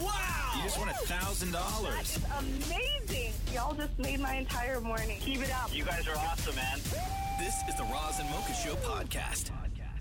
Wow! 0.00 0.52
You 0.56 0.62
just 0.62 0.78
won 0.78 0.88
a 0.88 0.92
thousand 0.94 1.52
dollars. 1.52 2.18
Amazing. 2.38 3.32
Y'all 3.52 3.74
just 3.74 3.98
made 3.98 4.20
my 4.20 4.34
entire 4.34 4.80
morning. 4.80 5.18
Keep 5.20 5.42
it 5.42 5.52
up. 5.52 5.74
You 5.74 5.84
guys 5.84 6.06
are 6.06 6.16
awesome, 6.16 6.54
man. 6.54 6.78
This 7.38 7.54
is 7.68 7.76
the 7.76 7.84
Roz 7.84 8.18
and 8.20 8.28
Mocha 8.30 8.52
Show 8.54 8.74
podcast. 8.76 9.50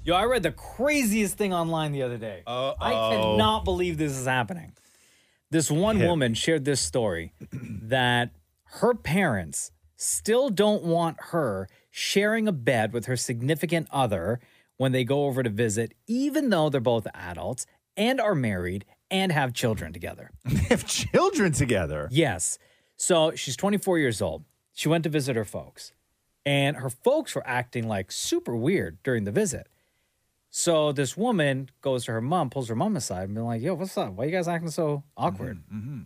Yo, 0.04 0.16
I 0.16 0.26
read 0.26 0.44
the 0.44 0.52
craziest 0.52 1.38
thing 1.38 1.54
online 1.54 1.92
the 1.92 2.04
other 2.04 2.18
day. 2.18 2.44
Oh, 2.48 2.76
I 2.80 2.92
cannot 2.92 3.66
believe 3.66 3.98
this 3.98 4.18
is 4.18 4.26
happening. 4.26 4.74
This 5.50 5.72
one 5.72 6.00
woman 6.00 6.34
shared 6.34 6.66
this 6.66 6.82
story 6.82 7.34
that 7.52 8.32
her 8.82 8.94
parents 8.94 9.72
still 9.96 10.50
don't 10.50 10.84
want 10.84 11.18
her 11.32 11.68
sharing 11.90 12.48
a 12.48 12.52
bed 12.52 12.94
with 12.94 13.06
her 13.06 13.18
significant 13.18 13.88
other 13.92 14.40
when 14.78 14.92
they 14.92 15.04
go 15.04 15.26
over 15.26 15.42
to 15.44 15.50
visit, 15.50 15.94
even 16.06 16.50
though 16.52 16.70
they're 16.70 16.80
both 16.80 17.08
adults 17.14 17.66
and 17.96 18.22
are 18.22 18.36
married 18.36 18.86
and 19.10 19.32
have 19.32 19.54
children 19.54 19.94
together. 19.94 20.32
They 20.46 20.56
have 20.70 20.86
children 20.86 21.52
together. 21.52 22.08
Yes. 22.12 22.58
So 22.96 23.36
she's 23.36 23.56
24 23.56 24.00
years 24.00 24.22
old. 24.22 24.44
She 24.74 24.90
went 24.90 25.04
to 25.04 25.10
visit 25.10 25.36
her 25.36 25.46
folks, 25.46 25.94
and 26.46 26.78
her 26.78 26.90
folks 26.90 27.34
were 27.34 27.48
acting 27.48 27.88
like 27.88 28.12
super 28.12 28.56
weird 28.56 29.02
during 29.04 29.24
the 29.24 29.32
visit. 29.32 29.68
So 30.50 30.92
this 30.92 31.18
woman 31.18 31.70
goes 31.82 32.06
to 32.06 32.12
her 32.14 32.22
mom, 32.22 32.50
pulls 32.50 32.70
her 32.70 32.76
mom 32.76 32.96
aside, 32.96 33.24
and 33.24 33.36
be 33.36 33.42
like, 33.42 33.62
"Yo, 33.62 33.74
what's 33.74 33.98
up? 33.98 34.14
Why 34.14 34.26
you 34.26 34.32
guys 34.32 34.48
acting 34.48 34.70
so 34.70 35.04
awkward?" 35.16 35.58
Mm-hmm, 35.58 35.78
mm-hmm. 35.78 36.02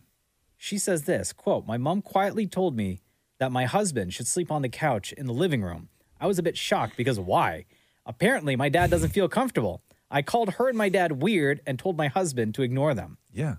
She 0.58 0.78
says 0.78 1.04
this 1.04 1.34
quote: 1.34 1.68
"My 1.68 1.78
mom 1.78 2.02
quietly 2.02 2.48
told 2.48 2.76
me 2.76 3.02
that 3.40 3.52
my 3.52 3.66
husband 3.66 4.14
should 4.14 4.28
sleep 4.28 4.52
on 4.52 4.62
the 4.62 4.70
couch 4.70 5.12
in 5.14 5.26
the 5.26 5.34
living 5.34 5.64
room. 5.64 5.90
I 6.20 6.28
was 6.28 6.38
a 6.38 6.44
bit 6.44 6.58
shocked 6.58 6.96
because 6.96 7.20
why? 7.20 7.66
Apparently, 8.06 8.56
my 8.56 8.70
dad 8.70 8.90
doesn't 8.90 9.10
feel 9.10 9.28
comfortable. 9.28 9.82
I 10.12 10.22
called 10.22 10.54
her 10.56 10.68
and 10.70 10.78
my 10.78 10.90
dad 10.90 11.24
weird 11.24 11.62
and 11.66 11.80
told 11.80 11.98
my 11.98 12.08
husband 12.08 12.54
to 12.56 12.62
ignore 12.62 12.94
them." 12.94 13.18
Yeah. 13.34 13.56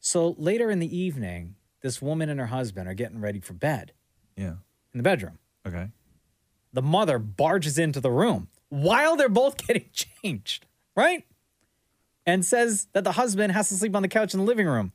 So 0.00 0.34
later 0.38 0.70
in 0.70 0.78
the 0.78 0.96
evening, 0.96 1.56
this 1.82 2.00
woman 2.00 2.28
and 2.28 2.38
her 2.40 2.46
husband 2.46 2.88
are 2.88 2.94
getting 2.94 3.20
ready 3.20 3.40
for 3.40 3.52
bed 3.54 3.92
Yeah. 4.36 4.54
in 4.92 4.98
the 4.98 5.02
bedroom. 5.02 5.38
Okay. 5.66 5.88
The 6.72 6.82
mother 6.82 7.18
barges 7.18 7.78
into 7.78 8.00
the 8.00 8.10
room 8.10 8.48
while 8.68 9.16
they're 9.16 9.28
both 9.28 9.56
getting 9.66 9.86
changed, 9.92 10.66
right? 10.94 11.24
And 12.24 12.44
says 12.44 12.88
that 12.92 13.04
the 13.04 13.12
husband 13.12 13.52
has 13.52 13.68
to 13.68 13.74
sleep 13.74 13.94
on 13.96 14.02
the 14.02 14.08
couch 14.08 14.34
in 14.34 14.40
the 14.40 14.46
living 14.46 14.66
room 14.66 14.92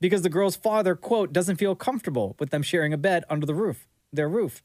because 0.00 0.22
the 0.22 0.28
girl's 0.28 0.56
father, 0.56 0.94
quote, 0.94 1.32
doesn't 1.32 1.56
feel 1.56 1.74
comfortable 1.74 2.36
with 2.38 2.50
them 2.50 2.62
sharing 2.62 2.92
a 2.92 2.98
bed 2.98 3.24
under 3.28 3.46
the 3.46 3.54
roof, 3.54 3.86
their 4.12 4.28
roof. 4.28 4.62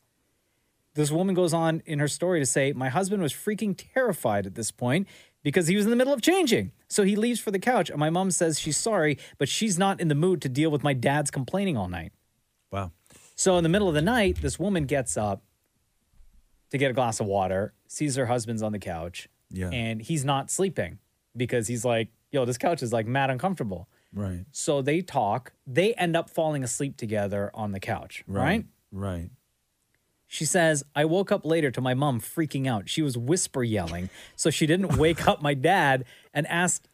This 0.96 1.12
woman 1.12 1.34
goes 1.36 1.54
on 1.54 1.82
in 1.86 2.00
her 2.00 2.08
story 2.08 2.40
to 2.40 2.46
say, 2.46 2.72
My 2.74 2.90
husband 2.90 3.22
was 3.24 3.34
freaking 3.34 3.76
terrified 3.94 4.46
at 4.46 4.56
this 4.56 4.72
point 4.72 5.08
because 5.44 5.68
he 5.68 5.76
was 5.76 5.86
in 5.86 5.90
the 5.90 5.96
middle 5.98 6.14
of 6.14 6.22
changing. 6.22 6.72
So 6.88 7.04
he 7.04 7.16
leaves 7.16 7.40
for 7.40 7.50
the 7.52 7.60
couch, 7.60 7.90
and 7.90 8.00
my 8.00 8.10
mom 8.12 8.30
says 8.32 8.60
she's 8.60 8.78
sorry, 8.78 9.18
but 9.40 9.50
she's 9.50 9.78
not 9.80 10.00
in 10.00 10.08
the 10.08 10.16
mood 10.16 10.42
to 10.44 10.50
deal 10.50 10.70
with 10.70 10.84
my 10.84 10.94
dad's 10.94 11.32
complaining 11.32 11.76
all 11.78 11.88
night. 11.90 12.12
Wow. 12.72 12.92
So 13.36 13.58
in 13.58 13.64
the 13.64 13.70
middle 13.70 13.88
of 13.88 13.96
the 13.96 14.02
night, 14.02 14.42
this 14.42 14.60
woman 14.60 14.86
gets 14.86 15.18
up 15.18 15.42
to 16.70 16.78
get 16.78 16.92
a 16.92 16.94
glass 16.94 17.20
of 17.20 17.26
water, 17.26 17.74
sees 17.88 18.16
her 18.16 18.28
husband's 18.28 18.62
on 18.62 18.72
the 18.72 18.80
couch, 18.80 19.28
Yeah. 19.52 19.70
and 19.70 20.02
he's 20.02 20.24
not 20.24 20.52
sleeping 20.52 21.00
because 21.36 21.68
he's 21.68 21.84
like, 21.84 22.10
yo, 22.32 22.46
this 22.46 22.58
couch 22.58 22.84
is 22.84 22.94
like 22.94 23.08
mad 23.08 23.30
uncomfortable. 23.32 23.88
Right. 24.14 24.46
So 24.52 24.82
they 24.84 25.02
talk. 25.02 25.54
They 25.66 25.94
end 25.96 26.16
up 26.16 26.30
falling 26.30 26.64
asleep 26.64 26.98
together 26.98 27.50
on 27.56 27.72
the 27.72 27.80
couch, 27.80 28.24
right? 28.28 28.66
Right. 28.92 29.30
She 30.34 30.46
says, 30.46 30.84
I 30.96 31.06
woke 31.06 31.32
up 31.32 31.46
later 31.46 31.70
to 31.70 31.80
my 31.80 31.94
mom 31.94 32.20
freaking 32.20 32.68
out. 32.68 32.90
She 32.90 33.04
was 33.04 33.16
whisper 33.16 33.64
yelling. 33.64 34.10
So 34.36 34.50
she 34.50 34.66
didn't 34.66 34.98
wake 34.98 35.28
up 35.28 35.44
my 35.44 35.54
dad 35.54 36.06
and 36.34 36.48
asked 36.48 36.90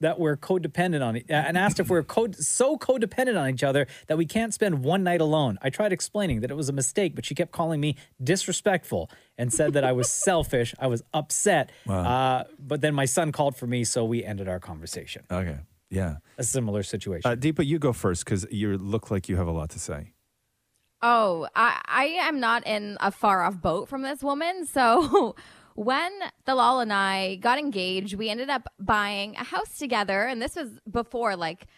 that 0.00 0.20
we're 0.20 0.36
codependent 0.36 1.02
on 1.02 1.16
it 1.16 1.24
and 1.30 1.56
asked 1.56 1.80
if 1.80 1.88
we're 1.88 2.02
co- 2.02 2.32
so 2.32 2.76
codependent 2.76 3.40
on 3.40 3.48
each 3.48 3.64
other 3.64 3.86
that 4.08 4.18
we 4.18 4.26
can't 4.26 4.52
spend 4.52 4.84
one 4.84 5.02
night 5.02 5.22
alone. 5.22 5.58
I 5.62 5.70
tried 5.70 5.90
explaining 5.90 6.42
that 6.42 6.50
it 6.50 6.54
was 6.54 6.68
a 6.68 6.72
mistake, 6.74 7.14
but 7.14 7.24
she 7.24 7.34
kept 7.34 7.50
calling 7.50 7.80
me 7.80 7.96
disrespectful 8.22 9.10
and 9.38 9.50
said 9.50 9.72
that 9.72 9.82
I 9.84 9.92
was 9.92 10.10
selfish. 10.10 10.74
I 10.78 10.86
was 10.88 11.02
upset. 11.14 11.70
Uh, 11.88 12.44
but 12.58 12.82
then 12.82 12.94
my 12.94 13.06
son 13.06 13.32
called 13.32 13.56
for 13.56 13.66
me, 13.66 13.84
so 13.84 14.04
we 14.04 14.22
ended 14.22 14.48
our 14.48 14.60
conversation. 14.60 15.24
Okay. 15.30 15.60
Yeah. 15.88 16.16
A 16.36 16.44
similar 16.44 16.82
situation. 16.82 17.30
Uh, 17.30 17.36
Deepa, 17.36 17.64
you 17.64 17.78
go 17.78 17.94
first 17.94 18.26
because 18.26 18.46
you 18.50 18.76
look 18.76 19.10
like 19.10 19.30
you 19.30 19.36
have 19.36 19.46
a 19.46 19.52
lot 19.52 19.70
to 19.70 19.78
say. 19.78 20.12
Oh, 21.08 21.46
I, 21.54 21.80
I 21.86 22.04
am 22.06 22.40
not 22.40 22.66
in 22.66 22.96
a 23.00 23.12
far 23.12 23.44
off 23.44 23.62
boat 23.62 23.88
from 23.88 24.02
this 24.02 24.24
woman. 24.24 24.66
So 24.66 25.36
when 25.76 26.10
Thalal 26.48 26.82
and 26.82 26.92
I 26.92 27.36
got 27.36 27.60
engaged, 27.60 28.14
we 28.14 28.28
ended 28.28 28.50
up 28.50 28.66
buying 28.80 29.36
a 29.36 29.44
house 29.44 29.78
together. 29.78 30.24
And 30.24 30.42
this 30.42 30.56
was 30.56 30.80
before 30.90 31.36
like 31.36 31.68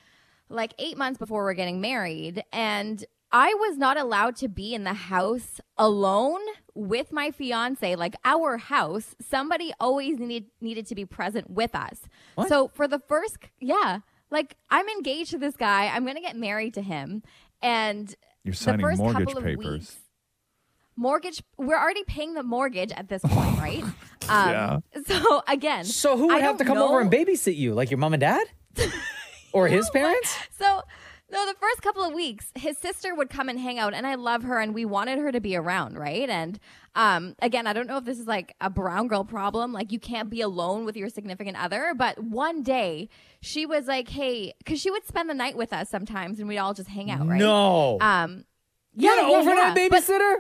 like 0.49 0.73
eight 0.79 0.97
months 0.97 1.19
before 1.19 1.45
we're 1.45 1.53
getting 1.53 1.79
married. 1.79 2.43
And 2.55 3.05
I 3.31 3.53
was 3.53 3.77
not 3.77 3.99
allowed 3.99 4.35
to 4.37 4.49
be 4.49 4.73
in 4.73 4.85
the 4.85 4.95
house 4.95 5.61
alone 5.77 6.41
with 6.75 7.13
my 7.13 7.31
fiance, 7.31 7.97
like 7.97 8.17
our 8.25 8.57
house. 8.57 9.15
Somebody 9.21 9.75
always 9.79 10.19
needed 10.19 10.47
needed 10.63 10.87
to 10.87 10.95
be 10.95 11.05
present 11.05 11.51
with 11.51 11.75
us. 11.75 12.01
So 12.49 12.69
for 12.69 12.89
the 12.89 12.99
first 12.99 13.37
yeah, 13.61 13.99
like 14.31 14.57
I'm 14.71 14.89
engaged 14.89 15.33
to 15.33 15.39
this 15.39 15.59
guy. 15.59 15.89
I'm 15.89 16.07
gonna 16.07 16.23
get 16.23 16.35
married 16.35 16.73
to 16.75 16.83
him. 16.83 17.23
And 17.61 18.15
You're 18.45 18.53
the 18.53 18.57
signing 18.59 18.81
first 18.87 18.99
mortgage 18.99 19.27
couple 19.27 19.39
of 19.39 19.45
papers. 19.45 19.81
weeks- 19.81 19.97
mortgage 20.97 21.43
we're 21.57 21.79
already 21.79 22.03
paying 22.05 22.35
the 22.35 22.43
mortgage 22.43 22.91
at 22.91 23.09
this 23.09 23.23
point 23.23 23.57
right 23.61 23.85
um, 24.29 24.83
so 25.07 25.43
again 25.47 25.85
so 25.85 26.17
who 26.17 26.27
would 26.27 26.37
I 26.37 26.41
have 26.41 26.57
to 26.59 26.65
don't 26.65 26.75
come 26.75 26.83
over 26.83 27.01
and 27.01 27.11
babysit 27.11 27.57
you? 27.57 27.73
Like 27.73 27.91
your 27.91 27.99
mom 27.99 28.15
and 28.15 28.21
dad? 28.21 28.47
or 29.53 29.69
his 29.69 29.89
parents? 29.91 30.37
so 30.59 30.83
no 31.31 31.47
the 31.47 31.55
first 31.61 31.83
couple 31.83 32.03
of 32.03 32.13
weeks 32.15 32.51
his 32.55 32.77
sister 32.79 33.15
would 33.15 33.29
come 33.31 33.49
and 33.49 33.59
hang 33.61 33.79
out 33.79 33.95
and 33.95 34.07
i 34.07 34.15
love 34.15 34.43
her 34.43 34.59
and 34.61 34.75
we 34.75 34.85
wanted 34.85 35.19
her 35.19 35.31
to 35.33 35.41
be 35.41 35.55
around 35.57 35.99
right 35.99 36.29
and 36.31 36.59
um, 36.95 37.35
again 37.41 37.67
i 37.67 37.73
don't 37.73 37.87
know 37.87 37.97
if 37.99 38.05
this 38.05 38.19
is 38.19 38.27
like 38.27 38.55
a 38.61 38.69
brown 38.71 39.07
girl 39.09 39.25
problem 39.25 39.73
like 39.73 39.93
you 39.93 39.99
can't 40.01 40.31
be 40.31 40.41
alone 40.41 40.85
with 40.85 40.97
your 40.97 41.09
significant 41.09 41.57
other 41.63 41.93
but 41.97 42.19
one 42.23 42.63
day 42.63 43.09
she 43.41 43.67
was 43.67 43.87
like 43.87 44.09
hey 44.09 44.53
because 44.59 44.81
she 44.81 44.91
would 44.91 45.07
spend 45.07 45.29
the 45.31 45.35
night 45.35 45.57
with 45.57 45.73
us 45.73 45.89
sometimes 45.89 46.39
and 46.41 46.49
we'd 46.49 46.59
all 46.59 46.75
just 46.75 46.89
hang 46.89 47.11
out 47.11 47.27
right 47.27 47.39
No. 47.39 47.99
um 48.01 48.45
You 48.95 49.09
had 49.09 49.17
yeah, 49.17 49.25
an 49.25 49.31
yeah, 49.31 49.37
overnight 49.39 49.77
yeah. 49.77 49.89
But- 49.89 50.03
babysitter? 50.03 50.37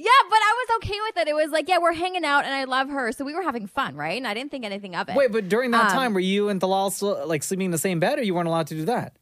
Yeah, 0.00 0.10
but 0.30 0.36
I 0.36 0.64
was 0.68 0.76
okay 0.84 0.96
with 1.06 1.16
it. 1.16 1.26
It 1.28 1.34
was 1.34 1.50
like, 1.50 1.68
yeah, 1.68 1.78
we're 1.78 1.92
hanging 1.92 2.24
out 2.24 2.44
and 2.44 2.54
I 2.54 2.64
love 2.64 2.88
her. 2.88 3.10
So 3.10 3.24
we 3.24 3.34
were 3.34 3.42
having 3.42 3.66
fun, 3.66 3.96
right? 3.96 4.16
And 4.16 4.28
I 4.28 4.34
didn't 4.34 4.52
think 4.52 4.64
anything 4.64 4.94
of 4.94 5.08
it. 5.08 5.16
Wait, 5.16 5.32
but 5.32 5.48
during 5.48 5.72
that 5.72 5.86
Um, 5.86 5.90
time, 5.90 6.14
were 6.14 6.20
you 6.20 6.48
and 6.50 6.60
Thalal 6.60 6.92
still, 6.92 7.26
like 7.26 7.42
sleeping 7.42 7.64
in 7.64 7.70
the 7.72 7.78
same 7.78 7.98
bed, 7.98 8.16
or 8.16 8.22
you 8.22 8.32
weren't 8.32 8.46
allowed 8.46 8.68
to 8.68 8.74
do 8.76 8.84
that? 8.84 9.16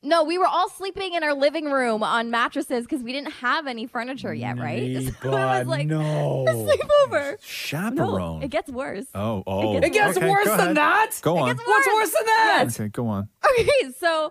No, 0.00 0.22
we 0.22 0.38
were 0.38 0.46
all 0.46 0.68
sleeping 0.68 1.14
in 1.14 1.24
our 1.24 1.34
living 1.34 1.64
room 1.64 2.04
on 2.04 2.30
mattresses 2.30 2.84
because 2.84 3.02
we 3.02 3.12
didn't 3.12 3.32
have 3.32 3.66
any 3.66 3.86
furniture 3.86 4.32
yet, 4.32 4.56
right? 4.58 5.12
So 5.22 5.30
it 5.36 5.44
was 5.44 5.66
like 5.66 5.88
no. 5.88 6.46
a 6.46 6.52
sleepover. 6.54 7.36
Chaperone. 7.42 8.38
No, 8.38 8.40
it 8.40 8.50
gets 8.50 8.70
worse. 8.70 9.06
oh, 9.14 9.42
oh. 9.46 9.76
It 9.78 9.92
gets 9.92 10.16
Okay, 10.16 10.28
worse 10.30 10.46
than 10.46 10.60
ahead. 10.60 10.76
that? 10.76 11.18
Go 11.22 11.36
on. 11.38 11.56
What's 11.56 11.86
worse 11.88 12.12
than 12.12 12.26
that? 12.26 12.64
Okay, 12.68 12.88
go 12.88 13.08
on. 13.08 13.28
Okay, 13.58 13.90
so 13.98 14.30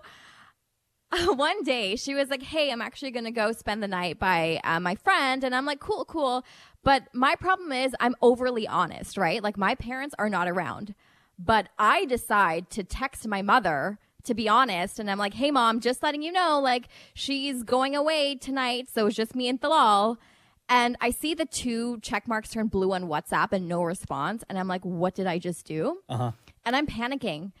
uh, 1.12 1.26
one 1.34 1.62
day 1.64 1.96
she 1.96 2.14
was 2.14 2.30
like, 2.30 2.42
"Hey, 2.42 2.70
I'm 2.70 2.80
actually 2.82 3.10
gonna 3.10 3.30
go 3.30 3.52
spend 3.52 3.82
the 3.82 3.88
night 3.88 4.18
by 4.18 4.60
uh, 4.64 4.80
my 4.80 4.94
friend," 4.94 5.44
and 5.44 5.54
I'm 5.54 5.66
like, 5.66 5.80
"Cool, 5.80 6.04
cool." 6.06 6.44
But 6.82 7.08
my 7.12 7.34
problem 7.34 7.72
is 7.72 7.94
I'm 8.00 8.14
overly 8.22 8.66
honest, 8.66 9.16
right? 9.18 9.42
Like 9.42 9.58
my 9.58 9.74
parents 9.74 10.14
are 10.18 10.30
not 10.30 10.48
around, 10.48 10.94
but 11.38 11.68
I 11.78 12.04
decide 12.06 12.70
to 12.70 12.84
text 12.84 13.26
my 13.28 13.42
mother 13.42 13.98
to 14.28 14.34
be 14.34 14.48
honest, 14.48 14.98
and 14.98 15.10
I'm 15.10 15.18
like, 15.18 15.34
"Hey, 15.34 15.50
mom, 15.50 15.80
just 15.80 16.02
letting 16.02 16.22
you 16.22 16.32
know, 16.32 16.60
like 16.60 16.88
she's 17.14 17.62
going 17.64 17.94
away 17.96 18.36
tonight, 18.36 18.88
so 18.94 19.06
it's 19.06 19.16
just 19.16 19.34
me 19.34 19.48
and 19.48 19.60
Thalal." 19.60 20.16
And 20.70 20.96
I 21.00 21.10
see 21.10 21.34
the 21.34 21.46
two 21.46 21.98
check 22.00 22.28
marks 22.28 22.50
turn 22.50 22.66
blue 22.68 22.92
on 22.92 23.04
WhatsApp 23.04 23.52
and 23.52 23.66
no 23.68 23.82
response, 23.82 24.44
and 24.48 24.58
I'm 24.58 24.68
like, 24.68 24.84
"What 24.84 25.14
did 25.14 25.26
I 25.26 25.38
just 25.38 25.66
do?" 25.66 25.98
Uh 26.08 26.16
huh. 26.16 26.32
And 26.64 26.76
I'm 26.76 26.86
panicking. 26.86 27.52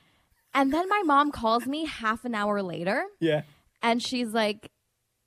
And 0.54 0.72
then 0.72 0.88
my 0.88 1.02
mom 1.04 1.30
calls 1.30 1.66
me 1.66 1.84
half 1.86 2.24
an 2.24 2.34
hour 2.34 2.62
later 2.62 3.04
Yeah. 3.20 3.42
and 3.82 4.02
she's 4.02 4.32
like, 4.32 4.70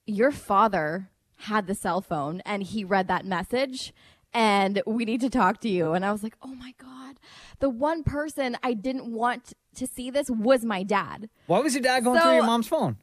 Your 0.07 0.31
father 0.31 1.09
had 1.47 1.67
the 1.67 1.75
cell 1.75 2.01
phone 2.01 2.41
and 2.45 2.63
he 2.63 2.83
read 2.83 3.07
that 3.07 3.23
message 3.25 3.93
and 4.33 4.81
we 4.85 5.05
need 5.05 5.21
to 5.21 5.29
talk 5.29 5.59
to 5.61 5.69
you. 5.69 5.93
And 5.93 6.03
I 6.05 6.11
was 6.11 6.21
like, 6.23 6.35
oh 6.41 6.53
my 6.55 6.73
God. 6.77 7.00
The 7.61 7.69
one 7.69 8.03
person 8.03 8.57
I 8.63 8.73
didn't 8.73 9.11
want 9.11 9.53
to 9.75 9.87
see 9.87 10.09
this 10.09 10.29
was 10.29 10.65
my 10.65 10.83
dad. 10.83 11.29
Why 11.47 11.59
was 11.59 11.73
your 11.73 11.83
dad 11.83 12.03
going 12.03 12.19
So- 12.19 12.25
through 12.25 12.35
your 12.35 12.43
mom's 12.43 12.67
phone? 12.67 12.97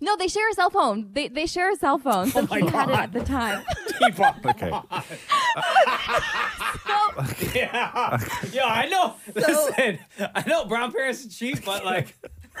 No, 0.00 0.16
they 0.16 0.28
share 0.28 0.48
a 0.48 0.52
cell 0.54 0.70
phone. 0.70 1.08
They, 1.12 1.26
they 1.26 1.46
share 1.46 1.72
a 1.72 1.76
cell 1.76 1.98
phone. 1.98 2.28
Oh 2.28 2.30
so 2.30 2.40
Oh 2.42 2.46
my 2.48 2.60
he 2.60 2.66
had 2.68 2.88
it 2.88 2.94
at 2.96 3.12
the 3.12 3.24
time. 3.24 3.64
Keep 3.98 4.20
up. 4.20 4.36
Okay. 4.46 4.70
Yeah. 7.52 8.16
Yo, 8.52 8.62
I 8.64 8.86
know. 8.88 9.14
Listen, 9.34 9.98
I 10.20 10.44
know 10.46 10.66
brown 10.66 10.92
parents 10.92 11.26
are 11.26 11.28
cheap, 11.28 11.64
but 11.64 11.84
like, 11.84 12.14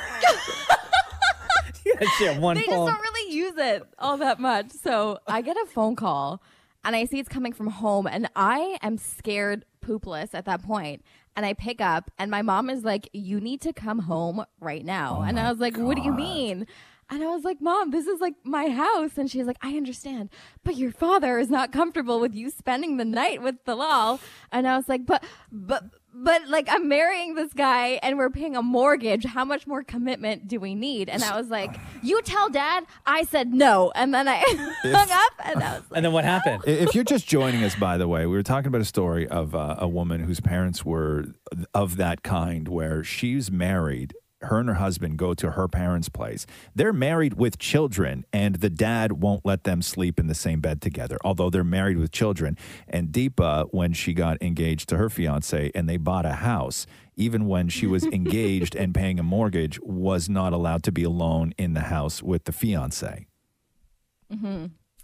yeah, 1.86 2.08
shit, 2.18 2.40
one 2.40 2.56
they 2.56 2.62
just 2.62 2.72
don't 2.74 3.00
really 3.00 3.32
use 3.34 3.54
it 3.56 3.84
all 4.00 4.16
that 4.16 4.40
much. 4.40 4.72
So 4.72 5.20
I 5.28 5.42
get 5.42 5.56
a 5.56 5.64
phone 5.66 5.94
call 5.94 6.42
and 6.88 6.96
I 6.96 7.04
see 7.04 7.18
it's 7.18 7.28
coming 7.28 7.52
from 7.52 7.66
home 7.66 8.06
and 8.06 8.30
I 8.34 8.78
am 8.80 8.96
scared 8.96 9.66
poopless 9.84 10.30
at 10.32 10.46
that 10.46 10.62
point. 10.62 11.04
And 11.36 11.44
I 11.44 11.52
pick 11.52 11.82
up 11.82 12.10
and 12.18 12.30
my 12.30 12.40
mom 12.40 12.70
is 12.70 12.82
like, 12.82 13.10
You 13.12 13.40
need 13.40 13.60
to 13.60 13.74
come 13.74 13.98
home 13.98 14.46
right 14.58 14.82
now. 14.82 15.18
Oh 15.20 15.22
and 15.22 15.38
I 15.38 15.50
was 15.50 15.60
like, 15.60 15.76
What 15.76 15.96
do 15.96 16.02
you 16.02 16.14
mean? 16.14 16.66
And 17.10 17.22
I 17.22 17.26
was 17.26 17.44
like, 17.44 17.60
Mom, 17.60 17.90
this 17.90 18.06
is 18.06 18.22
like 18.22 18.36
my 18.42 18.70
house. 18.70 19.18
And 19.18 19.30
she's 19.30 19.44
like, 19.44 19.58
I 19.60 19.76
understand, 19.76 20.30
but 20.64 20.76
your 20.76 20.90
father 20.90 21.38
is 21.38 21.50
not 21.50 21.72
comfortable 21.72 22.20
with 22.20 22.34
you 22.34 22.48
spending 22.48 22.96
the 22.96 23.04
night 23.04 23.42
with 23.42 23.62
Bilal. 23.66 24.18
And 24.50 24.66
I 24.66 24.78
was 24.78 24.88
like, 24.88 25.04
But, 25.04 25.22
but, 25.52 25.84
but 26.22 26.48
like 26.48 26.68
I'm 26.70 26.88
marrying 26.88 27.34
this 27.34 27.52
guy 27.52 28.00
and 28.02 28.18
we're 28.18 28.30
paying 28.30 28.56
a 28.56 28.62
mortgage. 28.62 29.24
How 29.24 29.44
much 29.44 29.66
more 29.66 29.82
commitment 29.82 30.48
do 30.48 30.60
we 30.60 30.74
need? 30.74 31.08
And 31.08 31.22
I 31.22 31.36
was 31.36 31.48
like, 31.48 31.76
You 32.02 32.20
tell 32.22 32.48
dad. 32.48 32.84
I 33.06 33.24
said 33.24 33.52
no. 33.52 33.92
And 33.94 34.12
then 34.12 34.28
I 34.28 34.36
hung 34.82 35.10
up 35.10 35.32
and 35.44 35.62
I 35.62 35.72
was 35.74 35.82
like, 35.90 35.96
and 35.96 36.04
then 36.04 36.12
what 36.12 36.24
happened? 36.24 36.64
If 36.66 36.94
you're 36.94 37.04
just 37.04 37.26
joining 37.26 37.64
us, 37.64 37.74
by 37.74 37.96
the 37.96 38.08
way, 38.08 38.26
we 38.26 38.36
were 38.36 38.42
talking 38.42 38.68
about 38.68 38.80
a 38.80 38.86
story 38.86 39.26
of 39.28 39.54
uh, 39.54 39.76
a 39.78 39.88
woman 39.88 40.20
whose 40.22 40.40
parents 40.40 40.84
were 40.84 41.26
of 41.74 41.96
that 41.96 42.22
kind, 42.22 42.68
where 42.68 43.04
she's 43.04 43.50
married. 43.50 44.14
Her 44.40 44.60
and 44.60 44.68
her 44.68 44.76
husband 44.76 45.18
go 45.18 45.34
to 45.34 45.52
her 45.52 45.66
parents' 45.66 46.08
place. 46.08 46.46
They're 46.74 46.92
married 46.92 47.34
with 47.34 47.58
children, 47.58 48.24
and 48.32 48.56
the 48.56 48.70
dad 48.70 49.12
won't 49.12 49.44
let 49.44 49.64
them 49.64 49.82
sleep 49.82 50.20
in 50.20 50.28
the 50.28 50.34
same 50.34 50.60
bed 50.60 50.80
together, 50.80 51.18
although 51.24 51.50
they're 51.50 51.64
married 51.64 51.98
with 51.98 52.12
children. 52.12 52.56
And 52.88 53.08
Deepa, 53.08 53.68
when 53.72 53.92
she 53.92 54.14
got 54.14 54.40
engaged 54.40 54.88
to 54.90 54.96
her 54.96 55.10
fiance 55.10 55.72
and 55.74 55.88
they 55.88 55.96
bought 55.96 56.24
a 56.24 56.34
house, 56.34 56.86
even 57.16 57.46
when 57.46 57.68
she 57.68 57.86
was 57.86 58.04
engaged 58.12 58.76
and 58.76 58.94
paying 58.94 59.18
a 59.18 59.24
mortgage, 59.24 59.80
was 59.82 60.28
not 60.28 60.52
allowed 60.52 60.84
to 60.84 60.92
be 60.92 61.02
alone 61.02 61.52
in 61.58 61.74
the 61.74 61.80
house 61.82 62.22
with 62.22 62.44
the 62.44 62.52
fiance. 62.52 63.26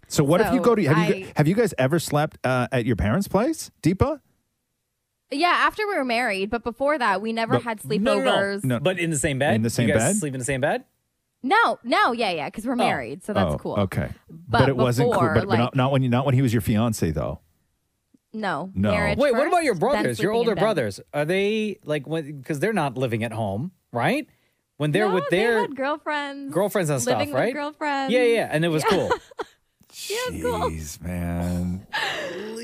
So 0.06 0.22
what 0.22 0.40
if 0.42 0.52
you 0.52 0.60
go 0.60 0.74
to 0.74 0.84
have 0.84 1.08
you 1.16 1.26
have 1.34 1.48
you 1.48 1.54
guys 1.54 1.74
ever 1.78 1.98
slept 1.98 2.38
uh, 2.44 2.68
at 2.70 2.84
your 2.84 2.94
parents' 2.94 3.26
place, 3.26 3.70
Deepa? 3.82 4.20
Yeah, 5.30 5.48
after 5.48 5.86
we 5.86 5.96
were 5.96 6.04
married, 6.04 6.50
but 6.50 6.62
before 6.62 6.98
that, 6.98 7.20
we 7.20 7.32
never 7.32 7.54
But- 7.54 7.62
had 7.62 7.84
No, 7.84 7.96
no, 7.96 8.14
no. 8.14 8.30
sleepovers. 8.30 8.64
No. 8.64 8.80
But 8.80 8.98
in 8.98 9.10
the 9.10 9.18
same 9.18 9.38
bed? 9.38 9.54
In 9.54 9.62
the 9.62 9.70
same 9.70 9.88
you 9.88 9.94
guys 9.94 10.02
bed? 10.02 10.16
Sleep 10.16 10.34
in 10.34 10.38
the 10.38 10.44
same 10.44 10.60
bed? 10.60 10.84
No, 11.42 11.78
no, 11.84 12.12
yeah, 12.12 12.30
yeah, 12.30 12.46
because 12.48 12.66
we're 12.66 12.72
oh. 12.72 12.76
married, 12.76 13.22
so 13.22 13.32
that's 13.34 13.54
oh, 13.54 13.58
cool. 13.58 13.74
Okay, 13.74 14.10
But 14.30 14.68
it 14.68 14.76
wasn't 14.76 15.06
cool. 15.06 15.12
before, 15.12 15.34
But, 15.34 15.40
but 15.40 15.48
like- 15.48 15.58
not, 15.58 15.76
not 15.76 15.92
when 15.92 16.02
you 16.02 16.08
not 16.08 16.24
when 16.24 16.34
he 16.34 16.40
was 16.42 16.52
your 16.54 16.62
fiance 16.62 17.10
though. 17.10 17.40
No, 18.32 18.70
No. 18.74 18.90
marriage 18.90 19.18
Wait, 19.18 19.32
what 19.32 19.46
about 19.46 19.62
your 19.62 19.74
then 19.74 19.80
brothers? 19.80 20.04
Your 20.04 20.14
sleeping 20.14 20.30
in 20.30 20.36
older 20.36 20.54
bed. 20.56 20.60
brothers? 20.60 21.00
Are 21.12 21.24
they 21.24 21.78
like 21.84 22.06
when 22.06 22.38
because 22.38 22.58
they're 22.60 22.72
not 22.72 22.96
living 22.98 23.22
at 23.22 23.32
home, 23.32 23.72
right? 23.92 24.26
When 24.76 24.90
they're 24.90 25.08
no, 25.08 25.14
with 25.14 25.24
they 25.30 25.38
their 25.38 25.60
had 25.60 25.76
girlfriends, 25.76 26.52
girlfriends 26.52 26.90
and 26.90 27.00
stuff, 27.00 27.18
living 27.18 27.32
with 27.32 27.40
right? 27.40 27.54
girlfriends. 27.54 28.12
Yeah, 28.12 28.24
yeah, 28.24 28.48
and 28.50 28.64
it 28.64 28.68
was 28.68 28.82
cool. 28.84 29.08
Jeez, 29.94 31.00
man. 31.00 31.86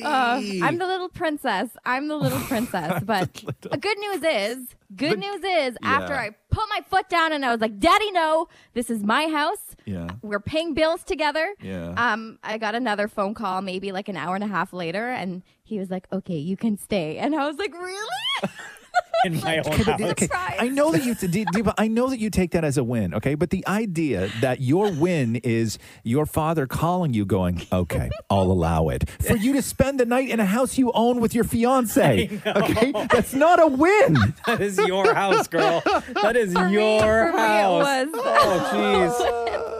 Uh, 0.03 0.41
I'm 0.63 0.79
the 0.79 0.87
little 0.87 1.09
princess. 1.09 1.71
I'm 1.85 2.09
the 2.09 2.17
little 2.17 2.41
princess. 2.49 3.03
But 3.05 3.33
the 3.61 3.77
good 3.79 3.99
news 3.99 4.23
is, 4.25 4.69
good 4.97 5.19
news 5.19 5.41
is, 5.45 5.77
after 5.83 6.15
I 6.15 6.31
put 6.51 6.65
my 6.69 6.81
foot 6.89 7.09
down 7.09 7.33
and 7.33 7.45
I 7.45 7.53
was 7.53 7.61
like, 7.61 7.79
"Daddy, 7.79 8.11
no, 8.11 8.49
this 8.75 8.91
is 8.91 9.03
my 9.05 9.29
house. 9.29 9.77
Yeah. 9.85 10.09
We're 10.23 10.41
paying 10.41 10.75
bills 10.75 11.05
together." 11.05 11.55
Yeah. 11.63 11.95
Um, 11.97 12.39
I 12.43 12.59
got 12.59 12.75
another 12.75 13.07
phone 13.07 13.35
call 13.35 13.63
maybe 13.63 13.93
like 13.93 14.09
an 14.09 14.17
hour 14.17 14.35
and 14.35 14.43
a 14.43 14.49
half 14.49 14.73
later, 14.73 15.09
and 15.09 15.43
he 15.63 15.79
was 15.79 15.89
like, 15.91 16.09
"Okay, 16.13 16.37
you 16.39 16.57
can 16.57 16.77
stay," 16.77 17.19
and 17.19 17.35
I 17.37 17.47
was 17.47 17.57
like, 17.59 17.73
"Really?" 17.73 18.09
in 19.25 19.41
my 19.41 19.59
own 19.59 19.67
Okay, 19.67 19.83
house. 19.83 20.01
okay, 20.01 20.29
I 20.33 20.69
know 20.69 20.91
that 20.93 21.05
you, 21.05 21.15
De- 21.29 21.45
Deepa, 21.45 21.75
I 21.77 21.89
know 21.89 22.09
that 22.09 22.19
you 22.19 22.31
take 22.31 22.53
that 22.53 22.65
as 22.65 22.79
a 22.79 22.85
win. 22.85 23.15
Okay, 23.15 23.35
but 23.35 23.51
the 23.51 23.67
idea 23.67 24.31
that 24.41 24.61
your 24.61 24.91
win 24.91 25.37
is 25.37 25.79
your 26.05 26.25
father 26.27 26.67
calling 26.67 27.13
you, 27.13 27.25
going, 27.27 27.61
"Okay, 27.73 28.11
I'll 28.31 28.43
allow 28.51 28.89
it," 28.89 29.09
for 29.21 29.37
you 29.37 29.53
to 29.53 29.63
spend 29.63 30.01
the 30.01 30.07
night 30.07 30.29
in 30.31 30.41
a 30.41 30.47
house 30.47 30.79
you 30.79 30.91
own 30.93 31.21
with 31.21 31.35
your 31.35 31.45
fiance. 31.45 32.41
Okay, 32.47 32.93
that's 33.13 33.35
not 33.35 33.61
a 33.61 33.67
win. 33.67 34.17
That 34.47 34.61
is 34.61 34.79
your 34.79 35.13
house, 35.15 35.47
girl. 35.49 35.83
That 36.23 36.37
is 36.37 36.53
For 36.55 36.67
me- 36.67 36.73
your 36.75 37.01
for 37.01 37.33
me, 37.33 37.39
it 37.39 37.39
house. 37.39 37.85
was. 37.85 38.09
Oh, 38.15 39.77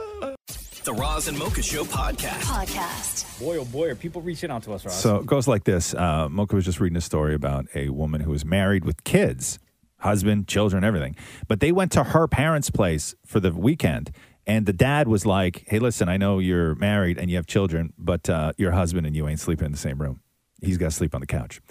The 0.83 0.93
Roz 0.93 1.27
and 1.27 1.37
Mocha 1.37 1.61
Show 1.61 1.83
podcast. 1.83 2.41
Podcast. 2.41 3.39
Boy, 3.39 3.57
oh 3.57 3.65
boy, 3.65 3.89
are 3.89 3.95
people 3.95 4.19
reaching 4.19 4.49
out 4.49 4.63
to 4.63 4.73
us, 4.73 4.83
Roz? 4.83 4.99
So 4.99 5.17
it 5.17 5.27
goes 5.27 5.47
like 5.47 5.63
this. 5.63 5.93
Uh, 5.93 6.27
Mocha 6.27 6.55
was 6.55 6.65
just 6.65 6.79
reading 6.79 6.97
a 6.97 7.01
story 7.01 7.35
about 7.35 7.67
a 7.75 7.89
woman 7.89 8.21
who 8.21 8.31
was 8.31 8.43
married 8.43 8.83
with 8.83 9.03
kids, 9.03 9.59
husband, 9.99 10.47
children, 10.47 10.83
everything. 10.83 11.15
But 11.47 11.59
they 11.59 11.71
went 11.71 11.91
to 11.91 12.03
her 12.03 12.27
parents' 12.27 12.71
place 12.71 13.13
for 13.27 13.39
the 13.39 13.51
weekend. 13.51 14.09
And 14.47 14.65
the 14.65 14.73
dad 14.73 15.07
was 15.07 15.23
like, 15.23 15.63
hey, 15.67 15.77
listen, 15.77 16.09
I 16.09 16.17
know 16.17 16.39
you're 16.39 16.73
married 16.73 17.19
and 17.19 17.29
you 17.29 17.35
have 17.35 17.45
children, 17.45 17.93
but 17.99 18.27
uh, 18.27 18.53
your 18.57 18.71
husband 18.71 19.05
and 19.05 19.15
you 19.15 19.27
ain't 19.27 19.39
sleeping 19.39 19.67
in 19.67 19.71
the 19.71 19.77
same 19.77 20.01
room. 20.01 20.21
He's 20.61 20.79
got 20.79 20.87
to 20.87 20.95
sleep 20.95 21.13
on 21.13 21.21
the 21.21 21.27
couch. 21.27 21.61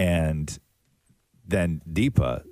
And 0.00 0.58
then 1.46 1.80
Deepa 1.88 2.42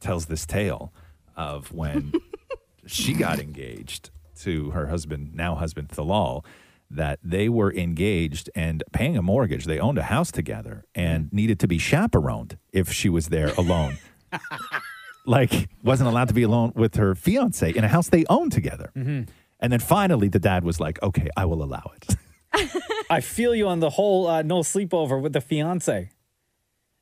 tells 0.00 0.24
this 0.24 0.46
tale 0.46 0.94
of 1.36 1.70
when 1.70 2.14
she 2.86 3.12
got 3.12 3.40
engaged 3.40 4.08
to 4.42 4.70
her 4.70 4.86
husband, 4.86 5.34
now 5.34 5.54
husband 5.54 5.88
Thalal, 5.88 6.44
that 6.90 7.18
they 7.22 7.48
were 7.48 7.72
engaged 7.72 8.48
and 8.54 8.82
paying 8.92 9.16
a 9.16 9.22
mortgage. 9.22 9.66
They 9.66 9.78
owned 9.78 9.98
a 9.98 10.04
house 10.04 10.32
together 10.32 10.84
and 10.94 11.32
needed 11.32 11.60
to 11.60 11.68
be 11.68 11.78
chaperoned 11.78 12.56
if 12.72 12.92
she 12.92 13.08
was 13.08 13.28
there 13.28 13.52
alone. 13.58 13.98
like, 15.26 15.68
wasn't 15.82 16.08
allowed 16.08 16.28
to 16.28 16.34
be 16.34 16.42
alone 16.42 16.72
with 16.74 16.94
her 16.94 17.14
fiance 17.14 17.70
in 17.70 17.84
a 17.84 17.88
house 17.88 18.08
they 18.08 18.24
owned 18.30 18.52
together. 18.52 18.90
And 19.60 19.72
then 19.72 19.80
finally, 19.80 20.28
the 20.28 20.38
dad 20.38 20.64
was 20.64 20.80
like, 20.80 21.02
okay, 21.02 21.28
I 21.36 21.44
will 21.44 21.62
allow 21.62 21.90
it. 21.96 22.16
I 23.10 23.20
feel 23.20 23.54
you 23.54 23.68
on 23.68 23.80
the 23.80 23.90
whole 23.90 24.26
uh, 24.26 24.42
no 24.42 24.60
sleepover 24.60 25.20
with 25.20 25.32
the 25.32 25.40
fiance. 25.40 26.10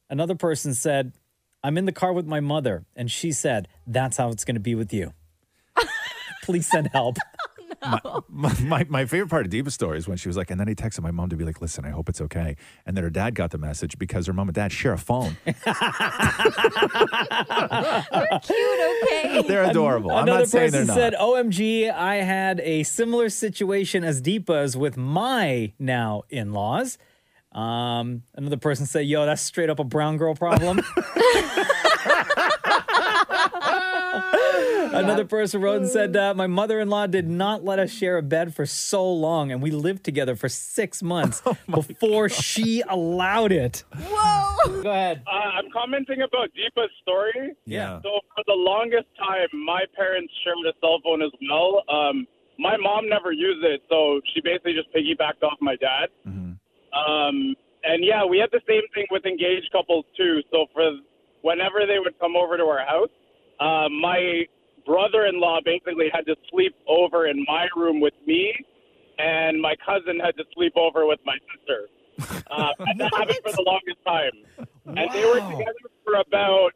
Another 0.08 0.34
person 0.34 0.74
said, 0.74 1.12
I'm 1.62 1.76
in 1.76 1.84
the 1.84 1.92
car 1.92 2.12
with 2.12 2.26
my 2.26 2.40
mother, 2.40 2.84
and 2.94 3.10
she 3.10 3.32
said, 3.32 3.68
That's 3.86 4.16
how 4.16 4.28
it's 4.30 4.44
going 4.44 4.54
to 4.54 4.60
be 4.60 4.74
with 4.74 4.92
you. 4.92 5.12
Please 6.46 6.66
send 6.68 6.88
help. 6.92 7.16
my, 8.28 8.54
my, 8.60 8.86
my 8.88 9.04
favorite 9.04 9.28
part 9.28 9.44
of 9.46 9.50
Deepa's 9.52 9.74
story 9.74 9.98
is 9.98 10.06
when 10.06 10.16
she 10.16 10.28
was 10.28 10.36
like, 10.36 10.50
and 10.50 10.60
then 10.60 10.68
he 10.68 10.74
texted 10.76 11.02
my 11.02 11.10
mom 11.10 11.28
to 11.28 11.36
be 11.36 11.44
like, 11.44 11.60
listen, 11.60 11.84
I 11.84 11.90
hope 11.90 12.08
it's 12.08 12.20
okay. 12.20 12.56
And 12.86 12.96
then 12.96 13.02
her 13.04 13.10
dad 13.10 13.34
got 13.34 13.50
the 13.50 13.58
message 13.58 13.98
because 13.98 14.28
her 14.28 14.32
mom 14.32 14.48
and 14.48 14.54
dad 14.54 14.70
share 14.72 14.92
a 14.92 14.98
phone. 14.98 15.36
They're 15.44 15.56
cute, 18.42 18.80
okay. 19.02 19.42
They're 19.46 19.64
adorable. 19.64 20.12
I'm 20.12 20.22
Another 20.22 20.38
not 20.40 20.48
saying 20.48 20.70
they're 20.70 20.82
person 20.82 20.86
not. 20.86 20.94
said, 20.96 21.14
OMG, 21.14 21.92
I 21.92 22.16
had 22.16 22.60
a 22.60 22.84
similar 22.84 23.28
situation 23.28 24.04
as 24.04 24.22
Deepa's 24.22 24.76
with 24.76 24.96
my 24.96 25.72
now 25.78 26.22
in 26.30 26.52
laws. 26.52 26.98
Um, 27.52 28.22
another 28.34 28.58
person 28.58 28.86
said, 28.86 29.06
Yo, 29.06 29.24
that's 29.26 29.42
straight 29.42 29.70
up 29.70 29.78
a 29.80 29.84
brown 29.84 30.16
girl 30.18 30.34
problem. 30.34 30.80
Another 34.92 35.24
person 35.24 35.60
wrote 35.60 35.82
and 35.82 35.90
said, 35.90 36.16
uh, 36.16 36.34
My 36.34 36.46
mother 36.46 36.80
in 36.80 36.88
law 36.88 37.06
did 37.06 37.28
not 37.28 37.64
let 37.64 37.78
us 37.78 37.90
share 37.90 38.16
a 38.18 38.22
bed 38.22 38.54
for 38.54 38.66
so 38.66 39.10
long, 39.10 39.50
and 39.52 39.60
we 39.62 39.70
lived 39.70 40.04
together 40.04 40.36
for 40.36 40.48
six 40.48 41.02
months 41.02 41.42
Oh 41.46 41.56
before 41.68 42.28
she 42.28 42.82
allowed 42.88 43.52
it. 43.52 43.84
Whoa. 43.96 44.82
Go 44.82 44.90
ahead. 44.90 45.22
Uh, 45.26 45.30
I'm 45.58 45.70
commenting 45.72 46.22
about 46.22 46.48
Deepa's 46.54 46.90
story. 47.02 47.54
Yeah. 47.64 48.00
So 48.02 48.20
for 48.34 48.44
the 48.46 48.54
longest 48.54 49.06
time, 49.18 49.48
my 49.64 49.82
parents 49.96 50.32
shared 50.44 50.56
a 50.68 50.72
cell 50.80 50.98
phone 51.04 51.22
as 51.22 51.30
well. 51.50 51.82
Um, 51.88 52.26
my 52.58 52.76
mom 52.76 53.08
never 53.08 53.32
used 53.32 53.64
it, 53.64 53.82
so 53.88 54.20
she 54.34 54.40
basically 54.40 54.72
just 54.74 54.88
piggybacked 54.94 55.42
off 55.42 55.58
my 55.60 55.76
dad. 55.76 56.08
Um, 56.26 57.54
and 57.84 58.02
yeah, 58.02 58.24
we 58.24 58.38
had 58.38 58.48
the 58.52 58.62
same 58.66 58.82
thing 58.94 59.06
with 59.10 59.26
engaged 59.26 59.70
couples 59.70 60.04
too. 60.16 60.40
So 60.50 60.66
for 60.72 60.90
whenever 61.42 61.86
they 61.86 61.98
would 61.98 62.18
come 62.18 62.36
over 62.36 62.56
to 62.56 62.64
our 62.64 62.84
house, 62.86 63.10
uh, 63.60 63.88
my 63.88 64.44
brother-in-law 64.86 65.60
basically 65.64 66.08
had 66.12 66.24
to 66.26 66.36
sleep 66.50 66.74
over 66.86 67.26
in 67.26 67.44
my 67.46 67.66
room 67.76 68.00
with 68.00 68.14
me, 68.26 68.54
and 69.18 69.60
my 69.60 69.74
cousin 69.84 70.20
had 70.20 70.36
to 70.36 70.44
sleep 70.54 70.72
over 70.76 71.06
with 71.06 71.20
my 71.24 71.36
sister. 71.52 71.88
Uh, 72.48 72.70
and 72.78 73.00
that 73.00 73.12
happened 73.12 73.38
for 73.44 73.52
the 73.52 73.62
longest 73.66 73.98
time. 74.06 74.30
And 74.86 75.10
they 75.12 75.26
were 75.26 75.40
together 75.40 75.74
for 76.04 76.14
about 76.14 76.70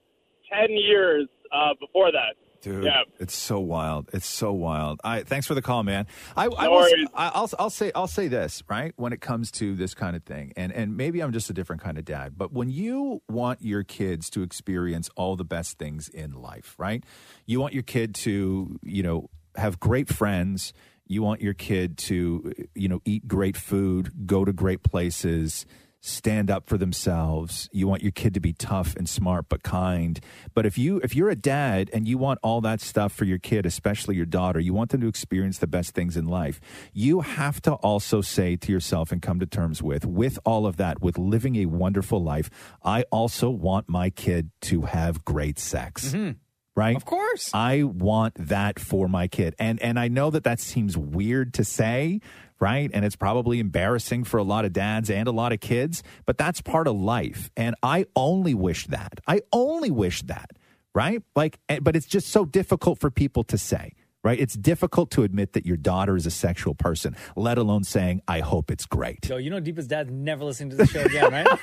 10 0.53 0.73
years 0.73 1.29
uh, 1.53 1.75
before 1.79 2.11
that. 2.13 2.35
Dude, 2.63 2.85
Yeah. 2.85 3.03
it's 3.19 3.35
so 3.35 3.59
wild. 3.61 4.11
It's 4.13 4.27
so 4.27 4.53
wild. 4.53 5.01
I 5.03 5.23
thanks 5.23 5.47
for 5.47 5.55
the 5.55 5.63
call, 5.63 5.83
man. 5.83 6.07
I, 6.37 6.45
I 6.47 6.65
No 6.65 6.71
will, 6.73 6.89
I'll 7.15 7.51
I'll 7.59 7.71
say 7.71 7.91
I'll 7.95 8.07
say 8.07 8.29
this 8.29 8.63
right 8.69 8.93
when 8.97 9.13
it 9.13 9.21
comes 9.21 9.51
to 9.53 9.75
this 9.75 9.95
kind 9.95 10.15
of 10.15 10.25
thing, 10.25 10.53
and 10.57 10.73
and 10.73 10.97
maybe 10.97 11.21
I'm 11.23 11.33
just 11.33 11.49
a 11.51 11.53
different 11.55 11.83
kind 11.83 11.97
of 11.99 12.05
dad, 12.05 12.35
but 12.37 12.53
when 12.53 12.69
you 12.71 13.23
want 13.29 13.63
your 13.63 13.83
kids 13.83 14.29
to 14.31 14.43
experience 14.43 15.09
all 15.17 15.37
the 15.37 15.45
best 15.45 15.79
things 15.79 16.09
in 16.09 16.33
life, 16.33 16.75
right? 16.79 17.03
You 17.47 17.61
want 17.61 17.73
your 17.75 17.83
kid 17.83 18.15
to 18.17 18.79
you 18.83 19.03
know 19.03 19.31
have 19.57 19.81
great 19.81 20.09
friends. 20.09 20.73
You 21.07 21.23
want 21.23 21.41
your 21.41 21.55
kid 21.55 21.99
to 21.99 22.53
you 22.75 22.89
know 22.89 23.01
eat 23.05 23.27
great 23.27 23.57
food, 23.57 24.27
go 24.27 24.45
to 24.45 24.53
great 24.53 24.83
places 24.83 25.67
stand 26.01 26.51
up 26.51 26.67
for 26.67 26.79
themselves. 26.79 27.69
You 27.73 27.87
want 27.87 28.03
your 28.03 28.13
kid 28.13 28.35
to 28.35 28.41
be 28.41 28.53
tough 28.53 28.97
and 28.97 29.09
smart 29.09 29.47
but 29.49 29.63
kind. 29.63 30.19
But 30.55 30.67
if 30.67 30.79
you 30.79 31.01
if 31.05 31.15
you're 31.15 31.29
a 31.29 31.37
dad 31.37 31.91
and 31.93 32.09
you 32.09 32.19
want 32.19 32.39
all 32.43 32.61
that 32.63 32.81
stuff 32.81 33.13
for 33.13 33.25
your 33.25 33.39
kid, 33.39 33.67
especially 33.67 34.17
your 34.17 34.27
daughter, 34.27 34.59
you 34.59 34.73
want 34.73 34.91
them 34.91 35.01
to 35.03 35.09
experience 35.09 35.59
the 35.59 35.67
best 35.67 35.95
things 35.95 36.17
in 36.17 36.27
life. 36.27 36.61
You 36.93 37.21
have 37.21 37.61
to 37.63 37.75
also 37.75 38.21
say 38.21 38.57
to 38.57 38.73
yourself 38.73 39.13
and 39.13 39.21
come 39.21 39.41
to 39.41 39.47
terms 39.47 39.83
with 39.83 40.07
with 40.07 40.39
all 40.45 40.67
of 40.67 40.77
that 40.79 41.03
with 41.03 41.19
living 41.19 41.57
a 41.57 41.67
wonderful 41.67 42.23
life, 42.23 42.51
I 42.83 43.05
also 43.11 43.51
want 43.51 43.89
my 43.89 44.11
kid 44.11 44.51
to 44.63 44.83
have 44.83 45.25
great 45.25 45.59
sex. 45.59 46.13
Mm-hmm. 46.13 46.33
Right? 46.77 46.97
Of 46.97 47.05
course. 47.05 47.51
I 47.53 47.83
want 47.83 48.35
that 48.37 48.79
for 48.79 49.09
my 49.09 49.29
kid. 49.29 49.55
And 49.59 49.83
and 49.83 49.99
I 49.99 50.09
know 50.09 50.31
that 50.31 50.45
that 50.45 50.61
seems 50.61 50.97
weird 50.97 51.53
to 51.55 51.65
say, 51.65 52.21
right? 52.61 52.91
And 52.93 53.05
it's 53.05 53.17
probably 53.17 53.59
embarrassing 53.59 54.25
for 54.25 54.39
a 54.39 54.43
lot 54.43 54.65
of 54.65 54.73
dads 54.73 55.11
and 55.11 55.27
a 55.27 55.33
lot 55.33 55.53
of 55.53 55.61
kids, 55.61 56.03
but 56.27 56.39
that's 56.39 56.61
part 56.61 56.87
of 56.87 56.97
life. 57.01 57.51
And 57.57 57.75
I 57.83 58.07
only 58.15 58.55
wish 58.55 58.87
that. 58.89 59.21
I 59.27 59.41
only 59.53 59.91
wish 59.91 60.23
that, 60.23 60.51
right? 60.95 61.23
Like 61.35 61.59
but 61.83 61.97
it's 61.97 62.07
just 62.07 62.29
so 62.29 62.45
difficult 62.45 62.99
for 62.99 63.11
people 63.11 63.43
to 63.45 63.59
say. 63.59 63.95
Right? 64.23 64.39
It's 64.39 64.53
difficult 64.53 65.11
to 65.13 65.23
admit 65.23 65.55
that 65.55 65.65
your 65.65 65.79
daughter 65.79 66.15
is 66.15 66.27
a 66.27 66.31
sexual 66.31 66.75
person, 66.75 67.17
let 67.37 67.57
alone 67.57 67.85
saying, 67.85 68.21
I 68.29 68.41
hope 68.41 68.71
it's 68.71 68.85
great. 68.85 69.27
Yo, 69.27 69.39
you 69.39 69.49
know 69.49 69.63
Deepa's 69.63 69.87
dad's 69.87 70.11
never 70.11 70.45
listening 70.45 70.69
to 70.69 70.77
the 70.77 70.87
show 70.87 71.01
again, 71.01 71.33
right? 71.33 71.59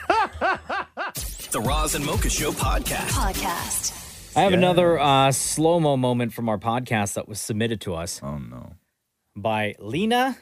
The 1.52 1.62
Roz 1.62 1.96
and 1.96 2.06
Mocha 2.06 2.30
Show 2.30 2.52
podcast. 2.52 3.10
Podcast. 3.12 4.36
I 4.36 4.42
have 4.42 4.52
another 4.52 5.00
uh, 5.00 5.32
slow 5.32 5.80
mo 5.80 5.96
moment 5.96 6.34
from 6.34 6.50
our 6.50 6.58
podcast 6.58 7.14
that 7.14 7.28
was 7.28 7.40
submitted 7.40 7.80
to 7.82 7.96
us. 7.96 8.20
Oh 8.22 8.38
no. 8.38 8.74
By 9.36 9.76
Lena 9.80 10.38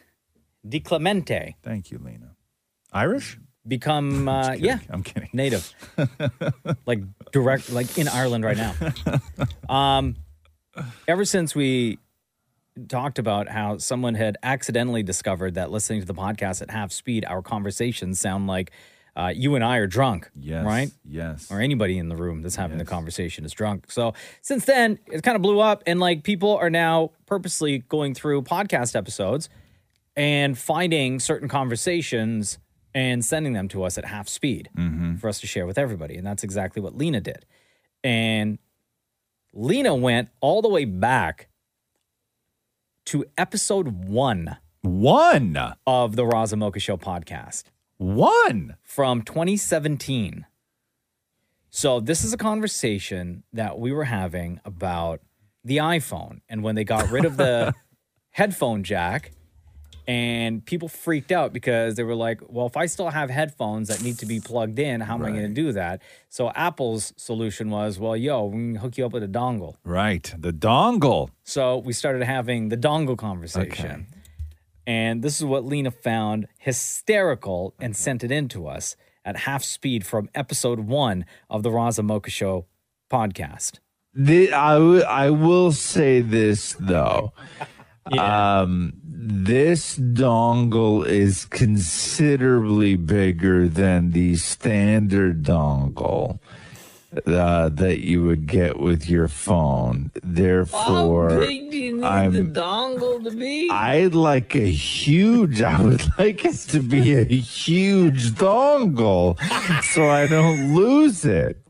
Di 0.67 0.79
Clemente. 0.79 1.55
Thank 1.63 1.91
you, 1.91 1.99
Lena. 1.99 2.35
Irish? 2.91 3.37
Become 3.67 4.27
uh, 4.29 4.53
yeah, 4.53 4.79
I'm 4.89 5.03
kidding. 5.03 5.29
native, 5.33 5.73
like 6.85 6.99
direct, 7.31 7.71
like 7.71 7.97
in 7.97 8.07
Ireland 8.07 8.43
right 8.43 8.57
now. 8.57 8.73
Um, 9.67 10.15
ever 11.07 11.25
since 11.25 11.55
we 11.55 11.97
talked 12.87 13.19
about 13.19 13.47
how 13.47 13.77
someone 13.77 14.15
had 14.15 14.37
accidentally 14.43 15.01
discovered 15.01 15.55
that 15.55 15.71
listening 15.71 16.01
to 16.01 16.05
the 16.05 16.13
podcast 16.13 16.61
at 16.61 16.69
half 16.69 16.91
speed, 16.91 17.25
our 17.25 17.41
conversations 17.41 18.19
sound 18.19 18.47
like 18.47 18.71
uh, 19.15 19.31
you 19.33 19.55
and 19.55 19.63
I 19.63 19.77
are 19.77 19.87
drunk. 19.87 20.29
Yes. 20.35 20.65
Right? 20.65 20.91
Yes. 21.03 21.49
Or 21.49 21.61
anybody 21.61 21.97
in 21.97 22.09
the 22.09 22.17
room 22.17 22.41
that's 22.41 22.57
having 22.57 22.77
the 22.77 22.85
conversation 22.85 23.45
is 23.45 23.53
drunk. 23.53 23.89
So 23.89 24.13
since 24.41 24.65
then, 24.65 24.99
it 25.07 25.23
kind 25.23 25.35
of 25.35 25.41
blew 25.41 25.59
up, 25.59 25.83
and 25.87 25.99
like 25.99 26.23
people 26.23 26.57
are 26.57 26.69
now 26.69 27.11
purposely 27.25 27.79
going 27.79 28.13
through 28.13 28.41
podcast 28.43 28.95
episodes 28.95 29.49
and 30.15 30.57
finding 30.57 31.19
certain 31.19 31.47
conversations 31.47 32.57
and 32.93 33.25
sending 33.25 33.53
them 33.53 33.67
to 33.67 33.83
us 33.83 33.97
at 33.97 34.05
half 34.05 34.29
speed 34.29 34.69
mm-hmm. 34.77 35.15
for 35.15 35.27
us 35.27 35.41
to 35.41 35.47
share 35.47 35.65
with 35.65 35.77
everybody. 35.77 36.15
And 36.15 36.25
that's 36.25 36.43
exactly 36.43 36.81
what 36.81 36.97
Lena 36.97 37.19
did. 37.19 37.45
And 38.03 38.57
Lena 39.53 39.93
went 39.95 40.29
all 40.39 40.61
the 40.61 40.69
way 40.69 40.85
back 40.85 41.49
to 43.05 43.25
episode 43.37 44.05
one 44.05 44.57
One. 44.81 45.75
of 45.85 46.15
the 46.15 46.25
Roz 46.25 46.53
and 46.53 46.59
Mocha 46.59 46.79
Show 46.79 46.97
podcast 46.97 47.65
One. 47.97 48.77
from 48.83 49.21
2017. 49.21 50.45
So 51.69 51.99
this 51.99 52.23
is 52.23 52.31
a 52.31 52.37
conversation 52.37 53.43
that 53.51 53.77
we 53.77 53.91
were 53.91 54.05
having 54.05 54.61
about 54.63 55.19
the 55.63 55.77
iPhone 55.77 56.39
and 56.47 56.63
when 56.63 56.75
they 56.75 56.85
got 56.85 57.11
rid 57.11 57.25
of 57.25 57.35
the 57.35 57.73
headphone 58.31 58.83
jack 58.83 59.31
and 60.07 60.63
people 60.65 60.87
freaked 60.87 61.31
out 61.31 61.51
because 61.51 61.95
they 61.95 62.03
were 62.03 62.15
like, 62.15 62.41
well, 62.47 62.67
if 62.67 62.77
I 62.77 62.85
still 62.85 63.09
have 63.09 63.29
headphones 63.29 63.87
that 63.87 64.03
need 64.03 64.19
to 64.19 64.25
be 64.25 64.39
plugged 64.39 64.77
in, 64.77 65.01
how 65.01 65.15
am 65.15 65.23
I 65.23 65.31
going 65.31 65.43
to 65.43 65.47
do 65.49 65.71
that? 65.71 66.01
So 66.29 66.51
Apple's 66.51 67.13
solution 67.17 67.69
was, 67.69 67.97
well, 67.99 68.15
yo, 68.15 68.45
we 68.45 68.57
can 68.57 68.75
hook 68.75 68.97
you 68.97 69.05
up 69.05 69.13
with 69.13 69.23
a 69.23 69.27
dongle. 69.27 69.75
Right. 69.83 70.31
The 70.37 70.53
dongle. 70.53 71.29
So 71.43 71.79
we 71.79 71.93
started 71.93 72.23
having 72.23 72.69
the 72.69 72.77
dongle 72.77 73.17
conversation. 73.17 74.07
And 74.87 75.23
this 75.23 75.39
is 75.39 75.45
what 75.45 75.65
Lena 75.65 75.89
found 75.89 76.47
hysterical 76.59 77.73
and 77.79 77.95
sent 77.95 78.23
it 78.23 78.31
in 78.31 78.47
to 78.49 78.67
us 78.67 78.95
at 79.23 79.37
half 79.37 79.63
speed 79.63 80.05
from 80.05 80.29
episode 80.35 80.81
one 80.81 81.25
of 81.49 81.63
the 81.63 81.71
Roz 81.71 81.97
and 81.97 82.07
Mocha 82.07 82.29
Show 82.29 82.67
podcast. 83.11 83.79
The, 84.13 84.53
I, 84.53 84.73
w- 84.75 85.01
I 85.01 85.31
will 85.31 85.71
say 85.71 86.21
this 86.21 86.75
though. 86.79 87.33
Um, 88.19 88.93
this 89.27 89.97
dongle 89.97 91.05
is 91.05 91.45
considerably 91.45 92.95
bigger 92.95 93.67
than 93.67 94.11
the 94.11 94.35
standard 94.35 95.41
dongle 95.41 96.39
uh, 97.25 97.69
that 97.69 98.01
you 98.01 98.23
would 98.23 98.45
get 98.45 98.79
with 98.79 99.09
your 99.09 99.27
phone. 99.27 100.11
Therefore, 100.21 101.31
how 101.31 101.39
big 101.39 101.71
do 101.71 101.77
you 101.77 102.05
I'm 102.05 102.53
dongle 102.53 103.23
to 103.23 103.31
be? 103.31 103.69
I'd 103.71 104.13
like 104.13 104.55
a 104.55 104.69
huge, 104.69 105.61
I 105.61 105.81
would 105.81 106.03
like 106.19 106.45
it 106.45 106.55
to 106.69 106.79
be 106.81 107.15
a 107.15 107.23
huge 107.23 108.31
dongle 108.31 109.39
so 109.83 110.09
I 110.09 110.27
don't 110.27 110.75
lose 110.75 111.25
it. 111.25 111.64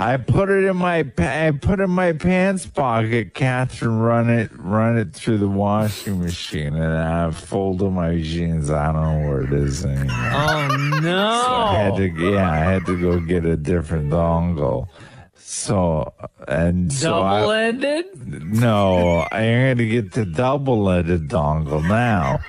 I 0.00 0.16
put 0.16 0.48
it 0.48 0.64
in 0.64 0.78
my 0.78 1.00
I 1.18 1.50
put 1.50 1.78
it 1.78 1.82
in 1.82 1.90
my 1.90 2.14
pants 2.14 2.64
pocket. 2.64 3.34
Catherine, 3.34 3.98
run 3.98 4.30
it, 4.30 4.50
run 4.54 4.96
it 4.96 5.12
through 5.12 5.36
the 5.36 5.46
washing 5.46 6.22
machine, 6.22 6.74
and 6.74 6.96
I 6.96 7.30
folded 7.32 7.90
my 7.90 8.16
jeans. 8.16 8.70
I 8.70 8.92
don't 8.92 9.02
know 9.02 9.28
where 9.28 9.42
it 9.42 9.52
is 9.52 9.84
anymore. 9.84 10.08
Oh 10.10 10.98
no! 11.02 11.26
I 11.26 11.74
had 11.74 11.96
to, 11.96 12.06
yeah, 12.06 12.50
I 12.50 12.56
had 12.56 12.86
to 12.86 12.98
go 12.98 13.20
get 13.20 13.44
a 13.44 13.58
different 13.58 14.10
dongle. 14.10 14.88
So 15.34 16.14
and 16.48 16.90
so 16.90 17.20
I, 17.20 17.64
ended? 17.64 18.06
no, 18.26 19.28
I'm 19.30 19.76
gonna 19.76 19.86
get 19.86 20.12
the 20.12 20.24
double-ended 20.24 21.28
dongle 21.28 21.86
now. 21.86 22.40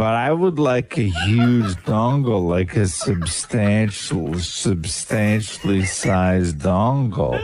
But 0.00 0.14
I 0.14 0.32
would 0.32 0.58
like 0.58 0.96
a 0.96 1.10
huge 1.26 1.74
dongle, 1.84 2.48
like 2.48 2.74
a 2.74 2.86
substantial, 2.86 4.38
substantially 4.38 5.84
sized 5.84 6.60
dongle. 6.60 7.38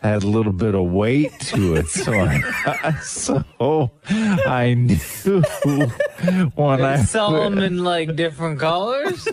Had 0.00 0.22
a 0.22 0.26
little 0.26 0.54
bit 0.54 0.74
of 0.74 0.86
weight 0.86 1.38
to 1.52 1.74
it, 1.74 1.88
so 1.88 2.14
I, 2.14 2.94
so 3.02 3.90
I 4.08 4.72
knew 4.72 5.42
when 6.54 6.80
I 6.80 7.02
saw 7.02 7.32
them 7.32 7.58
in 7.58 7.84
like 7.84 8.16
different 8.16 8.58
colors? 8.58 9.28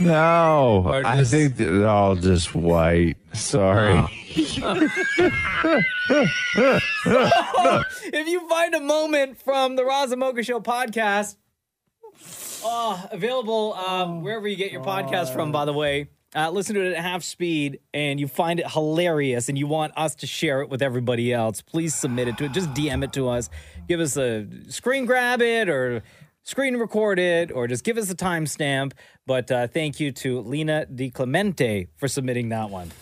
no, 0.00 0.84
Or 0.86 1.04
I 1.04 1.22
think 1.22 1.58
they're 1.58 1.86
all 1.86 2.16
just 2.16 2.54
white. 2.54 3.18
Sorry. 3.34 3.98
Oh. 3.98 4.08
if 8.06 8.26
you 8.26 8.48
find 8.48 8.74
a 8.74 8.80
moment 8.80 9.36
from 9.42 9.76
the 9.76 9.84
Roz 9.84 10.12
and 10.12 10.20
Mocha 10.20 10.42
Show 10.42 10.60
podcast, 10.60 11.36
oh, 12.64 13.08
available 13.10 13.74
um, 13.74 14.22
wherever 14.22 14.46
you 14.46 14.56
get 14.56 14.72
your 14.72 14.82
podcast 14.82 15.32
from, 15.32 15.52
by 15.52 15.64
the 15.64 15.72
way. 15.72 16.08
Uh, 16.34 16.48
listen 16.48 16.76
to 16.76 16.86
it 16.86 16.94
at 16.94 17.02
half 17.02 17.24
speed 17.24 17.80
and 17.92 18.20
you 18.20 18.28
find 18.28 18.60
it 18.60 18.70
hilarious 18.70 19.48
and 19.48 19.58
you 19.58 19.66
want 19.66 19.92
us 19.96 20.14
to 20.14 20.28
share 20.28 20.62
it 20.62 20.68
with 20.68 20.80
everybody 20.80 21.32
else, 21.32 21.60
please 21.60 21.92
submit 21.92 22.28
it 22.28 22.38
to 22.38 22.44
it. 22.44 22.52
Just 22.52 22.72
DM 22.72 23.02
it 23.02 23.12
to 23.14 23.28
us. 23.28 23.50
Give 23.88 23.98
us 23.98 24.16
a 24.16 24.46
screen 24.68 25.06
grab 25.06 25.42
it 25.42 25.68
or 25.68 26.02
screen 26.44 26.76
record 26.76 27.18
it 27.18 27.50
or 27.50 27.66
just 27.66 27.82
give 27.82 27.98
us 27.98 28.08
a 28.10 28.14
timestamp. 28.14 28.92
But 29.26 29.50
uh, 29.50 29.66
thank 29.66 29.98
you 29.98 30.12
to 30.12 30.40
Lena 30.40 30.86
Di 30.86 31.10
Clemente 31.10 31.88
for 31.96 32.06
submitting 32.06 32.50
that 32.50 32.70
one. 32.70 32.92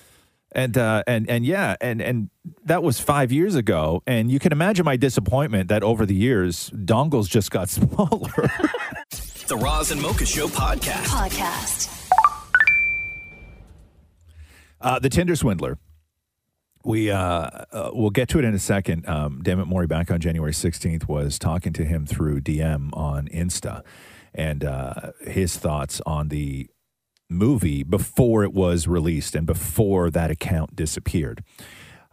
And 0.58 0.76
uh, 0.76 1.04
and 1.06 1.30
and 1.30 1.46
yeah, 1.46 1.76
and 1.80 2.02
and 2.02 2.30
that 2.64 2.82
was 2.82 2.98
five 2.98 3.30
years 3.30 3.54
ago. 3.54 4.02
And 4.08 4.28
you 4.28 4.40
can 4.40 4.50
imagine 4.50 4.84
my 4.84 4.96
disappointment 4.96 5.68
that 5.68 5.84
over 5.84 6.04
the 6.04 6.16
years, 6.16 6.70
dongles 6.70 7.28
just 7.28 7.52
got 7.52 7.68
smaller. 7.68 8.50
The 9.46 9.56
Roz 9.56 9.92
and 9.92 10.02
Mocha 10.02 10.26
Show 10.26 10.48
podcast. 10.48 11.04
Podcast. 11.04 12.10
Uh, 14.80 14.98
the 14.98 15.08
Tinder 15.08 15.36
swindler. 15.36 15.78
We 16.84 17.12
uh, 17.12 17.20
uh, 17.20 17.90
we'll 17.92 18.10
get 18.10 18.28
to 18.30 18.40
it 18.40 18.44
in 18.44 18.52
a 18.52 18.58
second. 18.58 19.08
Um, 19.08 19.42
Dammit 19.44 19.68
Maury 19.68 19.86
back 19.86 20.10
on 20.10 20.18
January 20.18 20.52
sixteenth 20.52 21.08
was 21.08 21.38
talking 21.38 21.72
to 21.74 21.84
him 21.84 22.04
through 22.04 22.40
DM 22.40 22.90
on 22.96 23.28
Insta, 23.28 23.84
and 24.34 24.64
uh, 24.64 25.12
his 25.20 25.56
thoughts 25.56 26.00
on 26.04 26.30
the 26.30 26.68
movie 27.28 27.82
before 27.82 28.44
it 28.44 28.52
was 28.52 28.86
released 28.86 29.34
and 29.34 29.46
before 29.46 30.10
that 30.10 30.30
account 30.30 30.74
disappeared. 30.74 31.42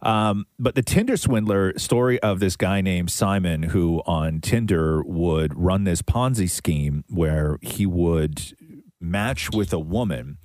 Um, 0.02 0.46
but 0.58 0.74
the 0.74 0.82
Tinder 0.82 1.16
swindler 1.16 1.76
story 1.78 2.20
of 2.20 2.38
this 2.38 2.56
guy 2.56 2.80
named 2.80 3.10
Simon, 3.10 3.64
who 3.64 4.02
on 4.06 4.40
Tinder 4.40 5.02
would 5.02 5.56
run 5.58 5.84
this 5.84 6.02
Ponzi 6.02 6.50
scheme 6.50 7.04
where 7.08 7.58
he 7.62 7.86
would 7.86 8.54
match 9.00 9.50
with 9.50 9.72
a 9.72 9.78
woman 9.78 10.38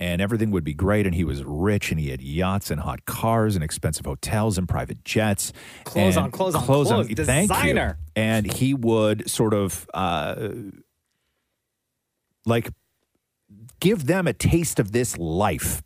and 0.00 0.20
everything 0.20 0.50
would 0.50 0.64
be 0.64 0.74
great. 0.74 1.06
And 1.06 1.14
he 1.14 1.24
was 1.24 1.44
rich 1.44 1.90
and 1.90 2.00
he 2.00 2.10
had 2.10 2.20
yachts 2.20 2.70
and 2.70 2.80
hot 2.80 3.04
cars 3.04 3.54
and 3.54 3.64
expensive 3.64 4.04
hotels 4.06 4.58
and 4.58 4.68
private 4.68 5.04
jets. 5.04 5.52
Clothes 5.84 6.16
on 6.16 6.30
clothes 6.30 6.54
on 6.54 6.62
clothes. 6.64 6.88
Thank 6.90 7.10
you. 7.10 7.16
Designer. 7.16 7.98
And 8.14 8.52
he 8.52 8.74
would 8.74 9.30
sort 9.30 9.54
of 9.54 9.88
uh, 9.94 10.50
like 12.44 12.70
give 13.80 14.06
them 14.06 14.26
a 14.26 14.32
taste 14.32 14.78
of 14.78 14.92
this 14.92 15.16
life. 15.18 15.82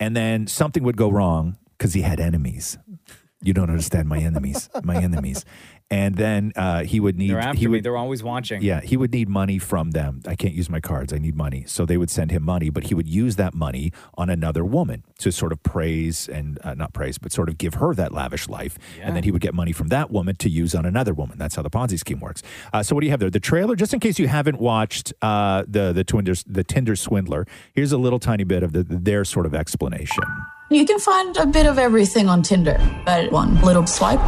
And 0.00 0.16
then 0.16 0.46
something 0.46 0.82
would 0.82 0.96
go 0.96 1.08
wrong 1.10 1.56
because 1.78 1.94
he 1.94 2.02
had 2.02 2.20
enemies. 2.20 2.78
You 3.42 3.52
don't 3.52 3.70
understand 3.70 4.08
my 4.08 4.18
enemies, 4.18 4.70
my 4.82 4.96
enemies. 4.96 5.44
And 5.90 6.16
then 6.16 6.52
uh, 6.56 6.82
he 6.84 6.98
would 6.98 7.16
need. 7.16 7.30
They're 7.30 7.38
after 7.38 7.58
he 7.58 7.66
me. 7.68 7.80
They're 7.80 7.96
always 7.96 8.22
watching. 8.22 8.62
yeah, 8.62 8.80
he 8.80 8.96
would 8.96 9.12
need 9.12 9.28
money 9.28 9.58
from 9.58 9.90
them. 9.90 10.22
I 10.26 10.34
can't 10.34 10.54
use 10.54 10.68
my 10.70 10.80
cards. 10.80 11.12
I 11.12 11.18
need 11.18 11.36
money. 11.36 11.64
So 11.66 11.84
they 11.84 11.96
would 11.98 12.10
send 12.10 12.30
him 12.30 12.42
money, 12.42 12.70
but 12.70 12.84
he 12.84 12.94
would 12.94 13.06
use 13.06 13.36
that 13.36 13.54
money 13.54 13.92
on 14.14 14.30
another 14.30 14.64
woman 14.64 15.04
to 15.18 15.30
sort 15.30 15.52
of 15.52 15.62
praise 15.62 16.28
and 16.28 16.58
uh, 16.64 16.74
not 16.74 16.94
praise, 16.94 17.18
but 17.18 17.32
sort 17.32 17.48
of 17.48 17.58
give 17.58 17.74
her 17.74 17.94
that 17.94 18.12
lavish 18.12 18.48
life. 18.48 18.78
And 19.00 19.14
then 19.14 19.24
he 19.24 19.30
would 19.30 19.42
get 19.42 19.54
money 19.54 19.72
from 19.72 19.88
that 19.88 20.10
woman 20.10 20.36
to 20.36 20.48
use 20.48 20.74
on 20.74 20.86
another 20.86 21.12
woman. 21.12 21.38
That's 21.38 21.54
how 21.54 21.62
the 21.62 21.70
Ponzi 21.70 21.98
scheme 21.98 22.18
works. 22.18 22.42
Uh, 22.72 22.82
so 22.82 22.94
what 22.94 23.02
do 23.02 23.06
you 23.06 23.10
have 23.10 23.20
there? 23.20 23.30
The 23.30 23.38
trailer, 23.38 23.76
just 23.76 23.92
in 23.92 24.00
case 24.00 24.18
you 24.18 24.26
haven't 24.26 24.58
watched 24.58 25.12
uh, 25.22 25.64
the 25.68 25.92
the 25.92 26.02
Tinder 26.02 26.34
the 26.46 26.64
Tinder 26.64 26.96
swindler. 26.96 27.46
Here's 27.74 27.92
a 27.92 27.98
little 27.98 28.18
tiny 28.18 28.44
bit 28.44 28.62
of 28.62 28.72
the, 28.72 28.82
their 28.84 29.24
sort 29.24 29.44
of 29.46 29.54
explanation. 29.54 30.24
You 30.70 30.86
can 30.86 30.98
find 30.98 31.36
a 31.36 31.46
bit 31.46 31.66
of 31.66 31.78
everything 31.78 32.28
on 32.28 32.42
Tinder, 32.42 32.80
but 33.04 33.30
one 33.30 33.60
little 33.60 33.86
swipe 33.86 34.18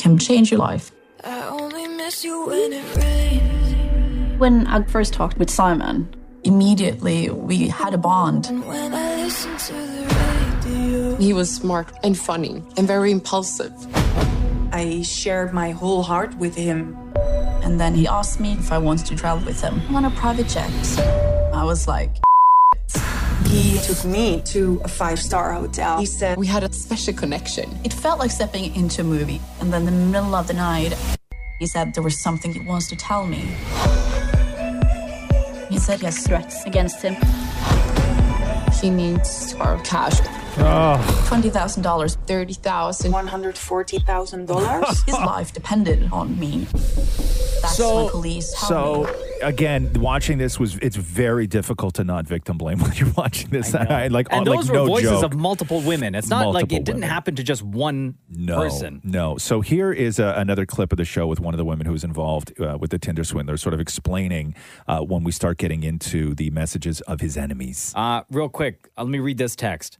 can 0.00 0.16
change 0.18 0.50
your 0.50 0.58
life. 0.58 0.92
I 1.22 1.48
only 1.48 1.86
miss 1.86 2.24
you 2.24 2.46
when 2.46 2.72
it 2.72 2.96
rains. 2.96 4.40
When 4.40 4.66
I 4.66 4.82
first 4.84 5.12
talked 5.12 5.36
with 5.36 5.50
Simon, 5.50 6.08
immediately 6.42 7.28
we 7.28 7.68
had 7.68 7.92
a 7.92 7.98
bond. 7.98 8.46
When 8.64 8.94
I 8.94 9.24
listen 9.24 9.56
to 9.58 9.72
the 9.74 10.02
radio. 10.64 11.16
He 11.16 11.34
was 11.34 11.54
smart 11.54 11.88
and 12.02 12.18
funny 12.18 12.62
and 12.78 12.86
very 12.88 13.10
impulsive. 13.10 13.74
I 14.72 15.02
shared 15.02 15.52
my 15.52 15.72
whole 15.72 16.02
heart 16.02 16.34
with 16.38 16.54
him. 16.54 16.96
And 17.62 17.78
then 17.78 17.94
he 17.94 18.08
asked 18.08 18.40
me 18.40 18.52
if 18.52 18.72
I 18.72 18.78
wanted 18.78 19.04
to 19.06 19.16
travel 19.16 19.44
with 19.44 19.60
him 19.60 19.94
on 19.94 20.06
a 20.06 20.10
private 20.12 20.48
jet. 20.48 20.72
I 21.52 21.62
was 21.64 21.86
like, 21.86 22.12
He 23.50 23.78
took 23.80 24.04
me 24.04 24.40
to 24.46 24.80
a 24.84 24.88
five 24.88 25.18
star 25.18 25.52
hotel. 25.52 25.98
He 25.98 26.06
said, 26.06 26.38
We 26.38 26.46
had 26.46 26.62
a 26.62 26.72
special 26.72 27.14
connection. 27.14 27.68
it 27.84 27.92
felt 27.92 28.18
like 28.20 28.30
stepping 28.30 28.74
into 28.76 29.00
a 29.00 29.04
movie. 29.04 29.40
And 29.60 29.72
then 29.72 29.86
in 29.88 29.94
the 29.98 30.06
middle 30.06 30.34
of 30.36 30.46
the 30.46 30.54
night, 30.54 30.92
he 31.58 31.66
said 31.66 31.92
there 31.94 32.02
was 32.02 32.22
something 32.22 32.52
he 32.52 32.60
wants 32.60 32.88
to 32.88 32.96
tell 32.96 33.26
me. 33.26 33.42
He 35.68 35.78
said 35.78 35.98
he 35.98 36.06
has 36.06 36.18
threats 36.26 36.64
against 36.64 37.02
him. 37.02 37.16
He 38.80 38.88
needs 38.88 39.54
our 39.54 39.78
cash. 39.82 40.18
$20,000. 40.56 42.16
30,000. 42.26 43.12
$140,000. 43.12 45.04
His 45.06 45.14
life 45.14 45.52
depended 45.52 46.08
on 46.12 46.38
me. 46.38 46.66
That's 47.62 47.76
so, 47.76 48.04
when 48.04 48.08
police 48.10 48.56
so 48.58 49.04
me. 49.04 49.10
again, 49.42 49.92
watching 50.00 50.38
this 50.38 50.58
was 50.58 50.76
it's 50.78 50.96
very 50.96 51.46
difficult 51.46 51.94
to 51.96 52.04
not 52.04 52.26
victim 52.26 52.56
blame 52.56 52.78
when 52.82 52.92
you're 52.94 53.12
watching 53.18 53.50
this. 53.50 53.74
I, 53.74 54.06
like, 54.06 54.28
and 54.30 54.46
like 54.48 54.60
those 54.60 54.70
no 54.70 54.82
were 54.84 54.88
voices 54.88 55.10
joke. 55.10 55.24
of 55.24 55.34
multiple 55.34 55.82
women. 55.82 56.14
It's 56.14 56.28
not 56.30 56.46
like 56.46 56.52
Multiple 56.54 56.76
it 56.78 56.84
didn't 56.84 56.96
women. 57.00 57.10
happen 57.10 57.36
to 57.36 57.42
just 57.42 57.62
one 57.62 58.14
No, 58.30 58.56
person. 58.56 59.02
no. 59.04 59.36
So 59.36 59.60
here 59.60 59.92
is 59.92 60.18
a, 60.18 60.32
another 60.38 60.64
clip 60.64 60.90
of 60.90 60.96
the 60.96 61.04
show 61.04 61.26
with 61.26 61.38
one 61.38 61.52
of 61.52 61.58
the 61.58 61.66
women 61.66 61.84
who 61.84 61.92
was 61.92 62.02
involved 62.02 62.58
uh, 62.58 62.78
with 62.80 62.90
the 62.92 62.98
Tinder 62.98 63.24
swindler, 63.24 63.58
sort 63.58 63.74
of 63.74 63.80
explaining 63.80 64.54
uh, 64.88 65.00
when 65.00 65.22
we 65.22 65.30
start 65.30 65.58
getting 65.58 65.82
into 65.82 66.34
the 66.34 66.48
messages 66.50 67.02
of 67.02 67.20
his 67.20 67.36
enemies. 67.36 67.92
Uh, 67.94 68.22
real 68.30 68.48
quick, 68.48 68.88
uh, 68.96 69.02
let 69.02 69.10
me 69.10 69.18
read 69.18 69.36
this 69.36 69.54
text. 69.54 69.98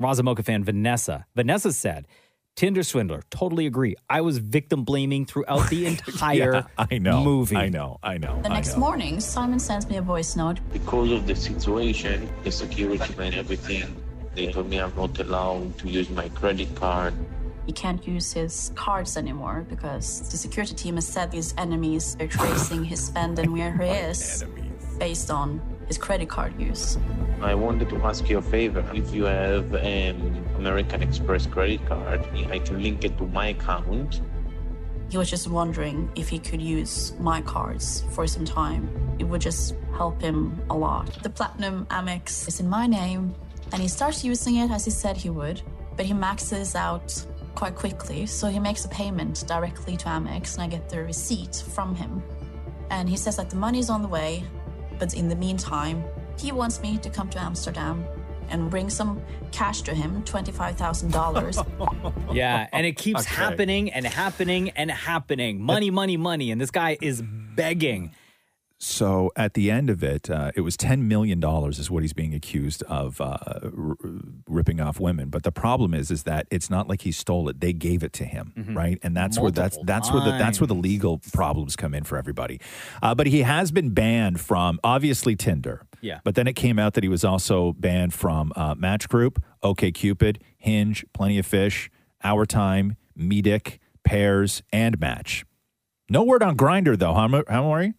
Roz 0.00 0.18
and 0.18 0.24
Mocha 0.24 0.42
fan 0.42 0.64
Vanessa. 0.64 1.26
Vanessa 1.36 1.72
said, 1.72 2.06
Tinder 2.56 2.82
swindler, 2.82 3.22
totally 3.30 3.66
agree. 3.66 3.94
I 4.08 4.22
was 4.22 4.38
victim 4.38 4.82
blaming 4.84 5.24
throughout 5.26 5.68
the 5.70 5.86
entire 5.92 6.54
Yeah, 6.54 6.86
I 6.90 6.98
know. 6.98 7.22
movie. 7.22 7.56
I 7.56 7.68
know. 7.68 7.98
I 8.02 8.18
know. 8.18 8.40
The 8.42 8.48
I 8.50 8.54
next 8.54 8.74
know. 8.74 8.80
morning, 8.80 9.20
Simon 9.20 9.58
sends 9.58 9.88
me 9.88 9.96
a 9.98 10.02
voice 10.02 10.36
note. 10.36 10.58
Because 10.72 11.12
of 11.12 11.26
the 11.26 11.36
situation, 11.36 12.28
the 12.42 12.50
security 12.50 13.14
and 13.18 13.34
everything, 13.34 13.94
they 14.34 14.50
told 14.50 14.68
me 14.68 14.78
I'm 14.80 14.94
not 14.96 15.18
allowed 15.20 15.78
to 15.78 15.88
use 15.88 16.08
my 16.10 16.28
credit 16.30 16.74
card. 16.74 17.14
He 17.66 17.72
can't 17.72 18.04
use 18.06 18.32
his 18.32 18.72
cards 18.74 19.16
anymore 19.16 19.64
because 19.68 20.28
the 20.30 20.36
security 20.36 20.74
team 20.74 20.94
has 20.96 21.06
said 21.06 21.32
his 21.32 21.54
enemies 21.58 22.16
are 22.18 22.26
tracing 22.26 22.84
his 22.84 23.04
spend 23.04 23.38
and 23.38 23.52
where 23.52 23.76
he 23.78 23.84
is 24.10 24.42
enemies. 24.42 24.96
based 24.98 25.30
on 25.30 25.60
his 25.90 25.98
credit 25.98 26.28
card 26.28 26.52
use. 26.56 26.98
I 27.42 27.52
wanted 27.56 27.88
to 27.88 27.96
ask 28.04 28.30
you 28.30 28.38
a 28.38 28.42
favor. 28.42 28.84
If 28.94 29.12
you 29.12 29.24
have 29.24 29.74
an 29.74 30.16
American 30.56 31.02
Express 31.02 31.46
credit 31.48 31.84
card, 31.84 32.20
I 32.48 32.60
can 32.60 32.80
link 32.80 33.04
it 33.04 33.18
to 33.18 33.26
my 33.26 33.48
account. 33.48 34.20
He 35.08 35.18
was 35.18 35.28
just 35.28 35.48
wondering 35.48 36.08
if 36.14 36.28
he 36.28 36.38
could 36.38 36.62
use 36.62 37.12
my 37.18 37.40
cards 37.42 38.04
for 38.12 38.28
some 38.28 38.44
time. 38.44 38.88
It 39.18 39.24
would 39.24 39.40
just 39.40 39.74
help 39.96 40.22
him 40.22 40.62
a 40.70 40.76
lot. 40.76 41.06
The 41.24 41.30
Platinum 41.30 41.86
Amex 41.86 42.46
is 42.46 42.60
in 42.60 42.68
my 42.68 42.86
name, 42.86 43.34
and 43.72 43.82
he 43.82 43.88
starts 43.88 44.22
using 44.22 44.58
it 44.62 44.70
as 44.70 44.84
he 44.84 44.92
said 44.92 45.16
he 45.16 45.30
would, 45.30 45.60
but 45.96 46.06
he 46.06 46.14
maxes 46.14 46.76
out 46.76 47.10
quite 47.56 47.74
quickly, 47.74 48.26
so 48.26 48.46
he 48.46 48.60
makes 48.60 48.84
a 48.84 48.88
payment 48.90 49.42
directly 49.48 49.96
to 49.96 50.06
Amex, 50.06 50.54
and 50.54 50.62
I 50.62 50.68
get 50.68 50.88
the 50.88 51.02
receipt 51.02 51.64
from 51.74 51.96
him. 51.96 52.22
And 52.90 53.08
he 53.08 53.16
says 53.16 53.36
that 53.38 53.50
the 53.50 53.56
money's 53.56 53.90
on 53.90 54.02
the 54.02 54.08
way, 54.08 54.44
but 55.00 55.14
in 55.14 55.28
the 55.28 55.34
meantime, 55.36 56.04
he 56.38 56.52
wants 56.52 56.80
me 56.80 56.98
to 56.98 57.10
come 57.10 57.28
to 57.30 57.40
Amsterdam 57.40 58.04
and 58.50 58.70
bring 58.70 58.88
some 58.90 59.20
cash 59.52 59.82
to 59.82 59.94
him 59.94 60.22
$25,000. 60.24 61.66
Yeah, 62.34 62.68
and 62.72 62.86
it 62.86 62.96
keeps 62.96 63.22
Okay. 63.22 63.34
happening 63.34 63.90
and 63.92 64.06
happening 64.06 64.70
and 64.70 64.88
happening. 64.90 65.60
Money, 65.60 65.90
money, 65.90 66.16
money. 66.16 66.52
And 66.52 66.60
this 66.60 66.70
guy 66.70 66.96
is 67.00 67.22
begging. 67.22 68.12
So 68.82 69.30
at 69.36 69.52
the 69.52 69.70
end 69.70 69.90
of 69.90 70.02
it, 70.02 70.30
uh, 70.30 70.52
it 70.56 70.62
was 70.62 70.74
ten 70.74 71.06
million 71.06 71.38
dollars 71.38 71.78
is 71.78 71.90
what 71.90 72.02
he's 72.02 72.14
being 72.14 72.32
accused 72.32 72.82
of 72.84 73.20
uh, 73.20 73.36
r- 73.64 73.96
ripping 74.48 74.80
off 74.80 74.98
women. 74.98 75.28
But 75.28 75.42
the 75.42 75.52
problem 75.52 75.92
is, 75.92 76.10
is 76.10 76.22
that 76.22 76.46
it's 76.50 76.70
not 76.70 76.88
like 76.88 77.02
he 77.02 77.12
stole 77.12 77.50
it; 77.50 77.60
they 77.60 77.74
gave 77.74 78.02
it 78.02 78.14
to 78.14 78.24
him, 78.24 78.54
right? 78.70 78.98
And 79.02 79.14
that's 79.14 79.38
where 79.38 79.50
that's 79.50 79.76
Multiple 79.76 79.84
that's 79.84 80.10
where 80.10 80.24
the 80.24 80.30
that's 80.30 80.60
where 80.60 80.66
the 80.66 80.74
legal 80.74 81.20
problems 81.30 81.76
come 81.76 81.92
in 81.92 82.04
for 82.04 82.16
everybody. 82.16 82.58
Uh, 83.02 83.14
but 83.14 83.26
he 83.26 83.42
has 83.42 83.70
been 83.70 83.90
banned 83.90 84.40
from 84.40 84.80
obviously 84.82 85.36
Tinder. 85.36 85.86
Yeah. 86.00 86.20
But 86.24 86.34
then 86.34 86.46
it 86.46 86.54
came 86.54 86.78
out 86.78 86.94
that 86.94 87.04
he 87.04 87.10
was 87.10 87.22
also 87.22 87.74
banned 87.74 88.14
from 88.14 88.50
uh, 88.56 88.74
Match 88.74 89.10
Group, 89.10 89.42
OkCupid, 89.62 90.38
Hinge, 90.56 91.04
Plenty 91.12 91.38
of 91.38 91.44
Fish, 91.44 91.90
Our 92.24 92.46
Time, 92.46 92.96
Meetic, 93.14 93.78
Pairs, 94.04 94.62
and 94.72 94.98
Match. 94.98 95.44
No 96.08 96.22
word 96.22 96.42
on 96.42 96.56
Grindr 96.56 96.98
though, 96.98 97.12
huh, 97.12 97.28
Maury? 97.28 97.92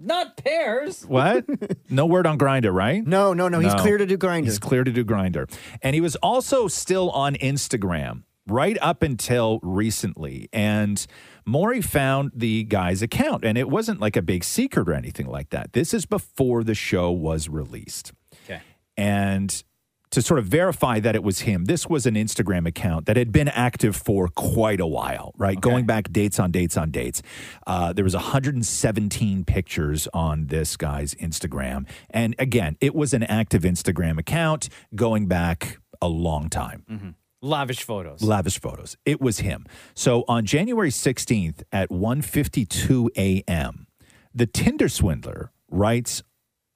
Not 0.00 0.36
pears. 0.36 1.04
What? 1.04 1.44
no 1.90 2.06
word 2.06 2.26
on 2.26 2.38
Grindr, 2.38 2.72
right? 2.72 3.06
No, 3.06 3.34
no, 3.34 3.48
no. 3.48 3.60
He's 3.60 3.74
clear 3.74 3.98
to 3.98 4.06
do 4.06 4.16
Grindr. 4.16 4.44
He's 4.44 4.58
clear 4.58 4.82
to 4.82 4.90
do 4.90 5.04
Grindr. 5.04 5.52
And 5.82 5.94
he 5.94 6.00
was 6.00 6.16
also 6.16 6.68
still 6.68 7.10
on 7.10 7.34
Instagram 7.34 8.22
right 8.46 8.78
up 8.80 9.02
until 9.02 9.60
recently. 9.62 10.48
And 10.52 11.06
Maury 11.46 11.80
found 11.80 12.32
the 12.34 12.64
guy's 12.64 13.02
account, 13.02 13.44
and 13.44 13.56
it 13.58 13.68
wasn't 13.68 14.00
like 14.00 14.16
a 14.16 14.22
big 14.22 14.44
secret 14.44 14.88
or 14.88 14.94
anything 14.94 15.26
like 15.26 15.50
that. 15.50 15.72
This 15.72 15.94
is 15.94 16.06
before 16.06 16.64
the 16.64 16.74
show 16.74 17.10
was 17.10 17.48
released. 17.48 18.12
Okay. 18.44 18.60
And 18.96 19.62
to 20.10 20.20
sort 20.22 20.38
of 20.38 20.46
verify 20.46 20.98
that 21.00 21.14
it 21.14 21.22
was 21.22 21.40
him, 21.40 21.66
this 21.66 21.86
was 21.86 22.04
an 22.06 22.14
Instagram 22.14 22.66
account 22.66 23.06
that 23.06 23.16
had 23.16 23.30
been 23.32 23.48
active 23.48 23.94
for 23.94 24.28
quite 24.28 24.80
a 24.80 24.86
while, 24.86 25.32
right? 25.36 25.60
Going 25.60 25.86
back 25.86 26.10
dates 26.10 26.38
on 26.40 26.50
dates 26.50 26.76
on 26.76 26.90
dates. 26.90 27.22
Uh, 27.66 27.92
there 27.92 28.04
was 28.04 28.14
117 28.14 29.44
pictures 29.44 30.08
on 30.12 30.46
this 30.46 30.76
guy's 30.76 31.14
Instagram. 31.14 31.86
And 32.10 32.34
again, 32.38 32.76
it 32.80 32.94
was 32.94 33.14
an 33.14 33.22
active 33.22 33.62
Instagram 33.62 34.18
account 34.18 34.68
going 34.94 35.26
back 35.26 35.78
a 36.02 36.08
long 36.08 36.48
time 36.48 37.14
Lavish 37.42 37.84
photos. 37.84 38.22
lavish 38.22 38.60
photos. 38.60 38.96
It 39.04 39.20
was 39.20 39.40
him. 39.40 39.66
So 39.94 40.24
on 40.28 40.44
January 40.44 40.90
16th 40.90 41.62
at 41.72 41.90
1:52 41.90 43.08
a.m., 43.16 43.86
the 44.34 44.46
Tinder 44.46 44.88
swindler 44.88 45.52
writes 45.70 46.22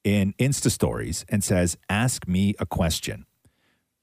in 0.04 0.34
Insta 0.38 0.70
stories 0.70 1.24
and 1.28 1.42
says, 1.42 1.76
"Ask 1.88 2.28
me 2.28 2.54
a 2.60 2.66
question." 2.66 3.26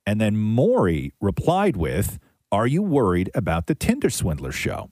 And 0.05 0.19
then 0.19 0.35
Maury 0.35 1.13
replied 1.21 1.77
with, 1.77 2.19
"Are 2.51 2.67
you 2.67 2.81
worried 2.81 3.29
about 3.33 3.67
the 3.67 3.75
Tinder 3.75 4.09
swindler 4.09 4.51
show?" 4.51 4.91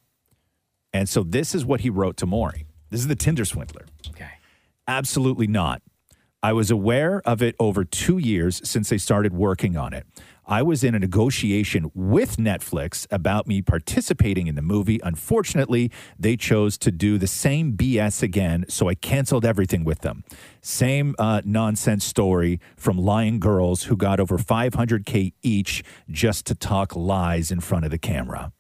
And 0.94 1.10
so 1.10 1.24
this 1.24 1.54
is 1.54 1.66
what 1.66 1.82
he 1.82 1.90
wrote 1.90 2.16
to 2.18 2.26
Maury. 2.26 2.66
This 2.90 3.02
is 3.02 3.08
the 3.08 3.16
Tinder 3.16 3.46
swindler. 3.46 3.86
Okay. 4.10 4.30
Absolutely 4.88 5.48
not. 5.48 5.82
I 6.42 6.54
was 6.54 6.72
aware 6.72 7.22
of 7.28 7.42
it 7.42 7.56
over 7.60 7.84
two 7.84 8.18
years 8.18 8.62
since 8.68 8.90
they 8.90 8.98
started 8.98 9.34
working 9.34 9.76
on 9.76 9.94
it. 9.94 10.08
I 10.50 10.64
was 10.64 10.84
in 10.84 10.96
a 10.96 11.00
negotiation 11.00 11.92
with 11.94 12.38
Netflix 12.38 13.06
about 13.12 13.46
me 13.46 13.62
participating 13.62 14.48
in 14.48 14.56
the 14.56 14.64
movie. 14.64 15.00
Unfortunately, 15.04 15.92
they 16.18 16.36
chose 16.36 16.76
to 16.80 16.92
do 16.92 17.20
the 17.20 17.28
same 17.28 17.78
BS 17.78 18.24
again, 18.24 18.66
so 18.68 18.90
I 18.90 18.96
canceled 18.96 19.46
everything 19.46 19.84
with 19.84 20.00
them. 20.00 20.24
Same 20.60 21.14
uh, 21.20 21.44
nonsense 21.46 22.04
story 22.04 22.60
from 22.76 22.98
lying 22.98 23.40
girls 23.40 23.84
who 23.84 23.96
got 23.96 24.20
over 24.20 24.40
500K 24.40 25.34
each 25.44 25.84
just 26.10 26.48
to 26.48 26.56
talk 26.56 26.96
lies 26.96 27.52
in 27.52 27.60
front 27.60 27.86
of 27.86 27.92
the 27.92 28.00
camera. 28.00 28.52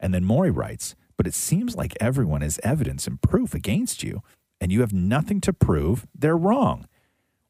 And 0.00 0.12
then 0.12 0.24
Maury 0.24 0.50
writes, 0.50 0.96
but 1.16 1.28
it 1.28 1.34
seems 1.34 1.76
like 1.76 1.96
everyone 2.00 2.40
has 2.40 2.58
evidence 2.64 3.06
and 3.06 3.22
proof 3.22 3.54
against 3.54 4.02
you, 4.02 4.24
and 4.60 4.72
you 4.72 4.80
have 4.80 4.92
nothing 4.92 5.40
to 5.42 5.52
prove 5.52 6.04
they're 6.12 6.36
wrong. 6.36 6.88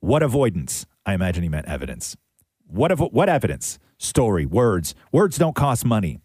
What 0.01 0.23
avoidance? 0.23 0.85
I 1.07 1.15
imagine 1.15 1.43
he 1.43 1.49
meant 1.49 1.69
evidence. 1.69 2.19
What 2.69 2.93
ev- 2.93 3.01
what 3.13 3.29
evidence? 3.29 3.79
Story, 3.99 4.47
words. 4.47 4.95
Words 5.11 5.39
don't 5.39 5.57
cost 5.57 5.85
money. 5.85 6.21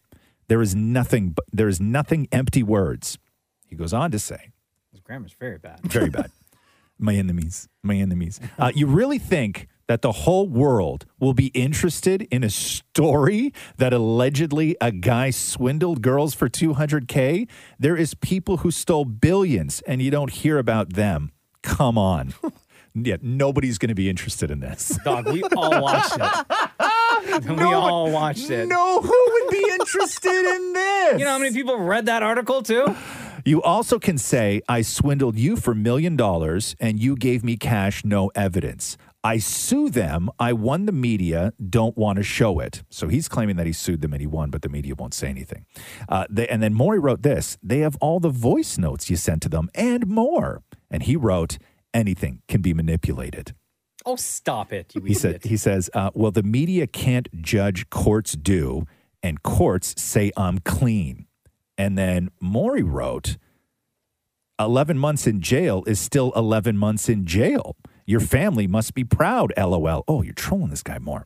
There 0.48 0.62
is 0.62 0.76
nothing 0.76 1.30
but 1.30 1.46
there 1.52 1.68
is 1.70 1.80
nothing 1.80 2.28
empty 2.32 2.64
words. 2.64 3.18
He 3.66 3.76
goes 3.76 3.94
on 3.94 4.12
to 4.12 4.20
say, 4.20 4.52
His 4.92 5.00
grammar's 5.00 5.34
very 5.40 5.58
bad. 5.58 5.80
very 5.84 6.10
bad. 6.10 6.32
My 7.00 7.16
enemies, 7.16 7.68
my 7.82 7.96
enemies. 7.96 8.40
Uh, 8.60 8.72
you 8.76 8.86
really 8.88 9.18
think 9.18 9.68
that 9.88 10.02
the 10.02 10.12
whole 10.12 10.48
world 10.48 11.06
will 11.20 11.34
be 11.34 11.48
interested 11.48 12.22
in 12.30 12.44
a 12.44 12.50
story 12.50 13.52
that 13.78 13.94
allegedly 13.94 14.78
a 14.80 14.92
guy 14.92 15.30
swindled 15.30 16.02
girls 16.02 16.34
for 16.34 16.48
200K? 16.48 17.48
There 17.80 17.98
is 17.98 18.14
people 18.14 18.58
who 18.58 18.72
stole 18.72 19.06
billions 19.06 19.82
and 19.88 20.02
you 20.02 20.12
don't 20.12 20.32
hear 20.32 20.58
about 20.58 20.94
them. 20.94 21.32
Come 21.64 21.98
on. 21.98 22.34
yeah, 22.96 23.18
nobody's 23.22 23.78
going 23.78 23.90
to 23.90 23.96
be 23.96 24.10
interested 24.10 24.52
in 24.52 24.60
this. 24.60 24.98
Dog, 25.06 25.28
we 25.32 25.44
all 25.56 25.82
watched 25.82 26.18
it. 26.20 27.48
we 27.58 27.64
all 27.64 28.12
watched 28.12 28.50
it. 28.50 28.68
No, 28.68 29.02
who 29.02 29.28
would 29.32 29.52
be 29.52 29.68
interested 29.72 30.56
in 30.56 30.74
this? 30.74 31.20
You 31.20 31.26
know 31.26 31.32
how 31.32 31.40
many 31.40 31.54
people 31.54 31.78
read 31.78 32.06
that 32.06 32.22
article 32.24 32.62
too? 32.62 32.96
You 33.46 33.62
also 33.62 34.00
can 34.00 34.18
say, 34.18 34.62
I 34.70 34.84
swindled 34.84 35.38
you 35.38 35.58
for 35.58 35.76
million 35.76 36.16
dollars 36.16 36.76
and 36.80 37.00
you 37.00 37.16
gave 37.16 37.44
me 37.44 37.58
cash, 37.58 38.06
no 38.06 38.32
evidence. 38.36 38.98
I 39.26 39.38
sue 39.38 39.90
them. 39.90 40.30
I 40.38 40.54
won 40.54 40.86
the 40.86 40.92
media, 40.92 41.54
don't 41.70 41.98
want 41.98 42.18
to 42.18 42.24
show 42.24 42.60
it. 42.60 42.84
So 42.90 43.08
he's 43.08 43.28
claiming 43.28 43.56
that 43.56 43.66
he 43.66 43.74
sued 43.74 44.02
them 44.02 44.14
and 44.14 44.22
he 44.22 44.28
won, 44.28 44.50
but 44.50 44.62
the 44.62 44.70
media 44.70 44.96
won't 44.96 45.14
say 45.14 45.30
anything. 45.30 45.66
Uh, 46.10 46.26
they, 46.30 46.48
and 46.48 46.62
then 46.62 46.74
Maury 46.74 47.00
wrote 47.00 47.24
this 47.24 47.58
they 47.64 47.80
have 47.80 47.96
all 48.02 48.20
the 48.20 48.30
voice 48.30 48.78
notes 48.78 49.10
you 49.10 49.16
sent 49.16 49.42
to 49.44 49.50
them 49.50 49.70
and 49.74 50.08
more. 50.08 50.62
And 50.92 51.04
he 51.04 51.16
wrote, 51.16 51.58
anything 51.94 52.42
can 52.48 52.62
be 52.62 52.74
manipulated. 52.74 53.54
Oh, 54.06 54.16
stop 54.16 54.74
it, 54.74 54.94
you 54.96 55.02
He 55.02 55.14
said 55.14 55.44
he 55.46 55.58
says, 55.58 55.90
uh, 55.94 56.12
"Well, 56.14 56.32
the 56.32 56.44
media 56.44 56.88
can't 56.88 57.30
judge 57.42 57.90
courts 57.90 58.34
do, 58.34 58.86
and 59.22 59.42
courts 59.44 60.02
say 60.02 60.32
I'm 60.36 60.60
clean." 60.60 61.28
And 61.78 61.98
then 61.98 62.30
Maury 62.42 62.84
wrote, 62.84 63.38
"11 64.60 64.98
months 64.98 65.26
in 65.26 65.42
jail 65.42 65.84
is 65.88 66.00
still 66.00 66.34
11 66.36 66.78
months 66.78 67.08
in 67.08 67.26
jail. 67.26 67.76
Your 68.06 68.20
family 68.20 68.68
must 68.68 68.94
be 68.94 69.06
proud." 69.06 69.54
LOL. 69.56 70.04
Oh, 70.08 70.22
you're 70.22 70.34
trolling 70.34 70.70
this 70.70 70.84
guy 70.84 71.00
more. 71.00 71.26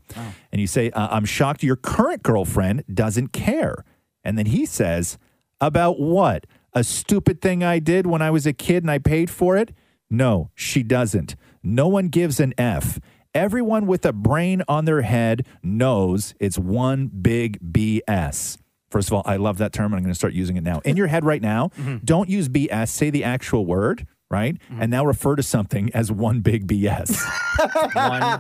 And 0.52 0.62
you 0.62 0.68
say, 0.68 0.92
uh, 0.92 1.08
"I'm 1.10 1.26
shocked 1.26 1.64
your 1.64 1.76
current 1.78 2.22
girlfriend 2.22 2.84
doesn't 2.94 3.30
care." 3.34 3.86
And 4.24 4.38
then 4.38 4.48
he 4.48 4.68
says, 4.68 5.18
"About 5.60 6.00
what? 6.00 6.46
A 6.74 6.84
stupid 6.84 7.42
thing 7.42 7.64
I 7.64 7.80
did 7.80 8.06
when 8.06 8.22
I 8.22 8.30
was 8.30 8.46
a 8.46 8.54
kid 8.54 8.84
and 8.84 8.92
I 8.92 9.00
paid 9.00 9.32
for 9.32 9.58
it?" 9.58 9.74
No, 10.10 10.52
she 10.56 10.84
doesn't. 10.84 11.36
No 11.64 11.88
one 11.88 12.08
gives 12.08 12.40
an 12.40 12.54
F. 12.58 13.00
Everyone 13.34 13.88
with 13.88 14.06
a 14.06 14.14
brain 14.14 14.64
on 14.68 14.86
their 14.86 15.02
head 15.02 15.46
knows 15.62 16.34
it's 16.40 16.58
one 16.58 17.08
big 17.08 17.60
BS. 17.72 18.58
First 18.90 19.10
of 19.10 19.14
all, 19.14 19.24
I 19.26 19.36
love 19.36 19.58
that 19.58 19.74
term 19.74 19.88
and 19.88 19.96
I'm 19.96 20.04
going 20.04 20.14
to 20.14 20.18
start 20.18 20.34
using 20.34 20.56
it 20.56 20.64
now. 20.64 20.80
In 20.86 20.96
your 20.96 21.08
head 21.08 21.26
right 21.26 21.42
now, 21.42 21.70
mm-hmm. 21.78 21.98
don't 22.06 22.30
use 22.30 22.48
BS, 22.48 22.90
say 22.90 23.10
the 23.10 23.24
actual 23.24 23.66
word, 23.66 24.08
right? 24.30 24.56
Mm-hmm. 24.56 24.82
And 24.82 24.92
now 24.92 25.06
refer 25.06 25.36
to 25.36 25.44
something 25.44 25.90
as 25.94 26.12
one 26.12 26.42
big 26.42 26.68
BS. 26.68 27.22
One 27.96 28.40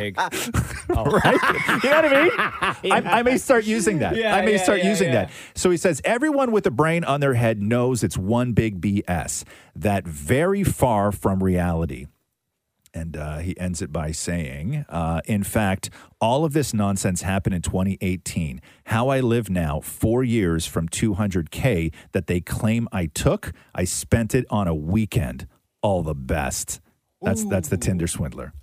big. 0.00 0.18
right? 0.18 1.38
You 1.84 1.90
know 1.90 2.02
what 2.02 2.04
I 2.04 2.22
mean? 2.82 2.92
I, 2.92 3.18
I 3.18 3.22
may 3.22 3.38
start 3.38 3.64
using 3.64 4.00
that. 4.00 4.16
Yeah, 4.16 4.34
I 4.34 4.44
may 4.44 4.56
yeah, 4.56 4.62
start 4.62 4.78
yeah, 4.80 4.88
using 4.88 5.12
that. 5.12 5.30
So 5.54 5.70
he 5.70 5.76
says, 5.76 6.02
everyone 6.04 6.50
with 6.50 6.66
a 6.66 6.72
brain 6.72 7.04
on 7.04 7.20
their 7.20 7.34
head 7.34 7.62
knows 7.62 8.02
it's 8.02 8.18
one 8.18 8.54
big 8.54 8.80
BS. 8.80 9.44
That 9.76 10.04
very 10.04 10.64
far 10.64 11.12
from 11.12 11.44
reality. 11.44 12.06
And 12.96 13.14
uh, 13.14 13.38
he 13.38 13.58
ends 13.60 13.82
it 13.82 13.92
by 13.92 14.10
saying, 14.10 14.86
uh, 14.88 15.20
in 15.26 15.42
fact, 15.42 15.90
all 16.18 16.46
of 16.46 16.54
this 16.54 16.72
nonsense 16.72 17.20
happened 17.20 17.54
in 17.54 17.60
2018. 17.60 18.62
How 18.86 19.08
I 19.10 19.20
live 19.20 19.50
now, 19.50 19.80
four 19.80 20.24
years 20.24 20.64
from 20.64 20.88
200K 20.88 21.92
that 22.12 22.26
they 22.26 22.40
claim 22.40 22.88
I 22.92 23.04
took, 23.04 23.52
I 23.74 23.84
spent 23.84 24.34
it 24.34 24.46
on 24.48 24.66
a 24.66 24.74
weekend. 24.74 25.46
All 25.82 26.02
the 26.02 26.14
best. 26.14 26.80
That's 27.20 27.44
that's 27.44 27.68
the 27.68 27.76
Tinder 27.76 28.06
swindler. 28.06 28.54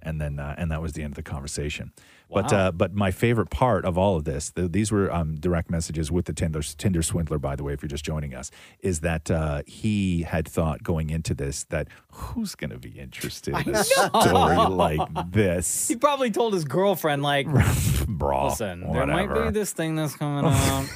And 0.00 0.20
then 0.20 0.38
uh, 0.38 0.54
and 0.56 0.70
that 0.70 0.80
was 0.80 0.92
the 0.92 1.02
end 1.02 1.12
of 1.12 1.16
the 1.16 1.22
conversation. 1.24 1.92
But 2.28 2.50
Wow. 2.50 2.58
uh, 2.58 2.72
but 2.72 2.92
my 2.92 3.12
favorite 3.12 3.50
part 3.50 3.84
of 3.84 3.96
all 3.96 4.16
of 4.16 4.24
this, 4.24 4.50
th- 4.50 4.72
these 4.72 4.90
were 4.90 5.12
um, 5.12 5.36
direct 5.36 5.70
messages 5.70 6.10
with 6.10 6.24
the 6.26 6.32
Tinder 6.32 6.60
Tinder 6.60 7.02
swindler. 7.02 7.38
By 7.38 7.54
the 7.56 7.62
way, 7.62 7.72
if 7.72 7.82
you're 7.82 7.88
just 7.88 8.04
joining 8.04 8.34
us, 8.34 8.50
is 8.80 9.00
that 9.00 9.30
uh, 9.30 9.62
he 9.66 10.22
had 10.22 10.48
thought 10.48 10.82
going 10.82 11.10
into 11.10 11.34
this 11.34 11.64
that 11.70 11.86
who's 12.10 12.54
going 12.56 12.70
to 12.70 12.78
be 12.78 12.98
interested 12.98 13.56
in 13.66 13.74
a 13.74 13.84
story 13.84 14.56
like 14.56 15.30
this? 15.30 15.86
He 15.88 15.94
probably 15.96 16.30
told 16.30 16.52
his 16.54 16.64
girlfriend, 16.64 17.22
like, 17.22 17.46
Bro, 18.08 18.48
listen, 18.48 18.92
there 18.92 19.06
might 19.06 19.32
be 19.32 19.50
this 19.50 19.72
thing 19.72 19.94
that's 19.94 20.16
coming 20.16 20.44
out. 20.52 20.86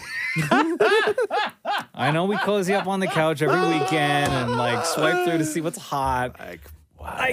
I 1.95 2.11
know 2.13 2.25
we 2.25 2.37
cozy 2.39 2.75
up 2.75 2.87
on 2.87 3.01
the 3.01 3.07
couch 3.07 3.43
every 3.43 3.61
weekend 3.79 4.33
and 4.33 4.57
like 4.57 4.85
swipe 4.87 5.25
through 5.25 5.39
to 5.39 5.45
see 5.45 5.61
what's 5.61 5.79
hot. 5.79 6.39
Like, 6.39 6.61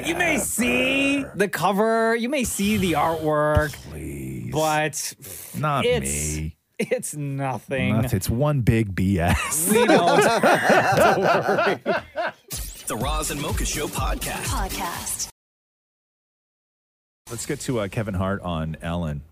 you 0.05 0.15
may 0.15 0.37
see 0.37 1.23
the 1.35 1.47
cover, 1.47 2.15
you 2.15 2.29
may 2.29 2.43
see 2.43 2.77
the 2.77 2.93
artwork, 2.93 3.75
but 4.51 5.13
Not 5.59 5.85
it's, 5.85 6.37
me. 6.37 6.55
It's 6.79 7.15
nothing. 7.15 8.01
Nothing. 8.01 8.17
It's 8.17 8.29
one 8.29 8.61
big 8.61 8.95
BS. 8.95 9.71
We 9.71 9.85
don't. 9.85 10.21
Don't 10.97 11.19
worry. 11.19 12.03
The 12.87 12.95
Roz 12.95 13.31
and 13.31 13.41
Mocha 13.41 13.65
Show 13.65 13.87
podcast. 13.87 14.45
Podcast. 14.45 15.27
Let's 17.29 17.45
get 17.45 17.59
to 17.61 17.79
uh, 17.79 17.87
Kevin 17.89 18.13
Hart 18.13 18.41
on 18.41 18.77
Ellen. 18.81 19.23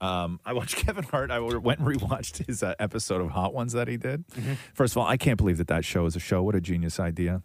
Um, 0.00 0.40
I 0.44 0.54
watched 0.54 0.76
Kevin 0.84 1.04
Hart. 1.04 1.30
I 1.30 1.38
went 1.38 1.78
and 1.78 1.88
rewatched 1.88 2.46
his 2.46 2.62
uh, 2.62 2.74
episode 2.80 3.20
of 3.20 3.30
Hot 3.30 3.54
Ones 3.54 3.72
that 3.74 3.86
he 3.86 3.96
did. 3.96 4.24
First 4.74 4.94
of 4.94 4.98
all, 4.98 5.06
I 5.06 5.16
can't 5.16 5.36
believe 5.38 5.58
that 5.58 5.68
that 5.68 5.84
show 5.84 6.06
is 6.06 6.16
a 6.16 6.20
show. 6.20 6.42
What 6.42 6.54
a 6.56 6.60
genius 6.60 6.98
idea. 6.98 7.42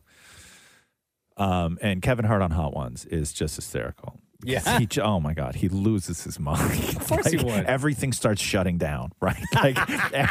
Um, 1.40 1.80
and 1.82 2.02
Kevin 2.02 2.26
Hart 2.26 2.42
on 2.42 2.52
Hot 2.52 2.76
Ones 2.76 3.06
is 3.06 3.34
just 3.34 3.56
hysterical. 3.56 4.20
Yeah. 4.44 4.80
He, 4.80 4.88
oh 5.02 5.20
my 5.20 5.34
God. 5.34 5.56
He 5.56 5.68
loses 5.70 6.24
his 6.24 6.40
mind. 6.40 6.60
Of 7.00 7.08
course 7.08 7.28
he 7.28 7.38
would. 7.38 7.66
Everything 7.66 8.14
starts 8.14 8.42
shutting 8.42 8.78
down, 8.78 9.12
right? 9.20 9.42
Like 9.54 9.78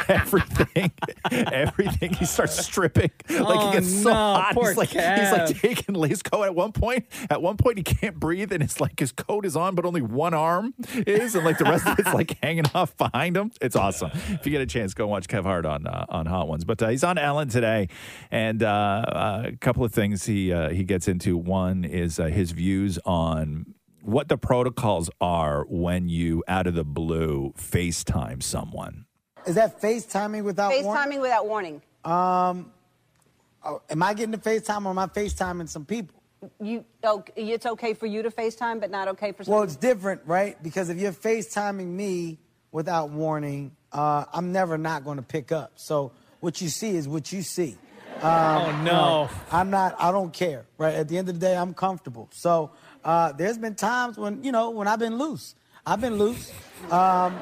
everything, 0.08 0.92
everything. 1.30 2.14
He 2.14 2.24
starts 2.24 2.58
stripping. 2.64 3.10
Like 3.28 3.40
Oh, 3.40 3.66
he 3.70 3.72
gets 3.76 4.02
so 4.02 4.10
no, 4.10 4.14
hot. 4.14 4.54
He's 4.54 4.76
like, 4.76 4.88
he's 4.90 5.32
like 5.32 5.56
taking 5.58 5.94
his 6.04 6.22
coat 6.22 6.44
at 6.44 6.54
one 6.54 6.72
point. 6.72 7.06
At 7.28 7.42
one 7.42 7.56
point, 7.56 7.78
he 7.78 7.84
can't 7.84 8.18
breathe, 8.18 8.52
and 8.52 8.62
it's 8.62 8.80
like 8.80 8.98
his 8.98 9.12
coat 9.12 9.44
is 9.44 9.56
on, 9.56 9.74
but 9.74 9.84
only 9.84 10.00
one 10.02 10.34
arm 10.34 10.74
is, 10.94 11.34
and 11.34 11.44
like 11.44 11.58
the 11.58 11.64
rest 11.64 11.86
of 11.86 11.98
it's 11.98 12.14
like 12.14 12.38
hanging 12.42 12.64
off 12.74 12.96
behind 12.96 13.36
him. 13.36 13.50
It's 13.60 13.76
awesome. 13.76 14.10
If 14.28 14.46
you 14.46 14.52
get 14.52 14.62
a 14.62 14.66
chance, 14.66 14.94
go 14.94 15.06
watch 15.06 15.28
Kev 15.28 15.42
Hart 15.42 15.66
on 15.66 15.86
uh, 15.86 16.06
on 16.08 16.26
Hot 16.26 16.48
Ones. 16.48 16.64
But 16.64 16.82
uh, 16.82 16.88
he's 16.88 17.04
on 17.04 17.18
Ellen 17.18 17.48
today, 17.48 17.88
and 18.30 18.62
uh, 18.62 18.66
uh, 18.66 19.42
a 19.46 19.56
couple 19.56 19.84
of 19.84 19.92
things 19.92 20.24
he 20.26 20.52
uh, 20.52 20.70
he 20.70 20.84
gets 20.84 21.08
into. 21.08 21.36
One 21.36 21.84
is 21.84 22.18
uh, 22.18 22.26
his 22.26 22.52
views 22.52 22.98
on 23.04 23.74
what 24.08 24.28
the 24.28 24.38
protocols 24.38 25.10
are 25.20 25.66
when 25.68 26.08
you 26.08 26.42
out 26.48 26.66
of 26.66 26.74
the 26.74 26.84
blue 26.84 27.52
FaceTime 27.58 28.42
someone. 28.42 29.04
Is 29.46 29.56
that 29.56 29.82
FaceTiming 29.82 30.44
without 30.44 30.70
warning? 30.70 30.86
FaceTiming 30.86 31.20
without 31.20 31.46
warning. 31.46 31.82
Um, 32.06 32.72
oh, 33.62 33.82
am 33.90 34.02
I 34.02 34.14
getting 34.14 34.30
the 34.30 34.38
FaceTime 34.38 34.86
or 34.86 34.90
am 34.90 34.98
I 34.98 35.06
FaceTiming 35.08 35.68
some 35.68 35.84
people? 35.84 36.22
You, 36.58 36.86
oh, 37.04 37.22
it's 37.36 37.66
okay 37.66 37.92
for 37.92 38.06
you 38.06 38.22
to 38.22 38.30
FaceTime, 38.30 38.80
but 38.80 38.90
not 38.90 39.08
okay 39.08 39.32
for 39.32 39.44
some. 39.44 39.52
Well, 39.52 39.62
it's 39.62 39.76
different, 39.76 40.22
right? 40.24 40.60
Because 40.62 40.88
if 40.88 40.96
you're 40.96 41.12
FaceTiming 41.12 41.88
me 41.88 42.38
without 42.72 43.10
warning, 43.10 43.72
uh, 43.92 44.24
I'm 44.32 44.52
never 44.52 44.78
not 44.78 45.04
going 45.04 45.18
to 45.18 45.22
pick 45.22 45.52
up. 45.52 45.72
So 45.76 46.12
what 46.40 46.62
you 46.62 46.70
see 46.70 46.96
is 46.96 47.06
what 47.06 47.30
you 47.30 47.42
see. 47.42 47.76
Um, 48.22 48.24
Oh, 48.24 48.82
no. 48.84 49.30
I'm 49.52 49.70
not. 49.70 49.96
I 49.98 50.10
don't 50.12 50.32
care. 50.32 50.64
Right. 50.78 50.94
At 50.94 51.08
the 51.08 51.18
end 51.18 51.28
of 51.28 51.38
the 51.38 51.40
day, 51.40 51.56
I'm 51.56 51.74
comfortable. 51.74 52.28
So 52.32 52.70
uh, 53.04 53.32
there's 53.32 53.58
been 53.58 53.74
times 53.74 54.16
when 54.16 54.42
you 54.42 54.52
know 54.52 54.70
when 54.70 54.88
I've 54.88 54.98
been 54.98 55.16
loose. 55.18 55.54
I've 55.86 56.00
been 56.00 56.16
loose, 56.16 56.52
um, 56.90 57.34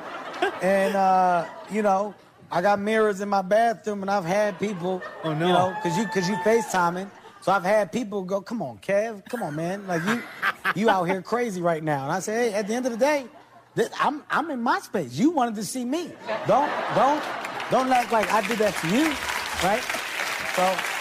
and 0.62 0.94
uh, 0.94 1.46
you 1.70 1.82
know 1.82 2.14
I 2.50 2.62
got 2.62 2.78
mirrors 2.78 3.20
in 3.20 3.28
my 3.28 3.42
bathroom, 3.42 4.02
and 4.02 4.10
I've 4.10 4.24
had 4.24 4.58
people. 4.58 5.02
Oh, 5.24 5.34
no. 5.34 5.46
You 5.46 5.52
know, 5.52 5.76
because 5.82 5.98
you 5.98 6.04
because 6.04 6.28
you 6.28 6.36
FaceTiming. 6.36 7.10
So 7.40 7.52
I've 7.52 7.64
had 7.64 7.92
people 7.92 8.22
go, 8.22 8.40
"Come 8.40 8.62
on, 8.62 8.78
Kev, 8.78 9.26
come 9.28 9.42
on, 9.42 9.54
man, 9.54 9.86
like 9.86 10.02
you, 10.04 10.22
you 10.74 10.90
out 10.90 11.04
here 11.04 11.22
crazy 11.22 11.60
right 11.60 11.82
now." 11.82 12.04
And 12.04 12.12
I 12.12 12.20
say, 12.20 12.50
"Hey, 12.50 12.54
at 12.54 12.66
the 12.66 12.74
end 12.74 12.86
of 12.86 12.92
the 12.92 12.98
day, 12.98 13.26
Th- 13.76 13.90
I'm 14.00 14.24
I'm 14.30 14.50
in 14.50 14.62
my 14.62 14.80
space. 14.80 15.12
You 15.12 15.30
wanted 15.30 15.54
to 15.56 15.64
see 15.64 15.84
me. 15.84 16.10
Don't 16.46 16.70
don't 16.94 17.22
don't 17.70 17.90
act 17.92 18.10
like 18.10 18.32
I 18.32 18.40
did 18.46 18.58
that 18.58 18.74
to 18.74 18.88
you, 18.88 19.08
right? 19.62 19.82
So 20.56 20.95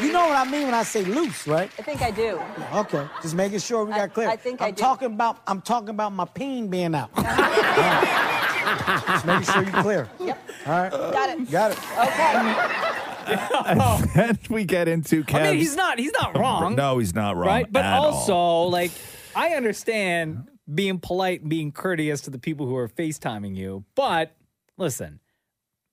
you 0.00 0.12
know 0.12 0.26
what 0.28 0.36
I 0.36 0.50
mean 0.50 0.64
when 0.64 0.74
I 0.74 0.82
say 0.82 1.04
loose, 1.04 1.46
right? 1.46 1.70
I 1.78 1.82
think 1.82 2.02
I 2.02 2.10
do. 2.10 2.40
Okay, 2.74 3.06
just 3.22 3.34
making 3.34 3.58
sure 3.58 3.84
we 3.84 3.92
got 3.92 4.12
clear. 4.14 4.28
I 4.28 4.36
think 4.36 4.60
I 4.60 4.68
I'm 4.68 4.74
do. 4.74 4.80
talking 4.80 5.12
about 5.12 5.38
I'm 5.46 5.60
talking 5.60 5.90
about 5.90 6.12
my 6.12 6.24
peen 6.26 6.68
being 6.68 6.94
out. 6.94 7.10
All 7.16 7.24
right. 7.24 9.02
Just 9.08 9.26
making 9.26 9.44
sure 9.44 9.62
you're 9.62 9.82
clear. 9.82 10.08
Yep. 10.20 10.38
All 10.66 10.72
right. 10.72 10.90
Got 10.90 11.30
it. 11.30 11.50
Got 11.50 11.70
it. 11.72 11.78
Okay. 11.98 12.90
And 13.26 13.80
then 14.14 14.38
we 14.50 14.64
get 14.64 14.86
into 14.86 15.24
Kev's. 15.24 15.46
I 15.46 15.50
mean, 15.52 15.58
he's 15.58 15.76
not 15.76 15.98
he's 15.98 16.12
not 16.12 16.36
wrong. 16.36 16.74
No, 16.74 16.98
he's 16.98 17.14
not 17.14 17.36
wrong. 17.36 17.46
right? 17.46 17.72
But 17.72 17.84
at 17.86 17.94
all. 17.94 18.12
also, 18.12 18.68
like, 18.70 18.90
I 19.34 19.50
understand 19.54 20.48
being 20.72 20.98
polite 20.98 21.40
and 21.40 21.48
being 21.48 21.72
courteous 21.72 22.20
to 22.22 22.30
the 22.30 22.38
people 22.38 22.66
who 22.66 22.76
are 22.76 22.86
FaceTiming 22.88 23.56
you. 23.56 23.84
But 23.94 24.36
listen, 24.76 25.20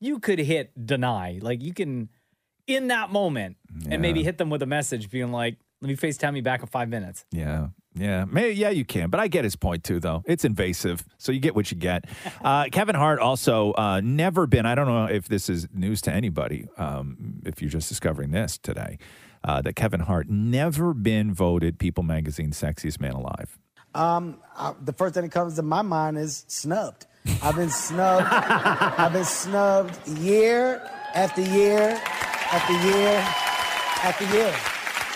you 0.02 0.20
could 0.20 0.40
hit 0.40 0.72
deny. 0.86 1.40
Like, 1.42 1.62
you 1.62 1.74
can, 1.74 2.10
in 2.68 2.88
that 2.88 3.12
moment, 3.12 3.58
and 3.90 4.02
maybe 4.02 4.24
hit 4.24 4.38
them 4.38 4.50
with 4.50 4.62
a 4.62 4.66
message 4.68 5.10
being 5.10 5.32
like, 5.32 5.58
let 5.82 5.88
me 5.90 5.96
FaceTime 5.96 6.36
you 6.36 6.44
back 6.44 6.62
in 6.62 6.68
five 6.68 6.90
minutes. 6.90 7.26
Yeah. 7.32 7.68
Yeah, 7.94 8.24
May 8.24 8.52
yeah, 8.52 8.70
you 8.70 8.86
can, 8.86 9.10
but 9.10 9.20
I 9.20 9.28
get 9.28 9.44
his 9.44 9.58
point 9.58 9.84
too, 9.84 10.00
though. 10.00 10.24
It's 10.26 10.46
invasive, 10.46 11.04
so 11.18 11.34
you 11.34 11.42
get 11.42 11.56
what 11.56 11.72
you 11.72 11.78
get. 11.78 12.06
Uh, 12.42 12.66
Kevin 12.72 12.96
Hart 12.96 13.20
also 13.20 13.72
uh, 13.74 14.02
never 14.04 14.48
been. 14.48 14.66
I 14.66 14.74
don't 14.74 14.88
know 14.88 15.06
if 15.06 15.28
this 15.28 15.48
is 15.48 15.68
news 15.74 16.02
to 16.02 16.12
anybody. 16.12 16.68
Um, 16.78 17.42
if 17.46 17.62
you're 17.62 17.70
just 17.70 17.88
discovering 17.88 18.32
this 18.32 18.58
today, 18.58 18.98
uh, 19.44 19.62
that 19.62 19.76
Kevin 19.76 20.00
Hart 20.00 20.28
never 20.30 20.94
been 20.94 21.34
voted 21.34 21.78
People 21.78 22.04
Magazine 22.04 22.52
sexiest 22.52 23.00
man 23.00 23.12
alive. 23.12 23.60
Um, 23.94 24.38
I, 24.58 24.74
the 24.82 24.94
first 24.94 25.14
thing 25.14 25.24
that 25.24 25.32
comes 25.32 25.56
to 25.56 25.62
my 25.62 25.82
mind 25.84 26.18
is 26.18 26.46
snubbed. 26.48 27.06
I've 27.44 27.56
been 27.56 27.70
snubbed. 27.70 28.28
I've 28.32 29.14
been 29.14 29.26
snubbed 29.26 30.08
year 30.08 30.90
after 31.14 31.42
year 31.42 32.02
after 32.52 32.74
year 32.74 33.18
after 34.04 34.26
year. 34.36 34.54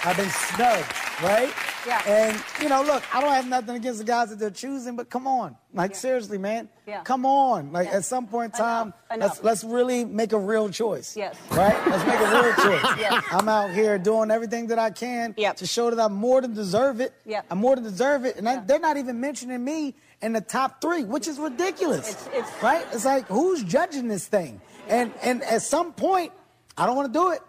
I've 0.04 0.18
been 0.18 0.30
snubbed, 0.30 0.86
right? 1.24 1.52
Yeah. 1.88 2.02
And 2.08 2.44
you 2.62 2.70
know, 2.70 2.82
look, 2.84 3.04
I 3.16 3.22
don't 3.22 3.32
have 3.32 3.48
nothing 3.48 3.76
against 3.76 4.00
the 4.00 4.06
guys 4.06 4.30
that 4.30 4.40
they're 4.40 4.50
choosing, 4.50 4.96
but 4.96 5.10
come 5.10 5.28
on, 5.28 5.56
like 5.74 5.96
seriously, 5.96 6.38
man, 6.40 6.68
Yeah. 6.88 7.02
come 7.04 7.26
on. 7.28 7.72
Like 7.72 7.88
at 7.90 8.04
some 8.06 8.26
point 8.28 8.54
in 8.54 8.60
time, 8.60 8.94
let's 9.18 9.44
let's 9.44 9.64
really 9.64 10.04
make 10.06 10.32
a 10.34 10.38
real 10.40 10.70
choice. 10.70 11.16
Yes. 11.16 11.36
Right? 11.52 11.76
Let's 11.88 12.06
make 12.06 12.20
a 12.20 12.32
real 12.42 12.54
choice. 12.82 13.00
Yes. 13.00 13.24
I'm 13.32 13.48
out 13.50 13.72
here 13.72 13.98
doing 14.00 14.32
everything 14.32 14.68
that 14.68 14.80
I 14.80 14.90
can 14.92 15.34
to 15.36 15.66
show 15.68 15.90
that 15.92 16.00
I 16.00 16.08
more 16.08 16.42
than 16.42 16.54
deserve 16.54 17.02
it. 17.02 17.14
Yep. 17.26 17.46
I 17.52 17.54
more 17.56 17.76
than 17.76 17.84
deserve 17.84 18.26
it, 18.26 18.38
and 18.38 18.48
I, 18.50 18.62
they're 18.62 18.80
not 18.80 18.98
even 18.98 19.20
mentioning 19.20 19.64
me 19.64 19.94
in 20.22 20.34
the 20.34 20.42
top 20.42 20.82
three, 20.82 21.04
which 21.04 21.28
is 21.28 21.38
ridiculous. 21.40 22.28
It's 22.34 22.64
right? 22.64 22.86
It's 22.94 23.06
like 23.06 23.28
who's 23.28 23.64
judging 23.64 24.08
this 24.08 24.28
thing? 24.28 24.60
And 24.88 25.14
and 25.22 25.44
at 25.44 25.62
some 25.62 25.94
point, 25.94 26.32
I 26.78 26.86
don't 26.86 26.96
want 26.96 27.12
to 27.12 27.20
do 27.20 27.32
it. 27.32 27.42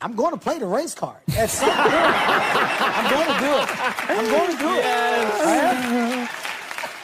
I'm 0.00 0.14
going 0.14 0.32
to 0.32 0.38
play 0.38 0.58
the 0.58 0.66
race 0.66 0.94
card. 0.94 1.18
At 1.36 1.48
some 1.48 1.68
point, 1.68 1.78
I'm 1.80 3.10
going 3.10 3.26
to 3.26 3.38
do 3.40 3.52
it. 3.62 3.68
I'm 4.10 4.26
going 4.30 4.50
to 4.50 4.58
do 4.58 4.74
it. 4.74 6.28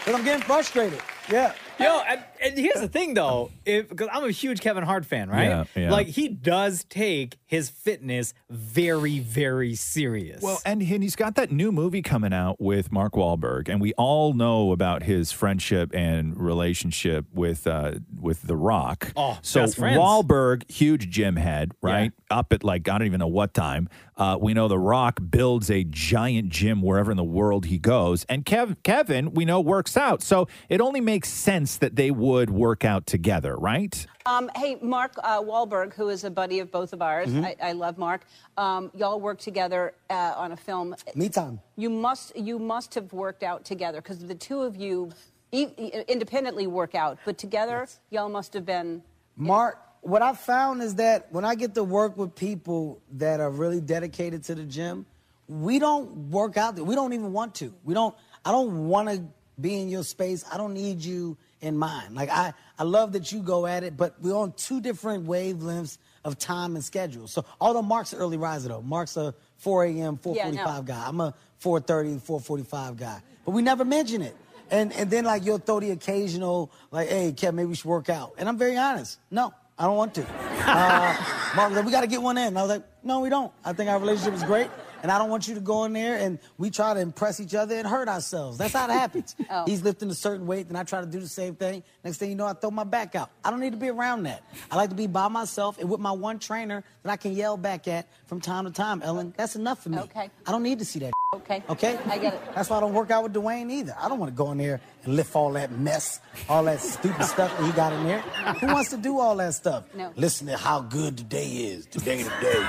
But 0.05 0.15
I'm 0.15 0.25
getting 0.25 0.43
frustrated. 0.43 1.01
Yeah. 1.31 1.55
Yo, 1.79 2.01
and, 2.09 2.21
and 2.43 2.59
here's 2.59 2.81
the 2.81 2.89
thing 2.89 3.15
though, 3.15 3.51
because 3.65 4.09
I'm 4.13 4.25
a 4.25 4.31
huge 4.31 4.61
Kevin 4.61 4.85
Hart 4.85 5.05
fan, 5.05 5.29
right? 5.29 5.45
Yeah, 5.49 5.65
yeah. 5.75 5.91
Like 5.91 6.07
he 6.07 6.29
does 6.29 6.85
take 6.85 7.37
his 7.47 7.69
fitness 7.69 8.33
very, 8.49 9.19
very 9.19 9.75
serious. 9.75 10.43
Well, 10.43 10.61
and, 10.65 10.83
and 10.83 11.03
he's 11.03 11.17
got 11.17 11.35
that 11.37 11.51
new 11.53 11.71
movie 11.71 12.03
coming 12.03 12.33
out 12.33 12.61
with 12.61 12.91
Mark 12.91 13.13
Wahlberg, 13.13 13.69
and 13.69 13.81
we 13.81 13.93
all 13.95 14.33
know 14.33 14.73
about 14.73 15.03
his 15.03 15.33
friendship 15.33 15.95
and 15.95 16.37
relationship 16.39 17.27
with 17.33 17.67
uh, 17.67 17.95
with 18.19 18.43
The 18.43 18.57
Rock. 18.57 19.13
Oh, 19.17 19.39
so 19.43 19.63
best 19.63 19.77
friends. 19.77 19.99
Wahlberg, 19.99 20.71
huge 20.71 21.11
gym 21.11 21.37
head, 21.37 21.73
right? 21.83 22.13
Up 22.31 22.53
at 22.53 22.65
like 22.65 22.89
I 22.89 22.99
don't 22.99 23.07
even 23.07 23.21
know 23.21 23.27
what 23.27 23.55
time. 23.55 23.89
Uh, 24.17 24.37
we 24.39 24.53
know 24.53 24.69
The 24.69 24.79
Rock 24.79 25.19
builds 25.31 25.71
a 25.71 25.83
giant 25.85 26.51
gym 26.51 26.83
wherever 26.83 27.11
in 27.11 27.17
the 27.17 27.25
world 27.25 27.67
he 27.67 27.79
goes, 27.79 28.25
and 28.25 28.45
Kev, 28.45 28.77
Kevin, 28.83 29.33
we 29.33 29.45
know 29.45 29.61
works 29.61 29.97
out. 29.97 30.23
So 30.23 30.47
it 30.69 30.81
only 30.81 31.01
makes 31.01 31.29
sense 31.29 31.79
that 31.79 31.97
they 31.97 32.11
would 32.11 32.30
work 32.51 32.85
out 32.85 33.07
together, 33.07 33.57
right? 33.57 34.07
Um, 34.27 34.51
hey, 34.57 34.77
Mark 34.81 35.13
uh, 35.23 35.41
Wahlberg, 35.43 35.95
who 35.95 36.09
is 36.09 36.25
a 36.25 36.31
buddy 36.31 36.61
of 36.61 36.71
both 36.71 36.93
of 36.93 37.03
ours. 37.03 37.29
Mhm. 37.29 37.45
I, 37.45 37.57
I 37.63 37.73
love 37.73 37.99
Mark. 37.99 38.23
Um, 38.57 38.91
y'all 38.95 39.21
worked 39.21 39.43
together 39.43 39.93
uh, 40.09 40.35
on 40.37 40.53
a 40.53 40.57
film. 40.57 40.95
Me 41.15 41.29
time. 41.29 41.61
You 41.77 41.91
must 41.91 42.37
you 42.37 42.59
must 42.59 42.95
have 42.95 43.13
worked 43.13 43.43
out 43.43 43.65
together 43.65 44.01
because 44.01 44.19
the 44.25 44.35
two 44.35 44.63
of 44.63 44.77
you 44.77 45.11
e- 45.53 45.69
e- 45.77 46.05
independently 46.09 46.67
work 46.67 46.95
out, 46.95 47.19
but 47.25 47.37
together 47.39 47.87
y'all 48.11 48.29
must 48.29 48.55
have 48.55 48.65
been. 48.65 49.03
Mark, 49.37 49.79
what 50.03 50.23
I 50.23 50.35
found 50.35 50.83
is 50.83 50.95
that 50.97 51.33
when 51.33 51.45
I 51.45 51.55
get 51.55 51.75
to 51.75 51.83
work 51.85 52.17
with 52.17 52.35
people 52.35 53.01
that 53.13 53.41
are 53.41 53.51
really 53.51 53.81
dedicated 53.81 54.45
to 54.45 54.55
the 54.55 54.65
gym, 54.65 55.07
we 55.49 55.79
don't 55.79 56.31
work 56.31 56.57
out. 56.57 56.79
We 56.79 56.95
don't 56.95 57.13
even 57.13 57.33
want 57.33 57.55
to. 57.57 57.75
We 57.85 57.95
don't. 57.95 58.15
I 58.45 58.53
don't 58.53 58.87
want 58.89 59.09
to 59.09 59.23
be 59.61 59.81
in 59.81 59.89
your 59.89 60.05
space. 60.05 60.45
I 60.53 60.57
don't 60.57 60.73
need 60.75 61.05
you 61.05 61.37
in 61.61 61.77
mine. 61.77 62.15
Like 62.15 62.31
I, 62.31 62.53
I 62.79 62.85
love 62.85 63.13
that 63.13 63.33
you 63.33 63.41
go 63.43 63.67
at 63.67 63.85
it, 63.85 63.97
but 63.97 64.15
we're 64.21 64.35
on 64.37 64.53
two 64.53 64.81
different 64.81 65.27
wavelengths 65.27 65.99
of 66.25 66.39
time 66.39 66.75
and 66.75 66.85
schedule. 66.85 67.27
So 67.29 67.45
although 67.61 67.83
Mark's 67.83 68.13
an 68.13 68.19
early 68.19 68.37
riser 68.37 68.69
though, 68.69 68.83
Mark's 68.83 69.17
a 69.17 69.35
4 69.59 69.85
a.m. 69.85 70.17
4:45 70.19 70.35
Yeah, 70.37 70.51
no. 70.51 70.83
guy. 70.83 71.05
I'm 71.07 71.21
a 71.21 71.35
4:30, 71.63 72.21
4:45 72.21 72.97
guy. 72.99 73.21
But 73.45 73.53
we 73.53 73.63
never 73.63 73.85
mention 73.85 74.23
it. 74.23 74.37
And 74.71 74.93
and 74.93 75.11
then 75.11 75.25
like 75.25 75.45
you'll 75.45 75.59
throw 75.59 75.81
the 75.81 75.91
occasional 75.91 76.71
like, 76.91 77.09
hey, 77.09 77.33
Kev, 77.33 77.55
maybe 77.55 77.67
we 77.67 77.75
should 77.75 77.87
work 77.87 78.09
out. 78.09 78.35
And 78.39 78.49
I'm 78.49 78.57
very 78.59 78.77
honest. 78.77 79.19
No, 79.31 79.53
I 79.79 79.85
don't 79.85 79.97
want 79.97 80.15
to. 80.15 80.27
Uh, 80.63 81.17
Mark 81.57 81.71
was 81.71 81.77
like, 81.79 81.87
we 81.87 81.91
got 81.91 82.03
to 82.03 82.07
get 82.07 82.23
one 82.23 82.39
in. 82.39 82.49
And 82.49 82.59
I 82.59 82.63
was 82.63 82.71
like, 82.71 82.85
no, 83.03 83.21
we 83.21 83.29
don't. 83.29 83.51
I 83.65 83.73
think 83.73 83.91
our 83.91 83.99
relationship 83.99 84.35
is 84.35 84.45
great. 84.45 84.69
And 85.03 85.11
I 85.11 85.19
don't 85.19 85.31
want 85.31 85.49
you 85.49 85.55
to 85.55 85.61
go 85.61 85.85
in 85.85 85.93
there 85.93 86.17
and 86.17 86.39
we 86.59 86.71
try 86.71 86.95
to 86.95 87.01
impress 87.01 87.41
each 87.41 87.55
other 87.55 87.77
and 87.77 87.87
hurt 87.87 88.09
ourselves. 88.09 88.59
That's 88.59 88.73
how 88.73 88.87
it 88.87 88.93
happens. 88.93 89.37
Oh. 89.53 89.65
He's 89.67 89.83
lifting 89.83 90.09
a 90.11 90.15
certain 90.15 90.47
weight, 90.47 90.69
then 90.69 90.77
I 90.77 90.85
try 90.85 91.01
to 91.01 91.07
do 91.07 91.19
the 91.19 91.27
same 91.27 91.57
thing. 91.57 91.83
Next 92.05 92.19
thing 92.19 92.31
you 92.31 92.37
know, 92.37 92.47
I 92.47 92.53
throw 92.53 92.71
my 92.71 92.85
back 92.85 93.17
out. 93.17 93.31
I 93.45 93.51
don't 93.51 93.59
need 93.59 93.73
to 93.73 93.79
be 93.79 93.89
around 93.89 94.23
that. 94.25 94.45
I 94.71 94.77
like 94.77 94.91
to 94.91 94.95
be 94.95 95.09
by 95.09 95.27
myself 95.27 95.79
and 95.79 95.91
with 95.91 95.99
my 95.99 96.13
one 96.13 96.39
trainer 96.39 96.85
that 97.03 97.11
I 97.11 97.17
can 97.17 97.33
yell 97.33 97.57
back 97.57 97.89
at 97.89 98.07
from 98.27 98.41
time 98.41 98.67
to 98.67 98.71
time. 98.71 99.03
Ellen, 99.03 99.35
that's 99.37 99.57
enough 99.57 99.83
for 99.83 99.89
me. 99.89 99.99
Okay. 99.99 100.31
I 100.47 100.53
don't 100.53 100.63
need 100.63 100.79
to 100.79 100.85
see 100.85 101.01
that. 101.01 101.11
Okay. 101.35 101.63
Okay? 101.69 101.99
I 102.07 102.19
get 102.19 102.35
it. 102.35 102.41
That's 102.55 102.71
why 102.71 102.77
I 102.77 102.81
don't 102.81 102.93
work 102.93 103.11
out 103.11 103.23
with 103.25 103.33
Dwayne 103.33 103.71
either. 103.71 103.95
I 103.99 104.09
don't 104.09 104.19
want 104.19 104.31
to 104.33 104.37
go 104.37 104.51
in 104.53 104.59
there 104.59 104.81
and 105.05 105.15
lift 105.17 105.35
all 105.35 105.53
that 105.53 105.73
mess, 105.73 106.21
all 106.49 106.65
that 106.65 106.81
stupid 106.81 107.25
stuff 107.25 107.57
that 107.57 107.65
he 107.65 107.73
got 107.73 107.93
in 107.93 108.05
there. 108.05 108.21
Who 108.21 108.67
wants 108.69 108.91
to 108.91 108.97
do 108.97 109.19
all 109.19 109.37
that 109.37 109.55
stuff? 109.55 109.85
No. 109.95 110.13
Listen 110.17 110.49
to 110.49 110.57
how 110.57 110.81
good 110.81 111.17
today 111.19 111.47
is. 111.47 111.87
Today, 111.87 112.25
today. 112.25 112.69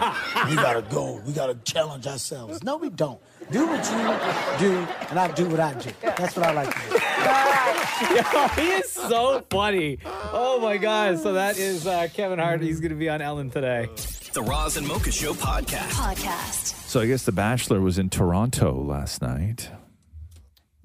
we 0.49 0.55
gotta 0.55 0.85
go. 0.89 1.21
We 1.25 1.33
gotta 1.33 1.55
challenge 1.63 2.05
ourselves. 2.05 2.20
No, 2.63 2.77
we 2.77 2.89
don't. 2.89 3.19
Do 3.51 3.65
what 3.67 3.83
you 3.85 4.67
do, 4.69 4.77
and 5.09 5.19
I 5.19 5.31
do 5.33 5.45
what 5.47 5.59
I 5.59 5.73
do. 5.73 5.89
That's 6.01 6.35
what 6.35 6.45
I 6.45 6.53
like 6.53 6.73
to 6.73 6.89
do. 6.89 6.95
Yo, 8.15 8.47
he 8.49 8.69
is 8.79 8.91
so 8.91 9.43
funny. 9.49 9.97
Oh 10.05 10.59
my 10.61 10.77
god! 10.77 11.19
So 11.19 11.33
that 11.33 11.57
is 11.57 11.85
uh, 11.87 12.07
Kevin 12.13 12.39
Hart. 12.39 12.61
He's 12.61 12.79
going 12.79 12.91
to 12.91 12.95
be 12.97 13.09
on 13.09 13.21
Ellen 13.21 13.49
today. 13.49 13.89
The 14.33 14.41
Roz 14.43 14.77
and 14.77 14.87
Mocha 14.87 15.11
Show 15.11 15.33
podcast. 15.33 15.89
Podcast. 15.91 16.87
So 16.87 17.01
I 17.01 17.07
guess 17.07 17.25
The 17.25 17.31
Bachelor 17.31 17.81
was 17.81 17.97
in 17.99 18.09
Toronto 18.09 18.73
last 18.81 19.21
night. 19.21 19.69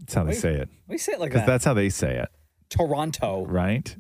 That's 0.01 0.15
how 0.15 0.25
they 0.25 0.31
Wait, 0.31 0.39
say 0.39 0.55
it. 0.55 0.69
We 0.89 0.99
say 0.99 1.13
it 1.13 1.21
like 1.21 1.33
that? 1.33 1.39
Because 1.39 1.47
That's 1.47 1.65
how 1.65 1.75
they 1.75 1.89
say 1.89 2.19
it, 2.19 2.29
Toronto. 2.71 3.45
right? 3.47 3.97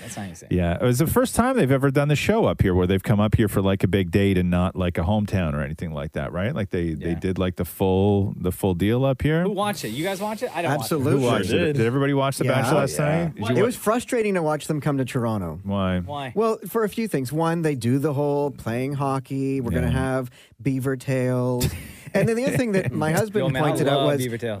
That's 0.00 0.14
how 0.14 0.22
you 0.24 0.34
say. 0.34 0.46
it. 0.50 0.54
Yeah, 0.54 0.74
it 0.74 0.82
was 0.82 0.98
the 0.98 1.06
first 1.06 1.34
time 1.34 1.56
they've 1.56 1.70
ever 1.70 1.90
done 1.90 2.08
the 2.08 2.16
show 2.16 2.44
up 2.46 2.62
here 2.62 2.74
where 2.74 2.86
they've 2.86 3.02
come 3.02 3.20
up 3.20 3.34
here 3.34 3.48
for 3.48 3.60
like 3.60 3.82
a 3.82 3.88
big 3.88 4.10
date 4.10 4.38
and 4.38 4.50
not 4.50 4.76
like 4.76 4.96
a 4.98 5.02
hometown 5.02 5.52
or 5.54 5.60
anything 5.62 5.92
like 5.92 6.12
that, 6.12 6.32
right? 6.32 6.54
Like 6.54 6.70
they 6.70 6.94
they 6.94 7.14
did 7.14 7.38
like 7.38 7.56
the 7.56 7.64
full 7.64 8.34
the 8.36 8.52
full 8.52 8.74
deal 8.74 9.04
up 9.04 9.22
here. 9.22 9.42
Who 9.42 9.50
watched 9.50 9.84
it? 9.84 9.88
You 9.90 10.04
guys 10.04 10.20
watch 10.20 10.42
it? 10.42 10.54
I 10.56 10.62
don't. 10.62 10.72
Absolutely. 10.72 11.20
Who 11.20 11.26
watched 11.26 11.50
it? 11.50 11.74
Did 11.74 11.80
everybody 11.86 12.14
watch 12.14 12.38
The 12.38 12.44
Bachelor 12.44 12.78
last 12.80 12.98
night? 12.98 13.34
Did 13.34 13.48
you 13.48 13.56
It 13.56 13.60
wa- 13.60 13.66
was 13.66 13.76
frustrating 13.76 14.34
to 14.34 14.42
watch 14.42 14.66
them 14.66 14.80
come 14.80 14.98
to 14.98 15.04
Toronto. 15.04 15.60
Why? 15.64 16.00
Why? 16.00 16.32
Well, 16.34 16.58
for 16.68 16.84
a 16.84 16.88
few 16.88 17.08
things. 17.08 17.32
One, 17.32 17.62
they 17.62 17.74
do 17.74 17.98
the 17.98 18.12
whole 18.12 18.50
playing 18.50 18.94
hockey. 18.94 19.60
We're 19.60 19.70
going 19.72 19.84
to 19.84 19.90
have 19.90 20.30
beaver 20.62 20.96
tails. 20.96 21.66
And 22.14 22.28
then 22.28 22.36
the 22.36 22.44
other 22.46 22.56
thing 22.56 22.72
that 22.72 22.92
my 23.04 23.10
Yo, 23.10 23.16
husband 23.16 23.52
man, 23.52 23.62
pointed 23.62 23.88
out 23.88 24.04
was 24.06 24.18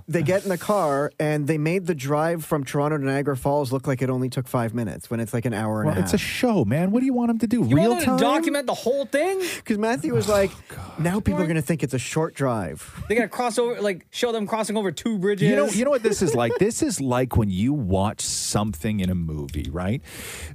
they 0.08 0.22
get 0.22 0.42
in 0.44 0.48
the 0.48 0.58
car 0.72 1.12
and 1.18 1.46
they 1.46 1.58
made 1.58 1.86
the 1.86 1.94
drive 1.94 2.44
from 2.44 2.64
Toronto 2.64 2.98
to 2.98 3.04
Niagara 3.04 3.36
Falls 3.36 3.72
look 3.72 3.86
like 3.86 4.02
it 4.02 4.10
only 4.10 4.28
took 4.28 4.46
five 4.48 4.74
minutes 4.74 5.10
when 5.10 5.20
it's 5.20 5.32
like 5.34 5.44
an 5.44 5.54
hour 5.54 5.80
and 5.80 5.86
Well, 5.88 5.92
a 5.98 6.00
half. 6.00 6.04
it's 6.04 6.14
a 6.14 6.18
show, 6.18 6.64
man. 6.64 6.90
What 6.90 7.00
do 7.00 7.06
you 7.06 7.12
want 7.14 7.28
them 7.28 7.38
to 7.38 7.46
do? 7.46 7.64
You 7.64 7.76
Real 7.76 7.90
want 7.90 8.00
them 8.00 8.08
time? 8.10 8.18
to 8.18 8.24
document 8.24 8.66
the 8.66 8.74
whole 8.74 9.04
thing? 9.06 9.40
Because 9.56 9.78
Matthew 9.78 10.14
was 10.14 10.28
like, 10.28 10.50
now 10.98 11.20
people 11.20 11.40
are 11.42 11.46
going 11.46 11.56
to 11.56 11.62
think 11.62 11.82
it's 11.82 11.94
a 11.94 11.98
short 11.98 12.34
drive. 12.34 13.02
They 13.08 13.14
got 13.14 13.22
to 13.22 13.28
cross 13.28 13.58
over, 13.58 13.80
like 13.80 14.06
show 14.10 14.32
them 14.32 14.46
crossing 14.46 14.76
over 14.76 14.90
two 14.92 15.18
bridges. 15.18 15.48
You 15.48 15.56
know, 15.56 15.66
you 15.66 15.84
know 15.84 15.90
what 15.90 16.02
this 16.02 16.22
is 16.22 16.34
like. 16.34 16.52
This 16.60 16.82
is 16.82 17.00
like 17.00 17.36
when 17.36 17.48
you 17.50 17.72
watch 17.72 18.20
something 18.20 19.00
in 19.00 19.08
a 19.10 19.14
movie, 19.14 19.68
right? 19.70 20.02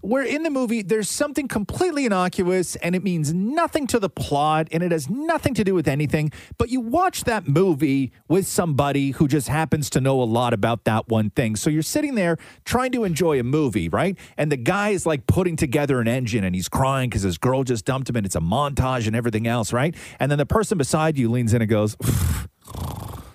Where 0.02 0.24
in 0.24 0.44
the 0.44 0.50
movie 0.50 0.82
there's 0.82 1.10
something 1.10 1.48
completely 1.48 2.06
innocuous 2.06 2.76
and 2.78 2.96
it 2.96 3.04
means 3.04 3.34
nothing 3.34 3.88
to 3.88 4.00
the 4.00 4.10
plot 4.10 4.68
and 4.72 4.84
it 4.84 4.92
has 4.92 5.10
nothing 5.10 5.54
to 5.56 5.64
do 5.64 5.74
with 5.74 5.88
anything, 5.88 6.32
but 6.58 6.70
you 6.70 6.80
watch 6.86 7.24
that 7.26 7.48
movie 7.48 8.12
with 8.28 8.48
somebody 8.48 9.12
who 9.12 9.28
just 9.28 9.48
happens 9.48 9.90
to 9.92 10.02
know 10.02 10.22
a 10.22 10.26
lot 10.26 10.54
about 10.54 10.84
that 10.86 11.08
one 11.08 11.30
thing. 11.32 11.56
So 11.56 11.70
you're 11.70 11.82
sitting 11.82 12.16
there 12.16 12.38
trying 12.64 12.92
to 12.94 13.04
enjoy 13.04 13.40
a 13.40 13.44
movie, 13.44 13.90
right? 13.90 14.18
And 14.38 14.52
the 14.52 14.58
guy 14.58 14.90
is 14.90 15.06
like 15.06 15.28
putting 15.28 15.56
together 15.56 16.00
an 16.00 16.08
engine 16.08 16.44
and 16.44 16.56
he's 16.56 16.70
crying 16.70 17.10
because 17.10 17.24
his 17.24 17.38
girl 17.38 17.64
just 17.64 17.86
dumped 17.86 18.10
him 18.10 18.16
and 18.16 18.26
it's 18.26 18.36
a 18.36 18.42
montage 18.42 19.08
and 19.08 19.16
everything 19.16 19.48
else, 19.48 19.74
right? 19.74 19.96
And 20.20 20.32
then 20.32 20.38
the 20.38 20.46
person 20.46 20.78
beside 20.78 21.18
you 21.18 21.30
leans 21.30 21.54
in 21.54 21.62
and 21.62 21.70
goes, 21.70 21.98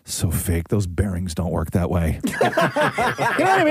so 0.04 0.30
fake. 0.30 0.68
Those 0.68 0.86
bearings 0.86 1.34
don't 1.34 1.50
work 1.50 1.70
that 1.72 1.90
way. 1.90 2.20
you 2.26 2.32
know 2.32 2.50
what 2.50 3.40
I 3.40 3.64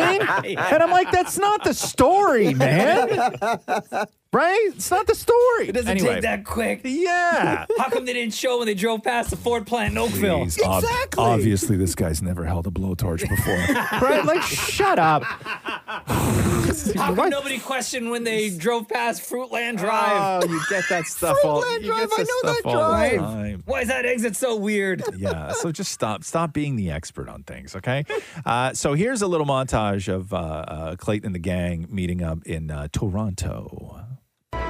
mean? 0.44 0.58
And 0.58 0.84
I'm 0.84 0.92
like, 0.92 1.12
that's 1.12 1.38
not 1.38 1.64
the 1.64 1.74
story, 1.74 2.54
man. 2.54 3.36
Right? 4.32 4.70
It's 4.76 4.92
not 4.92 5.08
the 5.08 5.16
story. 5.16 5.70
It 5.70 5.72
doesn't 5.72 5.90
Anyway. 5.90 6.14
take 6.16 6.22
that 6.22 6.46
quick. 6.46 6.82
Yeah. 6.84 7.66
How 7.80 7.90
come 7.90 8.06
they 8.06 8.14
didn't 8.14 8.36
show 8.36 8.60
when 8.60 8.68
they 8.68 8.76
drove 8.76 9.02
past 9.04 9.32
the 9.32 9.38
Ford 9.38 9.66
plant 9.66 9.94
in 9.94 9.98
Oakville? 9.98 10.42
Please, 10.42 10.62
ob- 10.62 10.84
obviously, 11.18 11.78
this 11.78 11.96
guy's 11.96 12.22
never 12.22 12.46
held 12.46 12.68
a 12.68 12.70
blowtorch 12.70 13.28
before. 13.28 13.56
right? 14.08 14.24
Like, 14.24 14.44
shut 14.44 15.00
up. 15.00 15.24
How 15.24 17.16
come 17.16 17.30
nobody 17.30 17.58
questioned 17.58 18.12
when 18.12 18.24
they 18.24 18.52
drove 18.56 18.88
past 18.88 19.28
Fruitland 19.28 19.78
Drive? 19.80 20.44
Oh, 20.44 20.48
you 20.48 20.62
get 20.70 20.84
that 20.90 21.06
stuff 21.08 21.36
all. 21.44 21.64
Fruitland 21.64 21.86
Drive, 21.86 22.10
I 22.16 22.22
know 22.24 22.54
that 22.54 22.62
drive. 22.64 23.20
time. 23.20 23.64
Why 23.66 23.82
is 23.82 23.88
that 23.88 24.06
exit 24.06 24.36
so 24.36 24.56
weird? 24.56 25.02
yeah. 25.18 25.54
So 25.54 25.72
just 25.72 25.92
stop. 25.92 26.24
Stop 26.24 26.54
being 26.54 26.76
the 26.76 26.92
expert 26.92 27.30
on 27.30 27.42
things, 27.42 27.76
okay? 27.76 28.06
Uh, 28.46 28.74
so 28.74 28.94
here's 28.94 29.24
a 29.24 29.28
little 29.28 29.48
montage 29.48 30.08
of 30.08 30.32
uh, 30.34 30.38
uh, 30.38 30.96
Clayton 30.98 31.26
and 31.26 31.34
the 31.36 31.40
gang 31.40 31.88
meeting 31.90 32.22
up 32.22 32.44
in 32.46 32.70
uh, 32.70 32.88
Toronto. 32.92 34.02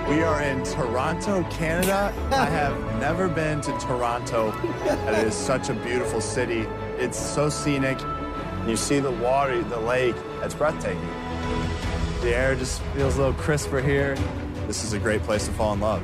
We 0.10 0.24
are 0.24 0.42
in 0.42 0.64
Toronto, 0.64 1.44
Canada. 1.52 2.14
I 2.32 2.46
have 2.46 2.76
never 3.00 3.28
been 3.28 3.62
to 3.62 3.72
Toronto. 3.78 4.52
and 4.52 5.16
It 5.16 5.28
is 5.28 5.36
such 5.36 5.70
a 5.70 5.74
beautiful 5.74 6.20
city. 6.20 6.62
It's 6.98 7.20
so 7.20 7.50
scenic. 7.50 8.00
You 8.68 8.76
see 8.76 9.00
the 9.00 9.12
water, 9.12 9.64
the 9.64 9.80
lake. 9.80 10.16
It's 10.42 10.56
breathtaking. 10.56 11.08
The 12.22 12.36
air 12.36 12.56
just 12.56 12.82
feels 12.96 13.16
a 13.16 13.20
little 13.20 13.34
crisper 13.34 13.82
here. 13.82 14.16
This 14.68 14.84
is 14.84 14.94
a 14.94 15.00
great 15.00 15.22
place 15.24 15.46
to 15.46 15.52
fall 15.54 15.74
in 15.74 15.80
love. 15.80 16.04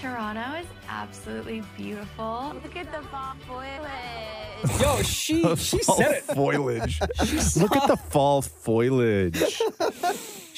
Toronto 0.00 0.54
is 0.54 0.66
absolutely 0.88 1.62
beautiful. 1.76 2.52
Look 2.62 2.76
at 2.76 2.90
the 2.92 3.02
fall 3.08 3.34
foliage. 3.46 4.80
Yo, 4.80 5.02
she 5.02 5.42
she 5.56 5.78
Fall 5.78 5.96
said 5.96 6.10
it. 6.16 6.22
Foliage. 6.24 7.00
Look 7.56 7.76
at 7.76 7.88
the 7.88 7.96
fall 7.96 8.42
foliage. 8.42 9.42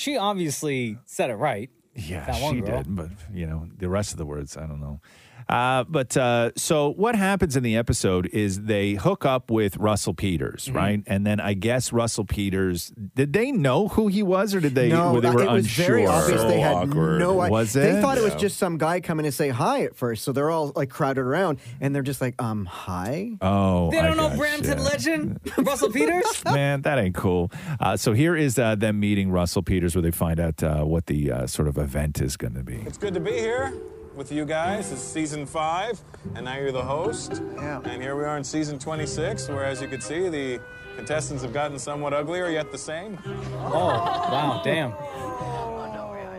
She 0.01 0.17
obviously 0.17 0.97
said 1.05 1.29
it 1.29 1.35
right. 1.35 1.69
Yeah, 1.95 2.25
That 2.25 2.41
one 2.41 2.55
she 2.55 2.61
girl. 2.63 2.83
did, 2.83 2.97
but 2.97 3.11
you 3.35 3.47
know 3.47 3.69
the 3.77 3.91
rest 3.91 4.13
of 4.13 4.17
the 4.19 4.25
words, 4.25 4.57
I 4.57 4.65
don't 4.67 4.81
know. 4.81 5.03
Uh, 5.51 5.83
but 5.89 6.17
uh, 6.17 6.51
so 6.57 6.91
what 6.91 7.17
happens 7.17 7.57
in 7.57 7.63
the 7.65 7.77
episode 7.77 8.27
is 8.29 8.63
they 8.63 8.93
hook 8.95 9.25
up 9.27 9.51
with 9.51 9.77
Russell 9.79 10.15
Peters, 10.15 10.67
Mm-hmm. 10.67 10.77
right? 10.77 11.03
And 11.09 11.27
then 11.27 11.41
I 11.41 11.55
guess 11.55 11.93
Russell 11.93 12.25
Peters 12.25 12.93
did 13.17 13.33
they 13.33 13.51
know 13.51 13.89
who 13.89 14.07
he 14.07 14.23
was, 14.23 14.55
or 14.55 14.61
did 14.61 14.75
they? 14.77 14.89
no, 14.91 15.15
were 15.15 15.21
they 15.21 15.31
were 15.31 15.43
it 15.43 15.51
was 15.51 15.65
unsure. 15.65 15.87
very 15.87 16.07
obvious. 16.07 16.43
they 16.45 16.61
had 16.61 16.89
no 16.95 17.41
idea. 17.41 17.51
Was 17.51 17.75
it? 17.75 17.81
They 17.81 18.01
thought 18.01 18.17
it 18.17 18.23
was 18.25 18.35
just 18.37 18.59
some 18.59 18.79
guy 18.79 19.01
coming 19.01 19.25
to 19.25 19.33
say 19.33 19.49
hi 19.49 19.83
at 19.83 19.97
first, 19.97 20.23
so 20.23 20.31
they're 20.33 20.51
all 20.51 20.73
like 20.77 20.89
crowded 20.91 21.23
around, 21.23 21.59
and 21.81 21.93
they're 21.95 22.03
just 22.03 22.21
like, 22.21 22.41
um, 22.41 22.65
hi. 22.67 23.33
Oh, 23.41 23.91
They 23.91 24.03
don't 24.03 24.17
know 24.17 24.29
gotcha. 24.29 24.39
Brampton 24.39 24.85
legend 24.85 25.41
Russell 25.59 25.91
Peters. 25.91 26.45
Man, 26.45 26.83
that 26.83 26.99
ain't 26.99 27.17
cool. 27.17 27.51
Uh, 27.81 27.97
so 27.97 28.13
here 28.13 28.37
is 28.37 28.57
uh, 28.59 28.77
them 28.77 29.01
meeting 29.01 29.31
Russell 29.33 29.63
Peters, 29.63 29.97
where 29.97 30.03
they 30.03 30.13
find 30.13 30.39
out 30.39 30.63
uh, 30.63 30.85
what 30.85 31.07
the 31.07 31.33
uh, 31.33 31.47
sort 31.49 31.67
of 31.67 31.77
event 31.77 32.21
is 32.21 32.37
going 32.37 32.55
to 32.55 32.63
be. 32.63 32.77
It's 32.87 32.99
good 32.99 33.15
to 33.15 33.21
be 33.21 33.33
here 33.33 33.73
with 34.21 34.31
you 34.31 34.45
guys. 34.45 34.93
It's 34.93 35.01
season 35.01 35.47
five, 35.47 35.99
and 36.35 36.45
now 36.45 36.59
you're 36.59 36.73
the 36.73 36.85
host. 36.85 37.41
Yeah. 37.55 37.81
And 37.85 38.03
here 38.03 38.15
we 38.17 38.25
are 38.25 38.37
in 38.37 38.45
season 38.45 38.79
26, 38.79 39.49
where, 39.49 39.65
as 39.65 39.81
you 39.81 39.89
can 39.89 40.03
see, 40.03 40.29
the 40.29 40.61
contestants 40.95 41.43
have 41.43 41.55
gotten 41.55 41.79
somewhat 41.79 42.13
uglier, 42.13 42.51
yet 42.51 42.71
the 42.71 42.77
same. 42.77 43.19
Oh, 43.25 43.71
wow, 43.71 44.61
damn. 44.63 44.91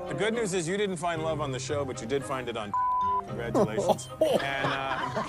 The 0.07 0.13
good 0.13 0.35
news 0.35 0.53
is 0.53 0.67
you 0.67 0.77
didn't 0.77 0.97
find 0.97 1.23
love 1.23 1.41
on 1.41 1.51
the 1.51 1.57
show, 1.57 1.83
but 1.83 1.99
you 2.01 2.05
did 2.05 2.23
find 2.23 2.47
it 2.47 2.55
on. 2.55 2.71
Congratulations. 3.27 4.09
and 4.21 4.67
uh, 4.67 5.23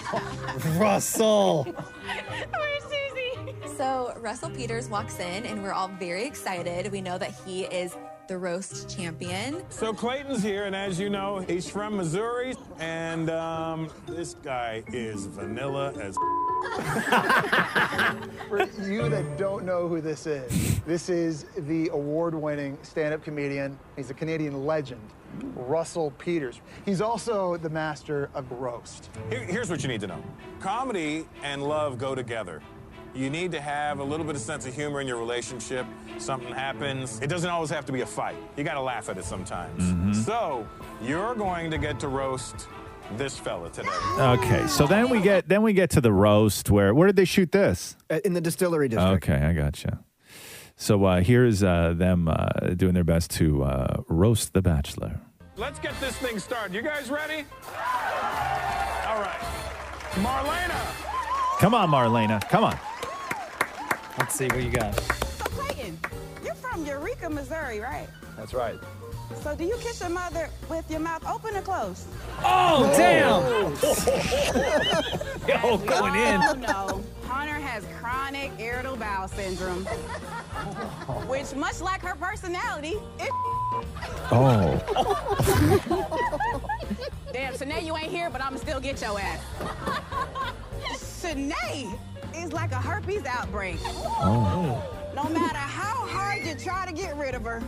Russell. 0.78 1.64
Where's 1.64 2.82
Susie? 2.82 3.54
So 3.78 4.12
Russell 4.20 4.50
Peters 4.50 4.90
walks 4.90 5.18
in, 5.20 5.46
and 5.46 5.62
we're 5.62 5.72
all 5.72 5.88
very 5.88 6.26
excited. 6.26 6.92
We 6.92 7.00
know 7.00 7.16
that 7.16 7.32
he 7.46 7.62
is 7.64 7.96
the 8.32 8.38
roast 8.38 8.88
champion. 8.88 9.62
so 9.68 9.92
Clayton's 9.92 10.42
here, 10.42 10.64
and 10.64 10.74
as 10.74 10.98
you 10.98 11.10
know, 11.10 11.40
he's 11.40 11.68
from 11.68 11.98
Missouri, 11.98 12.54
and 12.78 13.28
um, 13.28 13.90
this 14.06 14.36
guy 14.42 14.82
is 14.88 15.26
vanilla 15.26 15.92
as. 16.00 16.16
For 18.48 18.66
you 18.88 19.10
that 19.10 19.36
don't 19.36 19.66
know 19.66 19.86
who 19.86 20.00
this 20.00 20.26
is, 20.26 20.80
this 20.86 21.10
is 21.10 21.44
the 21.58 21.90
award 21.92 22.34
winning 22.34 22.78
stand 22.80 23.12
up 23.12 23.22
comedian. 23.22 23.78
He's 23.96 24.08
a 24.08 24.14
Canadian 24.14 24.64
legend, 24.64 25.02
Russell 25.54 26.12
Peters. 26.12 26.62
He's 26.86 27.02
also 27.02 27.58
the 27.58 27.68
master 27.68 28.30
of 28.32 28.50
roast. 28.52 29.10
Here- 29.28 29.44
here's 29.44 29.68
what 29.68 29.82
you 29.82 29.88
need 29.88 30.00
to 30.00 30.06
know 30.06 30.24
comedy 30.58 31.26
and 31.42 31.62
love 31.62 31.98
go 31.98 32.14
together. 32.14 32.62
You 33.14 33.28
need 33.28 33.52
to 33.52 33.60
have 33.60 33.98
a 33.98 34.04
little 34.04 34.24
bit 34.24 34.36
of 34.36 34.40
sense 34.40 34.66
of 34.66 34.74
humor 34.74 35.00
in 35.00 35.06
your 35.06 35.18
relationship. 35.18 35.86
Something 36.18 36.52
happens. 36.52 37.20
It 37.20 37.26
doesn't 37.26 37.50
always 37.50 37.68
have 37.70 37.84
to 37.86 37.92
be 37.92 38.00
a 38.00 38.06
fight. 38.06 38.36
You 38.56 38.64
got 38.64 38.74
to 38.74 38.80
laugh 38.80 39.08
at 39.10 39.18
it 39.18 39.24
sometimes. 39.24 40.24
So, 40.24 40.66
you're 41.02 41.34
going 41.34 41.70
to 41.70 41.78
get 41.78 42.00
to 42.00 42.08
roast 42.08 42.68
this 43.16 43.38
fella 43.38 43.68
today. 43.70 43.90
Okay, 44.18 44.66
so 44.66 44.86
then 44.86 45.10
we 45.10 45.20
get 45.20 45.48
then 45.48 45.62
we 45.62 45.74
get 45.74 45.90
to 45.90 46.00
the 46.00 46.12
roast. 46.12 46.70
Where 46.70 46.94
where 46.94 47.06
did 47.06 47.16
they 47.16 47.26
shoot 47.26 47.52
this? 47.52 47.96
Uh, 48.08 48.20
in 48.24 48.32
the 48.32 48.40
distillery 48.40 48.88
district. 48.88 49.28
Okay, 49.28 49.44
I 49.44 49.52
gotcha. 49.52 49.98
So 50.76 51.04
uh, 51.04 51.20
here's 51.20 51.62
uh, 51.62 51.92
them 51.94 52.28
uh, 52.28 52.46
doing 52.76 52.94
their 52.94 53.04
best 53.04 53.30
to 53.32 53.64
uh, 53.64 54.02
roast 54.08 54.54
the 54.54 54.62
Bachelor. 54.62 55.20
Let's 55.56 55.78
get 55.78 55.98
this 56.00 56.16
thing 56.16 56.38
started. 56.38 56.74
You 56.74 56.80
guys 56.80 57.10
ready? 57.10 57.44
All 59.06 59.20
right. 59.20 59.40
Marlena. 60.12 61.58
Come 61.58 61.74
on, 61.74 61.90
Marlena. 61.90 62.40
Come 62.48 62.64
on. 62.64 62.78
Let's 64.18 64.34
see 64.34 64.46
what 64.46 64.62
you 64.62 64.70
got. 64.70 64.94
So 64.94 65.44
Clayton, 65.44 65.98
you're 66.44 66.54
from 66.54 66.84
Eureka, 66.84 67.30
Missouri, 67.30 67.80
right? 67.80 68.08
That's 68.36 68.52
right. 68.54 68.78
So 69.42 69.56
do 69.56 69.64
you 69.64 69.76
kiss 69.78 70.00
your 70.00 70.10
mother 70.10 70.50
with 70.68 70.90
your 70.90 71.00
mouth 71.00 71.26
open 71.26 71.56
or 71.56 71.62
closed? 71.62 72.06
Oh, 72.44 72.92
damn. 72.96 73.42
Yo, 75.48 75.78
going 75.78 76.14
in. 76.14 76.40
Oh, 76.42 76.52
no. 76.52 77.02
Hunter 77.26 77.54
has 77.54 77.84
chronic 77.98 78.52
irritable 78.58 78.96
bowel 78.96 79.28
syndrome, 79.28 79.84
which, 81.26 81.54
much 81.54 81.80
like 81.80 82.02
her 82.02 82.14
personality, 82.14 82.96
is 83.18 83.30
Oh. 84.30 84.78
Damn, 87.32 87.54
Shanae, 87.54 87.84
you 87.84 87.96
ain't 87.96 88.10
here, 88.10 88.28
but 88.30 88.42
I'ma 88.42 88.58
still 88.58 88.80
get 88.80 89.00
your 89.00 89.18
ass. 89.18 89.40
Shanae 91.22 91.98
is 92.36 92.52
like 92.52 92.72
a 92.72 92.76
herpes 92.76 93.24
outbreak. 93.26 93.76
Oh. 93.84 94.82
No 95.14 95.24
matter 95.28 95.58
how 95.58 96.06
hard 96.06 96.42
you 96.44 96.54
try 96.54 96.86
to 96.86 96.92
get 96.92 97.16
rid 97.18 97.34
of 97.34 97.42
her, 97.44 97.62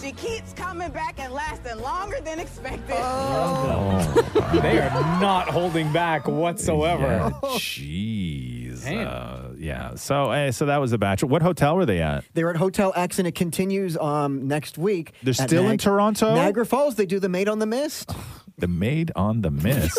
she 0.00 0.12
keeps 0.12 0.54
coming 0.54 0.90
back 0.90 1.18
and 1.20 1.32
lasting 1.34 1.78
longer 1.80 2.18
than 2.24 2.38
expected. 2.38 2.96
Oh! 2.96 4.50
They 4.62 4.78
are 4.78 4.90
not 5.20 5.48
holding 5.48 5.92
back 5.92 6.26
whatsoever. 6.26 7.02
Yeah, 7.02 7.30
Jeez. 7.58 8.84
Damn. 8.84 9.06
Uh, 9.06 9.48
yeah. 9.58 9.94
So 9.96 10.30
uh, 10.30 10.50
so 10.52 10.66
that 10.66 10.78
was 10.78 10.90
the 10.92 10.98
Bachelor. 10.98 11.28
What 11.28 11.42
hotel 11.42 11.76
were 11.76 11.84
they 11.84 12.00
at? 12.00 12.24
They're 12.32 12.48
at 12.50 12.56
Hotel 12.56 12.92
X, 12.96 13.18
and 13.18 13.28
it 13.28 13.34
continues 13.34 13.96
um, 13.98 14.48
next 14.48 14.78
week. 14.78 15.12
They're 15.22 15.34
at 15.38 15.48
still 15.48 15.68
in 15.68 15.76
Toronto? 15.76 16.34
Niagara 16.34 16.64
Falls. 16.64 16.94
They 16.94 17.06
do 17.06 17.18
the 17.18 17.28
Maid 17.28 17.48
on 17.48 17.58
the 17.58 17.66
Mist. 17.66 18.12
The 18.56 18.68
Maid 18.68 19.12
on 19.14 19.42
the 19.42 19.50
Mist. 19.50 19.98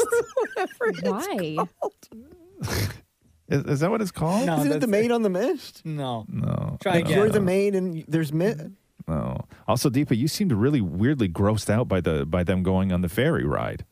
Why? 1.03 1.57
Is, 3.49 3.63
is 3.65 3.79
that 3.81 3.89
what 3.91 4.01
it's 4.01 4.11
called? 4.11 4.45
No, 4.45 4.53
Isn't 4.55 4.67
it 4.67 4.69
that's- 4.69 4.81
the 4.81 4.87
Maid 4.87 5.11
on 5.11 5.21
the 5.23 5.29
Mist? 5.29 5.81
No. 5.85 6.25
No. 6.29 6.77
Try 6.81 6.97
again. 6.97 7.17
you're 7.17 7.29
the 7.29 7.41
maid, 7.41 7.75
and 7.75 8.03
there's 8.07 8.31
mist. 8.31 8.61
No. 9.07 9.45
Also, 9.67 9.89
Deepa, 9.89 10.15
you 10.15 10.27
seemed 10.27 10.51
really 10.51 10.81
weirdly 10.81 11.27
grossed 11.27 11.69
out 11.69 11.87
by 11.87 11.99
the 12.01 12.25
by 12.25 12.43
them 12.43 12.61
going 12.63 12.91
on 12.91 13.01
the 13.01 13.09
ferry 13.09 13.43
ride. 13.45 13.85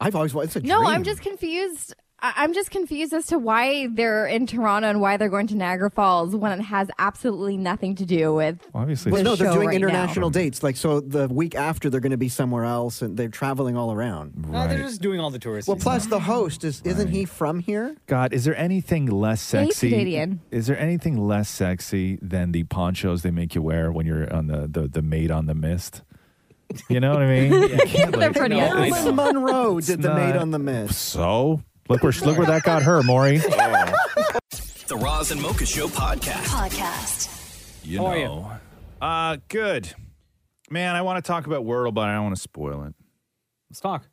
I've 0.00 0.16
always 0.16 0.32
wanted. 0.32 0.46
It's 0.46 0.56
a 0.56 0.60
No, 0.60 0.78
dream. 0.78 0.88
I'm 0.90 1.04
just 1.04 1.20
confused. 1.20 1.94
I- 2.22 2.34
I'm 2.36 2.52
just 2.52 2.70
confused 2.70 3.12
as 3.12 3.26
to 3.26 3.38
why 3.38 3.86
they're 3.88 4.26
in 4.26 4.46
Toronto 4.46 4.88
and 4.88 5.00
why 5.00 5.16
they're 5.16 5.28
going 5.28 5.46
to 5.48 5.54
Niagara 5.56 5.90
Falls 5.90 6.34
when 6.36 6.58
it 6.58 6.62
has 6.64 6.88
absolutely 6.98 7.56
nothing 7.56 7.94
to 7.96 8.04
do 8.04 8.34
with. 8.34 8.58
Obviously, 8.74 9.12
Well, 9.12 9.22
no, 9.22 9.36
they're 9.36 9.52
doing 9.52 9.68
right 9.68 9.76
international 9.76 10.28
now. 10.30 10.34
dates. 10.34 10.62
Like, 10.62 10.76
so 10.76 11.00
the 11.00 11.28
week 11.28 11.54
after, 11.54 11.88
they're 11.90 12.00
going 12.00 12.10
to 12.12 12.16
be 12.18 12.28
somewhere 12.28 12.64
else, 12.64 13.00
and 13.02 13.16
they're 13.16 13.28
traveling 13.28 13.76
all 13.76 13.92
around. 13.92 14.34
No, 14.50 14.68
they're 14.68 14.78
just 14.78 15.00
doing 15.00 15.18
all 15.20 15.30
the 15.30 15.38
tourists. 15.38 15.68
Well, 15.68 15.76
plus 15.78 16.06
the 16.06 16.20
host 16.20 16.64
is 16.64 16.82
isn't 16.84 17.08
he 17.08 17.24
from 17.24 17.60
here? 17.60 17.96
God, 18.06 18.32
is 18.32 18.44
there 18.44 18.56
anything 18.56 19.06
less 19.06 19.52
Yeah, 19.54 19.62
he's 19.64 19.76
sexy? 19.76 19.90
Canadian. 19.90 20.40
Is 20.50 20.66
there 20.66 20.78
anything 20.78 21.16
less 21.26 21.48
sexy 21.48 22.18
than 22.20 22.52
the 22.52 22.64
ponchos 22.64 23.22
they 23.22 23.30
make 23.30 23.54
you 23.54 23.62
wear 23.62 23.90
when 23.90 24.06
you're 24.06 24.32
on 24.32 24.46
the 24.46 24.66
the, 24.68 24.88
the 24.88 25.02
maid 25.02 25.30
on 25.30 25.46
the 25.46 25.54
mist? 25.54 26.02
You 26.88 27.00
know 27.00 27.12
what 27.14 27.22
I 27.22 27.26
mean? 27.26 27.52
You 27.62 27.68
can't, 27.86 28.12
They're 28.12 28.28
like- 28.28 28.36
pretty 28.36 28.54
No, 28.56 28.66
awesome. 28.66 28.78
I 28.82 28.88
know. 28.88 29.12
Marilyn 29.12 29.16
Monroe 29.16 29.80
did 29.80 30.02
the 30.02 30.14
Maid 30.14 30.36
on 30.36 30.50
the 30.52 30.58
Mist. 30.60 30.94
So 31.00 31.62
look 31.90 32.02
where 32.02 32.12
look 32.24 32.38
where 32.38 32.46
that 32.46 32.62
got 32.62 32.82
her, 32.82 33.02
Maury. 33.02 33.40
The 34.88 34.96
Roz 34.96 35.30
and 35.30 35.40
Mocha 35.40 35.64
Show 35.64 35.86
podcast. 35.86 36.46
Podcast. 36.46 37.84
You 37.84 37.98
How 37.98 38.06
are 38.06 38.16
you? 38.18 38.24
know. 38.24 38.50
Uh 39.00 39.36
good. 39.46 39.94
Man, 40.68 40.96
I 40.96 41.02
want 41.02 41.24
to 41.24 41.28
talk 41.28 41.46
about 41.46 41.64
Wordle, 41.64 41.94
but 41.94 42.08
I 42.08 42.14
don't 42.14 42.24
want 42.24 42.34
to 42.34 42.42
spoil 42.42 42.82
it. 42.82 42.94
Let's 43.70 43.78
talk. 43.78 44.08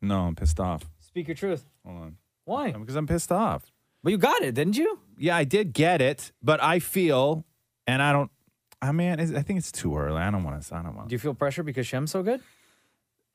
No, 0.00 0.20
I'm 0.20 0.36
pissed 0.36 0.60
off. 0.60 0.84
Speak 1.00 1.26
your 1.26 1.34
truth. 1.34 1.64
Hold 1.84 1.98
on. 2.00 2.16
Why? 2.44 2.70
Because 2.70 2.94
I'm 2.94 3.08
pissed 3.08 3.32
off. 3.32 3.72
But 4.04 4.12
you 4.12 4.18
got 4.18 4.42
it, 4.42 4.54
didn't 4.54 4.76
you? 4.76 5.00
Yeah, 5.18 5.36
I 5.36 5.42
did 5.42 5.72
get 5.72 6.00
it, 6.00 6.30
but 6.40 6.62
I 6.62 6.78
feel, 6.78 7.44
and 7.88 8.00
I 8.00 8.12
don't. 8.12 8.30
I 8.80 8.92
mean, 8.92 9.18
I 9.18 9.42
think 9.42 9.58
it's 9.58 9.72
too 9.72 9.96
early. 9.96 10.18
I 10.22 10.30
don't 10.30 10.44
want 10.44 10.62
to. 10.62 10.74
I 10.76 10.82
don't 10.82 10.94
want. 10.94 11.08
Do 11.08 11.14
you 11.14 11.18
feel 11.18 11.34
pressure 11.34 11.64
because 11.64 11.88
Shem's 11.88 12.12
so 12.12 12.22
good? 12.22 12.40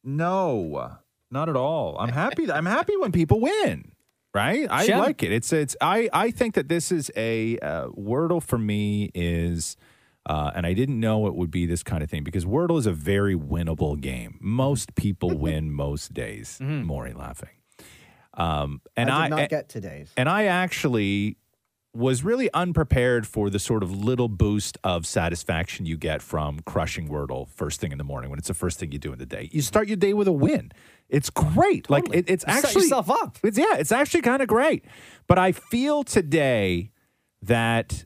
No, 0.02 0.96
not 1.36 1.50
at 1.50 1.56
all. 1.56 1.96
I'm 2.00 2.10
happy. 2.24 2.52
I'm 2.52 2.66
happy 2.66 2.98
when 2.98 3.12
people 3.12 3.40
win. 3.40 3.92
Right? 4.34 4.68
I 4.70 4.86
like 4.98 5.22
it. 5.24 5.32
It's 5.32 5.54
it's. 5.54 5.76
I 5.80 6.10
I 6.12 6.32
think 6.32 6.56
that 6.56 6.68
this 6.68 6.92
is 6.92 7.10
a 7.16 7.58
uh, 7.60 7.88
Wordle 7.90 8.42
for 8.42 8.58
me 8.58 9.12
is. 9.14 9.78
Uh, 10.28 10.50
and 10.56 10.66
I 10.66 10.74
didn't 10.74 11.00
know 11.00 11.28
it 11.28 11.36
would 11.36 11.52
be 11.52 11.68
this 11.68 11.84
kind 11.84 12.02
of 12.02 12.10
thing 12.10 12.24
because 12.24 12.46
Wordle 12.46 12.80
is 12.80 12.88
a 12.88 12.92
very 12.92 13.36
winnable 13.36 14.02
game. 14.02 14.40
Most 14.42 14.96
people 14.96 15.38
win 15.38 15.72
most 15.72 16.16
days. 16.16 16.58
Maury 16.60 17.14
laughing. 17.14 17.50
Um, 18.34 18.82
and 18.98 19.12
I 19.12 19.20
I, 19.20 19.24
did 19.26 19.30
not 19.30 19.40
and- 19.42 19.50
get 19.50 19.70
today's. 19.70 20.12
and 20.18 20.28
I 20.28 20.46
actually 20.46 21.38
was 21.94 22.24
really 22.24 22.50
unprepared 22.54 23.26
for 23.28 23.50
the 23.52 23.60
sort 23.60 23.84
of 23.84 23.92
little 23.92 24.28
boost 24.28 24.78
of 24.84 25.06
satisfaction 25.06 25.86
you 25.86 25.96
get 25.96 26.22
from 26.24 26.60
crushing 26.66 27.08
Wordle 27.08 27.48
first 27.48 27.80
thing 27.80 27.92
in 27.94 27.98
the 27.98 28.04
morning 28.04 28.30
when 28.32 28.38
it's 28.40 28.50
the 28.50 28.54
first 28.54 28.80
thing 28.80 28.92
you 28.92 29.00
do 29.00 29.14
in 29.14 29.20
the 29.20 29.26
day. 29.28 29.48
You 29.54 29.62
start 29.62 29.88
your 29.88 29.96
day 29.96 30.14
with 30.14 30.28
a 30.28 30.34
win. 30.34 30.72
It's 31.10 31.30
great. 31.30 31.90
Like 31.90 32.06
it, 32.14 32.30
it's 32.30 32.44
You 32.48 32.54
set 32.54 32.66
actually 32.66 32.82
yourself 32.84 33.10
up. 33.10 33.38
It's 33.44 33.58
yeah, 33.58 33.76
it's 33.78 33.92
actually 33.92 34.22
kind 34.22 34.42
of 34.42 34.48
great. 34.48 34.86
But 35.28 35.38
I 35.40 35.52
feel 35.52 36.04
today 36.04 36.92
that 37.42 38.06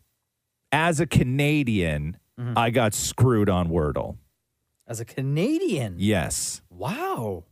as 0.72 1.00
a 1.00 1.06
Canadian, 1.08 2.18
Mm-hmm. 2.40 2.58
I 2.58 2.70
got 2.70 2.94
screwed 2.94 3.50
on 3.50 3.68
Wordle. 3.68 4.16
As 4.88 5.02
a 5.02 5.06
Canadian. 5.06 5.96
Yes. 5.98 6.62
Wow. 6.70 7.44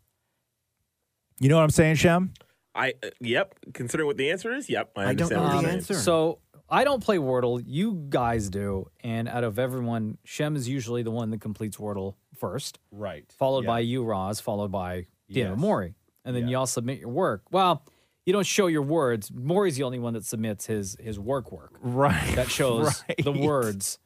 You 1.41 1.49
know 1.49 1.57
what 1.57 1.63
I'm 1.63 1.69
saying, 1.71 1.95
Shem? 1.95 2.33
I 2.73 2.93
uh, 3.03 3.09
yep. 3.19 3.53
Considering 3.73 4.07
what 4.07 4.15
the 4.15 4.31
answer 4.31 4.53
is, 4.53 4.69
yep. 4.69 4.91
I, 4.95 5.07
I 5.07 5.13
don't 5.13 5.29
know 5.29 5.41
what 5.41 5.47
the 5.49 5.53
you're 5.55 5.61
saying. 5.63 5.73
answer. 5.75 5.93
So 5.95 6.39
I 6.69 6.85
don't 6.85 7.03
play 7.03 7.17
Wordle. 7.17 7.61
You 7.65 8.05
guys 8.09 8.49
do. 8.49 8.89
And 9.03 9.27
out 9.27 9.43
of 9.43 9.59
everyone, 9.59 10.19
Shem 10.23 10.55
is 10.55 10.69
usually 10.69 11.03
the 11.03 11.11
one 11.11 11.31
that 11.31 11.41
completes 11.41 11.75
Wordle 11.77 12.15
first, 12.37 12.79
Right. 12.91 13.25
followed 13.37 13.65
Yeah. 13.65 13.67
by 13.71 13.79
you, 13.79 14.03
Roz, 14.05 14.39
followed 14.39 14.71
by 14.71 14.95
Dan 14.95 15.05
Yes. 15.28 15.57
Maury. 15.57 15.95
And 16.25 16.36
then 16.36 16.47
you 16.47 16.57
all 16.57 16.67
submit 16.67 16.99
your 16.99 17.09
work. 17.09 17.43
Well, 17.51 17.84
you 18.25 18.34
don't 18.34 18.45
show 18.45 18.67
your 18.67 18.82
words. 18.82 19.32
Maury's 19.34 19.78
the 19.78 19.84
only 19.84 19.99
one 19.99 20.13
that 20.13 20.25
submits 20.25 20.65
his 20.65 20.97
his 20.99 21.17
work 21.19 21.51
work. 21.51 21.78
Right. 21.82 22.36
That 22.36 22.49
shows 22.49 23.03
right. 23.09 23.23
the 23.23 23.32
words. 23.32 23.99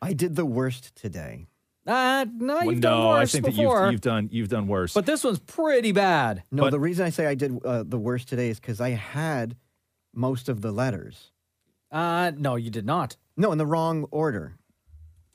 I 0.00 0.12
did 0.12 0.36
the 0.36 0.46
worst 0.46 0.94
today. 0.94 1.46
Uh, 1.86 2.26
no, 2.32 2.54
Well, 2.56 2.64
you've 2.72 2.80
done 2.82 2.98
no, 3.00 3.10
I 3.10 3.24
think 3.24 3.46
before. 3.46 3.78
that 3.78 3.84
you've, 3.86 3.92
you've 3.92 4.00
done 4.02 4.28
you've 4.30 4.48
done 4.50 4.68
worse. 4.68 4.92
but 4.92 5.06
this 5.06 5.24
one's 5.24 5.38
pretty 5.38 5.90
bad. 5.92 6.42
No, 6.52 6.64
But- 6.64 6.70
the 6.70 6.78
reason 6.80 7.06
I 7.06 7.10
say 7.10 7.26
I 7.26 7.34
did 7.34 7.64
uh, 7.64 7.82
the 7.86 7.98
worst 7.98 8.28
today 8.28 8.50
is 8.50 8.60
because 8.60 8.80
I 8.80 8.90
had 8.90 9.56
most 10.14 10.48
of 10.48 10.60
the 10.60 10.70
letters. 10.70 11.32
Uh, 11.90 12.30
no, 12.36 12.56
you 12.56 12.70
did 12.70 12.84
not. 12.84 13.16
No, 13.38 13.50
in 13.52 13.58
the 13.58 13.64
wrong 13.66 14.04
order. 14.10 14.57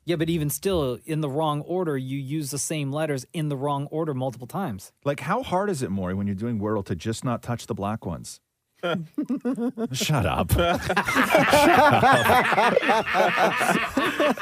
Yeah, 0.05 0.17
but 0.17 0.29
even 0.29 0.49
still, 0.49 0.99
in 1.05 1.21
the 1.21 1.29
wrong 1.29 1.61
order, 1.61 1.97
you 1.97 2.17
use 2.17 2.51
the 2.51 2.57
same 2.57 2.91
letters 2.91 3.25
in 3.31 3.47
the 3.47 3.55
wrong 3.55 3.85
order 3.87 4.13
multiple 4.13 4.47
times. 4.47 4.91
Like, 5.05 5.21
how 5.21 5.43
hard 5.43 5.69
is 5.69 5.81
it, 5.81 5.91
Maury, 5.91 6.13
when 6.13 6.27
you're 6.27 6.35
doing 6.35 6.59
Wordle 6.59 6.83
to 6.85 6.95
just 6.95 7.23
not 7.23 7.41
touch 7.41 7.67
the 7.67 7.73
black 7.73 8.05
ones? 8.05 8.41
Shut 9.93 10.25
up. 10.25 10.51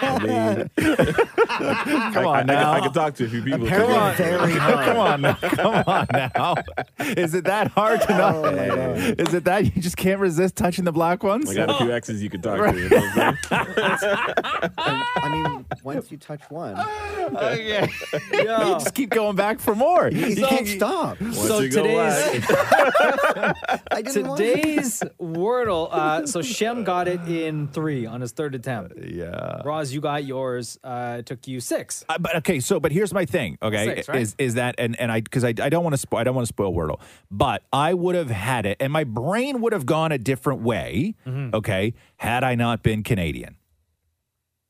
I 0.02 0.20
mean, 0.24 0.70
Come 2.14 2.26
on 2.28 2.50
I, 2.50 2.54
now. 2.54 2.72
I, 2.74 2.80
can 2.82 2.94
talk 2.94 3.16
to 3.16 3.26
a 3.26 3.30
few 3.30 3.42
people. 3.42 3.66
Apparently 3.66 4.12
today. 4.16 4.38
very. 4.38 4.54
Come 4.86 4.98
on, 4.98 5.22
now. 5.22 5.34
come 5.36 5.84
on 5.88 6.08
now. 6.12 6.56
Is 7.00 7.34
it 7.34 7.46
that 7.46 7.68
hard 7.72 8.02
to 8.02 8.10
not? 8.18 8.54
Is 9.20 9.34
it 9.34 9.44
that 9.46 9.76
you 9.76 9.82
just 9.82 9.98
can't 9.98 10.20
resist 10.20 10.56
touching 10.56 10.86
the 10.86 10.92
black 10.92 11.24
ones? 11.24 11.50
I 11.50 11.54
got 11.56 11.70
a 11.70 11.74
few 11.76 11.92
exes 11.94 12.22
you 12.24 12.30
could 12.30 12.44
talk 12.44 12.58
to. 12.58 12.78
You 12.80 12.90
know 12.90 13.00
what 13.00 13.38
I'm 13.52 14.68
I 14.78 15.30
mean, 15.30 15.66
once 15.84 16.12
you 16.12 16.18
touch 16.18 16.42
one, 16.50 16.78
Okay. 17.36 17.90
you 18.34 18.46
just 18.46 18.94
keep 18.96 19.10
going 19.10 19.36
back 19.36 19.60
for 19.60 19.76
more. 19.76 20.10
you 20.10 20.36
can't 20.46 20.68
stop. 20.68 21.20
Once 21.22 21.38
so 21.40 21.60
you 21.60 21.70
go 21.70 21.84
today's 21.84 22.46
I 23.92 24.02
didn't 24.02 24.36
today's 24.36 25.04
Wordle. 25.22 25.90
Uh, 25.92 26.26
so 26.26 26.42
Shem 26.42 26.84
got 26.84 27.08
it 27.08 27.22
in 27.28 27.68
three 27.68 28.06
on 28.06 28.22
his 28.22 28.32
third 28.32 28.56
attempt. 28.56 28.94
Yeah. 29.04 29.51
Roz, 29.66 29.94
you 29.94 30.02
got 30.02 30.24
yours. 30.24 30.80
Uh, 30.84 31.18
it 31.20 31.26
took 31.26 31.48
you 31.48 31.60
six. 31.60 32.06
Uh, 32.08 32.18
but 32.20 32.36
okay, 32.38 32.60
so 32.60 32.80
but 32.80 32.92
here's 32.92 33.14
my 33.14 33.26
thing. 33.26 33.58
Okay, 33.62 33.86
Six, 33.96 34.10
right? 34.10 34.22
is 34.22 34.36
is 34.38 34.54
that 34.56 34.76
and 34.78 35.00
and 35.00 35.12
I 35.12 35.22
because 35.22 35.44
I, 35.44 35.50
I 35.50 35.70
don't 35.70 35.84
want 35.84 35.94
to 35.94 35.98
spoil 35.98 36.20
I 36.20 36.24
don't 36.24 36.36
want 36.36 36.48
to 36.48 36.54
spoil 36.54 36.74
Wordle, 36.74 37.00
but 37.30 37.64
I 37.74 37.94
would 37.94 38.16
have 38.16 38.30
had 38.30 38.66
it, 38.66 38.78
and 38.80 38.92
my 38.92 39.04
brain 39.04 39.62
would 39.62 39.74
have 39.74 39.86
gone 39.86 40.12
a 40.12 40.18
different 40.18 40.62
way. 40.62 41.16
Mm-hmm. 41.26 41.56
Okay, 41.56 41.94
had 42.18 42.44
I 42.44 42.56
not 42.56 42.84
been 42.84 43.04
Canadian. 43.04 43.58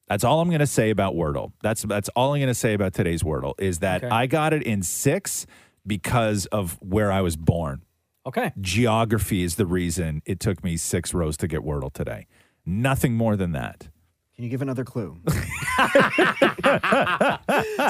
That's 0.08 0.26
all 0.26 0.42
I'm 0.42 0.50
going 0.50 0.60
to 0.60 0.68
say 0.68 0.90
about 0.90 1.16
Wordle. 1.16 1.54
That's 1.64 1.84
that's 1.84 2.10
all 2.10 2.34
I'm 2.34 2.40
going 2.40 2.48
to 2.50 2.54
say 2.54 2.74
about 2.74 2.94
today's 2.94 3.24
Wordle 3.24 3.54
is 3.58 3.80
that 3.80 4.04
Okay. 4.04 4.14
I 4.14 4.28
got 4.28 4.52
it 4.52 4.62
in 4.64 4.84
six 4.84 5.46
because 5.88 6.48
of 6.48 6.78
where 6.82 7.12
I 7.12 7.22
was 7.22 7.38
born. 7.38 7.84
Okay. 8.26 8.52
Geography 8.60 9.42
is 9.42 9.56
the 9.56 9.66
reason 9.66 10.22
it 10.26 10.40
took 10.42 10.64
me 10.64 10.76
six 10.76 11.14
rows 11.14 11.38
to 11.38 11.48
get 11.48 11.62
Wordle 11.62 11.94
today. 11.94 12.28
Nothing 12.66 13.14
more 13.14 13.36
than 13.38 13.54
that. 13.54 13.88
Can 14.36 14.44
you 14.46 14.50
give 14.50 14.62
another 14.62 14.84
clue? 14.84 15.20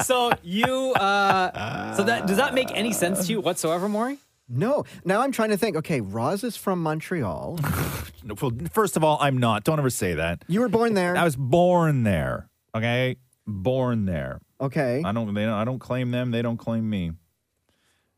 So 0.04 0.32
you. 0.42 0.92
Uh, 0.94 1.94
so 1.96 2.02
that 2.04 2.26
does 2.26 2.36
that 2.38 2.54
make 2.54 2.70
any 2.74 2.92
sense 2.92 3.26
to 3.26 3.32
you 3.32 3.40
whatsoever, 3.40 3.88
Maury? 3.88 4.18
No. 4.48 4.84
Now 5.04 5.20
I'm 5.20 5.32
trying 5.32 5.50
to 5.50 5.56
think. 5.56 5.76
Okay, 5.76 6.00
Roz 6.00 6.42
is 6.44 6.56
from 6.56 6.82
Montreal. 6.82 7.58
No, 8.24 8.36
Well, 8.40 8.52
first 8.70 8.96
of 8.96 9.02
all, 9.02 9.18
I'm 9.20 9.38
not. 9.38 9.64
Don't 9.64 9.80
ever 9.80 9.90
say 9.90 10.14
that. 10.14 10.44
You 10.46 10.60
were 10.60 10.68
born 10.68 10.94
there. 10.94 11.16
I 11.16 11.24
was 11.24 11.34
born 11.34 12.04
there. 12.04 12.48
Okay, 12.72 13.16
born 13.48 14.04
there. 14.06 14.40
Okay. 14.60 15.02
I 15.04 15.10
don't. 15.10 15.34
They 15.34 15.42
don't. 15.44 15.54
I 15.54 15.64
don't 15.64 15.80
claim 15.80 16.12
them. 16.12 16.30
They 16.30 16.40
don't 16.40 16.56
claim 16.56 16.88
me. 16.88 17.10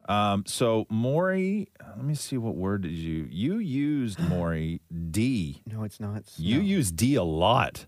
Um. 0.06 0.44
So 0.46 0.84
Maury, 0.90 1.68
let 1.96 2.04
me 2.04 2.14
see. 2.14 2.36
What 2.36 2.54
word 2.54 2.82
did 2.82 2.92
you 2.92 3.26
you 3.30 3.56
used? 3.56 4.18
Maury 4.20 4.82
D. 5.10 5.62
No, 5.66 5.84
it's 5.84 5.98
not. 6.00 6.24
You 6.36 6.56
snow. 6.56 6.64
use 6.64 6.92
D 6.92 7.14
a 7.14 7.22
lot. 7.22 7.86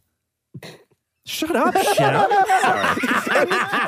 Shut 1.28 1.56
up, 1.56 1.74
Shem. 1.76 2.14
oh 2.14 2.28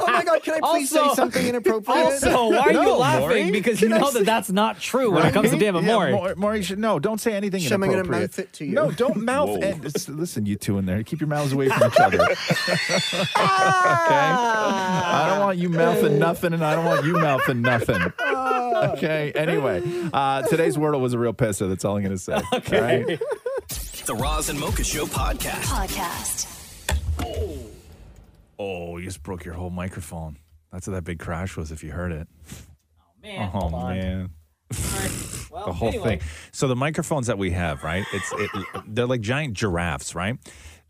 my 0.08 0.24
God! 0.24 0.42
Can 0.42 0.54
I 0.54 0.60
please 0.72 0.92
Also- 0.92 1.08
say 1.10 1.14
something 1.14 1.46
inappropriate? 1.46 2.04
Also, 2.06 2.50
why 2.50 2.58
are 2.58 2.72
you 2.72 2.82
No, 2.82 2.98
laughing? 2.98 3.20
Maury. 3.28 3.50
Because 3.52 3.80
you 3.80 3.86
Can 3.86 3.96
I 3.96 4.00
know 4.00 4.10
say- 4.10 4.18
that 4.18 4.24
that's 4.26 4.50
not 4.50 4.80
true 4.80 5.12
when 5.12 5.24
it 5.24 5.32
comes 5.32 5.50
to 5.50 5.56
David 5.56 5.84
Yeah, 5.84 5.92
Maury. 5.94 6.10
Maury, 6.12 6.34
Maury 6.34 6.62
should 6.62 6.80
no. 6.80 6.98
Don't 6.98 7.20
say 7.20 7.34
anything 7.34 7.60
Shem, 7.60 7.80
I'm 7.80 7.90
gonna 7.90 8.00
inappropriate. 8.00 8.30
mouth 8.32 8.38
it 8.40 8.52
to 8.54 8.64
you. 8.64 8.72
No, 8.72 8.90
don't 8.90 9.18
mouth. 9.18 9.50
Whoa. 9.50 9.60
And, 9.60 9.82
just 9.82 10.08
listen, 10.08 10.46
you 10.46 10.56
two 10.56 10.78
in 10.78 10.86
there, 10.86 11.00
keep 11.04 11.20
your 11.20 11.28
mouths 11.28 11.52
away 11.52 11.68
from 11.68 11.92
each 11.92 12.00
other. 12.00 12.18
okay. 12.22 12.34
I 13.36 15.26
don't 15.30 15.38
want 15.40 15.58
you 15.58 15.68
mouthing 15.68 16.18
nothing, 16.18 16.52
and 16.54 16.64
I 16.64 16.74
don't 16.74 16.86
want 16.86 17.06
you 17.06 17.12
mouthing 17.12 17.62
nothing. 17.62 18.12
Okay. 18.20 19.30
Anyway, 19.36 19.82
uh, 20.12 20.42
today's 20.42 20.76
Wordle 20.76 21.00
was 21.00 21.12
a 21.12 21.18
real 21.20 21.34
pisser. 21.34 21.68
That's 21.68 21.84
all 21.84 21.96
I'm 21.96 22.02
going 22.02 22.16
to 22.16 22.22
say. 22.22 22.40
Okay. 22.52 23.16
The 24.06 24.14
Roz 24.14 24.48
and 24.48 24.58
Mocha 24.58 24.82
Show 24.82 25.04
podcast. 25.06 25.62
Podcast. 25.64 26.57
Oh, 28.58 28.96
you 28.98 29.04
just 29.04 29.22
broke 29.22 29.44
your 29.44 29.54
whole 29.54 29.70
microphone. 29.70 30.38
That's 30.72 30.86
what 30.86 30.94
that 30.94 31.04
big 31.04 31.18
crash 31.18 31.56
was. 31.56 31.70
If 31.72 31.82
you 31.84 31.92
heard 31.92 32.12
it. 32.12 32.28
Oh 33.00 33.04
man, 33.22 33.50
Oh 33.54 33.58
hold 33.58 33.74
on. 33.74 33.96
man. 33.96 34.30
Well, 35.50 35.64
the 35.64 35.72
whole 35.72 35.88
anyway. 35.88 36.18
thing. 36.18 36.28
So 36.52 36.68
the 36.68 36.76
microphones 36.76 37.26
that 37.28 37.38
we 37.38 37.52
have, 37.52 37.82
right? 37.82 38.04
It's 38.12 38.32
it, 38.34 38.50
they're 38.86 39.06
like 39.06 39.22
giant 39.22 39.54
giraffes, 39.54 40.14
right? 40.14 40.36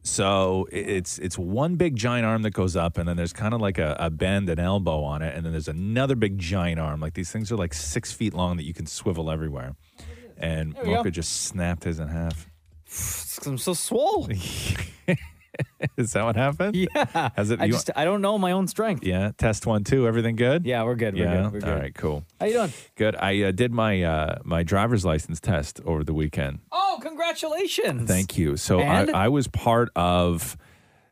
So 0.02 0.66
it's 0.72 1.18
it's 1.20 1.38
one 1.38 1.76
big 1.76 1.94
giant 1.94 2.26
arm 2.26 2.42
that 2.42 2.50
goes 2.50 2.74
up, 2.74 2.98
and 2.98 3.08
then 3.08 3.16
there's 3.16 3.32
kind 3.32 3.54
of 3.54 3.60
like 3.60 3.78
a, 3.78 3.96
a 4.00 4.10
bend, 4.10 4.48
an 4.50 4.58
elbow 4.58 5.04
on 5.04 5.22
it, 5.22 5.34
and 5.36 5.44
then 5.46 5.52
there's 5.52 5.68
another 5.68 6.16
big 6.16 6.38
giant 6.38 6.80
arm. 6.80 6.98
Like 7.00 7.14
these 7.14 7.30
things 7.30 7.52
are 7.52 7.56
like 7.56 7.72
six 7.72 8.12
feet 8.12 8.34
long 8.34 8.56
that 8.56 8.64
you 8.64 8.74
can 8.74 8.86
swivel 8.86 9.30
everywhere. 9.30 9.76
And 10.36 10.74
There 10.74 10.82
we 10.82 10.90
go. 10.90 10.96
Mocha 10.96 11.12
just 11.12 11.44
snapped 11.44 11.84
his 11.84 12.00
in 12.00 12.08
half. 12.08 12.48
I'm 13.46 13.58
so 13.58 13.74
swole. 13.74 14.28
Is 15.96 16.12
that 16.12 16.24
what 16.24 16.36
happened? 16.36 16.76
Yeah. 16.76 17.30
Has 17.36 17.50
it? 17.50 17.60
I 17.60 17.68
just 17.68 17.90
I 17.96 18.04
don't 18.04 18.20
know 18.20 18.36
my 18.38 18.52
own 18.52 18.66
strength. 18.68 19.04
yeah. 19.04 19.32
Test 19.36 19.66
one, 19.66 19.82
two. 19.84 20.06
Everything 20.06 20.36
good? 20.36 20.64
Yeah, 20.66 20.82
we're 20.84 20.94
good. 20.94 21.14
We're 21.14 21.24
yeah. 21.24 21.42
good. 21.42 21.52
We're 21.52 21.60
good. 21.60 21.68
All 21.68 21.76
right. 21.76 21.94
Cool. 21.94 22.24
How 22.40 22.46
you 22.46 22.52
doing? 22.54 22.72
Good. 22.96 23.16
I 23.16 23.42
uh, 23.42 23.50
did 23.52 23.72
my 23.72 24.02
uh, 24.02 24.38
my 24.44 24.62
driver's 24.62 25.04
license 25.04 25.40
test 25.40 25.80
over 25.84 26.02
the 26.04 26.14
weekend. 26.14 26.60
Oh, 26.72 26.98
congratulations. 27.02 28.08
Thank 28.08 28.38
you. 28.38 28.56
So 28.56 28.78
I, 28.80 29.02
And? 29.02 29.10
I 29.10 29.28
was 29.28 29.48
part 29.48 29.90
of 29.96 30.56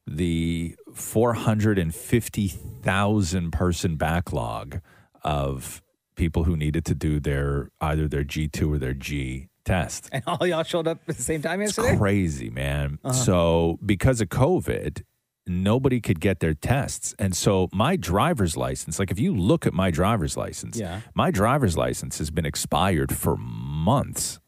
the 0.07 0.77
450,000 0.95 3.51
person 3.53 3.97
backlog 3.97 4.81
of 5.23 5.83
people 6.15 6.45
who 6.45 6.57
needed 6.57 6.85
to 6.87 6.95
do 6.95 7.21
their 7.21 7.71
either 7.81 8.09
their 8.09 8.25
G2 8.25 8.75
or 8.75 8.79
their 8.79 8.95
G 8.95 9.49
test. 9.67 10.09
And 10.13 10.23
all 10.27 10.47
y'all 10.47 10.63
showed 10.63 10.89
up 10.89 11.01
at 11.09 11.17
the 11.17 11.23
same 11.23 11.43
time 11.43 11.61
It's 11.61 11.75
crazy, 11.75 12.49
man. 12.49 12.99
Uh-huh. 13.05 13.13
So 13.13 13.79
because 13.85 14.23
of 14.23 14.29
COVID, 14.31 15.03
nobody 15.47 16.01
could 16.01 16.21
get 16.21 16.41
their 16.41 16.55
tests. 16.55 17.15
And 17.19 17.37
so 17.37 17.69
my 17.73 17.97
driver's 17.97 18.57
license, 18.57 18.99
like 18.99 19.11
if 19.11 19.19
you 19.21 19.35
look 19.37 19.67
at 19.67 19.75
my 19.75 19.91
driver's 19.91 20.37
license, 20.37 20.79
Yeah. 20.79 21.03
my 21.15 21.31
driver's 21.31 21.77
license 21.77 22.17
has 22.19 22.31
been 22.31 22.47
expired 22.47 23.15
for 23.15 23.37
months. 23.37 24.41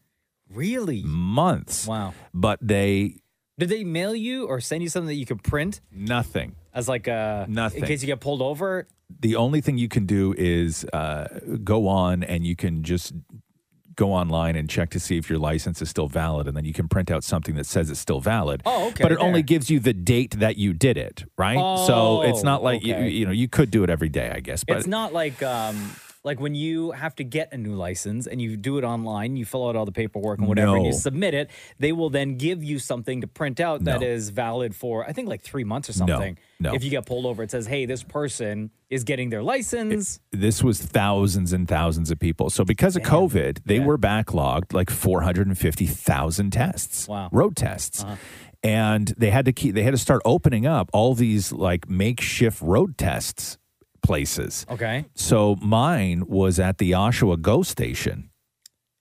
Really? 0.51 1.03
Months. 1.03 1.85
Wow. 1.85 2.13
But 2.33 2.59
they 2.61 3.17
Did 3.59 3.69
they 3.69 3.83
mail 3.83 4.15
you 4.15 4.47
or 4.47 4.59
send 4.59 4.81
you 4.83 4.89
something 4.89 5.07
that 5.07 5.15
you 5.15 5.25
could 5.25 5.43
print 5.43 5.79
nothing. 5.91 6.55
as 6.73 6.87
like 6.87 7.07
a 7.07 7.45
Nothing. 7.47 7.81
in 7.81 7.87
case 7.87 8.01
you 8.01 8.07
get 8.07 8.19
pulled 8.19 8.41
over? 8.41 8.87
the 9.21 9.35
only 9.35 9.59
thing 9.59 9.75
you 9.77 9.89
can 9.89 10.05
do 10.05 10.35
is 10.37 10.85
uh, 10.93 11.27
go 11.63 11.87
on 11.87 12.23
and 12.23 12.45
you 12.45 12.55
can 12.55 12.83
just 12.83 13.11
go 13.99 14.13
online 14.13 14.55
and 14.55 14.69
check 14.69 14.89
to 14.91 14.99
see 14.99 15.17
if 15.17 15.29
your 15.29 15.39
license 15.39 15.81
is 15.81 15.89
still 15.89 16.07
valid 16.07 16.47
and 16.47 16.55
then 16.57 16.63
you 16.65 16.73
can 16.73 16.87
print 16.87 17.11
out 17.11 17.23
something 17.23 17.55
that 17.55 17.65
says 17.65 17.89
it's 17.89 17.99
still 17.99 18.21
valid. 18.21 18.63
Oh, 18.65 18.87
okay, 18.89 19.03
but 19.03 19.11
it 19.11 19.17
only 19.19 19.43
gives 19.43 19.69
you 19.69 19.79
the 19.79 19.93
date 19.93 20.39
that 20.39 20.55
you 20.57 20.73
did 20.73 20.97
it 20.97 21.25
right? 21.37 21.59
So 21.87 22.21
it's 22.23 22.43
not 22.43 22.61
Oh, 22.61 22.69
like 22.69 22.83
you, 22.83 22.95
you 22.95 23.25
know 23.25 23.31
you 23.31 23.47
could 23.47 23.69
do 23.71 23.83
it 23.83 23.89
every 23.89 24.09
day 24.09 24.31
i 24.33 24.39
guess 24.39 24.63
but 24.63 24.77
it's 24.77 24.87
not 24.87 25.13
like 25.13 25.41
um 25.43 25.91
like 26.23 26.39
when 26.39 26.53
you 26.53 26.91
have 26.91 27.15
to 27.15 27.23
get 27.23 27.53
a 27.53 27.57
new 27.57 27.75
license 27.75 28.27
and 28.27 28.41
you 28.41 28.57
do 28.57 28.77
it 28.77 28.83
online, 28.83 29.37
you 29.37 29.45
fill 29.45 29.67
out 29.69 29.75
all 29.77 29.85
the 29.85 29.91
paperwork 29.91 30.39
and 30.39 30.47
whatever, 30.47 30.75
and 30.75 30.85
you 30.85 30.91
No. 30.91 30.97
submit 30.97 31.33
it. 31.33 31.49
They 31.79 31.91
will 31.93 32.09
then 32.09 32.35
give 32.35 32.61
you 32.63 32.77
something 32.79 33.21
to 33.21 33.27
print 33.27 33.59
out 33.59 33.85
that 33.85 34.01
No. 34.01 34.07
is 34.07 34.29
valid 34.29 34.75
for 34.75 35.07
I 35.07 35.13
think 35.13 35.29
like 35.29 35.41
three 35.41 35.63
months 35.63 35.89
or 35.89 35.93
No, 36.05 36.13
something. 36.15 36.37
no. 36.59 36.73
If 36.73 36.83
you 36.83 36.89
get 36.89 37.05
pulled 37.05 37.25
over, 37.25 37.41
it 37.43 37.51
says, 37.51 37.67
"Hey, 37.67 37.85
this 37.85 38.03
person 38.03 38.71
is 38.89 39.03
getting 39.05 39.29
their 39.29 39.43
license." 39.43 40.19
this 40.31 40.61
was 40.63 40.81
thousands 40.81 41.53
and 41.53 41.67
thousands 41.67 42.09
of 42.11 42.19
people 42.19 42.49
so 42.49 42.63
because 42.65 42.95
of 42.95 43.03
covid 43.03 43.59
they 43.65 43.79
were 43.79 43.97
backlogged 43.97 44.73
like 44.73 44.89
450000 44.89 46.51
tests 46.51 47.07
Wow. 47.07 47.29
road 47.31 47.55
tests 47.55 48.03
Uh-huh. 48.03 48.15
and 48.63 49.13
they 49.17 49.29
had 49.29 49.45
to 49.45 49.53
keep 49.53 49.75
they 49.75 49.83
had 49.83 49.91
to 49.91 49.97
start 49.97 50.21
opening 50.25 50.65
up 50.65 50.89
all 50.93 51.13
these 51.13 51.51
like 51.51 51.89
makeshift 51.89 52.61
road 52.61 52.97
tests 52.97 53.57
places 54.01 54.65
Okay, 54.69 55.05
So 55.15 55.55
mine 55.61 56.25
was 56.27 56.59
at 56.59 56.77
the 56.77 56.91
Oshawa 56.91 57.41
GO 57.41 57.61
station. 57.63 58.29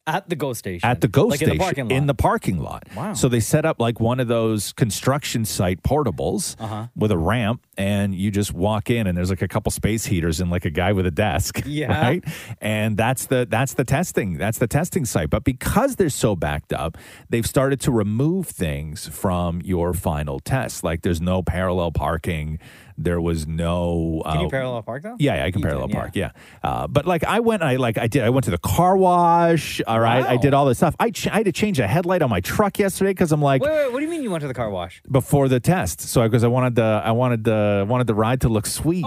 at 0.06 0.26
the 0.30 0.36
GO 0.36 0.54
station, 0.54 0.88
At 0.88 1.02
the 1.02 1.08
GO 1.08 1.26
like 1.26 1.36
station 1.36 1.52
in 1.52 1.58
the 1.58 1.64
parking 1.64 1.84
lot. 1.88 1.96
in 1.98 2.06
the 2.06 2.14
parking 2.14 2.58
lot. 2.62 2.82
Wow. 2.96 3.12
So 3.12 3.28
they 3.28 3.40
set 3.40 3.66
up 3.66 3.78
like 3.78 4.00
one 4.00 4.20
of 4.20 4.26
those 4.28 4.72
construction 4.72 5.44
site 5.44 5.82
portables 5.82 6.56
Uh-huh. 6.58 6.86
with 6.96 7.10
a 7.12 7.18
ramp, 7.18 7.66
and 7.76 8.14
you 8.14 8.30
just 8.30 8.54
walk 8.54 8.88
in, 8.88 9.06
and 9.06 9.18
there's 9.18 9.28
like 9.28 9.42
a 9.42 9.48
couple 9.48 9.70
space 9.70 10.06
heaters 10.06 10.40
and 10.40 10.50
like 10.50 10.64
a 10.64 10.70
guy 10.70 10.92
with 10.94 11.04
a 11.04 11.10
desk. 11.10 11.60
Yeah. 11.66 12.00
Right. 12.00 12.24
And 12.62 12.96
that's 12.96 13.26
the 13.26 13.46
that's 13.50 13.74
the 13.74 13.84
testing. 13.84 14.38
That's 14.38 14.56
the 14.56 14.66
testing 14.66 15.04
site. 15.04 15.28
But 15.28 15.44
because 15.44 15.96
they're 15.96 16.08
so 16.08 16.34
backed 16.34 16.72
up, 16.72 16.96
they've 17.28 17.46
started 17.46 17.78
to 17.82 17.92
remove 17.92 18.46
things 18.48 19.08
from 19.08 19.60
your 19.62 19.92
final 19.92 20.40
test. 20.40 20.82
Like 20.82 21.02
there's 21.02 21.20
no 21.20 21.42
parallel 21.42 21.92
parking. 21.92 22.58
There 23.00 23.20
was 23.20 23.46
no. 23.46 24.22
Can 24.26 24.40
you 24.40 24.46
uh, 24.48 24.50
parallel 24.50 24.82
park 24.82 25.04
though? 25.04 25.14
yeah, 25.20 25.36
yeah, 25.36 25.44
I 25.44 25.50
can 25.52 25.60
You 25.60 25.66
parallel 25.66 25.88
can, 25.88 25.96
park. 25.96 26.10
Yeah, 26.16 26.32
uh, 26.64 26.88
but 26.88 27.06
like 27.06 27.22
I 27.24 27.38
went, 27.40 27.62
I 27.62 27.76
like 27.76 27.96
I 27.96 28.08
did. 28.08 28.24
I 28.24 28.30
went 28.30 28.44
to 28.46 28.50
the 28.50 28.58
car 28.58 28.96
wash. 28.96 29.80
All 29.86 30.00
right, 30.00 30.24
I 30.24 30.36
did 30.36 30.52
all 30.52 30.66
this 30.66 30.78
stuff. 30.78 30.96
I, 30.98 31.10
ch- 31.10 31.28
I 31.28 31.36
had 31.36 31.44
to 31.46 31.52
change 31.52 31.78
a 31.78 31.86
headlight 31.86 32.22
on 32.22 32.28
my 32.30 32.40
truck 32.40 32.78
yesterday 32.78 33.10
because 33.12 33.30
I'm 33.30 33.40
like 33.40 33.62
Wait, 33.62 33.70
wait, 33.70 33.92
what 33.92 34.00
do 34.00 34.04
you 34.04 34.10
mean 34.10 34.22
you 34.24 34.30
went 34.32 34.42
to 34.42 34.48
the 34.48 34.54
car 34.54 34.68
wash? 34.68 35.00
before 35.10 35.48
the 35.48 35.60
test. 35.60 36.00
So 36.00 36.22
because 36.24 36.42
I 36.42 36.48
wanted 36.48 36.74
the 36.74 37.00
I 37.04 37.12
wanted 37.12 37.44
the 37.44 37.86
wanted 37.88 38.08
the 38.08 38.14
ride 38.14 38.40
to 38.40 38.48
look 38.48 38.66
sweet. 38.66 39.04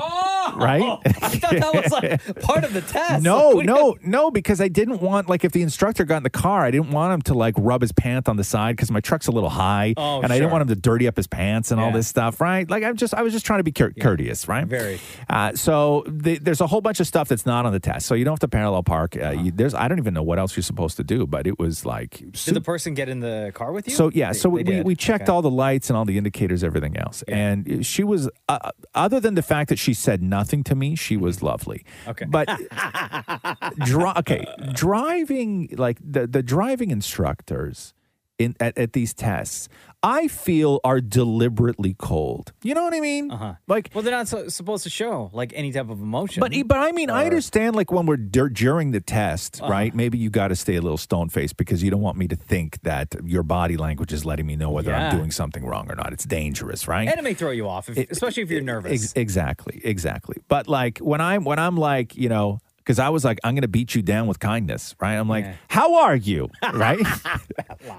Right? 0.62 0.82
I 1.06 1.12
thought 1.12 1.52
that 1.52 1.74
was 1.74 1.92
like 1.92 2.42
part 2.42 2.64
of 2.64 2.74
the 2.74 2.82
test. 2.82 3.24
No, 3.24 3.50
Like, 3.52 3.54
do 3.68 3.72
you- 3.74 3.78
no, 3.78 3.98
no, 4.04 4.32
because 4.32 4.62
I 4.62 4.68
didn't 4.68 5.00
want 5.02 5.28
like 5.30 5.44
if 5.44 5.52
the 5.52 5.62
instructor 5.62 6.04
got 6.06 6.18
in 6.18 6.24
the 6.24 6.30
car, 6.30 6.66
I 6.66 6.72
didn't 6.72 6.92
want 6.92 7.14
him 7.14 7.22
to 7.24 7.34
like 7.34 7.56
rub 7.58 7.82
his 7.82 7.92
pants 7.92 8.28
on 8.30 8.38
the 8.38 8.44
side 8.44 8.76
because 8.76 8.92
my 8.92 9.00
truck's 9.00 9.28
a 9.28 9.32
little 9.32 9.50
high, 9.50 9.94
Oh, 9.98 10.22
and 10.22 10.32
I 10.32 10.38
didn't 10.38 10.52
want 10.52 10.64
him 10.64 10.68
to 10.70 10.76
dirty 10.76 11.08
up 11.08 11.16
his 11.18 11.28
pants 11.28 11.72
and 11.72 11.80
all 11.82 11.92
this 11.92 12.08
stuff, 12.08 12.40
right? 12.42 12.70
Like 12.70 12.84
I'm 12.84 12.96
just, 12.98 13.14
I 13.14 13.22
was 13.22 13.34
just 13.34 13.46
trying 13.46 13.60
to 13.60 13.64
be 13.64 13.72
cour- 13.72 13.94
courteous, 14.00 14.48
right? 14.48 14.66
Very. 14.68 15.00
Uh, 15.30 15.54
so 15.56 16.04
the, 16.08 16.38
there's 16.38 16.62
a 16.62 16.68
whole 16.68 16.82
bunch 16.82 17.00
of 17.00 17.08
stuff 17.08 17.28
that's 17.28 17.46
not 17.46 17.66
on 17.66 17.72
the 17.74 17.80
test, 17.80 18.06
so 18.06 18.14
you 18.16 18.26
don't 18.26 18.34
have 18.34 18.40
to 18.40 18.48
parallel 18.48 18.84
park. 18.84 19.16
Uh, 19.22 19.30
you, 19.32 19.52
there's, 19.52 19.74
I 19.74 19.88
don't 19.88 19.98
even 20.00 20.14
know 20.14 20.24
what 20.24 20.38
else 20.40 20.56
you're 20.56 20.64
supposed 20.64 20.98
to 20.98 21.04
do, 21.04 21.26
but 21.28 21.48
it 21.48 21.58
was 21.60 21.86
like. 21.86 22.18
Did 22.32 22.54
the 22.56 22.62
person 22.62 22.94
get 22.94 23.10
in 23.10 23.20
the 23.20 23.52
car 23.56 23.72
with 23.72 23.88
you? 23.88 23.94
So 23.94 24.12
yeah, 24.14 24.32
They- 24.34 24.40
so 24.40 24.50
they 24.58 24.64
we, 24.78 24.82
we 24.82 24.96
checked 24.96 25.24
Okay. 25.24 25.32
all 25.32 25.42
the 25.42 25.50
lights 25.50 25.90
and 25.90 25.98
all 25.98 26.06
the 26.06 26.18
indicators, 26.18 26.64
everything 26.64 26.98
else, 26.98 27.24
and 27.28 27.86
she 27.86 28.04
was 28.04 28.30
uh, 28.50 28.72
other 28.96 29.20
than 29.20 29.36
the 29.36 29.42
fact 29.42 29.70
that 29.70 29.80
she 29.80 29.94
said 29.94 30.22
nothing 30.22 30.41
to 30.66 30.76
me, 30.76 30.96
she 30.96 31.18
was 31.18 31.38
mm-hmm. 31.38 31.48
lovely. 31.48 31.86
Okay. 32.08 32.26
but 32.26 32.48
dri- 33.86 34.14
okay, 34.18 34.46
driving 34.74 35.70
like 35.78 36.00
the 36.04 36.28
the 36.28 36.44
driving 36.44 36.92
instructors 36.92 37.94
in 38.38 38.56
at, 38.60 38.78
at 38.78 38.94
these 38.94 39.14
tests, 39.14 39.70
I 40.04 40.28
feel 40.28 40.80
are 40.84 41.00
deliberately 41.00 41.96
cold. 41.98 42.54
You 42.64 42.74
know 42.74 42.84
what 42.84 42.94
I 42.94 43.00
mean? 43.00 43.30
Uh-huh. 43.30 43.54
Like 43.68 43.92
Well, 43.94 44.04
they're 44.04 44.12
not 44.12 44.28
so, 44.28 44.48
supposed 44.50 44.84
to 44.84 44.90
show 44.90 45.30
like 45.34 45.54
any 45.56 45.72
type 45.72 45.90
of 45.90 46.02
emotion. 46.02 46.42
but 46.42 46.52
but 46.66 46.78
I 46.78 46.92
mean, 46.92 47.10
I 47.12 47.22
Or- 47.22 47.26
understand 47.26 47.76
like 47.76 47.92
when 47.92 48.06
we're 48.08 48.18
dur- 48.18 48.50
during 48.50 48.92
the 48.92 49.00
test, 49.02 49.62
Uh-huh. 49.62 49.72
right? 49.72 49.94
Maybe 49.94 50.18
you 50.18 50.30
got 50.32 50.48
to 50.48 50.56
stay 50.56 50.76
a 50.76 50.82
little 50.82 50.98
stone 50.98 51.30
faced 51.30 51.56
because 51.56 51.84
you 51.84 51.92
don't 51.92 52.02
want 52.02 52.18
me 52.18 52.28
to 52.30 52.36
think 52.36 52.82
that 52.82 53.14
your 53.24 53.44
body 53.44 53.78
language 53.78 54.12
is 54.12 54.26
letting 54.26 54.48
me 54.48 54.56
know 54.56 54.72
whether 54.72 54.90
Yeah. 54.92 55.10
I'm 55.12 55.18
doing 55.18 55.30
something 55.32 55.64
wrong 55.66 55.92
or 55.92 55.96
not. 55.96 56.14
It's 56.14 56.26
dangerous, 56.26 56.88
right? 56.88 57.08
and 57.08 57.18
it 57.20 57.24
may 57.24 57.34
throw 57.36 57.52
you 57.52 57.68
off, 57.68 57.88
if, 57.90 58.10
especially 58.10 58.44
if 58.44 58.50
you're 58.50 58.62
nervous. 58.62 58.92
Ex- 58.92 59.14
exactly, 59.16 59.82
exactly. 59.84 60.38
But 60.48 60.68
like 60.68 60.98
when 61.00 61.22
I'm 61.22 61.44
when 61.44 61.60
I'm 61.60 61.78
like 61.78 62.16
you 62.18 62.30
know. 62.30 62.60
Because 62.84 62.98
I 62.98 63.10
was 63.10 63.24
like, 63.24 63.40
I'm 63.44 63.54
going 63.54 63.62
to 63.62 63.68
beat 63.68 63.94
you 63.94 64.02
down 64.02 64.26
with 64.28 64.40
kindness, 64.40 64.96
right? 65.00 65.14
I'm 65.14 65.30
like, 65.30 65.46
Yeah. 65.46 65.54
how 65.70 65.96
are 66.02 66.16
you? 66.16 66.50
Right? 66.74 67.00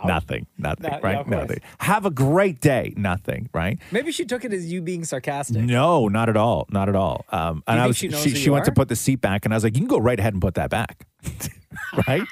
nothing, 0.05 0.47
nothing, 0.59 0.91
No, 0.91 1.01
right? 1.03 1.27
nothing. 1.27 1.61
Have 1.79 2.05
a 2.05 2.11
great 2.11 2.61
day. 2.61 2.93
Nothing, 2.97 3.49
right? 3.55 3.79
Maybe 3.93 4.11
she 4.13 4.25
took 4.25 4.45
it 4.45 4.53
as 4.53 4.73
you 4.73 4.83
being 4.83 5.05
sarcastic. 5.05 5.63
No, 5.63 6.09
not 6.09 6.29
at 6.29 6.37
all. 6.37 6.67
Not 6.71 6.89
at 6.89 6.97
all. 6.97 7.25
Um, 7.31 7.63
and 7.69 7.79
I 7.81 7.87
was 7.87 7.97
she 7.97 8.11
she, 8.11 8.31
she 8.35 8.51
went 8.51 8.65
to 8.65 8.73
put 8.73 8.89
the 8.89 8.97
seat 8.97 9.21
back, 9.21 9.45
and 9.45 9.55
I 9.55 9.57
was 9.57 9.63
like, 9.65 9.75
"You 9.75 9.81
can 9.81 9.89
go 9.89 9.99
right 9.99 10.19
ahead 10.19 10.33
and 10.33 10.43
put 10.43 10.55
that 10.55 10.71
back, 10.71 11.07
right? 12.09 12.23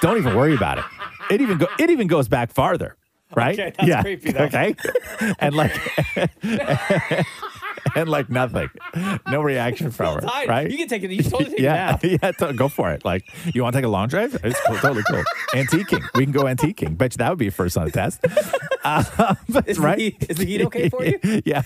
Don't 0.00 0.16
even 0.16 0.34
worry 0.36 0.54
about 0.54 0.78
it. 0.78 0.84
It 1.30 1.40
even 1.40 1.58
go 1.58 1.66
it 1.78 1.90
even 1.90 2.06
goes 2.06 2.28
back 2.28 2.50
farther, 2.52 2.96
right? 3.36 3.58
Okay, 3.58 3.72
that's 3.86 4.02
creepy, 4.02 4.32
though. 4.32 4.44
Okay, 4.48 4.74
and 5.38 5.54
like 5.54 5.72
and 7.96 8.08
like 8.08 8.30
nothing, 8.30 8.70
no 9.28 9.40
reaction 9.40 9.90
from 9.90 10.16
her, 10.16 10.20
Fine. 10.22 10.48
right? 10.48 10.70
You 10.70 10.76
can 10.76 10.88
take 10.88 11.02
it. 11.02 11.10
You 11.10 11.22
can 11.22 11.30
totally 11.30 11.50
take 11.50 11.60
yeah, 11.60 11.98
it 12.02 12.20
yeah, 12.22 12.30
to- 12.38 12.52
go 12.52 12.68
for 12.68 12.90
it. 12.90 13.04
Like, 13.04 13.24
you 13.54 13.62
want 13.62 13.74
to 13.74 13.78
take 13.78 13.84
a 13.86 13.88
long 13.88 14.08
drive? 14.08 14.38
It's 14.44 14.60
cool, 14.66 14.76
totally 14.78 15.02
cool. 15.04 15.22
Antiquing, 15.54 16.04
we 16.14 16.24
can 16.24 16.32
go 16.32 16.44
antiquing. 16.44 16.96
Bet 16.96 17.12
you 17.14 17.18
that 17.18 17.30
would 17.30 17.38
be 17.38 17.48
a 17.48 17.50
first 17.50 17.76
on 17.76 17.86
the 17.86 17.90
test. 17.92 18.24
Uh, 18.84 19.34
but, 19.48 19.68
Is, 19.68 19.78
right? 19.78 19.98
the, 19.98 20.16
is 20.30 20.38
the 20.38 20.46
heat 20.46 20.62
okay 20.62 20.88
for 20.88 21.04
you? 21.04 21.18
yeah. 21.44 21.62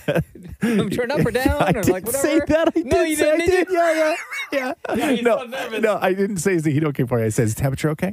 I'm 0.61 0.89
Turn 0.89 1.11
up 1.11 1.25
or 1.25 1.31
down? 1.31 1.61
I 1.61 1.69
or 1.69 1.83
did 1.83 1.89
like 1.89 2.09
say 2.09 2.39
that. 2.47 2.73
I 2.75 2.79
no, 2.79 2.97
did 2.97 3.09
you 3.11 3.15
say, 3.15 3.37
didn't. 3.37 3.41
I 3.41 3.45
did 3.45 3.67
did. 3.67 3.73
Yeah, 3.73 4.15
yeah, 4.51 4.73
yeah. 4.95 5.05
Yeah, 5.11 5.21
no, 5.21 5.77
no, 5.79 5.99
I 6.01 6.13
didn't 6.13 6.37
say 6.37 6.55
is 6.55 6.63
the 6.63 6.71
heat 6.71 6.83
okay 6.85 7.05
for 7.05 7.19
you. 7.19 7.25
I 7.25 7.29
said 7.29 7.45
is 7.45 7.55
the 7.55 7.61
temperature 7.61 7.91
okay? 7.91 8.11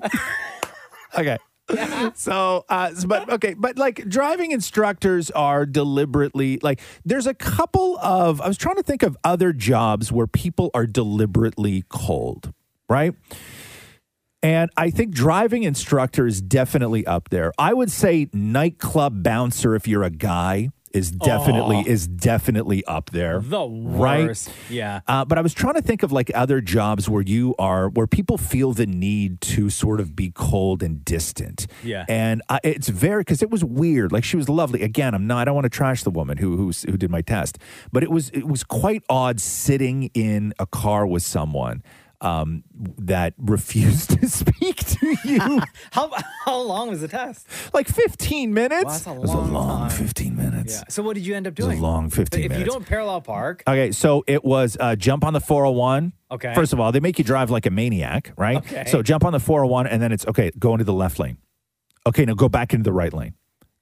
okay. 1.18 1.38
So, 2.14 2.64
uh, 2.68 2.92
but 3.06 3.30
okay, 3.30 3.54
but 3.54 3.78
like 3.78 4.08
driving 4.08 4.52
instructors 4.52 5.30
are 5.30 5.64
deliberately 5.66 6.58
like 6.62 6.80
there's 7.04 7.26
a 7.26 7.34
couple 7.34 7.98
of 7.98 8.40
I 8.40 8.48
was 8.48 8.56
trying 8.56 8.76
to 8.76 8.82
think 8.82 9.02
of 9.02 9.16
other 9.24 9.52
jobs 9.52 10.10
where 10.10 10.26
people 10.26 10.70
are 10.74 10.86
deliberately 10.86 11.84
cold, 11.88 12.52
right? 12.88 13.14
And 14.42 14.70
I 14.76 14.90
think 14.90 15.14
driving 15.14 15.64
instructor 15.64 16.26
is 16.26 16.40
definitely 16.40 17.06
up 17.06 17.28
there. 17.28 17.52
I 17.58 17.74
would 17.74 17.90
say 17.90 18.28
nightclub 18.32 19.22
bouncer 19.22 19.74
if 19.74 19.86
you're 19.86 20.02
a 20.02 20.10
guy 20.10 20.70
is 20.92 21.10
definitely 21.10 21.76
Oh. 21.78 21.84
is 21.90 22.06
definitely 22.06 22.84
up 22.84 23.10
there. 23.10 23.40
The 23.40 23.66
right? 23.68 24.26
worst. 24.26 24.50
Yeah. 24.68 25.00
Uh, 25.06 25.24
but 25.24 25.38
I 25.38 25.40
was 25.40 25.54
trying 25.54 25.74
to 25.74 25.82
think 25.82 26.02
of 26.02 26.12
like 26.12 26.30
other 26.34 26.60
jobs 26.60 27.08
where 27.08 27.22
you 27.22 27.54
are, 27.58 27.88
where 27.88 28.06
people 28.06 28.36
feel 28.38 28.72
the 28.72 28.86
need 28.86 29.40
to 29.42 29.70
sort 29.70 30.00
of 30.00 30.16
be 30.16 30.30
cold 30.30 30.82
and 30.82 31.04
distant. 31.04 31.66
Yeah. 31.84 32.04
And 32.08 32.42
I, 32.48 32.60
it's 32.64 32.88
very 32.88 33.20
because 33.22 33.42
it 33.42 33.50
was 33.50 33.64
weird. 33.64 34.12
Like 34.12 34.24
she 34.24 34.36
was 34.36 34.48
lovely. 34.48 34.82
Again, 34.82 35.14
I'm 35.14 35.26
not. 35.26 35.38
I 35.42 35.44
don't 35.46 35.54
want 35.54 35.64
to 35.66 35.70
trash 35.70 36.02
the 36.02 36.10
woman 36.10 36.38
who 36.38 36.56
who 36.56 36.72
who 36.90 36.96
did 36.96 37.10
my 37.10 37.22
test, 37.22 37.58
but 37.92 38.02
it 38.02 38.10
was 38.10 38.30
it 38.30 38.46
was 38.48 38.64
quite 38.64 39.02
odd 39.08 39.40
sitting 39.40 40.10
in 40.14 40.52
a 40.58 40.66
car 40.66 41.06
with 41.06 41.22
someone 41.22 41.82
um, 42.22 42.64
that 42.98 43.34
refused 43.38 44.10
to 44.20 44.28
speak 44.40 44.76
to 44.76 45.16
you. 45.24 45.38
How 45.92 46.10
how 46.44 46.58
long 46.60 46.88
was 46.90 47.00
the 47.00 47.08
test? 47.08 47.46
like 47.72 47.88
15 47.88 48.52
minutes. 48.54 48.84
Well, 48.84 48.92
that's 48.92 49.06
a 49.06 49.10
it 49.12 49.18
was 49.18 49.30
a 49.30 49.36
long 49.36 49.52
long 49.52 49.88
time. 49.88 49.98
15 49.98 50.36
minutes. 50.36 50.74
Yeah. 50.76 50.82
So 50.88 51.02
what 51.02 51.14
did 51.14 51.26
you 51.26 51.34
end 51.34 51.46
up 51.46 51.56
was 51.56 51.66
a 51.66 51.68
doing? 51.70 51.80
long 51.80 52.10
15 52.10 52.40
if 52.44 52.48
minutes. 52.50 52.66
you 52.66 52.70
don't 52.72 52.86
parallel 52.86 53.20
park, 53.20 53.62
Okay, 53.66 53.92
so 53.92 54.22
it 54.26 54.44
was 54.44 54.76
uh, 54.80 54.96
jump 54.96 55.24
on 55.24 55.32
the 55.32 55.40
401. 55.40 56.12
Okay. 56.30 56.54
First 56.54 56.72
of 56.72 56.80
all, 56.80 56.92
they 56.92 57.00
make 57.00 57.18
you 57.18 57.24
drive 57.24 57.50
like 57.50 57.66
a 57.66 57.70
maniac, 57.70 58.32
right? 58.36 58.58
Okay. 58.58 58.84
So 58.86 59.02
jump 59.02 59.24
on 59.24 59.32
the 59.32 59.40
401, 59.40 59.86
and 59.86 60.02
then 60.02 60.12
it's 60.12 60.26
okay, 60.26 60.50
go 60.58 60.72
into 60.74 60.84
the 60.84 60.92
left 60.92 61.18
lane. 61.18 61.38
Okay, 62.06 62.24
now 62.24 62.34
go 62.34 62.48
back 62.48 62.72
into 62.72 62.84
the 62.84 62.92
right 62.92 63.12
lane. 63.12 63.34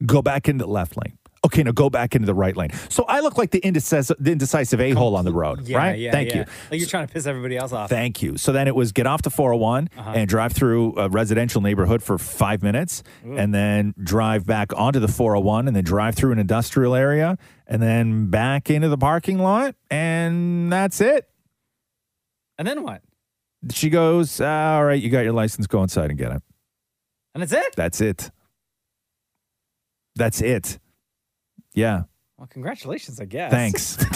Go 0.07 0.23
back 0.23 0.49
into 0.49 0.65
the 0.65 0.71
left 0.71 0.97
lane. 0.97 1.18
Okay, 1.45 1.63
now 1.63 1.71
go 1.71 1.89
back 1.89 2.15
into 2.17 2.27
the 2.27 2.35
right 2.35 2.57
lane. 2.57 2.71
So 2.89 3.05
I 3.05 3.21
look 3.21 3.39
like 3.39 3.51
the 3.53 3.61
indecisive, 3.61 4.17
the 4.19 4.33
indecisive 4.33 4.81
a 4.81 4.91
hole 4.91 5.15
on 5.17 5.25
the 5.25 5.33
road, 5.33 5.69
yeah, 5.69 5.79
right? 5.79 5.99
yeah, 5.99 6.11
Thank 6.11 6.31
yeah. 6.31 6.37
you. 6.39 6.45
Like 6.71 6.81
you're 6.81 6.89
trying 6.89 7.07
to 7.07 7.13
piss 7.13 7.27
everybody 7.27 7.57
else 7.57 7.73
off. 7.73 7.89
Thank 7.89 8.23
you. 8.23 8.37
So 8.37 8.51
then 8.53 8.67
it 8.67 8.75
was 8.75 8.91
get 8.93 9.07
off 9.07 9.23
the 9.23 9.31
401 9.31 9.89
Uh-huh. 9.97 10.13
and 10.17 10.29
drive 10.29 10.53
through 10.53 10.97
a 10.99 11.09
residential 11.09 11.61
neighborhood 11.61 12.03
for 12.03 12.19
five 12.19 12.63
minutes, 12.63 13.03
Ooh. 13.27 13.37
and 13.37 13.55
then 13.55 13.95
drive 14.03 14.47
back 14.47 14.73
onto 14.77 14.99
the 14.99 15.09
401, 15.09 15.69
and 15.69 15.77
then 15.77 15.85
drive 15.85 16.17
through 16.17 16.33
an 16.33 16.39
industrial 16.41 16.95
area, 16.97 17.39
and 17.67 17.81
then 17.81 18.27
back 18.31 18.69
into 18.69 18.89
the 18.89 18.99
parking 18.99 19.39
lot, 19.39 19.75
and 19.91 20.73
that's 20.73 21.01
it. 21.01 21.29
And 22.59 22.67
then 22.67 22.83
what? 22.83 23.03
She 23.73 23.91
goes, 23.91 24.41
"Ah, 24.41 24.77
"All 24.77 24.85
right, 24.85 25.01
you 25.01 25.09
got 25.11 25.21
your 25.21 25.33
license. 25.33 25.67
Go 25.69 25.83
inside 25.83 26.11
and 26.11 26.19
get 26.19 26.33
it." 26.33 26.43
And 27.35 27.43
that's 27.43 27.53
it. 27.53 27.77
That's 27.77 28.01
it. 28.01 28.31
That's 30.17 30.41
it. 30.41 30.79
Yeah. 31.79 32.03
Well, 32.37 32.49
congratulations, 32.49 33.21
I 33.21 33.25
guess. 33.25 33.53
Thanks. 33.53 33.97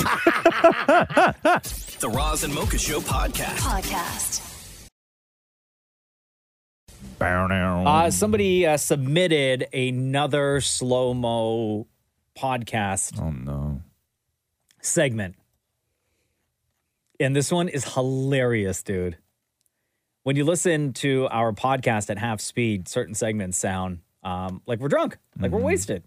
The 2.03 2.09
Roz 2.09 2.43
and 2.43 2.53
Mocha 2.53 2.79
Show 2.79 2.99
podcast. 3.01 3.59
Podcast. 3.59 4.43
Uh, 7.21 8.11
somebody 8.11 8.67
uh, 8.67 8.77
submitted 8.77 9.69
another 9.73 10.61
slow 10.61 11.15
mo 11.15 11.87
podcast. 12.37 13.21
Oh 13.21 13.31
no! 13.31 13.83
Segment, 14.81 15.37
and 17.21 17.37
this 17.37 17.53
one 17.53 17.69
is 17.69 17.95
hilarious, 17.95 18.83
dude. 18.83 19.17
When 20.25 20.35
you 20.35 20.45
listen 20.45 20.93
to 20.95 21.29
our 21.31 21.53
podcast 21.53 22.11
at 22.11 22.19
half 22.19 22.41
speed, 22.41 22.89
certain 22.89 23.15
segments 23.15 23.59
sound 23.59 24.01
um, 24.25 24.61
like 24.67 24.81
we're 24.81 24.89
drunk, 24.89 25.19
like 25.39 25.53
we're 25.53 25.61
wasted, 25.61 26.03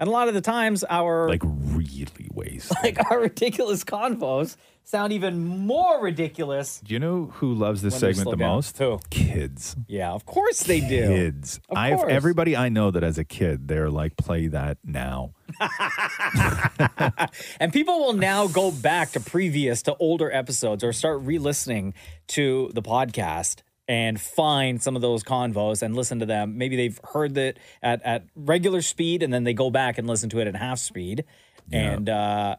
and 0.00 0.08
a 0.08 0.10
lot 0.10 0.28
of 0.28 0.34
the 0.34 0.40
times 0.40 0.82
our 0.88 1.28
like 1.28 1.42
really 1.44 2.28
wasted, 2.32 2.76
like 2.82 2.98
our 3.10 3.20
ridiculous 3.20 3.84
convos 3.84 4.56
sound 4.82 5.12
even 5.12 5.46
more 5.46 6.02
ridiculous. 6.02 6.80
Do 6.80 6.94
you 6.94 6.98
know 6.98 7.26
who 7.34 7.54
loves 7.54 7.82
this 7.82 8.00
segment 8.00 8.30
the 8.30 8.36
down. 8.36 8.56
most? 8.56 8.78
Who? 8.78 8.98
Kids. 9.10 9.76
Yeah, 9.86 10.10
of 10.10 10.26
course 10.26 10.62
they 10.62 10.80
do. 10.80 11.06
Kids. 11.06 11.60
I've 11.70 12.02
everybody 12.08 12.56
I 12.56 12.70
know 12.70 12.90
that 12.90 13.04
as 13.04 13.18
a 13.18 13.24
kid, 13.24 13.68
they're 13.68 13.90
like, 13.90 14.16
play 14.16 14.48
that 14.48 14.78
now. 14.82 15.34
And 17.60 17.72
people 17.72 17.98
will 17.98 18.14
now 18.14 18.46
go 18.46 18.70
back 18.70 19.12
to 19.12 19.20
previous 19.20 19.82
to 19.82 19.94
older 19.96 20.32
episodes 20.32 20.82
or 20.82 20.92
start 20.92 21.20
re-listening 21.20 21.94
to 22.28 22.70
the 22.74 22.82
podcast 22.82 23.62
and 23.90 24.20
find 24.20 24.80
some 24.80 24.94
of 24.94 25.02
those 25.02 25.24
convos 25.24 25.82
and 25.82 25.96
listen 25.96 26.20
to 26.20 26.26
them. 26.26 26.56
Maybe 26.56 26.76
they've 26.76 27.00
heard 27.12 27.34
that 27.34 27.58
at, 27.82 28.00
at 28.04 28.24
regular 28.36 28.82
speed 28.82 29.20
and 29.20 29.34
then 29.34 29.42
they 29.42 29.52
go 29.52 29.68
back 29.68 29.98
and 29.98 30.06
listen 30.06 30.30
to 30.30 30.38
it 30.38 30.46
at 30.46 30.54
half 30.54 30.78
speed 30.78 31.24
and 31.72 32.08
uh 32.08 32.54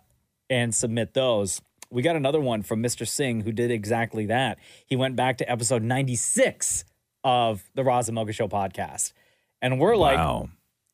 and 0.49 0.75
submit 0.75 1.13
those. 1.13 1.61
We 1.89 2.01
got 2.01 2.17
another 2.17 2.41
one 2.41 2.63
from 2.63 2.83
Mr. 2.83 3.07
Singh 3.07 3.41
who 3.41 3.53
did 3.53 3.71
exactly 3.71 4.25
that. 4.25 4.57
He 4.85 4.97
went 4.97 5.15
back 5.15 5.37
to 5.37 5.49
episode 5.49 5.83
96 5.83 6.83
of 7.23 7.63
the 7.75 7.83
Roz 7.85 8.09
and 8.09 8.15
Mocha 8.15 8.33
Show 8.33 8.49
podcast. 8.49 9.13
And 9.61 9.79
we're 9.79 9.95
like 9.95 10.17
Wow. 10.17 10.49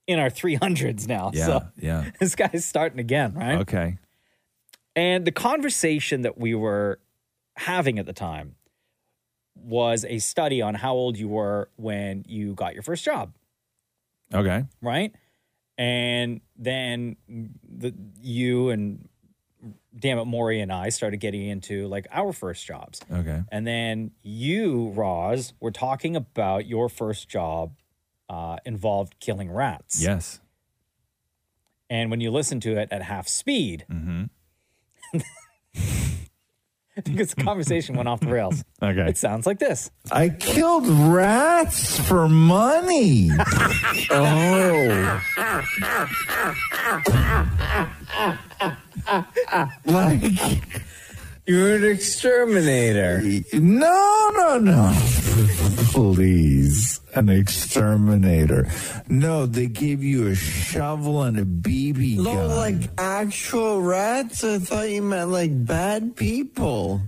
in 0.06 0.20
our 0.20 0.30
300s 0.30 1.08
now. 1.08 1.32
Yeah, 1.34 1.46
So 1.48 1.68
yeah. 1.80 2.12
this 2.20 2.36
guy's 2.36 2.64
starting 2.64 3.00
again, 3.00 3.34
right? 3.34 3.60
Okay. 3.62 3.98
And 4.96 5.26
the 5.26 5.32
conversation 5.32 6.22
that 6.22 6.38
we 6.38 6.54
were 6.54 7.00
having 7.56 7.98
at 7.98 8.06
the 8.06 8.14
time 8.14 8.56
was 9.64 10.06
a 10.08 10.20
study 10.20 10.62
on 10.62 10.76
how 10.76 10.94
old 10.94 11.18
you 11.18 11.28
were 11.28 11.70
when 11.76 12.24
you 12.28 12.54
got 12.54 12.74
your 12.74 12.84
first 12.84 13.04
job, 13.06 13.34
Okay. 14.34 14.64
right? 14.82 15.14
And 15.78 16.42
then 16.58 17.18
the 17.28 17.94
you 18.22 18.70
and 18.70 19.08
damn 20.00 20.18
it, 20.20 20.26
Maury 20.26 20.60
and 20.62 20.72
I 20.72 20.90
started 20.90 21.18
getting 21.18 21.48
into 21.48 21.88
like 21.88 22.08
our 22.12 22.34
first 22.34 22.66
jobs. 22.66 23.02
Okay. 23.12 23.44
And 23.52 23.66
then 23.68 24.12
you, 24.24 24.90
Roz, 24.90 25.54
were 25.60 25.72
talking 25.72 26.16
about 26.16 26.66
your 26.68 26.90
first 26.90 27.30
job 27.30 27.74
uh, 28.30 28.58
involved 28.66 29.16
killing 29.20 29.52
rats. 29.52 30.02
Yes. 30.02 30.40
And 31.90 32.12
when 32.12 32.20
you 32.22 32.32
listen 32.32 32.60
to 32.62 32.78
it 32.78 32.90
at 32.92 33.02
half 33.02 33.28
speed, 33.28 33.86
Mm-hmm. 33.90 34.24
because 37.04 37.34
the 37.34 37.44
conversation 37.44 37.96
went 37.96 38.08
off 38.08 38.20
the 38.20 38.28
rails. 38.28 38.64
Okay. 38.80 39.10
It 39.10 39.18
sounds 39.18 39.48
like 39.48 39.58
this. 39.58 39.90
I 40.12 40.30
killed 40.30 40.88
rats 40.88 42.00
for 42.08 42.30
money. 42.30 43.32
oh. 44.12 45.20
like 49.86 50.22
You're 51.48 51.76
an 51.78 51.86
exterminator. 51.86 53.22
No, 53.54 54.32
no, 54.36 54.58
no. 54.60 54.92
Please. 55.94 57.00
An 57.16 57.30
exterminator. 57.30 58.68
No, 59.08 59.46
they 59.46 59.68
gave 59.68 60.04
you 60.04 60.28
a 60.28 60.36
shovel 60.36 61.24
and 61.24 61.40
a 61.40 61.46
BB 61.46 62.18
No, 62.18 62.34
gun. 62.36 62.50
like 62.56 62.90
actual 62.98 63.82
rats? 63.82 64.44
I 64.44 64.60
thought 64.60 64.90
you 64.90 65.02
meant 65.02 65.30
like 65.32 65.66
bad 65.66 66.16
people. 66.18 67.00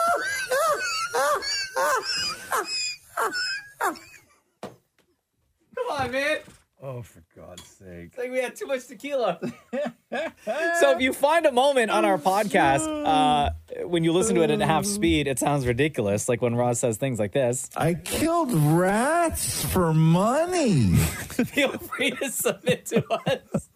Come 5.76 5.88
on, 5.90 6.12
man. 6.12 6.38
Oh, 6.86 7.02
for 7.02 7.24
God's 7.34 7.64
sake. 7.64 8.08
It's 8.08 8.18
like 8.18 8.30
we 8.30 8.40
had 8.40 8.58
too 8.58 8.68
much 8.68 8.88
tequila. 8.88 9.40
so 10.12 10.92
if 10.92 11.00
you 11.00 11.14
find 11.14 11.46
a 11.46 11.52
moment 11.52 11.90
on 11.92 12.04
our 12.04 12.18
podcast, 12.18 12.86
uh, 13.06 13.52
when 13.88 14.04
you 14.04 14.12
listen 14.12 14.36
to 14.36 14.42
it 14.42 14.52
at 14.52 14.60
half 14.60 14.84
speed, 14.84 15.26
it 15.28 15.40
sounds 15.40 15.66
ridiculous. 15.66 16.28
Like 16.28 16.42
when 16.42 16.56
Roz 16.56 16.82
says 16.82 16.98
things 16.98 17.20
like 17.20 17.32
this. 17.32 17.70
I 17.78 17.94
killed 17.94 18.52
rats 18.54 19.64
for 19.64 19.94
money. 19.94 20.94
Feel 20.96 21.78
free 21.78 22.12
to 22.12 22.30
submit 22.30 22.86
to 22.88 23.06
us. 23.28 23.70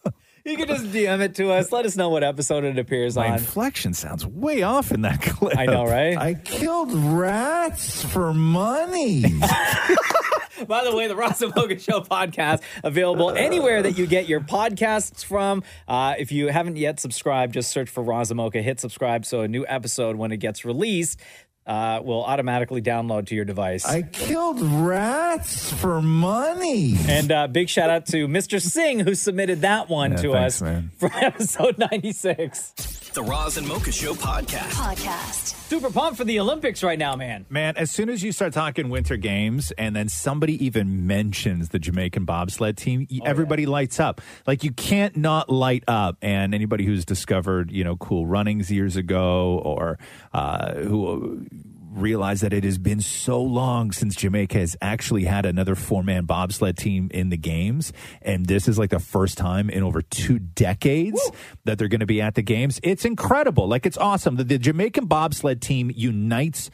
You 0.47 0.55
can 0.55 0.67
just 0.69 0.85
DM 0.85 1.19
it 1.19 1.35
to 1.35 1.51
us. 1.51 1.73
Let 1.73 1.85
us 1.85 1.97
know 1.97 2.07
what 2.07 2.23
episode 2.23 2.63
it 2.63 2.79
appears 2.79 3.17
My 3.17 3.27
on. 3.27 3.33
inflection 3.33 3.93
sounds 3.93 4.25
way 4.25 4.63
off 4.63 4.93
in 4.93 5.01
that 5.01 5.21
clip. 5.21 5.57
I 5.57 5.65
know, 5.65 5.83
right? 5.83 6.17
I 6.17 6.35
killed 6.35 6.93
rats 6.93 8.05
for 8.05 8.33
money. 8.33 9.23
By 10.67 10.85
the 10.85 10.95
way, 10.95 11.07
the 11.07 11.15
Roz 11.17 11.41
and 11.41 11.53
Mocha 11.53 11.77
Show 11.77 11.99
podcast 11.99 12.61
available 12.83 13.31
anywhere 13.31 13.83
that 13.83 13.97
you 13.97 14.07
get 14.07 14.27
your 14.29 14.39
podcasts 14.39 15.23
from. 15.23 15.63
Uh, 15.85 16.15
if 16.17 16.31
you 16.31 16.47
haven't 16.47 16.77
yet 16.77 16.99
subscribed, 17.01 17.53
just 17.53 17.69
search 17.69 17.89
for 17.89 18.01
Mocha, 18.01 18.61
hit 18.61 18.79
subscribe 18.79 19.25
so 19.25 19.41
a 19.41 19.47
new 19.49 19.65
episode 19.67 20.15
when 20.15 20.31
it 20.31 20.37
gets 20.37 20.63
released 20.63 21.19
uh, 21.67 21.99
will 22.03 22.23
automatically 22.23 22.81
download 22.81 23.27
to 23.27 23.35
your 23.35 23.45
device. 23.45 23.85
I 23.85 24.01
killed 24.01 24.61
rats 24.61 25.71
for 25.73 26.01
money. 26.01 26.95
and 27.07 27.31
uh, 27.31 27.47
big 27.47 27.69
shout 27.69 27.89
out 27.89 28.05
to 28.07 28.27
Mr. 28.27 28.61
Singh 28.61 28.99
who 29.01 29.13
submitted 29.15 29.61
that 29.61 29.89
one 29.89 30.11
Yeah, 30.11 30.17
to 30.17 30.31
thanks, 30.33 30.55
us 30.55 30.61
man. 30.61 30.91
for 30.97 31.11
episode 31.13 31.77
96. 31.77 32.71
The 33.13 33.23
Roz 33.23 33.57
and 33.57 33.67
Mocha 33.67 33.91
Show 33.91 34.13
podcast. 34.13 34.69
Podcast. 34.71 35.66
Super 35.67 35.89
pumped 35.89 36.17
for 36.17 36.23
the 36.23 36.39
Olympics 36.39 36.81
right 36.81 36.97
now, 36.97 37.17
man. 37.17 37.45
Man, 37.49 37.75
as 37.75 37.91
soon 37.91 38.07
as 38.09 38.23
you 38.23 38.31
start 38.31 38.53
talking 38.53 38.87
winter 38.87 39.17
games 39.17 39.71
and 39.71 39.93
then 39.93 40.07
somebody 40.07 40.63
even 40.65 41.05
mentions 41.07 41.69
the 41.69 41.77
Jamaican 41.77 42.23
bobsled 42.23 42.77
team, 42.77 43.05
y- 43.11 43.19
everybody 43.25 43.65
lights 43.65 43.99
up. 43.99 44.21
Like 44.47 44.63
you 44.63 44.71
can't 44.71 45.17
not 45.17 45.49
light 45.49 45.83
up. 45.85 46.15
And 46.21 46.55
anybody 46.55 46.85
who's 46.85 47.03
discovered, 47.03 47.69
you 47.69 47.83
know, 47.83 47.97
cool 47.97 48.25
runnings 48.25 48.71
years 48.71 48.95
ago 48.95 49.61
or 49.65 49.99
uh, 50.33 50.75
who 50.75 51.45
realize 51.91 52.41
that 52.41 52.53
it 52.53 52.63
has 52.63 52.77
been 52.77 53.01
so 53.01 53.41
long 53.41 53.91
since 53.91 54.15
Jamaica 54.15 54.57
has 54.57 54.75
actually 54.81 55.23
had 55.25 55.45
another 55.45 55.75
four 55.75 56.03
man 56.03 56.25
bobsled 56.25 56.77
team 56.77 57.09
in 57.13 57.29
the 57.29 57.37
games. 57.37 57.93
And 58.21 58.45
this 58.45 58.67
is 58.67 58.77
like 58.77 58.89
the 58.89 58.99
first 58.99 59.37
time 59.37 59.69
in 59.69 59.83
over 59.83 60.01
two 60.01 60.39
decades 60.39 61.19
that 61.65 61.77
they're 61.77 61.87
going 61.87 62.01
to 62.01 62.05
be 62.05 62.21
at 62.21 62.35
the 62.35 62.41
games. 62.41 62.79
It's 62.83 63.05
incredible. 63.05 63.67
Like 63.67 63.85
it's 63.85 63.97
awesome. 63.97 64.35
The, 64.35 64.43
the 64.43 64.57
Jamaican 64.57 65.05
bobsled 65.05 65.61
team 65.61 65.91
unites 65.93 66.69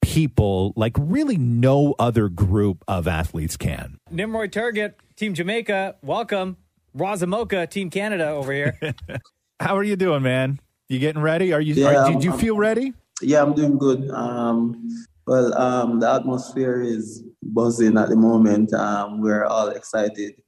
people 0.00 0.72
like 0.76 0.94
really 0.98 1.36
no 1.36 1.94
other 1.98 2.28
group 2.28 2.84
of 2.88 3.08
athletes 3.08 3.56
can. 3.56 3.98
Nimroy 4.12 4.48
Turgott, 4.48 4.94
Team 5.16 5.34
Jamaica, 5.34 5.96
welcome. 6.02 6.56
Roz 6.94 7.22
and 7.22 7.30
Mocha, 7.30 7.66
Team 7.66 7.90
Canada 7.90 8.28
over 8.28 8.52
here. 8.52 8.78
How 9.60 9.76
are 9.76 9.82
you 9.82 9.96
doing, 9.96 10.22
man? 10.22 10.60
You 10.88 10.98
getting 10.98 11.20
ready? 11.20 11.52
Are 11.52 11.60
you? 11.60 11.74
Yeah, 11.74 12.04
are, 12.04 12.12
did 12.12 12.24
you 12.24 12.32
feel 12.32 12.56
ready? 12.56 12.94
Yeah, 13.20 13.42
I'm 13.42 13.54
doing 13.54 13.78
good. 13.78 14.10
Um, 14.10 14.88
well, 15.26 15.52
um, 15.58 16.00
the 16.00 16.10
atmosphere 16.10 16.80
is 16.80 17.24
buzzing 17.42 17.98
at 17.98 18.08
the 18.08 18.16
moment. 18.16 18.72
Um, 18.72 19.20
we're 19.20 19.44
all 19.44 19.68
excited 19.68 20.40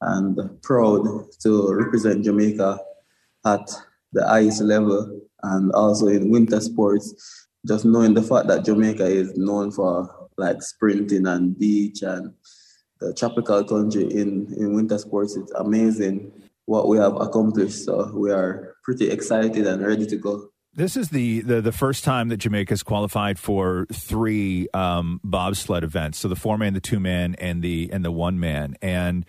and 0.00 0.38
proud 0.62 1.04
to 1.42 1.72
represent 1.72 2.24
Jamaica 2.24 2.78
at 3.46 3.70
the 4.12 4.26
highest 4.26 4.60
level 4.62 5.20
and 5.42 5.72
also 5.72 6.08
in 6.08 6.30
winter 6.30 6.60
sports. 6.60 7.48
Just 7.66 7.84
knowing 7.84 8.14
the 8.14 8.22
fact 8.22 8.48
that 8.48 8.64
Jamaica 8.64 9.06
is 9.06 9.36
known 9.36 9.70
for 9.70 10.28
like 10.36 10.62
sprinting 10.62 11.26
and 11.26 11.58
beach 11.58 12.02
and 12.02 12.32
the 13.00 13.14
tropical 13.14 13.64
country 13.64 14.04
in, 14.04 14.52
in 14.56 14.74
winter 14.74 14.98
sports, 14.98 15.36
it's 15.36 15.52
amazing 15.52 16.32
what 16.66 16.88
we 16.88 16.98
have 16.98 17.16
accomplished. 17.16 17.84
So 17.84 18.10
we 18.14 18.32
are 18.32 18.74
pretty 18.82 19.10
excited 19.10 19.66
and 19.66 19.84
ready 19.84 20.06
to 20.06 20.16
go. 20.16 20.50
This 20.76 20.94
is 20.94 21.08
the, 21.08 21.40
the 21.40 21.62
the 21.62 21.72
first 21.72 22.04
time 22.04 22.28
that 22.28 22.36
Jamaica's 22.36 22.82
qualified 22.82 23.38
for 23.38 23.86
three 23.90 24.68
um, 24.74 25.20
bobsled 25.24 25.82
events. 25.82 26.18
So 26.18 26.28
the 26.28 26.36
four 26.36 26.58
man, 26.58 26.74
the 26.74 26.80
two 26.80 27.00
man, 27.00 27.34
and 27.36 27.62
the 27.62 27.88
and 27.90 28.04
the 28.04 28.12
one 28.12 28.38
man. 28.38 28.76
And 28.82 29.24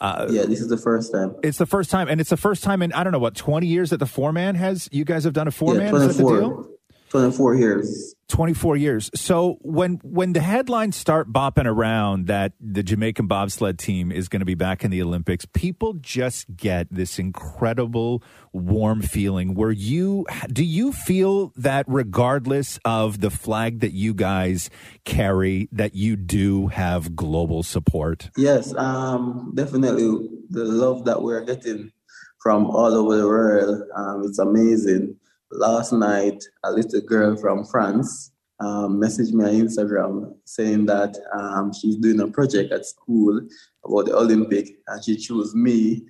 uh, 0.00 0.28
yeah, 0.30 0.44
this 0.44 0.60
is 0.60 0.68
the 0.68 0.76
first 0.76 1.10
time. 1.12 1.34
It's 1.42 1.58
the 1.58 1.66
first 1.66 1.90
time, 1.90 2.06
and 2.08 2.20
it's 2.20 2.30
the 2.30 2.36
first 2.36 2.62
time 2.62 2.82
in 2.82 2.92
I 2.92 3.02
don't 3.02 3.12
know 3.12 3.18
what 3.18 3.34
twenty 3.34 3.66
years 3.66 3.90
that 3.90 3.96
the 3.98 4.06
four 4.06 4.32
man 4.32 4.54
has. 4.54 4.88
You 4.92 5.04
guys 5.04 5.24
have 5.24 5.32
done 5.32 5.48
a 5.48 5.50
four 5.50 5.74
Yeah, 5.74 5.90
man. 5.90 5.94
Is 5.96 6.16
that 6.16 6.22
the 6.22 6.22
24. 6.22 6.40
deal? 6.40 6.75
24 7.16 7.54
years. 7.54 8.14
24 8.28 8.76
years. 8.76 9.10
So 9.14 9.58
when 9.60 10.00
when 10.02 10.32
the 10.32 10.40
headlines 10.40 10.96
start 10.96 11.32
bopping 11.32 11.66
around 11.66 12.26
that 12.26 12.52
the 12.60 12.82
Jamaican 12.82 13.28
bobsled 13.28 13.78
team 13.78 14.10
is 14.10 14.28
going 14.28 14.40
to 14.40 14.46
be 14.46 14.54
back 14.54 14.84
in 14.84 14.90
the 14.90 15.00
Olympics, 15.00 15.46
people 15.52 15.94
just 15.94 16.56
get 16.56 16.88
this 16.90 17.18
incredible 17.18 18.22
warm 18.52 19.00
feeling 19.00 19.54
where 19.54 19.70
you 19.70 20.26
do 20.52 20.64
you 20.64 20.92
feel 20.92 21.52
that 21.56 21.84
regardless 21.88 22.78
of 22.84 23.20
the 23.20 23.30
flag 23.30 23.80
that 23.80 23.92
you 23.92 24.12
guys 24.12 24.70
carry 25.04 25.68
that 25.70 25.94
you 25.94 26.16
do 26.16 26.66
have 26.66 27.14
global 27.14 27.62
support? 27.62 28.30
Yes, 28.36 28.74
um, 28.76 29.52
definitely 29.54 30.28
the 30.50 30.64
love 30.64 31.04
that 31.04 31.22
we're 31.22 31.44
getting 31.44 31.92
from 32.40 32.66
all 32.66 32.94
over 32.94 33.16
the 33.16 33.26
world. 33.26 33.82
Um, 33.96 34.22
it's 34.24 34.38
amazing. 34.38 35.16
Last 35.50 35.92
night, 35.92 36.42
a 36.64 36.72
little 36.72 37.00
girl 37.00 37.36
from 37.36 37.64
France 37.64 38.32
um, 38.58 39.00
messaged 39.00 39.32
me 39.32 39.44
on 39.44 39.66
Instagram 39.66 40.34
saying 40.44 40.86
that 40.86 41.16
um, 41.32 41.72
she's 41.72 41.96
doing 41.96 42.20
a 42.20 42.26
project 42.26 42.72
at 42.72 42.86
school 42.86 43.40
about 43.84 44.06
the 44.06 44.16
Olympic, 44.16 44.68
and 44.88 45.04
she 45.04 45.16
chose 45.16 45.54
me 45.54 46.02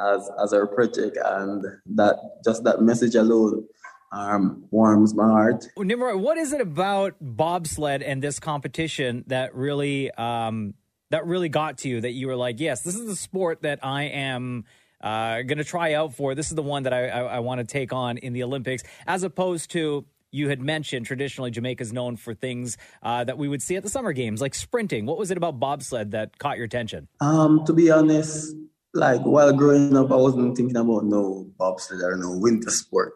as 0.00 0.30
as 0.42 0.52
her 0.52 0.66
project, 0.66 1.18
and 1.24 1.64
that 1.86 2.16
just 2.44 2.64
that 2.64 2.80
message 2.80 3.14
alone 3.14 3.66
um, 4.12 4.64
warms 4.70 5.14
my 5.14 5.24
heart. 5.24 5.66
Nimroy, 5.78 6.18
what 6.18 6.38
is 6.38 6.52
it 6.52 6.60
about 6.60 7.14
bobsled 7.20 8.02
and 8.02 8.22
this 8.22 8.38
competition 8.38 9.24
that 9.26 9.54
really 9.54 10.10
um, 10.12 10.74
that 11.10 11.26
really 11.26 11.48
got 11.48 11.78
to 11.78 11.88
you? 11.88 12.00
That 12.00 12.12
you 12.12 12.26
were 12.28 12.36
like, 12.36 12.60
yes, 12.60 12.82
this 12.82 12.94
is 12.94 13.06
the 13.06 13.16
sport 13.16 13.62
that 13.62 13.80
I 13.82 14.04
am 14.04 14.64
uh, 15.06 15.42
going 15.42 15.58
to 15.58 15.64
try 15.64 15.94
out 15.94 16.14
for. 16.14 16.34
This 16.34 16.48
is 16.48 16.56
the 16.56 16.62
one 16.62 16.82
that 16.82 16.92
I, 16.92 17.08
I, 17.08 17.20
I 17.36 17.38
want 17.38 17.60
to 17.60 17.64
take 17.64 17.92
on 17.92 18.18
in 18.18 18.32
the 18.32 18.42
Olympics, 18.42 18.82
as 19.06 19.22
opposed 19.22 19.70
to 19.70 20.04
you 20.32 20.48
had 20.48 20.60
mentioned 20.60 21.06
traditionally 21.06 21.52
Jamaica's 21.52 21.92
known 21.92 22.16
for 22.16 22.34
things 22.34 22.76
uh, 23.04 23.22
that 23.22 23.38
we 23.38 23.46
would 23.46 23.62
see 23.62 23.76
at 23.76 23.84
the 23.84 23.88
summer 23.88 24.12
games, 24.12 24.40
like 24.40 24.54
sprinting. 24.54 25.06
What 25.06 25.16
was 25.16 25.30
it 25.30 25.36
about 25.36 25.60
bobsled 25.60 26.10
that 26.10 26.38
caught 26.40 26.56
your 26.56 26.66
attention? 26.66 27.06
Um, 27.20 27.64
to 27.66 27.72
be 27.72 27.88
honest, 27.88 28.52
like 28.94 29.20
while 29.22 29.52
growing 29.52 29.96
up, 29.96 30.10
I 30.10 30.16
wasn't 30.16 30.56
thinking 30.56 30.76
about 30.76 31.04
no 31.04 31.46
bobsled 31.56 32.02
or 32.02 32.16
no 32.16 32.36
winter 32.36 32.70
sport. 32.70 33.12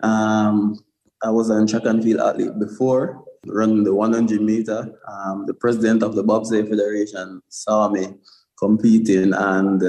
Um, 0.00 0.78
I 1.24 1.30
was 1.30 1.50
an 1.50 1.66
track 1.66 1.86
and 1.86 2.04
field 2.04 2.20
athlete 2.20 2.56
before, 2.60 3.24
running 3.46 3.82
the 3.82 3.94
100 3.94 4.40
meter. 4.40 4.92
Um, 5.08 5.46
the 5.46 5.54
president 5.54 6.04
of 6.04 6.14
the 6.14 6.22
bobsleigh 6.22 6.68
federation 6.68 7.42
saw 7.48 7.88
me 7.88 8.14
competing 8.58 9.34
and 9.34 9.82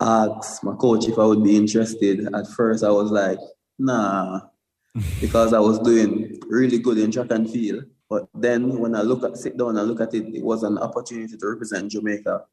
asked 0.00 0.64
my 0.64 0.74
coach 0.74 1.08
if 1.08 1.18
I 1.18 1.24
would 1.24 1.42
be 1.42 1.56
interested. 1.56 2.28
At 2.34 2.48
first, 2.48 2.84
I 2.84 2.90
was 2.90 3.10
like, 3.10 3.38
nah, 3.78 4.40
because 5.20 5.52
I 5.52 5.60
was 5.60 5.78
doing 5.80 6.40
really 6.48 6.78
good 6.78 6.98
in 6.98 7.10
track 7.10 7.30
and 7.30 7.48
field. 7.48 7.84
But 8.08 8.28
then 8.34 8.78
when 8.78 8.94
I 8.94 9.02
look 9.02 9.24
at 9.24 9.36
sit 9.36 9.56
down 9.56 9.76
and 9.76 9.88
look 9.88 10.00
at 10.00 10.14
it, 10.14 10.34
it 10.34 10.44
was 10.44 10.62
an 10.62 10.78
opportunity 10.78 11.36
to 11.36 11.48
represent 11.48 11.90
Jamaica. 11.90 12.44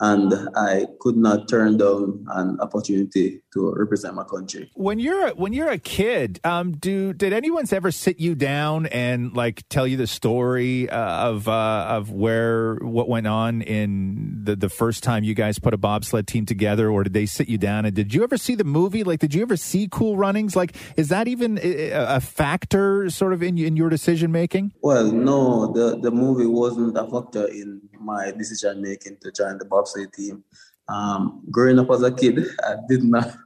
And 0.00 0.32
I 0.54 0.86
could 1.00 1.16
not 1.16 1.48
turn 1.48 1.76
down 1.76 2.24
an 2.28 2.60
opportunity 2.60 3.42
to 3.58 3.78
represent 3.78 4.14
my 4.14 4.24
country. 4.24 4.70
When 4.74 4.98
you're 4.98 5.30
when 5.30 5.52
you're 5.52 5.70
a 5.70 5.78
kid, 5.78 6.40
um, 6.44 6.72
do 6.72 7.12
did 7.12 7.32
anyone's 7.32 7.72
ever 7.72 7.90
sit 7.90 8.20
you 8.20 8.34
down 8.34 8.86
and 8.86 9.34
like 9.34 9.68
tell 9.68 9.86
you 9.86 9.96
the 9.96 10.06
story 10.06 10.88
uh, 10.88 11.28
of 11.28 11.48
uh, 11.48 11.86
of 11.88 12.10
where 12.10 12.76
what 12.76 13.08
went 13.08 13.26
on 13.26 13.62
in 13.62 14.40
the 14.44 14.56
the 14.56 14.68
first 14.68 15.02
time 15.02 15.24
you 15.24 15.34
guys 15.34 15.58
put 15.58 15.74
a 15.74 15.78
bobsled 15.78 16.26
team 16.26 16.46
together, 16.46 16.90
or 16.90 17.02
did 17.02 17.12
they 17.12 17.26
sit 17.26 17.48
you 17.48 17.58
down 17.58 17.84
and 17.84 17.94
did 17.94 18.14
you 18.14 18.22
ever 18.22 18.36
see 18.36 18.54
the 18.54 18.64
movie? 18.64 19.04
Like, 19.04 19.20
did 19.20 19.34
you 19.34 19.42
ever 19.42 19.56
see 19.56 19.88
Cool 19.90 20.16
Runnings? 20.16 20.54
Like, 20.54 20.76
is 20.96 21.08
that 21.08 21.28
even 21.28 21.58
a, 21.62 21.90
a 21.90 22.20
factor 22.20 23.10
sort 23.10 23.32
of 23.32 23.42
in 23.42 23.58
in 23.58 23.76
your 23.76 23.88
decision 23.88 24.32
making? 24.32 24.72
Well, 24.82 25.10
no, 25.10 25.72
the, 25.72 25.98
the 26.00 26.10
movie 26.10 26.46
wasn't 26.46 26.96
a 26.96 27.06
factor 27.10 27.46
in 27.46 27.80
my 28.00 28.30
decision 28.32 28.80
making 28.82 29.18
to 29.22 29.32
join 29.32 29.58
the 29.58 29.64
bobsled 29.64 30.12
team. 30.12 30.44
Um, 30.88 31.42
growing 31.50 31.78
up 31.78 31.90
as 31.90 32.02
a 32.02 32.12
kid, 32.12 32.46
I 32.64 32.76
did 32.88 33.04
not. 33.04 33.36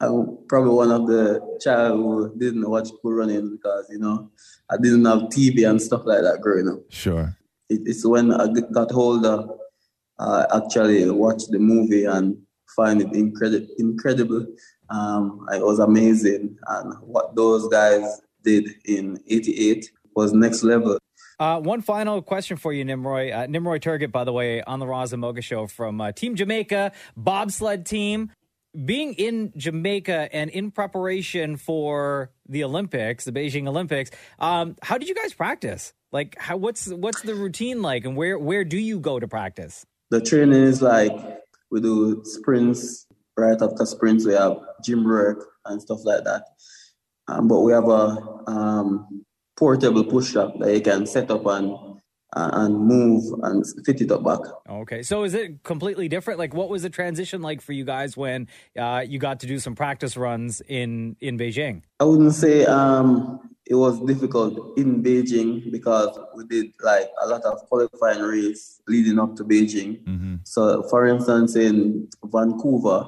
I'm 0.00 0.38
probably 0.46 0.74
one 0.74 0.90
of 0.90 1.06
the 1.06 1.58
child 1.60 1.98
who 1.98 2.34
didn't 2.38 2.68
watch 2.68 2.90
Cool 3.00 3.14
Running 3.14 3.56
because 3.56 3.86
you 3.90 3.98
know 3.98 4.30
I 4.70 4.76
didn't 4.76 5.04
have 5.06 5.30
TV 5.30 5.68
and 5.68 5.80
stuff 5.80 6.02
like 6.04 6.20
that 6.20 6.40
growing 6.42 6.68
up. 6.68 6.80
Sure. 6.90 7.34
It, 7.70 7.80
it's 7.86 8.04
when 8.04 8.30
I 8.30 8.46
got 8.72 8.92
older, 8.92 9.46
I 10.18 10.46
actually 10.54 11.10
watched 11.10 11.50
the 11.50 11.58
movie 11.58 12.04
and 12.04 12.36
find 12.74 13.00
it 13.00 13.12
incredible. 13.12 13.68
Incredible. 13.78 14.46
Um, 14.90 15.46
it 15.52 15.64
was 15.64 15.78
amazing, 15.78 16.56
and 16.68 16.94
what 17.00 17.34
those 17.34 17.66
guys 17.68 18.20
did 18.44 18.68
in 18.84 19.18
'88 19.26 19.90
was 20.14 20.32
next 20.32 20.62
level. 20.62 20.98
Uh, 21.38 21.60
one 21.60 21.82
final 21.82 22.22
question 22.22 22.56
for 22.56 22.72
you, 22.72 22.84
Nimroy. 22.84 23.32
Uh, 23.32 23.46
Nimroy 23.46 23.78
Turgott, 23.78 24.10
by 24.10 24.24
the 24.24 24.32
way, 24.32 24.62
on 24.62 24.78
the 24.78 24.86
Roz 24.86 25.12
and 25.12 25.20
Mocha 25.20 25.42
show 25.42 25.66
from 25.66 26.00
uh, 26.00 26.12
Team 26.12 26.34
Jamaica, 26.34 26.92
bobsled 27.16 27.84
team. 27.84 28.32
Being 28.84 29.14
in 29.14 29.54
Jamaica 29.56 30.28
and 30.32 30.50
in 30.50 30.70
preparation 30.70 31.56
for 31.56 32.30
the 32.46 32.62
Olympics, 32.62 33.24
the 33.24 33.32
Beijing 33.32 33.66
Olympics, 33.66 34.10
um, 34.38 34.76
how 34.82 34.98
did 34.98 35.08
you 35.08 35.14
guys 35.14 35.32
practice? 35.32 35.94
Like, 36.12 36.36
how, 36.38 36.58
what's 36.58 36.86
what's 36.88 37.22
the 37.22 37.34
routine 37.34 37.80
like, 37.80 38.04
and 38.04 38.16
where 38.16 38.38
where 38.38 38.64
do 38.64 38.76
you 38.76 39.00
go 39.00 39.18
to 39.18 39.26
practice? 39.26 39.86
The 40.10 40.20
training 40.20 40.62
is 40.62 40.82
like 40.82 41.12
we 41.70 41.80
do 41.80 42.22
sprints. 42.24 43.06
Right 43.38 43.60
after 43.60 43.84
sprints, 43.86 44.26
we 44.26 44.32
have 44.34 44.58
gym 44.84 45.04
work 45.04 45.46
and 45.64 45.80
stuff 45.80 46.04
like 46.04 46.24
that. 46.24 46.42
Um, 47.28 47.48
but 47.48 47.60
we 47.60 47.72
have 47.72 47.88
a 47.88 48.16
um, 48.46 49.24
portable 49.56 50.04
push 50.04 50.36
up 50.36 50.58
that 50.58 50.74
you 50.74 50.80
can 50.80 51.06
set 51.06 51.30
up 51.30 51.46
and 51.46 51.76
and 52.36 52.78
move 52.78 53.24
and 53.42 53.64
fit 53.84 54.00
it 54.02 54.12
up 54.12 54.22
back. 54.22 54.40
Okay, 54.68 55.02
so 55.02 55.24
is 55.24 55.32
it 55.32 55.62
completely 55.62 56.08
different? 56.08 56.38
Like, 56.38 56.52
what 56.52 56.68
was 56.68 56.82
the 56.82 56.90
transition 56.90 57.40
like 57.40 57.62
for 57.62 57.72
you 57.72 57.84
guys 57.84 58.16
when 58.16 58.48
uh, 58.78 59.02
you 59.06 59.18
got 59.18 59.40
to 59.40 59.46
do 59.46 59.58
some 59.58 59.74
practice 59.74 60.16
runs 60.16 60.60
in 60.68 61.16
in 61.20 61.38
Beijing? 61.38 61.82
I 61.98 62.04
wouldn't 62.04 62.34
say 62.34 62.66
um, 62.66 63.40
it 63.64 63.74
was 63.74 64.00
difficult 64.00 64.76
in 64.78 65.02
Beijing 65.02 65.72
because 65.72 66.18
we 66.36 66.44
did 66.46 66.72
like 66.82 67.08
a 67.22 67.26
lot 67.26 67.42
of 67.44 67.58
qualifying 67.68 68.22
race 68.22 68.80
leading 68.86 69.18
up 69.18 69.34
to 69.36 69.44
Beijing. 69.44 70.40
So, 70.44 70.82
for 70.90 71.06
instance, 71.06 71.56
in 71.56 72.08
Vancouver, 72.24 73.06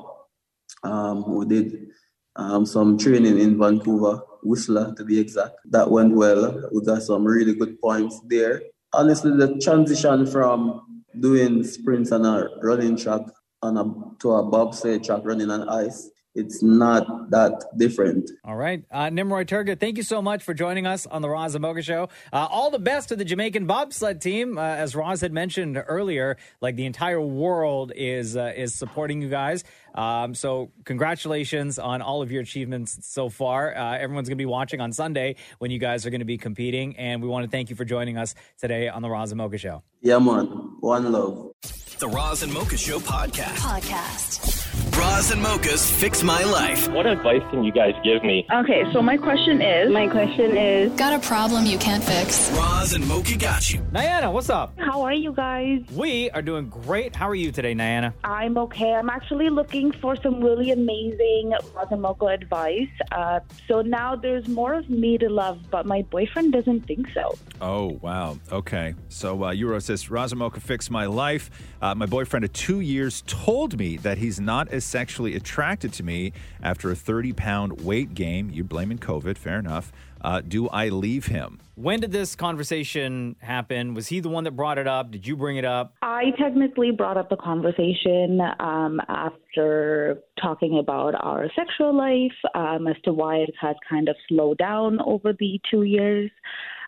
um, 0.83 1.35
we 1.35 1.47
did 1.47 1.89
um, 2.37 2.65
some 2.65 2.99
training 2.99 3.39
in 3.39 3.59
Vancouver, 3.59 4.23
Whistler 4.43 4.95
to 4.97 5.05
be 5.05 5.19
exact. 5.19 5.57
That 5.67 5.91
went 5.91 6.15
well. 6.15 6.69
We 6.73 6.85
got 6.85 7.03
some 7.03 7.25
really 7.25 7.55
good 7.55 7.81
points 7.81 8.21
there. 8.27 8.63
Honestly, 8.93 9.37
the 9.37 9.59
transition 9.59 10.27
from 10.27 11.03
doing 11.21 11.65
sprints 11.65 12.13
on 12.13 12.25
a 12.25 12.49
running 12.63 12.97
track 12.97 13.23
on 13.63 13.77
a 13.77 13.85
to 14.21 14.33
a 14.33 14.43
bobsleigh 14.43 15.05
track 15.05 15.23
running 15.25 15.51
on 15.51 15.69
ice, 15.69 16.11
it's 16.39 16.63
not 16.63 17.31
that 17.31 17.65
different. 17.77 18.31
All 18.45 18.57
right. 18.57 18.85
Uh, 18.91 19.11
Nimroy 19.11 19.45
Turgott, 19.45 19.81
thank 19.81 19.97
you 19.97 20.05
so 20.05 20.23
much 20.23 20.45
for 20.45 20.55
joining 20.55 20.87
us 20.87 21.05
on 21.05 21.21
the 21.21 21.29
Roz 21.29 21.55
and 21.57 21.63
Mocha 21.63 21.83
Show. 21.83 22.09
Uh, 22.33 22.47
all 22.49 22.71
the 22.71 22.79
best 22.79 23.09
to 23.09 23.17
the 23.17 23.25
Jamaican 23.25 23.67
bobsled 23.67 24.21
team. 24.21 24.57
Uh, 24.57 24.63
as 24.63 24.95
Roz 24.95 25.21
had 25.21 25.33
mentioned 25.33 25.83
earlier, 25.89 26.37
like 26.61 26.77
the 26.77 26.87
entire 26.87 27.21
world 27.21 27.93
is 27.95 28.37
uh, 28.37 28.53
is 28.57 28.75
supporting 28.75 29.21
you 29.21 29.29
guys. 29.29 29.65
Um, 29.95 30.35
so 30.35 30.71
congratulations 30.85 31.79
on 31.79 32.03
all 32.03 32.23
of 32.23 32.31
your 32.31 32.43
achievements 32.43 32.99
so 33.03 33.29
far. 33.29 33.77
Uh, 33.77 33.99
everyone's 33.99 34.29
going 34.29 34.39
to 34.39 34.43
be 34.43 34.47
watching 34.47 34.81
on 34.81 34.93
Sunday 34.93 35.35
when 35.59 35.73
you 35.73 35.81
guys 35.81 36.07
are 36.07 36.11
going 36.11 36.21
to 36.21 36.25
be 36.25 36.39
competing. 36.39 36.97
And 36.97 37.21
we 37.21 37.29
want 37.29 37.45
to 37.45 37.51
thank 37.51 37.69
you 37.69 37.75
for 37.75 37.85
joining 37.85 38.17
us 38.17 38.37
today 38.59 38.89
on 38.89 39.03
the 39.03 39.11
Roz 39.11 39.33
and 39.33 39.39
Mocha 39.39 39.59
Show. 39.59 39.83
Yeah, 40.03 40.19
man. 40.21 40.47
One 40.79 41.11
love. 41.11 41.51
The 41.99 42.09
Roz 42.09 42.45
and 42.45 42.53
Mocha 42.53 42.77
Show 42.77 43.01
podcast. 43.01 43.57
Podcast. 43.57 44.88
Roz 44.99 45.31
and 45.31 45.41
Mocha's 45.41 45.89
Fix 45.89 46.25
My 46.25 46.43
Life. 46.43 46.89
What 46.89 47.07
advice 47.07 47.43
can 47.51 47.63
you 47.63 47.71
guys 47.71 47.95
give 48.03 48.25
me? 48.25 48.45
Okay, 48.53 48.83
so 48.93 49.01
my 49.01 49.17
question 49.17 49.63
is 49.63 49.93
my 49.93 50.09
question 50.09 50.57
is 50.57 50.91
Got 50.99 51.13
a 51.13 51.25
problem 51.25 51.67
you 51.67 51.79
can't 51.79 52.03
fix? 52.03 52.51
Roz 52.51 52.95
and 52.95 53.07
Mocha 53.07 53.37
got 53.37 53.73
you. 53.73 53.79
Niana, 53.93 54.33
what's 54.33 54.51
up? 54.51 54.77
How 54.77 55.03
are 55.03 55.13
you 55.13 55.33
guys? 55.33 55.83
We 55.95 56.31
are 56.31 56.43
doing 56.43 56.69
great. 56.69 57.15
How 57.15 57.29
are 57.29 57.37
you 57.37 57.53
today, 57.53 57.75
Niana? 57.75 58.13
I'm 58.25 58.59
okay. 58.59 58.93
I'm 58.93 59.09
actually 59.09 59.51
looking 59.51 59.93
for 59.93 60.17
some 60.17 60.41
really 60.43 60.73
amazing 60.73 61.55
Roz 61.77 61.89
and 61.93 62.03
Mocha 62.03 62.27
advice. 62.27 62.89
Uh, 63.13 63.39
so 63.69 63.83
now 63.83 64.17
there's 64.17 64.49
more 64.49 64.75
of 64.75 64.91
me 64.91 65.17
to 65.19 65.29
love, 65.29 65.61
but 65.71 65.87
my 65.87 66.03
boyfriend 66.03 66.53
doesn't 66.53 66.87
think 66.89 67.07
so. 67.15 67.39
Oh, 67.61 67.99
wow. 68.03 68.37
Okay. 68.51 68.95
So 69.09 69.45
uh, 69.45 69.53
Euro 69.53 69.79
says, 69.79 70.11
Roz 70.11 70.33
and 70.33 70.41
Mocha 70.41 70.59
Fix 70.59 70.91
my 70.91 71.07
life. 71.07 71.51
Uh, 71.81 71.95
my 71.95 72.07
boyfriend 72.07 72.45
of 72.45 72.53
two 72.53 72.81
years 72.81 73.23
told 73.29 73.79
me 73.79 73.97
that 73.99 74.19
he's 74.19 74.41
not 74.41 74.69
as 74.71 74.88
sexually 74.89 75.37
attracted 75.37 75.93
to 75.95 76.03
me 76.03 76.33
after 76.63 76.91
a 76.91 76.97
30 76.97 77.33
pound 77.35 77.81
weight 77.83 78.15
gain. 78.15 78.51
You're 78.53 78.65
blaming 78.65 78.99
COVID. 78.99 79.37
Fair 79.37 79.59
enough. 79.59 79.93
Uh, 80.21 80.41
do 80.41 80.69
I 80.69 80.89
leave 80.89 81.27
him? 81.27 81.61
When 81.77 82.01
did 82.01 82.11
this 82.11 82.35
conversation 82.35 83.37
happen? 83.39 83.95
Was 83.95 84.09
he 84.09 84.19
the 84.19 84.29
one 84.29 84.45
that 84.45 84.53
brought 84.53 84.79
it 84.79 84.89
up? 84.89 85.13
Did 85.13 85.27
you 85.27 85.37
bring 85.37 85.59
it 85.59 85.65
up? 85.65 85.95
I 86.03 86.33
technically 86.37 86.91
brought 86.91 87.17
up 87.17 87.31
the 87.31 87.37
conversation 87.37 88.41
um, 88.59 89.01
after 89.09 90.19
talking 90.43 90.79
about 90.79 91.15
our 91.15 91.49
sexual 91.55 91.97
life 91.97 92.33
um, 92.55 92.89
as 92.89 92.97
to 93.05 93.13
why 93.13 93.37
it 93.37 93.55
has 93.61 93.77
kind 93.89 94.09
of 94.09 94.17
slowed 94.29 94.59
down 94.59 94.99
over 95.01 95.33
the 95.33 95.61
two 95.71 95.85
years. 95.85 96.31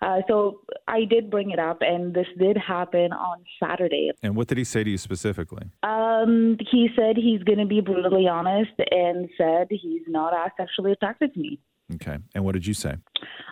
Uh, 0.03 0.21
so 0.29 0.61
I 0.89 1.05
did 1.05 1.31
bring 1.31 1.51
it 1.51 1.59
up, 1.59 1.79
and 1.83 2.15
this 2.15 2.27
did 2.39 2.57
happen 2.57 3.13
on 3.13 3.45
Saturday. 3.63 4.11
And 4.23 4.35
what 4.35 4.49
did 4.49 4.59
he 4.59 4.65
say 4.65 4.83
to 4.83 4.91
you 4.91 4.99
specifically? 4.99 5.71
Um, 5.83 6.57
he 6.71 6.89
said 6.97 7.17
he's 7.17 7.43
going 7.43 7.59
to 7.59 7.67
be 7.67 7.81
brutally 7.81 8.27
honest 8.27 8.73
and 8.91 9.29
said 9.37 9.67
he's 9.71 10.03
not 10.09 10.33
as 10.35 10.53
sexually 10.57 10.93
attracted 10.93 11.35
to 11.35 11.41
me. 11.41 11.59
Okay. 11.95 12.19
And 12.35 12.45
what 12.45 12.53
did 12.53 12.67
you 12.67 12.75
say? 12.75 12.95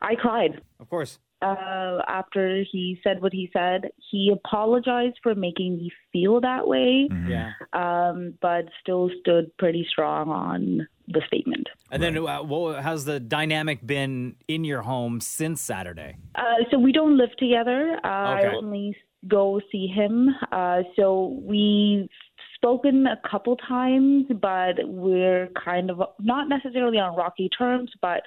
I 0.01 0.15
cried. 0.15 0.61
Of 0.81 0.89
course. 0.89 1.19
Uh, 1.41 1.99
after 2.09 2.65
he 2.71 2.99
said 3.05 3.23
what 3.23 3.33
he 3.33 3.49
said, 3.53 3.91
he 4.11 4.33
apologized 4.33 5.17
for 5.23 5.35
making 5.35 5.77
me 5.77 5.91
feel 6.13 6.41
that 6.41 6.67
way, 6.67 7.09
Yeah. 7.29 7.53
um, 7.73 8.35
but 8.41 8.67
still 8.81 9.11
stood 9.21 9.57
pretty 9.57 9.87
strong 9.89 10.31
on 10.31 10.89
the 11.07 11.23
statement. 11.27 11.69
And 11.91 12.03
then, 12.03 12.19
uh, 12.19 12.43
what, 12.43 12.83
how's 12.83 13.05
the 13.05 13.21
dynamic 13.21 13.87
been 13.87 14.35
in 14.49 14.65
your 14.65 14.83
home 14.83 15.21
since 15.21 15.63
Saturday? 15.63 16.17
Uh, 16.35 16.43
so 16.71 16.79
we 16.79 16.93
don't 16.93 17.17
live 17.17 17.35
together. 17.39 17.99
Uh, 18.05 18.35
Okay. 18.39 18.49
I 18.49 18.55
only 18.57 18.97
go 19.27 19.61
see 19.73 19.87
him. 19.87 20.29
Uh, 20.53 20.83
so 20.97 21.39
we've 21.43 22.09
spoken 22.57 23.07
a 23.07 23.21
couple 23.29 23.57
times, 23.57 24.27
but 24.41 24.75
we're 24.87 25.49
kind 25.65 25.91
of 25.91 26.03
not 26.19 26.49
necessarily 26.49 26.99
on 26.99 27.15
rocky 27.17 27.49
terms, 27.57 27.91
but 28.03 28.23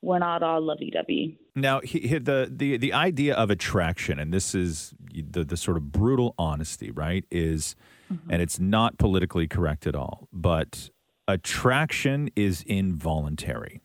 we're 0.00 0.18
not 0.18 0.42
all 0.42 0.60
lovey-dovey. 0.60 1.38
Now, 1.56 1.80
he, 1.80 2.00
he- 2.00 2.18
the, 2.18 2.48
the, 2.50 2.76
the 2.76 2.92
idea 2.92 3.34
of 3.34 3.50
attraction, 3.50 4.18
and 4.18 4.32
this 4.32 4.54
is 4.54 4.94
the, 5.12 5.44
the 5.44 5.56
sort 5.56 5.76
of 5.76 5.90
brutal 5.90 6.34
honesty, 6.38 6.90
right? 6.90 7.24
Is, 7.30 7.74
mm-hmm. 8.12 8.30
and 8.30 8.40
it's 8.40 8.60
not 8.60 8.98
politically 8.98 9.48
correct 9.48 9.86
at 9.86 9.94
all, 9.94 10.28
but 10.32 10.90
attraction 11.26 12.30
is 12.36 12.62
involuntary, 12.62 13.82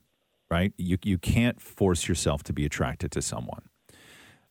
right? 0.51 0.71
You, 0.77 0.97
you 1.03 1.17
can't 1.17 1.59
force 1.59 2.07
yourself 2.07 2.43
to 2.43 2.53
be 2.53 2.65
attracted 2.65 3.11
to 3.13 3.21
someone. 3.21 3.63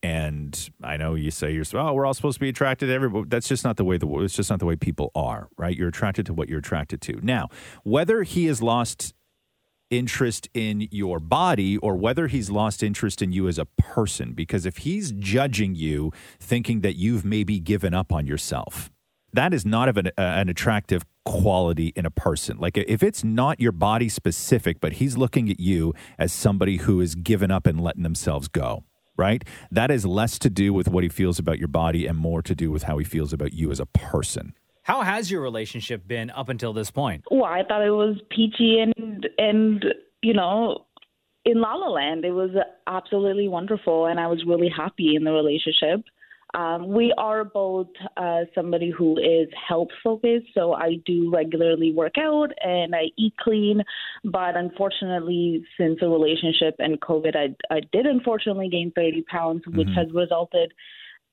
And 0.05 0.69
I 0.83 0.97
know 0.97 1.15
you 1.15 1.31
say 1.31 1.53
you're, 1.53 1.65
oh, 1.75 1.93
we're 1.93 2.05
all 2.05 2.13
supposed 2.13 2.35
to 2.35 2.41
be 2.41 2.49
attracted 2.49 2.89
to 2.89 2.93
everybody. 2.93 3.29
That's 3.29 3.47
just 3.47 3.63
not 3.63 3.77
the 3.77 3.85
way 3.85 3.99
the 3.99 4.09
it's 4.19 4.35
just 4.35 4.51
not 4.51 4.59
the 4.59 4.67
way 4.67 4.75
people 4.75 5.13
are, 5.15 5.49
right? 5.57 5.77
You're 5.77 5.91
attracted 5.91 6.27
to 6.27 6.35
what 6.35 6.49
you're 6.49 6.59
attracted 6.59 7.01
to. 7.03 7.21
Now, 7.23 7.51
whether 7.85 8.25
he 8.25 8.47
has 8.47 8.61
lost 8.61 9.15
interest 9.93 10.49
in 10.55 10.89
your 10.91 11.21
body 11.21 11.77
or 11.77 11.95
whether 11.95 12.27
he's 12.27 12.51
lost 12.51 12.83
interest 12.83 13.21
in 13.23 13.31
you 13.31 13.47
as 13.47 13.59
a 13.59 13.67
person, 13.67 14.33
because 14.33 14.67
if 14.67 14.79
he's 14.79 15.13
judging 15.13 15.75
you, 15.75 16.11
thinking 16.41 16.81
that 16.81 16.97
you've 16.97 17.25
maybe 17.25 17.61
given 17.61 17.93
up 17.93 18.11
on 18.13 18.27
yourself, 18.27 18.91
that 19.35 19.53
is 19.55 19.65
not 19.65 19.89
of 19.89 19.99
an, 19.99 20.07
uh, 20.09 20.11
an 20.17 20.49
attractive 20.49 21.05
quality 21.25 21.93
in 21.95 22.07
a 22.07 22.11
person. 22.11 22.57
Like 22.59 22.77
if 22.77 23.03
it's 23.03 23.23
not 23.23 23.61
your 23.61 23.73
body 23.73 24.09
specific, 24.09 24.81
but 24.81 24.95
he's 24.95 25.17
looking 25.17 25.51
at 25.51 25.61
you 25.61 25.95
as 26.19 26.33
somebody 26.33 26.79
who 26.79 27.01
has 27.01 27.15
given 27.15 27.51
up 27.51 27.67
and 27.67 27.81
letting 27.81 28.03
themselves 28.03 28.49
go, 28.49 28.85
right? 29.17 29.45
That 29.71 29.91
is 29.91 30.07
less 30.07 30.39
to 30.41 30.51
do 30.51 30.73
with 30.73 30.89
what 30.89 31.03
he 31.03 31.09
feels 31.11 31.39
about 31.39 31.59
your 31.59 31.69
body 31.69 32.07
and 32.07 32.17
more 32.17 32.43
to 32.43 32.55
do 32.55 32.71
with 32.71 32.85
how 32.85 32.99
he 32.99 33.05
feels 33.05 33.33
about 33.33 33.53
you 33.53 33.71
as 33.71 33.79
a 33.79 33.87
person. 33.87 34.55
How 34.83 35.03
has 35.03 35.31
your 35.31 35.41
relationship 35.41 36.07
been 36.07 36.31
up 36.31 36.49
until 36.49 36.73
this 36.73 36.91
point? 36.91 37.25
Well, 37.31 37.45
I 37.45 37.63
thought 37.67 37.83
it 37.87 37.91
was 37.91 38.17
peachy 38.31 38.79
and 38.81 39.29
and 39.39 39.85
you 40.23 40.35
know, 40.35 40.87
in 41.45 41.61
La 41.61 41.75
La 41.75 41.89
Land, 41.89 42.25
it 42.25 42.31
was 42.33 42.51
absolutely 42.87 43.49
wonderful, 43.49 44.07
and 44.07 44.21
I 44.21 44.27
was 44.29 44.45
really 44.47 44.69
happy 44.69 45.15
in 45.17 45.25
the 45.25 45.33
relationship. 45.33 46.05
Um, 46.55 46.89
we 46.93 47.15
are 47.17 47.45
both 47.45 47.89
uh, 48.19 48.41
somebody 48.55 48.91
who 48.91 49.17
is 49.19 49.49
health 49.69 49.89
focused, 50.05 50.49
so 50.53 50.75
I 50.75 50.97
do 51.07 51.31
regularly 51.33 51.93
work 51.93 52.19
out 52.19 52.51
and 52.63 52.95
I 52.95 53.05
eat 53.17 53.33
clean. 53.41 53.83
But 54.23 54.55
unfortunately, 54.57 55.65
since 55.79 55.99
the 56.01 56.09
relationship 56.09 56.77
and 56.79 57.01
COVID, 57.01 57.35
I, 57.35 57.75
I 57.75 57.81
did 57.91 58.05
unfortunately 58.05 58.69
gain 58.69 58.93
30 58.95 59.23
pounds, 59.23 59.63
which 59.67 59.89
Mhm. 59.89 59.95
has 59.95 60.13
resulted 60.13 60.73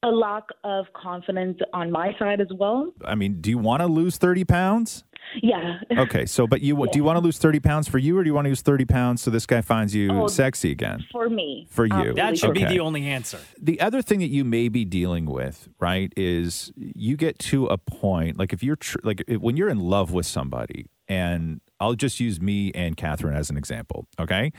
a 0.04 0.08
lack 0.10 0.44
of 0.64 0.86
confidence 0.94 1.60
on 1.74 1.92
my 1.92 2.16
side 2.18 2.40
as 2.40 2.48
well. 2.58 2.94
I 3.04 3.16
mean, 3.16 3.42
do 3.42 3.50
you 3.50 3.58
want 3.58 3.82
to 3.82 3.88
lose 3.88 4.18
30 4.18 4.46
pounds? 4.46 5.04
Yeah. 5.42 5.80
Okay, 6.00 6.26
so 6.26 6.48
but 6.48 6.62
you 6.62 6.76
do 6.92 6.98
you 6.98 7.04
want 7.04 7.18
to 7.18 7.24
lose 7.24 7.38
30 7.38 7.60
pounds 7.60 7.88
for 7.90 7.98
you 7.98 8.18
or 8.18 8.24
do 8.24 8.30
you 8.30 8.34
want 8.34 8.46
to 8.46 8.50
lose 8.50 8.62
30 8.62 8.86
pounds 8.86 9.22
so 9.22 9.30
this 9.30 9.46
guy 9.46 9.60
finds 9.60 9.94
you 9.94 10.10
Oh, 10.12 10.28
sexy 10.28 10.72
again? 10.72 11.04
For 11.12 11.28
me. 11.30 11.68
For 11.70 11.86
you. 11.86 11.92
Absolutely. 11.94 12.22
That 12.22 12.38
should 12.38 12.54
be 12.54 12.64
the 12.64 12.80
only 12.80 13.06
answer. 13.08 13.40
The 13.62 13.82
other 13.82 14.02
thing 14.02 14.20
that 14.20 14.30
you 14.30 14.46
may 14.46 14.70
be 14.70 14.86
dealing 14.86 15.26
with, 15.26 15.68
right, 15.80 16.14
is 16.16 16.72
you 16.78 17.18
get 17.18 17.38
to 17.40 17.66
a 17.66 17.78
point 17.78 18.38
like 18.40 18.54
if 18.54 18.64
you're 18.64 18.78
tr- 18.78 19.00
like 19.04 19.22
if- 19.28 19.42
when 19.42 19.58
you're 19.58 19.68
in 19.70 19.80
love 19.80 20.14
with 20.14 20.26
somebody, 20.26 20.90
and 21.10 21.60
I'll 21.82 21.96
just 21.96 22.20
use 22.22 22.40
me 22.40 22.72
and 22.74 22.96
Catherine 22.96 23.36
as 23.36 23.50
an 23.50 23.58
example, 23.58 24.08
okay? 24.20 24.54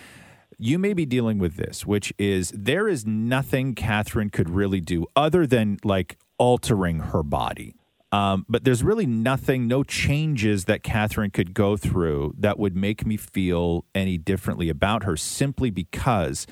You 0.63 0.79
may 0.79 0.93
be 0.93 1.07
dealing 1.07 1.39
with 1.39 1.57
this, 1.57 1.87
which 1.87 2.13
is 2.19 2.53
there 2.55 2.87
is 2.87 3.07
nothing 3.07 3.75
Catherine 3.75 4.29
could 4.29 4.51
really 4.51 4.83
do 4.83 5.07
other 5.17 5.47
than 5.47 5.79
like 5.85 6.19
altering 6.37 6.99
her 6.99 7.23
body. 7.23 7.75
Um, 8.13 8.45
but 8.47 8.65
there's 8.65 8.83
really 8.83 9.07
nothing, 9.07 9.67
no 9.67 9.83
changes 9.83 10.67
that 10.67 10.83
Catherine 10.83 11.31
could 11.31 11.55
go 11.55 11.79
through 11.79 12.35
that 12.37 12.59
would 12.59 12.77
make 12.77 13.07
me 13.07 13.17
feel 13.17 13.87
any 13.95 14.19
differently 14.19 14.69
about 14.69 15.05
her 15.05 15.17
simply 15.17 15.71
because 15.71 16.47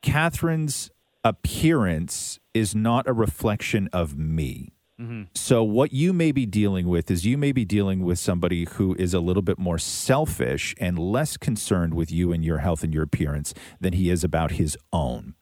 Catherine's 0.00 0.92
appearance 1.24 2.38
is 2.54 2.76
not 2.76 3.08
a 3.08 3.12
reflection 3.12 3.88
of 3.92 4.16
me. 4.16 4.74
Mm-hmm. 5.00 5.22
So, 5.34 5.64
what 5.64 5.92
you 5.92 6.12
may 6.12 6.30
be 6.30 6.44
dealing 6.44 6.86
with 6.86 7.10
is 7.10 7.24
you 7.24 7.38
may 7.38 7.52
be 7.52 7.64
dealing 7.64 8.04
with 8.04 8.18
somebody 8.18 8.66
who 8.72 8.94
is 8.96 9.14
a 9.14 9.20
little 9.20 9.42
bit 9.42 9.58
more 9.58 9.78
selfish 9.78 10.74
and 10.78 10.98
less 10.98 11.38
concerned 11.38 11.94
with 11.94 12.12
you 12.12 12.32
and 12.32 12.44
your 12.44 12.58
health 12.58 12.84
and 12.84 12.92
your 12.92 13.02
appearance 13.02 13.54
than 13.80 13.94
he 13.94 14.10
is 14.10 14.22
about 14.22 14.52
his 14.52 14.76
own. 14.92 15.34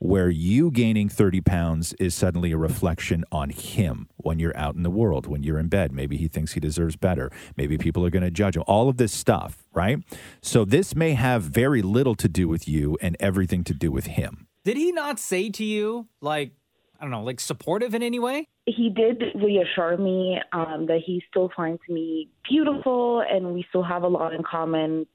Where 0.00 0.28
you 0.28 0.72
gaining 0.72 1.08
30 1.08 1.40
pounds 1.42 1.92
is 1.94 2.14
suddenly 2.14 2.50
a 2.50 2.56
reflection 2.56 3.24
on 3.30 3.50
him 3.50 4.08
when 4.16 4.40
you're 4.40 4.56
out 4.56 4.74
in 4.74 4.82
the 4.82 4.90
world, 4.90 5.26
when 5.26 5.44
you're 5.44 5.58
in 5.58 5.68
bed. 5.68 5.92
Maybe 5.92 6.16
he 6.16 6.26
thinks 6.26 6.52
he 6.52 6.60
deserves 6.60 6.96
better. 6.96 7.30
Maybe 7.56 7.78
people 7.78 8.04
are 8.04 8.10
going 8.10 8.24
to 8.24 8.32
judge 8.32 8.56
him. 8.56 8.64
All 8.66 8.88
of 8.88 8.96
this 8.96 9.12
stuff, 9.12 9.62
right? 9.72 9.98
So, 10.42 10.64
this 10.64 10.96
may 10.96 11.12
have 11.12 11.44
very 11.44 11.82
little 11.82 12.16
to 12.16 12.28
do 12.28 12.48
with 12.48 12.66
you 12.66 12.98
and 13.00 13.16
everything 13.20 13.62
to 13.64 13.74
do 13.74 13.92
with 13.92 14.06
him. 14.06 14.48
Did 14.64 14.76
he 14.76 14.90
not 14.90 15.20
say 15.20 15.50
to 15.50 15.64
you, 15.64 16.08
like, 16.20 16.52
I 16.98 17.04
don't 17.04 17.10
know, 17.10 17.22
like 17.22 17.40
supportive 17.40 17.94
in 17.94 18.02
any 18.02 18.18
way? 18.18 18.48
he 18.66 18.88
did 18.88 19.22
reassure 19.34 19.98
me 19.98 20.40
um, 20.52 20.86
that 20.86 21.00
he 21.04 21.22
still 21.28 21.50
finds 21.54 21.82
me 21.88 22.30
beautiful 22.48 23.22
and 23.30 23.52
we 23.52 23.62
still 23.68 23.82
have 23.82 24.02
a 24.04 24.08
lot 24.08 24.32
in 24.32 24.42
common 24.42 25.06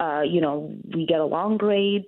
Uh, 0.00 0.22
you 0.34 0.40
know, 0.40 0.74
we 0.94 1.06
get 1.06 1.20
along 1.20 1.56
great. 1.58 2.06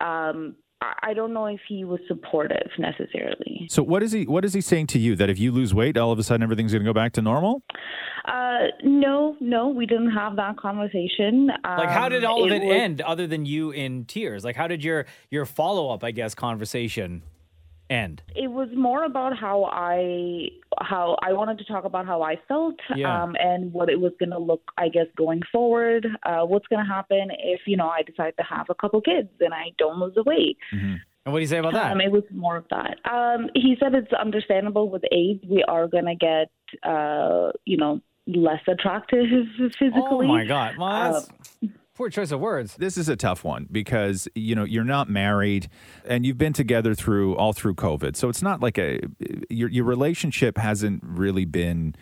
Um, 0.00 0.56
I 0.82 1.10
I 1.10 1.14
don't 1.14 1.32
know 1.34 1.46
if 1.46 1.60
he 1.68 1.84
was 1.84 2.00
supportive 2.08 2.70
necessarily. 2.78 3.66
So 3.68 3.82
what 3.82 4.02
is 4.02 4.12
he 4.12 4.22
what 4.26 4.44
is 4.44 4.52
he 4.54 4.60
saying 4.60 4.86
to 4.94 4.98
you 4.98 5.14
that 5.16 5.28
if 5.30 5.38
you 5.38 5.52
lose 5.52 5.72
weight 5.74 5.96
all 5.96 6.12
of 6.12 6.18
a 6.18 6.22
sudden 6.22 6.42
everything's 6.42 6.72
going 6.72 6.82
to 6.84 6.88
go 6.88 6.94
back 7.02 7.12
to 7.18 7.22
normal? 7.22 7.62
Uh, 8.26 8.66
no, 8.84 9.36
no, 9.40 9.68
we 9.68 9.86
didn't 9.86 10.10
have 10.10 10.36
that 10.36 10.56
conversation. 10.56 11.50
Like, 11.64 11.88
how 11.88 12.08
did 12.08 12.24
Um, 12.24 12.30
all 12.30 12.44
of 12.44 12.52
it, 12.52 12.62
was- 12.62 12.76
end 12.84 13.00
other 13.00 13.26
than 13.26 13.46
you 13.46 13.70
in 13.70 14.04
tears? 14.04 14.44
Like, 14.44 14.56
how 14.56 14.66
did 14.68 14.82
your 14.84 15.06
your 15.30 15.44
follow 15.46 15.84
up, 15.94 16.02
I 16.04 16.10
guess, 16.10 16.34
conversation 16.34 17.22
end? 17.90 18.22
It 18.34 18.48
was 18.50 18.68
more 18.74 19.04
about 19.04 19.36
how 19.36 19.64
I 19.64 20.48
how 20.80 21.16
I 21.22 21.32
wanted 21.32 21.58
to 21.58 21.64
talk 21.64 21.84
about 21.84 22.06
how 22.06 22.22
I 22.22 22.36
felt 22.48 22.76
Yeah. 22.94 23.22
um, 23.22 23.36
and 23.38 23.72
what 23.72 23.90
it 23.90 24.00
was 24.00 24.12
going 24.18 24.30
to 24.30 24.38
look, 24.38 24.62
I 24.78 24.88
guess, 24.88 25.06
going 25.16 25.42
forward. 25.52 26.06
Uh, 26.24 26.42
what's 26.42 26.66
going 26.68 26.84
to 26.84 26.90
happen 26.90 27.28
if 27.38 27.62
you 27.66 27.76
know 27.76 27.88
I 27.88 28.02
decide 28.02 28.34
to 28.38 28.44
have 28.44 28.66
a 28.70 28.74
couple 28.74 29.00
kids 29.00 29.28
and 29.40 29.52
I 29.52 29.72
don't 29.78 29.98
lose 29.98 30.14
the 30.14 30.22
weight. 30.22 30.56
And 30.72 31.00
what 31.24 31.34
do 31.38 31.40
you 31.40 31.46
say 31.48 31.58
about 31.58 31.74
that? 31.74 31.92
Um, 31.92 32.00
it 32.00 32.10
was 32.10 32.22
more 32.32 32.56
of 32.56 32.64
that. 32.70 32.96
Um, 33.10 33.50
he 33.54 33.76
said 33.78 33.94
it's 33.94 34.12
understandable 34.12 34.88
with 34.88 35.02
age. 35.12 35.42
We 35.48 35.62
are 35.64 35.86
going 35.86 36.06
to 36.06 36.14
get, 36.14 36.50
uh, 36.88 37.52
you 37.66 37.76
know, 37.76 38.00
less 38.26 38.62
attractive 38.68 39.26
physically. 39.78 40.00
Oh 40.02 40.22
my 40.22 40.44
god! 40.46 40.76
Well, 40.78 40.88
Uh, 40.88 41.12
that's 41.12 41.30
poor 42.00 42.08
choice 42.08 42.32
of 42.32 42.40
words. 42.40 42.76
This 42.76 42.96
is 42.96 43.10
a 43.10 43.16
tough 43.16 43.44
one 43.44 43.68
because 43.70 44.26
you 44.34 44.54
know 44.54 44.64
you're 44.64 44.84
not 44.84 45.10
married 45.10 45.68
and 46.06 46.24
you've 46.24 46.38
been 46.38 46.54
together 46.54 46.94
through 46.94 47.36
all 47.36 47.52
through 47.52 47.74
COVID. 47.74 48.16
So 48.16 48.30
it's 48.30 48.40
not 48.40 48.62
like 48.62 48.78
a 48.78 49.00
your 49.50 49.68
your 49.68 49.84
relationship 49.84 50.56
hasn't 50.56 51.02
really 51.04 51.44
been 51.44 51.94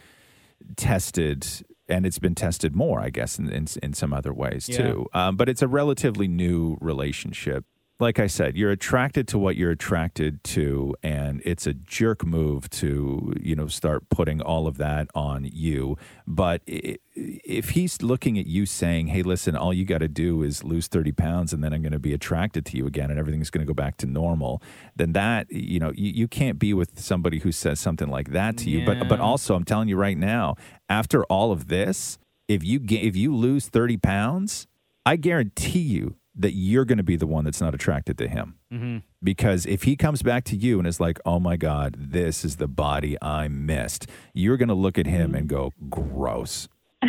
tested 0.76 1.44
and 1.88 2.06
it's 2.06 2.20
been 2.20 2.36
tested 2.36 2.76
more, 2.76 3.00
I 3.00 3.10
guess, 3.10 3.40
in 3.40 3.48
in, 3.50 3.66
in 3.82 3.92
some 3.92 4.12
other 4.12 4.32
ways 4.32 4.68
Yeah. 4.68 4.76
too. 4.76 5.06
Um, 5.14 5.36
but 5.36 5.48
it's 5.48 5.62
a 5.62 5.68
relatively 5.68 6.28
new 6.28 6.78
relationship. 6.80 7.64
Like 8.00 8.20
I 8.20 8.28
said, 8.28 8.56
you're 8.56 8.70
attracted 8.70 9.26
to 9.28 9.38
what 9.38 9.56
you're 9.56 9.72
attracted 9.72 10.44
to, 10.44 10.94
and 11.02 11.42
it's 11.44 11.66
a 11.66 11.74
jerk 11.74 12.24
move 12.24 12.70
to 12.70 13.32
you 13.40 13.56
know 13.56 13.66
start 13.66 14.08
putting 14.08 14.40
all 14.40 14.68
of 14.68 14.78
that 14.78 15.08
on 15.16 15.48
you. 15.52 15.96
But 16.24 16.62
if 16.66 17.70
he's 17.70 18.00
looking 18.00 18.38
at 18.38 18.46
you 18.46 18.66
saying, 18.66 19.08
"Hey, 19.08 19.22
listen, 19.22 19.56
all 19.56 19.74
you 19.74 19.84
got 19.84 19.98
to 19.98 20.06
do 20.06 20.44
is 20.44 20.62
lose 20.62 20.86
thirty 20.86 21.10
pounds, 21.10 21.52
and 21.52 21.64
then 21.64 21.72
I'm 21.72 21.82
going 21.82 21.90
to 21.90 21.98
be 21.98 22.14
attracted 22.14 22.64
to 22.66 22.76
you 22.76 22.86
again, 22.86 23.10
and 23.10 23.18
everything's 23.18 23.50
going 23.50 23.66
to 23.66 23.68
go 23.68 23.74
back 23.74 23.96
to 23.96 24.06
normal," 24.06 24.62
then 24.94 25.12
that 25.14 25.50
you 25.50 25.80
know 25.80 25.90
you, 25.96 26.12
you 26.12 26.28
can't 26.28 26.60
be 26.60 26.72
with 26.72 27.00
somebody 27.00 27.40
who 27.40 27.50
says 27.50 27.80
something 27.80 28.08
like 28.08 28.30
that 28.30 28.56
to 28.58 28.70
you. 28.70 28.86
But 28.86 29.08
but 29.08 29.18
also, 29.18 29.56
I'm 29.56 29.64
telling 29.64 29.88
you 29.88 29.96
right 29.96 30.16
now, 30.16 30.54
after 30.88 31.24
all 31.24 31.50
of 31.50 31.66
this, 31.66 32.16
if 32.46 32.62
you 32.62 32.78
ga- 32.78 33.02
if 33.02 33.16
you 33.16 33.34
lose 33.34 33.66
thirty 33.66 33.96
pounds, 33.96 34.68
I 35.04 35.16
guarantee 35.16 35.80
you 35.80 36.14
that 36.38 36.52
you're 36.52 36.84
going 36.84 36.98
to 36.98 37.04
be 37.04 37.16
the 37.16 37.26
one 37.26 37.44
that's 37.44 37.60
not 37.60 37.74
attracted 37.74 38.16
to 38.18 38.28
him. 38.28 38.54
Mm-hmm. 38.72 38.98
Because 39.22 39.66
if 39.66 39.82
he 39.82 39.96
comes 39.96 40.22
back 40.22 40.44
to 40.44 40.56
you 40.56 40.78
and 40.78 40.86
is 40.86 41.00
like, 41.00 41.18
oh 41.26 41.40
my 41.40 41.56
God, 41.56 41.96
this 41.98 42.44
is 42.44 42.56
the 42.56 42.68
body 42.68 43.16
I 43.20 43.48
missed, 43.48 44.08
you're 44.32 44.56
going 44.56 44.68
to 44.68 44.74
look 44.74 44.98
at 44.98 45.06
him 45.06 45.34
and 45.34 45.48
go, 45.48 45.72
gross. 45.90 46.68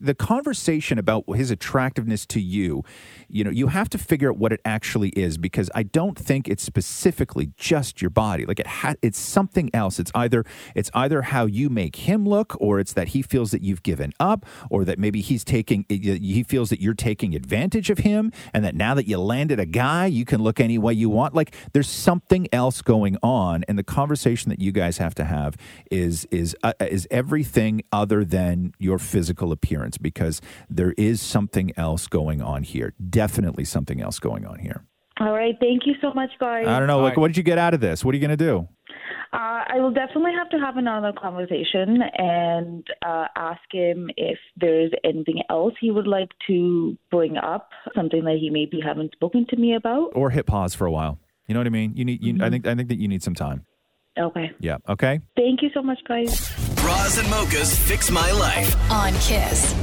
the 0.00 0.14
conversation 0.14 0.98
about 0.98 1.24
his 1.36 1.50
attractiveness 1.50 2.26
to 2.26 2.40
you, 2.40 2.82
you 3.28 3.44
know, 3.44 3.50
you 3.50 3.68
have 3.68 3.88
to 3.90 3.98
figure 3.98 4.30
out 4.30 4.38
what 4.38 4.52
it 4.52 4.60
actually 4.64 5.10
is 5.10 5.38
because 5.38 5.70
I 5.74 5.82
don't 5.82 6.18
think 6.18 6.48
it's 6.48 6.62
specifically 6.62 7.52
just 7.56 8.00
your 8.00 8.10
body. 8.10 8.46
Like 8.46 8.60
it 8.60 8.66
ha- 8.66 8.94
it's 9.02 9.18
something 9.18 9.70
else. 9.74 9.98
It's 9.98 10.12
either 10.14 10.44
it's 10.74 10.90
either 10.94 11.22
how 11.22 11.46
you 11.46 11.68
make 11.68 11.96
him 11.96 12.26
look 12.26 12.56
or 12.60 12.78
it's 12.80 12.92
that 12.92 13.08
he 13.08 13.22
feels 13.22 13.50
that 13.50 13.62
you've 13.62 13.82
given 13.82 14.12
up 14.20 14.46
or 14.70 14.84
that 14.84 14.98
maybe 14.98 15.20
he's 15.20 15.44
taking 15.44 15.84
he 15.88 16.42
feels 16.42 16.70
that 16.70 16.80
you're 16.80 16.94
taking 16.94 17.34
advantage 17.34 17.90
of 17.90 17.98
him 17.98 18.32
and 18.52 18.64
that 18.64 18.74
now 18.74 18.94
that 18.94 19.06
you 19.06 19.18
landed 19.18 19.58
a 19.58 19.66
guy, 19.66 20.06
you 20.06 20.24
can 20.24 20.42
look 20.42 20.60
any 20.60 20.78
way 20.78 20.92
you 20.92 21.10
want. 21.10 21.34
Like 21.34 21.54
there's 21.72 21.88
something 21.88 22.48
else 22.52 22.82
going 22.82 23.16
on 23.22 23.64
and 23.68 23.78
the 23.78 23.84
conversation 23.84 24.50
that 24.50 24.60
you 24.60 24.72
guys 24.72 24.98
have 24.98 25.14
to 25.16 25.24
have 25.24 25.56
is 25.90 26.26
is 26.30 26.56
uh, 26.62 26.72
is 26.80 27.06
everything 27.10 27.82
other 27.92 28.24
than 28.24 28.72
your 28.78 28.98
physical 28.98 29.52
appearance 29.52 29.98
because 29.98 30.40
there 30.68 30.92
is 30.96 31.20
something 31.20 31.72
else 31.76 32.06
going 32.06 32.40
on 32.40 32.62
here. 32.62 32.94
Definitely 33.16 33.64
something 33.64 34.00
else 34.02 34.18
going 34.18 34.44
on 34.44 34.58
here. 34.58 34.84
All 35.20 35.32
right. 35.32 35.54
Thank 35.58 35.86
you 35.86 35.94
so 36.02 36.12
much, 36.12 36.28
guys. 36.38 36.66
I 36.66 36.78
don't 36.78 36.86
know. 36.86 37.00
Like, 37.00 37.16
what 37.16 37.28
did 37.28 37.38
you 37.38 37.42
get 37.42 37.56
out 37.56 37.72
of 37.72 37.80
this? 37.80 38.04
What 38.04 38.14
are 38.14 38.18
you 38.18 38.20
going 38.20 38.36
to 38.36 38.44
do? 38.44 38.68
Uh, 39.32 39.64
I 39.68 39.76
will 39.78 39.90
definitely 39.90 40.32
have 40.32 40.50
to 40.50 40.58
have 40.58 40.76
another 40.76 41.12
conversation 41.18 42.02
and 42.18 42.86
uh, 43.04 43.26
ask 43.34 43.62
him 43.72 44.10
if 44.18 44.38
there's 44.56 44.92
anything 45.02 45.42
else 45.48 45.72
he 45.80 45.90
would 45.90 46.06
like 46.06 46.28
to 46.46 46.96
bring 47.10 47.38
up, 47.38 47.70
something 47.94 48.24
that 48.24 48.36
he 48.38 48.50
maybe 48.50 48.80
haven't 48.84 49.12
spoken 49.12 49.46
to 49.48 49.56
me 49.56 49.74
about. 49.74 50.10
Or 50.14 50.28
hit 50.30 50.44
pause 50.44 50.74
for 50.74 50.86
a 50.86 50.92
while. 50.92 51.18
You 51.48 51.54
know 51.54 51.60
what 51.60 51.66
I 51.66 51.70
mean? 51.70 51.92
You 51.96 52.04
need. 52.04 52.22
You, 52.22 52.44
I 52.44 52.50
think. 52.50 52.66
I 52.66 52.74
think 52.74 52.88
that 52.88 52.98
you 52.98 53.08
need 53.08 53.22
some 53.22 53.34
time. 53.34 53.64
Okay. 54.18 54.50
Yeah. 54.60 54.78
Okay. 54.88 55.20
Thank 55.36 55.62
you 55.62 55.70
so 55.72 55.82
much, 55.82 55.98
guys. 56.06 56.52
Roz 56.84 57.18
and 57.18 57.26
mochas 57.28 57.78
fix 57.78 58.10
my 58.10 58.30
life. 58.32 58.74
On 58.90 59.12
Kiss. 59.14 59.74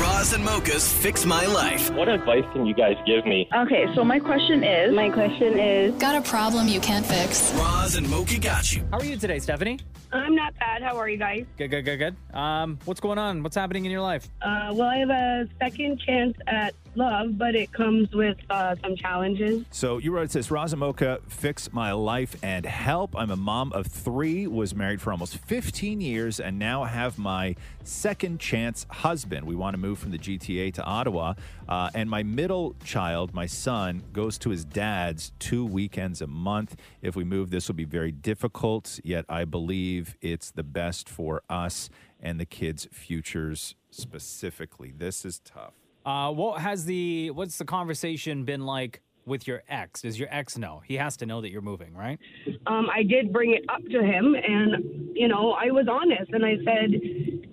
Roz 0.00 0.32
and 0.34 0.44
mochas 0.44 0.92
fix 0.92 1.24
my 1.24 1.46
life. 1.46 1.90
What 1.92 2.08
advice 2.08 2.44
can 2.52 2.66
you 2.66 2.74
guys 2.74 2.96
give 3.06 3.24
me? 3.24 3.48
Okay, 3.54 3.86
so 3.94 4.04
my 4.04 4.18
question 4.18 4.62
is. 4.62 4.94
My 4.94 5.08
question 5.08 5.58
is. 5.58 5.94
Got 5.94 6.16
a 6.16 6.28
problem 6.28 6.68
you 6.68 6.80
can't 6.80 7.04
fix? 7.06 7.52
Roz 7.54 7.96
and 7.96 8.08
mocha 8.10 8.38
got 8.38 8.72
you. 8.72 8.86
How 8.90 8.98
are 8.98 9.04
you 9.04 9.16
today, 9.16 9.38
Stephanie? 9.38 9.78
I'm 10.12 10.34
not 10.34 10.54
bad. 10.58 10.82
How 10.82 10.96
are 10.98 11.08
you 11.08 11.16
guys? 11.16 11.46
Good, 11.56 11.68
good, 11.68 11.84
good, 11.84 11.96
good. 11.96 12.36
Um, 12.36 12.78
what's 12.84 13.00
going 13.00 13.18
on? 13.18 13.42
What's 13.42 13.56
happening 13.56 13.86
in 13.86 13.90
your 13.90 14.02
life? 14.02 14.28
Uh, 14.42 14.70
well, 14.74 14.88
I 14.88 14.98
have 14.98 15.10
a 15.10 15.48
second 15.58 15.98
chance 16.00 16.36
at 16.46 16.74
love, 16.96 17.38
but 17.38 17.54
it 17.54 17.72
comes 17.72 18.12
with 18.12 18.36
uh, 18.50 18.74
some 18.82 18.96
challenges. 18.96 19.64
So 19.70 19.98
you 19.98 20.12
wrote 20.12 20.30
says 20.30 20.50
Roz 20.50 20.72
and 20.72 20.80
Mocha, 20.80 21.20
fix 21.28 21.72
my 21.72 21.92
life 21.92 22.36
and 22.42 22.66
help. 22.66 23.14
I'm 23.16 23.30
a 23.30 23.36
mom 23.36 23.72
of 23.72 23.86
three, 23.86 24.46
was 24.46 24.74
married 24.74 25.00
for 25.00 25.12
almost 25.12 25.36
15 25.38 26.00
years, 26.00 26.40
and 26.40 26.58
now 26.58 26.84
have 26.84 27.18
my 27.18 27.56
second 27.84 28.40
chance 28.40 28.86
husband. 28.90 29.46
We 29.46 29.54
want 29.54 29.74
to 29.74 29.78
move 29.78 29.98
from 29.98 30.10
the 30.10 30.18
GTA 30.18 30.74
to 30.74 30.84
Ottawa, 30.84 31.34
uh, 31.68 31.90
and 31.94 32.08
my 32.10 32.22
middle 32.22 32.74
child, 32.84 33.34
my 33.34 33.46
son, 33.46 34.02
goes 34.12 34.38
to 34.38 34.50
his 34.50 34.64
dad's 34.64 35.32
two 35.38 35.64
weekends 35.64 36.20
a 36.20 36.26
month. 36.26 36.76
If 37.02 37.16
we 37.16 37.24
move, 37.24 37.50
this 37.50 37.68
will 37.68 37.74
be 37.74 37.84
very 37.84 38.12
difficult. 38.12 39.00
Yet 39.04 39.24
I 39.28 39.44
believe 39.44 40.16
it's 40.20 40.50
the 40.50 40.62
best 40.62 41.08
for 41.08 41.42
us 41.48 41.90
and 42.20 42.40
the 42.40 42.46
kids' 42.46 42.88
futures 42.92 43.74
specifically. 43.90 44.92
This 44.96 45.24
is 45.24 45.40
tough. 45.44 45.74
Uh, 46.06 46.30
what 46.30 46.60
has 46.60 46.84
the 46.84 47.30
what's 47.32 47.58
the 47.58 47.64
conversation 47.64 48.44
been 48.44 48.64
like 48.64 49.02
with 49.26 49.48
your 49.48 49.64
ex? 49.68 50.02
Does 50.02 50.18
your 50.18 50.28
ex 50.30 50.56
know? 50.56 50.80
He 50.86 50.94
has 50.94 51.16
to 51.16 51.26
know 51.26 51.40
that 51.40 51.50
you're 51.50 51.62
moving, 51.62 51.92
right? 51.94 52.18
Um, 52.68 52.86
I 52.94 53.02
did 53.02 53.32
bring 53.32 53.52
it 53.54 53.64
up 53.68 53.82
to 53.90 54.02
him, 54.02 54.36
and 54.36 55.10
you 55.16 55.26
know, 55.26 55.50
I 55.50 55.72
was 55.72 55.86
honest, 55.90 56.30
and 56.32 56.46
I 56.46 56.56
said, 56.64 56.92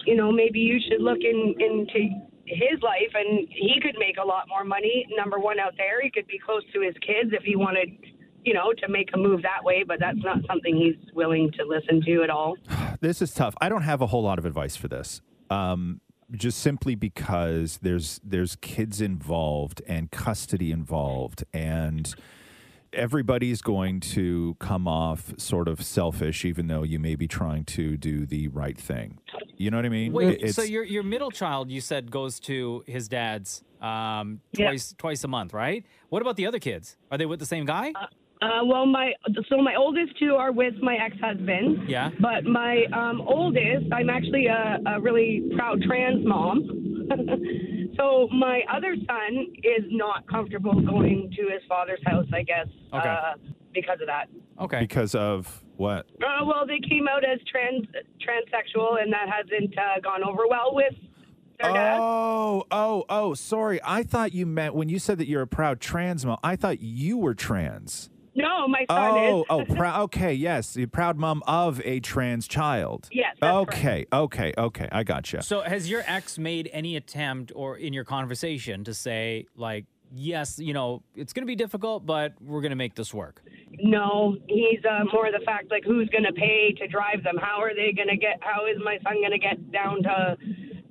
you 0.06 0.16
know, 0.16 0.32
maybe 0.32 0.60
you 0.60 0.80
should 0.88 1.02
look 1.02 1.18
in 1.22 1.56
into 1.60 2.10
his 2.46 2.80
life, 2.84 3.12
and 3.16 3.48
he 3.50 3.80
could 3.82 3.96
make 3.98 4.18
a 4.22 4.26
lot 4.26 4.48
more 4.48 4.64
money. 4.64 5.08
Number 5.18 5.40
one, 5.40 5.60
out 5.60 5.74
there, 5.76 6.00
he 6.04 6.12
could 6.12 6.28
be 6.28 6.38
close 6.38 6.64
to 6.74 6.82
his 6.82 6.94
kids 7.06 7.34
if 7.34 7.42
he 7.42 7.56
wanted, 7.56 7.90
you 8.46 8.54
know, 8.54 8.72
to 8.74 8.88
make 8.88 9.10
a 9.16 9.18
move 9.18 9.42
that 9.42 9.64
way. 9.64 9.84
But 9.88 10.00
that's 10.00 10.24
not 10.24 10.38
something 10.48 10.78
he's 10.78 11.12
willing 11.16 11.50
to 11.58 11.66
listen 11.66 12.04
to 12.06 12.22
at 12.22 12.30
all. 12.30 12.56
this 13.02 13.20
is 13.20 13.34
tough. 13.34 13.56
I 13.60 13.70
don't 13.70 13.82
have 13.82 14.02
a 14.02 14.08
whole 14.08 14.22
lot 14.22 14.38
of 14.38 14.46
advice 14.46 14.76
for 14.76 14.88
this. 14.88 15.22
Um, 15.50 16.02
just 16.34 16.60
simply 16.60 16.96
because 16.96 17.80
there's 17.82 18.20
there's 18.24 18.56
kids 18.58 19.02
involved 19.02 19.82
and 19.88 20.12
custody 20.12 20.72
involved 20.72 21.44
and 21.54 22.16
everybody's 22.92 23.62
going 23.62 24.00
to 24.00 24.56
come 24.60 24.88
off 24.88 25.34
sort 25.38 25.68
of 25.68 25.82
selfish 25.82 26.46
even 26.46 26.68
though 26.68 26.84
you 26.84 27.00
may 27.00 27.16
be 27.16 27.28
trying 27.28 27.66
to 27.66 27.98
do 27.98 28.26
the 28.26 28.48
right 28.50 28.78
thing. 28.78 29.18
You 29.58 29.72
know 29.72 29.78
what 29.78 29.86
I 29.86 29.90
mean? 29.90 30.14
Wait, 30.14 30.36
It's- 30.36 30.56
so 30.56 30.62
your 30.64 30.84
your 30.84 31.04
middle 31.04 31.32
child, 31.32 31.72
you 31.72 31.82
said, 31.82 32.12
goes 32.12 32.40
to 32.42 32.84
his 32.88 33.08
dad's 33.08 33.64
um, 33.82 34.40
Yeah. 34.54 34.68
twice 34.68 34.94
twice 34.98 35.24
a 35.24 35.28
month, 35.28 35.54
right? 35.54 35.86
What 36.10 36.22
about 36.22 36.36
the 36.38 36.46
other 36.46 36.60
kids? 36.60 36.96
Are 37.12 37.18
they 37.18 37.26
with 37.26 37.40
the 37.40 37.46
same 37.46 37.66
guy? 37.66 37.92
Uh, 37.96 38.06
well, 38.64 38.86
my 38.86 39.14
so 39.50 39.58
my 39.58 39.76
oldest 39.76 40.18
two 40.20 40.36
are 40.36 40.52
with 40.52 40.74
my 40.82 40.96
ex-husband. 40.96 41.90
Yeah. 41.90 42.10
But 42.20 42.46
my 42.46 42.86
um, 42.94 43.22
oldest, 43.22 43.92
I'm 43.94 44.10
actually 44.10 44.48
a, 44.48 44.80
a 44.88 45.00
really 45.00 45.50
proud 45.56 45.82
trans 45.84 46.26
mom. 46.26 47.08
so 47.98 48.28
my 48.32 48.62
other 48.74 48.96
son 48.96 49.48
is 49.64 49.86
not 49.92 50.28
comfortable 50.28 50.74
going 50.82 51.32
to 51.38 51.44
his 51.44 51.62
father's 51.68 52.02
house. 52.06 52.26
I 52.34 52.44
guess. 52.44 52.68
Okay. 52.94 53.10
Uh, 53.10 53.36
because 53.74 54.00
of 54.02 54.08
that. 54.08 54.28
Okay. 54.60 54.80
Because 54.82 55.16
of 55.16 55.64
what? 55.78 56.06
Uh, 56.22 56.46
well, 56.46 56.66
they 56.66 56.80
came 56.88 57.08
out 57.08 57.24
as 57.24 57.40
trans 57.50 57.86
transsexual, 58.22 59.02
and 59.02 59.12
that 59.12 59.28
hasn't 59.30 59.78
uh, 59.78 60.00
gone 60.02 60.24
over 60.24 60.44
well 60.50 60.74
with 60.74 60.94
their 61.62 61.74
dad. 61.74 61.98
Oh, 62.00 62.64
oh, 62.72 63.06
oh, 63.10 63.34
sorry. 63.34 63.80
I 63.84 64.04
thought 64.04 64.34
you 64.34 64.46
meant 64.46 64.76
when 64.76 64.90
you 64.90 65.00
said 65.00 65.18
that 65.18 65.28
you're 65.28 65.42
a 65.42 65.48
proud 65.48 65.80
trans 65.80 66.26
mom, 66.26 66.38
I 66.44 66.56
thought 66.56 66.82
you 66.82 67.18
were 67.18 67.34
trans. 67.34 68.10
No, 68.36 68.68
my 68.68 68.86
son 68.90 69.12
Oh, 69.18 69.40
is. 69.42 69.46
oh, 69.50 69.66
proud. 69.76 70.02
Okay, 70.04 70.34
yes, 70.34 70.74
the 70.74 70.86
proud 70.88 71.18
mom 71.18 71.44
of 71.48 71.82
a 71.86 72.00
trans 72.00 72.48
child. 72.48 73.08
Yes. 73.12 73.36
Okay, 73.42 74.06
okay, 74.12 74.54
okay. 74.58 74.90
I 74.92 75.04
got 75.04 75.14
gotcha. 75.14 75.44
So 75.44 75.62
has 75.62 75.88
your 75.90 76.04
ex 76.08 76.40
made 76.40 76.70
any 76.74 76.96
attempt 76.96 77.52
or 77.56 77.78
in 77.78 77.94
your 77.94 78.04
conversation 78.04 78.84
to 78.86 78.94
say 78.94 79.46
like, 79.56 79.86
yes, 80.12 80.58
you 80.58 80.74
know, 80.74 81.04
it's 81.16 81.34
going 81.34 81.44
to 81.44 81.48
be 81.48 81.56
difficult, 81.56 82.06
but 82.06 82.34
we're 82.42 82.62
going 82.62 82.72
to 82.72 82.76
make 82.76 82.96
this 82.96 83.14
work? 83.14 83.44
No, 83.80 84.36
he's 84.48 84.80
uh, 84.90 85.04
more 85.14 85.32
the 85.32 85.44
fact 85.46 85.70
like 85.70 85.84
who's 85.84 86.10
going 86.10 86.24
to 86.24 86.34
pay 86.34 86.74
to 86.80 86.88
drive 86.88 87.24
them? 87.24 87.36
How 87.40 87.62
are 87.62 87.76
they 87.76 87.92
going 87.92 88.08
to 88.10 88.18
get? 88.18 88.40
How 88.42 88.66
is 88.66 88.78
my 88.84 88.98
son 89.04 89.16
going 89.22 89.32
to 89.32 89.38
get 89.38 89.72
down 89.72 90.02
to, 90.04 90.38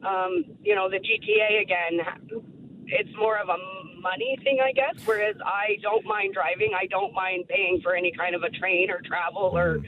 um, 0.08 0.44
you 0.62 0.74
know, 0.76 0.88
the 0.88 0.98
GTA 0.98 1.62
again? 1.62 2.42
It's 2.86 3.10
more 3.16 3.38
of 3.38 3.48
a 3.48 3.56
money 4.02 4.36
thing, 4.44 4.58
I 4.62 4.72
guess. 4.72 4.94
Whereas 5.06 5.36
I 5.44 5.76
don't 5.82 6.04
mind 6.04 6.34
driving. 6.34 6.72
I 6.78 6.86
don't 6.86 7.14
mind 7.14 7.44
paying 7.48 7.80
for 7.82 7.94
any 7.94 8.12
kind 8.12 8.34
of 8.34 8.42
a 8.42 8.50
train 8.50 8.90
or 8.90 9.00
travel 9.00 9.50
or. 9.56 9.80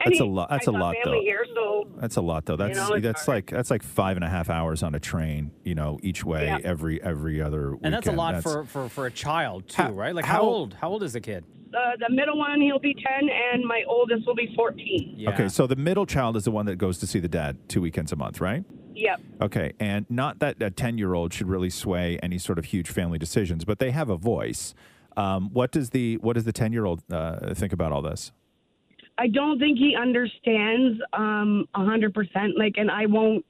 Any, 0.00 0.10
That's 0.12 0.20
a 0.20 0.24
lot. 0.26 0.48
That's 0.48 0.68
I've 0.68 0.74
a 0.76 0.78
lot, 0.78 0.94
family 1.02 1.18
though. 1.18 1.22
Here, 1.24 1.44
so 1.56 1.88
That's 1.96 2.14
a 2.14 2.20
lot, 2.20 2.44
though. 2.46 2.54
That's 2.54 2.78
know, 2.78 2.92
it's 2.94 3.02
that's 3.02 3.26
like 3.26 3.50
that's 3.50 3.68
like 3.68 3.82
five 3.82 4.16
and 4.16 4.22
a 4.24 4.28
half 4.28 4.48
hours 4.48 4.84
on 4.84 4.94
a 4.94 5.00
train. 5.00 5.50
You 5.64 5.74
know, 5.74 5.98
each 6.04 6.24
way 6.24 6.44
Yeah. 6.46 6.58
every 6.62 7.02
every 7.02 7.42
other. 7.42 7.76
And 7.82 7.92
that's 7.92 8.06
a 8.06 8.12
lot 8.12 8.34
That's- 8.36 8.44
for, 8.44 8.64
for, 8.64 8.88
for 8.88 9.06
a 9.06 9.10
child 9.10 9.68
too, 9.68 9.82
How- 9.82 9.90
right? 9.90 10.14
Like 10.14 10.24
how- 10.24 10.34
how 10.34 10.42
old? 10.42 10.74
How 10.74 10.88
old 10.90 11.02
is 11.02 11.14
the 11.14 11.20
kid? 11.20 11.44
uh, 11.74 11.96
the 11.98 12.14
middle 12.14 12.38
one 12.38 12.60
he'll 12.60 12.78
be 12.78 12.94
ten, 12.94 13.28
and 13.28 13.64
my 13.64 13.82
oldest 13.88 14.24
will 14.24 14.36
be 14.36 14.52
fourteen. 14.54 15.26
Okay, 15.30 15.48
so 15.48 15.66
the 15.66 15.74
middle 15.76 16.06
child 16.06 16.36
is 16.36 16.44
the 16.44 16.52
one 16.52 16.66
that 16.66 16.76
goes 16.76 16.98
to 16.98 17.06
see 17.08 17.18
the 17.18 17.28
dad 17.28 17.58
two 17.68 17.80
weekends 17.80 18.12
a 18.12 18.16
month, 18.16 18.40
right? 18.40 18.64
Yep. 18.98 19.20
Okay, 19.42 19.72
and 19.78 20.06
not 20.10 20.40
that 20.40 20.60
a 20.60 20.70
ten-year-old 20.70 21.32
should 21.32 21.48
really 21.48 21.70
sway 21.70 22.18
any 22.20 22.36
sort 22.36 22.58
of 22.58 22.64
huge 22.66 22.90
family 22.90 23.18
decisions, 23.18 23.64
but 23.64 23.78
they 23.78 23.92
have 23.92 24.10
a 24.10 24.16
voice. 24.16 24.74
Um, 25.16 25.50
what 25.52 25.70
does 25.70 25.90
the 25.90 26.16
what 26.16 26.34
does 26.34 26.44
the 26.44 26.52
ten-year-old 26.52 27.02
uh, 27.12 27.54
think 27.54 27.72
about 27.72 27.92
all 27.92 28.02
this? 28.02 28.32
I 29.16 29.28
don't 29.28 29.58
think 29.60 29.78
he 29.78 29.96
understands 30.00 31.00
um 31.12 31.66
a 31.74 31.84
hundred 31.84 32.12
percent. 32.12 32.58
Like, 32.58 32.74
and 32.76 32.90
I 32.90 33.06
won't, 33.06 33.44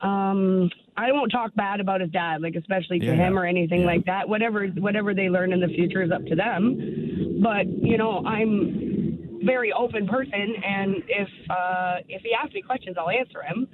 um, 0.00 0.70
I 0.96 1.12
won't 1.12 1.30
talk 1.30 1.54
bad 1.54 1.80
about 1.80 2.00
his 2.00 2.10
dad, 2.10 2.40
like 2.40 2.56
especially 2.56 2.98
to 3.00 3.06
Yeah. 3.06 3.14
him 3.14 3.38
or 3.38 3.44
anything 3.44 3.84
like 3.84 4.04
that. 4.06 4.26
Whatever, 4.28 4.68
whatever 4.68 5.12
they 5.14 5.28
learn 5.28 5.52
in 5.52 5.60
the 5.60 5.68
future 5.68 6.02
is 6.02 6.10
up 6.10 6.24
to 6.26 6.34
them. 6.34 7.40
But 7.42 7.66
you 7.66 7.98
know, 7.98 8.24
I'm 8.26 9.38
a 9.42 9.44
very 9.44 9.72
open 9.72 10.06
person, 10.06 10.54
and 10.64 10.96
if 11.08 11.28
uh 11.50 11.96
if 12.08 12.22
he 12.22 12.30
asks 12.40 12.54
me 12.54 12.62
questions, 12.62 12.96
I'll 12.98 13.10
answer 13.10 13.42
him. 13.42 13.68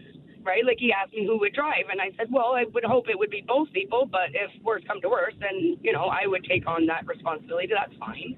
Right? 0.49 0.65
Like 0.65 0.79
he 0.81 0.91
asked 0.93 1.13
me 1.13 1.27
who 1.27 1.39
would 1.41 1.53
drive, 1.53 1.87
and 1.91 2.01
I 2.01 2.11
said, 2.17 2.29
well, 2.31 2.53
I 2.55 2.65
would 2.73 2.85
hope 2.85 3.05
it 3.09 3.19
would 3.19 3.31
be 3.31 3.45
both 3.47 3.71
people, 3.73 4.09
but 4.11 4.31
if 4.33 4.51
worse 4.63 4.83
come 4.89 5.01
to 5.03 5.09
worse, 5.09 5.35
then 5.41 5.77
you 5.83 5.93
know 5.93 6.07
I 6.07 6.27
would 6.27 6.45
take 6.45 6.67
on 6.67 6.87
that 6.87 7.07
responsibility. 7.07 7.69
That's 7.69 7.97
fine. 7.99 8.37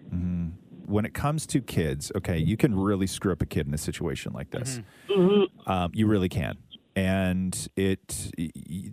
When 0.87 1.05
it 1.05 1.15
comes 1.15 1.47
to 1.47 1.61
kids, 1.61 2.11
okay, 2.17 2.37
you 2.37 2.57
can 2.57 2.75
really 2.75 3.07
screw 3.07 3.31
up 3.31 3.43
a 3.43 3.47
kid 3.47 3.69
in 3.69 3.73
a 3.73 3.79
situation 3.79 4.33
like 4.33 4.51
this. 4.51 4.81
Mm-hmm. 5.09 5.71
Um, 5.71 5.93
you 5.95 6.09
really 6.09 6.29
can. 6.29 6.57
And 6.97 7.69
it 7.77 8.33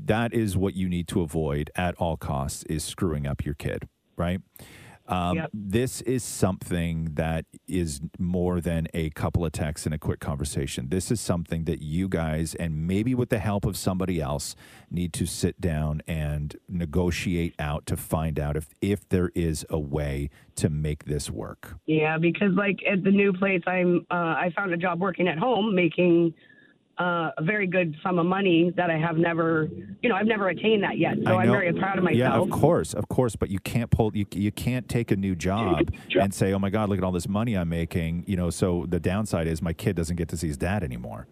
that 0.05 0.31
is 0.31 0.55
what 0.55 0.75
you 0.75 0.87
need 0.87 1.07
to 1.07 1.21
avoid 1.21 1.71
at 1.75 1.95
all 1.95 2.15
costs 2.15 2.61
is 2.65 2.83
screwing 2.83 3.25
up 3.25 3.43
your 3.43 3.55
kid, 3.55 3.89
right? 4.15 4.41
Um, 5.07 5.37
Yep. 5.37 5.49
This 5.53 6.01
is 6.01 6.23
something 6.23 7.09
that 7.13 7.45
is 7.67 8.01
more 8.19 8.59
than 8.61 8.87
a 8.93 9.09
couple 9.11 9.45
of 9.45 9.51
texts 9.51 9.85
and 9.85 9.93
a 9.93 9.97
quick 9.97 10.19
conversation. 10.19 10.89
This 10.89 11.11
is 11.11 11.21
something 11.21 11.65
that 11.65 11.81
you 11.81 12.07
guys, 12.07 12.55
and 12.55 12.87
maybe 12.87 13.13
with 13.15 13.29
the 13.29 13.39
help 13.39 13.65
of 13.65 13.77
somebody 13.77 14.19
else, 14.21 14.55
need 14.89 15.13
to 15.13 15.25
sit 15.25 15.59
down 15.61 16.01
and 16.07 16.55
negotiate 16.67 17.53
out 17.59 17.85
to 17.87 17.97
find 17.97 18.39
out 18.39 18.55
if 18.57 18.69
if 18.81 19.07
there 19.09 19.31
is 19.35 19.65
a 19.69 19.79
way 19.79 20.29
to 20.55 20.69
make 20.69 21.05
this 21.05 21.29
work. 21.29 21.75
Yeah, 21.85 22.17
because 22.17 22.53
like 22.53 22.79
at 22.89 23.03
the 23.03 23.11
new 23.11 23.33
place, 23.33 23.61
I'm 23.67 24.05
uh, 24.09 24.13
I 24.13 24.51
found 24.55 24.73
a 24.73 24.77
job 24.77 24.99
working 24.99 25.27
at 25.27 25.37
home, 25.37 25.75
making 25.75 26.33
uh, 26.99 27.31
a 27.37 27.43
very 27.43 27.67
good 27.67 27.95
sum 28.01 28.17
of 28.19 28.25
money 28.25 28.71
that 28.75 28.89
I 28.89 28.97
have 28.97 29.17
never, 29.17 29.69
you 30.01 30.09
know, 30.09 30.15
I've 30.15 30.25
never 30.25 30.49
attained 30.49 30.83
that 30.83 30.97
yet. 30.97 31.15
So 31.23 31.35
I 31.35 31.43
I'm 31.43 31.51
very 31.51 31.71
proud 31.73 31.97
of 31.97 32.03
myself. 32.03 32.17
Yeah, 32.17 32.33
of 32.33 32.49
course, 32.49 32.93
of 32.93 33.07
course. 33.07 33.35
But 33.35 33.49
you 33.49 33.59
can't 33.59 33.91
pull 33.91 34.11
you 34.15 34.25
you 34.31 34.51
can't 34.51 34.89
take 34.89 35.11
a 35.11 35.15
new 35.15 35.35
job 35.47 35.93
and 36.19 36.33
say, 36.33 36.53
"Oh 36.53 36.59
my 36.59 36.69
God, 36.69 36.89
look 36.89 36.97
at 36.97 37.03
all 37.03 37.11
this 37.11 37.27
money 37.27 37.55
I'm 37.55 37.69
making." 37.69 38.23
You 38.27 38.35
know, 38.37 38.49
so 38.49 38.85
the 38.89 38.99
downside 38.99 39.47
is 39.47 39.61
my 39.61 39.73
kid 39.73 39.95
doesn't 39.95 40.15
get 40.15 40.27
to 40.29 40.37
see 40.37 40.47
his 40.47 40.57
dad 40.57 40.83
anymore. 40.83 41.27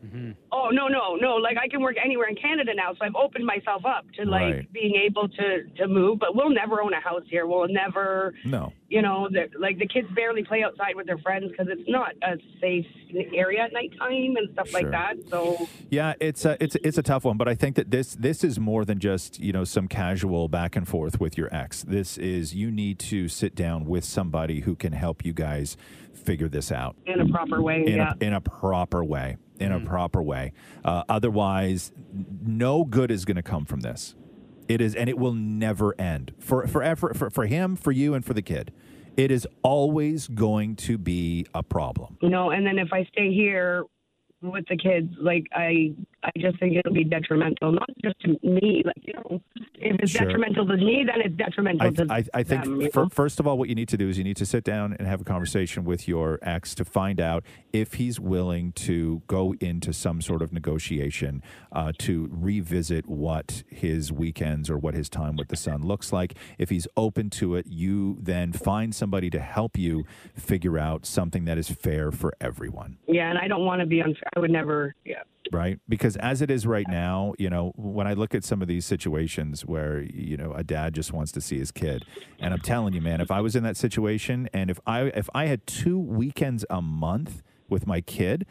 Oh 0.51 0.69
no, 0.71 0.87
no, 0.87 1.15
no! 1.15 1.35
Like 1.35 1.57
I 1.57 1.67
can 1.67 1.81
work 1.81 1.95
anywhere 2.03 2.27
in 2.27 2.35
Canada 2.35 2.71
now, 2.75 2.93
so 2.93 2.99
I've 3.05 3.15
opened 3.15 3.45
myself 3.45 3.85
up 3.85 4.05
to 4.17 4.25
like 4.25 4.53
Right. 4.53 4.71
being 4.73 4.95
able 4.95 5.27
to 5.29 5.63
to 5.77 5.87
move. 5.87 6.19
But 6.19 6.35
we'll 6.35 6.49
never 6.51 6.81
own 6.81 6.93
a 6.93 6.99
house 7.01 7.23
here. 7.29 7.47
We'll 7.47 7.67
never, 7.67 8.33
No. 8.45 8.71
You 8.87 9.01
know, 9.01 9.27
like 9.59 9.79
the 9.79 9.87
kids 9.87 10.07
barely 10.13 10.43
play 10.43 10.63
outside 10.63 10.95
with 10.95 11.07
their 11.07 11.17
friends 11.17 11.49
because 11.49 11.67
it's 11.69 11.89
not 11.89 12.13
a 12.21 12.37
safe 12.61 12.85
area 13.33 13.61
at 13.61 13.73
nighttime 13.73 14.35
and 14.35 14.49
stuff 14.53 14.71
like 14.73 14.91
that. 14.91 15.15
So 15.29 15.67
Yeah, 15.89 16.13
it's 16.19 16.45
a 16.45 16.61
it's 16.63 16.75
it's 16.83 16.97
a 16.97 17.03
tough 17.03 17.25
one, 17.25 17.37
but 17.37 17.47
I 17.47 17.55
think 17.55 17.75
that 17.77 17.89
this 17.89 18.13
this 18.15 18.43
is 18.43 18.59
more 18.59 18.85
than 18.85 18.99
just 18.99 19.39
you 19.39 19.51
know 19.51 19.63
some 19.63 19.87
casual 19.87 20.47
back 20.49 20.75
and 20.75 20.87
forth 20.87 21.19
with 21.19 21.37
your 21.37 21.53
ex. 21.53 21.83
This 21.83 22.17
is 22.17 22.53
you 22.53 22.69
need 22.69 22.99
to 22.99 23.27
sit 23.27 23.55
down 23.55 23.85
with 23.85 24.03
somebody 24.03 24.61
who 24.61 24.75
can 24.75 24.93
help 24.93 25.25
you 25.25 25.33
guys 25.33 25.77
figure 26.13 26.47
this 26.47 26.71
out 26.71 26.95
in 27.05 27.19
a 27.19 27.27
proper 27.27 27.61
way, 27.61 27.83
in 27.85 27.97
yeah. 27.97 28.13
a 28.19 28.23
in 28.23 28.33
a 28.33 28.41
proper 28.41 29.03
way. 29.03 29.37
In 29.57 29.71
a 29.71 29.79
proper 29.79 30.21
way. 30.21 30.51
Uh, 30.83 31.03
otherwise, 31.07 31.93
no 32.45 32.83
good 32.83 33.09
is 33.09 33.23
going 33.23 33.37
to 33.37 33.41
come 33.41 33.63
from 33.63 33.79
this. 33.79 34.13
It 34.67 34.81
is, 34.81 34.95
and 34.95 35.09
it 35.09 35.17
will 35.17 35.33
never 35.33 35.99
end 35.99 36.33
for 36.39 36.67
for 36.67 36.81
effort 36.83 37.15
for, 37.15 37.29
for 37.29 37.45
him, 37.45 37.75
for 37.75 37.91
you, 37.91 38.13
and 38.13 38.23
for 38.25 38.33
the 38.33 38.41
kid. 38.41 38.71
It 39.17 39.31
is 39.31 39.47
always 39.63 40.27
going 40.27 40.75
to 40.77 40.97
be 40.97 41.45
a 41.53 41.63
problem. 41.63 42.17
you 42.21 42.29
know 42.29 42.51
and 42.51 42.65
then 42.67 42.77
if 42.77 42.91
i 42.91 43.03
stay 43.05 43.31
here 43.33 43.85
with 44.41 44.65
the 44.67 44.75
kids 44.75 45.09
like 45.21 45.45
i 45.53 45.93
i 46.25 46.31
just 46.39 46.59
think 46.59 46.75
it'll 46.75 46.93
be 46.93 47.03
detrimental 47.03 47.71
not 47.71 47.89
just 48.03 48.19
to 48.21 48.29
me 48.43 48.81
like 48.85 48.95
you 49.03 49.13
know 49.13 49.41
if 49.75 49.95
it's 50.01 50.11
Sure. 50.11 50.25
detrimental 50.25 50.65
to 50.67 50.77
me 50.77 51.03
then 51.05 51.21
it's 51.23 51.35
detrimental 51.35 51.87
I, 51.87 51.89
to 51.91 52.07
I, 52.09 52.39
I 52.39 52.43
think 52.43 52.63
them, 52.63 52.79
know? 52.79 53.09
first 53.09 53.39
of 53.39 53.47
all, 53.47 53.57
what 53.57 53.69
you 53.69 53.75
need 53.75 53.89
to 53.89 53.97
do 53.97 54.09
is 54.09 54.17
you 54.17 54.23
need 54.23 54.37
to 54.37 54.45
sit 54.45 54.63
down 54.63 54.93
and 54.97 55.07
have 55.07 55.21
a 55.21 55.23
conversation 55.23 55.83
with 55.83 56.07
your 56.07 56.39
ex 56.41 56.73
to 56.75 56.85
find 56.85 57.19
out 57.19 57.43
if 57.73 57.95
he's 57.95 58.19
willing 58.19 58.71
to 58.73 59.21
go 59.27 59.53
into 59.59 59.91
some 59.93 60.21
sort 60.21 60.41
of 60.41 60.51
negotiation 60.53 61.41
uh, 61.71 61.91
to 61.99 62.29
revisit 62.31 63.07
what 63.07 63.63
his 63.67 64.11
weekends 64.11 64.69
or 64.69 64.77
what 64.77 64.93
his 64.93 65.09
time 65.09 65.35
with 65.35 65.49
the 65.49 65.57
son 65.57 65.81
looks 65.81 66.11
like. 66.13 66.35
If 66.57 66.69
he's 66.69 66.87
open 66.95 67.29
to 67.31 67.55
it, 67.55 67.67
you 67.67 68.17
then 68.21 68.53
find 68.53 68.93
somebody 68.95 69.29
to 69.31 69.39
help 69.39 69.77
you 69.77 70.05
figure 70.35 70.77
out 70.77 71.05
something 71.05 71.45
that 71.45 71.57
is 71.57 71.69
fair 71.69 72.11
for 72.11 72.33
everyone. 72.39 72.97
yeah 73.07 73.29
and 73.29 73.37
i 73.39 73.47
don't 73.47 73.65
want 73.65 73.79
to 73.81 73.85
be 73.85 74.01
unfair 74.01 74.29
i 74.35 74.39
would 74.39 74.51
never 74.51 74.95
yeah 75.05 75.23
right? 75.51 75.79
Because 75.87 76.15
as 76.17 76.41
it 76.41 76.49
is 76.51 76.65
right 76.65 76.87
now, 76.87 77.33
you 77.37 77.49
know, 77.49 77.71
when 77.75 78.07
I 78.07 78.13
look 78.13 78.33
at 78.35 78.43
some 78.43 78.61
of 78.61 78.67
these 78.67 78.85
situations 78.85 79.65
where, 79.65 80.01
you 80.01 80.37
know, 80.37 80.53
a 80.53 80.63
dad 80.63 80.93
just 80.93 81.13
wants 81.13 81.31
to 81.33 81.41
see 81.41 81.57
his 81.57 81.71
kid, 81.71 82.05
and 82.39 82.53
I'm 82.53 82.61
telling 82.61 82.93
you, 82.93 83.01
man, 83.01 83.21
if 83.21 83.31
I 83.31 83.41
was 83.41 83.55
in 83.55 83.63
that 83.63 83.77
situation 83.77 84.49
and 84.53 84.69
if 84.69 84.79
I 84.85 85.03
if 85.03 85.29
I 85.33 85.45
had 85.45 85.65
two 85.67 85.99
weekends 85.99 86.65
a 86.69 86.81
month 86.81 87.41
with 87.69 87.87
my 87.87 88.01
kid, 88.01 88.45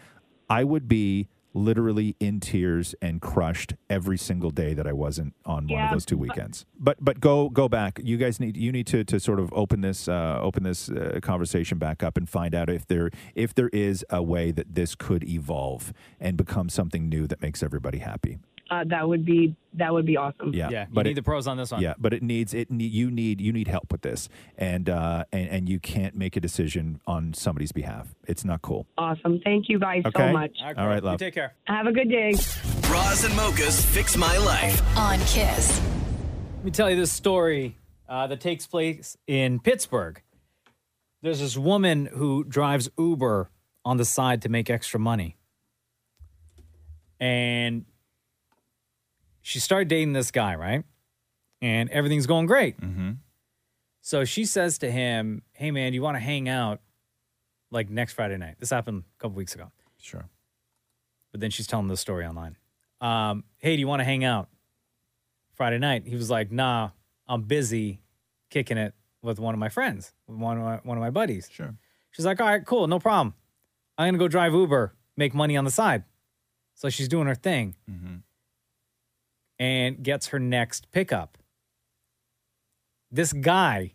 I 0.49 0.64
would 0.64 0.88
be 0.88 1.28
literally 1.55 2.16
in 2.20 2.40
tears 2.40 2.94
and 3.00 3.20
crushed 3.20 3.74
every 3.88 4.18
single 4.18 4.50
day 4.50 4.74
that 4.74 4.86
I 4.86 4.92
wasn't 4.92 5.34
on 5.46 5.68
one 5.68 5.82
of 5.84 5.90
those 5.92 6.05
two 6.05 6.18
weekends. 6.18 6.66
But 6.78 7.02
but 7.02 7.20
go 7.20 7.48
go 7.48 7.68
back. 7.68 8.00
You 8.02 8.16
guys 8.16 8.40
need 8.40 8.57
you 8.57 8.72
need 8.72 8.86
to 8.88 9.05
to 9.05 9.20
sort 9.20 9.40
of 9.40 9.52
open 9.55 9.80
this 9.80 10.09
uh, 10.09 10.38
open 10.40 10.64
this 10.64 10.90
uh, 10.90 11.20
conversation 11.22 11.78
back 11.78 12.02
up 12.02 12.16
and 12.16 12.28
find 12.28 12.55
out 12.55 12.68
if 12.68 12.86
there 12.86 13.11
if 13.34 13.55
there 13.55 13.70
is 13.72 14.05
a 14.11 14.22
way 14.22 14.50
that 14.50 14.74
this 14.74 14.94
could 14.94 15.24
evolve 15.24 15.92
and 16.20 16.36
become 16.36 16.68
something 16.68 17.09
new 17.09 17.26
that 17.26 17.40
makes 17.40 17.62
everybody 17.62 17.98
happy. 17.98 18.38
Uh, 18.70 18.82
that 18.86 19.06
would 19.06 19.24
be 19.26 19.54
that 19.74 19.92
would 19.92 20.06
be 20.06 20.16
awesome 20.16 20.54
Yeah, 20.54 20.70
Yeah, 20.70 20.82
you 20.88 20.94
but 20.94 21.04
need 21.04 21.12
it- 21.12 21.14
the 21.16 21.22
pros 21.22 21.46
on 21.46 21.56
this 21.56 21.70
one. 21.72 21.82
Yeah, 21.82 21.94
but 21.98 22.14
it 22.14 22.22
needs 22.22 22.54
it. 22.54 22.70
Need, 22.70 22.92
you 22.92 23.10
need 23.10 23.40
you 23.40 23.52
need 23.52 23.68
help 23.68 23.90
with 23.92 24.00
this, 24.02 24.28
and 24.56 24.88
uh, 24.88 25.24
and 25.32 25.48
and 25.50 25.68
you 25.68 25.78
can't 25.80 26.14
make 26.14 26.36
a 26.36 26.40
decision 26.40 27.00
on 27.06 27.34
somebody's 27.34 27.72
behalf. 27.72 28.14
It's 28.26 28.44
not 28.44 28.62
cool. 28.62 28.86
awesome 28.96 29.40
thank 29.44 29.68
you 29.68 29.78
guys 29.78 30.02
Okay. 30.06 30.28
so 30.28 30.32
much 30.32 30.56
All 30.76 30.86
right, 30.86 31.02
love. 31.02 31.18
take 31.18 31.34
care. 31.34 31.54
have 31.64 31.86
a 31.86 31.92
good 31.92 32.08
day 32.08 32.32
Roz 32.90 33.24
and 33.24 33.34
mochas 33.34 33.84
fix 33.84 34.16
my 34.16 34.36
life. 34.38 34.80
On 34.96 35.18
Kiss. 35.20 35.80
Let 36.56 36.64
me 36.64 36.70
tell 36.70 36.88
you 36.88 36.96
this 36.96 37.12
story 37.12 37.76
uh, 38.08 38.26
that 38.28 38.40
takes 38.40 38.66
place 38.66 39.16
in 39.26 39.60
Pittsburgh. 39.60 40.22
There's 41.22 41.40
this 41.40 41.56
woman 41.58 42.06
who 42.06 42.44
drives 42.44 42.88
Uber 42.98 43.50
on 43.84 43.96
the 43.98 44.04
side 44.04 44.42
to 44.42 44.48
make 44.48 44.70
extra 44.70 44.98
money. 45.00 45.36
And 47.20 47.84
she 49.45 49.61
started 49.61 49.88
dating 49.88 50.14
this 50.14 50.30
guy, 50.30 50.55
right? 50.55 50.84
And 51.61 51.90
everything's 51.90 52.26
going 52.26 52.47
great. 52.47 52.80
Mm-hmm. 52.80 53.12
So 54.01 54.24
she 54.24 54.47
says 54.47 54.78
to 54.78 54.90
him, 54.90 55.42
Hey, 55.53 55.70
man, 55.70 55.92
you 55.92 56.01
want 56.01 56.16
to 56.16 56.20
hang 56.20 56.49
out 56.49 56.80
like 57.70 57.90
next 57.90 58.14
Friday 58.14 58.38
night? 58.38 58.57
This 58.59 58.70
happened 58.70 59.05
a 59.18 59.22
couple 59.22 59.36
weeks 59.36 59.55
ago. 59.55 59.70
Sure. 60.01 60.24
But 61.30 61.40
then 61.42 61.51
she's 61.51 61.66
telling 61.66 61.88
the 61.88 61.97
story 61.99 62.26
online. 62.26 62.57
Um, 63.03 63.45
hey, 63.59 63.76
do 63.76 63.80
you 63.80 63.86
want 63.86 64.01
to 64.01 64.05
hang 64.05 64.24
out 64.24 64.49
Friday 65.53 65.78
night? 65.78 66.05
He 66.07 66.16
was 66.16 66.30
like, 66.30 66.51
Nah, 66.51 66.90
I'm 67.28 67.42
busy 67.42 68.01
kicking 68.49 68.79
it 68.79 68.95
with 69.21 69.38
one 69.38 69.54
of 69.54 69.58
my 69.61 69.68
friends, 69.68 70.14
with 70.26 70.38
one 70.38 70.57
of 70.57 70.64
my, 70.64 70.76
one 70.84 70.96
of 70.96 71.03
my 71.03 71.11
buddies. 71.11 71.50
Sure. 71.53 71.75
She's 72.12 72.25
like, 72.25 72.41
All 72.41 72.46
right, 72.46 72.64
cool, 72.64 72.87
no 72.87 72.99
problem. 72.99 73.34
I'm 73.99 74.04
going 74.04 74.14
to 74.14 74.18
go 74.18 74.29
drive 74.29 74.54
Uber, 74.54 74.95
make 75.18 75.34
money 75.34 75.54
on 75.54 75.64
the 75.66 75.71
side. 75.71 76.04
So 76.75 76.88
she's 76.88 77.08
doing 77.08 77.26
her 77.26 77.34
thing 77.34 77.76
Mm-hmm. 77.91 78.16
And 79.59 80.03
gets 80.03 80.29
her 80.29 80.39
next 80.39 80.91
pickup. 80.93 81.39
This 83.11 83.33
guy 83.33 83.93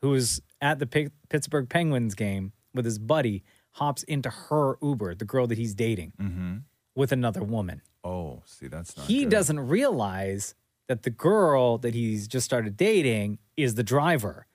who 0.00 0.10
was 0.10 0.40
at 0.60 0.78
the 0.78 0.86
Pi- 0.86 1.10
Pittsburgh 1.28 1.68
Penguins 1.68 2.14
game 2.14 2.52
with 2.74 2.84
his 2.84 2.98
buddy 2.98 3.42
hops 3.72 4.02
into 4.04 4.30
her 4.30 4.76
Uber, 4.82 5.14
the 5.14 5.24
girl 5.24 5.46
that 5.46 5.58
he's 5.58 5.74
dating, 5.74 6.12
Mm-hmm. 6.20 6.56
with 6.94 7.12
another 7.12 7.42
woman. 7.42 7.82
Oh, 8.04 8.42
see, 8.46 8.68
that's 8.68 8.96
not. 8.96 9.06
he 9.06 9.20
good. 9.24 9.30
doesn't 9.30 9.60
realize 9.60 10.54
that 10.88 11.02
the 11.04 11.10
girl 11.10 11.78
that 11.78 11.94
he's 11.94 12.26
just 12.26 12.44
started 12.44 12.76
dating 12.76 13.38
is 13.56 13.74
the 13.76 13.82
driver 13.84 14.46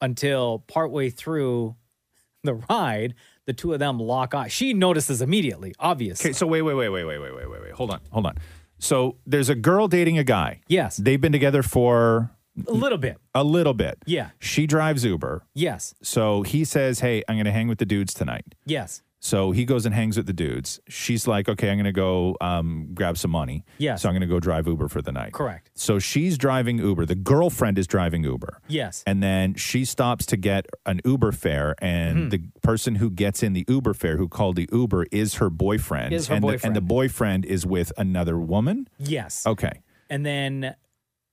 until 0.00 0.64
partway 0.66 1.08
through 1.10 1.76
the 2.44 2.54
ride, 2.54 3.14
the 3.46 3.52
two 3.52 3.72
of 3.72 3.78
them 3.78 3.98
lock 4.00 4.34
eyes. 4.34 4.52
She 4.52 4.72
notices 4.74 5.22
immediately, 5.22 5.74
obviously. 5.78 6.30
Okay, 6.30 6.34
so 6.34 6.46
wait, 6.46 6.62
wait, 6.62 6.74
wait, 6.74 6.88
wait, 6.88 7.04
wait, 7.04 7.18
wait, 7.20 7.34
wait, 7.34 7.50
wait, 7.50 7.62
wait. 7.62 7.72
Hold 7.72 7.90
on, 7.90 8.00
hold 8.10 8.26
on. 8.26 8.36
So 8.78 9.16
there's 9.26 9.48
a 9.48 9.54
girl 9.54 9.88
dating 9.88 10.18
a 10.18 10.24
guy. 10.24 10.60
Yes. 10.68 10.96
They've 10.96 11.20
been 11.20 11.32
together 11.32 11.62
for 11.62 12.30
A 12.66 12.72
little 12.72 12.98
bit. 12.98 13.18
a 13.34 13.44
little 13.44 13.74
bit. 13.74 13.98
Yeah. 14.06 14.30
She 14.38 14.66
drives 14.66 15.04
Uber. 15.04 15.44
Yes. 15.54 15.94
So 16.02 16.42
he 16.42 16.64
says, 16.64 17.00
"Hey, 17.00 17.22
I'm 17.28 17.36
going 17.36 17.44
to 17.44 17.52
hang 17.52 17.68
with 17.68 17.78
the 17.78 17.86
dudes 17.86 18.14
tonight." 18.14 18.44
Yes. 18.64 19.02
So 19.20 19.50
he 19.50 19.64
goes 19.64 19.84
and 19.84 19.92
hangs 19.94 20.16
with 20.16 20.26
the 20.26 20.32
dudes. 20.32 20.78
She's 20.88 21.26
like, 21.26 21.48
"Okay, 21.48 21.70
I'm 21.70 21.76
going 21.76 21.84
to 21.86 21.92
go 21.92 22.36
um, 22.40 22.90
grab 22.94 23.18
some 23.18 23.32
money." 23.32 23.64
Yes. 23.78 24.02
So 24.02 24.08
I'm 24.08 24.14
going 24.14 24.20
to 24.20 24.26
go 24.28 24.38
drive 24.38 24.66
Uber 24.68 24.86
for 24.88 25.02
the 25.02 25.10
night. 25.10 25.32
Correct. 25.32 25.70
So 25.74 25.98
she's 25.98 26.38
driving 26.38 26.78
Uber. 26.78 27.04
The 27.06 27.16
girlfriend 27.16 27.78
is 27.78 27.86
driving 27.88 28.22
Uber. 28.22 28.60
Yes. 28.68 29.02
And 29.06 29.20
then 29.22 29.54
she 29.54 29.84
stops 29.84 30.24
to 30.26 30.36
get 30.36 30.66
an 30.86 31.00
Uber 31.04 31.32
fare, 31.32 31.74
and 31.82 32.16
Mhm. 32.26 32.30
the 32.30 32.38
person 32.62 32.94
who 32.96 33.10
gets 33.10 33.42
in 33.42 33.54
the 33.54 33.64
Uber 33.68 33.92
fare, 33.94 34.16
who 34.18 34.28
called 34.28 34.54
the 34.56 34.68
Uber, 34.72 35.06
is 35.10 35.34
her 35.34 35.50
boyfriend. 35.50 36.12
Is 36.14 36.28
her 36.28 36.36
and 36.36 36.42
The, 36.44 36.46
boyfriend. 36.46 36.64
and 36.64 36.76
the 36.76 36.86
boyfriend 36.86 37.44
is 37.44 37.66
with 37.66 37.92
another 37.98 38.38
woman. 38.38 38.86
Yes. 38.98 39.44
Okay. 39.46 39.82
And 40.08 40.24
then 40.24 40.76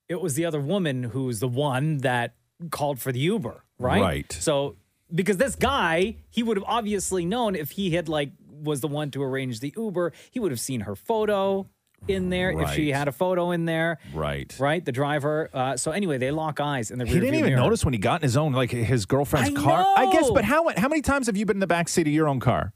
it 0.09 0.21
was 0.21 0.33
the 0.33 0.45
other 0.45 0.59
woman 0.59 1.03
who's 1.03 1.39
the 1.39 1.47
one 1.47 1.97
that 1.99 2.33
called 2.71 2.99
for 2.99 3.11
the 3.11 3.19
Uber, 3.19 3.63
right? 3.77 4.01
Right. 4.01 4.31
So 4.31 4.75
because 5.15 5.37
this 5.37 5.55
guy, 5.55 6.17
he 6.29 6.43
would 6.43 6.57
have 6.57 6.65
obviously 6.67 7.25
known 7.25 7.55
if 7.55 7.71
he 7.71 7.91
had 7.91 8.07
like 8.09 8.31
was 8.61 8.81
the 8.81 8.87
one 8.87 9.09
to 9.11 9.23
arrange 9.23 9.59
the 9.61 9.73
Uber, 9.77 10.11
he 10.31 10.39
would 10.39 10.51
have 10.51 10.59
seen 10.59 10.81
her 10.81 10.95
photo 10.95 11.67
in 12.07 12.29
there 12.29 12.51
if 12.61 12.69
she 12.71 12.91
had 12.91 13.07
a 13.07 13.11
photo 13.11 13.49
in 13.51 13.65
there. 13.65 13.97
Right. 14.13 14.55
Right, 14.59 14.83
the 14.85 14.91
driver. 14.91 15.49
Uh, 15.53 15.75
so 15.77 15.91
anyway, 15.91 16.17
they 16.19 16.29
lock 16.31 16.59
eyes 16.59 16.91
in 16.91 16.99
the 16.99 17.05
He 17.05 17.15
didn't 17.15 17.35
even 17.35 17.45
mirror. 17.51 17.61
notice 17.61 17.83
when 17.83 17.93
he 17.93 17.99
got 17.99 18.21
in 18.21 18.23
his 18.23 18.37
own, 18.37 18.53
like 18.53 18.69
his 18.71 19.05
girlfriend's 19.07 19.57
I 19.59 19.63
car. 19.63 19.85
I 19.97 20.11
guess, 20.11 20.29
but 20.31 20.43
how 20.45 20.69
how 20.77 20.87
many 20.87 21.01
times 21.01 21.25
have 21.27 21.35
you 21.37 21.45
been 21.45 21.55
in 21.57 21.61
the 21.61 21.67
back 21.67 21.87
seat 21.89 22.05
of 22.07 22.13
your 22.13 22.27
own 22.27 22.39
car? 22.39 22.73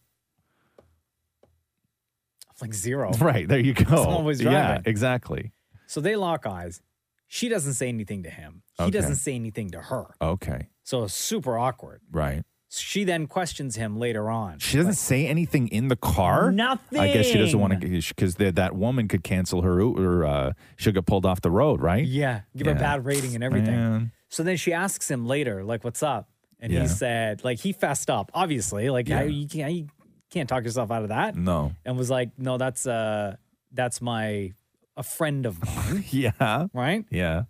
like 2.61 2.73
zero. 2.73 3.11
Right 3.19 3.47
there, 3.47 3.59
you 3.59 3.73
go. 3.73 4.19
Was 4.21 4.41
yeah, 4.41 4.81
exactly. 4.85 5.53
So 5.87 6.01
they 6.01 6.15
lock 6.15 6.45
eyes. 6.45 6.81
She 7.27 7.47
doesn't 7.47 7.73
say 7.75 7.87
anything 7.87 8.23
to 8.23 8.29
him. 8.29 8.63
He 8.77 8.83
Okay. 8.83 8.91
doesn't 8.91 9.15
say 9.15 9.33
anything 9.33 9.69
to 9.71 9.79
her. 9.79 10.05
Okay, 10.21 10.67
So 10.89 11.03
it's 11.03 11.13
super 11.13 11.55
awkward. 11.55 12.01
right. 12.11 12.43
She 12.71 13.03
then 13.03 13.25
questions 13.27 13.75
him 13.75 13.97
later 13.97 14.29
on. 14.29 14.57
She 14.59 14.77
doesn't 14.77 14.93
say 14.93 15.25
anything 15.27 15.67
in 15.69 15.87
the 15.87 15.95
car. 15.95 16.51
Nothing. 16.51 16.99
I 16.99 17.11
guess 17.13 17.25
she 17.27 17.37
doesn't 17.37 17.59
want 17.59 17.79
to 17.79 17.87
because 17.87 18.35
that 18.35 18.75
woman 18.75 19.07
could 19.07 19.23
cancel 19.23 19.61
her 19.63 19.81
or 19.81 20.23
uh, 20.25 20.53
she'll 20.77 20.93
get 20.93 21.05
pulled 21.07 21.25
off 21.27 21.41
the 21.41 21.49
road, 21.51 21.79
right? 21.81 22.03
Yeah, 22.05 22.41
give 22.55 22.65
her 22.67 22.73
a 22.73 22.75
bad 22.75 23.05
rating 23.05 23.33
and 23.35 23.43
everything. 23.43 23.73
Man. 23.75 24.11
So 24.29 24.41
then 24.43 24.55
she 24.57 24.71
asks 24.73 25.09
him 25.09 25.25
later, 25.27 25.63
like, 25.63 25.83
"What's 25.83 26.01
up?" 26.03 26.29
And 26.59 26.71
Yeah. 26.73 26.81
he 26.81 26.87
said, 26.87 27.43
like, 27.43 27.57
he 27.59 27.71
fessed 27.71 28.09
up, 28.11 28.29
obviously, 28.35 28.89
like, 28.91 29.07
Yeah. 29.09 29.17
how 29.17 29.23
you 29.23 29.47
can't, 29.47 29.73
you 29.73 29.87
can't 30.31 30.47
talk 30.49 30.63
yourself 30.63 30.89
out 30.91 31.01
of 31.03 31.09
that. 31.09 31.35
No. 31.35 31.71
And 31.85 31.97
was 31.97 32.09
like, 32.11 32.29
"No, 32.37 32.57
that's 32.59 32.85
uh, 32.85 33.35
that's 33.71 33.99
my 34.01 34.53
a 34.95 35.01
friend 35.03 35.47
of 35.47 35.63
mine, 35.65 36.03
Yeah. 36.11 36.67
right?" 36.73 37.03
Yeah. 37.09 37.43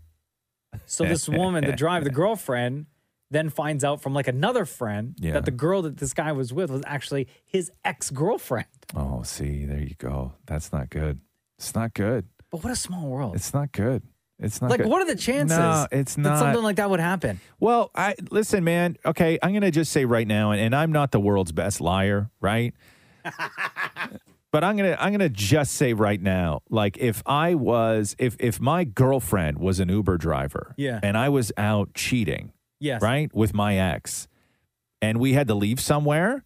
So 0.85 1.03
this 1.03 1.27
woman, 1.41 1.65
the 1.65 1.73
driver, 1.73 2.05
the 2.05 2.09
girlfriend, 2.11 2.85
then 3.31 3.49
finds 3.49 3.83
out 3.83 4.01
from 4.01 4.13
like 4.13 4.27
another 4.27 4.65
friend 4.65 5.15
Yeah. 5.19 5.33
that 5.33 5.45
the 5.45 5.51
girl 5.51 5.81
that 5.83 5.97
this 5.97 6.13
guy 6.13 6.31
was 6.31 6.51
with 6.53 6.69
was 6.71 6.81
actually 6.87 7.27
his 7.45 7.71
ex 7.85 8.09
girlfriend. 8.09 8.65
Oh, 8.95 9.21
see, 9.23 9.65
there 9.65 9.81
you 9.81 9.95
go. 9.97 10.33
That's 10.45 10.71
not 10.71 10.89
good. 10.89 11.19
It's 11.57 11.75
not 11.75 11.93
good. 11.93 12.27
But 12.51 12.63
what 12.63 12.71
a 12.73 12.75
small 12.75 13.07
world! 13.07 13.35
It's 13.35 13.53
not 13.53 13.71
good. 13.71 14.01
It's 14.39 14.61
not 14.61 14.71
like, 14.71 14.79
good. 14.79 14.87
what 14.89 15.01
are 15.01 15.05
the 15.05 15.15
chances? 15.19 15.57
No, 15.57 15.85
it's 15.91 16.15
that 16.15 16.21
not. 16.21 16.39
something 16.39 16.63
like 16.63 16.77
that 16.77 16.89
would 16.89 17.01
happen. 17.01 17.39
Well, 17.59 17.91
I 17.93 18.15
listen, 18.31 18.63
man. 18.63 18.97
Okay, 19.05 19.37
I'm 19.43 19.53
gonna 19.53 19.69
just 19.69 19.91
say 19.91 20.05
right 20.05 20.25
now, 20.25 20.51
and, 20.51 20.59
and 20.61 20.75
I'm 20.75 20.91
not 20.91 21.11
the 21.11 21.19
world's 21.19 21.51
best 21.51 21.81
liar, 21.81 22.31
right? 22.41 22.73
but 24.51 24.63
I'm 24.63 24.77
gonna 24.77 24.97
I'm 24.99 25.11
gonna 25.11 25.29
just 25.29 25.73
say 25.73 25.93
right 25.93 26.21
now, 26.21 26.61
like 26.69 26.97
if 26.97 27.21
I 27.25 27.53
was 27.55 28.15
if 28.17 28.35
if 28.39 28.59
my 28.59 28.83
girlfriend 28.83 29.59
was 29.59 29.79
an 29.79 29.89
Uber 29.89 30.17
driver, 30.17 30.73
Yeah. 30.77 30.99
and 31.03 31.17
I 31.17 31.29
was 31.29 31.51
out 31.57 31.93
cheating, 31.93 32.53
Yes. 32.79 33.01
right, 33.01 33.33
with 33.33 33.53
my 33.53 33.77
ex, 33.77 34.27
and 35.01 35.19
we 35.19 35.33
had 35.33 35.47
to 35.47 35.55
leave 35.55 35.79
somewhere, 35.79 36.43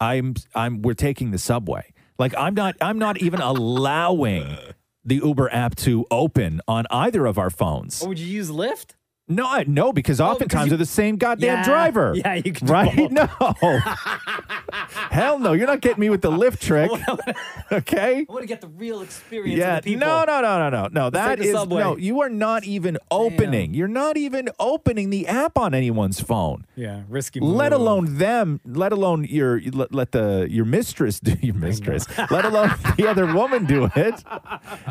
I'm 0.00 0.34
I'm 0.54 0.82
we're 0.82 0.94
taking 0.94 1.30
the 1.30 1.38
subway. 1.38 1.92
Like 2.18 2.34
I'm 2.36 2.54
not 2.54 2.76
I'm 2.80 2.98
not 2.98 3.20
even 3.20 3.40
allowing 3.52 4.56
the 5.04 5.16
Uber 5.16 5.52
app 5.52 5.76
to 5.76 6.04
open 6.10 6.60
on 6.66 6.84
either 6.90 7.26
of 7.26 7.38
our 7.38 7.50
phones. 7.50 8.02
Or 8.02 8.08
would 8.08 8.18
you 8.18 8.26
use 8.26 8.50
Lyft? 8.50 8.96
No, 9.28 9.44
I- 9.46 9.64
no, 9.66 9.92
because 9.92 10.20
oftentimes 10.20 10.66
you- 10.66 10.70
they're 10.70 10.78
the 10.78 10.86
same 10.86 11.16
goddamn 11.16 11.58
Yeah, 11.58 11.64
driver. 11.64 12.12
yeah, 12.14 12.34
you 12.34 12.52
can 12.52 12.66
right? 12.68 13.10
No, 13.10 13.26
hell 15.10 15.38
no, 15.38 15.52
you're 15.52 15.66
not 15.66 15.80
getting 15.80 16.00
me 16.00 16.10
with 16.10 16.22
the 16.22 16.30
lift 16.30 16.62
trick. 16.66 16.90
okay. 17.72 18.24
I 18.28 18.32
want 18.32 18.42
to 18.42 18.46
get 18.46 18.60
the 18.60 18.68
real 18.68 19.02
experience 19.02 19.58
Yeah, 19.58 19.78
of 19.78 19.84
the 19.84 19.94
people. 19.94 20.06
no, 20.06 20.24
no, 20.24 20.40
no, 20.40 20.58
no, 20.58 20.70
no, 20.70 20.88
no. 20.92 21.10
That 21.10 21.40
is 21.40 21.52
subway. 21.52 21.80
no. 21.82 21.96
You 21.96 22.20
are 22.20 22.28
not 22.28 22.64
even 22.64 22.98
opening. 23.10 23.74
You're 23.74 23.88
not 23.88 24.16
even 24.16 24.48
opening 24.58 25.10
the 25.10 25.26
app 25.26 25.58
on 25.58 25.74
anyone's 25.74 26.20
phone. 26.20 26.64
Yeah, 26.76 27.02
risky. 27.08 27.40
Let 27.40 27.72
alone 27.72 28.18
them. 28.18 28.60
Let 28.64 28.92
alone 28.92 29.24
your 29.24 29.60
let, 29.72 29.92
let 29.94 30.12
the 30.12 30.46
your 30.50 30.64
mistress 30.64 31.20
do 31.20 31.34
your 31.40 31.54
mistress. 31.54 32.06
let 32.30 32.44
alone 32.44 32.72
the 32.96 33.06
other 33.08 33.32
woman 33.32 33.64
do 33.64 33.88
it, 33.96 34.22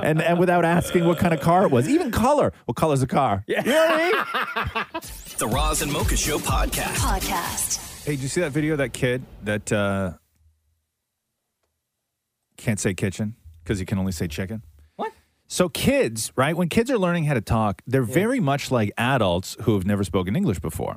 and 0.02 0.22
and 0.22 0.40
without 0.40 0.66
asking 0.66 1.06
what 1.06 1.18
kind 1.20 1.34
of 1.34 1.40
car 1.40 1.64
it 1.64 1.72
was, 1.72 1.88
even 1.88 2.12
color. 2.12 2.52
What 2.66 2.76
color's 2.76 3.00
the 3.02 3.08
car? 3.08 3.44
Yeah. 3.48 3.64
You 3.64 3.72
know 3.72 3.86
what 3.86 3.92
I 3.92 3.98
mean? 4.12 4.25
The 5.38 5.48
Roz 5.48 5.82
and 5.82 5.92
Mocha 5.92 6.16
Show 6.16 6.38
podcast. 6.40 6.96
Podcast. 6.96 8.06
Hey, 8.06 8.12
did 8.14 8.22
you 8.22 8.28
see 8.30 8.42
that 8.42 8.52
video 8.52 8.74
of 8.74 8.78
that 8.78 8.94
kid 8.94 9.24
that 9.44 9.72
uh, 9.72 10.14
can't 12.58 12.80
say 12.80 12.94
kitchen 12.94 13.36
because 13.64 13.80
he 13.80 13.86
can 13.86 13.98
only 13.98 14.12
say 14.14 14.28
chicken? 14.28 14.62
What? 14.96 15.12
So 15.48 15.68
kids, 15.68 16.32
right? 16.36 16.56
When 16.56 16.70
kids 16.70 16.90
are 16.90 16.98
learning 16.98 17.26
how 17.26 17.34
to 17.34 17.42
talk, 17.42 17.82
they're 17.86 18.04
very 18.04 18.40
much 18.40 18.72
like 18.72 18.92
adults 18.98 19.58
who 19.64 19.74
have 19.74 19.86
never 19.86 20.04
spoken 20.04 20.36
English 20.36 20.60
before. 20.60 20.96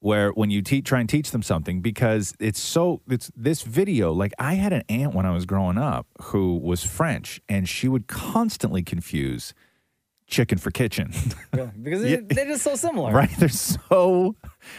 Where 0.00 0.30
when 0.32 0.50
you 0.50 0.60
te- 0.60 0.82
try 0.82 1.00
and 1.00 1.08
teach 1.08 1.30
them 1.30 1.42
something, 1.42 1.80
because 1.80 2.34
it's 2.40 2.60
so 2.60 3.00
it's 3.08 3.30
this 3.36 3.62
video. 3.62 4.12
Like 4.12 4.32
I 4.38 4.54
had 4.54 4.72
an 4.72 4.82
aunt 4.88 5.14
when 5.14 5.24
I 5.24 5.30
was 5.30 5.46
growing 5.46 5.78
up 5.78 6.06
who 6.20 6.58
was 6.58 6.84
French, 6.84 7.40
and 7.48 7.68
she 7.68 7.88
would 7.88 8.06
constantly 8.06 8.82
confuse 8.82 9.54
chicken 10.34 10.58
for 10.58 10.70
kitchen. 10.70 11.12
Really? 11.54 11.70
Because 11.82 12.02
Yeah. 12.04 12.16
they- 12.16 12.34
they're 12.34 12.46
just 12.54 12.64
so 12.64 12.74
similar. 12.76 13.12
Right? 13.12 13.30
They're 13.38 13.48
so 13.48 14.34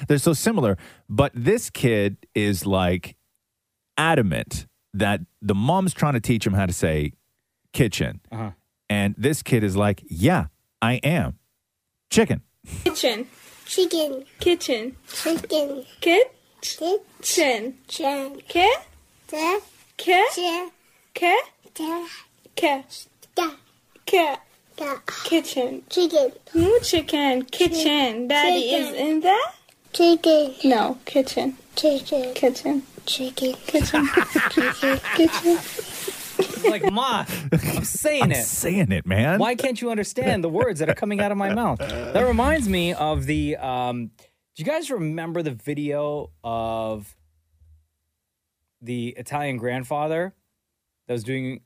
they're 0.07 0.17
so 0.29 0.33
similar. 0.33 0.77
But 1.09 1.31
this 1.33 1.69
kid 1.69 2.17
is 2.35 2.65
like 2.65 3.15
adamant 3.97 4.67
that 4.93 5.21
the 5.41 5.55
mom's 5.55 5.93
trying 5.93 6.13
to 6.13 6.19
teach 6.19 6.45
him 6.45 6.53
how 6.53 6.65
to 6.65 6.73
say 6.73 7.13
kitchen. 7.73 8.19
Uh-huh. 8.31 8.51
And 8.89 9.15
this 9.17 9.41
kid 9.41 9.63
is 9.63 9.75
like, 9.75 10.03
"Yeah, 10.07 10.47
I 10.81 10.93
am. 11.03 11.39
Chicken." 12.09 12.41
Kitchen. 12.83 13.27
Chicken. 13.65 14.25
Kitchen. 14.39 14.95
Chicken. 15.07 15.85
Kit. 16.01 16.35
Kitchen. 16.61 16.99
Chin. 17.87 18.41
Kit. 18.47 18.79
Kit. 19.27 19.63
Kit. 19.97 20.71
Kit. 21.13 21.43
Kit. 22.55 23.07
Kitchen. 24.05 24.37
Chicken. 24.77 25.83
No 26.53 26.79
chicken. 26.79 27.43
Kitchen. 27.45 28.27
Daddy 28.27 28.59
is 28.73 28.91
in 28.93 29.21
there? 29.21 29.37
Chicken. 29.93 30.53
No, 30.65 30.97
kitchen. 31.05 31.57
Chicken. 31.75 32.33
Kitchen. 32.33 32.83
Chicken. 33.05 33.53
Kitchen. 33.67 34.07
Chicken. 34.49 34.99
Kitchen. 35.15 36.69
like, 36.69 36.91
Ma, 36.91 37.25
I'm 37.51 37.83
saying 37.85 38.23
I'm 38.23 38.31
it. 38.31 38.43
saying 38.43 38.91
it, 38.91 39.05
man. 39.05 39.39
Why 39.39 39.55
can't 39.55 39.81
you 39.81 39.91
understand 39.91 40.43
the 40.43 40.49
words 40.49 40.79
that 40.79 40.89
are 40.89 40.95
coming 40.95 41.21
out 41.21 41.31
of 41.31 41.37
my 41.37 41.53
mouth? 41.53 41.79
That 41.79 42.25
reminds 42.25 42.67
me 42.67 42.93
of 42.93 43.25
the. 43.25 43.55
Um, 43.57 44.07
do 44.17 44.63
you 44.63 44.65
guys 44.65 44.89
remember 44.91 45.41
the 45.41 45.51
video 45.51 46.31
of 46.43 47.15
the 48.81 49.09
Italian 49.17 49.57
grandfather 49.57 50.33
that 51.07 51.13
was 51.13 51.23
doing? 51.23 51.61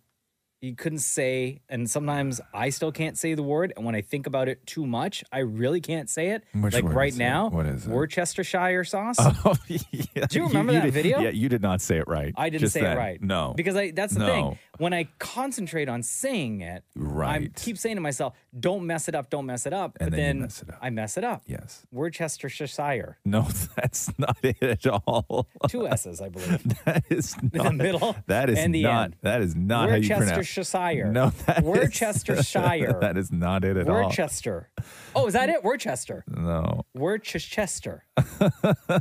He 0.62 0.74
couldn't 0.74 1.00
say, 1.00 1.62
and 1.70 1.90
sometimes 1.90 2.42
I 2.54 2.70
still 2.70 2.92
can't 2.92 3.18
say 3.18 3.34
the 3.34 3.42
word. 3.44 3.72
And 3.78 3.86
when 3.86 3.96
I 3.96 4.02
think 4.02 4.28
about 4.28 4.50
it 4.50 4.66
too 4.68 4.86
much, 4.86 5.24
I 5.32 5.40
really 5.40 5.80
can't 5.80 6.10
say 6.10 6.32
it. 6.32 6.44
Which 6.54 6.74
like 6.74 6.84
word 6.84 6.94
right 6.96 7.10
is 7.14 7.16
it? 7.16 7.20
now, 7.20 7.48
What 7.48 7.66
is 7.66 7.86
it? 7.86 7.90
Worcestershire 7.90 8.84
sauce. 8.84 9.16
Oh, 9.20 9.56
yeah. 9.70 10.26
Do 10.30 10.40
you 10.40 10.48
remember 10.48 10.74
that 10.74 10.84
did- 10.84 10.94
video? 10.94 11.20
Yeah, 11.22 11.30
you 11.30 11.48
did 11.48 11.62
not 11.62 11.80
say 11.80 11.98
it 12.00 12.10
right. 12.10 12.34
I 12.36 12.50
didn't 12.50 12.60
Just 12.62 12.74
say 12.74 12.82
then. 12.82 12.98
it 12.98 13.00
right. 13.00 13.22
No. 13.22 13.54
Because 13.56 13.78
I 13.78 13.92
that's 13.92 14.14
the 14.14 14.20
No. 14.20 14.28
thing. 14.28 14.60
When 14.80 14.94
I 14.94 15.08
concentrate 15.20 15.88
on 15.88 16.02
saying 16.04 16.62
it, 16.62 16.84
right. 16.96 17.44
I 17.44 17.60
keep 17.60 17.78
saying 17.78 17.96
to 17.98 18.02
myself, 18.02 18.34
"Don't 18.60 18.86
mess 18.88 19.08
it 19.08 19.14
up, 19.14 19.30
don't 19.30 19.46
mess 19.46 19.66
it 19.68 19.74
up." 19.74 19.98
And 20.00 20.10
but 20.10 20.18
then 20.18 20.26
then, 20.28 20.40
mess 20.42 20.62
it 20.64 20.70
up. 20.72 20.80
I 20.82 20.90
mess 20.90 21.18
it 21.18 21.24
up. 21.24 21.44
Yes. 21.46 21.86
Worcestershire. 21.92 23.18
No, 23.26 23.42
that's 23.76 24.12
not 24.18 24.38
it 24.42 24.62
at 24.64 24.88
all. 24.88 25.48
Two 25.68 25.88
S's, 25.88 26.22
I 26.22 26.30
believe. 26.30 26.64
that 26.86 27.04
is 27.10 27.36
not 27.54 27.64
the 27.66 27.72
middle 27.74 28.16
That 28.28 28.50
is 28.50 28.58
and 28.58 28.74
the 28.74 28.84
not. 28.84 29.04
end. 29.04 29.16
That 29.22 29.42
is 29.42 29.56
not 29.56 29.90
how 29.90 29.96
you 29.96 30.08
pronounce. 30.10 30.32
Worcestershire. 30.38 31.12
No, 31.12 31.30
that 31.46 31.60
is- 31.60 31.64
Worcestershire. 31.64 32.98
that 33.02 33.18
is 33.18 33.32
not 33.32 33.64
it 33.64 33.78
at 33.78 33.88
all. 33.90 34.06
Worcester. 34.08 34.70
Oh, 35.16 35.28
is 35.28 35.34
that 35.34 35.50
it? 35.50 35.64
Worcester. 35.64 36.24
No. 36.28 36.86
Worcester. 36.96 38.06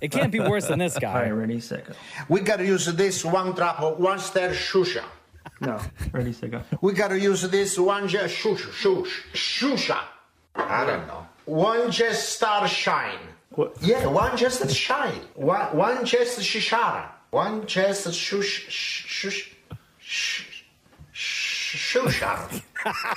it 0.02 0.10
can't 0.10 0.32
be 0.32 0.40
worse 0.40 0.66
than 0.68 0.78
this 0.78 0.98
guy. 0.98 1.28
ready, 1.30 1.60
set, 1.60 1.86
go. 1.86 1.92
We 2.28 2.40
gotta 2.40 2.64
use 2.64 2.86
this 2.86 3.24
one 3.24 3.52
drop 3.52 3.80
of 3.80 3.98
one 3.98 4.18
star 4.18 4.48
shusha. 4.50 5.04
No, 5.60 5.80
ready, 6.12 6.32
set, 6.32 6.50
go. 6.50 6.62
We 6.80 6.92
gotta 6.92 7.18
use 7.18 7.42
this 7.42 7.78
one 7.78 8.08
just 8.08 8.34
shush, 8.34 8.60
shush, 8.72 9.22
shusha. 9.32 9.98
I 10.54 10.84
don't 10.84 11.06
know. 11.06 11.26
One 11.46 11.90
just 11.90 12.30
star 12.30 12.66
shine. 12.68 13.18
What? 13.50 13.76
Yeah, 13.80 14.06
one 14.06 14.36
just 14.36 14.70
shine. 14.70 15.20
One, 15.34 15.76
one 15.76 16.04
just 16.04 16.38
shishara. 16.40 17.06
One 17.30 17.66
just 17.66 18.12
shush, 18.14 18.66
shush, 18.68 19.52
shush, 19.98 20.64
shushar. 21.12 22.62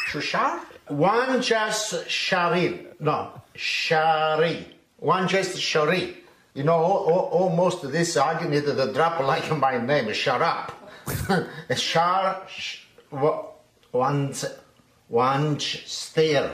Shushar? 0.10 0.60
One 0.88 1.42
just 1.42 2.10
shari. 2.10 2.88
No, 3.00 3.42
shari. 3.56 4.68
One 4.98 5.28
just 5.28 5.58
shari. 5.60 6.18
You 6.54 6.64
know, 6.64 6.74
al- 6.76 7.10
al- 7.10 7.30
almost 7.32 7.90
this 7.92 8.18
argument 8.18 8.66
the 8.66 8.92
drop 8.92 9.20
like 9.22 9.50
my 9.58 9.78
name. 9.78 10.12
Shut 10.14 10.42
up. 11.30 11.48
Shar. 11.78 12.42
sh- 12.48 12.80
wa- 13.12 13.46
One. 13.92 14.34
One 15.10 15.60
steer. 15.60 16.50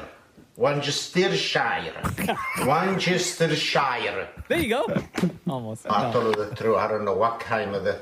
One 0.55 0.81
Steershire. 0.81 1.93
One 2.65 2.97
Chestershire. 2.97 4.27
There 4.47 4.59
you 4.59 4.69
go. 4.69 4.87
Almost. 5.47 5.85
I 5.87 6.07
No. 6.07 6.11
told 6.13 6.35
you 6.35 6.45
the 6.45 6.55
truth. 6.55 6.77
I 6.77 6.87
don't 6.87 7.05
know 7.05 7.13
what 7.13 7.39
kind 7.39 7.75
of 7.75 7.83
the 7.83 8.01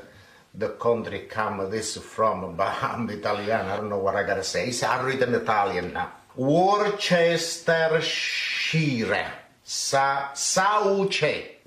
the 0.54 0.70
country 0.70 1.26
come 1.28 1.68
this 1.70 1.98
from, 1.98 2.56
but 2.56 2.82
I'm 2.82 3.10
Italian. 3.10 3.66
I 3.66 3.76
don't 3.76 3.90
know 3.90 3.98
what 3.98 4.16
I 4.16 4.22
gotta 4.22 4.42
say. 4.42 4.70
So 4.70 4.86
I 4.86 5.02
read 5.02 5.20
in 5.22 5.34
Italian 5.34 5.92
now. 5.92 6.12
Worcestershire. 6.34 9.30
Sa 9.68 10.32
Sauce. 10.32 11.24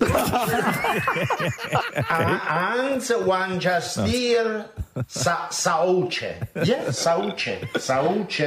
and 2.08 3.02
one 3.26 3.60
just 3.60 4.00
here. 4.06 4.64
Sa 5.06 5.50
Sauce. 5.50 6.22
Yeah, 6.64 6.92
Sauce. 6.92 7.48
Sauce. 7.76 8.40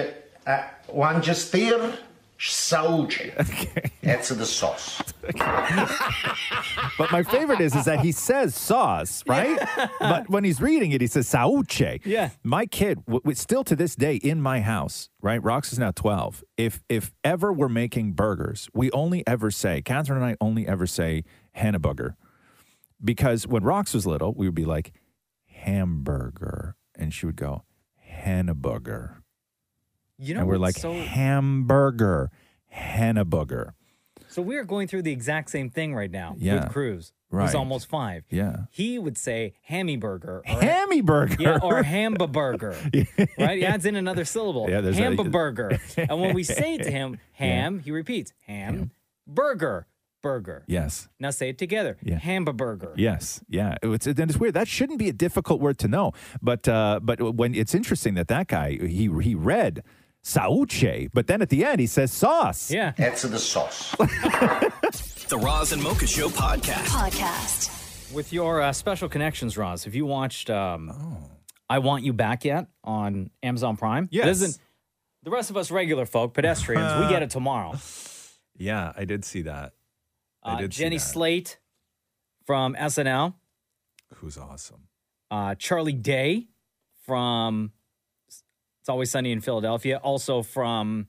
Uh, 0.47 0.63
one 0.87 1.21
just 1.21 1.53
here. 1.53 1.93
Sauce. 2.49 3.09
That's 4.01 4.29
the 4.29 4.45
sauce. 4.45 5.01
But 6.97 7.11
my 7.11 7.23
favorite 7.23 7.61
is 7.61 7.75
is 7.75 7.85
that 7.85 8.01
he 8.01 8.11
says 8.11 8.53
sauce, 8.55 9.23
right? 9.27 9.57
But 9.99 10.29
when 10.29 10.43
he's 10.43 10.59
reading 10.61 10.91
it, 10.91 11.01
he 11.01 11.07
says 11.07 11.27
sauce. 11.27 11.79
Yeah. 12.03 12.29
My 12.43 12.65
kid, 12.65 13.05
w- 13.05 13.21
w- 13.21 13.35
still 13.35 13.63
to 13.63 13.75
this 13.75 13.95
day 13.95 14.15
in 14.17 14.41
my 14.41 14.59
house, 14.61 15.09
right? 15.21 15.41
Rox 15.41 15.71
is 15.71 15.79
now 15.79 15.91
twelve. 15.91 16.43
If 16.57 16.83
if 16.89 17.11
ever 17.23 17.53
we're 17.53 17.69
making 17.69 18.13
burgers, 18.13 18.69
we 18.73 18.91
only 18.91 19.25
ever 19.25 19.49
say 19.49 19.81
Catherine 19.81 20.21
and 20.21 20.25
I 20.25 20.35
only 20.41 20.67
ever 20.67 20.85
say 20.85 21.23
Hannabugger, 21.57 22.15
because 23.03 23.47
when 23.47 23.63
Rox 23.63 23.93
was 23.93 24.05
little, 24.05 24.33
we 24.33 24.47
would 24.47 24.55
be 24.55 24.65
like 24.65 24.91
hamburger, 25.45 26.75
and 26.95 27.13
she 27.13 27.25
would 27.25 27.37
go 27.37 27.63
Hannabugger. 28.23 29.22
You 30.17 30.33
know, 30.35 30.41
and 30.41 30.49
we're 30.49 30.57
like 30.57 30.75
so 30.75 30.93
hamburger, 30.93 32.29
Hannabugger. 32.73 33.73
so 34.27 34.41
we 34.41 34.57
are 34.57 34.63
going 34.63 34.87
through 34.87 35.01
the 35.03 35.11
exact 35.11 35.49
same 35.49 35.69
thing 35.69 35.93
right 35.95 36.11
now 36.11 36.35
Yeah. 36.37 36.63
with 36.65 36.71
Cruz. 36.71 37.13
Right. 37.31 37.55
almost 37.55 37.89
five. 37.89 38.25
Yeah. 38.29 38.65
He 38.69 38.99
would 38.99 39.17
say 39.17 39.55
hammy 39.63 39.97
burger. 39.97 40.43
Or, 40.47 40.61
Hammy 40.61 41.01
burger. 41.01 41.35
Yeah, 41.39 41.57
or 41.63 41.81
hamba 41.81 42.27
burger. 42.27 42.75
right? 43.39 43.57
He 43.57 43.65
adds 43.65 43.87
in 43.87 43.95
another 43.95 44.23
syllable. 44.23 44.69
Yeah, 44.69 44.81
there's 44.81 44.99
a- 44.99 45.01
hamba 45.01 45.23
burger. 45.23 45.79
and 45.97 46.21
when 46.21 46.35
we 46.35 46.43
say 46.43 46.75
it 46.75 46.83
to 46.83 46.91
him, 46.91 47.17
ham, 47.31 47.79
he 47.79 47.89
repeats 47.89 48.33
ham, 48.45 48.91
burger, 49.25 49.87
burger. 50.21 50.63
Yes. 50.67 51.09
Now 51.19 51.31
say 51.31 51.49
it 51.49 51.57
together. 51.57 51.97
Yeah. 52.03 52.19
Hamburger. 52.19 52.93
Yes, 52.95 53.41
yeah. 53.49 53.77
It's 53.81 54.05
and 54.05 54.19
it's 54.19 54.37
weird. 54.37 54.53
That 54.53 54.67
shouldn't 54.67 54.99
be 54.99 55.09
a 55.09 55.13
difficult 55.13 55.59
word 55.59 55.79
to 55.79 55.87
know. 55.87 56.11
But 56.39 56.67
uh, 56.67 56.99
but 57.01 57.35
when 57.35 57.55
it's 57.55 57.73
interesting 57.73 58.13
that 58.13 58.27
that 58.27 58.47
guy 58.47 58.73
he 58.73 59.09
he 59.21 59.33
read 59.33 59.81
sauce, 60.23 61.09
but 61.13 61.27
then 61.27 61.41
at 61.41 61.49
the 61.49 61.65
end 61.65 61.79
he 61.79 61.87
says 61.87 62.11
sauce. 62.11 62.71
Yeah, 62.71 62.93
That's 62.97 63.23
the 63.23 63.39
sauce. 63.39 63.95
The 65.29 65.37
Roz 65.39 65.71
and 65.71 65.81
Mocha 65.81 66.05
Show 66.05 66.29
podcast. 66.29 66.85
Podcast. 66.89 68.13
With 68.13 68.31
your 68.33 68.61
uh, 68.61 68.71
special 68.71 69.09
connections, 69.09 69.57
Roz, 69.57 69.83
have 69.85 69.95
you 69.95 70.05
watched 70.05 70.49
um, 70.51 70.91
I 71.69 71.79
Want 71.79 72.03
You 72.03 72.13
Back 72.13 72.45
yet 72.45 72.67
on 72.83 73.31
Amazon 73.41 73.75
Prime? 73.77 74.09
Yes. 74.11 74.27
It 74.27 74.29
isn't- 74.31 74.57
the 75.23 75.31
rest 75.31 75.49
of 75.49 75.57
us 75.57 75.71
regular 75.71 76.05
folk, 76.05 76.33
pedestrians, 76.33 77.01
we 77.01 77.09
get 77.09 77.23
it 77.23 77.29
tomorrow. 77.29 77.73
Yeah, 78.55 78.93
I 78.95 79.05
did 79.05 79.25
see 79.25 79.41
that. 79.43 79.73
I 80.43 80.53
Uh, 80.53 80.57
did 80.59 80.73
see 80.75 80.83
Jenny 80.83 80.97
that. 80.97 81.01
Slate 81.03 81.57
from 82.45 82.75
SNL. 82.75 83.33
Who's 84.17 84.37
awesome. 84.37 84.89
Uh, 85.31 85.55
Charlie 85.55 85.91
Day 85.93 86.49
from 87.07 87.71
It's 88.83 88.89
Always 88.89 89.11
Sunny 89.11 89.31
in 89.31 89.39
Philadelphia. 89.39 89.95
Also 90.03 90.41
from 90.41 91.07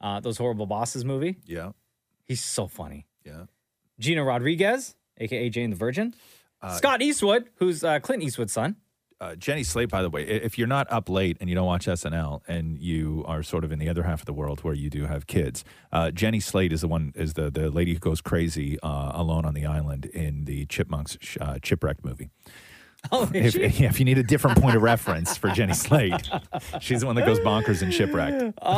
uh, 0.00 0.20
Those 0.20 0.38
Horrible 0.38 0.66
Bosses 0.66 1.04
movie. 1.04 1.38
Yeah. 1.44 1.72
He's 2.24 2.40
so 2.40 2.68
funny. 2.68 3.08
Yeah. 3.24 3.46
Gina 3.98 4.22
Rodriguez, 4.22 4.94
aka 5.18 5.48
Jane 5.48 5.70
the 5.70 5.76
Virgin. 5.76 6.14
Uh, 6.62 6.76
Scott 6.76 7.02
Eastwood, 7.02 7.50
who's 7.56 7.82
uh, 7.82 7.98
Clint 7.98 8.22
Eastwood's 8.22 8.52
son. 8.52 8.76
Uh, 9.20 9.34
Jenny 9.34 9.64
Slate, 9.64 9.88
by 9.88 10.02
the 10.02 10.08
way, 10.10 10.22
if 10.22 10.56
you're 10.56 10.68
not 10.68 10.86
up 10.92 11.08
late 11.08 11.36
and 11.40 11.50
you 11.50 11.56
don't 11.56 11.66
watch 11.66 11.86
SNL 11.86 12.42
and 12.46 12.78
you 12.78 13.24
are 13.26 13.42
sort 13.42 13.64
of 13.64 13.72
in 13.72 13.80
the 13.80 13.88
other 13.88 14.04
half 14.04 14.20
of 14.20 14.26
the 14.26 14.32
world 14.32 14.60
where 14.62 14.74
you 14.74 14.88
do 14.88 15.06
have 15.06 15.26
kids, 15.26 15.64
uh, 15.90 16.12
Jenny 16.12 16.38
Slate 16.38 16.72
is 16.72 16.82
the 16.82 16.88
one 16.88 17.12
is 17.16 17.34
the 17.34 17.50
the 17.50 17.70
lady 17.70 17.94
who 17.94 17.98
goes 17.98 18.20
crazy 18.20 18.78
uh, 18.84 19.10
alone 19.14 19.44
on 19.44 19.54
the 19.54 19.66
island 19.66 20.04
in 20.04 20.44
the 20.44 20.64
Chipmunks 20.66 21.16
uh, 21.40 21.54
Chipwrecked 21.54 22.04
movie. 22.04 22.30
Oh, 23.12 23.30
if, 23.32 23.54
yeah, 23.54 23.88
if 23.88 23.98
you 23.98 24.04
need 24.04 24.18
a 24.18 24.22
different 24.22 24.60
point 24.60 24.76
of 24.76 24.82
reference 24.82 25.36
for 25.36 25.48
Jenny 25.50 25.74
Slate, 25.74 26.28
she's 26.80 27.00
the 27.00 27.06
one 27.06 27.16
that 27.16 27.26
goes 27.26 27.38
bonkers 27.40 27.82
in 27.82 27.90
Shipwrecked. 27.90 28.54
Oh, 28.62 28.68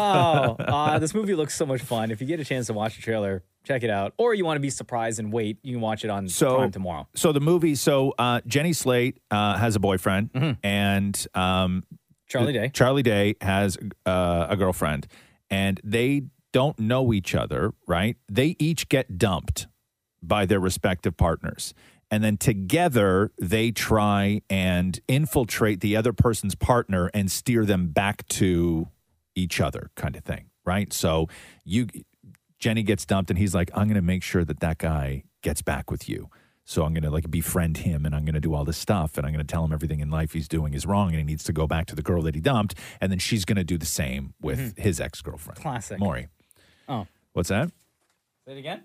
uh, 0.59 0.99
this 0.99 1.15
movie 1.15 1.35
looks 1.35 1.55
so 1.55 1.65
much 1.67 1.81
fun. 1.83 2.11
If 2.11 2.21
you 2.21 2.27
get 2.27 2.41
a 2.41 2.45
chance 2.45 2.67
to 2.67 2.73
watch 2.73 2.97
the 2.97 3.03
trailer, 3.03 3.43
check 3.65 3.83
it 3.83 3.91
out. 3.91 4.13
Or 4.19 4.35
you 4.35 4.45
want 4.45 4.57
to 4.57 4.61
be 4.61 4.71
surprised 4.71 5.19
and 5.19 5.33
wait, 5.33 5.59
you 5.63 5.75
can 5.75 5.81
watch 5.81 6.05
it 6.05 6.11
on 6.11 6.29
so 6.29 6.57
Prime 6.57 6.71
tomorrow. 6.73 7.09
So 7.15 7.33
the 7.33 7.41
movie, 7.41 7.75
so 7.75 8.15
uh, 8.19 8.41
Jenny 8.47 8.73
Slate 8.73 9.19
uh, 9.31 9.57
has 9.57 9.77
a 9.77 9.81
boyfriend, 9.81 10.57
and 10.63 11.27
um, 11.35 11.83
Mm-hmm. 11.83 11.97
Charlie 12.29 12.53
Day. 12.53 12.69
Charlie 12.75 13.03
Day 13.03 13.35
has 13.41 13.79
uh, 14.05 14.47
a 14.51 14.57
girlfriend, 14.57 15.07
and 15.49 15.81
they 15.83 16.25
don't 16.53 16.79
know 16.79 17.15
each 17.15 17.35
other. 17.35 17.73
Right? 17.87 18.17
They 18.31 18.55
each 18.59 18.91
get 18.91 19.17
dumped 19.17 19.67
by 20.23 20.45
their 20.45 20.61
respective 20.61 21.17
partners. 21.17 21.73
And 22.11 22.25
then 22.25 22.37
together 22.37 23.33
they 23.39 23.71
try 23.71 24.41
and 24.49 24.99
infiltrate 25.09 25.81
the 25.81 25.97
other 25.97 26.13
person's 26.13 26.55
partner 26.55 27.11
and 27.13 27.31
steer 27.31 27.65
them 27.67 27.89
back 27.89 28.27
to 28.29 28.89
each 29.35 29.61
other, 29.61 29.91
kind 29.95 30.17
of 30.17 30.25
thing. 30.25 30.47
Right? 30.65 30.93
So 30.93 31.29
you 31.65 31.87
Jenny 32.59 32.83
gets 32.83 33.07
dumped, 33.07 33.31
and 33.31 33.39
he's 33.39 33.55
like, 33.55 33.71
I'm 33.73 33.85
going 33.85 33.95
to 33.95 34.03
make 34.03 34.23
sure 34.23 34.45
that 34.45 34.61
that 34.61 34.79
guy 34.79 35.25
gets 35.43 35.63
back 35.63 35.91
with 35.91 36.09
you. 36.09 36.29
So 36.65 36.85
I'm 36.85 36.93
going 36.93 37.05
to 37.05 37.11
like 37.11 37.31
befriend 37.31 37.79
him 37.79 38.05
and 38.05 38.15
I'm 38.15 38.27
going 38.27 38.35
to 38.35 38.41
do 38.41 38.53
all 38.53 38.67
this 38.67 38.77
stuff 38.77 39.17
and 39.17 39.27
I'm 39.27 39.33
going 39.33 39.45
to 39.45 39.51
tell 39.51 39.65
him 39.65 39.73
everything 39.73 40.01
in 40.01 40.11
life 40.11 40.35
he's 40.35 40.49
doing 40.49 40.75
is 40.75 40.85
wrong 40.85 41.09
and 41.09 41.17
he 41.17 41.25
needs 41.25 41.43
to 41.45 41.53
go 41.55 41.67
back 41.67 41.87
to 41.87 41.95
the 41.95 42.03
girl 42.03 42.21
that 42.23 42.35
he 42.35 42.43
dumped. 42.43 42.75
And 43.01 43.11
then 43.11 43.19
she's 43.19 43.47
going 43.47 43.57
to 43.57 43.65
do 43.65 43.79
the 43.79 43.87
same 43.87 44.35
with 44.43 44.59
mm-hmm. 44.59 44.83
his 44.83 45.01
ex 45.01 45.23
girlfriend. 45.23 45.63
Classic. 45.63 45.99
Maury. 45.99 46.29
Oh. 46.87 47.07
What's 47.33 47.49
that? 47.49 47.71
Say 48.45 48.53
it 48.53 48.59
again. 48.59 48.85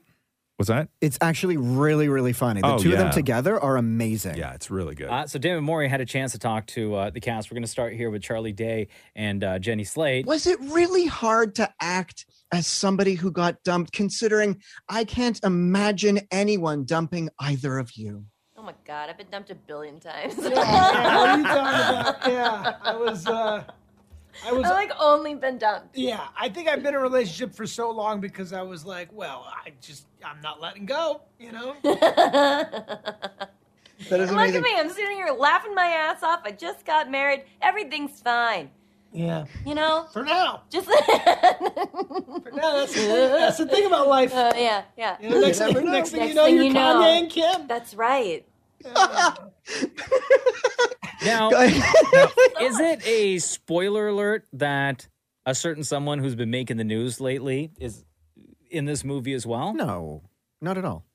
What's 0.64 0.69
that? 0.69 0.88
It's 1.02 1.18
actually 1.19 1.57
really, 1.57 2.07
really 2.07 2.31
funny. 2.31 2.61
The 2.61 2.68
Oh, 2.76 2.77
two 2.77 2.94
of 2.94 2.98
them 2.98 3.11
together 3.11 3.60
are 3.60 3.76
amazing. 3.76 4.38
Yeah, 4.38 4.53
it's 4.53 4.72
really 4.72 4.95
good. 4.95 5.10
Uh, 5.10 5.27
so 5.27 5.38
David 5.38 5.60
Morey 5.60 5.90
had 5.90 5.99
a 5.99 6.06
chance 6.06 6.31
to 6.31 6.40
talk 6.40 6.68
to 6.68 6.95
uh, 6.95 7.10
the 7.10 7.19
cast. 7.19 7.52
We're 7.52 7.56
going 7.56 7.64
to 7.64 7.68
start 7.68 7.91
here 7.91 8.10
with 8.10 8.22
Charlie 8.22 8.53
Day 8.53 8.88
and 9.14 9.44
uh, 9.44 9.60
Jenny 9.60 9.84
Slate. 9.84 10.26
Was 10.26 10.48
it 10.48 10.57
really 10.61 11.06
hard 11.06 11.53
to 11.56 11.69
act 11.81 12.27
as 12.53 12.65
somebody 12.65 13.15
who 13.15 13.30
got 13.30 13.61
dumped, 13.65 13.91
considering 13.91 14.61
I 14.88 15.03
can't 15.03 15.38
imagine 15.44 16.22
anyone 16.31 16.85
dumping 16.85 17.27
either 17.41 17.77
of 17.77 17.91
you? 17.98 18.23
Oh 18.56 18.61
my 18.64 18.73
god, 18.85 19.10
I've 19.10 19.18
been 19.18 19.27
dumped 19.30 19.49
a 19.49 19.56
billion 19.56 19.99
times. 19.99 20.35
Yeah, 20.38 20.48
yeah, 20.48 21.18
what 21.18 21.30
are 21.30 21.38
you 21.40 21.44
talking 21.44 21.99
about? 22.23 22.27
Yeah, 22.31 22.76
I 22.84 22.95
was. 22.95 23.27
Uh, 23.27 23.64
I 24.48 24.52
was. 24.53 24.64
I've 24.64 24.72
like 24.72 24.91
only 24.99 25.35
been 25.35 25.57
dumped. 25.57 25.98
Yeah, 25.98 26.26
I 26.40 26.48
think 26.49 26.68
I've 26.69 26.81
been 26.81 26.94
in 26.94 26.99
a 27.02 27.03
relationship 27.03 27.53
for 27.53 27.68
so 27.68 27.91
long 27.91 28.22
because 28.22 28.53
I 28.53 28.61
was 28.61 28.85
like, 28.85 29.10
well, 29.11 29.45
I 29.45 29.73
just 29.81 30.06
I'm 30.26 30.41
not 30.41 30.62
letting 30.62 30.86
go, 30.86 31.22
you 31.40 31.52
know. 31.52 31.76
That 34.10 34.20
is 34.20 34.32
Look 34.32 34.50
at 34.50 34.62
me. 34.62 34.76
I'm 34.76 34.90
sitting 34.90 35.16
here 35.16 35.30
laughing 35.32 35.74
my 35.74 35.86
ass 35.86 36.24
off. 36.24 36.41
I 36.44 36.52
just 36.52 36.86
got 36.86 37.10
married. 37.10 37.44
Everything's 37.62 38.20
fine. 38.20 38.70
Yeah. 39.14 39.45
You 39.66 39.76
know? 39.76 40.08
For 40.12 40.24
now. 40.24 40.64
Just 40.70 40.88
For 40.88 42.52
now, 42.52 42.74
that's, 42.74 42.95
that's 42.95 43.58
the 43.60 43.68
thing 43.68 43.86
about 43.86 44.08
life. 44.08 44.34
Uh, 44.34 44.52
yeah, 44.58 44.84
yeah. 44.98 45.18
You 45.22 45.30
know, 45.30 45.40
next, 45.40 45.60
You 45.60 45.74
thing, 45.74 45.91
next 45.91 46.10
thing 46.10 46.30
you 46.30 46.34
know, 46.34 46.45
thing 46.45 46.56
you're 46.56 46.64
you 46.66 46.74
Kanye 46.74 47.20
and 47.20 47.30
Kim. 47.30 47.68
That's 47.68 47.94
right. 47.94 48.45
Now, 48.84 49.36
now, 51.24 51.50
is 52.62 52.80
it 52.80 53.06
a 53.08 53.40
spoiler 53.40 54.10
alert 54.10 54.45
that 54.54 55.08
a 55.45 55.56
certain 55.56 55.84
someone 55.86 56.20
who's 56.20 56.36
been 56.36 56.52
making 56.52 56.78
the 56.78 56.84
news 56.84 57.22
lately 57.22 57.72
is 57.80 58.04
in 58.74 58.86
this 58.86 59.04
movie 59.04 59.34
as 59.34 59.45
well? 59.45 59.74
No, 59.74 60.24
not 60.62 60.78
at 60.78 60.86
all. 60.86 61.06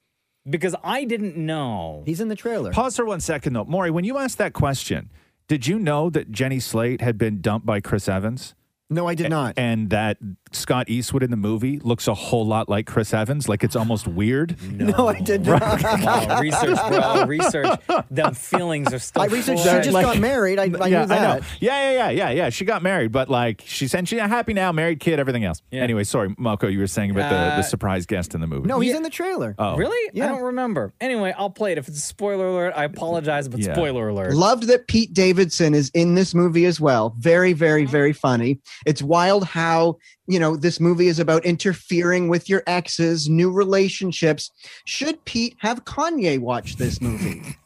Because 0.48 0.74
I 0.82 1.04
didn't 1.04 1.36
know. 1.36 2.02
He's 2.06 2.20
in 2.20 2.28
the 2.28 2.36
trailer. 2.36 2.72
Pause 2.72 2.96
for 2.96 3.04
one 3.04 3.20
second, 3.20 3.52
though. 3.52 3.64
Maury, 3.64 3.90
when 3.90 4.04
you 4.04 4.16
asked 4.16 4.38
that 4.38 4.52
question, 4.54 5.10
did 5.46 5.66
you 5.66 5.78
know 5.78 6.08
that 6.10 6.30
Jenny 6.30 6.60
Slate 6.60 7.00
had 7.00 7.18
been 7.18 7.40
dumped 7.40 7.66
by 7.66 7.80
Chris 7.80 8.08
Evans? 8.08 8.54
No, 8.90 9.06
I 9.06 9.14
did 9.14 9.28
not. 9.28 9.58
And 9.58 9.90
that 9.90 10.16
Scott 10.52 10.88
Eastwood 10.88 11.22
in 11.22 11.30
the 11.30 11.36
movie 11.36 11.78
looks 11.80 12.08
a 12.08 12.14
whole 12.14 12.46
lot 12.46 12.68
like 12.68 12.86
Chris 12.86 13.12
Evans. 13.14 13.48
Like 13.48 13.64
it's 13.64 13.76
almost 13.76 14.06
weird. 14.06 14.56
No, 14.78 15.08
I 15.08 15.20
did 15.20 15.44
not. 15.44 15.82
Wow, 15.82 16.40
research, 16.40 16.78
bro. 16.88 17.24
Research. 17.26 17.78
Them 18.10 18.34
feelings 18.34 18.92
are 18.94 18.98
still. 18.98 19.22
I 19.22 19.26
researched. 19.26 19.62
fresh. 19.64 19.84
She 19.84 19.90
just 19.90 20.02
got 20.04 20.18
married. 20.18 20.58
I, 20.58 20.62
I 20.64 20.86
yeah, 20.86 21.00
knew 21.00 21.06
that. 21.06 21.10
I 21.12 21.38
know. 21.38 21.44
Yeah, 21.60 21.90
yeah, 21.90 21.92
yeah, 21.92 22.10
yeah, 22.10 22.30
yeah. 22.30 22.50
She 22.50 22.64
got 22.64 22.82
married, 22.82 23.10
but 23.12 23.28
like 23.28 23.62
she 23.66 23.88
said, 23.88 24.08
she's 24.08 24.20
happy 24.20 24.52
now, 24.54 24.70
married 24.72 25.00
kid, 25.00 25.18
everything 25.18 25.44
else. 25.44 25.62
Yeah. 25.70 25.82
Anyway, 25.82 26.04
sorry, 26.04 26.34
Mocha, 26.38 26.70
you 26.72 26.78
were 26.78 26.86
saying 26.86 27.10
about 27.10 27.28
the, 27.30 27.36
Uh, 27.36 27.56
the 27.56 27.62
surprise 27.62 28.06
guest 28.06 28.34
in 28.34 28.40
the 28.40 28.46
movie. 28.46 28.68
No, 28.68 28.78
he's 28.80 28.94
in 28.94 29.02
the 29.02 29.10
trailer. 29.10 29.54
Oh. 29.58 29.76
Really? 29.76 30.20
I 30.22 30.26
don't 30.28 30.42
remember. 30.42 30.94
Anyway, 31.00 31.34
I'll 31.36 31.50
play 31.50 31.72
it. 31.72 31.78
If 31.78 31.88
it's 31.88 31.98
a 31.98 32.02
spoiler 32.02 32.46
alert, 32.46 32.72
I 32.76 32.84
apologize, 32.84 33.48
but 33.48 33.60
Yeah. 33.60 33.74
spoiler 33.74 34.08
alert. 34.08 34.34
Loved 34.34 34.64
that 34.64 34.86
Pete 34.86 35.12
Davidson 35.12 35.74
is 35.74 35.90
in 35.94 36.14
this 36.14 36.34
movie 36.34 36.64
as 36.66 36.80
well. 36.80 37.14
Very, 37.18 37.52
very, 37.52 37.84
very 37.84 38.12
funny. 38.12 38.60
It's 38.86 39.02
wild 39.02 39.44
how, 39.44 39.98
you 40.28 40.38
know, 40.38 40.56
this 40.56 40.78
movie 40.78 41.08
is 41.08 41.18
about 41.18 41.44
interfering 41.46 42.28
with 42.28 42.48
your 42.48 42.62
exes, 42.66 43.28
new 43.28 43.50
relationships. 43.50 44.50
Should 44.84 45.24
Pete 45.24 45.56
have 45.58 45.84
Kanye 45.86 46.38
watch 46.38 46.76
this 46.76 47.00
movie? 47.00 47.56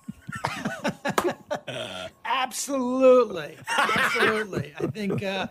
Absolutely. 2.24 3.56
Absolutely. 3.68 4.72
I 4.78 4.86
think 4.86 5.24
uh, 5.24 5.48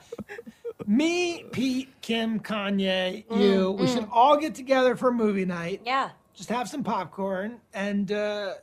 me, 0.88 1.44
Pete, 1.52 1.90
Kim, 2.02 2.40
Kanye, 2.40 3.26
you, 3.30 3.72
we 3.72 3.88
should 3.88 4.08
all 4.12 4.38
get 4.38 4.56
together 4.56 4.96
for 4.96 5.10
a 5.10 5.14
movie 5.14 5.46
night. 5.46 5.82
Yeah. 5.86 6.12
Just 6.34 6.50
have 6.50 6.70
some 6.70 6.84
popcorn 6.84 7.60
and, 7.74 8.10
uh, 8.12 8.54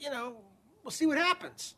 you 0.00 0.10
know, 0.10 0.36
we'll 0.82 0.90
see 0.90 1.06
what 1.06 1.18
happens. 1.18 1.74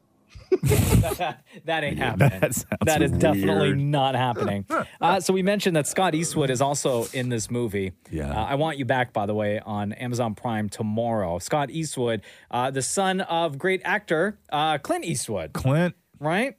that 0.63 1.85
ain't 1.85 1.99
happening. 1.99 2.41
That 2.41 2.65
That 2.85 3.03
is 3.03 3.11
definitely 3.13 3.75
not 3.75 4.15
happening. 4.15 4.67
Uh, 5.01 5.21
so 5.21 5.33
we 5.33 5.43
mentioned 5.43 5.77
that 5.77 5.87
Scott 5.87 6.15
Eastwood 6.15 6.51
is 6.51 6.61
also 6.61 7.07
in 7.13 7.29
this 7.29 7.51
movie. 7.51 7.93
Yeah. 8.11 8.31
Uh, 8.31 8.45
I 8.45 8.55
Want 8.55 8.79
You 8.79 8.85
Back, 8.85 9.13
by 9.13 9.27
the 9.27 9.35
way, 9.35 9.61
on 9.61 9.93
Amazon 9.93 10.35
Prime 10.35 10.69
tomorrow. 10.69 11.39
Scott 11.39 11.71
Eastwood, 11.71 12.23
uh, 12.51 12.71
the 12.71 12.81
son 12.81 13.21
of 13.23 13.59
great 13.59 13.83
actor 13.85 14.39
uh, 14.51 14.79
Clint 14.79 15.05
Eastwood. 15.05 15.53
Clint. 15.53 15.95
Right? 16.19 16.57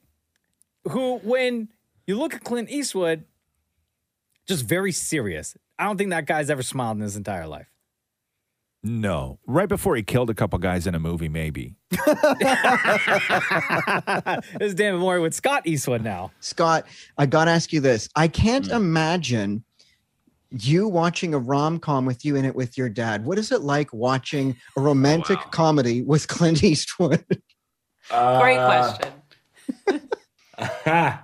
Who, 0.90 1.18
when 1.18 1.68
you 2.06 2.18
look 2.18 2.34
at 2.34 2.44
Clint 2.44 2.70
Eastwood, 2.70 3.24
just 4.46 4.64
very 4.64 4.92
serious. 4.92 5.56
I 5.78 5.84
don't 5.84 5.96
think 5.96 6.10
that 6.10 6.26
guy's 6.26 6.50
ever 6.50 6.62
smiled 6.62 6.98
in 6.98 7.02
his 7.02 7.16
entire 7.16 7.46
life. 7.46 7.68
No. 8.86 9.40
Right 9.48 9.68
before 9.68 9.96
he 9.96 10.04
killed 10.04 10.30
a 10.30 10.34
couple 10.34 10.58
guys 10.60 10.86
in 10.86 10.94
a 10.94 11.00
movie, 11.00 11.28
maybe. 11.28 11.74
this 11.90 12.00
is 14.60 14.74
David 14.74 15.00
Moore 15.00 15.20
with 15.20 15.34
Scott 15.34 15.66
Eastwood 15.66 16.02
now. 16.04 16.30
Scott, 16.38 16.86
I 17.18 17.26
got 17.26 17.46
to 17.46 17.50
ask 17.50 17.72
you 17.72 17.80
this. 17.80 18.08
I 18.14 18.28
can't 18.28 18.68
imagine 18.68 19.64
you 20.50 20.86
watching 20.86 21.34
a 21.34 21.38
rom 21.38 21.80
com 21.80 22.06
with 22.06 22.24
you 22.24 22.36
in 22.36 22.44
it 22.44 22.54
with 22.54 22.78
your 22.78 22.88
dad. 22.88 23.24
What 23.24 23.38
is 23.38 23.50
it 23.50 23.62
like 23.62 23.92
watching 23.92 24.56
a 24.76 24.80
romantic 24.80 25.40
comedy 25.50 26.02
with 26.02 26.28
Clint 26.28 26.62
Eastwood? 26.62 27.24
Great 28.08 28.58
Uh, 28.58 28.96
question. 29.88 30.10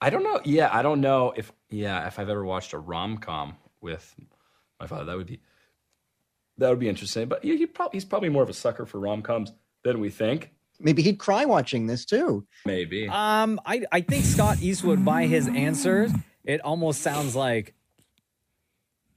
I 0.00 0.10
don't 0.10 0.22
know. 0.22 0.40
Yeah, 0.44 0.70
I 0.72 0.82
don't 0.82 1.00
know 1.00 1.32
if 1.36 1.50
yeah 1.68 2.06
if 2.06 2.20
I've 2.20 2.28
ever 2.28 2.44
watched 2.44 2.74
a 2.74 2.78
rom 2.78 3.18
com 3.18 3.56
with 3.80 4.14
my 4.78 4.86
father. 4.86 5.04
That 5.06 5.16
would 5.16 5.26
be 5.26 5.40
that 6.58 6.70
would 6.70 6.78
be 6.78 6.88
interesting. 6.88 7.28
But 7.28 7.44
yeah, 7.44 7.54
he 7.54 7.66
probably 7.66 7.96
he's 7.96 8.04
probably 8.04 8.28
more 8.28 8.42
of 8.42 8.48
a 8.48 8.54
sucker 8.54 8.86
for 8.86 8.98
rom 8.98 9.22
coms 9.22 9.52
than 9.84 10.00
we 10.00 10.10
think. 10.10 10.52
Maybe 10.78 11.02
he'd 11.02 11.18
cry 11.18 11.44
watching 11.44 11.86
this 11.86 12.04
too. 12.04 12.46
Maybe. 12.64 13.08
Um, 13.08 13.60
I 13.64 13.82
I 13.92 14.00
think 14.02 14.24
Scott 14.24 14.60
Eastwood, 14.60 15.04
by 15.04 15.26
his 15.26 15.48
answers, 15.48 16.12
it 16.44 16.60
almost 16.60 17.00
sounds 17.00 17.34
like 17.34 17.74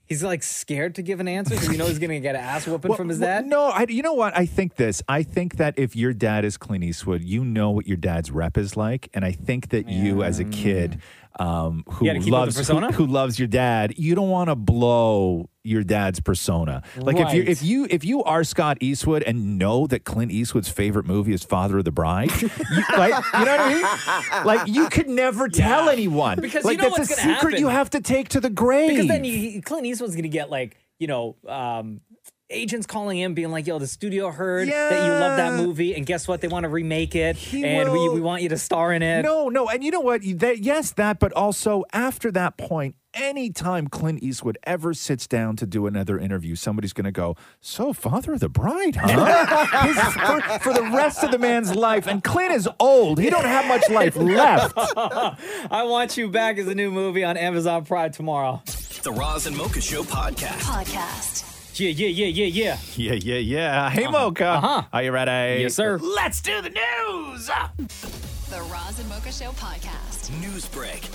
he's 0.06 0.24
like 0.24 0.42
scared 0.42 0.96
to 0.96 1.02
give 1.02 1.20
an 1.20 1.28
answer 1.28 1.56
because 1.56 1.70
he 1.70 1.78
knows 1.78 1.90
he's 1.90 2.00
gonna 2.00 2.20
get 2.20 2.36
an 2.36 2.42
ass 2.42 2.66
whooping 2.66 2.96
from 2.96 3.10
his 3.10 3.20
Well, 3.20 3.28
dad. 3.42 3.46
No, 3.46 3.66
I, 3.70 3.86
you 3.90 4.02
know 4.02 4.14
what? 4.14 4.38
I 4.38 4.46
think 4.46 4.76
this. 4.76 5.04
I 5.08 5.24
think 5.24 5.58
that 5.58 5.78
if 5.78 5.96
your 5.96 6.14
dad 6.14 6.46
is 6.46 6.58
Clint 6.58 6.84
Eastwood, 6.84 7.24
you 7.24 7.44
know 7.46 7.72
what 7.72 7.88
your 7.88 7.98
dad's 7.98 8.32
rep 8.32 8.58
is 8.58 8.76
like, 8.78 9.10
and 9.14 9.24
I 9.26 9.32
think 9.32 9.70
that 9.70 9.90
you, 9.90 10.24
as 10.24 10.40
a 10.40 10.46
kid, 10.46 11.00
um, 11.38 11.84
who 11.90 12.06
You 12.06 12.12
gotta 12.14 12.24
keep 12.24 12.34
up 12.34 12.50
the 12.50 12.56
loves 12.58 12.68
who, 12.68 12.92
who 12.92 13.06
loves 13.06 13.40
your 13.40 13.48
dad, 13.48 13.94
you 13.98 14.16
don't 14.16 14.30
want 14.30 14.50
to 14.50 14.56
blow 14.56 15.50
your 15.64 15.84
dad's 15.84 16.20
persona. 16.20 16.82
Like 16.98 17.18
if 17.18 17.34
you 17.34 17.44
if 17.44 17.64
you 17.64 17.88
if 17.90 18.04
you 18.04 18.24
are 18.24 18.44
Scott 18.44 18.78
Eastwood 18.82 19.24
and 19.24 19.58
know 19.58 19.88
that 19.88 20.04
Clint 20.04 20.32
Eastwood's 20.32 20.70
favorite 20.70 21.06
movie 21.06 21.34
is 21.34 21.44
Father 21.44 21.78
of 21.78 21.86
the 21.86 21.92
Bride, 21.92 22.32
you, 22.42 22.50
like 22.98 23.14
you 23.34 23.46
know 23.46 23.58
what 23.58 23.60
I 23.60 23.74
mean? 23.74 24.46
Like 24.46 24.68
you 24.68 24.90
could 24.90 25.10
never 25.10 25.48
tell 25.48 25.90
anyone 25.90 26.40
Because 26.40 26.66
like 26.66 26.78
you 26.78 26.90
know 26.90 26.96
that's 26.96 27.12
a 27.12 27.16
secret 27.16 27.60
you 27.60 27.68
have 27.68 27.90
to 27.92 28.02
take 28.02 28.30
to 28.30 28.40
the 28.40 28.50
grave. 28.50 28.90
Because 28.90 29.08
then 29.08 29.24
you, 29.24 29.62
Clint 29.62 29.86
Eastwood's 29.86 30.16
gonna 30.16 30.28
get 30.28 30.50
like 30.50 30.78
you 30.98 31.08
know 31.08 31.36
um, 31.48 32.02
agents 32.50 32.86
calling 32.88 33.20
in, 33.20 33.34
being 33.34 33.52
like, 33.52 33.68
"Yo, 33.68 33.80
the 33.80 33.88
studio 33.88 34.32
heard 34.32 34.68
that 34.68 35.06
you 35.06 35.12
love 35.12 35.38
that 35.38 35.54
movie, 35.54 35.96
and 35.96 36.06
guess 36.06 36.28
what? 36.28 36.42
They 36.42 36.48
want 36.48 36.64
to 36.64 36.70
remake 36.70 37.16
it, 37.16 37.38
and 37.54 37.92
we, 37.92 38.00
will- 38.00 38.14
we 38.14 38.22
want 38.22 38.42
you 38.42 38.50
to 38.50 38.58
star 38.58 38.92
in 38.94 39.02
it." 39.02 39.24
No, 39.24 39.50
no, 39.50 39.70
and 39.70 39.84
you 39.84 39.92
know 39.92 40.00
what? 40.02 40.22
That 40.40 40.60
yes, 40.60 40.92
that, 40.92 41.20
but 41.20 41.32
also 41.34 41.84
after 41.94 42.32
that 42.32 42.58
point, 42.58 42.96
anytime 43.14 43.88
Clint 43.88 44.22
Eastwood 44.24 44.58
ever 44.64 44.94
sits 44.94 45.28
down 45.28 45.56
to 45.58 45.66
do 45.66 45.86
another 45.88 46.18
interview, 46.20 46.56
somebody's 46.56 46.94
going 46.94 47.06
to 47.06 47.12
go, 47.12 47.36
"So, 47.62 47.94
Father 47.94 48.34
of 48.34 48.40
the 48.40 48.50
Bride, 48.50 48.96
huh?" 49.00 49.86
His- 49.88 50.14
for, 50.14 50.60
for 50.60 50.74
the 50.74 50.84
rest 50.96 51.24
of 51.24 51.32
the 51.32 51.38
man's 51.40 51.76
life, 51.76 52.08
and 52.08 52.24
Clint 52.24 52.52
is 52.54 52.68
old; 52.80 53.20
he 53.20 53.30
don't 53.30 53.46
have 53.46 53.68
much 53.68 53.90
life 53.90 54.16
left. 54.18 54.74
I 54.78 55.84
want 55.84 56.18
you 56.18 56.30
back 56.30 56.58
is 56.58 56.68
a 56.68 56.76
new 56.76 56.92
movie 56.92 57.24
on 57.24 57.38
Amazon 57.38 57.86
Prime 57.86 58.12
tomorrow. 58.12 58.62
The 59.04 59.12
Roz 59.14 59.46
and 59.46 59.56
Mocha 59.56 59.80
Show 59.80 60.04
podcast. 60.04 60.60
Podcast. 60.60 61.46
Yeah, 61.80 61.92
yeah, 61.92 62.08
yeah, 62.08 62.26
yeah, 62.26 62.46
yeah. 62.46 62.78
Yeah, 62.98 63.14
yeah, 63.14 63.38
yeah. 63.38 63.90
Hey, 63.90 64.08
Mocha, 64.08 64.46
Uh-huh. 64.50 64.84
are 64.92 65.04
you 65.04 65.12
ready? 65.14 65.62
Yes, 65.62 65.76
sir. 65.76 65.98
Let's 65.98 66.42
do 66.42 66.62
the 66.62 66.70
news. 66.72 67.46
The 68.50 68.62
Roz 68.64 69.00
and 69.00 69.08
Mocha 69.08 69.32
Show 69.32 69.52
podcast. 69.52 70.30
News 70.42 70.66
break. 70.68 71.08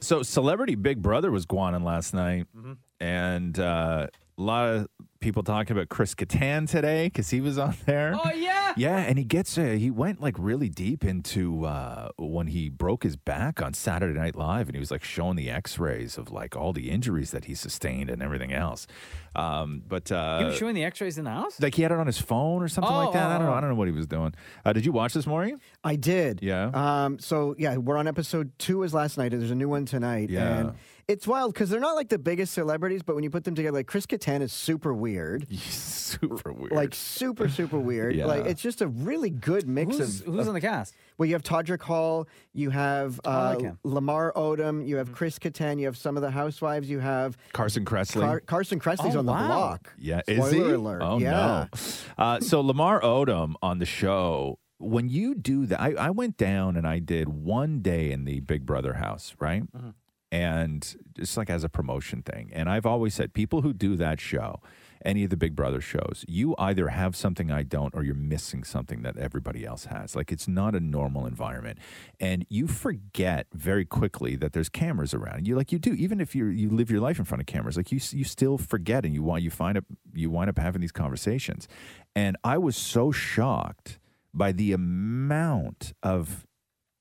So, 0.00 0.22
Celebrity 0.22 0.74
Big 0.74 1.00
Brother 1.00 1.30
was 1.30 1.46
going 1.46 1.74
on 1.74 1.82
last 1.82 2.12
night, 2.12 2.46
Mm-hmm. 2.56 2.72
and 3.00 3.58
uh, 3.58 4.08
a 4.38 4.42
lot 4.42 4.68
of 4.68 4.88
people 5.26 5.42
talking 5.42 5.76
about 5.76 5.88
Chris 5.88 6.14
Kattan 6.14 6.70
today 6.70 7.06
because 7.08 7.30
he 7.30 7.40
was 7.40 7.58
on 7.58 7.74
there. 7.84 8.14
Oh 8.16 8.30
yeah. 8.30 8.74
Yeah, 8.76 8.98
and 8.98 9.18
he 9.18 9.24
gets 9.24 9.58
uh, 9.58 9.62
he 9.78 9.90
went 9.90 10.20
like 10.20 10.36
really 10.38 10.68
deep 10.68 11.02
into 11.04 11.64
uh, 11.64 12.10
when 12.16 12.46
he 12.46 12.68
broke 12.68 13.02
his 13.02 13.16
back 13.16 13.60
on 13.60 13.74
Saturday 13.74 14.16
Night 14.16 14.36
Live, 14.36 14.68
and 14.68 14.76
he 14.76 14.78
was 14.78 14.92
like 14.92 15.02
showing 15.02 15.34
the 15.34 15.50
X-rays 15.50 16.16
of 16.16 16.30
like 16.30 16.54
all 16.54 16.72
the 16.72 16.90
injuries 16.90 17.32
that 17.32 17.46
he 17.46 17.54
sustained 17.56 18.08
and 18.08 18.22
everything 18.22 18.52
else. 18.52 18.86
Um, 19.34 19.82
but 19.88 20.12
uh, 20.12 20.38
he 20.38 20.44
was 20.44 20.56
showing 20.56 20.74
the 20.76 20.84
X-rays 20.84 21.18
in 21.18 21.24
the 21.24 21.30
house. 21.30 21.60
like 21.60 21.74
he 21.74 21.82
had 21.82 21.90
it 21.90 21.98
on 21.98 22.06
his 22.06 22.18
phone 22.18 22.62
or 22.62 22.68
something 22.68 22.92
Oh, 22.92 23.04
like 23.06 23.14
that. 23.14 23.30
I 23.32 23.38
don't 23.38 23.46
know. 23.46 23.52
oh, 23.52 23.56
I 23.56 23.60
don't 23.60 23.70
know 23.70 23.76
what 23.76 23.88
he 23.88 23.92
was 23.92 24.06
doing. 24.06 24.32
Uh, 24.64 24.72
did 24.72 24.86
you 24.86 24.92
watch 24.92 25.12
this 25.12 25.26
morning? 25.26 25.60
I 25.82 25.96
did. 25.96 26.40
Yeah. 26.40 26.70
Um. 26.72 27.18
So 27.18 27.56
yeah, 27.58 27.76
we're 27.78 27.96
on 27.96 28.06
episode 28.06 28.52
two. 28.58 28.84
Is 28.84 28.94
last 28.94 29.18
night. 29.18 29.30
There's 29.32 29.50
a 29.50 29.54
new 29.56 29.68
one 29.68 29.86
tonight. 29.86 30.30
Yeah. 30.30 30.58
And 30.58 30.72
it's 31.08 31.24
wild 31.26 31.54
because 31.54 31.70
they're 31.70 31.78
not 31.78 31.94
like 31.94 32.08
the 32.08 32.18
biggest 32.18 32.52
celebrities, 32.52 33.02
but 33.04 33.14
when 33.14 33.22
you 33.22 33.30
put 33.30 33.44
them 33.44 33.54
together, 33.54 33.76
like 33.78 33.86
Chris 33.86 34.06
Kattan 34.06 34.40
is 34.42 34.52
super 34.52 34.92
weird. 34.92 35.46
super 35.60 36.52
weird. 36.52 36.72
Like 36.72 36.94
super 36.94 37.48
super 37.48 37.78
weird. 37.78 38.16
Like 38.26 38.44
Yeah. 38.44 38.50
it's 38.50 38.60
just 38.62 38.80
a 38.82 38.88
really 38.88 39.30
good 39.30 39.68
mix 39.68 39.98
Who's, 39.98 40.20
of 40.20 40.26
who's 40.26 40.40
of- 40.42 40.48
on 40.48 40.54
the 40.54 40.60
cast? 40.60 40.94
Well, 41.18 41.26
you 41.26 41.34
have 41.34 41.42
Todrick 41.42 41.80
Hall, 41.82 42.26
you 42.52 42.70
have 42.70 43.20
uh, 43.24 43.56
like. 43.60 43.72
Lamar 43.84 44.32
Odom, 44.34 44.86
you 44.86 44.96
have 44.96 45.12
Chris 45.12 45.38
Kattan, 45.38 45.78
you 45.78 45.86
have 45.86 45.96
some 45.96 46.16
of 46.16 46.22
the 46.22 46.30
housewives, 46.30 46.90
you 46.90 46.98
have 46.98 47.36
Carson 47.52 47.84
Kressley. 47.84 48.20
Car- 48.22 48.40
Carson 48.40 48.80
Kressley's 48.80 49.14
Oh, 49.14 49.20
on 49.20 49.26
the 49.26 49.32
wow. 49.32 49.46
block. 49.46 49.94
Yeah, 49.98 50.20
Spoiler 50.22 50.46
is 50.46 50.52
he? 50.52 50.60
alert. 50.60 51.02
Oh 51.02 51.18
yeah. 51.18 51.30
no. 51.72 51.78
Uh, 52.18 52.40
so 52.40 52.60
Lamar 52.60 53.00
Odom 53.00 53.54
on 53.62 53.78
the 53.78 53.86
show. 53.86 54.58
When 54.78 55.08
you 55.08 55.34
do 55.34 55.64
that, 55.66 55.80
I, 55.80 55.92
I 55.94 56.10
went 56.10 56.36
down 56.36 56.76
and 56.76 56.86
I 56.86 56.98
did 56.98 57.28
one 57.28 57.80
day 57.80 58.10
in 58.12 58.24
the 58.26 58.40
Big 58.40 58.66
Brother 58.66 58.94
house, 58.94 59.34
right? 59.38 59.62
Mm-hmm. 59.72 59.90
And 60.32 60.96
just 61.16 61.36
like 61.36 61.50
as 61.50 61.64
a 61.64 61.68
promotion 61.68 62.22
thing. 62.22 62.50
And 62.52 62.68
I've 62.68 62.86
always 62.86 63.14
said, 63.14 63.32
people 63.32 63.62
who 63.62 63.72
do 63.72 63.96
that 63.96 64.20
show, 64.20 64.60
any 65.04 65.24
of 65.24 65.30
the 65.30 65.36
Big 65.36 65.54
Brother 65.54 65.80
shows, 65.80 66.24
you 66.26 66.54
either 66.58 66.88
have 66.88 67.14
something 67.14 67.50
I 67.50 67.62
don't, 67.62 67.94
or 67.94 68.02
you're 68.02 68.14
missing 68.14 68.64
something 68.64 69.02
that 69.02 69.16
everybody 69.16 69.64
else 69.64 69.84
has. 69.84 70.16
Like 70.16 70.32
it's 70.32 70.48
not 70.48 70.74
a 70.74 70.80
normal 70.80 71.26
environment, 71.26 71.78
and 72.18 72.44
you 72.48 72.66
forget 72.66 73.46
very 73.52 73.84
quickly 73.84 74.36
that 74.36 74.52
there's 74.52 74.68
cameras 74.68 75.14
around. 75.14 75.46
You 75.46 75.54
like 75.54 75.70
you 75.70 75.78
do, 75.78 75.92
even 75.92 76.20
if 76.20 76.34
you 76.34 76.46
you 76.46 76.70
live 76.70 76.90
your 76.90 77.00
life 77.00 77.18
in 77.18 77.24
front 77.24 77.40
of 77.40 77.46
cameras, 77.46 77.76
like 77.76 77.92
you 77.92 78.00
you 78.10 78.24
still 78.24 78.58
forget, 78.58 79.04
and 79.04 79.14
you 79.14 79.22
want 79.22 79.42
you 79.42 79.50
find 79.50 79.78
up 79.78 79.84
you 80.12 80.30
wind 80.30 80.50
up 80.50 80.58
having 80.58 80.80
these 80.80 80.92
conversations. 80.92 81.68
And 82.14 82.36
I 82.42 82.58
was 82.58 82.76
so 82.76 83.12
shocked 83.12 83.98
by 84.34 84.52
the 84.52 84.72
amount 84.72 85.92
of 86.02 86.46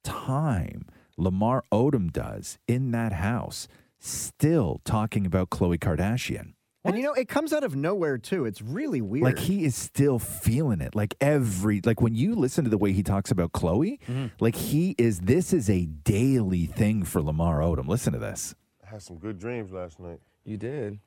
time 0.03 0.85
Lamar 1.17 1.63
Odom 1.71 2.11
does 2.11 2.57
in 2.67 2.91
that 2.91 3.13
house, 3.13 3.67
still 3.99 4.81
talking 4.85 5.25
about 5.25 5.49
Khloe 5.49 5.77
Kardashian. 5.79 6.53
And 6.83 6.95
you 6.97 7.01
know, 7.03 7.13
it 7.13 7.27
comes 7.27 7.51
out 7.51 7.63
of 7.63 7.75
nowhere 7.75 8.19
too. 8.19 8.45
It's 8.45 8.61
really 8.61 9.01
weird. 9.01 9.23
Like 9.23 9.39
he 9.39 9.65
is 9.65 9.75
still 9.75 10.19
feeling 10.19 10.81
it. 10.81 10.93
Like 10.93 11.15
every 11.19 11.81
like 11.83 11.99
when 11.99 12.13
you 12.13 12.35
listen 12.35 12.63
to 12.63 12.69
the 12.69 12.77
way 12.77 12.91
he 12.91 13.01
talks 13.01 13.31
about 13.31 13.53
Khloe, 13.53 13.99
Mm-hmm. 14.01 14.25
like 14.39 14.55
he 14.55 14.93
is 14.99 15.21
this 15.21 15.51
is 15.51 15.67
a 15.67 15.87
daily 15.87 16.67
thing 16.67 17.03
for 17.03 17.23
Lamar 17.23 17.59
Odom. 17.61 17.87
Listen 17.87 18.13
to 18.13 18.19
this. 18.19 18.53
I 18.85 18.91
had 18.91 19.01
some 19.01 19.17
good 19.17 19.39
dreams 19.39 19.71
last 19.71 19.99
night. 19.99 20.19
You 20.43 20.57
did. 20.57 20.99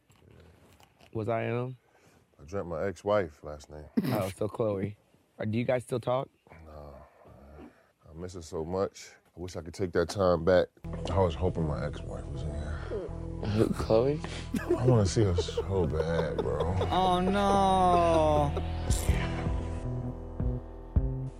Was 1.13 1.29
I 1.29 1.45
in 1.45 1.53
them? 1.57 1.77
I 2.41 2.45
dreamt 2.45 2.69
my 2.69 2.85
ex-wife 2.85 3.39
last 3.45 3.71
night. 3.71 3.85
oh, 4.21 4.31
so 4.37 4.49
Khloe. 4.49 4.97
Or 5.39 5.47
do 5.47 5.57
you 5.57 5.65
guys 5.65 5.85
still 5.85 6.01
talk? 6.01 6.29
No. 6.67 6.95
I 8.11 8.21
miss 8.21 8.35
her 8.35 8.43
so 8.43 8.65
much. 8.65 9.07
I 9.39 9.41
wish 9.41 9.57
I 9.57 9.61
could 9.61 9.75
take 9.75 9.93
that 9.93 10.09
time 10.09 10.45
back. 10.45 10.67
I 11.13 11.19
was 11.21 11.37
hoping 11.37 11.65
my 11.65 11.87
ex-wife 11.87 12.25
was 12.27 12.43
in 12.43 12.49
here. 12.49 13.67
Khloe? 13.69 14.21
I 14.77 14.85
want 14.85 15.07
to 15.07 15.13
see 15.13 15.23
her 15.23 15.37
so 15.37 15.87
bad, 15.87 16.39
bro. 16.39 16.77
Oh 16.91 17.21
no. 17.21 18.53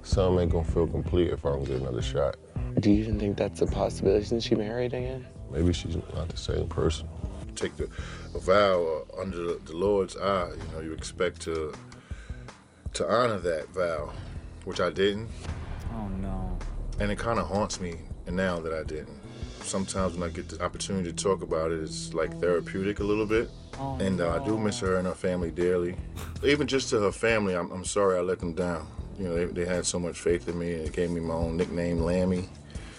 Some 0.03 0.39
ain't 0.39 0.53
gonna 0.53 0.63
feel 0.63 0.87
complete 0.87 1.33
if 1.33 1.45
I 1.45 1.49
don't 1.49 1.65
get 1.65 1.81
another 1.81 2.01
shot. 2.01 2.37
Do 2.79 2.93
you 2.93 3.01
even 3.01 3.19
think 3.19 3.37
that's 3.37 3.63
a 3.63 3.67
possibility? 3.67 4.23
Isn't 4.23 4.41
she 4.43 4.55
married 4.55 4.95
again? 4.95 5.27
Maybe 5.51 5.73
she's 5.73 5.97
not 6.15 6.29
the 6.29 6.37
same 6.37 6.69
person. 6.69 7.09
Take 7.57 7.77
the 7.79 7.91
a 8.33 8.39
vow 8.39 9.03
uh, 9.19 9.21
under 9.21 9.39
the, 9.39 9.61
the 9.65 9.77
Lord's 9.77 10.17
eye. 10.17 10.51
You 10.51 10.73
know, 10.73 10.81
you 10.83 10.93
expect 10.93 11.41
to 11.43 11.75
to 12.93 13.11
honor 13.11 13.41
that 13.41 13.69
vow, 13.71 14.13
which 14.65 14.81
I 14.81 14.91
didn't, 14.91 15.29
Oh 15.95 16.09
no. 16.09 16.59
And 17.01 17.11
it 17.11 17.19
kind 17.19 17.39
of 17.39 17.47
haunts 17.47 17.81
me. 17.81 17.97
And 18.27 18.37
now 18.37 18.61
that 18.61 18.73
I 18.73 18.83
didn't, 18.83 19.19
sometimes 19.63 20.15
when 20.15 20.29
I 20.29 20.33
get 20.33 20.49
the 20.49 20.63
opportunity 20.63 21.11
to 21.11 21.17
talk 21.17 21.43
about 21.43 21.71
it, 21.71 21.81
it's 21.81 22.13
like 22.15 22.39
therapeutic 22.41 23.01
a 23.01 23.05
little 23.05 23.27
bit. 23.27 23.51
Oh, 23.79 23.97
and 24.01 24.21
uh, 24.21 24.41
I 24.41 24.45
do 24.45 24.59
miss 24.59 24.81
her 24.81 24.97
and 24.97 25.07
her 25.07 25.15
family 25.15 25.51
dearly. 25.51 25.97
Even 26.43 26.67
just 26.67 26.91
to 26.91 27.01
her 27.01 27.13
family, 27.13 27.55
I'm, 27.55 27.71
I'm 27.71 27.85
sorry 27.85 28.19
I 28.19 28.21
let 28.21 28.41
them 28.41 28.53
down. 28.53 28.87
You 29.19 29.29
know, 29.29 29.35
they, 29.35 29.45
they 29.47 29.65
had 29.65 29.87
so 29.87 29.99
much 29.99 30.19
faith 30.19 30.49
in 30.49 30.59
me 30.59 30.75
and 30.75 30.87
they 30.87 30.91
gave 30.91 31.11
me 31.11 31.21
my 31.21 31.35
own 31.35 31.57
nickname, 31.57 32.01
Lammy. 32.01 32.49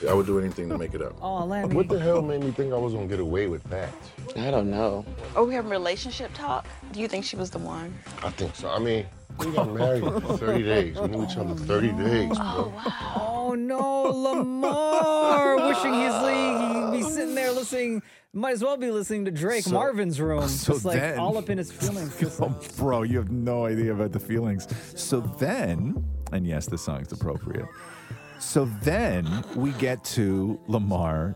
I 0.08 0.14
would 0.14 0.26
do 0.26 0.40
anything 0.40 0.70
to 0.70 0.78
make 0.78 0.94
it 0.94 1.02
up. 1.02 1.16
Oh, 1.22 1.44
Lammy. 1.46 1.76
What 1.76 1.90
the 1.90 2.00
hell 2.00 2.22
made 2.22 2.42
me 2.44 2.52
think 2.52 2.74
I 2.74 2.78
was 2.78 2.94
gonna 2.94 3.08
get 3.08 3.20
away 3.20 3.48
with 3.48 3.64
that? 3.66 3.90
I 4.38 4.50
don't 4.52 4.70
know. 4.72 5.06
Are 5.36 5.44
we 5.44 5.54
having 5.56 5.70
relationship 5.72 6.32
talk? 6.34 6.66
Do 6.94 7.02
you 7.02 7.08
think 7.08 7.26
she 7.26 7.36
was 7.36 7.50
the 7.50 7.60
one? 7.60 7.94
I 8.24 8.30
think 8.30 8.56
so. 8.56 8.70
I 8.70 8.80
mean, 8.80 9.06
we 9.40 9.52
got 9.52 9.74
married 9.74 10.04
for 10.04 10.20
30 10.38 10.64
days. 10.64 11.00
We 11.00 11.08
knew 11.10 11.24
each 11.26 11.36
other 11.38 11.54
30 11.54 11.92
days, 11.94 12.32
oh, 12.40 12.72
bro. 12.84 12.92
Oh 13.24 13.54
no, 13.56 14.04
Lamar! 14.04 15.56
Wishing 15.68 15.94
he's 15.94 16.12
like, 16.12 16.94
he'd 16.94 17.04
be 17.04 17.04
sitting 17.04 17.36
there 17.36 17.52
listening. 17.52 18.02
Might 18.32 18.52
as 18.54 18.64
well 18.64 18.78
be 18.78 18.92
listening 18.92 19.26
to 19.26 19.32
Drake 19.32 19.64
So- 19.64 19.72
Marvin's 19.72 20.22
room, 20.22 20.48
so 20.48 20.74
just 20.74 20.86
like 20.86 21.00
then- 21.00 21.20
all 21.20 21.38
up 21.38 21.50
in 21.50 21.58
his 21.58 21.72
feelings. 21.72 22.16
just 22.20 22.40
like- 22.40 22.52
Oh, 22.52 22.60
bro, 22.78 23.02
you 23.04 23.18
have 23.18 23.32
no 23.32 23.66
idea 23.66 23.92
about 23.94 24.12
the 24.12 24.20
feelings. 24.20 24.68
So 24.96 25.20
then, 25.40 26.06
and 26.32 26.46
yes, 26.46 26.68
the 26.68 26.78
song's 26.78 27.12
appropriate. 27.12 27.66
So 28.40 28.66
then 28.84 29.44
we 29.56 29.72
get 29.74 30.04
to 30.06 30.60
Lamar 30.68 31.36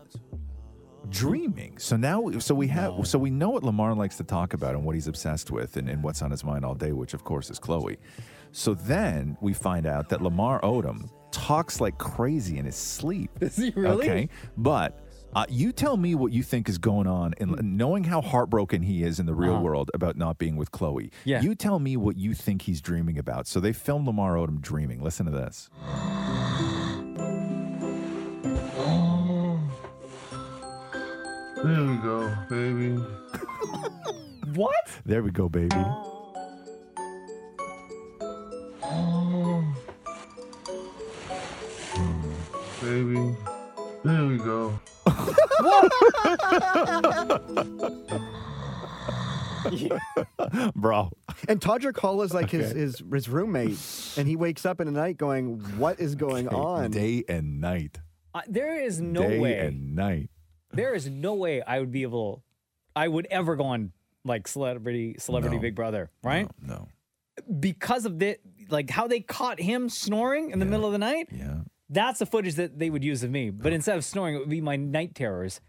dreaming. 1.10 1.76
So 1.78 1.96
now, 1.96 2.30
so 2.38 2.54
we 2.54 2.66
have, 2.68 3.06
so 3.06 3.18
we 3.18 3.30
know 3.30 3.50
what 3.50 3.62
Lamar 3.62 3.94
likes 3.94 4.16
to 4.16 4.24
talk 4.24 4.54
about 4.54 4.74
and 4.74 4.84
what 4.84 4.94
he's 4.94 5.06
obsessed 5.06 5.50
with 5.50 5.76
and, 5.76 5.88
and 5.88 6.02
what's 6.02 6.22
on 6.22 6.30
his 6.30 6.42
mind 6.44 6.64
all 6.64 6.74
day, 6.74 6.92
which 6.92 7.12
of 7.14 7.22
course 7.24 7.50
is 7.50 7.60
Khloe. 7.60 7.98
So 8.52 8.72
then 8.74 9.36
we 9.40 9.52
find 9.52 9.86
out 9.86 10.08
that 10.08 10.22
Lamar 10.22 10.60
Odom 10.62 11.10
talks 11.30 11.80
like 11.80 11.98
crazy 11.98 12.56
in 12.58 12.64
his 12.64 12.76
sleep. 12.76 13.30
Is 13.40 13.56
he 13.56 13.72
really? 13.76 14.04
Okay, 14.08 14.28
but. 14.56 15.00
Uh, 15.36 15.44
you 15.48 15.72
tell 15.72 15.96
me 15.96 16.14
what 16.14 16.30
you 16.30 16.44
think 16.44 16.68
is 16.68 16.78
going 16.78 17.08
on, 17.08 17.34
and 17.40 17.76
knowing 17.76 18.04
how 18.04 18.20
heartbroken 18.20 18.80
he 18.80 19.02
is 19.02 19.18
in 19.18 19.26
the 19.26 19.34
real 19.34 19.54
Uh-huh. 19.54 19.62
world 19.64 19.90
about 19.92 20.16
not 20.16 20.38
being 20.38 20.54
with 20.54 20.70
Khloe. 20.70 21.10
Yeah. 21.24 21.40
You 21.42 21.56
tell 21.56 21.80
me 21.80 21.96
what 21.96 22.16
you 22.16 22.34
think 22.34 22.62
he's 22.62 22.80
dreaming 22.80 23.18
about. 23.18 23.48
So 23.48 23.58
they 23.58 23.72
filmed 23.72 24.06
Lamar 24.06 24.36
Odom 24.36 24.60
dreaming. 24.60 25.02
Listen 25.02 25.26
to 25.26 25.32
this. 25.32 25.70
There 31.64 31.82
we 31.82 31.96
go, 31.96 32.36
baby. 32.50 32.90
What? 34.54 34.74
There 35.06 35.22
we 35.22 35.30
go, 35.30 35.48
baby. 35.48 35.74
Baby. 42.80 43.34
There 44.04 44.26
we 44.26 44.36
go. 44.38 44.78
Bro. 50.76 51.10
And 51.48 51.60
Todrick 51.60 51.98
Hall 51.98 52.22
is 52.22 52.32
like 52.34 52.50
his, 52.50 52.70
Okay. 52.70 52.78
his 52.80 53.02
his 53.10 53.28
roommate, 53.28 53.78
and 54.16 54.28
he 54.28 54.36
wakes 54.36 54.66
up 54.66 54.80
in 54.80 54.86
the 54.86 54.92
night 54.92 55.16
going, 55.16 55.58
"What 55.78 56.00
is 56.00 56.14
going 56.14 56.48
on?" 56.48 56.90
Day 56.90 57.24
and 57.28 57.60
night. 57.60 58.00
Uh, 58.34 58.42
there 58.48 58.80
is 58.80 59.00
no 59.00 59.22
Day 59.22 59.38
way. 59.38 59.58
and 59.66 59.94
night. 59.94 60.28
There 60.74 60.94
is 60.94 61.08
no 61.08 61.34
way 61.34 61.62
I 61.62 61.80
would 61.80 61.92
be 61.92 62.02
able. 62.02 62.42
I 62.96 63.08
would 63.08 63.26
ever 63.30 63.56
go 63.56 63.64
on 63.64 63.92
like 64.24 64.48
celebrity 64.48 65.16
celebrity 65.18 65.56
No. 65.56 65.62
Big 65.62 65.74
Brother, 65.74 66.10
right? 66.22 66.48
No. 66.60 66.88
Because 67.60 68.06
of 68.06 68.18
the 68.18 68.38
like 68.70 68.90
how 68.90 69.06
they 69.06 69.20
caught 69.20 69.60
him 69.60 69.88
snoring 69.88 70.50
in 70.50 70.58
the 70.58 70.66
middle 70.66 70.86
of 70.86 70.92
the 70.92 70.98
night. 70.98 71.28
Yeah. 71.30 71.58
That's 71.90 72.18
the 72.18 72.26
footage 72.26 72.54
that 72.54 72.78
they 72.78 72.90
would 72.90 73.04
use 73.04 73.22
of 73.22 73.30
me. 73.30 73.50
But 73.50 73.72
oh. 73.72 73.74
instead 73.74 73.96
of 73.96 74.04
snoring, 74.04 74.34
it 74.34 74.38
would 74.38 74.48
be 74.48 74.60
my 74.60 74.76
night 74.76 75.14
terrors, 75.14 75.60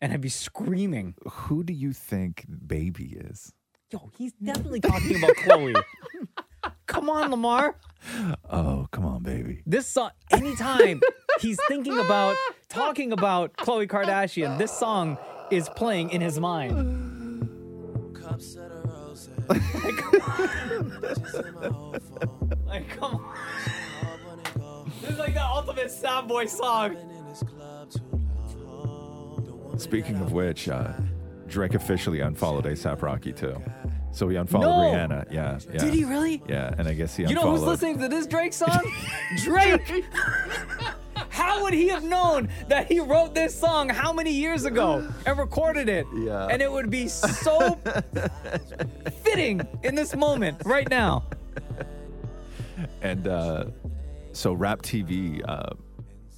and 0.00 0.12
I'd 0.12 0.20
be 0.20 0.28
screaming. 0.28 1.14
Who 1.28 1.64
do 1.64 1.72
you 1.72 1.92
think 1.92 2.44
baby 2.66 3.16
is? 3.16 3.52
Yo, 3.90 4.10
he's 4.16 4.32
definitely 4.32 4.80
talking 4.80 5.16
about 5.16 5.36
Khloe. 5.36 5.82
Come 6.86 7.10
on, 7.10 7.30
Lamar. 7.30 7.76
Oh, 8.50 8.86
come 8.90 9.04
on, 9.06 9.22
baby. 9.22 9.62
This 9.66 9.86
song, 9.86 10.10
anytime 10.30 11.00
he's 11.40 11.58
thinking 11.68 11.98
about 11.98 12.36
talking 12.68 13.12
about 13.12 13.56
Khloe 13.56 13.88
Kardashian, 13.88 14.58
this 14.58 14.72
song 14.72 15.18
is 15.50 15.68
playing 15.70 16.10
in 16.10 16.20
his 16.20 16.38
mind. 16.38 17.48
like, 22.66 22.88
come 22.96 23.16
on. 23.16 24.92
This 25.00 25.10
is 25.10 25.18
like 25.18 25.34
the 25.34 25.44
ultimate 25.44 25.90
sad 25.90 26.28
boy 26.28 26.46
song. 26.46 26.96
Speaking 29.76 30.16
of 30.16 30.32
which, 30.32 30.68
uh, 30.68 30.92
Drake 31.48 31.74
officially 31.74 32.20
unfollowed 32.20 32.64
ASAP 32.64 33.02
Rocky 33.02 33.32
too. 33.32 33.60
So 34.14 34.28
he 34.28 34.36
unfollowed 34.36 34.66
No! 34.66 34.96
Rihanna. 34.96 35.32
Yeah, 35.32 35.58
yeah. 35.72 35.78
Did 35.78 35.92
he 35.92 36.04
really? 36.04 36.40
Yeah, 36.48 36.72
and 36.78 36.86
I 36.86 36.94
guess 36.94 37.16
he 37.16 37.24
unfollowed. 37.24 37.44
You 37.44 37.50
know 37.50 37.56
who's 37.58 37.66
listening 37.66 37.98
to 37.98 38.08
this 38.08 38.26
Drake 38.26 38.52
song? 38.52 38.80
Drake. 39.38 40.04
How 41.30 41.62
would 41.64 41.74
he 41.74 41.88
have 41.88 42.04
known 42.04 42.48
that 42.68 42.86
he 42.86 43.00
wrote 43.00 43.34
this 43.34 43.58
song 43.58 43.88
how 43.88 44.12
many 44.12 44.30
years 44.30 44.64
ago 44.64 45.08
and 45.26 45.38
recorded 45.38 45.88
it? 45.88 46.06
Yeah. 46.14 46.46
And 46.46 46.62
it 46.62 46.70
would 46.70 46.90
be 46.90 47.08
so 47.08 47.78
fitting 49.22 49.66
in 49.82 49.96
this 49.96 50.14
moment 50.14 50.62
right 50.64 50.88
now. 50.88 51.24
And 53.02 53.26
uh, 53.26 53.64
so 54.32 54.52
Rap 54.52 54.82
TV 54.82 55.42
uh, 55.48 55.70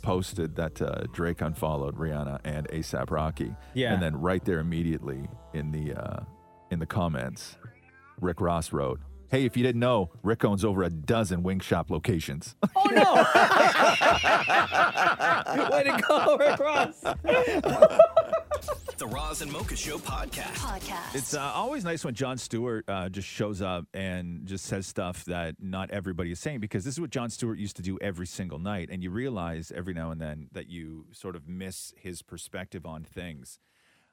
posted 0.03 0.57
that 0.57 0.81
uh, 0.81 1.03
Drake 1.12 1.43
unfollowed 1.43 1.97
Rihanna 1.97 2.40
and 2.44 2.66
ASAP 2.69 3.11
Rocky. 3.11 3.55
Yeah. 3.74 3.93
And 3.93 4.03
then 4.03 4.19
right 4.19 4.44
there 4.44 4.61
immediately 4.61 5.28
in 5.53 5.73
the 5.73 5.94
uh, 5.94 6.20
in 6.70 6.78
the 6.78 6.86
comments, 6.86 7.57
Rick 8.21 8.41
Ross 8.41 8.73
wrote, 8.73 9.01
"Hey, 9.31 9.45
if 9.45 9.57
you 9.57 9.63
didn't 9.63 9.81
know, 9.81 10.11
Rick 10.23 10.45
owns 10.45 10.65
over 10.65 10.83
a 10.83 10.91
dozen 10.91 11.43
wing 11.43 11.61
shop 11.61 11.91
locations." 11.91 12.55
Oh 12.77 12.89
no! 12.91 13.15
Way 15.73 15.83
to 15.85 16.03
go, 16.07 16.37
Rick 16.37 16.59
Ross. 16.61 17.01
The 18.99 19.07
Roz 19.07 19.43
and 19.43 19.53
Mocha 19.53 19.77
Show 19.77 19.99
podcast. 19.99 20.55
Podcast. 20.55 21.15
It's 21.15 21.35
uh, 21.35 21.41
always 21.55 21.85
nice 21.85 22.05
when 22.05 22.15
Jon 22.15 22.39
Stewart 22.39 22.85
uh, 22.89 23.09
just 23.09 23.29
shows 23.29 23.61
up 23.61 23.85
and 23.93 24.47
just 24.47 24.65
says 24.65 24.87
stuff 24.87 25.25
that 25.27 25.57
not 25.61 25.91
everybody 25.91 26.31
is 26.31 26.41
saying 26.41 26.61
because 26.61 26.85
this 26.85 26.95
is 26.95 27.01
what 27.01 27.11
Jon 27.11 27.29
Stewart 27.29 27.59
used 27.59 27.77
to 27.77 27.83
do 27.83 27.99
every 28.01 28.27
single 28.27 28.59
night. 28.59 28.89
And 28.91 29.03
you 29.03 29.11
realize 29.11 29.71
every 29.75 29.93
now 29.95 30.11
and 30.11 30.21
then 30.21 30.49
that 30.53 30.69
you 30.69 31.07
sort 31.13 31.37
of 31.37 31.47
miss 31.49 31.93
his 31.97 32.23
perspective 32.23 32.87
on 32.87 33.05
things. 33.05 33.59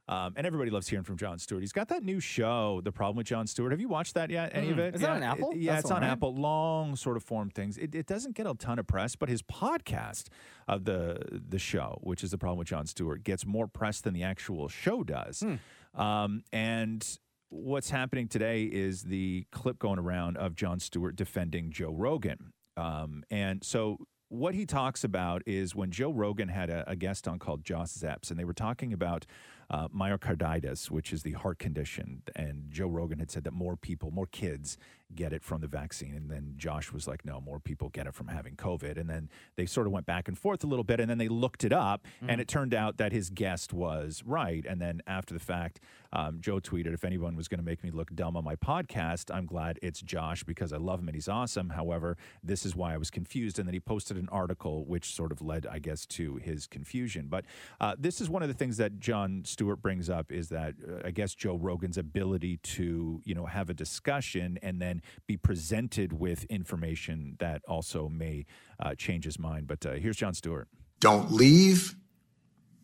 Um, 0.10 0.34
and 0.36 0.46
everybody 0.46 0.70
loves 0.70 0.90
hearing 0.90 1.06
from 1.06 1.16
Jon 1.16 1.40
Stewart. 1.40 1.62
He's 1.64 1.72
got 1.72 1.88
that 1.88 2.04
new 2.04 2.20
show, 2.20 2.82
The 2.84 2.92
Problem 2.92 3.16
with 3.16 3.28
Jon 3.28 3.48
Stewart. 3.48 3.72
Have 3.72 3.80
you 3.80 3.88
watched 3.88 4.16
that 4.16 4.30
yet? 4.30 4.52
Any 4.54 4.70
of 4.72 4.76
Mm. 4.78 4.80
it? 4.90 4.96
Is 4.96 5.02
that 5.02 5.12
on 5.12 5.24
Apple? 5.24 5.52
it- 5.52 5.60
yeah, 5.60 5.74
That's 5.76 5.86
it's 5.86 5.92
on 5.92 6.02
right? 6.02 6.10
Apple. 6.12 6.36
Long 6.36 6.98
sort 6.98 7.16
of 7.16 7.24
form 7.24 7.50
things. 7.50 7.78
It, 7.78 7.96
it 7.96 8.06
doesn't 8.06 8.36
get 8.36 8.46
a 8.46 8.54
ton 8.54 8.80
of 8.80 8.88
press, 8.88 9.16
but 9.16 9.30
his 9.30 9.42
podcast 9.42 10.28
of 10.68 10.84
the 10.84 11.40
the 11.48 11.58
show, 11.60 12.00
which 12.02 12.22
is 12.22 12.32
The 12.32 12.38
Problem 12.38 12.60
with 12.60 12.68
Jon 12.68 12.86
Stewart, 12.86 13.24
gets 13.24 13.46
more 13.46 13.66
press 13.68 14.02
than 14.02 14.14
the 14.14 14.24
actual 14.24 14.68
show 14.68 15.04
does. 15.04 15.40
Hmm. 15.42 16.02
Um, 16.02 16.44
and 16.52 17.18
what's 17.50 17.90
happening 17.92 18.28
today 18.28 18.64
is 18.64 19.04
the 19.04 19.46
clip 19.52 19.80
going 19.80 20.00
around 20.00 20.36
of 20.38 20.56
Jon 20.56 20.80
Stewart 20.80 21.16
defending 21.16 21.72
Joe 21.72 21.94
Rogan. 21.94 22.52
Um, 22.76 23.24
and 23.32 23.64
so 23.64 24.00
what 24.30 24.56
he 24.56 24.66
talks 24.66 25.04
about 25.04 25.44
is 25.46 25.76
when 25.76 25.92
Joe 25.92 26.12
Rogan 26.12 26.50
had 26.50 26.72
a, 26.72 26.84
a 26.90 26.96
guest 26.96 27.28
on 27.28 27.38
called 27.38 27.64
Josh 27.64 27.90
Zepps, 27.90 28.32
and 28.32 28.40
they 28.40 28.46
were 28.46 28.54
talking 28.54 28.92
about 28.92 29.28
uh, 29.74 29.88
myocarditis, 29.88 30.92
which 30.92 31.12
is 31.12 31.24
the 31.24 31.32
heart 31.32 31.58
condition. 31.58 32.22
And 32.36 32.70
Joe 32.70 32.88
Rogan 32.88 33.18
had 33.18 33.32
said 33.32 33.44
that 33.46 33.54
more 33.54 33.76
people, 33.76 34.12
more 34.12 34.28
kids 34.28 34.78
get 35.16 35.34
it 35.34 35.44
from 35.44 35.62
the 35.62 35.68
vaccine. 35.68 36.16
And 36.16 36.30
then 36.30 36.54
Josh 36.58 36.92
was 36.92 37.08
like, 37.08 37.26
no, 37.26 37.42
more 37.42 37.60
people 37.60 37.90
get 37.90 38.08
it 38.08 38.14
from 38.14 38.28
having 38.28 38.56
COVID. 38.56 38.98
And 38.98 39.10
then 39.10 39.30
they 39.56 39.66
sort 39.66 39.88
of 39.88 39.94
went 39.94 40.06
back 40.06 40.28
and 40.28 40.38
forth 40.38 40.64
a 40.64 40.68
little 40.68 40.84
bit. 40.84 41.00
And 41.00 41.10
then 41.10 41.18
they 41.18 41.28
looked 41.28 41.64
it 41.64 41.74
up, 41.74 42.06
and 42.28 42.42
it 42.42 42.48
turned 42.48 42.74
out 42.74 42.98
that 42.98 43.12
his 43.12 43.30
guest 43.30 43.74
was 43.74 44.24
right. 44.26 44.66
And 44.66 44.82
then 44.82 45.02
after 45.08 45.34
the 45.34 45.40
fact, 45.40 45.80
um, 46.12 46.40
Joe 46.42 46.60
tweeted, 46.60 46.94
if 46.94 47.04
anyone 47.04 47.36
was 47.36 47.48
going 47.48 47.60
to 47.60 47.66
make 47.66 47.84
me 47.84 47.90
look 47.92 48.14
dumb 48.16 48.38
on 48.38 48.44
my 48.44 48.56
podcast, 48.56 49.34
I'm 49.34 49.46
glad 49.46 49.80
it's 49.82 50.02
Josh 50.02 50.44
because 50.44 50.72
I 50.72 50.78
love 50.78 51.00
him 51.00 51.08
and 51.08 51.16
he's 51.16 51.28
awesome. 51.28 51.70
However, 51.70 52.18
this 52.44 52.66
is 52.66 52.76
why 52.76 52.94
I 52.94 52.98
was 52.98 53.10
confused. 53.10 53.58
And 53.58 53.68
then 53.68 53.74
he 53.74 53.80
posted 53.80 54.18
an 54.18 54.30
article 54.32 54.86
which 54.86 55.14
sort 55.14 55.32
of 55.32 55.42
led, 55.42 55.66
I 55.66 55.80
guess, 55.80 56.06
to 56.08 56.36
his 56.38 56.68
confusion. 56.68 57.28
But 57.30 57.46
uh, 57.82 57.96
this 57.98 58.22
is 58.22 58.30
one 58.30 58.44
of 58.44 58.48
the 58.48 58.54
things 58.54 58.78
that 58.78 59.00
Jon 59.00 59.44
Stewart 59.46 59.82
brings 59.82 60.10
up 60.10 60.32
is 60.32 60.50
that 60.50 60.76
uh, 60.88 61.08
I 61.08 61.12
guess 61.12 61.34
Joe 61.34 61.58
Rogan's 61.58 61.98
ability 61.98 62.58
to, 62.58 63.22
you 63.26 63.36
know, 63.36 63.46
have 63.46 63.70
a 63.70 63.74
discussion 63.74 64.60
and 64.62 64.82
then 64.82 65.02
be 65.28 65.38
presented 65.38 66.14
with 66.14 66.44
information 66.46 67.36
that 67.40 67.62
also 67.68 68.10
may 68.10 68.46
uh, 68.80 68.96
change 68.96 69.26
his 69.26 69.40
mind. 69.40 69.68
But 69.68 69.86
uh, 69.86 69.94
here's 69.94 70.18
Jon 70.18 70.34
Stewart. 70.34 70.68
Don't 71.00 71.32
leave, 71.32 71.96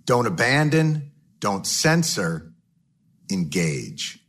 don't 0.06 0.26
abandon, 0.26 1.12
don't 1.40 1.66
censor, 1.66 2.54
engage. 3.32 4.20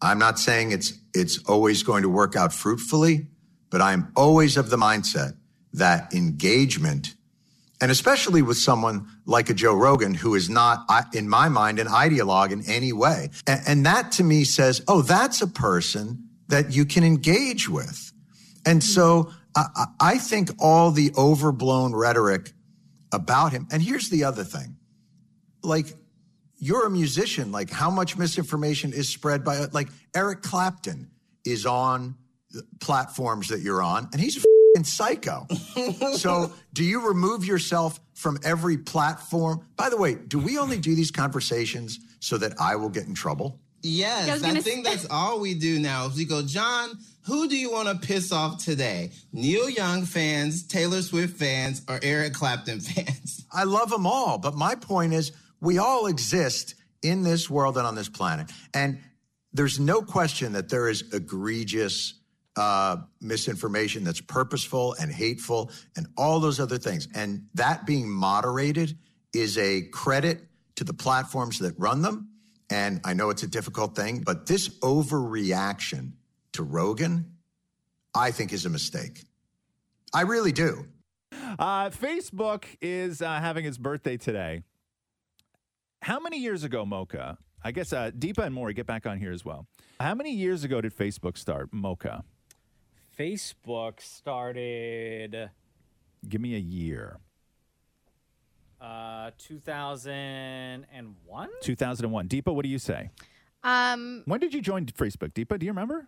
I'm 0.00 0.18
not 0.18 0.38
saying 0.38 0.72
it's 0.72 0.92
it's 1.14 1.38
always 1.44 1.82
going 1.82 2.02
to 2.02 2.08
work 2.08 2.34
out 2.36 2.52
fruitfully, 2.52 3.28
but 3.70 3.80
I'm 3.80 4.12
always 4.16 4.56
of 4.56 4.70
the 4.70 4.76
mindset 4.76 5.36
that 5.72 6.12
engagement 6.12 7.14
and 7.82 7.90
especially 7.90 8.42
with 8.42 8.56
someone 8.56 9.08
like 9.26 9.50
a 9.50 9.54
Joe 9.54 9.74
Rogan 9.74 10.14
who 10.14 10.36
is 10.36 10.48
not 10.48 10.86
in 11.12 11.28
my 11.28 11.48
mind 11.48 11.80
an 11.80 11.88
ideologue 11.88 12.52
in 12.52 12.62
any 12.70 12.92
way. 12.92 13.30
And, 13.44 13.60
and 13.66 13.86
that 13.86 14.12
to 14.12 14.24
me 14.24 14.44
says, 14.44 14.82
"Oh, 14.86 15.02
that's 15.02 15.42
a 15.42 15.48
person 15.48 16.28
that 16.52 16.72
you 16.72 16.84
can 16.84 17.02
engage 17.02 17.68
with." 17.68 18.12
And 18.64 18.82
hmm. 18.82 18.86
so 18.86 19.32
I, 19.56 19.86
I 20.00 20.18
think 20.18 20.50
all 20.58 20.90
the 20.90 21.12
overblown 21.16 21.94
rhetoric 21.94 22.52
about 23.12 23.52
him. 23.52 23.66
And 23.70 23.82
here's 23.82 24.08
the 24.08 24.24
other 24.24 24.44
thing. 24.44 24.76
Like 25.62 25.86
you're 26.56 26.86
a 26.86 26.90
musician, 26.90 27.52
like 27.52 27.70
how 27.70 27.90
much 27.90 28.16
misinformation 28.16 28.92
is 28.92 29.08
spread 29.08 29.44
by 29.44 29.66
like 29.72 29.88
Eric 30.14 30.42
Clapton 30.42 31.10
is 31.44 31.66
on 31.66 32.16
the 32.50 32.64
platforms 32.80 33.48
that 33.48 33.60
you're 33.60 33.82
on 33.82 34.08
and 34.12 34.20
he's 34.20 34.36
a 34.36 34.40
fing 34.74 34.84
psycho. 34.84 35.46
so, 36.14 36.52
do 36.72 36.84
you 36.84 37.06
remove 37.06 37.44
yourself 37.44 38.00
from 38.14 38.38
every 38.44 38.78
platform? 38.78 39.66
By 39.76 39.88
the 39.88 39.96
way, 39.96 40.14
do 40.14 40.38
we 40.38 40.58
only 40.58 40.78
do 40.78 40.94
these 40.94 41.10
conversations 41.10 41.98
so 42.20 42.38
that 42.38 42.52
I 42.60 42.76
will 42.76 42.90
get 42.90 43.06
in 43.06 43.14
trouble? 43.14 43.60
Yes, 43.82 44.28
I 44.28 44.32
was 44.34 44.44
I, 44.44 44.60
think 44.60 44.84
that's 44.84 45.06
all 45.10 45.40
we 45.40 45.54
do 45.54 45.78
now. 45.78 46.06
Is 46.06 46.16
we 46.16 46.24
go, 46.24 46.42
John, 46.42 46.98
who 47.22 47.48
do 47.48 47.56
you 47.56 47.70
want 47.70 47.88
to 47.88 48.06
piss 48.06 48.32
off 48.32 48.62
today? 48.64 49.10
Neil 49.32 49.68
Young 49.68 50.04
fans, 50.04 50.66
Taylor 50.66 51.02
Swift 51.02 51.36
fans, 51.36 51.82
or 51.88 51.98
Eric 52.02 52.34
Clapton 52.34 52.80
fans? 52.80 53.44
I 53.52 53.64
love 53.64 53.90
them 53.90 54.06
all, 54.06 54.38
but 54.38 54.54
my 54.54 54.74
point 54.74 55.12
is 55.12 55.32
we 55.60 55.78
all 55.78 56.06
exist 56.06 56.74
in 57.02 57.22
this 57.22 57.50
world 57.50 57.76
and 57.76 57.86
on 57.86 57.94
this 57.94 58.08
planet. 58.08 58.50
And 58.74 59.00
there's 59.52 59.78
no 59.78 60.02
question 60.02 60.52
that 60.52 60.68
there 60.68 60.88
is 60.88 61.12
egregious 61.12 62.14
uh, 62.56 62.96
misinformation 63.20 64.04
that's 64.04 64.20
purposeful 64.20 64.94
and 65.00 65.10
hateful 65.10 65.70
and 65.96 66.06
all 66.16 66.40
those 66.40 66.60
other 66.60 66.78
things. 66.78 67.08
And 67.14 67.46
that 67.54 67.86
being 67.86 68.08
moderated 68.08 68.96
is 69.32 69.56
a 69.58 69.82
credit 69.82 70.40
to 70.76 70.84
the 70.84 70.92
platforms 70.92 71.58
that 71.60 71.74
run 71.78 72.02
them. 72.02 72.28
And 72.72 73.00
I 73.04 73.12
know 73.12 73.30
it's 73.30 73.42
a 73.42 73.48
difficult 73.48 73.94
thing, 73.94 74.20
but 74.20 74.46
this 74.46 74.68
overreaction 74.80 76.12
to 76.52 76.62
Rogan, 76.62 77.36
I 78.14 78.30
think 78.30 78.52
is 78.52 78.64
a 78.64 78.70
mistake. 78.70 79.24
I 80.14 80.22
really 80.22 80.52
do. 80.52 80.86
Uh, 81.58 81.90
Facebook 81.90 82.64
is 82.80 83.20
uh, 83.20 83.40
having 83.40 83.66
its 83.66 83.76
birthday 83.76 84.16
today. 84.16 84.62
How 86.00 86.18
many 86.18 86.38
years 86.38 86.64
ago, 86.64 86.86
Mocha? 86.86 87.38
I 87.62 87.72
guess 87.72 87.92
uh, 87.92 88.10
Deepa 88.10 88.46
and 88.46 88.54
Maury 88.54 88.74
get 88.74 88.86
back 88.86 89.06
on 89.06 89.18
here 89.18 89.32
as 89.32 89.44
well. 89.44 89.66
How 90.00 90.14
many 90.14 90.32
years 90.32 90.64
ago 90.64 90.80
did 90.80 90.96
Facebook 90.96 91.36
start, 91.36 91.72
Mocha? 91.72 92.24
Facebook 93.18 94.00
started 94.00 95.50
Give 96.28 96.40
me 96.40 96.54
a 96.54 96.58
year. 96.58 97.18
Uh 98.82 99.30
2001. 99.38 101.48
2001. 101.62 102.28
Deepa, 102.28 102.54
what 102.54 102.62
do 102.64 102.68
you 102.68 102.78
say? 102.78 103.10
Um, 103.62 104.22
When 104.26 104.40
did 104.40 104.52
you 104.52 104.60
join 104.60 104.86
Facebook, 104.86 105.32
Deepa? 105.34 105.58
Do 105.58 105.66
you 105.66 105.72
remember? 105.72 106.06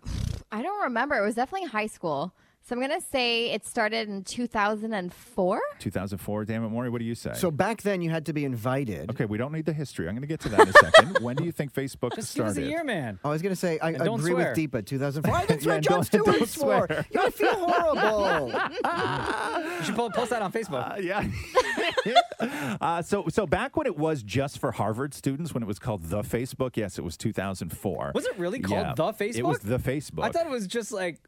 I 0.50 0.62
don't 0.62 0.82
remember. 0.84 1.16
It 1.16 1.24
was 1.24 1.36
definitely 1.36 1.68
high 1.68 1.86
school. 1.86 2.34
So 2.66 2.74
I'm 2.74 2.80
gonna 2.80 2.98
say 3.12 3.50
it 3.50 3.66
started 3.66 4.08
in 4.08 4.24
2004. 4.24 5.60
2004. 5.80 6.44
Damn 6.46 6.64
it, 6.64 6.68
Maury, 6.70 6.88
what 6.88 6.98
do 6.98 7.04
you 7.04 7.14
say? 7.14 7.32
So 7.34 7.50
back 7.50 7.82
then 7.82 8.00
you 8.00 8.08
had 8.08 8.24
to 8.24 8.32
be 8.32 8.46
invited. 8.46 9.10
okay, 9.10 9.26
we 9.26 9.36
don't 9.36 9.52
need 9.52 9.66
the 9.66 9.72
history. 9.74 10.08
I'm 10.08 10.14
going 10.14 10.22
to 10.22 10.26
get 10.26 10.40
to 10.40 10.48
that 10.48 10.60
in 10.60 10.68
a 10.68 10.72
second. 10.72 11.18
when 11.22 11.36
do 11.36 11.44
you 11.44 11.52
think 11.52 11.74
Facebook 11.74 12.14
Just 12.14 12.34
give 12.34 12.46
us 12.46 12.52
started? 12.54 12.64
a 12.64 12.70
year, 12.70 12.82
man. 12.82 13.18
I 13.22 13.28
was 13.28 13.42
going 13.42 13.52
to 13.52 13.56
say, 13.56 13.78
I 13.80 13.88
And 13.90 13.98
don't 13.98 14.18
agree 14.20 14.32
swear. 14.32 14.54
with 14.56 14.58
Deepa, 14.72 14.86
2004. 14.86 15.34
I 15.36 15.40
didn't 15.46 15.60
Yeah, 15.60 15.64
swear, 15.64 15.80
John 15.80 15.92
don't- 15.96 16.04
Stewart 16.04 16.26
don't 16.26 16.48
swore. 16.48 16.86
swear. 16.86 17.06
You 17.12 17.30
feel 17.32 17.54
horrible. 17.54 18.52
You 19.78 19.84
should 19.84 19.96
post 19.96 20.30
that 20.30 20.40
on 20.40 20.50
Facebook. 20.52 21.02
yeah. 21.02 22.76
uh, 22.80 23.02
so, 23.02 23.26
so 23.28 23.46
back 23.46 23.76
when 23.76 23.86
it 23.86 23.98
was 23.98 24.22
just 24.22 24.58
for 24.58 24.72
Harvard 24.72 25.12
students, 25.12 25.52
when 25.52 25.62
it 25.62 25.66
was 25.66 25.78
called 25.78 26.04
the 26.04 26.22
Facebook, 26.22 26.76
yes, 26.76 26.98
it 26.98 27.04
was 27.04 27.16
2004. 27.18 28.12
Was 28.14 28.24
it 28.24 28.38
really 28.38 28.60
called 28.60 28.80
Yeah, 28.86 28.94
the 28.94 29.12
Facebook? 29.12 29.36
It 29.36 29.44
was 29.44 29.58
the 29.58 29.78
Facebook. 29.78 30.24
I 30.24 30.30
thought 30.30 30.46
it 30.46 30.50
was 30.50 30.66
just 30.66 30.92
like 30.92 31.20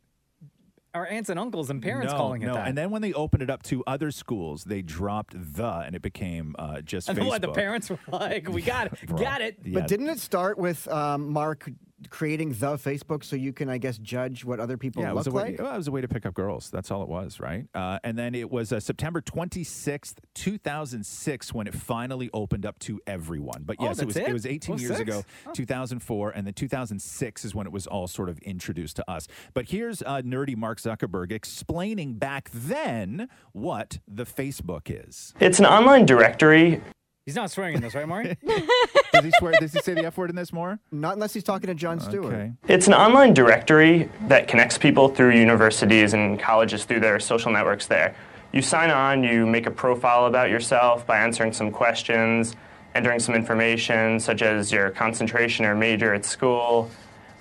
our 0.97 1.06
aunts 1.06 1.28
and 1.28 1.39
uncles 1.39 1.70
and 1.70 1.82
parents 1.82 2.12
no, 2.12 2.18
calling 2.18 2.43
it 2.43 2.47
no. 2.47 2.55
that. 2.55 2.66
And 2.66 2.77
then 2.77 2.90
when 2.90 3.02
they 3.02 3.12
opened 3.12 3.43
it 3.43 3.51
up 3.51 3.62
to 3.64 3.85
other 3.86 4.10
schools, 4.10 4.64
they 4.64 4.82
dropped 4.82 5.35
the, 5.55 5.68
and 5.86 5.94
it 5.94 6.02
became 6.02 6.56
uh, 6.59 6.81
just 6.81 7.09
And 7.09 7.18
Facebook. 7.18 7.27
what 7.27 7.43
the 7.43 7.52
parents 7.52 7.90
were 7.90 7.98
like, 8.09 8.48
"We 8.48 8.62
got 8.62 8.86
it, 8.89 9.06
got 9.16 9.40
it." 9.40 9.59
Yeah. 9.64 9.81
But 9.81 9.89
didn't 9.89 10.09
it 10.09 10.18
start 10.18 10.59
with 10.59 10.89
um, 10.89 11.31
Mark 11.32 11.68
creating 12.10 12.51
the 12.51 12.77
Facebook 12.77 13.24
so 13.24 13.36
you 13.36 13.52
can, 13.52 13.68
I 13.70 13.78
guess, 13.78 13.97
judge 13.98 14.44
what 14.44 14.60
other 14.60 14.77
people 14.77 15.02
Yeah, 15.02 15.10
it 15.10 15.14
was, 15.14 15.27
look 15.27 15.35
a 15.35 15.36
way, 15.36 15.43
like? 15.52 15.60
well, 15.60 15.74
it 15.74 15.77
was 15.78 15.89
a 15.89 15.90
way 15.93 16.01
to 16.02 16.09
pick 16.09 16.27
up 16.27 16.35
girls. 16.35 16.70
That's 16.70 16.90
all 16.90 17.02
it 17.02 17.09
was, 17.09 17.40
right? 17.40 17.66
Uh, 17.74 17.98
and 18.05 18.18
then 18.18 18.35
it 18.35 18.51
was 18.51 18.73
uh, 18.73 18.81
September 18.81 19.20
26th, 19.23 20.16
2006, 20.35 21.55
when 21.55 21.66
it 21.66 21.74
finally 21.74 22.28
opened 22.35 22.66
up 22.66 22.78
to 22.81 23.01
everyone. 23.06 23.62
But 23.64 23.77
Oh, 23.78 23.85
yes, 23.85 23.98
it 24.01 24.06
was 24.06 24.14
that's 24.14 24.28
it? 24.28 24.32
was 24.32 24.47
18 24.47 24.74
Oh, 24.74 24.78
years 24.78 24.97
six? 24.97 25.01
ago, 25.01 25.23
Oh. 25.47 25.52
2004, 25.52 26.31
and 26.31 26.47
then 26.47 26.55
2006 26.55 27.44
is 27.44 27.55
when 27.55 27.66
it 27.66 27.73
was 27.73 27.86
all 27.86 28.06
sort 28.06 28.28
of 28.28 28.39
introduced 28.40 28.97
to 28.97 29.10
us. 29.10 29.27
But 29.55 29.70
here's 29.70 30.02
uh, 30.02 30.23
nerdy 30.23 30.56
Mark 30.56 30.78
Zuckerberg 30.81 31.32
explaining 31.32 32.14
back 32.14 32.51
then 32.52 33.28
what 33.52 33.98
the 34.06 34.24
Facebook 34.24 34.82
is. 34.90 35.35
It's 35.40 35.59
an 35.59 35.66
online 35.66 36.05
directory. 36.06 36.82
He's 37.26 37.34
not 37.34 37.50
swearing 37.50 37.74
in 37.74 37.82
this, 37.82 37.92
right, 37.92 38.06
Maury? 38.06 38.38
Does 39.12 39.24
he 39.24 39.32
swear? 39.32 39.52
Does 39.58 39.72
he 39.72 39.80
say 39.80 39.94
the 39.94 40.06
F 40.06 40.16
word 40.16 40.30
in 40.30 40.36
this 40.36 40.52
more? 40.52 40.78
Not 40.92 41.14
unless 41.14 41.34
he's 41.34 41.42
talking 41.42 41.66
to 41.66 41.74
Jon 41.74 41.98
Stewart. 41.98 42.32
Okay. 42.32 42.52
It's 42.68 42.86
an 42.86 42.94
online 42.94 43.34
directory 43.34 44.08
that 44.28 44.46
connects 44.46 44.78
people 44.78 45.08
through 45.08 45.32
universities 45.32 46.14
and 46.14 46.38
colleges 46.38 46.84
through 46.84 47.00
their 47.00 47.18
social 47.18 47.50
networks 47.50 47.88
there. 47.88 48.14
You 48.52 48.62
sign 48.62 48.90
on, 48.90 49.24
you 49.24 49.44
make 49.44 49.66
a 49.66 49.72
profile 49.72 50.26
about 50.26 50.50
yourself 50.50 51.04
by 51.04 51.18
answering 51.18 51.52
some 51.52 51.72
questions, 51.72 52.54
entering 52.94 53.18
some 53.18 53.34
information 53.34 54.20
such 54.20 54.42
as 54.42 54.70
your 54.70 54.90
concentration 54.90 55.64
or 55.64 55.74
major 55.74 56.14
at 56.14 56.24
school, 56.24 56.88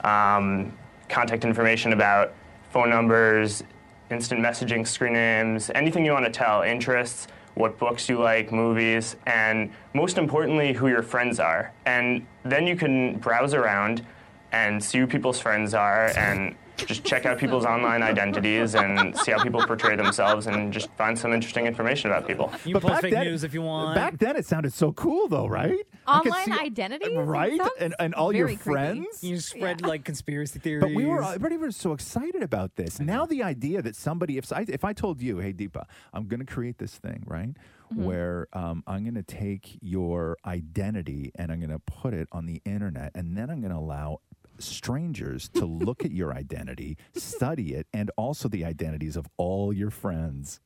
um, 0.04 0.74
contact 1.10 1.46
information 1.46 1.94
about 1.94 2.34
phone 2.72 2.90
numbers, 2.90 3.64
instant 4.10 4.42
messaging 4.42 4.88
screen 4.88 5.14
names, 5.14 5.70
anything 5.76 6.04
you 6.04 6.12
want 6.12 6.26
to 6.26 6.32
tell, 6.32 6.64
interests, 6.64 7.28
what 7.56 7.78
books 7.80 8.08
you 8.08 8.20
like, 8.20 8.52
movies, 8.52 9.16
and 9.26 9.72
most 9.94 10.18
importantly, 10.18 10.74
who 10.74 10.88
your 10.88 11.04
friends 11.04 11.40
are. 11.40 11.74
And 11.86 12.26
then 12.44 12.68
you 12.68 12.76
can 12.76 13.18
browse 13.18 13.54
around 13.54 14.06
and 14.52 14.84
see 14.84 15.00
who 15.00 15.08
people's 15.08 15.40
friends 15.40 15.74
are 15.74 16.08
and 16.18 16.56
just 16.78 17.04
check 17.04 17.26
out 17.26 17.38
people's 17.38 17.66
online 17.66 18.04
identities 18.04 18.76
and 18.76 19.16
see 19.18 19.32
how 19.32 19.42
people 19.42 19.66
portray 19.66 19.96
themselves 19.96 20.48
and 20.48 20.72
just 20.74 20.90
find 20.94 21.18
some 21.18 21.34
interesting 21.34 21.66
information 21.66 22.10
about 22.12 22.28
people. 22.28 22.52
You 22.66 22.74
can 22.74 22.82
post 22.90 23.02
fake 23.02 23.14
news 23.14 23.44
if 23.44 23.54
you 23.54 23.62
want. 23.62 23.96
Back 23.96 24.18
then, 24.20 24.36
it 24.36 24.46
sounded 24.46 24.74
so 24.74 24.92
cool, 24.92 25.28
though, 25.28 25.48
right? 25.48 25.80
Online 26.08 26.46
see- 26.46 26.52
identity? 26.52 27.16
right? 27.18 27.60
And 27.80 27.96
and 28.00 28.14
all 28.14 28.34
your 28.36 28.50
friends. 28.58 29.24
You 29.24 29.40
spread 29.40 29.82
like 29.82 30.04
conspiracy 30.04 30.60
theories. 30.60 30.84
But 30.86 30.94
we 30.94 31.06
were 31.06 31.24
everybody 31.24 31.58
was 31.58 31.76
so 31.76 31.94
excited 31.94 32.44
about 32.44 32.76
this. 32.76 33.00
Now 33.00 33.26
the 33.26 33.42
idea 33.44 33.82
that 33.82 33.96
somebody, 33.96 34.38
if 34.38 34.52
I 34.52 34.66
if 34.68 34.84
I 34.84 34.94
told 34.94 35.22
you, 35.22 35.40
hey 35.40 35.54
Deepa, 35.54 35.84
I'm 36.14 36.28
going 36.28 36.40
to 36.42 36.46
create 36.46 36.78
this 36.78 36.96
thing, 36.98 37.24
right, 37.26 37.50
Mm-hmm. 37.94 38.04
where 38.04 38.48
um, 38.54 38.84
I'm 38.88 39.04
going 39.04 39.14
to 39.14 39.22
take 39.22 39.78
your 39.80 40.38
identity 40.44 41.32
and 41.36 41.52
I'm 41.52 41.60
going 41.60 41.70
to 41.70 41.78
put 41.78 42.16
it 42.16 42.28
on 42.32 42.48
the 42.48 42.60
internet, 42.66 43.12
and 43.14 43.38
then 43.38 43.52
I'm 43.52 43.62
going 43.62 43.72
to 43.74 43.78
allow 43.78 44.22
strangers 44.60 45.50
to 45.50 45.66
look 45.66 46.04
at 46.06 46.12
your 46.12 46.34
identity, 46.34 46.98
study 47.16 47.74
it, 47.74 47.88
and 47.94 48.12
also 48.18 48.48
the 48.48 48.66
identities 48.66 49.16
of 49.18 49.26
all 49.38 49.72
your 49.74 49.90
friends. 49.90 50.60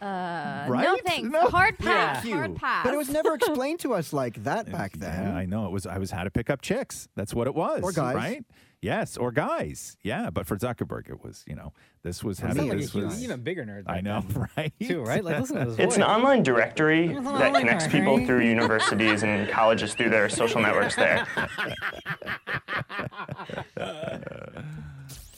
Uh, 0.00 0.64
No 0.66 0.72
Right? 0.72 1.00
thanks. 1.06 1.30
No, 1.30 1.48
Hard 1.48 1.78
pass. 1.78 2.16
thank 2.16 2.26
you. 2.28 2.34
Hard 2.34 2.56
pass. 2.56 2.84
But 2.84 2.94
it 2.94 2.96
was 2.96 3.08
never 3.10 3.34
explained 3.36 3.80
to 3.80 3.94
us 3.94 4.12
like 4.12 4.42
that 4.44 4.70
back 4.70 4.92
then. 4.98 5.26
Yeah, 5.28 5.36
I 5.36 5.46
know. 5.46 5.66
It 5.66 5.70
was 5.72 5.86
I 5.86 5.98
was 5.98 6.10
how 6.10 6.24
to 6.24 6.30
pick 6.30 6.50
up 6.50 6.60
chicks. 6.60 7.08
That's 7.14 7.32
what 7.34 7.46
it 7.46 7.54
was. 7.54 7.82
Or 7.84 7.92
guys. 7.92 8.16
right? 8.16 8.44
Yes, 8.82 9.16
or 9.16 9.30
guys. 9.30 9.96
Yeah, 10.02 10.28
but 10.30 10.44
for 10.46 10.56
Zuckerberg, 10.56 11.08
it 11.08 11.22
was 11.22 11.44
you 11.46 11.54
know 11.54 11.72
this 12.02 12.24
was 12.24 12.40
how 12.40 12.52
You 12.52 12.62
like 12.62 12.78
this 12.78 12.90
huge- 12.92 13.04
was 13.04 13.22
even 13.22 13.40
bigger 13.42 13.64
nerd. 13.64 13.84
I 13.86 14.00
know, 14.00 14.24
right? 14.56 14.72
Too 14.82 15.02
right? 15.04 15.22
Like 15.24 15.38
listen 15.38 15.56
to 15.60 15.64
this 15.66 15.74
It's 15.78 15.94
voice. 15.94 15.96
an 15.98 16.02
online 16.02 16.42
directory 16.42 17.06
It's 17.06 17.16
an 17.18 17.24
that 17.24 17.32
online 17.46 17.62
connects 17.62 17.86
people 17.86 18.26
through 18.26 18.40
universities 18.44 19.22
and 19.22 19.48
colleges 19.48 19.94
through 19.94 20.10
their 20.10 20.28
social 20.28 20.60
networks 20.60 20.96
there. 20.96 21.26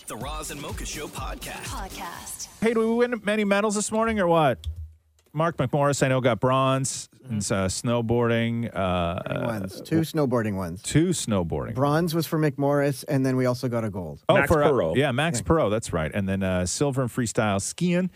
The 0.06 0.16
Roz 0.16 0.50
and 0.50 0.60
Mocha 0.60 0.84
Show 0.84 1.08
podcast. 1.08 1.62
Podcast. 1.64 2.48
Hey, 2.60 2.74
do 2.74 2.80
we 2.80 2.94
win 2.94 3.20
many 3.24 3.42
medals 3.44 3.74
this 3.74 3.90
morning 3.90 4.20
or 4.20 4.26
what? 4.26 4.66
Mark 5.32 5.56
McMorris, 5.56 6.02
I 6.02 6.08
know, 6.08 6.20
got 6.20 6.40
bronze 6.40 7.08
in 7.12 7.13
Mm-hmm. 7.24 7.36
uh, 7.36 7.68
snowboarding. 7.68 8.70
Uh, 8.74 9.46
ones, 9.46 9.80
two 9.80 10.00
snowboarding 10.00 10.56
ones. 10.56 10.82
Two 10.82 11.08
snowboarding. 11.08 11.74
Bronze 11.74 12.14
was 12.14 12.26
for 12.26 12.38
McMorris, 12.38 13.04
and 13.08 13.24
then 13.24 13.36
we 13.36 13.46
also 13.46 13.68
got 13.68 13.84
a 13.84 13.90
gold. 13.90 14.22
Oh, 14.28 14.46
for 14.46 14.62
uh, 14.62 14.94
yeah, 14.94 15.10
Max 15.12 15.40
Parrot. 15.40 15.70
That's 15.70 15.92
right. 15.92 16.10
And 16.12 16.28
then 16.28 16.42
uh, 16.42 16.66
silver 16.66 17.02
and 17.02 17.10
freestyle 17.10 17.62
skiing, 17.62 18.10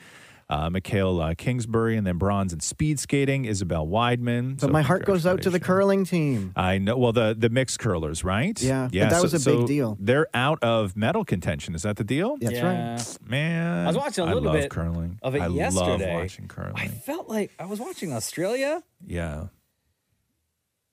uh, 0.50 0.70
Mikaël 0.70 1.30
uh, 1.30 1.34
Kingsbury, 1.36 1.96
and 1.96 2.06
then 2.06 2.16
bronze 2.16 2.52
in 2.52 2.60
speed 2.60 2.98
skating, 2.98 3.44
Isabelle 3.44 3.86
Weidemann. 3.86 4.54
But 4.54 4.62
So 4.62 4.68
my 4.68 4.82
heart 4.82 5.04
goes 5.04 5.26
out 5.26 5.42
to 5.42 5.50
the 5.50 5.60
curling 5.60 6.04
team. 6.04 6.52
I 6.56 6.78
know. 6.78 6.96
Well, 6.96 7.12
the 7.12 7.36
the 7.38 7.50
mixed 7.50 7.78
curlers, 7.78 8.24
right? 8.24 8.60
Yeah, 8.60 8.88
but 8.92 9.10
that 9.10 9.22
was 9.22 9.34
a 9.46 9.50
big 9.56 9.66
deal. 9.66 9.96
They're 10.00 10.26
out 10.32 10.58
of 10.62 10.96
medal 10.96 11.24
contention. 11.24 11.74
Is 11.74 11.82
that 11.82 11.96
the 11.96 12.04
deal? 12.04 12.36
That's 12.40 12.54
Yeah. 12.54 12.92
right. 12.94 13.18
Man, 13.28 13.84
I 13.84 13.88
was 13.88 13.96
watching 13.96 14.24
a 14.24 14.26
little 14.26 14.42
love 14.42 14.54
bit 14.54 14.70
curling. 14.70 15.18
of 15.22 15.34
it 15.34 15.40
I 15.42 15.48
yesterday. 15.48 16.06
I 16.06 16.12
love 16.14 16.22
watching 16.22 16.48
curling. 16.48 16.76
I 16.76 16.88
felt 16.88 17.28
like 17.28 17.52
I 17.58 17.66
was 17.66 17.78
watching 17.80 18.12
Australia, 18.12 18.82
yeah, 19.06 19.48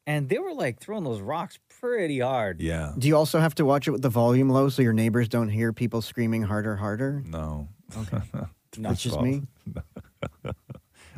and 0.08 0.30
they 0.30 0.38
were 0.38 0.54
like 0.54 0.80
throwing 0.80 1.04
those 1.04 1.22
rocks 1.22 1.58
pretty 1.80 2.20
hard. 2.20 2.62
yeah. 2.62 2.94
Do 2.98 3.08
you 3.08 3.16
also 3.16 3.40
have 3.40 3.56
to 3.56 3.66
watch 3.66 3.88
it 3.88 3.92
with 3.92 4.02
the 4.02 4.10
volume 4.10 4.50
low 4.50 4.70
so 4.70 4.82
your 4.82 4.94
neighbors 4.94 5.28
don't 5.30 5.50
hear 5.50 5.72
people 5.74 6.02
screaming 6.02 6.44
harder, 6.44 6.76
harder? 6.76 7.24
No. 7.26 7.70
Okay. 7.98 8.18
Not 8.78 8.94
It's 8.94 9.04
just 9.04 9.20
me. 9.22 9.44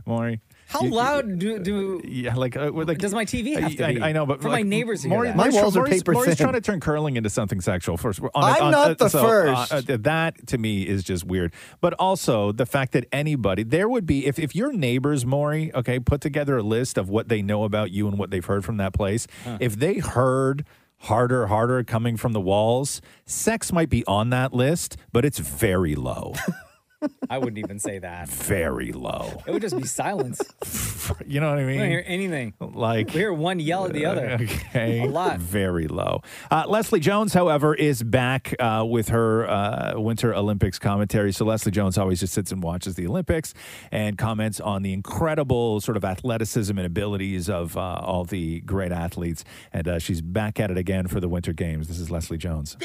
Maury. 0.06 0.40
How 0.70 0.82
you- 0.82 0.90
you- 0.90 0.94
loud 0.96 1.40
do 1.40 1.60
do? 1.60 2.02
Yeah, 2.06 2.36
like, 2.36 2.56
uh, 2.58 2.72
like 2.72 2.98
does 2.98 3.14
my 3.14 3.24
TV 3.26 3.58
have 3.60 3.76
to 3.78 3.86
I, 3.88 3.94
be? 3.94 4.02
I 4.02 4.12
know, 4.12 4.26
but 4.26 4.42
for 4.42 4.50
like, 4.50 4.64
my 4.66 4.70
neighbors 4.70 5.02
to 5.02 5.08
hear 5.10 5.16
Maury, 5.18 5.28
that. 5.30 5.38
Maury's, 5.38 5.56
My 5.56 5.62
walls 5.62 5.76
are 5.78 5.80
Maury's- 5.82 6.02
paper 6.04 6.12
Maury's 6.14 6.36
thin. 6.38 6.46
trying 6.46 6.54
to 6.54 6.62
turn 6.62 6.80
curling 6.82 7.16
into 7.18 7.30
something 7.30 7.62
sexual. 7.62 7.96
First, 7.98 8.20
on 8.22 8.30
a- 8.34 8.38
I'm 8.38 8.64
on- 8.64 8.72
not 8.72 8.92
uh, 8.92 8.94
the 8.96 9.10
so, 9.10 9.22
first. 9.22 9.72
uh, 9.74 9.76
uh, 9.94 9.98
that 10.02 10.48
to 10.48 10.58
me 10.58 10.84
is 10.88 11.04
just 11.04 11.26
weird. 11.26 11.54
But 11.82 11.94
also 12.00 12.52
the 12.52 12.66
fact 12.66 12.92
that 12.94 13.06
anybody 13.12 13.64
there 13.64 13.88
would 13.90 14.06
be 14.06 14.26
if 14.26 14.40
if 14.40 14.56
your 14.56 14.72
neighbors, 14.74 15.26
Maury, 15.26 15.74
okay, 15.74 16.00
put 16.00 16.20
together 16.22 16.58
a 16.58 16.64
list 16.64 16.98
of 16.98 17.10
what 17.10 17.28
they 17.30 17.42
know 17.42 17.64
about 17.64 17.92
you 17.92 18.08
and 18.08 18.18
what 18.18 18.30
they've 18.32 18.46
heard 18.46 18.64
from 18.66 18.78
that 18.78 18.94
place. 18.94 19.28
Huh. 19.44 19.58
If 19.60 19.76
they 19.78 20.00
heard. 20.00 20.66
Harder, 21.02 21.46
harder 21.46 21.84
coming 21.84 22.18
from 22.18 22.34
the 22.34 22.42
walls. 22.42 23.02
Sex 23.28 23.72
might 23.72 23.88
be 23.88 24.04
on 24.08 24.32
that 24.32 24.52
list, 24.52 24.98
but 25.14 25.26
it's 25.26 25.38
very 25.38 25.94
low. 25.94 26.34
I 27.30 27.38
wouldn't 27.38 27.57
even 27.60 27.80
say 27.80 27.99
that. 27.99 28.28
very 28.30 28.91
low. 28.91 29.41
It 29.45 29.52
would 29.52 29.61
just 29.61 29.78
be 29.78 29.86
silence. 29.86 30.41
You 31.26 31.40
know 31.40 31.49
what 31.49 31.60
I 31.60 31.64
mean? 31.64 31.68
We 31.68 31.72
mean? 31.72 31.80
don't 31.80 31.90
hear 31.90 32.03
anything. 32.06 32.53
Like 32.60 33.07
we 33.07 33.14
hear 33.14 33.32
one 33.32 33.61
yell 33.61 33.86
at 33.86 33.94
the 33.94 34.06
other. 34.06 34.34
Okay. 34.41 35.03
A 35.03 35.06
lot. 35.06 35.40
Very 35.40 35.88
low. 35.88 36.22
Uh, 36.52 36.65
Leslie 36.68 36.99
Jones, 36.99 37.34
however, 37.34 37.74
is 37.74 38.03
back 38.03 38.53
uh, 38.60 38.84
with 38.86 39.07
her 39.10 39.49
uh, 39.49 39.94
Winter 39.98 40.36
Olympics 40.36 40.78
commentary. 40.80 41.32
So 41.32 41.45
Leslie 41.45 41.72
Jones 41.72 41.98
always 41.98 42.19
just 42.19 42.34
sits 42.34 42.52
and 42.52 42.61
watches 42.61 42.95
the 42.95 43.07
Olympics 43.07 43.53
and 43.90 44.18
comments 44.18 44.60
on 44.60 44.82
the 44.84 44.91
incredible 44.91 45.80
sort 45.80 45.95
of 45.95 46.03
athleticism 46.03 46.78
and 46.78 46.86
abilities 46.86 47.49
of 47.49 47.78
uh, 47.78 47.80
all 48.02 48.26
the 48.26 48.60
great 48.61 48.91
athletes. 48.91 49.45
And 49.72 49.88
uh, 49.88 49.99
she's 49.99 50.22
back 50.22 50.60
at 50.60 50.72
it 50.72 50.78
again 50.78 51.07
for 51.07 51.22
the 51.22 51.30
Winter 51.30 51.53
Games. 51.53 51.88
This 51.88 51.99
is 51.99 52.11
Leslie 52.11 52.38
Jones. 52.38 52.76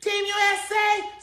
Team 0.00 0.24
USA, 0.26 0.67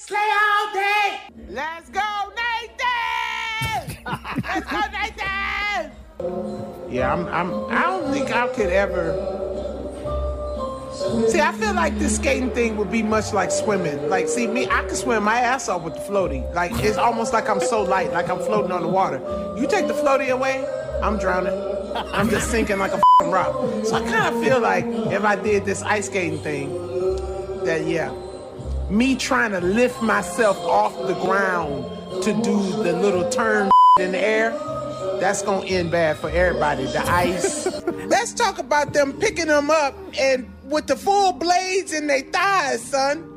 slay 0.06 0.20
all 0.20 0.74
day. 0.74 1.20
Let's 1.50 1.90
go, 1.90 2.32
Nathan! 2.38 3.98
Let's 4.44 4.72
go, 4.72 4.82
Nathan! 4.94 5.92
Yeah, 6.92 7.12
I'm, 7.12 7.28
I'm. 7.28 7.66
I 7.72 7.82
don't 7.84 8.14
think 8.14 8.32
I 8.32 8.48
could 8.50 8.70
ever. 8.70 9.34
See, 11.28 11.42
I 11.42 11.52
feel 11.54 11.74
like 11.74 11.98
this 11.98 12.18
skating 12.18 12.52
thing 12.52 12.78
would 12.78 12.92
be 12.92 13.02
much 13.02 13.34
like 13.34 13.50
swimming. 13.50 14.08
Like, 14.08 14.28
see, 14.28 14.46
me, 14.48 14.66
I 14.68 14.84
can 14.84 14.96
swim 14.96 15.24
my 15.24 15.40
ass 15.40 15.68
off 15.68 15.82
with 15.82 15.96
the 15.96 16.00
floaty. 16.02 16.54
Like, 16.54 16.72
it's 16.84 16.98
almost 16.98 17.34
like 17.34 17.50
I'm 17.50 17.60
so 17.60 17.82
light, 17.82 18.14
like 18.14 18.30
I'm 18.30 18.40
floating 18.40 18.72
on 18.72 18.84
the 18.84 18.88
water. 18.88 19.18
You 19.58 19.68
take 19.68 19.88
the 19.88 19.94
floaty 19.94 20.30
away, 20.30 20.66
I'm 21.02 21.18
drowning. 21.18 21.54
I'm 21.96 22.30
just 22.30 22.52
sinking 22.52 22.78
like 22.78 22.92
a 22.92 23.02
fing 23.20 23.32
rock. 23.32 23.54
So 23.86 23.96
I 23.96 24.02
kind 24.08 24.36
of 24.36 24.44
feel 24.44 24.60
like 24.60 24.86
if 24.86 25.24
I 25.24 25.36
did 25.36 25.66
this 25.66 25.82
ice 25.82 26.06
skating 26.06 26.40
thing, 26.40 26.70
that 27.66 27.86
yeah, 27.86 28.12
me 28.90 29.16
trying 29.16 29.52
to 29.52 29.62
lift 29.62 30.02
myself 30.02 30.58
off 30.60 30.96
the 31.08 31.16
ground 31.16 31.86
to 32.24 32.34
do 32.42 32.84
the 32.84 32.94
little 32.94 33.30
turn 33.30 33.72
in 34.00 34.12
the 34.12 34.20
air, 34.20 34.52
that's 35.20 35.42
gonna 35.42 35.66
end 35.66 35.92
bad 35.92 36.18
for 36.18 36.30
everybody. 36.30 36.86
The 36.86 37.04
ice. 37.10 37.66
Let's 38.08 38.34
talk 38.34 38.60
about 38.60 38.94
them 38.94 39.14
picking 39.14 39.48
them 39.48 39.70
up 39.70 39.96
and 40.20 40.52
with 40.64 40.88
the 40.88 40.96
full 40.96 41.34
blades 41.34 41.94
in 41.94 42.08
their 42.08 42.22
thighs, 42.22 42.82
son. 42.82 43.32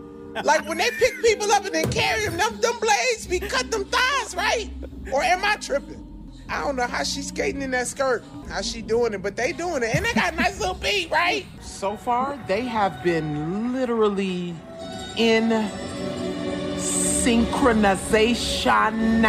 Like 0.44 0.68
when 0.68 0.78
they 0.78 0.90
pick 0.90 1.20
people 1.22 1.50
up 1.52 1.64
and 1.64 1.74
then 1.74 1.90
carry 1.90 2.24
them, 2.26 2.36
them, 2.36 2.60
them 2.60 2.78
blades 2.78 3.26
be 3.26 3.40
cut 3.40 3.70
them 3.70 3.84
thighs, 3.86 4.36
right? 4.36 4.70
Or 5.12 5.22
am 5.22 5.44
I 5.44 5.56
tripping? 5.56 6.04
I 6.48 6.60
don't 6.60 6.76
know 6.76 6.86
how 6.86 7.02
she 7.02 7.22
skating 7.22 7.62
in 7.62 7.72
that 7.72 7.86
skirt, 7.86 8.24
how 8.48 8.62
she 8.62 8.80
doing 8.80 9.12
it, 9.14 9.22
but 9.22 9.36
they 9.36 9.52
doing 9.52 9.82
it, 9.82 9.94
and 9.94 10.04
they 10.04 10.14
got 10.14 10.32
a 10.32 10.36
nice 10.36 10.58
little 10.58 10.74
beat, 10.74 11.10
right? 11.10 11.44
So 11.60 11.96
far, 11.96 12.38
they 12.46 12.62
have 12.62 13.02
been 13.02 13.74
literally 13.74 14.54
in 15.18 15.50
synchronization. 16.76 19.24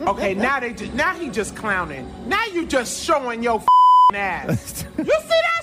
okay, 0.06 0.34
now 0.34 0.60
they 0.60 0.72
just 0.72 0.94
now 0.94 1.14
he 1.14 1.28
just 1.30 1.54
clowning. 1.56 2.08
Now 2.28 2.44
you 2.46 2.66
just 2.66 3.02
showing 3.04 3.42
your 3.42 3.62
ass. 4.12 4.84
You 4.98 5.04
see 5.04 5.28
that? 5.28 5.60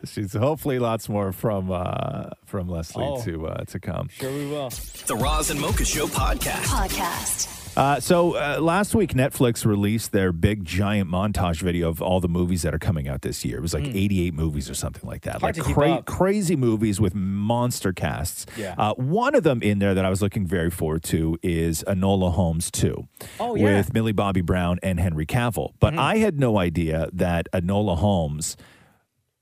She's 0.04 0.32
hopefully 0.32 0.78
lots 0.80 1.08
more 1.08 1.30
from 1.32 1.70
uh, 1.70 2.30
from 2.46 2.68
Leslie 2.68 3.04
Oh. 3.06 3.22
to 3.22 3.46
uh, 3.48 3.64
to 3.66 3.78
come. 3.78 4.08
Sure, 4.08 4.32
we 4.32 4.46
will. 4.46 4.70
The 5.06 5.14
Roz 5.16 5.50
and 5.50 5.60
Mocha 5.60 5.84
Show 5.84 6.06
podcast. 6.06 6.64
Podcast. 6.64 7.57
Uh, 7.78 8.00
so 8.00 8.34
uh, 8.34 8.58
last 8.60 8.92
week, 8.92 9.14
Netflix 9.14 9.64
released 9.64 10.10
their 10.10 10.32
big 10.32 10.64
giant 10.64 11.08
montage 11.08 11.60
video 11.62 11.88
of 11.88 12.02
all 12.02 12.18
the 12.18 12.28
movies 12.28 12.62
that 12.62 12.74
are 12.74 12.78
coming 12.78 13.06
out 13.06 13.22
this 13.22 13.44
year. 13.44 13.58
It 13.58 13.60
was 13.60 13.72
like 13.72 13.84
88 13.86 14.34
movies 14.34 14.68
or 14.68 14.74
something 14.74 15.08
like 15.08 15.22
that. 15.22 15.36
Hmm. 15.36 15.46
Hard 15.62 15.90
like 15.90 15.98
up. 16.00 16.06
crazy 16.06 16.56
movies 16.56 17.00
with 17.00 17.14
monster 17.14 17.92
casts. 17.92 18.46
Yeah. 18.56 18.74
Uh, 18.76 18.94
one 18.94 19.36
of 19.36 19.44
them 19.44 19.62
in 19.62 19.78
there 19.78 19.94
that 19.94 20.04
I 20.04 20.10
was 20.10 20.20
looking 20.20 20.44
very 20.44 20.70
forward 20.70 21.04
to 21.04 21.38
is 21.40 21.84
Enola 21.86 22.32
Holmes 22.32 22.70
2 22.72 23.06
Oh, 23.38 23.54
yeah. 23.54 23.76
With 23.76 23.94
Millie 23.94 24.10
Bobby 24.12 24.40
Brown 24.40 24.80
and 24.82 24.98
Henry 24.98 25.24
Cavill. 25.24 25.74
But 25.78 25.96
I 25.96 26.16
had 26.16 26.40
no 26.40 26.58
idea 26.58 27.08
that 27.12 27.46
Enola 27.52 27.96
Holmes, 27.96 28.56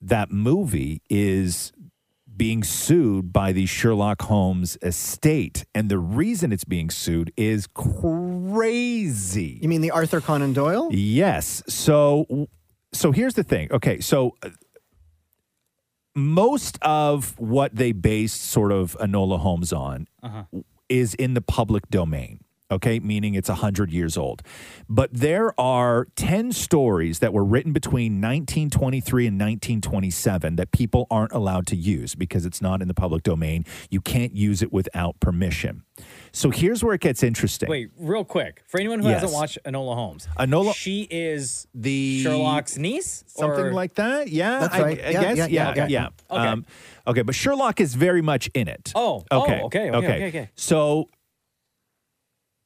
that 0.03 0.31
movie, 0.31 1.01
is 1.09 1.73
being 2.37 2.63
sued 2.63 3.33
by 3.33 3.53
the 3.53 3.67
Sherlock 3.67 4.23
Holmes 4.23 4.77
estate. 4.83 5.65
And 5.75 5.89
the 5.89 5.99
reason 5.99 6.53
it's 6.53 6.65
being 6.65 6.91
sued 6.91 7.33
is 7.37 7.67
crazy. 7.69 9.59
You 9.63 9.69
mean 9.69 9.81
the 9.81 9.91
Arthur 9.91 10.21
Conan 10.21 10.53
Doyle? 10.53 10.89
Yes. 10.93 11.63
So 11.69 12.49
so 12.93 13.13
here's 13.13 13.35
the 13.35 13.45
thing. 13.45 13.71
Okay, 13.73 14.01
so 14.01 14.35
uh, 14.43 14.51
most 16.15 16.79
of 16.83 17.39
what 17.39 17.75
they 17.75 17.93
based 17.93 18.43
sort 18.43 18.73
of 18.73 18.97
Enola 19.01 19.39
Holmes 19.39 19.73
on 19.73 20.07
Uh-huh. 20.23 20.45
is 20.89 21.15
in 21.15 21.35
the 21.35 21.43
public 21.43 21.89
domain. 21.91 22.41
Okay, 22.69 22.99
meaning 22.99 23.35
it's 23.35 23.49
100 23.49 23.93
years 23.93 24.17
old. 24.17 24.43
But 24.89 25.11
there 25.13 25.59
are 25.61 26.09
10 26.17 26.51
stories 26.51 27.21
that 27.21 27.33
were 27.33 27.45
written 27.45 27.73
between 27.73 28.15
1923 28.15 29.29
and 29.29 29.37
1927 29.39 30.57
that 30.57 30.73
people 30.73 31.07
aren't 31.09 31.31
allowed 31.31 31.69
to 31.69 31.77
use 31.77 32.17
because 32.17 32.45
it's 32.45 32.61
not 32.61 32.83
in 32.83 32.89
the 32.89 32.95
public 32.95 33.23
domain. 33.23 33.65
You 33.89 34.01
can't 34.01 34.35
use 34.35 34.63
it 34.63 34.73
without 34.73 35.21
permission. 35.21 35.85
So 36.33 36.51
here's 36.51 36.83
where 36.83 36.93
it 36.95 37.01
gets 37.01 37.23
interesting. 37.23 37.69
Wait, 37.69 37.89
real 37.97 38.25
quick. 38.25 38.65
For 38.67 38.79
anyone 38.81 38.99
who 38.99 39.09
Yes. 39.09 39.21
hasn't 39.23 39.33
watched 39.39 39.59
Enola 39.65 39.95
Holmes, 39.95 40.27
Enola- 40.37 40.75
she 40.75 41.07
is 41.09 41.69
the 41.73 42.21
Sherlock's 42.25 42.77
niece? 42.77 43.23
Something 43.29 43.67
or- 43.67 43.73
like 43.75 43.95
that. 43.95 44.29
Yeah, 44.29 44.59
That's 44.59 44.75
I, 44.75 44.83
right. 44.83 45.01
I 45.05 45.11
Yeah, 45.11 45.21
guess. 45.23 45.37
yeah, 45.37 45.47
Yeah, 45.47 45.75
yeah, 45.77 45.87
yeah. 45.89 46.07
okay. 46.07 46.41
Okay. 46.41 46.49
Um, 46.49 46.67
okay, 47.07 47.23
but 47.23 47.35
Sherlock 47.37 47.81
is 47.81 47.95
very 47.95 48.23
much 48.23 48.49
in 48.55 48.67
it. 48.67 48.91
Oh, 48.97 49.25
oh, 49.31 49.43
okay, 49.45 49.61
okay, 49.63 49.91
okay, 49.91 49.97
okay, 49.97 50.27
okay. 50.29 50.51
So 50.57 51.09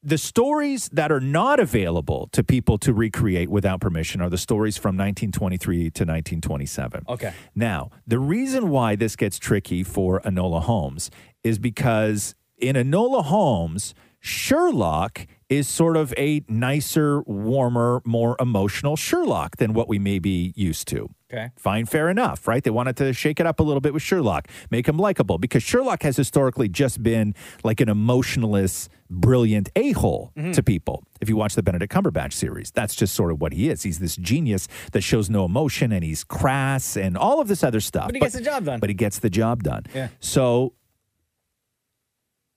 the 0.02 0.18
stories 0.18 0.88
that 0.92 1.12
are 1.12 1.20
not 1.20 1.60
available 1.60 2.28
to 2.32 2.42
people 2.42 2.78
to 2.78 2.92
recreate 2.92 3.50
without 3.50 3.80
permission 3.80 4.20
are 4.20 4.30
the 4.30 4.38
stories 4.38 4.76
from 4.78 4.96
1923 4.96 5.78
to 5.78 5.84
1927. 5.86 7.04
Okay. 7.08 7.34
Now, 7.54 7.90
the 8.06 8.18
reason 8.18 8.70
why 8.70 8.96
this 8.96 9.14
gets 9.14 9.38
tricky 9.38 9.82
for 9.82 10.20
Enola 10.20 10.62
Holmes 10.62 11.10
is 11.44 11.58
because 11.58 12.34
in 12.56 12.76
Enola 12.76 13.24
Holmes, 13.24 13.94
Sherlock 14.20 15.26
is 15.48 15.66
sort 15.66 15.96
of 15.96 16.14
a 16.16 16.42
nicer, 16.46 17.22
warmer, 17.22 18.02
more 18.04 18.36
emotional 18.38 18.96
Sherlock 18.96 19.56
than 19.56 19.72
what 19.72 19.88
we 19.88 19.98
may 19.98 20.18
be 20.18 20.52
used 20.54 20.86
to. 20.88 21.10
Okay. 21.32 21.50
Fine, 21.56 21.86
fair 21.86 22.08
enough, 22.08 22.46
right? 22.46 22.62
They 22.62 22.70
wanted 22.70 22.96
to 22.98 23.12
shake 23.12 23.40
it 23.40 23.46
up 23.46 23.60
a 23.60 23.62
little 23.62 23.80
bit 23.80 23.94
with 23.94 24.02
Sherlock, 24.02 24.48
make 24.70 24.86
him 24.86 24.98
likable, 24.98 25.38
because 25.38 25.62
Sherlock 25.62 26.02
has 26.02 26.16
historically 26.16 26.68
just 26.68 27.02
been 27.02 27.34
like 27.64 27.80
an 27.80 27.88
emotionless, 27.88 28.88
brilliant 29.10 29.68
a 29.76 29.92
hole 29.92 30.32
Mm-hmm. 30.36 30.52
to 30.52 30.62
people. 30.62 31.04
If 31.20 31.28
you 31.28 31.36
watch 31.36 31.54
the 31.54 31.62
Benedict 31.62 31.92
Cumberbatch 31.92 32.32
series, 32.32 32.70
that's 32.70 32.94
just 32.94 33.14
sort 33.14 33.32
of 33.32 33.40
what 33.40 33.52
he 33.52 33.68
is. 33.68 33.82
He's 33.82 33.98
this 33.98 34.16
genius 34.16 34.68
that 34.92 35.02
shows 35.02 35.28
no 35.28 35.44
emotion 35.44 35.92
and 35.92 36.02
he's 36.04 36.24
crass 36.24 36.96
and 36.96 37.16
all 37.16 37.40
of 37.40 37.48
this 37.48 37.62
other 37.64 37.80
stuff. 37.80 38.06
But 38.06 38.14
he 38.14 38.20
gets 38.20 38.34
the 38.34 38.40
job 38.40 38.64
done. 38.64 38.80
But 38.80 38.88
he 38.90 38.94
gets 38.94 39.18
the 39.18 39.28
job 39.30 39.62
done. 39.62 39.84
Yeah. 39.94 40.08
So 40.20 40.74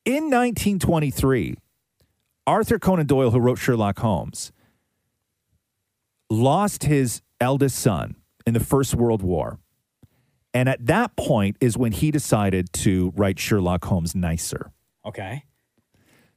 in 0.05 0.25
1923, 0.29 1.55
Arthur 2.45 2.77
Conan 2.79 3.07
Doyle, 3.07 3.31
who 3.31 3.39
wrote 3.39 3.57
Sherlock 3.57 3.99
Holmes, 3.99 4.51
lost 6.29 6.83
his 6.83 7.21
eldest 7.39 7.77
son 7.79 8.15
in 8.45 8.53
the 8.53 8.59
First 8.59 8.95
World 8.95 9.21
War. 9.21 9.59
And 10.53 10.69
at 10.69 10.85
that 10.85 11.15
point 11.15 11.57
is 11.61 11.77
when 11.77 11.91
he 11.91 12.11
decided 12.11 12.71
to 12.73 13.11
write 13.15 13.39
Sherlock 13.39 13.85
Holmes 13.85 14.13
nicer. 14.13 14.71
Okay. 15.05 15.45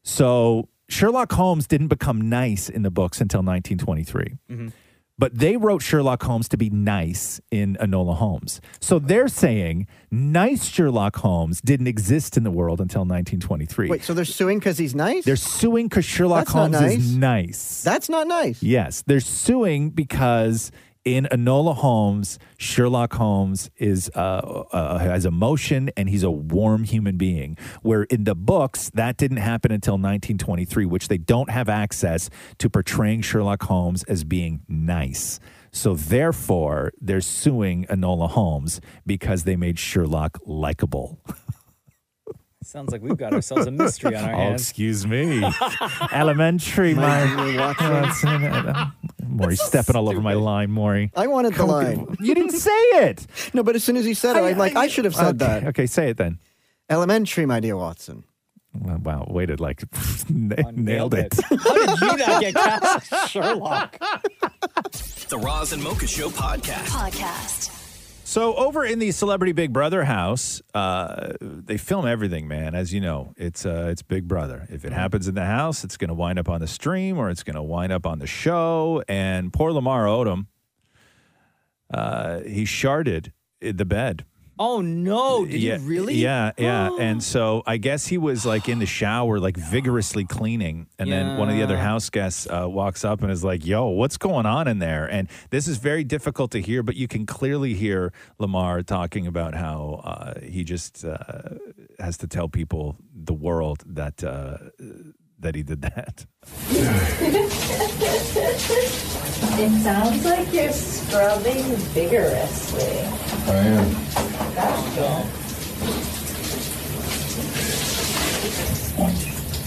So 0.06 0.68
Sherlock 0.88 1.32
Holmes 1.32 1.66
didn't 1.66 1.88
become 1.88 2.28
nice 2.28 2.68
in 2.68 2.82
the 2.82 2.92
books 2.92 3.20
until 3.20 3.40
1923. 3.42 4.34
Mhm. 4.48 4.72
But 5.18 5.34
they 5.36 5.56
wrote 5.56 5.82
Sherlock 5.82 6.22
Holmes 6.22 6.46
to 6.50 6.56
be 6.56 6.70
nice 6.70 7.40
in 7.50 7.76
Enola 7.80 8.14
Holmes. 8.16 8.60
So 8.80 8.98
they're 9.00 9.26
saying 9.28 9.88
nice 10.12 10.66
Sherlock 10.66 11.16
Holmes 11.16 11.60
didn't 11.60 11.88
exist 11.88 12.36
in 12.36 12.44
the 12.44 12.50
world 12.52 12.80
until 12.80 13.04
1923. 13.04 13.88
Wait, 13.88 14.04
so 14.04 14.14
they're 14.14 14.24
suing 14.24 14.58
because 14.60 14.78
he's 14.78 14.94
nice? 14.94 15.24
They're 15.24 15.34
suing 15.34 15.88
because 15.88 16.04
Sherlock 16.04 16.44
That's 16.46 16.52
Holmes 16.52 16.76
is 16.92 17.16
nice. 17.16 17.46
nice. 17.48 17.82
That's 17.82 18.08
not 18.08 18.28
nice. 18.28 18.62
Yes, 18.62 19.02
they're 19.06 19.18
suing 19.20 19.90
because 19.90 20.70
in 21.06 21.28
Enola 21.30 21.76
Holmes, 21.76 22.36
Sherlock 22.58 23.14
Holmes 23.14 23.70
is 23.76 24.10
uh, 24.16 24.18
uh, 24.18 24.98
has 24.98 25.24
emotion 25.24 25.88
and 25.96 26.10
he's 26.10 26.24
a 26.24 26.30
warm 26.30 26.82
human 26.82 27.16
being. 27.16 27.56
Where 27.82 28.02
in 28.02 28.24
the 28.24 28.34
books, 28.34 28.90
that 28.94 29.16
didn't 29.16 29.36
happen 29.36 29.70
until 29.70 29.94
1923, 29.94 30.84
which 30.84 31.06
they 31.06 31.16
don't 31.16 31.48
have 31.48 31.68
access 31.68 32.28
to 32.58 32.68
portraying 32.68 33.22
Sherlock 33.22 33.62
Holmes 33.62 34.02
as 34.04 34.24
being 34.24 34.62
nice. 34.68 35.38
So 35.70 35.94
therefore, 35.94 36.92
they're 37.00 37.20
suing 37.20 37.84
Enola 37.84 38.28
Holmes 38.28 38.80
because 39.06 39.44
they 39.44 39.54
made 39.54 39.78
Sherlock 39.78 40.38
likable. 40.44 41.20
Sounds 42.66 42.90
like 42.90 43.00
we've 43.00 43.16
got 43.16 43.32
ourselves 43.32 43.66
a 43.66 43.70
mystery 43.70 44.16
on 44.16 44.24
our 44.24 44.30
hands. 44.30 44.36
Oh, 44.36 44.42
hands. 44.42 44.62
excuse 44.62 45.06
me. 45.06 45.48
Elementary, 46.12 46.94
my. 46.94 47.24
Maury 49.24 49.54
stepping 49.54 49.94
all 49.94 50.08
over 50.08 50.20
my 50.20 50.34
line, 50.34 50.72
Maury. 50.72 51.12
I 51.14 51.28
wanted 51.28 51.52
the 51.52 51.58
Come- 51.58 51.68
line. 51.68 52.16
You 52.20 52.34
didn't 52.34 52.58
say 52.58 52.70
it. 52.70 53.24
No, 53.54 53.62
but 53.62 53.76
as 53.76 53.84
soon 53.84 53.96
as 53.96 54.04
he 54.04 54.14
said 54.14 54.34
it, 54.34 54.40
I'm 54.40 54.58
like, 54.58 54.74
I 54.74 54.88
should 54.88 55.04
have 55.04 55.14
said 55.14 55.40
okay, 55.40 55.60
that. 55.60 55.64
Okay, 55.68 55.86
say 55.86 56.10
it 56.10 56.16
then. 56.16 56.40
Elementary, 56.90 57.46
my 57.46 57.60
dear 57.60 57.76
Watson. 57.76 58.24
Wow, 58.74 58.98
wow 59.02 59.26
waited 59.30 59.60
like 59.60 59.84
nailed 60.28 61.14
it. 61.14 61.34
How 61.44 61.74
did 61.74 62.00
you 62.00 62.16
not 62.16 62.40
get 62.40 62.54
cast 62.54 63.30
Sherlock? 63.30 63.98
The 65.28 65.38
Roz 65.38 65.72
and 65.72 65.82
Mocha 65.82 66.08
Show 66.08 66.30
podcast. 66.30 66.88
Podcast. 66.88 67.75
So 68.36 68.54
over 68.54 68.84
in 68.84 68.98
the 68.98 69.12
Celebrity 69.12 69.52
Big 69.52 69.72
Brother 69.72 70.04
house, 70.04 70.60
uh, 70.74 71.32
they 71.40 71.78
film 71.78 72.06
everything, 72.06 72.46
man. 72.46 72.74
As 72.74 72.92
you 72.92 73.00
know, 73.00 73.32
it's 73.38 73.64
uh, 73.64 73.88
it's 73.90 74.02
Big 74.02 74.28
Brother. 74.28 74.66
If 74.68 74.84
it 74.84 74.92
happens 74.92 75.26
in 75.26 75.34
the 75.34 75.46
house, 75.46 75.84
it's 75.84 75.96
going 75.96 76.08
to 76.08 76.14
wind 76.14 76.38
up 76.38 76.46
on 76.46 76.60
the 76.60 76.66
stream 76.66 77.16
or 77.16 77.30
it's 77.30 77.42
going 77.42 77.56
to 77.56 77.62
wind 77.62 77.92
up 77.92 78.04
on 78.04 78.18
the 78.18 78.26
show. 78.26 79.02
And 79.08 79.54
poor 79.54 79.72
Lamar 79.72 80.04
Odom, 80.04 80.48
uh, 81.94 82.40
he 82.40 82.64
sharded 82.64 83.32
the 83.62 83.86
bed. 83.86 84.26
Oh 84.58 84.80
no! 84.80 85.44
Did 85.44 85.60
yeah, 85.60 85.76
you 85.76 85.82
really? 85.82 86.14
Yeah, 86.14 86.52
yeah. 86.56 86.90
and 87.00 87.22
so 87.22 87.62
I 87.66 87.76
guess 87.76 88.06
he 88.06 88.18
was 88.18 88.46
like 88.46 88.68
in 88.68 88.78
the 88.78 88.86
shower, 88.86 89.38
like 89.38 89.56
vigorously 89.56 90.24
cleaning. 90.24 90.86
And 90.98 91.12
then 91.12 91.36
one 91.36 91.48
of 91.48 91.56
the 91.56 91.62
other 91.62 91.76
house 91.76 92.08
guests 92.08 92.46
uh, 92.46 92.66
walks 92.68 93.04
up 93.04 93.22
and 93.22 93.30
is 93.30 93.44
like, 93.44 93.66
"Yo, 93.66 93.88
what's 93.88 94.16
going 94.16 94.46
on 94.46 94.66
in 94.66 94.78
there?" 94.78 95.06
And 95.06 95.28
this 95.50 95.68
is 95.68 95.76
very 95.76 96.04
difficult 96.04 96.50
to 96.52 96.60
hear, 96.60 96.82
but 96.82 96.96
you 96.96 97.06
can 97.08 97.26
clearly 97.26 97.74
hear 97.74 98.12
Lamar 98.38 98.82
talking 98.82 99.26
about 99.26 99.54
how 99.54 100.00
uh, 100.04 100.40
he 100.40 100.64
just 100.64 101.04
uh, 101.04 101.16
has 101.98 102.16
to 102.18 102.26
tell 102.26 102.48
people, 102.48 102.96
the 103.14 103.34
world, 103.34 103.82
that 103.86 104.24
uh, 104.24 104.58
that 105.40 105.54
he 105.54 105.62
did 105.62 105.82
that. 105.82 106.26
It 109.58 109.82
sounds 109.82 110.24
like 110.24 110.52
you're 110.52 110.72
scrubbing 110.72 111.76
vigorously. 111.94 113.00
I 113.46 113.56
am. 113.56 113.92
Gotcha. 114.54 115.26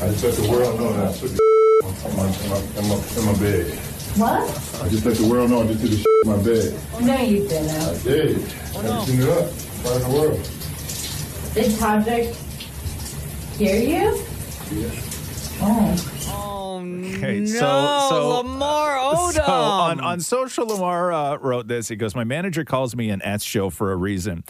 I 0.01 0.07
just 0.11 0.23
let 0.23 0.33
the 0.35 0.47
world 0.49 0.79
know 0.79 0.93
that 0.93 1.07
I 1.07 1.11
took 1.17 1.31
the 1.31 1.39
in 2.05 2.15
my, 2.15 2.23
in 2.25 2.49
my, 2.49 2.59
in 2.79 2.87
my, 2.87 2.97
in 3.17 3.23
my 3.25 3.33
bed. 3.39 3.65
What? 4.15 4.43
I 4.81 4.89
just 4.89 5.05
let 5.05 5.15
the 5.17 5.27
world 5.27 5.49
know 5.49 5.61
I 5.61 5.67
just 5.67 5.81
took 5.81 5.91
the 5.91 5.97
in 6.23 6.29
my 6.29 6.37
bed. 6.43 6.73
No, 7.01 7.17
you 7.21 7.47
didn't. 7.47 7.69
I 7.69 7.97
did. 8.03 8.37
Oh, 8.73 8.79
I 8.79 8.81
just 8.83 9.07
seen 9.07 9.21
it 9.21 9.29
up. 9.29 9.51
Right 9.85 9.95
in 9.95 10.01
the 10.09 10.15
world. 10.17 10.39
Did 11.53 11.71
Tajik 11.79 12.35
hear 13.57 13.77
you? 13.81 14.25
Yeah. 14.71 15.08
Oh. 15.61 16.19
Okay, 17.19 17.39
no, 17.41 17.45
so 17.45 18.07
so 18.09 18.27
Lamar 18.37 18.97
Odom. 18.97 19.33
So 19.33 19.43
on, 19.43 19.99
on 19.99 20.19
social, 20.21 20.67
Lamar 20.67 21.11
uh, 21.11 21.35
wrote 21.37 21.67
this. 21.67 21.89
He 21.89 21.95
goes, 21.95 22.15
"My 22.15 22.23
manager 22.23 22.63
calls 22.63 22.95
me 22.95 23.09
an 23.09 23.21
S 23.23 23.43
show 23.43 23.69
for 23.69 23.91
a 23.91 23.95
reason. 23.95 24.43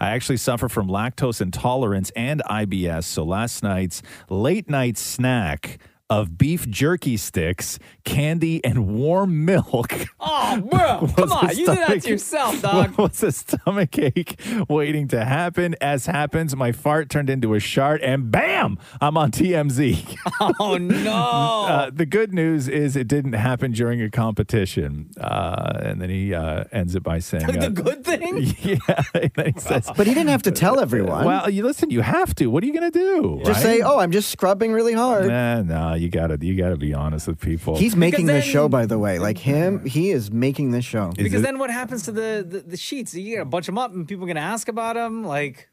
I 0.00 0.10
actually 0.10 0.38
suffer 0.38 0.68
from 0.68 0.88
lactose 0.88 1.40
intolerance 1.40 2.10
and 2.16 2.42
IBS. 2.50 3.04
So 3.04 3.24
last 3.24 3.62
night's 3.62 4.02
late 4.28 4.68
night 4.68 4.98
snack." 4.98 5.78
Of 6.08 6.38
beef 6.38 6.68
jerky 6.68 7.16
sticks, 7.16 7.80
candy, 8.04 8.64
and 8.64 8.86
warm 8.94 9.44
milk. 9.44 9.92
Oh, 10.20 10.60
bro, 10.60 11.08
come 11.16 11.32
on! 11.32 11.50
a 11.50 11.52
You 11.52 11.66
did 11.66 11.78
that 11.78 12.02
to 12.02 12.08
yourself, 12.10 12.62
dog. 12.62 12.96
Was 12.96 13.24
a 13.24 13.32
stomach 13.32 13.98
ache 13.98 14.40
waiting 14.68 15.08
to 15.08 15.24
happen? 15.24 15.74
As 15.80 16.06
happens, 16.06 16.54
my 16.54 16.70
fart 16.70 17.10
turned 17.10 17.28
into 17.28 17.54
a 17.54 17.58
shart, 17.58 18.02
and 18.02 18.30
bam, 18.30 18.78
I'm 19.00 19.16
on 19.16 19.32
TMZ. 19.32 20.16
Oh 20.60 20.76
no! 20.76 21.12
Uh, 21.66 21.90
the 21.92 22.04
good 22.06 22.32
news 22.32 22.68
is 22.68 22.94
it 22.94 23.08
didn't 23.08 23.32
happen 23.32 23.72
during 23.72 24.00
a 24.02 24.10
competition. 24.10 25.10
Uh, 25.18 25.78
and 25.82 26.00
then 26.00 26.10
he 26.10 26.34
uh, 26.34 26.64
ends 26.72 26.94
it 26.94 27.02
by 27.02 27.18
saying, 27.20 27.46
the 27.46 27.66
uh, 27.66 27.68
good 27.70 28.04
thing. 28.04 28.54
Yeah, 28.60 28.76
and 29.14 29.30
then 29.34 29.52
he 29.54 29.60
says, 29.60 29.90
But 29.96 30.06
he 30.06 30.14
didn't 30.14 30.28
have 30.28 30.42
to 30.42 30.50
tell 30.50 30.78
everyone. 30.78 31.24
Well, 31.24 31.48
you 31.48 31.64
listen. 31.64 31.90
You 31.90 32.02
have 32.02 32.34
to. 32.36 32.46
What 32.48 32.62
are 32.62 32.66
you 32.66 32.72
going 32.78 32.90
to 32.92 32.98
do? 32.98 33.40
just 33.44 33.64
right? 33.64 33.78
say, 33.78 33.80
"Oh, 33.82 33.98
I'm 33.98 34.12
just 34.12 34.30
scrubbing 34.30 34.72
really 34.72 34.92
hard." 34.92 35.26
Nah, 35.28 35.62
no, 35.62 35.95
you 36.00 36.08
gotta, 36.08 36.38
you 36.40 36.56
gotta 36.56 36.76
be 36.76 36.94
honest 36.94 37.26
with 37.28 37.40
people. 37.40 37.76
He's 37.76 37.96
making 37.96 38.26
this 38.26 38.44
then- 38.44 38.52
show, 38.52 38.68
by 38.68 38.86
the 38.86 38.98
way. 38.98 39.18
Like 39.18 39.38
him, 39.38 39.84
he 39.84 40.10
is 40.10 40.30
making 40.30 40.70
this 40.70 40.84
show. 40.84 41.12
because 41.16 41.42
then 41.42 41.58
what 41.58 41.70
happens 41.70 42.04
to 42.04 42.12
the, 42.12 42.44
the 42.48 42.60
the 42.60 42.76
sheets? 42.76 43.14
You 43.14 43.36
gotta 43.36 43.48
bunch 43.48 43.66
them 43.66 43.78
up, 43.78 43.92
and 43.92 44.06
people 44.06 44.24
are 44.24 44.28
gonna 44.28 44.40
ask 44.40 44.68
about 44.68 44.94
them. 44.96 45.24
Like, 45.24 45.68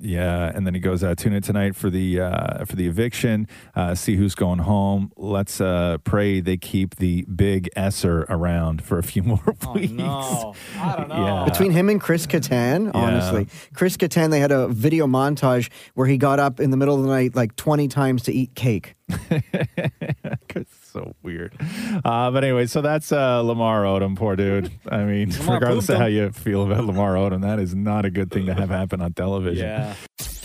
Yeah, 0.00 0.52
and 0.54 0.66
then 0.66 0.74
he 0.74 0.80
goes, 0.80 1.02
uh, 1.02 1.14
tune 1.14 1.32
in 1.32 1.42
tonight 1.42 1.74
for 1.74 1.90
the 1.90 2.20
uh, 2.20 2.64
for 2.64 2.76
the 2.76 2.86
eviction. 2.86 3.48
Uh, 3.74 3.94
see 3.94 4.16
who's 4.16 4.34
going 4.34 4.60
home. 4.60 5.12
Let's 5.16 5.60
uh, 5.60 5.98
pray 6.04 6.40
they 6.40 6.56
keep 6.56 6.96
the 6.96 7.22
big 7.24 7.68
Esser 7.76 8.24
around 8.28 8.82
for 8.82 8.98
a 8.98 9.02
few 9.02 9.22
more 9.24 9.42
weeks. 9.74 9.92
no, 9.92 10.54
I 10.76 10.96
don't 10.96 11.08
know. 11.08 11.16
Yeah. 11.16 11.44
Between 11.44 11.72
him 11.72 11.88
and 11.88 12.00
Chris 12.00 12.26
Kattan, 12.26 12.92
honestly, 12.94 13.48
Chris 13.74 13.96
Kattan, 13.96 14.30
they 14.30 14.40
had 14.40 14.52
a 14.52 14.68
video 14.68 15.06
montage 15.06 15.70
where 15.94 16.06
he 16.06 16.16
got 16.16 16.38
up 16.38 16.60
in 16.60 16.70
the 16.70 16.76
middle 16.76 16.94
of 16.94 17.02
the 17.02 17.08
night 17.08 17.34
like 17.34 17.56
20 17.56 17.88
times 17.88 18.22
to 18.24 18.32
eat 18.32 18.54
cake. 18.54 18.94
It's 20.98 21.06
so 21.06 21.14
weird. 21.22 21.54
Uh, 22.04 22.30
but 22.30 22.44
anyway, 22.44 22.66
so 22.66 22.80
that's 22.80 23.12
uh, 23.12 23.40
Lamar 23.40 23.84
Odom, 23.84 24.16
poor 24.16 24.36
dude. 24.36 24.70
I 24.88 25.04
mean, 25.04 25.30
Lamar 25.38 25.54
regardless 25.54 25.88
of 25.88 25.98
how 25.98 26.06
you 26.06 26.30
feel 26.30 26.64
about 26.64 26.84
Lamar 26.84 27.14
Odom, 27.14 27.42
that 27.42 27.58
is 27.58 27.74
not 27.74 28.04
a 28.04 28.10
good 28.10 28.30
thing 28.30 28.46
to 28.46 28.54
have 28.54 28.70
happen 28.70 29.00
on 29.00 29.12
television. 29.12 29.66
Yeah. 29.66 29.94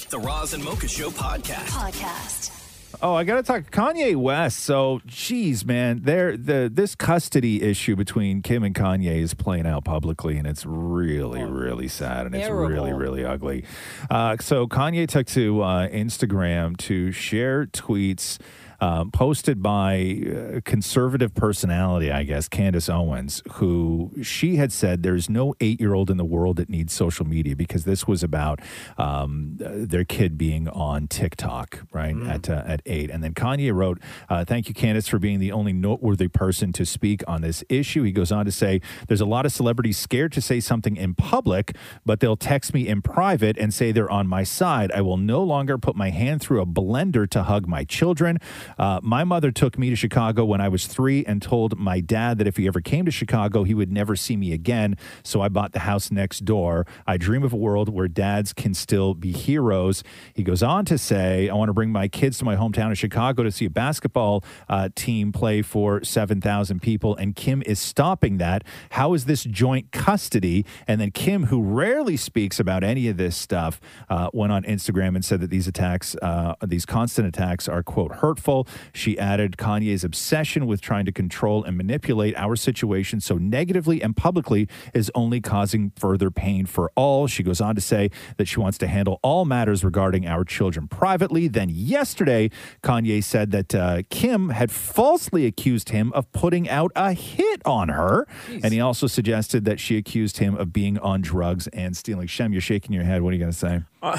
The 0.10 0.20
Roz 0.20 0.54
and 0.54 0.64
Mocha 0.64 0.88
Show 0.88 1.10
podcast. 1.10 1.68
Podcast. 1.70 2.60
Oh, 3.02 3.16
I 3.16 3.24
got 3.26 3.36
to 3.36 3.44
talk 3.44 3.70
Kanye 3.72 4.16
West. 4.16 4.60
So, 4.60 5.02
geez, 5.06 5.66
man, 5.66 6.02
there 6.04 6.38
the 6.38 6.72
this 6.74 6.96
custody 6.96 7.62
issue 7.62 7.96
between 7.98 8.42
Kim 8.42 8.64
and 8.64 8.74
Kanye 8.74 9.18
is 9.18 9.34
playing 9.34 9.66
out 9.66 9.84
publicly, 9.84 10.38
and 10.38 10.48
it's 10.48 10.66
really, 10.66 11.44
really 11.44 11.90
sad, 11.90 12.28
and 12.28 12.36
it's 12.36 12.50
really, 12.50 12.94
really 12.94 13.26
ugly. 13.26 13.66
Uh, 14.10 14.38
so, 14.40 14.68
Kanye 14.68 15.08
took 15.08 15.28
to 15.28 15.62
uh, 15.64 15.90
Instagram 15.90 16.78
to 16.78 17.12
share 17.12 17.66
tweets. 17.66 18.40
Um, 18.84 19.12
posted 19.12 19.64
by 19.64 20.62
conservative 20.66 21.34
personality, 21.34 22.12
I 22.12 22.24
guess, 22.24 22.50
Candace 22.50 22.90
Owens, 22.90 23.42
who 23.54 24.12
she 24.22 24.58
had 24.58 24.74
said 24.74 25.04
there's 25.04 25.30
no 25.30 25.56
eight 25.62 25.80
year 25.80 25.94
old 25.94 26.12
in 26.12 26.18
the 26.18 26.26
world 26.26 26.58
that 26.58 26.68
needs 26.68 26.92
social 26.92 27.26
media 27.26 27.56
because 27.56 27.86
this 27.86 28.06
was 28.10 28.24
about 28.24 28.60
um, 28.98 29.58
uh, 29.66 29.70
their 29.74 30.04
kid 30.04 30.38
being 30.38 30.68
on 30.68 31.08
TikTok, 31.08 31.86
right, 31.94 32.14
at, 32.28 32.50
uh, 32.50 32.62
at 32.66 32.82
eight. 32.86 33.10
And 33.10 33.24
then 33.24 33.34
Kanye 33.34 33.74
wrote, 33.74 34.02
uh, 34.28 34.44
Thank 34.44 34.68
you, 34.68 34.74
Candace, 34.74 35.08
for 35.08 35.18
being 35.18 35.40
the 35.40 35.54
only 35.54 35.72
noteworthy 35.72 36.28
person 36.28 36.74
to 36.74 36.86
speak 36.86 37.24
on 37.26 37.42
this 37.42 37.64
issue. 37.70 38.04
He 38.04 38.12
goes 38.12 38.34
on 38.34 38.44
to 38.44 38.52
say, 38.52 38.82
There's 39.08 39.22
a 39.22 39.26
lot 39.26 39.46
of 39.46 39.54
celebrities 39.54 39.98
scared 39.98 40.34
to 40.34 40.42
say 40.42 40.60
something 40.60 40.98
in 40.98 41.16
public, 41.16 41.74
but 42.06 42.20
they'll 42.20 42.36
text 42.36 42.74
me 42.74 42.90
in 42.90 43.02
private 43.02 43.58
and 43.58 43.74
say 43.74 43.94
they're 43.94 44.12
on 44.12 44.28
my 44.28 44.44
side. 44.44 44.92
I 44.92 45.00
will 45.00 45.16
no 45.16 45.42
longer 45.42 45.78
put 45.78 45.96
my 45.96 46.10
hand 46.10 46.42
through 46.42 46.62
a 46.62 46.66
blender 46.66 47.30
to 47.30 47.44
hug 47.44 47.66
my 47.66 47.86
children. 47.86 48.40
Uh, 48.78 49.00
my 49.04 49.24
mother 49.24 49.52
took 49.52 49.78
me 49.78 49.90
to 49.90 49.96
Chicago 49.96 50.46
when 50.46 50.62
I 50.62 50.70
was 50.70 50.88
three 50.88 51.26
and 51.26 51.42
told 51.42 51.78
my 51.78 52.00
dad 52.00 52.38
that 52.38 52.48
if 52.48 52.58
he 52.58 52.68
ever 52.68 52.82
came 52.82 53.06
to 53.06 53.12
Chicago, 53.12 53.64
he 53.64 53.74
would 53.74 53.92
never 53.92 54.16
see 54.16 54.36
me 54.36 54.54
again. 54.54 54.98
So 55.24 55.42
I 55.42 55.50
bought 55.50 55.72
the 55.72 55.80
house 55.80 56.12
next 56.12 56.46
door. 56.46 56.86
I 57.06 57.18
dream 57.18 57.44
of 57.44 57.54
a 57.54 57.58
world 57.58 57.90
where 57.90 58.08
dads 58.08 58.54
can 58.54 58.74
still 58.74 59.14
be 59.14 59.32
heroes. 59.32 60.04
He 60.34 60.44
goes 60.44 60.64
on 60.64 60.86
to 60.86 60.98
say, 60.98 61.50
I 61.50 61.56
want 61.56 61.70
to 61.70 61.74
bring 61.74 61.92
my 61.92 62.08
kids 62.08 62.38
to 62.40 62.46
my 62.46 62.56
hometown 62.56 62.92
of 62.92 62.98
Chicago 62.98 63.44
to 63.44 63.52
see 63.52 63.66
a 63.66 63.70
basketball 63.70 64.44
uh, 64.70 64.90
team 64.96 65.32
play 65.32 65.62
for 65.62 66.04
7,000 66.04 66.82
people. 66.82 67.16
And 67.16 67.36
Kim 67.36 67.64
is 67.66 67.80
stopping 67.80 68.38
that. 68.38 68.64
How 68.92 69.14
is 69.14 69.26
this 69.26 69.44
joint 69.44 69.92
custody? 69.92 70.66
And 70.88 71.00
then 71.00 71.12
Kim, 71.12 71.46
who 71.46 71.62
rarely 71.62 72.18
speaks 72.18 72.60
about 72.60 72.84
any 72.84 73.08
of 73.08 73.18
this 73.18 73.36
stuff, 73.36 73.80
uh, 74.10 74.30
went 74.34 74.52
on 74.52 74.64
Instagram 74.64 75.16
and 75.16 75.24
said 75.24 75.42
that 75.42 75.50
these 75.50 75.68
attacks, 75.68 76.16
uh, 76.22 76.56
these 76.66 76.86
constant 76.86 77.28
attacks, 77.28 77.68
are, 77.68 77.84
quote, 77.84 78.16
hurtful. 78.16 78.63
She 78.94 79.18
added 79.18 79.58
Kanye's 79.58 80.04
obsession 80.04 80.68
with 80.68 80.82
trying 80.82 81.06
to 81.06 81.12
control 81.12 81.64
and 81.64 81.78
manipulate 81.78 82.36
our 82.36 82.56
situation 82.56 83.20
so 83.22 83.38
negatively 83.38 84.02
and 84.02 84.16
publicly 84.16 84.68
is 84.94 85.12
only 85.16 85.42
causing 85.42 85.92
further 85.96 86.32
pain 86.32 86.66
for 86.66 86.92
all. 86.96 87.28
She 87.28 87.44
goes 87.44 87.62
on 87.62 87.76
to 87.76 87.82
say 87.82 88.10
that 88.38 88.48
she 88.48 88.60
wants 88.60 88.78
to 88.80 88.88
handle 88.88 89.20
all 89.24 89.46
matters 89.46 89.84
regarding 89.84 90.28
our 90.28 90.44
children 90.44 90.88
privately. 90.88 91.48
Then 91.48 91.70
yesterday, 91.70 92.50
Kanye 92.82 93.24
said 93.24 93.52
that 93.52 93.76
uh, 93.76 94.04
Kim 94.10 94.50
had 94.50 94.72
falsely 94.72 95.46
accused 95.46 95.90
him 95.90 96.12
of 96.14 96.32
putting 96.32 96.70
out 96.70 96.92
a 96.96 97.14
hit 97.14 97.62
on 97.66 97.90
her. 97.90 98.28
And 98.50 98.74
he 98.74 98.80
also 98.80 99.08
suggested 99.08 99.66
that 99.66 99.80
she 99.80 99.98
accused 99.98 100.38
him 100.38 100.56
of 100.56 100.74
being 100.74 100.98
on 101.00 101.22
drugs 101.22 101.68
and 101.68 101.96
stealing. 101.96 102.28
Shem, 102.28 102.52
you're 102.52 102.62
shaking 102.62 102.94
your 102.94 103.04
head. 103.04 103.22
What 103.22 103.30
are 103.30 103.34
you 103.34 103.40
going 103.40 103.52
to 103.52 103.58
say? 103.58 103.82
Uh, 104.02 104.18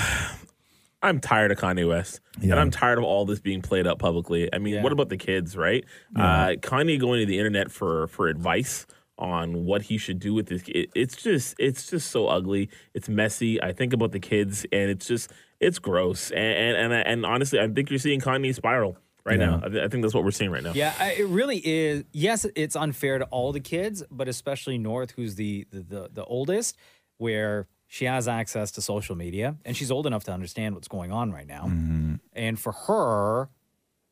I'm 1.05 1.21
tired 1.21 1.53
of 1.53 1.59
Kanye 1.59 1.87
West, 1.89 2.21
and 2.41 2.55
I'm 2.55 2.71
tired 2.71 2.99
of 2.99 3.05
all 3.05 3.25
this 3.27 3.39
being 3.41 3.63
played 3.63 3.87
up 3.87 3.99
publicly. 3.99 4.49
I 4.53 4.59
mean, 4.59 4.83
what 4.83 4.93
about 4.93 5.09
the 5.11 5.17
kids, 5.17 5.57
right? 5.57 5.85
Uh, 6.17 6.55
Kanye 6.61 6.99
going 6.99 7.21
to 7.21 7.27
the 7.27 7.39
internet 7.39 7.71
for 7.71 8.07
for 8.09 8.29
advice 8.29 8.87
on 9.17 9.65
what 9.65 9.83
he 9.83 9.97
should 9.99 10.19
do 10.19 10.35
with 10.35 10.47
this. 10.47 10.63
It, 10.67 10.91
it's 10.95 11.15
just 11.23 11.55
it's 11.59 11.89
just 11.91 12.11
so 12.11 12.27
ugly. 12.29 12.69
It's 12.95 13.09
messy. 13.09 13.63
I 13.63 13.73
think 13.73 13.93
about 13.93 14.13
the 14.13 14.19
kids, 14.21 14.67
and 14.73 14.91
it's 14.91 15.07
just 15.07 15.31
it's 15.61 15.79
gross. 15.79 16.31
And 16.31 16.77
and 16.77 16.93
and, 16.93 17.07
and 17.07 17.27
honestly, 17.27 17.61
I 17.61 17.69
think 17.69 17.91
you're 17.91 17.99
seeing 17.99 18.21
Kanye 18.21 18.55
spiral 18.55 18.97
right 19.25 19.39
Yeah. 19.39 19.47
now. 19.47 19.61
I, 19.65 19.69
th- 19.69 19.85
I 19.85 19.89
think 19.89 20.03
that's 20.03 20.15
what 20.15 20.25
we're 20.25 20.31
seeing 20.33 20.51
right 20.51 20.63
now. 20.63 20.73
Yeah, 20.75 20.93
I- 20.99 21.13
it 21.13 21.27
really 21.29 21.59
is. 21.59 22.05
Yes, 22.13 22.45
it's 22.57 22.77
unfair 22.77 23.19
to 23.19 23.25
all 23.27 23.53
the 23.53 23.61
kids, 23.61 24.03
but 24.11 24.27
especially 24.29 24.79
North, 24.79 25.13
who's 25.13 25.35
the 25.37 25.67
the, 25.71 25.81
the, 25.83 26.11
the 26.13 26.25
oldest, 26.25 26.77
where 27.19 27.69
she 27.95 28.07
has 28.07 28.27
access 28.27 28.73
to 28.73 28.83
social 28.83 29.15
media 29.15 29.55
and 29.65 29.77
she's 29.77 29.89
old 29.89 30.05
enough 30.05 30.25
to 30.25 30.33
understand 30.33 30.75
what's 30.75 30.89
going 30.89 31.13
on 31.13 31.31
right 31.31 31.47
now. 31.47 31.67
Mm-hmm. 31.67 32.15
And 32.33 32.59
for 32.59 32.73
her 32.73 33.51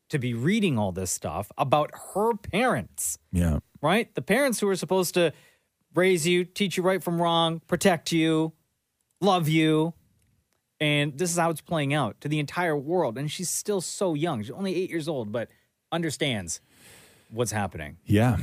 to 0.07 0.17
be 0.17 0.33
reading 0.33 0.79
all 0.79 0.93
this 0.93 1.11
stuff 1.11 1.51
about 1.57 1.91
her 2.13 2.33
parents, 2.37 3.17
Yeah. 3.33 3.59
right? 3.81 4.07
The 4.15 4.21
parents 4.21 4.61
who 4.61 4.69
are 4.69 4.77
supposed 4.77 5.15
to 5.15 5.33
raise 5.93 6.25
you, 6.25 6.45
teach 6.45 6.77
you 6.77 6.83
right 6.83 7.03
from 7.03 7.21
wrong, 7.21 7.59
protect 7.67 8.13
you, 8.13 8.53
love 9.19 9.49
you. 9.49 9.93
And 10.79 11.17
this 11.17 11.31
is 11.31 11.37
how 11.37 11.49
it's 11.49 11.59
playing 11.59 11.93
out 11.93 12.21
to 12.21 12.29
the 12.29 12.39
entire 12.39 12.77
world. 12.77 13.17
And 13.17 13.29
she's 13.29 13.49
still 13.49 13.81
so 13.81 14.13
young. 14.13 14.41
She's 14.43 14.51
only 14.51 14.73
eight 14.77 14.91
years 14.91 15.09
old, 15.09 15.33
but 15.33 15.49
understands 15.91 16.61
what's 17.29 17.51
happening. 17.51 17.97
Yeah. 18.05 18.37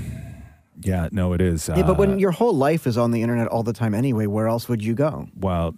Yeah, 0.83 1.09
no, 1.13 1.33
it 1.33 1.41
is. 1.41 1.69
Yeah, 1.69 1.83
but 1.83 1.93
uh, 1.93 1.95
when 1.95 2.19
your 2.19 2.31
whole 2.31 2.55
life 2.55 2.87
is 2.87 2.97
on 2.97 3.11
the 3.11 3.23
internet 3.23 3.49
all 3.49 3.63
the 3.63 3.73
time 3.73 3.95
anyway, 3.95 4.27
where 4.27 4.49
else 4.49 4.69
would 4.69 4.83
you 4.83 4.95
go? 4.95 5.29
Well, 5.37 5.75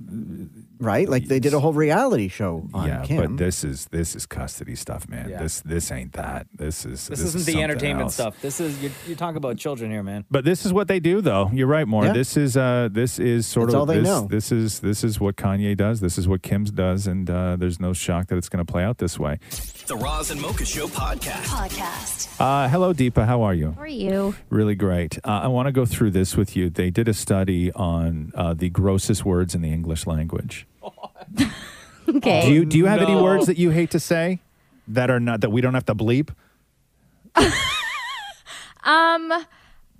right? 0.82 1.08
Like 1.08 1.26
they 1.26 1.40
did 1.40 1.54
a 1.54 1.60
whole 1.60 1.72
reality 1.72 2.28
show 2.28 2.68
on 2.74 2.88
yeah, 2.88 3.04
Kim. 3.04 3.16
but 3.16 3.36
this 3.36 3.64
is 3.64 3.86
this 3.86 4.14
is 4.14 4.26
custody 4.26 4.74
stuff, 4.74 5.08
man. 5.08 5.28
Yeah. 5.30 5.42
This 5.42 5.60
this 5.60 5.90
ain't 5.90 6.12
that. 6.12 6.46
This 6.54 6.84
is 6.84 7.08
This, 7.08 7.20
is 7.20 7.34
isn't 7.34 7.54
the 7.54 7.62
entertainment 7.62 8.04
else. 8.06 8.14
stuff. 8.14 8.40
This 8.40 8.60
is 8.60 8.80
you're, 8.82 8.92
you're 9.06 9.16
talking 9.16 9.36
about 9.36 9.56
children 9.58 9.90
here, 9.90 10.02
man. 10.02 10.24
But 10.30 10.44
this 10.44 10.64
is 10.66 10.72
what 10.72 10.88
they 10.88 11.00
do, 11.00 11.20
though. 11.20 11.50
You're 11.52 11.66
right, 11.66 11.86
more. 11.88 12.04
Yeah. 12.06 12.12
This 12.12 12.36
is 12.36 12.56
uh, 12.56 12.88
this 12.90 13.18
is 13.18 13.46
sort 13.46 13.68
It's 13.68 13.74
of 13.74 13.80
all 13.80 13.86
they 13.86 13.98
this, 13.98 14.06
know. 14.06 14.26
this 14.28 14.52
is 14.52 14.80
this 14.80 15.04
is 15.04 15.20
what 15.20 15.36
Kanye 15.36 15.76
does. 15.76 16.00
This 16.00 16.18
is 16.18 16.26
what 16.28 16.42
Kim's 16.42 16.70
does, 16.70 17.06
and 17.06 17.28
uh, 17.30 17.56
there's 17.56 17.80
no 17.80 17.92
shock 17.92 18.28
that 18.28 18.36
it's 18.36 18.48
going 18.48 18.64
to 18.64 18.70
play 18.70 18.84
out 18.84 18.98
this 18.98 19.18
way. 19.18 19.38
The 19.86 19.96
Roz 19.96 20.30
and 20.30 20.40
Mocha 20.40 20.64
Show 20.64 20.86
podcast. 20.88 21.44
Podcast. 21.46 22.28
Uh, 22.40 22.68
hello, 22.68 22.92
Deepa. 22.92 23.26
How 23.26 23.42
are 23.42 23.54
you? 23.54 23.72
How 23.72 23.82
are 23.82 23.86
you? 23.86 24.34
Really 24.50 24.74
great. 24.74 25.18
Uh, 25.24 25.40
I 25.44 25.48
want 25.48 25.66
to 25.66 25.72
go 25.72 25.84
through 25.86 26.10
this 26.12 26.36
with 26.36 26.56
you. 26.56 26.70
They 26.70 26.90
did 26.90 27.08
a 27.08 27.14
study 27.14 27.72
on 27.72 28.32
uh, 28.34 28.54
the 28.54 28.70
grossest 28.70 29.24
words 29.24 29.54
in 29.54 29.62
the 29.62 29.72
English 29.72 30.06
language. 30.06 30.66
Okay. 32.08 32.42
Do 32.46 32.52
you 32.52 32.64
do 32.64 32.76
you 32.78 32.86
have 32.86 33.00
any 33.00 33.14
No. 33.14 33.22
words 33.22 33.46
that 33.46 33.56
you 33.58 33.70
hate 33.70 33.90
to 33.92 34.00
say 34.00 34.40
that 34.88 35.08
are 35.10 35.20
not 35.20 35.40
that 35.42 35.50
we 35.50 35.60
don't 35.60 35.74
have 35.74 35.86
to 35.86 35.94
bleep? 35.94 36.30
Um, 38.84 39.32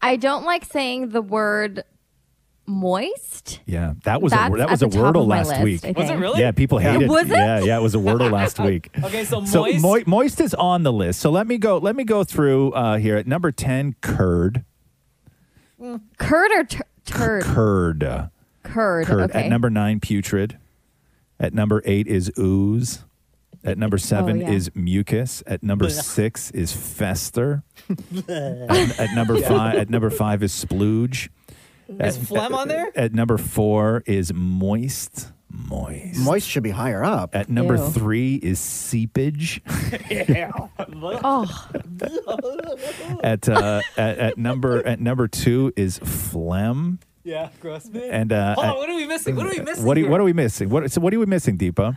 I 0.00 0.16
don't 0.16 0.44
like 0.44 0.64
saying 0.64 1.10
the 1.10 1.22
word 1.22 1.84
moist. 2.66 3.60
Yeah, 3.64 3.94
that 4.02 4.20
was 4.20 4.32
That's 4.32 4.52
a 4.52 4.56
that 4.56 4.70
was 4.70 4.82
a 4.82 4.86
the 4.86 4.96
top 4.96 5.04
of 5.04 5.14
wordle 5.14 5.28
my 5.28 5.38
last 5.38 5.48
list, 5.50 5.62
week. 5.62 5.84
okay. 5.84 5.92
Was 6.00 6.10
it 6.10 6.14
really? 6.16 6.40
Yeah, 6.40 6.50
people 6.50 6.82
Yeah. 6.82 6.92
hate 6.94 7.02
it. 7.02 7.08
Was 7.08 7.30
it? 7.30 7.36
Yeah, 7.36 7.60
yeah, 7.60 7.78
it 7.78 7.82
was 7.82 7.94
a 7.94 7.98
wordle 7.98 8.30
last 8.32 8.58
week. 8.64 8.90
Okay, 9.04 9.24
so 9.24 9.44
So 9.44 9.60
moist. 9.60 9.80
moi- 9.82 10.02
moist 10.06 10.40
is 10.40 10.52
on 10.54 10.82
the 10.82 10.92
list. 10.92 11.20
So 11.20 11.30
let 11.30 11.46
me 11.46 11.58
go. 11.58 11.78
Let 11.78 11.94
me 11.94 12.02
go 12.02 12.24
through 12.24 12.72
uh, 12.72 12.98
here 12.98 13.16
at 13.16 13.26
number 13.28 13.52
ten. 13.52 13.94
Curd. 14.00 14.64
Curd 16.18 16.50
or 16.52 16.64
tur- 16.64 16.82
turd? 17.04 17.42
Curd. 17.44 18.30
Curd. 18.64 19.06
Curd. 19.06 19.30
Okay. 19.30 19.44
At 19.44 19.48
number 19.48 19.70
nine, 19.70 20.00
putrid. 20.00 20.58
At 21.42 21.52
number 21.52 21.82
eight 21.84 22.06
is 22.06 22.32
ooze. 22.38 23.04
At 23.64 23.76
number 23.76 23.98
seven 23.98 24.40
yeah. 24.40 24.50
is 24.50 24.70
mucus. 24.74 25.42
At 25.46 25.62
number 25.62 25.86
Blech. 25.86 26.02
six 26.02 26.50
is 26.52 26.72
fester. 26.72 27.64
at, 28.28 28.30
at 29.00 29.14
number 29.14 29.40
five, 29.40 29.76
at 29.76 29.90
number 29.90 30.08
five 30.08 30.42
is 30.42 30.52
splooge. 30.52 31.28
Is 31.88 32.16
phlegm 32.16 32.54
on 32.54 32.68
there? 32.68 32.90
At 32.96 33.12
number 33.12 33.38
four 33.38 34.02
is 34.06 34.32
moist. 34.32 35.32
Moist. 35.50 36.20
Moist 36.20 36.48
should 36.48 36.62
be 36.62 36.70
higher 36.70 37.04
up. 37.04 37.34
At 37.34 37.50
number 37.50 37.76
Ew. 37.76 37.90
three 37.90 38.36
is 38.36 38.58
seepage. 38.58 39.60
oh. 39.68 40.70
at, 43.22 43.48
uh, 43.48 43.82
at 43.98 44.18
at 44.18 44.38
number 44.38 44.86
at 44.86 45.00
number 45.00 45.28
two 45.28 45.72
is 45.76 45.98
phlegm. 45.98 47.00
Yeah, 47.24 47.50
gross. 47.60 47.88
And 47.94 48.32
uh, 48.32 48.54
Hold 48.54 48.66
on, 48.66 48.76
what 48.78 48.90
are 48.90 48.94
we 48.96 49.06
missing? 49.06 49.36
What 49.36 49.46
are 49.46 49.50
we 49.50 49.60
missing? 49.60 49.84
What 49.84 49.96
are, 49.96 50.00
here? 50.00 50.10
what 50.10 50.20
are 50.20 50.24
we 50.24 50.32
missing? 50.32 50.68
What 50.68 50.90
so 50.90 51.00
what 51.00 51.14
are 51.14 51.18
we 51.18 51.26
missing, 51.26 51.56
Deepa? 51.56 51.96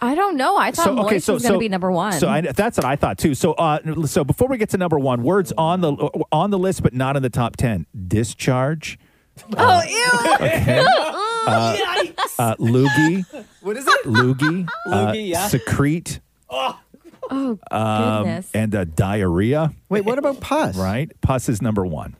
I 0.00 0.16
don't 0.16 0.36
know. 0.36 0.56
I 0.56 0.72
thought 0.72 0.94
moist 0.94 1.28
was 1.28 1.42
going 1.42 1.54
to 1.54 1.58
be 1.60 1.68
number 1.68 1.90
one. 1.92 2.12
So 2.14 2.28
I, 2.28 2.40
that's 2.40 2.76
what 2.76 2.84
I 2.84 2.96
thought 2.96 3.18
too. 3.18 3.34
So 3.34 3.52
uh, 3.52 3.78
so 4.06 4.24
before 4.24 4.48
we 4.48 4.58
get 4.58 4.70
to 4.70 4.76
number 4.76 4.98
one, 4.98 5.22
words 5.22 5.52
on 5.56 5.80
the 5.80 5.92
on 6.32 6.50
the 6.50 6.58
list 6.58 6.82
but 6.82 6.92
not 6.92 7.16
in 7.16 7.22
the 7.22 7.30
top 7.30 7.56
ten: 7.56 7.86
discharge, 8.08 8.98
oh, 9.56 9.82
ew. 9.84 10.08
Okay. 10.34 10.84
uh, 11.46 11.76
uh, 12.38 12.54
loogie, 12.56 13.24
What 13.62 13.76
is 13.76 13.86
it? 13.86 14.04
loogie, 14.06 14.68
uh, 14.86 14.90
Loogie, 15.12 15.28
yeah. 15.28 15.46
secrete, 15.48 16.20
Oh, 16.50 16.78
um, 17.30 17.58
goodness. 18.24 18.50
and 18.54 18.74
uh, 18.74 18.84
diarrhea. 18.84 19.72
Wait, 19.88 20.04
what 20.04 20.18
about 20.18 20.40
pus? 20.40 20.76
Right, 20.76 21.12
pus 21.20 21.48
is 21.48 21.62
number 21.62 21.86
one. 21.86 22.16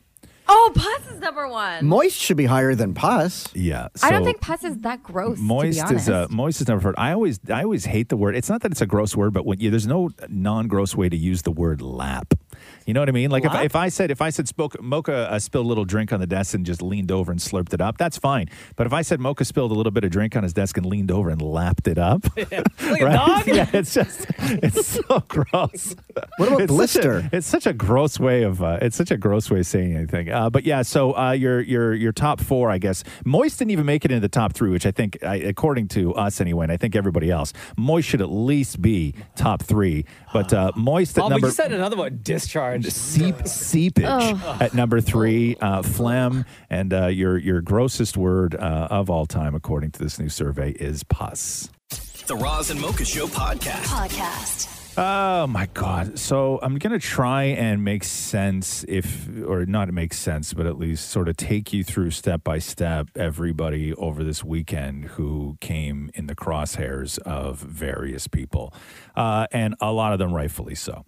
Oh, 0.47 0.71
pus 0.75 1.11
is 1.11 1.19
number 1.19 1.47
one. 1.47 1.85
Moist 1.85 2.17
should 2.19 2.37
be 2.37 2.45
higher 2.45 2.75
than 2.75 2.93
pus. 2.93 3.47
Yeah. 3.53 3.87
I 4.01 4.11
don't 4.11 4.21
so- 4.21 4.25
think 4.25 4.41
pus 4.41 4.63
is 4.63 4.77
that 4.79 5.03
gross. 5.03 5.37
Moist 5.39 5.79
to 5.79 5.87
be 5.89 5.95
is 5.95 6.09
uh, 6.09 6.27
moist 6.29 6.61
is 6.61 6.67
never 6.67 6.81
heard. 6.81 6.95
I 6.97 7.13
always 7.13 7.39
I 7.49 7.63
always 7.63 7.85
hate 7.85 8.09
the 8.09 8.17
word. 8.17 8.35
It's 8.35 8.49
not 8.49 8.61
that 8.61 8.71
it's 8.71 8.81
a 8.81 8.85
gross 8.85 9.15
word, 9.15 9.33
but 9.33 9.45
when 9.45 9.59
you, 9.59 9.69
there's 9.69 9.87
no 9.87 10.09
non-gross 10.29 10.95
way 10.95 11.09
to 11.09 11.17
use 11.17 11.43
the 11.43 11.51
word 11.51 11.81
lap. 11.81 12.33
You 12.85 12.93
know 12.93 12.99
what 13.01 13.09
I 13.09 13.13
mean? 13.13 13.31
Like 13.31 13.45
if, 13.45 13.53
if 13.55 13.75
I 13.75 13.89
said 13.89 14.11
if 14.11 14.21
I 14.21 14.29
said 14.29 14.47
spoke, 14.47 14.81
Mocha 14.81 15.31
uh, 15.31 15.39
spilled 15.39 15.65
a 15.65 15.69
little 15.69 15.85
drink 15.85 16.11
on 16.11 16.19
the 16.19 16.27
desk 16.27 16.53
and 16.53 16.65
just 16.65 16.81
leaned 16.81 17.11
over 17.11 17.31
and 17.31 17.39
slurped 17.39 17.73
it 17.73 17.81
up, 17.81 17.97
that's 17.97 18.17
fine. 18.17 18.49
But 18.75 18.87
if 18.87 18.93
I 18.93 19.01
said 19.01 19.19
Mocha 19.19 19.45
spilled 19.45 19.71
a 19.71 19.73
little 19.75 19.91
bit 19.91 20.03
of 20.03 20.11
drink 20.11 20.35
on 20.35 20.43
his 20.43 20.53
desk 20.53 20.77
and 20.77 20.85
leaned 20.85 21.11
over 21.11 21.29
and 21.29 21.41
lapped 21.41 21.87
it 21.87 21.97
up, 21.97 22.25
Like 22.37 22.51
a 23.01 23.05
dog? 23.13 23.47
yeah, 23.47 23.69
it's 23.73 23.93
just 23.93 24.25
it's 24.39 24.85
so 24.87 25.19
gross. 25.27 25.95
What 26.37 26.47
about 26.49 26.61
it's 26.61 26.71
blister? 26.71 27.21
Such 27.21 27.33
a, 27.33 27.35
it's 27.37 27.47
such 27.47 27.65
a 27.67 27.73
gross 27.73 28.19
way 28.19 28.43
of 28.43 28.61
uh, 28.61 28.79
it's 28.81 28.95
such 28.97 29.11
a 29.11 29.17
gross 29.17 29.49
way 29.49 29.59
of 29.59 29.65
saying 29.65 29.95
anything. 29.95 30.29
Uh, 30.29 30.49
but 30.49 30.65
yeah, 30.65 30.81
so 30.81 31.15
uh, 31.17 31.31
your 31.31 31.61
your 31.61 31.93
your 31.93 32.11
top 32.11 32.41
four, 32.41 32.69
I 32.69 32.77
guess. 32.77 33.03
Moist 33.25 33.59
didn't 33.59 33.71
even 33.71 33.85
make 33.85 34.03
it 34.05 34.11
into 34.11 34.21
the 34.21 34.29
top 34.29 34.53
three, 34.53 34.69
which 34.71 34.85
I 34.85 34.91
think, 34.91 35.23
I, 35.23 35.35
according 35.35 35.87
to 35.89 36.13
us 36.15 36.41
anyway, 36.41 36.65
and 36.65 36.71
I 36.71 36.77
think 36.77 36.95
everybody 36.95 37.31
else, 37.31 37.53
Moist 37.77 38.09
should 38.09 38.21
at 38.21 38.29
least 38.29 38.81
be 38.81 39.13
top 39.35 39.63
three. 39.63 40.05
But 40.33 40.53
uh, 40.53 40.71
Moist 40.75 41.17
at 41.17 41.23
Oh, 41.23 41.25
but 41.27 41.29
number 41.29 41.47
you 41.47 41.53
said 41.53 41.71
another 41.71 41.95
one. 41.95 42.19
Discharge. 42.21 42.72
Seep 42.81 43.47
seepage 43.47 44.05
Oh. 44.07 44.57
at 44.59 44.73
number 44.73 44.99
three, 45.01 45.55
uh, 45.61 45.81
phlegm, 45.81 46.45
and 46.69 46.93
uh, 46.93 47.07
your 47.07 47.37
your 47.37 47.61
grossest 47.61 48.17
word 48.17 48.55
uh, 48.55 48.87
of 48.89 49.09
all 49.09 49.25
time, 49.25 49.55
according 49.55 49.91
to 49.91 49.99
this 49.99 50.19
new 50.19 50.29
survey, 50.29 50.71
is 50.71 51.03
pus. 51.03 51.69
The 52.27 52.35
Roz 52.35 52.69
and 52.71 52.79
Mocha 52.79 53.03
Show 53.05 53.27
podcast. 53.27 53.83
Podcast. 53.85 54.69
Oh 54.95 55.47
my 55.47 55.67
god! 55.73 56.19
So 56.19 56.59
I'm 56.61 56.77
gonna 56.77 56.99
try 56.99 57.45
and 57.45 57.83
make 57.83 58.03
sense, 58.03 58.85
if 58.87 59.27
or 59.43 59.65
not 59.65 59.91
make 59.91 60.13
sense, 60.13 60.53
but 60.53 60.67
at 60.67 60.77
least 60.77 61.09
sort 61.09 61.27
of 61.27 61.35
take 61.35 61.73
you 61.73 61.83
through 61.83 62.11
step 62.11 62.43
by 62.43 62.59
step 62.59 63.07
everybody 63.15 63.91
over 63.95 64.23
this 64.23 64.43
weekend 64.43 65.05
who 65.05 65.57
came 65.61 66.11
in 66.13 66.27
the 66.27 66.35
crosshairs 66.35 67.17
of 67.19 67.57
various 67.57 68.27
people, 68.27 68.71
uh, 69.15 69.47
and 69.51 69.73
a 69.81 69.91
lot 69.91 70.13
of 70.13 70.19
them 70.19 70.31
rightfully 70.31 70.75
so. 70.75 71.03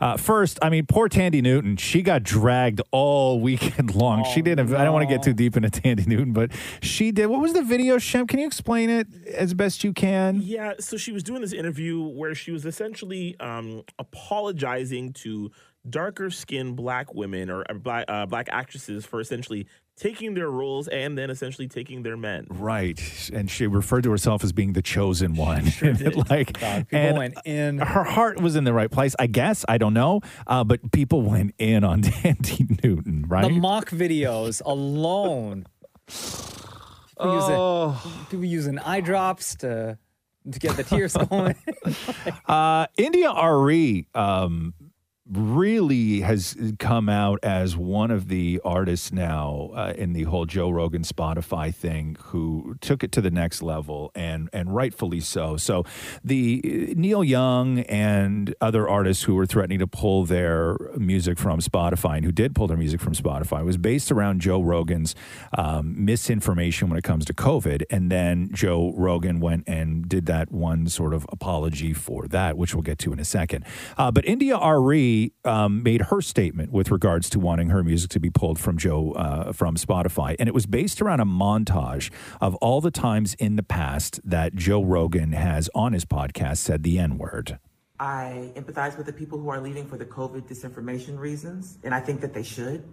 Uh, 0.00 0.16
first, 0.16 0.58
I 0.62 0.68
mean, 0.70 0.86
poor 0.86 1.08
Thandie 1.08 1.42
Newton. 1.42 1.76
She 1.76 2.02
got 2.02 2.22
dragged 2.22 2.80
all 2.92 3.40
weekend 3.40 3.94
long. 3.96 4.24
she 4.24 4.42
didn't. 4.42 4.72
I 4.74 4.84
don't 4.84 4.92
want 4.92 5.08
to 5.08 5.12
get 5.14 5.24
too 5.24 5.32
deep 5.32 5.56
into 5.56 5.68
Thandie 5.68 6.06
Newton, 6.06 6.32
but 6.32 6.50
she 6.80 7.10
did. 7.10 7.26
What 7.26 7.40
was 7.40 7.52
the 7.52 7.62
video, 7.62 7.98
Shem? 7.98 8.26
Can 8.26 8.38
you 8.38 8.46
explain 8.46 8.90
it 8.90 9.08
as 9.34 9.54
best 9.54 9.82
you 9.82 9.92
can? 9.92 10.40
Yeah, 10.42 10.74
so 10.78 10.96
she 10.96 11.10
was 11.10 11.22
doing 11.22 11.40
this 11.40 11.52
interview 11.52 12.00
where 12.02 12.34
she 12.34 12.52
was 12.52 12.64
essentially 12.64 13.38
um, 13.40 13.82
apologizing 13.98 15.12
to 15.14 15.50
darker 15.88 16.30
skinned 16.30 16.76
black 16.76 17.14
women 17.14 17.50
or 17.50 17.64
uh, 17.68 17.74
black, 17.74 18.04
uh, 18.08 18.26
black 18.26 18.48
actresses 18.50 19.04
for 19.06 19.20
essentially 19.20 19.66
taking 19.98 20.34
their 20.34 20.50
roles 20.50 20.88
and 20.88 21.18
then 21.18 21.30
essentially 21.30 21.68
taking 21.68 22.02
their 22.02 22.16
men. 22.16 22.46
Right, 22.48 23.00
and 23.32 23.50
she 23.50 23.66
referred 23.66 24.04
to 24.04 24.10
herself 24.10 24.44
as 24.44 24.52
being 24.52 24.72
the 24.72 24.82
chosen 24.82 25.34
one. 25.34 25.64
like, 26.30 26.54
people 26.54 26.86
and 26.92 27.16
went 27.18 27.34
in. 27.44 27.78
Her 27.78 28.04
heart 28.04 28.40
was 28.40 28.56
in 28.56 28.64
the 28.64 28.72
right 28.72 28.90
place, 28.90 29.14
I 29.18 29.26
guess. 29.26 29.64
I 29.68 29.78
don't 29.78 29.94
know, 29.94 30.20
uh, 30.46 30.64
but 30.64 30.92
people 30.92 31.22
went 31.22 31.54
in 31.58 31.84
on 31.84 32.02
Thandie 32.02 32.82
Newton, 32.82 33.26
right? 33.28 33.48
The 33.48 33.60
mock 33.60 33.90
videos 33.90 34.62
alone. 34.64 35.66
People, 37.18 37.34
using, 37.34 38.24
people 38.30 38.44
using 38.44 38.78
eye 38.78 39.00
drops 39.00 39.56
to 39.56 39.98
to 40.52 40.58
get 40.58 40.76
the 40.76 40.84
tears 40.84 41.16
going. 41.30 41.54
Uh, 42.46 42.86
India 42.96 43.30
Arie 43.30 44.06
um, 44.14 44.74
really 45.30 46.20
has 46.20 46.56
come 46.78 47.08
out 47.08 47.38
as 47.42 47.76
one 47.76 48.10
of 48.10 48.28
the 48.28 48.60
artists 48.64 49.12
now 49.12 49.70
uh, 49.74 49.92
in 49.96 50.12
the 50.12 50.24
whole 50.24 50.46
Joe 50.46 50.70
Rogan 50.70 51.02
Spotify 51.02 51.74
thing 51.74 52.16
who 52.20 52.76
took 52.80 53.04
it 53.04 53.12
to 53.12 53.20
the 53.20 53.30
next 53.30 53.62
level 53.62 54.10
and 54.14 54.48
and 54.52 54.74
rightfully 54.74 55.20
so. 55.20 55.56
So 55.56 55.84
the 56.24 56.62
uh, 56.64 56.94
Neil 56.96 57.22
Young 57.22 57.80
and 57.80 58.54
other 58.60 58.88
artists 58.88 59.24
who 59.24 59.34
were 59.34 59.46
threatening 59.46 59.80
to 59.80 59.86
pull 59.86 60.24
their 60.24 60.76
music 60.96 61.38
from 61.38 61.60
Spotify 61.60 62.16
and 62.16 62.24
who 62.24 62.32
did 62.32 62.54
pull 62.54 62.66
their 62.66 62.76
music 62.76 63.00
from 63.00 63.14
Spotify 63.14 63.64
was 63.64 63.76
based 63.76 64.10
around 64.10 64.40
Joe 64.40 64.62
Rogan's 64.62 65.14
um, 65.56 66.04
misinformation 66.04 66.88
when 66.88 66.98
it 66.98 67.04
comes 67.04 67.24
to 67.26 67.34
COVID. 67.34 67.82
And 67.90 68.10
then 68.10 68.50
Joe 68.52 68.92
Rogan 68.96 69.40
went 69.40 69.64
and 69.66 70.08
did 70.08 70.26
that 70.26 70.50
one 70.50 70.86
sort 70.88 71.12
of 71.12 71.26
apology 71.30 71.92
for 71.92 72.26
that, 72.28 72.56
which 72.56 72.74
we'll 72.74 72.82
get 72.82 72.98
to 73.00 73.12
in 73.12 73.18
a 73.18 73.24
second. 73.24 73.64
Uh, 73.96 74.10
but 74.10 74.24
India 74.24 74.56
Arie 74.56 75.17
um, 75.44 75.82
made 75.82 76.02
her 76.02 76.20
statement 76.20 76.72
with 76.72 76.90
regards 76.90 77.28
to 77.30 77.38
wanting 77.38 77.70
her 77.70 77.82
music 77.82 78.10
to 78.10 78.20
be 78.20 78.30
pulled 78.30 78.58
from 78.58 78.78
Joe 78.78 79.12
uh, 79.12 79.52
from 79.52 79.76
Spotify, 79.76 80.36
and 80.38 80.48
it 80.48 80.54
was 80.54 80.66
based 80.66 81.00
around 81.00 81.20
a 81.20 81.26
montage 81.26 82.10
of 82.40 82.54
all 82.56 82.80
the 82.80 82.90
times 82.90 83.34
in 83.34 83.56
the 83.56 83.62
past 83.62 84.20
that 84.24 84.54
Joe 84.54 84.82
Rogan 84.82 85.32
has 85.32 85.70
on 85.74 85.92
his 85.92 86.04
podcast 86.04 86.58
said 86.58 86.82
the 86.82 86.98
N 86.98 87.18
word. 87.18 87.58
I 88.00 88.52
empathize 88.54 88.96
with 88.96 89.06
the 89.06 89.12
people 89.12 89.38
who 89.38 89.48
are 89.48 89.60
leaving 89.60 89.86
for 89.86 89.96
the 89.96 90.06
COVID 90.06 90.48
disinformation 90.48 91.18
reasons, 91.18 91.78
and 91.82 91.94
I 91.94 92.00
think 92.00 92.20
that 92.20 92.32
they 92.32 92.44
should. 92.44 92.84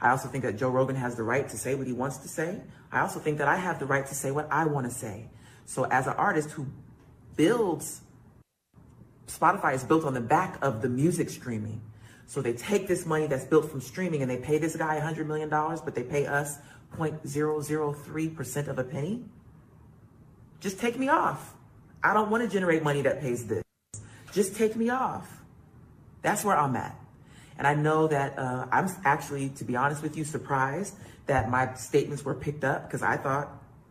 I 0.00 0.10
also 0.10 0.28
think 0.28 0.44
that 0.44 0.56
Joe 0.56 0.70
Rogan 0.70 0.96
has 0.96 1.16
the 1.16 1.22
right 1.22 1.48
to 1.48 1.56
say 1.56 1.74
what 1.74 1.86
he 1.86 1.92
wants 1.92 2.18
to 2.18 2.28
say. 2.28 2.60
I 2.92 3.00
also 3.00 3.18
think 3.18 3.38
that 3.38 3.48
I 3.48 3.56
have 3.56 3.78
the 3.78 3.86
right 3.86 4.06
to 4.06 4.14
say 4.14 4.30
what 4.30 4.46
I 4.50 4.64
want 4.66 4.86
to 4.86 4.92
say. 4.92 5.30
So, 5.64 5.84
as 5.84 6.06
an 6.06 6.14
artist 6.14 6.50
who 6.50 6.66
builds, 7.34 8.02
Spotify 9.26 9.74
is 9.74 9.84
built 9.84 10.04
on 10.04 10.14
the 10.14 10.20
back 10.20 10.58
of 10.62 10.82
the 10.82 10.88
music 10.88 11.30
streaming. 11.30 11.80
So, 12.28 12.42
they 12.42 12.54
take 12.54 12.88
this 12.88 13.06
money 13.06 13.28
that's 13.28 13.44
built 13.44 13.70
from 13.70 13.80
streaming 13.80 14.20
and 14.20 14.30
they 14.30 14.38
pay 14.38 14.58
this 14.58 14.74
guy 14.74 15.00
$100 15.00 15.26
million, 15.26 15.48
but 15.48 15.94
they 15.94 16.02
pay 16.02 16.26
us 16.26 16.58
0.003% 16.96 18.68
of 18.68 18.78
a 18.78 18.84
penny. 18.84 19.24
Just 20.60 20.80
take 20.80 20.98
me 20.98 21.08
off. 21.08 21.54
I 22.02 22.14
don't 22.14 22.30
want 22.30 22.42
to 22.42 22.48
generate 22.48 22.82
money 22.82 23.02
that 23.02 23.20
pays 23.20 23.46
this. 23.46 23.62
Just 24.32 24.56
take 24.56 24.76
me 24.76 24.90
off. 24.90 25.42
That's 26.22 26.44
where 26.44 26.56
I'm 26.56 26.74
at. 26.76 26.96
And 27.58 27.66
I 27.66 27.74
know 27.74 28.06
that 28.08 28.38
uh, 28.38 28.66
I'm 28.70 28.88
actually, 29.04 29.50
to 29.50 29.64
be 29.64 29.76
honest 29.76 30.02
with 30.02 30.16
you, 30.16 30.24
surprised 30.24 30.94
that 31.26 31.50
my 31.50 31.74
statements 31.74 32.24
were 32.24 32.34
picked 32.34 32.64
up 32.64 32.86
because 32.86 33.02
I 33.02 33.16
thought 33.16 33.50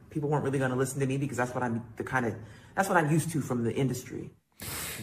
people 0.10 0.30
weren't 0.30 0.44
really 0.44 0.60
going 0.60 0.72
to 0.72 0.78
listen 0.78 0.99
to 0.99 1.06
me 1.06 1.18
because 1.18 1.38
that's 1.38 1.53
what 1.53 1.64
I'm 1.64 1.84
the 1.98 2.03
kind 2.03 2.26
of 2.26 2.36
that's 2.76 2.88
what 2.88 2.98
I'm 2.98 3.12
used 3.12 3.32
to 3.32 3.41
from 3.41 3.64
the 3.64 3.74
industry. 3.74 4.32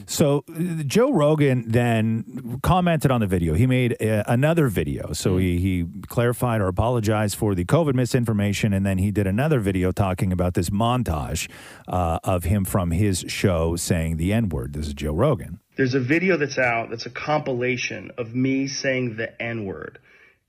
So 0.07 0.45
uh, 0.49 0.83
Joe 0.85 1.13
Rogan 1.13 1.65
then 1.69 2.61
commented 2.63 3.11
on 3.11 3.21
the 3.21 3.27
video. 3.27 3.55
He 3.55 3.67
made 3.67 4.03
uh, 4.03 4.25
another 4.27 4.69
video. 4.69 5.13
So 5.13 5.37
he, 5.37 5.59
he 5.59 5.87
clarified 6.07 6.61
or 6.61 6.69
apologized 6.69 7.37
for 7.37 7.55
the 7.55 7.65
COVID 7.65 7.95
misinformation. 7.95 8.73
And 8.73 8.85
then 8.85 8.99
he 8.99 9.11
did 9.11 9.27
another 9.27 9.61
video 9.61 9.93
talking 9.93 10.33
about 10.33 10.55
this 10.55 10.71
montage 10.71 11.49
uh, 11.89 12.19
of 12.25 12.45
him 12.45 12.65
from 12.65 12.91
his 12.91 13.25
show 13.29 13.77
saying 13.77 14.17
the 14.17 14.33
N 14.33 14.49
word. 14.49 14.73
This 14.73 14.89
is 14.89 14.95
Joe 14.95 15.15
Rogan. 15.15 15.61
There's 15.77 15.95
a 15.95 16.01
video 16.01 16.37
that's 16.37 16.59
out 16.59 16.91
that's 16.91 17.07
a 17.07 17.11
compilation 17.11 18.11
of 18.19 18.35
me 18.35 18.69
saying 18.69 19.17
the 19.17 19.41
N 19.41 19.65
word. 19.65 19.99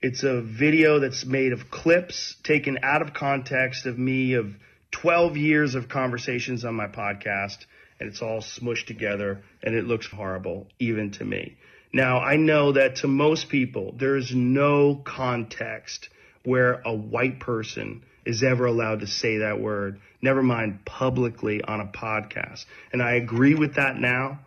It's 0.02 0.22
a 0.22 0.42
video 0.42 0.98
that's 0.98 1.24
made 1.24 1.52
of 1.54 1.70
clips 1.70 2.36
taken 2.42 2.78
out 2.82 3.00
of 3.00 3.14
context 3.14 3.86
of 3.86 3.98
me 3.98 4.34
of 4.34 4.54
12 4.90 5.38
years 5.38 5.74
of 5.74 5.88
conversations 5.88 6.64
on 6.64 6.74
my 6.74 6.86
podcast, 6.86 7.64
and 7.98 8.08
it's 8.08 8.22
all 8.22 8.40
smushed 8.40 8.86
together, 8.86 9.42
and 9.62 9.74
it 9.74 9.86
looks 9.86 10.06
horrible, 10.06 10.66
even 10.78 11.10
to 11.12 11.24
me. 11.24 11.56
Now, 11.92 12.20
I 12.20 12.36
know 12.36 12.72
that 12.72 12.96
to 12.96 13.08
most 13.08 13.48
people, 13.48 13.94
there's 13.96 14.34
no 14.34 14.96
context 14.96 16.08
where 16.44 16.82
a 16.84 16.94
white 16.94 17.40
person 17.40 18.02
is 18.26 18.42
ever 18.42 18.66
allowed 18.66 19.00
to 19.00 19.06
say 19.06 19.38
that 19.38 19.60
word, 19.60 20.00
never 20.20 20.42
mind 20.42 20.84
publicly 20.84 21.62
on 21.62 21.80
a 21.80 21.86
podcast. 21.86 22.64
And 22.92 23.02
I 23.02 23.14
agree 23.14 23.54
with 23.54 23.76
that 23.76 23.96
now. 23.96 24.40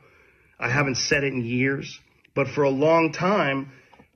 I 0.59 0.69
haven't 0.69 0.95
said 0.95 1.23
it 1.23 1.33
in 1.33 1.45
years, 1.45 1.99
but 2.35 2.47
for 2.47 2.63
a 2.63 2.69
long 2.69 3.11
time, 3.11 3.71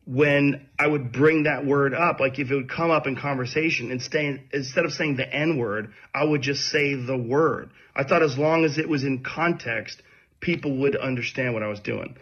when 0.05 0.67
I 0.79 0.87
would 0.87 1.11
bring 1.11 1.43
that 1.43 1.65
word 1.65 1.93
up, 1.93 2.19
like 2.19 2.39
if 2.39 2.49
it 2.49 2.55
would 2.55 2.69
come 2.69 2.91
up 2.91 3.07
in 3.07 3.15
conversation, 3.15 3.91
instead, 3.91 4.41
instead 4.51 4.85
of 4.85 4.93
saying 4.93 5.17
the 5.17 5.31
N 5.31 5.57
word, 5.57 5.93
I 6.13 6.23
would 6.23 6.41
just 6.41 6.69
say 6.69 6.95
the 6.95 7.17
word. 7.17 7.69
I 7.95 8.03
thought 8.03 8.23
as 8.23 8.37
long 8.37 8.65
as 8.65 8.77
it 8.77 8.89
was 8.89 9.03
in 9.03 9.23
context, 9.23 10.01
people 10.39 10.77
would 10.77 10.95
understand 10.95 11.53
what 11.53 11.63
I 11.63 11.67
was 11.67 11.79
doing. 11.79 12.17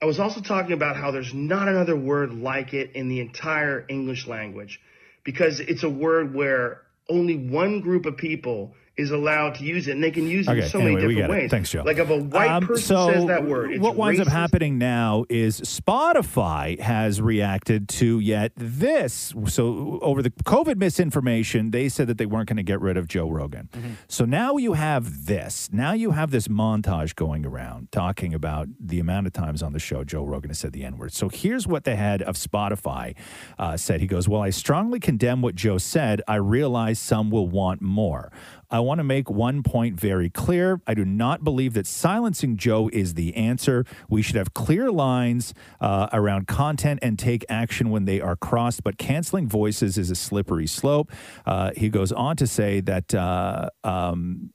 I 0.00 0.06
was 0.06 0.20
also 0.20 0.40
talking 0.40 0.72
about 0.72 0.96
how 0.96 1.10
there's 1.10 1.32
not 1.34 1.68
another 1.68 1.96
word 1.96 2.32
like 2.32 2.74
it 2.74 2.92
in 2.94 3.08
the 3.08 3.20
entire 3.20 3.84
English 3.88 4.26
language 4.26 4.80
because 5.24 5.58
it's 5.58 5.82
a 5.82 5.90
word 5.90 6.34
where 6.34 6.82
only 7.08 7.36
one 7.36 7.80
group 7.80 8.06
of 8.06 8.16
people 8.16 8.74
is 8.96 9.10
allowed 9.10 9.54
to 9.56 9.64
use 9.64 9.88
it, 9.88 9.92
and 9.92 10.02
they 10.02 10.10
can 10.10 10.26
use 10.26 10.48
it 10.48 10.52
Okay, 10.52 10.62
in 10.62 10.68
so 10.68 10.78
anyway, 10.78 11.02
many 11.02 11.14
different 11.14 11.30
ways. 11.30 11.50
Thanks, 11.50 11.70
Joe. 11.70 11.82
Like 11.84 11.98
if 11.98 12.08
a 12.08 12.18
white 12.18 12.50
Um, 12.50 12.66
person 12.66 12.84
so 12.84 13.12
says 13.12 13.26
that 13.26 13.44
word, 13.44 13.72
it's 13.72 13.80
what 13.82 13.94
winds 13.96 14.20
up 14.20 14.28
happening 14.28 14.78
now 14.78 15.24
is 15.28 15.60
Spotify 15.60 16.78
has 16.80 17.20
reacted 17.20 17.88
to 17.90 18.18
yet 18.20 18.52
this. 18.56 19.34
So 19.48 19.98
over 20.02 20.22
the 20.22 20.30
COVID 20.30 20.76
misinformation, 20.76 21.70
they 21.72 21.88
said 21.88 22.06
that 22.06 22.18
they 22.18 22.26
weren't 22.26 22.48
going 22.48 22.56
to 22.56 22.62
get 22.62 22.80
rid 22.80 22.96
of 22.96 23.08
Joe 23.08 23.28
Rogan. 23.28 23.68
So 24.08 24.24
now 24.24 24.56
you 24.56 24.72
have 24.74 25.26
this. 25.26 25.68
Now 25.72 25.92
you 25.92 26.12
have 26.12 26.30
this 26.30 26.48
montage 26.48 27.14
going 27.14 27.44
around 27.44 27.92
talking 27.92 28.34
about 28.34 28.68
the 28.80 28.98
amount 29.00 29.26
of 29.26 29.32
times 29.32 29.62
on 29.62 29.72
the 29.72 29.78
show 29.78 30.04
Joe 30.04 30.24
Rogan 30.24 30.50
has 30.50 30.58
said 30.58 30.72
the 30.72 30.84
N 30.84 30.96
word. 30.96 31.12
So 31.12 31.28
here's 31.28 31.66
what 31.66 31.84
the 31.84 31.96
head 31.96 32.22
of 32.22 32.36
Spotify 32.36 33.14
uh, 33.58 33.76
said. 33.76 34.00
He 34.00 34.06
goes, 34.06 34.28
Well, 34.28 34.42
I 34.42 34.50
strongly 34.50 35.00
condemn 35.00 35.42
what 35.42 35.54
Joe 35.54 35.78
said. 35.78 36.22
I 36.26 36.36
realize 36.36 36.98
some 36.98 37.30
will 37.30 37.48
want 37.48 37.82
more. 37.82 38.32
I 38.70 38.80
want 38.80 38.98
to 38.98 39.04
make 39.04 39.30
one 39.30 39.62
point 39.62 39.98
very 39.98 40.30
clear. 40.30 40.80
I 40.86 40.94
do 40.94 41.04
not 41.04 41.44
believe 41.44 41.74
that 41.74 41.86
silencing 41.86 42.56
Joe 42.56 42.90
is 42.92 43.14
the 43.14 43.34
answer. 43.36 43.84
We 44.08 44.22
should 44.22 44.36
have 44.36 44.54
clear 44.54 44.90
lines 44.90 45.54
uh, 45.80 46.08
around 46.12 46.46
content 46.46 47.00
and 47.02 47.18
take 47.18 47.44
action 47.48 47.90
when 47.90 48.04
they 48.04 48.20
are 48.20 48.36
crossed, 48.36 48.82
but 48.82 48.98
canceling 48.98 49.48
voices 49.48 49.98
is 49.98 50.10
a 50.10 50.16
slippery 50.16 50.66
slope. 50.66 51.10
Uh, 51.44 51.70
he 51.76 51.88
goes 51.88 52.12
on 52.12 52.36
to 52.36 52.46
say 52.46 52.80
that. 52.80 53.14
Uh, 53.14 53.70
um, 53.84 54.50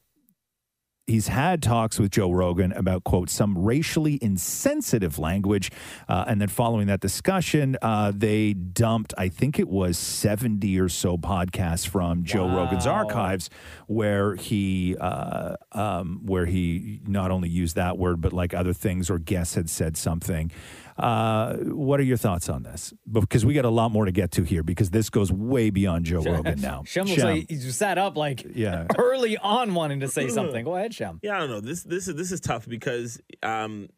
He's 1.08 1.28
had 1.28 1.64
talks 1.64 2.00
with 2.00 2.12
Joe 2.12 2.32
Rogan 2.32 2.72
about, 2.74 3.04
quote, 3.04 3.30
some 3.30 3.58
racially 3.58 4.20
insensitive 4.22 5.18
language. 5.18 5.72
Uh, 6.08 6.26
and 6.28 6.40
then 6.40 6.48
following 6.48 6.88
that 6.88 7.00
discussion, 7.00 7.76
uh, 7.82 8.12
they 8.16 8.54
dumped, 8.54 9.14
I 9.18 9.28
think 9.28 9.60
it 9.60 9.68
was 9.68 9.98
70 9.98 10.80
or 10.80 10.90
so 10.90 11.18
podcasts 11.18 11.88
from 11.88 12.24
Joe 12.24 12.48
Rogan's 12.48 12.86
archives 12.86 13.50
where 13.88 14.36
he, 14.36 14.96
uh, 14.98 15.56
um, 15.72 16.22
where 16.24 16.46
he 16.46 17.02
not 17.06 17.32
only 17.32 17.50
used 17.50 17.76
that 17.76 17.98
word, 17.98 18.22
but 18.22 18.32
like 18.32 18.54
other 18.54 18.74
things 18.74 19.10
or 19.10 19.18
guests 19.18 19.56
had 19.56 19.70
said 19.70 19.98
something. 19.98 20.52
Uh, 20.98 21.56
what 21.58 22.00
are 22.00 22.04
your 22.04 22.18
thoughts 22.18 22.50
on 22.50 22.64
this? 22.64 22.94
Because 23.12 23.46
we 23.46 23.54
got 23.54 23.66
a 23.66 23.70
lot 23.70 23.92
more 23.92 24.06
to 24.06 24.12
get 24.12 24.32
to 24.32 24.44
here 24.44 24.64
because 24.64 24.90
this 24.90 25.10
goes 25.10 25.32
way 25.32 25.70
beyond 25.70 26.06
Joe 26.06 26.22
Rogan 26.22 26.60
now. 26.62 26.84
Shem 26.86 27.06
looks 27.06 27.22
Shem. 27.22 27.30
like 27.30 27.50
he 27.50 27.58
sat 27.60 27.98
up 27.98 28.18
like 28.18 28.46
Yeah. 28.56 28.88
early 28.98 29.38
on 29.38 29.74
wanting 29.74 30.02
to 30.02 30.08
say 30.08 30.28
something. 30.30 30.66
Go 30.66 30.76
ahead, 30.76 30.94
Shem. 30.94 31.20
Yeah, 31.24 31.36
I 31.36 31.40
don't 31.40 31.50
know. 31.50 31.62
This 31.62 31.84
this 31.84 32.08
is 32.08 32.16
this 32.16 32.32
is 32.32 32.40
tough 32.40 32.68
because 32.68 33.20
um 33.44 33.90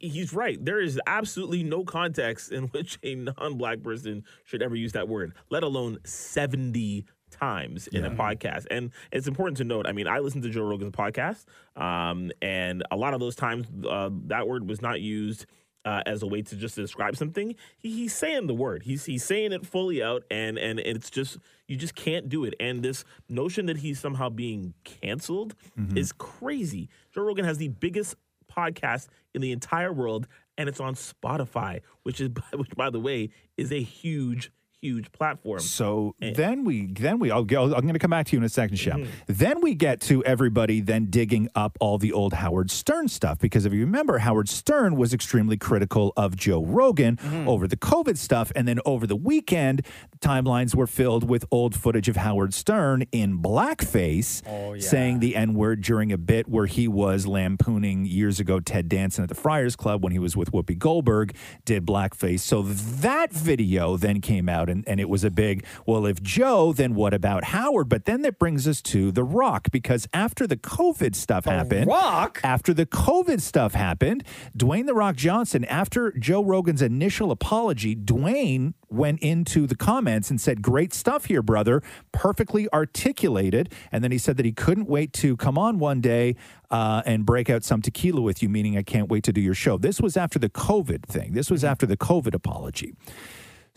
he's 0.00 0.32
right. 0.34 0.62
There 0.62 0.80
is 0.80 1.00
absolutely 1.06 1.62
no 1.62 1.84
context 1.84 2.52
in 2.52 2.64
which 2.68 2.98
a 3.02 3.14
non-black 3.14 3.82
person 3.82 4.24
should 4.44 4.62
ever 4.62 4.76
use 4.76 4.92
that 4.92 5.08
word, 5.08 5.34
let 5.50 5.62
alone 5.62 5.98
70 6.04 7.06
times 7.30 7.86
in 7.88 8.04
a 8.04 8.10
podcast. 8.10 8.66
And 8.70 8.90
it's 9.12 9.26
important 9.26 9.56
to 9.58 9.64
note, 9.64 9.86
I 9.86 9.92
mean, 9.92 10.06
I 10.08 10.18
listen 10.18 10.42
to 10.42 10.50
Joe 10.50 10.62
Rogan's 10.62 10.92
podcast, 10.94 11.44
um, 11.76 12.30
and 12.42 12.82
a 12.90 12.96
lot 12.96 13.14
of 13.14 13.20
those 13.20 13.36
times 13.36 13.66
uh, 13.88 14.10
that 14.26 14.46
word 14.48 14.68
was 14.68 14.82
not 14.82 15.00
used 15.00 15.46
uh, 15.88 16.02
as 16.04 16.22
a 16.22 16.26
way 16.26 16.42
to 16.42 16.54
just 16.54 16.76
describe 16.76 17.16
something. 17.16 17.54
He, 17.78 17.90
he's 17.90 18.14
saying 18.14 18.46
the 18.46 18.54
word. 18.54 18.82
He's 18.82 19.06
he's 19.06 19.24
saying 19.24 19.52
it 19.52 19.64
fully 19.64 20.02
out, 20.02 20.22
and 20.30 20.58
and 20.58 20.78
it's 20.78 21.08
just 21.08 21.38
you 21.66 21.76
just 21.76 21.94
can't 21.94 22.28
do 22.28 22.44
it. 22.44 22.54
And 22.60 22.82
this 22.82 23.04
notion 23.28 23.64
that 23.66 23.78
he's 23.78 23.98
somehow 23.98 24.28
being 24.28 24.74
canceled 24.84 25.54
is 25.96 26.12
crazy. 26.12 26.90
Joe 27.14 27.22
Rogan 27.22 27.46
has 27.46 27.56
the 27.56 27.68
biggest 27.68 28.16
podcast 28.54 29.08
in 29.34 29.40
the 29.40 29.50
entire 29.50 29.92
world, 29.92 30.26
and 30.58 30.68
it's 30.68 30.80
on 30.80 30.94
Spotify, 30.94 31.80
which 32.02 32.20
is 32.20 32.28
which 32.52 32.70
by 32.76 32.90
the 32.90 33.00
way 33.00 33.30
is 33.56 33.72
a 33.72 33.82
huge 33.82 34.52
huge 34.80 35.10
platform. 35.12 35.60
So 35.60 36.14
eh. 36.22 36.32
then 36.34 36.64
we 36.64 36.86
then 36.86 37.18
we 37.18 37.30
I'll 37.30 37.44
go 37.44 37.64
I'm 37.64 37.82
going 37.82 37.92
to 37.92 37.98
come 37.98 38.10
back 38.10 38.26
to 38.26 38.32
you 38.32 38.38
in 38.38 38.44
a 38.44 38.48
second, 38.48 38.76
Shem. 38.76 39.04
Mm-hmm. 39.04 39.10
Then 39.26 39.60
we 39.60 39.74
get 39.74 40.00
to 40.02 40.24
everybody 40.24 40.80
then 40.80 41.06
digging 41.10 41.48
up 41.54 41.76
all 41.80 41.98
the 41.98 42.12
old 42.12 42.32
Howard 42.34 42.70
Stern 42.70 43.08
stuff 43.08 43.38
because 43.38 43.66
if 43.66 43.72
you 43.72 43.80
remember, 43.80 44.18
Howard 44.18 44.48
Stern 44.48 44.96
was 44.96 45.12
extremely 45.12 45.56
critical 45.56 46.12
of 46.16 46.36
Joe 46.36 46.64
Rogan 46.64 47.16
mm-hmm. 47.16 47.48
over 47.48 47.66
the 47.66 47.76
COVID 47.76 48.16
stuff, 48.16 48.52
and 48.54 48.66
then 48.68 48.80
over 48.84 49.06
the 49.06 49.16
weekend, 49.16 49.86
timelines 50.20 50.74
were 50.74 50.86
filled 50.86 51.28
with 51.28 51.44
old 51.50 51.74
footage 51.74 52.08
of 52.08 52.16
Howard 52.16 52.54
Stern 52.54 53.04
in 53.12 53.40
blackface, 53.40 54.42
oh, 54.46 54.78
saying 54.78 55.20
the 55.20 55.36
N 55.36 55.54
word 55.54 55.82
during 55.82 56.12
a 56.12 56.18
bit 56.18 56.48
where 56.48 56.66
he 56.66 56.88
was 56.88 57.26
lampooning 57.26 58.04
years 58.04 58.40
ago 58.40 58.60
Ted 58.60 58.88
Danson 58.88 59.22
at 59.22 59.28
the 59.28 59.34
Friars 59.34 59.76
Club 59.76 60.02
when 60.02 60.12
he 60.12 60.18
was 60.18 60.36
with 60.36 60.52
Whoopi 60.52 60.78
Goldberg, 60.78 61.34
did 61.64 61.86
blackface. 61.86 62.40
So 62.40 62.62
that 62.62 63.32
video 63.32 63.96
then 63.96 64.20
came 64.20 64.48
out, 64.48 64.67
and, 64.68 64.86
and 64.86 65.00
it 65.00 65.08
was 65.08 65.24
a 65.24 65.30
big, 65.30 65.64
well, 65.86 66.06
if 66.06 66.22
Joe, 66.22 66.72
then 66.72 66.94
what 66.94 67.14
about 67.14 67.44
Howard? 67.44 67.88
But 67.88 68.04
then 68.04 68.22
that 68.22 68.38
brings 68.38 68.66
us 68.66 68.82
to 68.82 69.10
The 69.12 69.24
Rock, 69.24 69.70
because 69.70 70.08
after 70.12 70.46
the 70.46 70.56
COVID 70.56 71.14
stuff 71.14 71.44
happened, 71.44 71.86
Rock? 71.86 72.40
after 72.42 72.72
the 72.74 72.86
COVID 72.86 73.40
stuff 73.40 73.74
happened, 73.74 74.24
Dwayne 74.56 74.86
The 74.86 74.94
Rock 74.94 75.16
Johnson, 75.16 75.64
after 75.64 76.12
Joe 76.12 76.42
Rogan's 76.42 76.82
initial 76.82 77.30
apology, 77.30 77.94
Dwayne 77.94 78.74
went 78.90 79.20
into 79.20 79.66
the 79.66 79.76
comments 79.76 80.30
and 80.30 80.40
said, 80.40 80.62
Great 80.62 80.92
stuff 80.92 81.26
here, 81.26 81.42
brother. 81.42 81.82
Perfectly 82.12 82.68
articulated. 82.72 83.72
And 83.92 84.02
then 84.02 84.10
he 84.10 84.18
said 84.18 84.36
that 84.38 84.46
he 84.46 84.52
couldn't 84.52 84.88
wait 84.88 85.12
to 85.14 85.36
come 85.36 85.58
on 85.58 85.78
one 85.78 86.00
day 86.00 86.36
uh, 86.70 87.02
and 87.06 87.24
break 87.24 87.50
out 87.50 87.64
some 87.64 87.82
tequila 87.82 88.20
with 88.20 88.42
you, 88.42 88.48
meaning 88.48 88.76
I 88.76 88.82
can't 88.82 89.08
wait 89.08 89.24
to 89.24 89.32
do 89.32 89.40
your 89.40 89.54
show. 89.54 89.78
This 89.78 90.00
was 90.00 90.16
after 90.16 90.38
the 90.38 90.48
COVID 90.48 91.04
thing. 91.04 91.32
This 91.32 91.50
was 91.50 91.64
after 91.64 91.86
the 91.86 91.96
COVID 91.96 92.34
apology. 92.34 92.94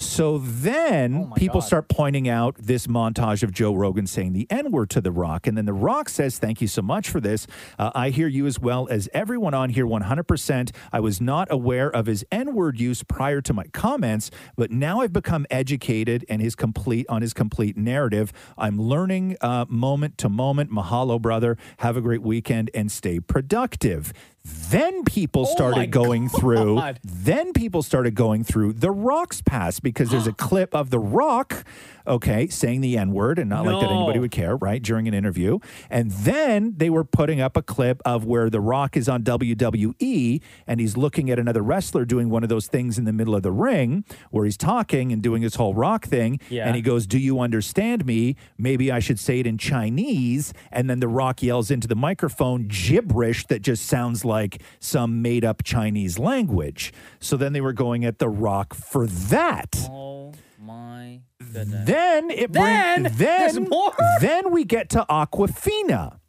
So 0.02 0.40
then 0.40 1.32
people 1.36 1.62
start 1.62 1.88
pointing 1.88 2.28
out 2.28 2.56
this 2.58 2.88
montage 2.88 3.44
of 3.44 3.54
Joe 3.54 3.76
Rogan 3.76 4.08
saying 4.08 4.34
the 4.34 4.48
N 4.50 4.72
word 4.72 4.90
to 4.90 5.02
The 5.02 5.12
Rock. 5.12 5.46
And 5.46 5.56
then 5.56 5.66
The 5.66 5.74
Rock 5.74 6.10
says, 6.10 6.40
Thank 6.40 6.60
you 6.60 6.68
so 6.68 6.82
much 6.82 7.08
for 7.08 7.20
this. 7.20 7.46
Uh, 7.78 7.92
I 7.94 8.10
hear 8.10 8.28
you 8.28 8.48
as 8.48 8.60
well 8.60 8.88
as 8.90 9.08
everyone 9.14 9.54
on 9.54 9.70
here 9.70 9.86
100%. 9.86 10.76
I 10.92 11.00
was 11.00 11.22
not 11.22 11.52
aware 11.52 11.92
of 11.92 12.08
his 12.08 12.26
N 12.32 12.56
word 12.56 12.80
use 12.80 13.04
prior 13.04 13.42
to 13.42 13.54
my 13.54 13.66
comments, 13.74 14.32
but 14.58 14.72
now 14.72 15.02
I've 15.02 15.14
become 15.14 15.46
educated 15.52 16.26
and 16.28 16.42
his 16.42 16.56
complete 16.56 17.06
on 17.08 17.22
his 17.22 17.34
complete 17.34 17.78
narrative. 17.78 18.34
I'm 18.58 18.82
learning 18.82 19.38
uh, 19.40 19.66
moment 19.70 20.18
to 20.18 20.30
moment. 20.30 20.72
Mahalo, 20.72 21.22
brother. 21.22 21.58
Have 21.78 21.96
a 21.96 22.02
great 22.02 22.24
weekend 22.24 22.72
and 22.74 22.92
stay 22.92 23.20
productive. 23.20 24.14
Then 24.44 25.04
people 25.04 25.44
oh 25.48 25.54
started 25.54 25.92
going 25.92 26.30
through. 26.30 26.82
Then 27.04 27.54
people 27.54 27.84
started 27.84 28.16
going 28.16 28.44
through 28.44 28.74
the 28.74 28.92
Rock's 28.92 29.42
past 29.42 29.84
because 29.84 30.10
there's 30.10 30.28
a 30.28 30.34
clip 30.48 30.74
of 30.74 30.90
the 30.90 31.00
Rock, 31.00 31.64
okay, 32.08 32.48
saying 32.48 32.82
the 32.82 32.98
N 32.98 33.12
word, 33.12 33.40
and 33.40 33.50
not 33.50 33.66
like 33.66 33.82
that 33.82 33.92
anybody 33.92 34.20
would 34.20 34.32
care, 34.32 34.56
right, 34.56 34.82
during 34.82 35.08
an 35.08 35.14
interview. 35.14 35.60
And 35.90 36.12
then 36.12 36.74
they 36.78 36.90
were 36.90 37.04
putting 37.04 37.42
up 37.42 37.58
a 37.58 37.62
clip 37.62 38.02
of 38.06 38.26
where 38.26 38.50
the 38.50 38.62
Rock 38.62 38.98
is 38.98 39.08
on 39.10 39.24
WWE 39.24 40.42
and 40.68 40.80
he's 40.80 40.98
looking 40.98 41.30
at 41.30 41.40
another 41.40 41.62
wrestler 41.62 42.06
doing 42.06 42.30
one 42.30 42.44
of 42.44 42.50
those 42.50 42.68
things 42.68 42.98
in 42.98 43.06
the 43.06 43.14
middle 43.14 43.36
of 43.36 43.44
the 43.44 43.52
ring 43.52 44.04
where 44.30 44.46
he's 44.46 44.58
talking 44.58 45.12
and 45.12 45.22
doing 45.22 45.42
his 45.42 45.56
whole 45.56 45.74
Rock 45.74 46.06
thing. 46.06 46.40
Yeah. 46.50 46.68
And 46.68 46.76
he 46.76 46.82
goes, 46.82 47.08
Do 47.08 47.20
you 47.20 47.40
understand 47.40 48.06
me? 48.06 48.36
Maybe 48.58 48.92
I 48.92 49.00
should 49.00 49.20
say 49.20 49.40
it 49.40 49.48
in 49.48 49.58
Chinese. 49.58 50.54
And 50.72 50.90
then 50.90 51.00
the 51.00 51.08
Rock 51.08 51.42
yells 51.44 51.72
into 51.72 51.88
the 51.88 51.96
microphone 51.96 52.68
gibberish 52.68 53.46
that 53.48 53.62
just 53.62 53.86
sounds 53.86 54.26
like 54.26 54.62
some 54.80 55.22
made 55.22 55.46
up 55.46 55.64
Chinese 55.64 56.18
language. 56.20 56.94
So 57.20 57.38
then 57.38 57.54
they 57.54 57.62
were 57.62 57.74
going 57.74 58.06
at 58.06 58.20
the 58.20 58.30
Rock 58.30 58.74
for 58.74 59.08
that. 59.08 59.76
Oh 59.90 60.34
my 60.62 61.22
goodness. 61.40 61.88
Then 61.88 62.30
it 62.30 62.54
Then 62.54 63.04
brings 63.04 63.18
there's 63.18 63.54
then 63.56 63.68
more? 63.70 63.94
then 64.22 64.52
we 64.52 64.64
get 64.64 64.90
to 64.92 65.06
Awkwafina. 65.10 66.20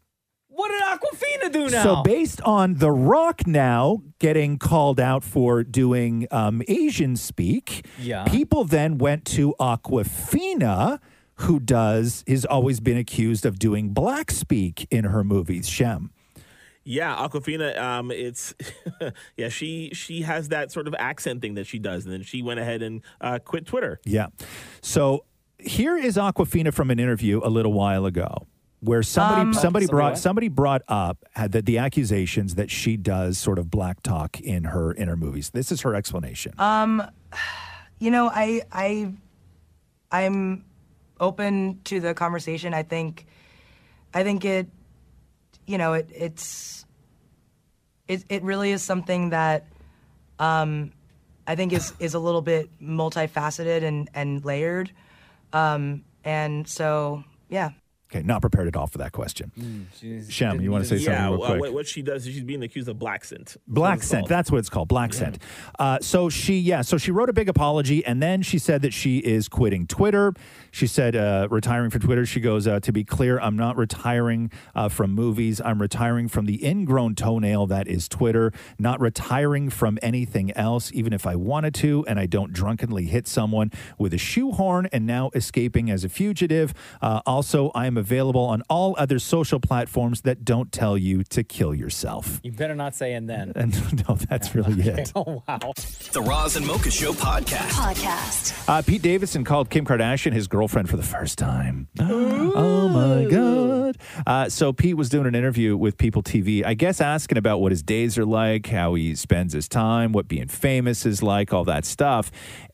What 0.49 0.71
did 0.71 0.83
Awkwafina 0.83 1.53
do 1.53 1.71
now? 1.71 1.83
So 1.83 2.03
based 2.03 2.41
on 2.43 2.75
The 2.75 2.91
Rock 2.91 3.47
now 3.47 4.03
getting 4.19 4.59
called 4.59 5.01
out 5.01 5.25
for 5.25 5.63
doing 5.65 6.27
um, 6.31 6.63
Asian 6.69 7.17
speak, 7.17 7.87
Yeah. 7.99 8.25
people 8.25 8.65
then 8.65 8.99
went 8.99 9.25
to 9.27 9.55
Awkwafina, 9.59 10.99
who 11.37 11.59
does 11.59 12.23
has 12.29 12.45
always 12.45 12.81
been 12.81 12.99
accused 12.99 13.47
of 13.47 13.59
doing 13.59 13.91
black 13.95 14.31
speak 14.31 14.87
in 14.91 15.05
her 15.05 15.25
movies. 15.25 15.69
Shem. 15.69 16.11
Yeah, 16.85 17.15
Awkwafina. 17.17 17.79
Um, 17.79 18.11
it's 18.11 18.55
yeah. 19.37 19.49
She 19.49 19.91
she 19.95 20.23
has 20.23 20.49
that 20.49 20.73
sort 20.73 20.89
of 20.89 20.95
accent 20.99 21.41
thing 21.41 21.55
that 21.55 21.67
she 21.67 21.79
does, 21.79 22.05
and 22.05 22.13
then 22.13 22.23
she 22.23 22.43
went 22.43 22.59
ahead 22.61 22.83
and 22.83 23.03
uh, 23.21 23.39
quit 23.39 23.67
Twitter. 23.67 24.01
Yeah. 24.05 24.27
So 24.81 25.25
here 25.59 25.97
is 25.97 26.17
Awkwafina 26.17 26.75
from 26.75 26.91
an 26.91 26.99
interview 26.99 27.41
a 27.45 27.49
little 27.49 27.73
while 27.73 28.05
ago. 28.07 28.47
Where 28.81 29.05
somebody 29.05 29.43
Um, 29.43 29.53
somebody 29.55 29.63
Somebody 29.63 29.87
brought 29.87 30.13
what? 30.15 30.19
somebody 30.19 30.49
brought 30.49 30.83
up 30.89 31.19
had 31.35 31.53
the, 31.53 31.63
the 31.63 31.79
accusations 31.79 32.57
that 32.57 32.69
she 32.69 32.97
does 32.97 33.39
sort 33.39 33.61
of 33.61 33.71
black 33.71 34.03
talk 34.03 34.41
in 34.41 34.65
her 34.65 34.91
in 34.91 35.07
her 35.07 35.17
movies. 35.17 35.51
This 35.51 35.71
is 35.71 35.83
her 35.83 35.95
explanation. 35.95 36.53
Um, 36.59 37.01
you 38.01 38.11
know, 38.11 38.29
I 38.29 38.63
I 38.73 39.13
I'm 40.11 40.65
open 41.21 41.79
to 41.85 42.01
the 42.01 42.13
conversation. 42.13 42.75
I 42.75 42.83
think 42.83 43.27
I 44.13 44.25
think 44.25 44.45
it 44.45 44.67
you 45.67 45.79
know, 45.79 45.95
it 45.95 46.09
it's 46.15 46.85
it 48.09 48.25
it 48.29 48.43
really 48.43 48.73
is 48.73 48.83
something 48.83 49.31
that 49.31 49.67
um 50.39 50.93
I 51.47 51.55
think 51.57 51.73
is 51.73 51.93
is 51.99 52.15
a 52.15 52.19
little 52.19 52.43
bit 52.43 52.69
multifaceted 52.81 53.83
and 53.83 54.09
and 54.15 54.45
layered. 54.45 54.91
Um 55.53 56.05
and 56.25 56.67
so 56.69 57.25
yeah. 57.49 57.71
Okay, 58.13 58.23
not 58.23 58.43
prepared 58.43 58.69
at 58.69 58.77
all 58.77 58.87
for 58.87 58.99
that 58.99 59.13
question. 59.13 59.89
Shem, 60.29 60.61
you 60.61 60.71
want 60.71 60.85
to 60.85 60.89
say 60.89 61.03
something 61.03 61.33
real 61.33 61.43
uh, 61.43 61.47
quick? 61.47 61.61
what, 61.61 61.73
what 61.73 61.87
she 61.87 62.03
does 62.03 62.27
is 62.27 62.35
she's 62.35 62.45
being 62.45 62.63
accused 62.63 62.87
of 62.89 62.99
blaccent. 62.99 63.57
Black 63.67 64.03
scent. 64.03 64.29
That's 64.29 64.51
what 64.51 64.59
it's 64.59 64.69
called. 64.69 64.91
Blaccent. 64.91 65.39
Uh, 65.79 65.99
so 66.03 66.29
she, 66.29 66.59
yeah. 66.59 66.83
So 66.83 66.99
she 66.99 67.11
wrote 67.11 67.31
a 67.31 67.33
big 67.33 67.49
apology, 67.49 68.05
and 68.05 68.23
then 68.23 68.43
she 68.43 68.59
said 68.59 68.83
that 68.83 68.93
she 68.93 69.19
is 69.19 69.49
quitting 69.49 69.87
Twitter. 69.87 70.35
She 70.71 70.87
said 70.87 71.17
uh, 71.17 71.49
retiring 71.51 71.89
from 71.89 72.03
Twitter. 72.03 72.27
She 72.27 72.41
goes, 72.41 72.67
uh, 72.67 72.81
to 72.81 72.93
be 72.93 73.03
clear, 73.03 73.41
I'm 73.41 73.57
not 73.57 73.79
retiring 73.79 74.51
uh, 74.75 74.91
from 74.91 75.13
movies. 75.13 75.63
I'm 75.65 75.81
retiring 75.81 76.29
from 76.29 76.45
the 76.45 76.63
ingrown 76.63 77.15
toenail 77.15 77.67
that 77.69 77.89
is 77.89 78.11
Twitter. 78.11 78.53
Not 78.79 79.01
retiring 79.01 79.71
from 79.71 79.99
anything 80.03 80.53
else, 80.53 80.93
even 80.93 81.15
if 81.15 81.27
I 81.27 81.35
wanted 81.37 81.75
to, 81.77 82.05
and 82.07 82.21
I 82.21 82.27
don't 82.27 82.53
drunkenly 82.53 83.07
hit 83.07 83.27
someone 83.27 83.71
with 83.97 84.13
a 84.13 84.19
shoehorn. 84.19 84.87
And 84.93 85.07
now 85.07 85.31
escaping 85.35 85.89
as 85.89 86.05
a 86.05 86.11
fugitive. 86.11 86.75
Uh, 87.01 87.23
also, 87.25 87.71
I 87.75 87.87
am 87.87 88.02
available 88.03 88.43
on 88.45 88.63
all 88.69 88.95
other 88.99 89.19
social 89.19 89.61
platforms 89.61 90.23
that 90.23 90.45
don't 90.45 90.71
tell 90.73 90.99
you 90.99 91.23
to 91.25 91.43
kill 91.43 91.75
yourself. 91.75 92.41
You 92.43 92.53
better 92.53 92.75
not 92.75 92.95
say 92.95 93.15
and 93.15 93.29
then. 93.31 93.53
And 93.55 93.73
no, 94.09 94.17
that's 94.17 94.55
really 94.55 94.83
it. 94.83 95.13
Oh 95.25 95.43
wow. 95.47 95.73
The 96.13 96.23
Roz 96.23 96.57
and 96.57 96.67
Mocha 96.67 96.91
Show 96.91 97.13
podcast. 97.13 97.69
Podcast. 97.71 98.69
Uh, 98.69 98.83
Pete 98.83 99.03
Davidson 99.03 99.45
called 99.45 99.71
Kim 99.71 99.85
Kardashian 99.85 100.33
his 100.33 100.49
girlfriend 100.49 100.89
for 100.91 100.97
the 100.97 101.03
first 101.03 101.39
time. 101.39 101.87
oh 102.01 102.89
my 102.89 103.31
God. 103.31 103.99
Uh, 104.27 104.49
so 104.49 104.73
Pete 104.73 104.97
was 104.97 105.09
doing 105.11 105.27
an 105.27 105.35
interview 105.35 105.77
with 105.77 105.97
People 105.99 106.23
TV, 106.23 106.65
I 106.65 106.75
guess 106.75 107.01
asking 107.01 107.39
about 107.39 107.61
what 107.61 107.73
his 107.73 107.83
days 107.83 108.19
are 108.19 108.25
like, 108.25 108.67
how 108.67 108.95
he 108.95 109.15
spends 109.15 109.53
his 109.53 109.69
time, 109.69 110.13
what 110.13 110.29
being 110.29 110.49
famous 110.49 111.07
is 111.07 111.23
like, 111.23 111.53
all 111.53 111.65
that 111.65 111.85
stuff. 111.85 112.31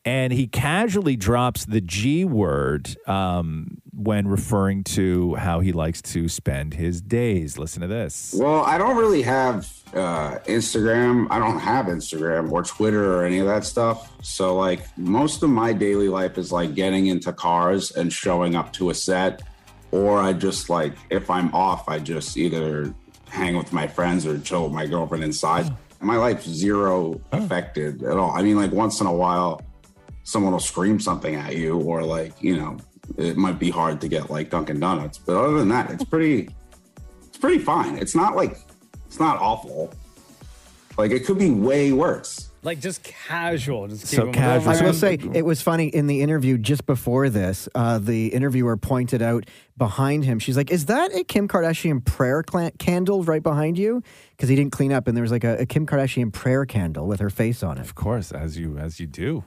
And 0.09 0.33
he 0.33 0.47
casually 0.47 1.15
drops 1.15 1.65
the 1.67 1.81
G 1.81 2.25
word 2.25 2.97
um, 3.05 3.79
when 3.93 4.27
referring 4.27 4.83
to 4.85 5.35
how 5.35 5.59
he 5.59 5.71
likes 5.71 6.01
to 6.01 6.27
spend 6.27 6.73
his 6.73 6.99
days. 6.99 7.59
Listen 7.59 7.83
to 7.83 7.87
this. 7.87 8.33
Well, 8.35 8.63
I 8.63 8.79
don't 8.79 8.97
really 8.97 9.21
have 9.21 9.71
uh, 9.93 10.39
Instagram. 10.47 11.27
I 11.29 11.37
don't 11.37 11.59
have 11.59 11.85
Instagram 11.85 12.51
or 12.51 12.63
Twitter 12.63 13.19
or 13.19 13.23
any 13.23 13.37
of 13.37 13.45
that 13.45 13.65
stuff. 13.65 14.11
So, 14.25 14.55
like, 14.55 14.81
most 14.97 15.43
of 15.43 15.51
my 15.51 15.73
daily 15.73 16.09
life 16.09 16.39
is 16.39 16.51
like 16.51 16.73
getting 16.73 17.05
into 17.05 17.31
cars 17.31 17.91
and 17.91 18.11
showing 18.11 18.55
up 18.55 18.73
to 18.73 18.89
a 18.89 18.95
set. 18.95 19.43
Or 19.91 20.17
I 20.17 20.33
just 20.33 20.71
like, 20.71 20.95
if 21.11 21.29
I'm 21.29 21.53
off, 21.53 21.87
I 21.87 21.99
just 21.99 22.35
either 22.35 22.95
hang 23.27 23.55
with 23.55 23.71
my 23.71 23.85
friends 23.85 24.25
or 24.25 24.39
chill 24.39 24.63
with 24.63 24.73
my 24.73 24.87
girlfriend 24.87 25.23
inside. 25.23 25.67
And 25.67 26.07
my 26.07 26.17
life's 26.17 26.49
zero 26.49 27.21
affected 27.31 28.01
at 28.01 28.17
all. 28.17 28.31
I 28.31 28.41
mean, 28.41 28.55
like, 28.55 28.71
once 28.71 29.01
in 29.01 29.05
a 29.05 29.13
while, 29.13 29.61
someone 30.29 30.51
will 30.53 30.59
scream 30.59 30.99
something 30.99 31.35
at 31.35 31.55
you, 31.55 31.77
or 31.79 32.03
like, 32.03 32.41
you 32.41 32.55
know, 32.55 32.77
it 33.17 33.35
might 33.35 33.57
be 33.57 33.69
hard 33.69 33.99
to 34.01 34.07
get 34.07 34.29
like 34.29 34.49
Dunkin' 34.51 34.79
Donuts. 34.79 35.17
But 35.17 35.35
other 35.35 35.57
than 35.57 35.69
that, 35.69 35.89
it's 35.89 36.03
pretty, 36.03 36.49
it's 37.27 37.37
pretty 37.37 37.59
fine. 37.59 37.97
It's 37.97 38.15
not 38.15 38.35
like, 38.35 38.57
it's 39.07 39.19
not 39.19 39.39
awful. 39.39 39.91
Like 40.97 41.11
it 41.11 41.25
could 41.25 41.39
be 41.39 41.49
way 41.49 41.91
worse. 41.91 42.51
Like 42.61 42.81
just 42.81 43.03
casual. 43.03 43.87
Just 43.87 44.01
keep 44.09 44.17
So 44.17 44.25
them 44.25 44.33
casual. 44.33 44.73
I 44.73 44.81
will 44.81 44.93
say 44.93 45.17
it 45.33 45.45
was 45.45 45.61
funny 45.61 45.87
in 45.87 46.07
the 46.07 46.21
interview 46.21 46.57
just 46.57 46.85
before 46.85 47.29
this. 47.29 47.69
Uh, 47.73 47.99
the 47.99 48.27
interviewer 48.27 48.75
pointed 48.75 49.21
out 49.21 49.45
behind 49.77 50.25
him. 50.25 50.39
She's 50.39 50.57
like, 50.57 50.69
"Is 50.69 50.87
that 50.87 51.15
a 51.15 51.23
Kim 51.23 51.47
Kardashian 51.47 52.03
prayer 52.03 52.43
cla- 52.43 52.71
candle 52.77 53.23
right 53.23 53.41
behind 53.41 53.77
you?" 53.77 54.03
Because 54.31 54.49
he 54.49 54.57
didn't 54.57 54.73
clean 54.73 54.91
up, 54.91 55.07
and 55.07 55.15
there 55.15 55.21
was 55.21 55.31
like 55.31 55.45
a, 55.45 55.59
a 55.59 55.65
Kim 55.65 55.87
Kardashian 55.87 56.33
prayer 56.33 56.65
candle 56.65 57.07
with 57.07 57.21
her 57.21 57.29
face 57.29 57.63
on 57.63 57.77
it. 57.77 57.81
Of 57.81 57.95
course, 57.95 58.33
as 58.33 58.57
you 58.57 58.77
as 58.77 58.99
you 58.99 59.07
do, 59.07 59.45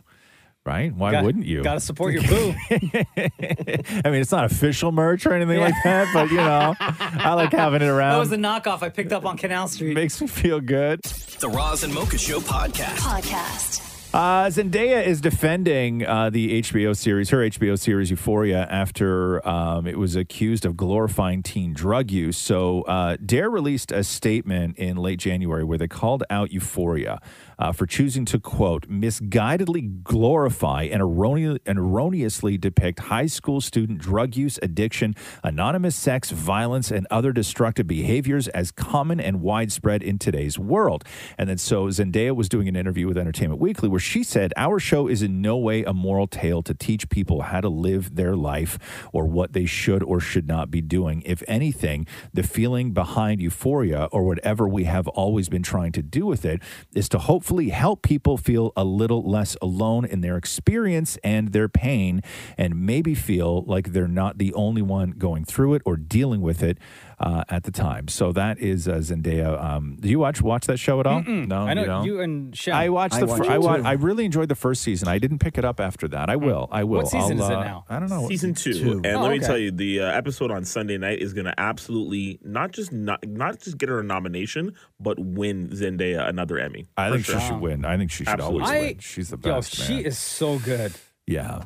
right? 0.65 0.95
Why 0.95 1.13
Got- 1.13 1.25
wouldn't 1.25 1.47
you? 1.47 1.63
Gotta 1.63 1.81
support 1.81 2.15
your 2.15 2.23
boo. 2.23 2.55
I 2.71 4.03
mean, 4.05 4.21
it's 4.21 4.33
not 4.33 4.45
official 4.45 4.93
merch 4.93 5.27
or 5.27 5.33
anything 5.35 5.61
like 5.61 5.75
that, 5.85 6.09
but 6.13 6.31
you 6.31 6.37
know, 6.37 6.75
I 6.81 7.35
like 7.35 7.53
having 7.53 7.83
it 7.83 7.87
around. 7.89 8.13
That 8.13 8.19
was 8.19 8.33
a 8.33 8.37
knockoff 8.37 8.83
I 8.83 8.89
picked 8.89 9.13
up 9.13 9.25
on 9.25 9.37
Canal 9.37 9.69
Street. 9.69 9.95
Makes 9.95 10.21
me 10.21 10.27
feel 10.27 10.61
good. 10.61 11.03
The 11.03 11.49
Roz 11.49 11.83
and 11.85 11.93
Mocha 11.93 12.19
Show 12.19 12.41
podcast. 12.41 12.97
Podcast. 12.99 13.89
Uh, 14.15 14.45
Zendaya 14.51 15.03
is 15.07 15.23
defending 15.23 16.07
uh, 16.07 16.29
the 16.29 16.61
HBO 16.61 16.95
series, 16.95 17.31
her 17.31 17.39
HBO 17.39 17.79
series 17.79 18.11
Euphoria, 18.11 18.67
after 18.71 19.47
um, 19.49 19.87
it 19.87 19.99
was 19.99 20.17
accused 20.17 20.67
of 20.67 20.77
glorifying 20.77 21.43
teen 21.43 21.73
drug 21.73 22.11
use. 22.11 22.37
So, 22.37 22.83
uh, 22.83 23.17
D.A.R.E. 23.25 23.49
released 23.51 23.91
a 23.91 24.05
statement 24.05 24.77
in 24.77 24.99
late 24.99 25.19
January 25.19 25.65
where 25.65 25.79
they 25.79 25.89
called 25.89 26.25
out 26.29 26.53
Euphoria 26.53 27.21
uh, 27.63 27.71
for 27.71 27.87
choosing 27.87 28.25
to, 28.25 28.41
quote, 28.41 28.89
misguidedly 28.91 30.03
glorify 30.03 30.83
and, 30.83 31.01
and 31.01 31.79
erroneously 31.79 32.59
depict 32.59 32.99
high 32.99 33.27
school 33.27 33.61
student 33.61 34.01
drug 34.01 34.37
use, 34.37 34.59
addiction, 34.63 35.15
anonymous 35.45 35.95
sex, 35.95 36.33
violence, 36.33 36.91
and 36.91 37.07
other 37.09 37.33
destructive 37.33 37.87
behaviors 37.87 38.49
as 38.49 38.73
common 38.73 39.21
and 39.21 39.41
widespread 39.43 40.03
in 40.03 40.19
today's 40.19 40.59
world. 40.59 41.05
And 41.39 41.49
then 41.49 41.57
so 41.57 41.87
Zendaya 41.87 42.35
was 42.35 42.49
doing 42.49 42.67
an 42.67 42.75
interview 42.75 43.07
with 43.07 43.17
Entertainment 43.17 43.61
Weekly 43.61 43.89
where 43.89 44.01
she 44.01 44.25
said, 44.25 44.53
Our 44.57 44.81
show 44.81 45.07
is 45.07 45.23
in 45.23 45.41
no 45.41 45.57
way 45.57 45.85
a 45.85 45.95
moral 45.95 46.27
tale 46.27 46.65
to 46.65 46.75
teach 46.75 47.09
people 47.11 47.43
how 47.43 47.61
to 47.61 47.69
live 47.69 48.17
their 48.17 48.35
life 48.35 48.77
or 49.13 49.25
what 49.27 49.53
they 49.53 49.67
should 49.67 50.03
or 50.03 50.19
should 50.19 50.49
not 50.49 50.69
be 50.69 50.81
doing. 50.81 51.23
If 51.25 51.45
anything, 51.47 52.09
the 52.35 52.43
feeling 52.43 52.91
behind 52.91 53.41
euphoria 53.41 54.09
or 54.11 54.25
whatever 54.25 54.67
we 54.67 54.83
have 54.83 55.07
always 55.07 55.49
been 55.49 55.63
trying 55.63 55.93
to 55.93 56.03
do 56.03 56.27
with 56.27 56.45
it 56.45 56.61
is 56.93 57.09
to 57.11 57.19
hopefully 57.21 57.52
help 57.61 58.03
people 58.03 58.37
feel 58.37 58.73
a 58.77 58.85
little 58.85 59.23
less 59.23 59.57
alone 59.61 60.05
in 60.05 60.21
their 60.21 60.37
experience 60.37 61.19
and 61.23 61.53
their 61.53 61.69
pain 61.69 62.23
and 62.57 62.87
maybe 62.87 63.15
feel 63.15 63.63
like 63.63 63.93
they're 63.93 64.09
not 64.09 64.39
the 64.39 64.53
only 64.55 64.83
one 64.83 65.11
going 65.13 65.45
through 65.45 65.75
it 65.75 65.83
or 65.85 65.97
dealing 65.97 66.41
with 66.41 66.63
it 66.63 66.79
uh, 67.23 67.45
at 67.49 67.63
the 67.63 67.71
time. 67.71 68.09
So 68.09 68.33
that 68.33 68.59
is 68.59 68.89
uh, 68.89 68.97
Zendaya. 68.97 69.63
Um, 69.63 69.97
do 70.01 70.09
you 70.09 70.19
watch 70.19 70.43
watch 70.43 70.67
that 70.67 70.79
show 70.79 71.01
at 71.01 71.07
all? 71.07 71.23
Mm-mm. 71.23 71.47
No, 71.47 71.61
I 71.63 71.75
know 71.75 71.81
you, 71.83 71.87
don't? 71.87 72.05
you 72.07 72.21
and 72.21 72.57
Shem. 72.57 72.75
I 72.75 72.89
watched 72.89 73.19
the. 73.21 73.27
I 73.27 73.37
fir- 73.37 73.43
watch 73.43 73.49
I, 73.49 73.55
it 73.55 73.61
wa- 73.63 73.89
I 73.91 73.93
really 73.93 74.25
enjoyed 74.25 74.49
the 74.49 74.55
first 74.55 74.83
season. 74.83 75.09
I 75.09 75.19
didn't 75.19 75.39
pick 75.39 75.57
it 75.57 75.65
up 75.65 75.81
after 75.81 76.09
that. 76.09 76.29
I 76.29 76.37
will. 76.37 76.69
I 76.73 76.85
will. 76.85 76.99
What 76.99 77.09
season 77.09 77.39
I'll, 77.41 77.45
is 77.45 77.51
it 77.51 77.57
uh, 77.57 77.65
now? 77.65 77.85
I 77.89 77.99
don't 78.01 78.11
know. 78.11 78.29
Season 78.29 78.55
two, 78.55 78.75
Two. 78.75 78.91
and 79.05 79.07
Oh, 79.07 79.23
let 79.23 79.31
me 79.31 79.37
okay. 79.39 79.47
tell 79.47 79.59
you, 79.59 79.71
the 79.71 80.01
uh, 80.01 80.07
episode 80.13 80.51
on 80.51 80.65
Sunday 80.65 80.99
night 80.99 81.21
is 81.21 81.33
going 81.33 81.45
to 81.47 81.55
absolutely 81.59 82.39
not 82.43 82.73
just 82.73 82.93
not 82.93 83.27
not 83.27 83.61
just 83.61 83.79
get 83.79 83.89
her 83.89 84.01
a 84.01 84.05
nomination, 84.05 84.75
but 84.99 85.19
win 85.19 85.69
Zendaya 85.69 86.29
another 86.29 86.59
Emmy. 86.59 86.87
I 86.97 87.11
think 87.11 87.25
sure. 87.25 87.39
she 87.41 87.47
should 87.47 87.61
win. 87.61 87.85
I 87.85 87.97
think 87.97 88.11
she 88.11 88.25
should 88.25 88.29
Absolutely. 88.41 88.63
always 88.67 88.81
win. 88.95 88.99
She's 88.99 89.29
the 89.31 89.37
best. 89.37 89.47
Yo, 89.47 89.55
best. 89.57 89.75
she 89.89 89.95
man. 89.97 90.05
is 90.07 90.19
so 90.19 90.59
good. 90.59 90.93
Yeah. 91.27 91.63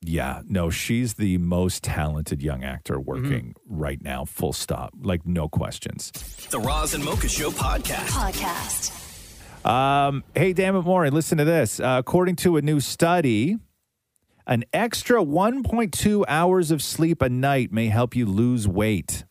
Yeah. 0.00 0.42
No, 0.48 0.70
she's 0.70 1.14
the 1.14 1.38
most 1.38 1.82
talented 1.84 2.42
young 2.42 2.62
actor 2.64 3.00
working 3.00 3.54
Mm-hmm. 3.58 3.76
right 3.80 4.02
now, 4.02 4.24
full 4.24 4.52
stop. 4.52 4.94
Like, 5.00 5.26
no 5.26 5.48
questions. 5.48 6.12
The 6.50 6.60
Roz 6.60 6.94
and 6.94 7.04
Mocha 7.04 7.28
Show 7.28 7.50
podcast. 7.50 8.06
Podcast. 8.08 9.66
Um, 9.66 10.22
hey, 10.34 10.52
damn 10.52 10.76
it, 10.76 10.82
Maury, 10.82 11.10
listen 11.10 11.38
to 11.38 11.44
this. 11.44 11.80
Uh, 11.80 11.96
according 11.98 12.36
to 12.36 12.56
a 12.56 12.62
new 12.62 12.80
study, 12.80 13.56
an 14.46 14.64
extra 14.72 15.22
1.2 15.22 16.24
hours 16.28 16.70
of 16.70 16.80
sleep 16.82 17.20
a 17.20 17.28
night 17.28 17.72
may 17.72 17.88
help 17.88 18.14
you 18.16 18.24
lose 18.24 18.66
weight. 18.68 19.24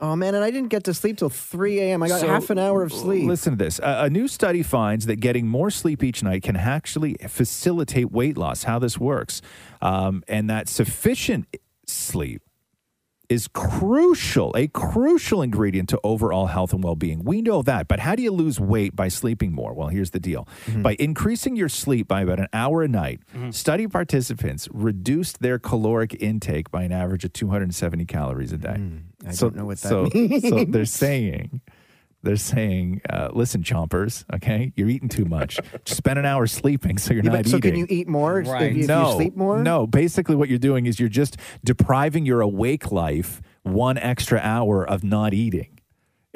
Oh 0.00 0.16
man, 0.16 0.34
and 0.34 0.42
I 0.42 0.50
didn't 0.50 0.70
get 0.70 0.84
to 0.84 0.94
sleep 0.94 1.18
till 1.18 1.30
3 1.30 1.80
a.m. 1.80 2.02
I 2.02 2.08
got 2.08 2.20
So, 2.20 2.26
half 2.26 2.50
an 2.50 2.58
hour 2.58 2.82
of 2.82 2.92
sleep. 2.92 3.28
Listen 3.28 3.56
to 3.56 3.64
this. 3.64 3.78
A, 3.78 4.04
a 4.04 4.10
new 4.10 4.26
study 4.26 4.62
finds 4.62 5.06
that 5.06 5.16
getting 5.16 5.46
more 5.46 5.70
sleep 5.70 6.02
each 6.02 6.22
night 6.22 6.42
can 6.42 6.56
actually 6.56 7.16
facilitate 7.28 8.10
weight 8.10 8.36
loss, 8.36 8.64
how 8.64 8.78
this 8.78 8.98
works. 8.98 9.40
Um, 9.80 10.24
and 10.26 10.50
that 10.50 10.68
sufficient 10.68 11.46
sleep 11.86 12.42
is 13.28 13.48
crucial, 13.48 14.52
a 14.56 14.68
crucial 14.68 15.42
ingredient 15.42 15.88
to 15.88 16.00
overall 16.04 16.46
health 16.46 16.72
and 16.72 16.82
well 16.84 16.94
being. 16.94 17.24
We 17.24 17.40
know 17.40 17.62
that. 17.62 17.88
But 17.88 18.00
how 18.00 18.14
do 18.14 18.22
you 18.22 18.30
lose 18.30 18.60
weight 18.60 18.94
by 18.94 19.08
sleeping 19.08 19.52
more? 19.52 19.72
Well, 19.72 19.88
here's 19.88 20.10
the 20.10 20.20
deal 20.20 20.46
mm-hmm. 20.66 20.82
by 20.82 20.96
increasing 20.98 21.56
your 21.56 21.68
sleep 21.68 22.08
by 22.08 22.22
about 22.22 22.40
an 22.40 22.48
hour 22.52 22.82
a 22.82 22.88
night, 22.88 23.20
mm-hmm. 23.34 23.50
study 23.50 23.86
participants 23.86 24.68
reduced 24.72 25.40
their 25.40 25.58
caloric 25.58 26.14
intake 26.20 26.70
by 26.70 26.82
an 26.82 26.92
average 26.92 27.24
of 27.24 27.32
270 27.32 28.04
calories 28.06 28.52
a 28.52 28.58
day. 28.58 28.76
Mm. 28.78 29.02
I 29.26 29.32
don't 29.32 29.56
know 29.56 29.66
what 29.66 29.78
that 29.78 29.88
so, 29.88 30.08
means. 30.12 30.42
So 30.48 30.64
they're 30.64 30.84
saying, 30.84 31.60
they're 32.22 32.36
saying, 32.36 33.02
uh, 33.10 33.28
listen, 33.32 33.62
chompers, 33.62 34.24
okay, 34.34 34.72
you're 34.76 34.88
eating 34.88 35.08
too 35.08 35.24
much. 35.24 35.58
Just 35.84 35.98
spend 35.98 36.18
an 36.18 36.24
hour 36.24 36.46
sleeping 36.46 36.98
so 36.98 37.12
you're 37.12 37.22
Yeah, 37.24 37.30
not 37.32 37.42
but 37.44 37.48
so 37.48 37.56
eating. 37.58 37.70
can 37.72 37.80
you 37.80 37.86
eat 37.88 38.08
more 38.08 38.40
if, 38.40 38.48
if 38.48 38.76
you 38.76 38.86
no, 38.86 39.14
sleep 39.14 39.36
more? 39.36 39.62
No, 39.62 39.86
basically 39.86 40.34
what 40.34 40.48
you're 40.48 40.58
doing 40.58 40.86
is 40.86 40.98
you're 40.98 41.08
just 41.08 41.36
depriving 41.64 42.24
your 42.26 42.40
awake 42.40 42.90
life 42.90 43.42
one 43.62 43.98
extra 43.98 44.38
hour 44.40 44.86
of 44.88 45.04
not 45.04 45.34
eating. 45.34 45.73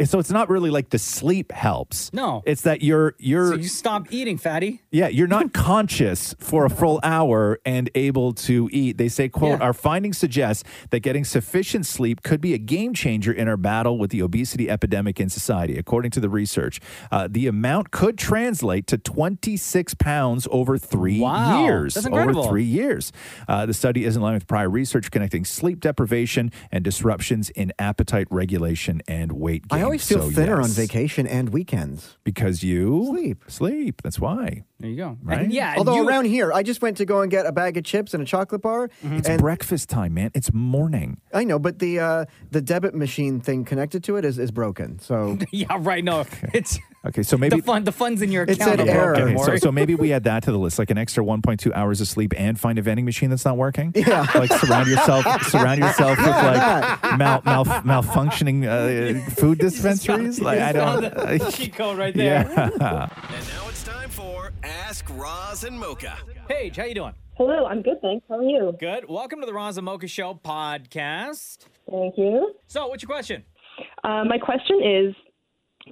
So 0.04 0.18
it's 0.18 0.30
not 0.30 0.48
really 0.48 0.70
like 0.70 0.90
the 0.90 0.98
sleep 0.98 1.50
helps. 1.52 2.12
No. 2.12 2.42
It's 2.46 2.62
that 2.62 2.82
you're 2.82 3.14
you're 3.18 3.48
So 3.52 3.54
you 3.56 3.68
stop 3.68 4.06
eating, 4.12 4.38
fatty. 4.38 4.82
yeah, 4.92 5.08
you're 5.08 5.26
not 5.26 5.52
conscious 5.52 6.34
for 6.38 6.64
a 6.64 6.70
full 6.70 7.00
hour 7.02 7.58
and 7.66 7.90
able 7.94 8.32
to 8.34 8.68
eat. 8.72 8.96
They 8.96 9.08
say, 9.08 9.28
quote, 9.28 9.58
Yeah. 9.58 9.64
our 9.66 9.72
findings 9.72 10.16
suggest 10.18 10.64
that 10.90 11.00
getting 11.00 11.24
sufficient 11.24 11.84
sleep 11.86 12.22
could 12.22 12.40
be 12.40 12.54
a 12.54 12.58
game 12.58 12.94
changer 12.94 13.32
in 13.32 13.48
our 13.48 13.56
battle 13.56 13.98
with 13.98 14.10
the 14.10 14.22
obesity 14.22 14.70
epidemic 14.70 15.18
in 15.18 15.28
society. 15.28 15.76
According 15.78 16.12
to 16.12 16.20
the 16.20 16.28
research, 16.28 16.80
uh, 17.10 17.26
the 17.30 17.46
amount 17.48 17.90
could 17.90 18.16
translate 18.16 18.86
to 18.88 18.98
26 18.98 19.94
pounds 19.94 20.46
over 20.50 20.78
three 20.78 21.20
Wow. 21.20 21.64
years. 21.64 21.94
That's 21.94 22.06
over 22.06 22.34
three 22.48 22.64
years. 22.64 23.10
Uh, 23.48 23.66
the 23.66 23.74
study 23.74 24.04
is 24.04 24.14
in 24.16 24.22
line 24.22 24.34
with 24.34 24.46
prior 24.46 24.70
research 24.70 25.10
connecting 25.10 25.44
sleep 25.44 25.80
deprivation 25.80 26.52
and 26.70 26.84
disruptions 26.84 27.50
in 27.50 27.72
appetite 27.78 28.28
regulation 28.30 29.02
and 29.08 29.32
weight 29.32 29.66
gain. 29.68 29.87
I 29.88 29.90
always 29.90 30.06
feel 30.06 30.22
So, 30.22 30.30
thinner 30.30 30.60
on 30.60 30.68
vacation 30.70 31.26
and 31.26 31.48
weekends. 31.48 32.18
Because 32.24 32.62
you 32.62 33.06
sleep. 33.08 33.44
Sleep. 33.48 34.02
That's 34.02 34.20
why. 34.20 34.64
There 34.80 34.90
you 34.90 34.96
go. 34.96 35.18
Right? 35.22 35.40
And 35.40 35.52
yeah. 35.52 35.74
Although 35.78 35.96
you- 35.96 36.08
around 36.08 36.26
here, 36.26 36.52
I 36.52 36.62
just 36.62 36.82
went 36.82 36.98
to 36.98 37.04
go 37.06 37.22
and 37.22 37.30
get 37.30 37.46
a 37.46 37.52
bag 37.52 37.76
of 37.78 37.84
chips 37.84 38.12
and 38.14 38.22
a 38.22 38.26
chocolate 38.26 38.60
bar. 38.62 38.90
It's 39.02 39.28
and 39.28 39.40
breakfast 39.40 39.88
time, 39.88 40.14
man. 40.14 40.30
It's 40.34 40.52
morning. 40.52 41.20
I 41.32 41.44
know, 41.44 41.58
but 41.58 41.78
the 41.78 41.98
uh, 42.00 42.24
the 42.50 42.60
debit 42.60 42.94
machine 42.94 43.40
thing 43.40 43.64
connected 43.64 44.04
to 44.04 44.16
it 44.16 44.24
is, 44.24 44.38
is 44.38 44.50
broken. 44.50 44.98
So 44.98 45.38
yeah, 45.50 45.76
right. 45.80 46.04
No, 46.04 46.24
it's 46.52 46.78
Okay, 47.06 47.22
so 47.22 47.36
maybe 47.36 47.56
the 47.56 47.62
fun. 47.62 47.84
The 47.84 47.92
funds 47.92 48.22
in 48.22 48.32
your 48.32 48.42
It 48.42 48.50
account. 48.50 48.70
said 48.78 48.80
are 48.80 48.90
error. 48.90 49.14
broken, 49.14 49.36
Okay, 49.36 49.44
so, 49.44 49.56
so 49.56 49.72
maybe 49.72 49.94
we 49.94 50.12
add 50.12 50.24
that 50.24 50.42
to 50.42 50.52
the 50.52 50.58
list, 50.58 50.78
like 50.80 50.90
an 50.90 50.98
extra 50.98 51.22
1.2 51.24 51.72
hours 51.72 52.00
of 52.00 52.08
sleep 52.08 52.34
and 52.36 52.58
find 52.58 52.76
a 52.78 52.82
vending 52.82 53.04
machine 53.04 53.30
that's 53.30 53.44
not 53.44 53.56
working. 53.56 53.92
Yeah. 53.94 54.26
like 54.34 54.52
surround 54.52 54.88
yourself, 54.88 55.24
surround 55.46 55.80
yourself 55.80 56.18
with 56.18 56.26
like 56.26 57.16
mal, 57.18 57.40
mal, 57.44 57.64
malfunctioning 57.64 58.66
uh, 58.66 59.30
food 59.30 59.58
dispensaries. 59.58 60.40
Like 60.40 60.58
I 60.58 60.72
don't. 60.72 61.00
the 61.02 61.50
cheat 61.56 61.74
code 61.74 61.98
right 61.98 62.14
there. 62.14 62.50
yeah. 62.50 63.08
And 63.30 63.48
now 63.48 63.68
it's 63.68 63.84
time 63.84 64.10
for 64.10 64.52
Ask 64.64 65.08
Roz 65.16 65.62
and 65.64 65.78
Mocha. 65.78 66.16
Paige, 66.48 66.76
how 66.76 66.84
you 66.84 66.94
doing? 66.94 67.14
Hello, 67.36 67.66
I'm 67.66 67.80
good, 67.82 68.00
thanks. 68.02 68.26
How 68.28 68.38
are 68.38 68.42
you? 68.42 68.76
Good. 68.80 69.04
Welcome 69.08 69.38
to 69.40 69.46
the 69.46 69.54
Roz 69.54 69.76
and 69.78 69.84
Mocha 69.84 70.08
Show 70.08 70.34
podcast. 70.44 71.58
Thank 71.88 72.18
you. 72.18 72.54
So, 72.66 72.88
what's 72.88 73.04
your 73.04 73.08
question? 73.08 73.44
Uh, 74.02 74.24
my 74.24 74.38
question 74.38 74.80
is 74.82 75.14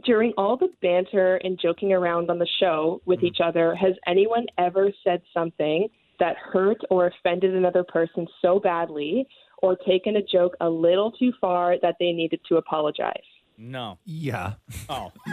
during 0.05 0.33
all 0.37 0.57
the 0.57 0.69
banter 0.83 1.37
and 1.37 1.59
joking 1.61 1.93
around 1.93 2.31
on 2.31 2.39
the 2.39 2.49
show 2.61 3.01
with 3.07 3.23
each 3.23 3.39
other, 3.43 3.75
has 3.75 3.95
anyone 4.07 4.47
ever 4.59 4.91
said 5.05 5.23
something 5.33 5.89
that 6.19 6.37
hurt 6.37 6.79
or 6.91 7.07
offended 7.07 7.55
another 7.55 7.85
person 7.85 8.27
so 8.41 8.59
badly 8.59 9.27
or 9.59 9.77
taken 9.77 10.17
a 10.17 10.23
joke 10.23 10.55
a 10.61 10.69
little 10.69 11.13
too 11.13 11.33
far 11.41 11.77
that 11.83 11.97
they 11.99 12.13
needed 12.13 12.41
to 12.49 12.57
apologize? 12.57 13.23
No. 13.59 13.99
Yeah. 14.05 14.55
Oh. 14.89 15.13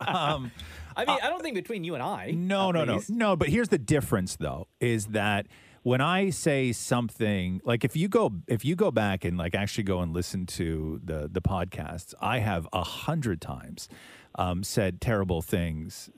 Um, 0.00 0.50
I 0.96 1.04
mean, 1.04 1.18
I 1.22 1.28
don't 1.28 1.42
think 1.42 1.54
between 1.54 1.84
you 1.84 1.94
and 1.94 2.02
I. 2.02 2.30
No, 2.32 2.68
at 2.68 2.74
no, 2.74 2.84
no, 2.84 3.02
no. 3.08 3.36
But 3.36 3.48
here's 3.48 3.68
the 3.68 3.78
difference, 3.78 4.36
though, 4.36 4.66
is 4.80 5.06
that 5.06 5.46
when 5.86 6.00
I 6.00 6.30
say 6.30 6.72
something, 6.72 7.60
like 7.64 7.84
if 7.84 7.94
you 7.94 8.08
go, 8.08 8.32
if 8.48 8.64
you 8.64 8.74
go 8.74 8.90
back 8.90 9.24
and 9.24 9.38
like 9.38 9.54
actually 9.54 9.84
go 9.84 10.00
and 10.00 10.12
listen 10.12 10.44
to 10.46 11.00
the 11.04 11.28
the 11.30 11.40
podcasts, 11.40 12.12
I 12.20 12.40
have 12.40 12.66
a 12.72 12.82
hundred 12.82 13.40
times 13.40 13.88
um, 14.34 14.64
said 14.64 15.00
terrible 15.00 15.42
things 15.42 16.10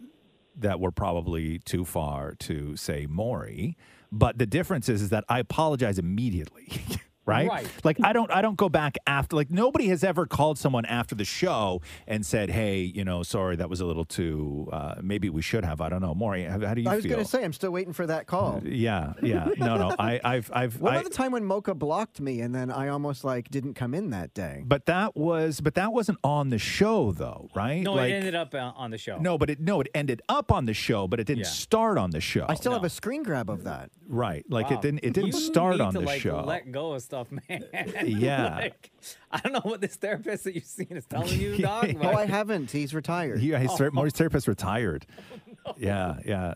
that 0.56 0.80
were 0.80 0.90
probably 0.90 1.58
too 1.58 1.84
far 1.84 2.32
to 2.36 2.76
say 2.76 3.06
Maury. 3.10 3.76
But 4.10 4.38
the 4.38 4.46
difference 4.46 4.88
is, 4.88 5.02
is 5.02 5.10
that 5.10 5.24
I 5.28 5.38
apologize 5.38 5.98
immediately. 5.98 6.72
Right? 7.28 7.48
Right. 7.48 7.68
Like 7.84 7.98
I 8.02 8.12
don't 8.12 8.30
I 8.30 8.40
don't 8.42 8.56
go 8.56 8.68
back 8.68 8.96
after 9.06 9.36
like 9.36 9.50
nobody 9.50 9.88
has 9.88 10.02
ever 10.02 10.26
called 10.26 10.58
someone 10.58 10.84
after 10.86 11.14
the 11.14 11.24
show 11.26 11.82
and 12.06 12.24
said, 12.24 12.48
"Hey, 12.50 12.80
you 12.80 13.04
know, 13.04 13.22
sorry 13.22 13.56
that 13.56 13.68
was 13.68 13.80
a 13.80 13.84
little 13.86 14.04
too 14.06 14.68
uh 14.72 14.94
maybe 15.02 15.28
we 15.30 15.42
should 15.42 15.64
have." 15.64 15.80
I 15.80 15.88
don't 15.90 16.00
know. 16.00 16.14
Maury, 16.14 16.44
how, 16.44 16.58
how 16.66 16.74
do 16.74 16.80
you 16.80 16.88
I 16.88 16.96
was 16.96 17.04
going 17.06 17.18
to 17.18 17.24
say, 17.24 17.44
I'm 17.44 17.52
still 17.52 17.70
waiting 17.70 17.92
for 17.92 18.06
that 18.06 18.26
call. 18.26 18.62
Yeah, 18.64 19.12
yeah. 19.22 19.48
No, 19.58 19.76
no. 19.76 19.94
I, 19.98 20.20
I've, 20.24 20.50
I've. 20.54 20.80
What 20.80 20.92
I, 20.94 20.96
about 20.96 21.10
the 21.10 21.16
time 21.16 21.32
when 21.32 21.44
Mocha 21.44 21.74
blocked 21.74 22.20
me 22.20 22.40
and 22.40 22.54
then 22.54 22.70
I 22.70 22.88
almost 22.88 23.24
like 23.24 23.50
didn't 23.50 23.74
come 23.74 23.94
in 23.94 24.10
that 24.10 24.32
day? 24.34 24.62
but 24.66 24.86
that 24.86 25.16
was, 25.16 25.60
but 25.60 25.74
that 25.74 25.92
wasn't 25.92 26.18
on 26.24 26.48
the 26.50 26.58
show, 26.58 27.12
though, 27.12 27.48
right? 27.54 27.82
No, 27.82 27.94
like, 27.94 28.10
it 28.10 28.14
ended 28.14 28.34
up 28.34 28.54
uh, 28.54 28.72
on 28.76 28.90
the 28.90 28.98
show. 28.98 29.18
no, 29.18 29.36
but 29.36 29.50
it 29.50 29.60
no, 29.60 29.80
it 29.80 29.88
ended 29.94 30.22
up 30.28 30.50
on 30.50 30.64
the 30.64 30.74
show, 30.74 31.06
but 31.08 31.20
it 31.20 31.26
didn't 31.26 31.40
Yeah. 31.44 31.50
start 31.50 31.98
on 31.98 32.10
the 32.10 32.20
show. 32.20 32.46
I 32.48 32.54
still 32.54 32.72
have 32.72 32.84
a 32.84 32.90
screen 32.90 33.22
grab 33.22 33.50
of 33.50 33.64
that. 33.64 33.90
right, 34.08 34.44
like 34.48 34.70
Wow. 34.70 34.76
it 34.76 34.82
didn't, 34.82 35.00
it 35.02 35.12
didn't 35.12 35.26
You 35.28 35.32
start 35.32 35.74
need 35.76 35.80
on 35.82 35.92
to, 35.94 35.98
the 36.00 36.06
like, 36.06 36.20
show. 36.20 36.42
Let 36.46 36.70
go 36.72 36.92
of 36.92 37.02
stuff, 37.02 37.17
man. 37.30 37.64
Yeah. 38.06 38.56
Like, 38.56 38.90
I 39.30 39.40
don't 39.40 39.52
know 39.52 39.60
what 39.70 39.80
this 39.80 39.96
therapist 39.96 40.44
that 40.44 40.54
you've 40.54 40.64
seen 40.64 40.88
is 40.90 41.04
telling 41.06 41.38
you, 41.40 41.56
dog. 41.62 41.94
Oh, 42.00 42.08
I 42.12 42.26
haven't. 42.26 42.70
He's 42.70 42.94
retired. 42.94 43.40
Yeah, 43.40 43.58
his 43.58 43.70
Oh. 43.72 43.76
ther- 43.76 43.90
Maury's 43.90 44.12
therapist 44.14 44.46
retired. 44.48 45.06
Yeah, 45.76 46.16
yeah. 46.24 46.54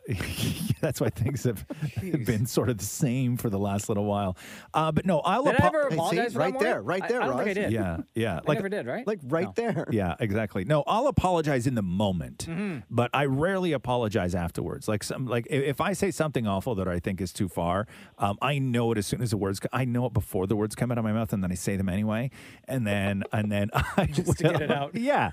That's 0.80 0.98
why 0.98 1.10
things 1.10 1.44
have 1.44 1.66
been 2.00 2.46
sort 2.46 2.70
of 2.70 2.78
the 2.78 2.84
same 2.84 3.36
for 3.36 3.50
the 3.50 3.58
last 3.58 3.90
little 3.90 4.06
while. 4.06 4.38
Uh, 4.72 4.90
but 4.90 5.04
no, 5.04 5.20
I'll 5.20 5.44
Did 5.44 5.60
I 5.60 5.66
apo- 5.66 5.66
ever 5.66 5.82
Hey, 5.82 5.88
see? 5.90 5.94
apologize 5.96 6.32
for 6.32 6.38
Right 6.38 6.52
Maury? 6.54 6.64
there, 6.64 6.82
right 6.82 7.08
there, 7.08 7.20
I, 7.22 7.26
don't 7.26 7.36
think 7.36 7.50
I 7.50 7.52
did. 7.52 7.72
Yeah, 7.72 7.98
yeah. 8.14 8.40
I 8.48 8.54
never 8.54 8.70
did, 8.70 8.86
right? 8.86 9.06
Like 9.06 9.18
right 9.24 9.46
No. 9.48 9.52
there. 9.54 9.86
Yeah, 9.90 10.14
exactly. 10.18 10.64
No, 10.64 10.82
I'll 10.86 11.08
apologize 11.08 11.66
in 11.66 11.74
the 11.74 11.82
moment, 11.82 12.46
Mm-hmm. 12.48 12.78
but 12.90 13.10
I 13.12 13.26
rarely 13.26 13.72
apologize 13.72 14.34
afterwards. 14.34 14.88
Like 14.88 15.04
some, 15.04 15.26
like 15.26 15.46
if 15.50 15.80
I 15.82 15.92
say 15.92 16.10
something 16.10 16.46
awful 16.46 16.74
that 16.76 16.88
I 16.88 16.98
think 16.98 17.20
is 17.20 17.34
too 17.34 17.48
far, 17.50 17.86
um, 18.18 18.38
I 18.40 18.58
know 18.58 18.92
it 18.92 18.98
as 18.98 19.06
soon 19.06 19.20
as 19.20 19.30
the 19.32 19.36
words. 19.36 19.60
co- 19.60 19.68
I 19.74 19.84
know 19.84 20.06
it 20.06 20.14
before 20.14 20.46
the 20.46 20.56
words 20.56 20.74
come 20.74 20.90
out 20.90 20.96
of 20.96 21.04
my 21.04 21.12
mouth, 21.12 21.34
and 21.34 21.44
then 21.44 21.52
I 21.52 21.56
say 21.56 21.76
them 21.76 21.90
anyway, 21.90 22.30
and 22.66 22.86
then 22.86 23.24
and 23.30 23.52
then 23.52 23.68
I 23.98 24.06
Just 24.06 24.38
to 24.38 24.44
get 24.44 24.62
it 24.62 24.70
out. 24.70 24.94
Yeah. 24.94 25.32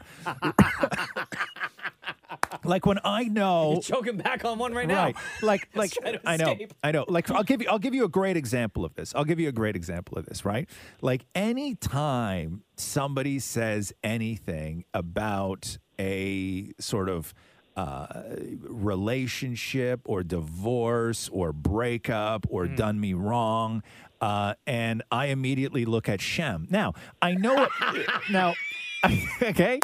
Like 2.63 2.85
when 2.85 2.99
I 3.03 3.23
know 3.23 3.73
You're 3.73 3.81
choking 3.81 4.17
back 4.17 4.43
on 4.45 4.57
one 4.59 4.73
right 4.73 4.87
now. 4.87 5.05
Right. 5.05 5.15
Like 5.41 5.67
like 5.75 5.91
I 6.25 6.37
know. 6.37 6.57
I 6.83 6.91
know. 6.91 7.05
Like 7.07 7.29
I'll 7.31 7.43
give 7.43 7.61
you 7.61 7.67
I'll 7.69 7.79
give 7.79 7.93
you 7.93 8.03
a 8.05 8.09
great 8.09 8.37
example 8.37 8.85
of 8.85 8.93
this. 8.95 9.13
I'll 9.15 9.25
give 9.25 9.39
you 9.39 9.49
a 9.49 9.53
great 9.53 9.75
example 9.75 10.17
of 10.17 10.25
this, 10.25 10.45
right? 10.45 10.69
Like 11.01 11.25
anytime 11.35 12.63
somebody 12.75 13.39
says 13.39 13.93
anything 14.03 14.85
about 14.93 15.77
a 15.99 16.71
sort 16.79 17.09
of 17.09 17.33
uh, 17.77 18.07
relationship 18.61 20.01
or 20.05 20.23
divorce 20.23 21.29
or 21.31 21.53
breakup 21.53 22.45
or 22.49 22.65
Hmm. 22.67 22.75
done 22.75 22.99
me 22.99 23.13
wrong, 23.13 23.83
uh, 24.19 24.55
and 24.67 25.01
I 25.11 25.27
immediately 25.27 25.85
look 25.85 26.09
at 26.09 26.19
Shem. 26.19 26.67
Now 26.69 26.93
I 27.21 27.33
know 27.35 27.63
it. 27.63 28.07
now, 28.31 28.53
okay. 29.41 29.79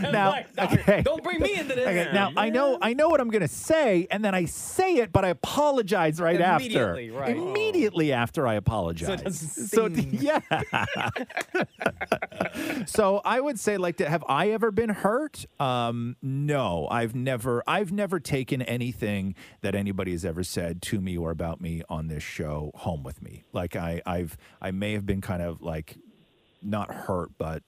Now, 0.00 0.44
okay. 0.58 1.02
Don't 1.02 1.24
bring 1.24 1.40
me 1.40 1.54
into 1.54 1.74
this. 1.74 1.86
Okay, 1.86 2.10
now 2.12 2.32
I 2.36 2.50
know 2.50 2.78
I 2.80 2.92
know 2.92 3.08
what 3.08 3.20
I'm 3.20 3.30
going 3.30 3.42
to 3.42 3.48
say, 3.48 4.06
and 4.10 4.24
then 4.24 4.34
I 4.34 4.44
say 4.44 4.96
it, 4.96 5.12
but 5.12 5.24
I 5.24 5.28
apologize 5.28 6.20
right 6.20 6.40
after. 6.40 6.94
Immediately, 6.94 7.10
right. 7.10 7.36
Immediately 7.36 8.12
after 8.12 8.46
I 8.46 8.54
apologize. 8.54 9.40
So 9.40 9.66
So, 9.66 9.86
yeah. 9.88 10.40
so 12.86 13.20
I 13.24 13.40
would 13.40 13.58
say, 13.58 13.76
like, 13.76 13.98
have 13.98 14.24
I 14.28 14.50
ever 14.50 14.70
been 14.70 14.90
hurt? 14.90 15.46
Um, 15.58 16.16
no, 16.22 16.86
I've 16.90 17.14
never. 17.14 17.62
I've 17.66 17.92
never 17.92 18.20
taken 18.20 18.62
anything 18.62 19.34
that 19.62 19.74
anybody 19.74 20.12
has 20.12 20.24
ever 20.24 20.44
said 20.44 20.82
to 20.82 21.00
me 21.00 21.16
or 21.16 21.30
about 21.30 21.60
me 21.60 21.82
on 21.88 22.08
this 22.08 22.22
show 22.22 22.70
home 22.74 23.02
with 23.02 23.22
me. 23.22 23.44
Like 23.52 23.76
I, 23.76 24.02
I've, 24.06 24.36
I 24.60 24.70
may 24.70 24.92
have 24.92 25.06
been 25.06 25.20
kind 25.20 25.42
of 25.42 25.62
like 25.62 25.96
not 26.62 26.92
hurt, 26.92 27.30
but 27.38 27.62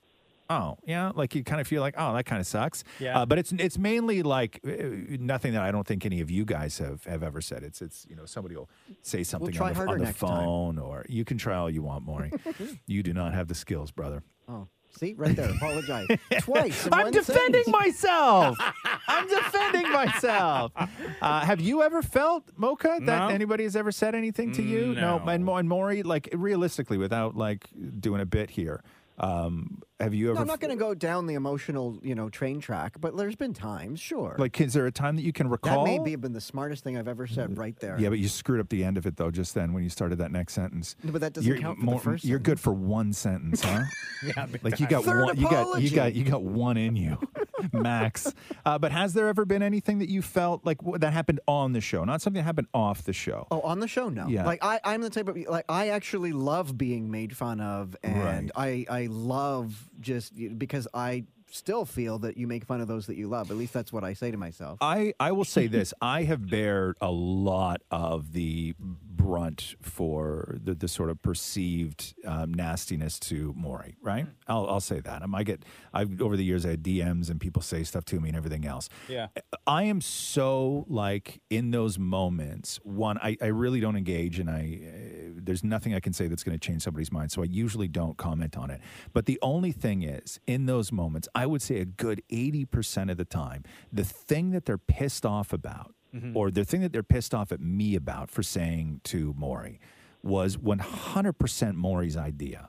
oh 0.53 0.79
yeah, 0.87 1.13
like 1.15 1.35
you 1.35 1.43
kind 1.45 1.61
of 1.61 1.67
feel 1.67 1.81
like 1.83 1.95
oh 1.99 2.15
that 2.15 2.25
kind 2.27 2.41
of 2.41 2.47
sucks. 2.47 2.85
Yeah. 2.99 3.19
Uh, 3.21 3.27
but 3.27 3.39
it's 3.39 3.53
it's 3.53 3.79
mainly 3.79 4.23
like 4.23 4.61
uh, 4.67 4.73
nothing 5.19 5.53
that 5.55 5.63
I 5.63 5.71
don't 5.73 5.87
think 5.87 6.05
any 6.07 6.21
of 6.21 6.31
you 6.31 6.45
guys 6.45 6.79
have 6.79 7.05
have 7.05 7.23
ever 7.23 7.41
said. 7.41 7.63
It's 7.63 7.81
it's 7.83 8.07
you 8.09 8.17
know 8.17 8.27
somebody 8.27 8.57
will 8.57 8.71
say 9.03 9.23
something 9.25 9.53
try 9.53 9.69
on 9.69 9.73
the, 9.73 9.77
harder 9.77 9.93
on 9.93 9.99
the 9.99 10.05
next 10.07 10.19
time. 10.21 10.31
phone 10.45 10.79
or 10.79 11.05
you 11.09 11.25
can 11.25 11.39
try 11.39 11.57
all 11.57 11.71
you 11.71 11.83
want, 11.83 12.05
Maury. 12.05 12.33
you 12.87 13.03
do 13.03 13.13
not 13.13 13.35
have 13.35 13.49
the 13.49 13.55
skills, 13.55 13.91
brother. 13.91 14.23
Oh, 14.49 14.67
see, 14.99 15.15
right 15.17 15.35
there. 15.37 15.49
Apologize 15.51 16.07
twice. 16.41 16.89
I'm 16.93 17.11
defending 17.13 17.63
sentence. 17.65 17.69
myself. 17.69 18.59
I'm 19.09 19.29
defending 19.29 19.91
myself. 19.93 20.73
Uh, 21.21 21.41
have 21.41 21.61
you 21.61 21.83
ever 21.83 22.03
felt 22.03 22.45
Mocha 22.57 22.99
that 23.03 23.29
No. 23.29 23.35
anybody 23.35 23.63
has 23.65 23.77
ever 23.77 23.93
said 23.93 24.15
anything 24.15 24.53
to 24.53 24.63
you? 24.63 24.95
No. 24.95 25.23
and, 25.27 25.45
Mo- 25.45 25.57
and 25.57 25.69
Maury, 25.69 26.03
like 26.03 26.29
realistically, 26.35 26.99
without 26.99 27.37
like 27.37 27.69
doing 28.01 28.21
a 28.21 28.27
bit 28.27 28.51
here, 28.51 28.83
um, 29.19 29.81
have 30.03 30.15
you 30.15 30.27
ever? 30.31 30.35
No, 30.35 30.41
I'm 30.43 30.47
not 30.47 30.61
going 30.61 30.77
to 30.77 30.79
go 30.83 30.95
down 30.95 31.27
the 31.27 31.35
emotional, 31.35 31.99
you 32.03 32.15
know, 32.15 32.29
train 32.29 32.61
track, 32.61 32.97
but 33.01 33.17
there's 33.17 33.37
been 33.37 33.55
times, 33.55 34.01
sure. 34.01 34.37
Like, 34.39 34.61
is 34.61 34.73
there 34.73 34.87
a 34.87 34.93
time 34.93 35.17
that 35.17 35.23
you 35.23 35.33
can 35.33 35.49
recall? 35.49 35.85
that 35.85 35.91
may 35.91 35.99
be 35.99 36.17
been 36.17 36.33
the 36.33 36.41
smartest 36.41 36.85
thing 36.85 36.97
I've 36.97 37.09
ever 37.09 37.27
said 37.27 37.57
right 37.57 37.79
there. 37.81 37.97
Yeah, 37.99 38.09
but 38.09 38.19
you 38.19 38.29
screwed 38.29 38.61
up 38.61 38.69
the 38.69 38.85
end 38.85 38.97
of 38.97 39.07
it 39.07 39.17
though. 39.17 39.31
Just 39.31 39.55
then, 39.55 39.73
when 39.73 39.83
you 39.83 39.89
started 39.91 40.19
that 40.19 40.31
next 40.31 40.55
sentence. 40.55 40.97
No, 41.03 41.13
but 41.13 41.21
that 41.21 41.33
doesn't 41.33 41.49
You're 41.49 41.59
count 41.59 41.79
for 41.79 41.85
more- 41.85 41.95
the 41.97 42.01
first 42.01 42.25
You're 42.25 42.39
good 42.39 42.61
for 42.61 42.73
one 42.73 43.13
sentence, 43.13 43.63
huh? 43.63 43.83
Yeah, 44.25 44.47
like 44.63 44.79
you 44.79 44.87
got 44.87 45.03
Third 45.03 45.25
one. 45.25 45.37
You 45.37 45.51
got 45.51 45.83
you 45.83 45.91
got 45.91 46.15
you 46.15 46.25
got 46.25 46.43
one 46.45 46.77
in 46.77 46.95
you. 46.95 47.19
Max. 47.73 48.33
Uh, 48.65 48.79
but 48.79 48.93
has 48.93 49.15
there 49.15 49.27
ever 49.29 49.45
been 49.45 49.63
anything 49.63 49.99
that 49.99 50.09
you 50.09 50.23
felt 50.23 50.65
like 50.65 50.79
w- 50.79 50.99
that 50.99 51.13
happened 51.13 51.41
on 51.49 51.73
the 51.73 51.81
show, 51.81 52.05
not 52.05 52.23
something 52.23 52.41
that 52.41 52.45
happened 52.45 52.69
off 52.75 53.03
the 53.03 53.13
show? 53.13 53.47
Oh, 53.51 53.61
on 53.63 53.81
the 53.81 53.89
show, 53.89 54.09
no. 54.09 54.29
Yeah. 54.29 54.45
Like 54.47 54.65
I, 54.65 54.81
I'm 54.85 55.01
the 55.01 55.11
type 55.11 55.29
of 55.29 55.37
like 55.49 55.65
I 55.69 55.89
actually 55.89 56.33
love 56.33 56.77
being 56.79 57.11
made 57.11 57.37
fun 57.37 57.61
of, 57.61 57.97
and 58.03 58.53
I, 58.55 58.87
I 58.89 59.07
love 59.11 59.89
just 60.01 60.33
because 60.59 60.89
I 60.95 61.25
still 61.53 61.85
feel 61.85 62.19
that 62.21 62.37
you 62.37 62.47
make 62.47 62.65
fun 62.65 62.81
of 62.81 62.89
those 62.89 63.07
that 63.07 63.17
you 63.17 63.29
love. 63.29 63.51
At 63.51 63.57
least 63.57 63.73
that's 63.73 63.93
what 63.93 64.05
I 64.05 64.15
say 64.15 64.31
to 64.31 64.37
myself. 64.37 64.79
I, 64.81 65.15
I 65.21 65.33
will 65.33 65.45
say 65.45 65.67
this 65.67 65.93
I 66.01 66.25
have 66.25 66.49
bared 66.49 66.97
a 67.01 67.11
lot 67.11 67.83
of 67.91 68.33
the 68.33 68.75
brunt 68.79 69.77
for 69.81 70.59
the, 70.63 70.75
the 70.75 70.89
sort 70.89 71.11
of 71.11 71.23
perceived 71.23 72.15
um, 72.27 72.53
nastiness 72.55 73.19
to 73.21 73.55
Maury, 73.57 73.97
right? 74.03 74.27
I'll, 74.49 74.67
I'll 74.67 74.81
say 74.81 75.01
that. 75.01 75.23
Um, 75.23 75.35
I 75.35 75.43
get, 75.45 75.65
I've, 75.93 76.21
over 76.21 76.37
the 76.37 76.45
years, 76.45 76.67
I 76.67 76.71
had 76.71 76.83
DMs 76.83 77.31
and 77.31 77.41
people 77.41 77.63
say 77.63 77.85
stuff 77.85 78.05
to 78.07 78.21
me 78.21 78.31
and 78.31 78.37
everything 78.37 78.67
else. 78.67 78.89
Yeah. 79.09 79.29
I 79.67 79.85
am 79.85 80.01
so 80.01 80.87
like 80.89 81.41
in 81.51 81.71
those 81.71 81.99
moments. 81.99 82.81
One, 82.83 83.19
I, 83.19 83.37
I 83.41 83.47
really 83.47 83.81
don't 83.81 83.97
engage, 83.97 84.39
and 84.39 84.51
I 84.51 84.81
uh, 84.83 85.33
there's 85.35 85.63
nothing 85.63 85.95
I 85.95 86.01
can 86.01 86.13
say 86.13 86.27
that's 86.27 86.43
going 86.43 86.59
to 86.59 86.67
change 86.67 86.83
somebody's 86.83 87.13
mind. 87.13 87.33
So 87.33 87.43
I 87.43 87.47
usually 87.47 87.89
don't 87.89 88.17
comment 88.17 88.57
on 88.57 88.71
it. 88.71 88.81
But 89.13 89.27
the 89.27 89.39
only 89.43 89.73
thing 89.73 90.03
is, 90.03 90.41
in 90.47 90.67
those 90.67 90.91
moments, 90.93 91.29
I 91.35 91.42
would 91.47 91.63
say 91.63 91.79
a 91.79 91.85
good 91.85 92.23
eighty 92.31 92.65
percent 92.65 93.11
of 93.11 93.17
the 93.17 93.25
time, 93.25 93.65
the 93.93 94.05
thing 94.05 94.51
that 94.51 94.65
they're 94.67 94.79
pissed 94.79 95.25
off 95.27 95.53
about, 95.53 95.95
Mhm. 96.15 96.37
or 96.37 96.51
the 96.51 96.65
thing 96.65 96.81
that 96.83 96.93
they're 96.93 97.03
pissed 97.03 97.35
off 97.35 97.53
at 97.53 97.61
me 97.61 97.95
about 97.95 98.31
for 98.31 98.43
saying 98.43 99.01
to 99.05 99.35
Maury, 99.37 99.81
was 100.23 100.59
one 100.59 100.79
hundred 100.79 101.35
percent 101.35 101.77
Maury's 101.77 102.17
idea. 102.17 102.69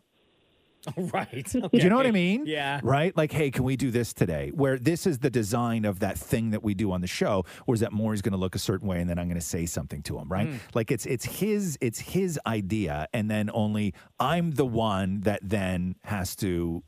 right. 0.97 1.45
Do 1.49 1.69
you 1.71 1.89
know 1.89 1.95
what 1.95 2.05
I 2.05 2.11
mean? 2.11 2.43
Yeah. 2.45 2.81
Right? 2.83 3.15
Like, 3.15 3.31
hey, 3.31 3.51
can 3.51 3.63
we 3.63 3.77
do 3.77 3.89
this 3.89 4.11
today? 4.11 4.51
Where 4.53 4.77
this 4.77 5.07
is 5.07 5.19
the 5.19 5.29
design 5.29 5.85
of 5.85 5.99
that 5.99 6.17
thing 6.17 6.49
that 6.51 6.61
we 6.61 6.73
do 6.73 6.91
on 6.91 6.99
the 6.99 7.07
show, 7.07 7.45
or 7.67 7.73
is 7.75 7.79
that 7.79 7.93
Maury's 7.93 8.21
going 8.21 8.33
to 8.33 8.37
look 8.37 8.53
a 8.53 8.59
certain 8.59 8.85
way 8.89 8.99
and 8.99 9.09
then 9.09 9.17
I'm 9.17 9.27
going 9.27 9.39
to 9.39 9.45
say 9.45 9.65
something 9.65 10.01
to 10.03 10.19
him, 10.19 10.27
right? 10.27 10.49
Mm. 10.49 10.59
Like 10.73 10.91
it's 10.91 11.05
it's 11.05 11.23
his 11.23 11.77
it's 11.79 11.99
his 11.99 12.37
idea, 12.45 13.07
and 13.13 13.31
then 13.31 13.49
only 13.53 13.93
I'm 14.19 14.51
the 14.51 14.65
one 14.65 15.21
that 15.21 15.39
then 15.41 15.95
has 16.03 16.35
to. 16.37 16.83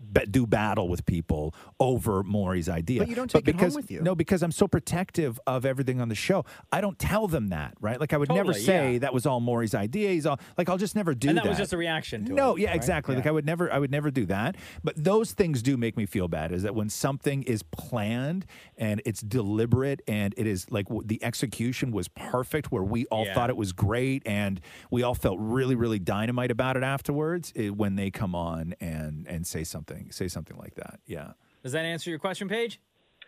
Ba- 0.00 0.26
Do 0.26 0.46
battle 0.46 0.88
with 0.88 1.04
people 1.06 1.54
over 1.78 2.22
Maury's 2.22 2.68
idea, 2.68 3.00
But 3.00 3.08
you 3.08 3.14
don't 3.14 3.30
take 3.30 3.46
it 3.46 3.54
home 3.54 3.74
with 3.74 3.90
you. 3.90 4.00
No, 4.02 4.14
because 4.14 4.42
I'm 4.42 4.52
so 4.52 4.66
protective 4.66 5.38
of 5.46 5.64
everything 5.66 6.00
on 6.00 6.08
the 6.08 6.14
show. 6.14 6.44
I 6.72 6.80
don't 6.80 6.98
tell 6.98 7.28
them 7.28 7.48
that, 7.48 7.74
right? 7.80 8.00
Like 8.00 8.12
I 8.12 8.16
would 8.16 8.28
never 8.30 8.52
say 8.52 8.94
yeah. 8.94 8.98
that 9.00 9.14
was 9.14 9.26
all 9.26 9.40
Maury's 9.40 9.74
idea. 9.74 10.10
He's 10.10 10.26
all 10.26 10.40
like 10.58 10.68
I'll 10.68 10.78
just 10.78 10.96
never 10.96 11.14
do 11.14 11.28
and 11.28 11.38
that. 11.38 11.44
that 11.44 11.50
was 11.50 11.58
just 11.58 11.72
a 11.72 11.76
reaction 11.76 12.24
to 12.26 12.32
No, 12.32 12.56
it. 12.56 12.62
yeah, 12.62 12.68
right? 12.68 12.76
exactly. 12.76 13.14
Like 13.14 13.26
I 13.26 13.30
would 13.30 13.44
never, 13.46 13.72
I 13.72 13.78
would 13.78 13.90
never 13.90 14.10
do 14.10 14.26
that. 14.26 14.56
But 14.82 15.02
those 15.02 15.32
things 15.32 15.62
do 15.62 15.76
make 15.76 15.96
me 15.96 16.06
feel 16.06 16.28
bad. 16.28 16.52
Is 16.52 16.62
that 16.62 16.74
when 16.74 16.88
something 16.88 17.42
is 17.44 17.62
planned 17.62 18.46
and 18.78 19.02
it's 19.04 19.20
deliberate 19.20 20.00
and 20.08 20.34
it 20.36 20.46
is 20.46 20.70
like 20.70 20.86
the 21.04 21.22
execution 21.22 21.90
was 21.92 22.08
perfect, 22.08 22.70
where 22.72 22.82
we 22.84 23.06
all 23.06 23.26
Yeah. 23.26 23.34
thought 23.34 23.50
it 23.50 23.56
was 23.56 23.72
great 23.72 24.22
and 24.26 24.60
we 24.90 25.02
all 25.02 25.14
felt 25.14 25.38
really, 25.40 25.74
really 25.74 25.98
dynamite 25.98 26.50
about 26.50 26.76
it 26.76 26.82
afterwards. 26.82 27.52
It, 27.54 27.76
when 27.76 27.96
they 27.96 28.10
come 28.10 28.34
on 28.34 28.74
and 28.80 29.26
and 29.28 29.46
say 29.46 29.64
something, 29.64 29.89
say 30.10 30.28
something 30.28 30.56
like 30.56 30.74
that. 30.76 31.00
Yeah. 31.06 31.32
Does 31.62 31.72
that 31.72 31.84
answer 31.84 32.10
your 32.10 32.18
question, 32.18 32.48
Paige? 32.48 32.80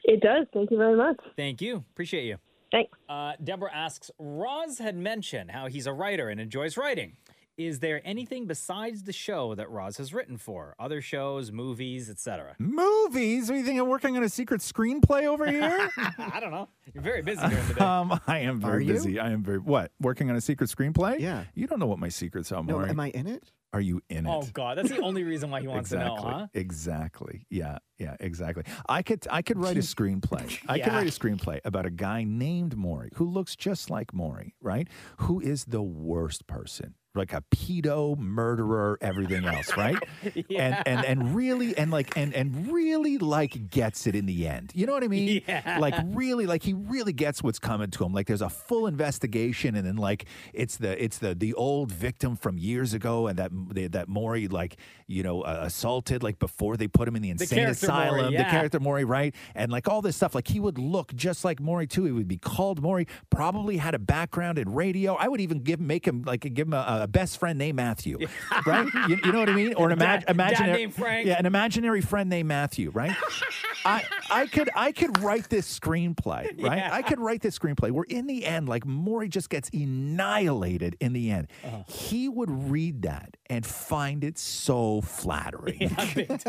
It 0.04 0.20
does. 0.20 0.46
Thank 0.52 0.70
you 0.70 0.78
very 0.78 0.96
much. 0.96 1.16
Thank 1.36 1.60
you. 1.60 1.84
Appreciate 1.92 2.24
you. 2.24 2.38
Thanks. 2.70 2.96
Uh, 3.08 3.32
Deborah 3.42 3.74
asks 3.74 4.10
Roz 4.18 4.78
had 4.78 4.96
mentioned 4.96 5.50
how 5.50 5.66
he's 5.66 5.86
a 5.86 5.92
writer 5.92 6.28
and 6.28 6.40
enjoys 6.40 6.76
writing. 6.76 7.16
Is 7.58 7.80
there 7.80 8.00
anything 8.02 8.46
besides 8.46 9.02
the 9.02 9.12
show 9.12 9.54
that 9.54 9.70
Roz 9.70 9.98
has 9.98 10.14
written 10.14 10.38
for? 10.38 10.74
Other 10.80 11.02
shows, 11.02 11.52
movies, 11.52 12.08
etc.? 12.08 12.56
Movies? 12.58 13.50
Are 13.50 13.56
you 13.56 13.62
think 13.62 13.78
I'm 13.78 13.88
working 13.88 14.16
on 14.16 14.22
a 14.22 14.28
secret 14.30 14.62
screenplay 14.62 15.26
over 15.26 15.46
here? 15.46 15.90
I 16.18 16.40
don't 16.40 16.50
know. 16.50 16.68
You're 16.94 17.02
very 17.02 17.22
busy 17.22 17.40
during 17.48 17.68
the 17.68 17.74
day. 17.74 17.80
Um, 17.84 18.20
I 18.26 18.38
am 18.40 18.60
very 18.60 18.76
Are 18.76 18.80
you? 18.80 18.92
busy. 18.94 19.18
I 19.20 19.30
am 19.30 19.42
very 19.42 19.58
what? 19.58 19.92
Working 20.00 20.30
on 20.30 20.36
a 20.36 20.40
secret 20.40 20.70
screenplay? 20.70 21.20
Yeah. 21.20 21.44
You 21.54 21.66
don't 21.66 21.78
know 21.78 21.86
what 21.86 21.98
my 21.98 22.08
secrets 22.08 22.50
are, 22.52 22.62
No, 22.62 22.74
Maury. 22.74 22.90
am 22.90 23.00
I 23.00 23.08
in 23.10 23.26
it? 23.26 23.52
Are 23.74 23.80
you 23.80 24.02
in 24.10 24.26
it? 24.26 24.30
Oh 24.30 24.42
God, 24.52 24.76
that's 24.76 24.90
the 24.90 25.00
only 25.00 25.22
reason 25.24 25.50
why 25.50 25.60
he 25.62 25.66
wants 25.68 25.90
exactly. 25.92 26.16
to 26.18 26.22
know, 26.22 26.30
huh? 26.40 26.46
Exactly. 26.52 27.46
Yeah. 27.48 27.78
Yeah. 27.98 28.16
Exactly. 28.20 28.64
I 28.88 29.02
could. 29.02 29.26
I 29.30 29.40
could 29.42 29.58
write 29.58 29.76
a 29.76 29.80
screenplay. 29.94 30.58
I 30.68 30.78
could 30.78 30.86
Yeah. 30.92 30.96
write 30.96 31.06
a 31.06 31.10
screenplay 31.10 31.60
about 31.64 31.86
a 31.86 31.90
guy 31.90 32.24
named 32.24 32.76
Maury 32.76 33.10
who 33.14 33.24
looks 33.24 33.56
just 33.56 33.88
like 33.88 34.12
Maury, 34.12 34.54
right? 34.60 34.88
Who 35.18 35.40
is 35.40 35.64
the 35.66 35.82
worst 35.82 36.46
person. 36.46 36.94
Like 37.14 37.34
a 37.34 37.42
pedo 37.54 38.16
murderer, 38.16 38.96
everything 39.02 39.44
else, 39.44 39.76
right? 39.76 39.96
Yeah. 40.48 40.82
And 40.86 40.98
and 40.98 41.06
and 41.20 41.34
really 41.36 41.76
and 41.76 41.90
like 41.90 42.16
and 42.16 42.32
and 42.34 42.72
really 42.72 43.18
like 43.18 43.68
gets 43.70 44.06
it 44.06 44.14
in 44.14 44.24
the 44.24 44.48
end. 44.48 44.72
You 44.74 44.86
know 44.86 44.94
what 44.94 45.04
I 45.04 45.08
mean? 45.08 45.42
Yeah. 45.46 45.76
Like 45.78 45.94
really, 46.06 46.46
like 46.46 46.62
he 46.62 46.71
really 46.74 47.12
gets 47.12 47.42
what's 47.42 47.58
coming 47.58 47.90
to 47.90 48.04
him. 48.04 48.12
Like 48.12 48.26
there's 48.26 48.42
a 48.42 48.48
full 48.48 48.86
investigation, 48.86 49.74
and 49.74 49.86
then 49.86 49.96
like 49.96 50.26
it's 50.52 50.76
the 50.76 51.02
it's 51.02 51.18
the 51.18 51.34
the 51.34 51.54
old 51.54 51.92
victim 51.92 52.36
from 52.36 52.58
years 52.58 52.94
ago, 52.94 53.26
and 53.26 53.38
that 53.38 53.50
that 53.92 54.08
Maury 54.08 54.48
like 54.48 54.76
you 55.06 55.22
know 55.22 55.42
uh, 55.42 55.60
assaulted 55.62 56.22
like 56.22 56.38
before 56.38 56.76
they 56.76 56.88
put 56.88 57.08
him 57.08 57.16
in 57.16 57.22
the 57.22 57.30
insane 57.30 57.58
character 57.58 57.86
Maury, 57.86 58.08
asylum. 58.08 58.34
The 58.34 58.44
character 58.44 58.80
Maury, 58.80 59.04
right? 59.04 59.34
And 59.54 59.70
like 59.72 59.88
all 59.88 60.02
this 60.02 60.16
stuff, 60.16 60.34
like 60.34 60.48
he 60.48 60.60
would 60.60 60.78
look 60.78 61.14
just 61.14 61.44
like 61.44 61.60
Maury 61.60 61.86
too. 61.86 62.04
He 62.04 62.12
would 62.12 62.28
be 62.28 62.38
called 62.38 62.82
Maury. 62.82 63.06
Probably 63.30 63.76
had 63.76 63.94
a 63.94 63.98
background 63.98 64.58
in 64.58 64.72
radio. 64.72 65.14
I 65.14 65.28
would 65.28 65.40
even 65.40 65.60
give 65.60 65.80
make 65.80 66.06
him 66.06 66.22
like 66.22 66.40
give 66.40 66.66
him 66.66 66.74
a, 66.74 67.00
a 67.02 67.06
best 67.06 67.38
friend 67.38 67.58
named 67.58 67.76
Matthew, 67.76 68.18
right? 68.66 68.88
You, 69.08 69.18
you 69.24 69.32
know 69.32 69.40
what 69.40 69.48
I 69.48 69.54
mean? 69.54 69.74
Or 69.74 69.90
an 69.90 69.98
imag- 69.98 70.28
imaginary. 70.28 70.82
Yeah, 71.26 71.38
an 71.38 71.46
imaginary 71.46 72.00
friend 72.00 72.28
named 72.28 72.48
Matthew, 72.48 72.90
right? 72.90 73.12
I 73.84 74.04
I 74.30 74.46
could 74.46 74.70
I 74.74 74.92
could 74.92 75.20
write 75.22 75.48
this 75.48 75.78
screenplay, 75.78 76.56
right? 76.62 76.78
Yeah. 76.78 76.90
I 76.92 77.02
could 77.02 77.20
write 77.20 77.42
this 77.42 77.58
screenplay 77.58 77.90
where 77.90 78.04
in 78.08 78.26
the 78.26 78.44
end, 78.44 78.68
like 78.68 78.86
Maury 78.86 79.28
just 79.28 79.50
gets 79.50 79.68
annihilated 79.70 80.96
in 81.00 81.12
the 81.12 81.30
end. 81.30 81.48
Uh-huh. 81.64 81.82
He 81.86 82.28
would 82.28 82.50
read 82.70 83.02
that 83.02 83.36
and 83.52 83.66
find 83.66 84.24
it 84.24 84.38
so 84.38 85.02
flattering. 85.02 85.76
it's 86.16 86.46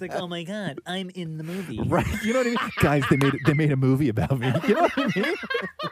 like, 0.00 0.12
oh 0.14 0.26
my 0.26 0.42
God, 0.42 0.80
I'm 0.84 1.08
in 1.10 1.38
the 1.38 1.44
movie. 1.44 1.78
Right, 1.86 2.04
you 2.24 2.32
know 2.32 2.40
what 2.40 2.46
I 2.48 2.50
mean, 2.50 2.70
guys. 2.80 3.04
They 3.08 3.16
made 3.16 3.34
they 3.46 3.54
made 3.54 3.70
a 3.70 3.76
movie 3.76 4.08
about 4.08 4.36
me. 4.40 4.52
You 4.66 4.74
know 4.74 4.82
what 4.82 4.92
I 4.98 5.06
mean? 5.20 5.34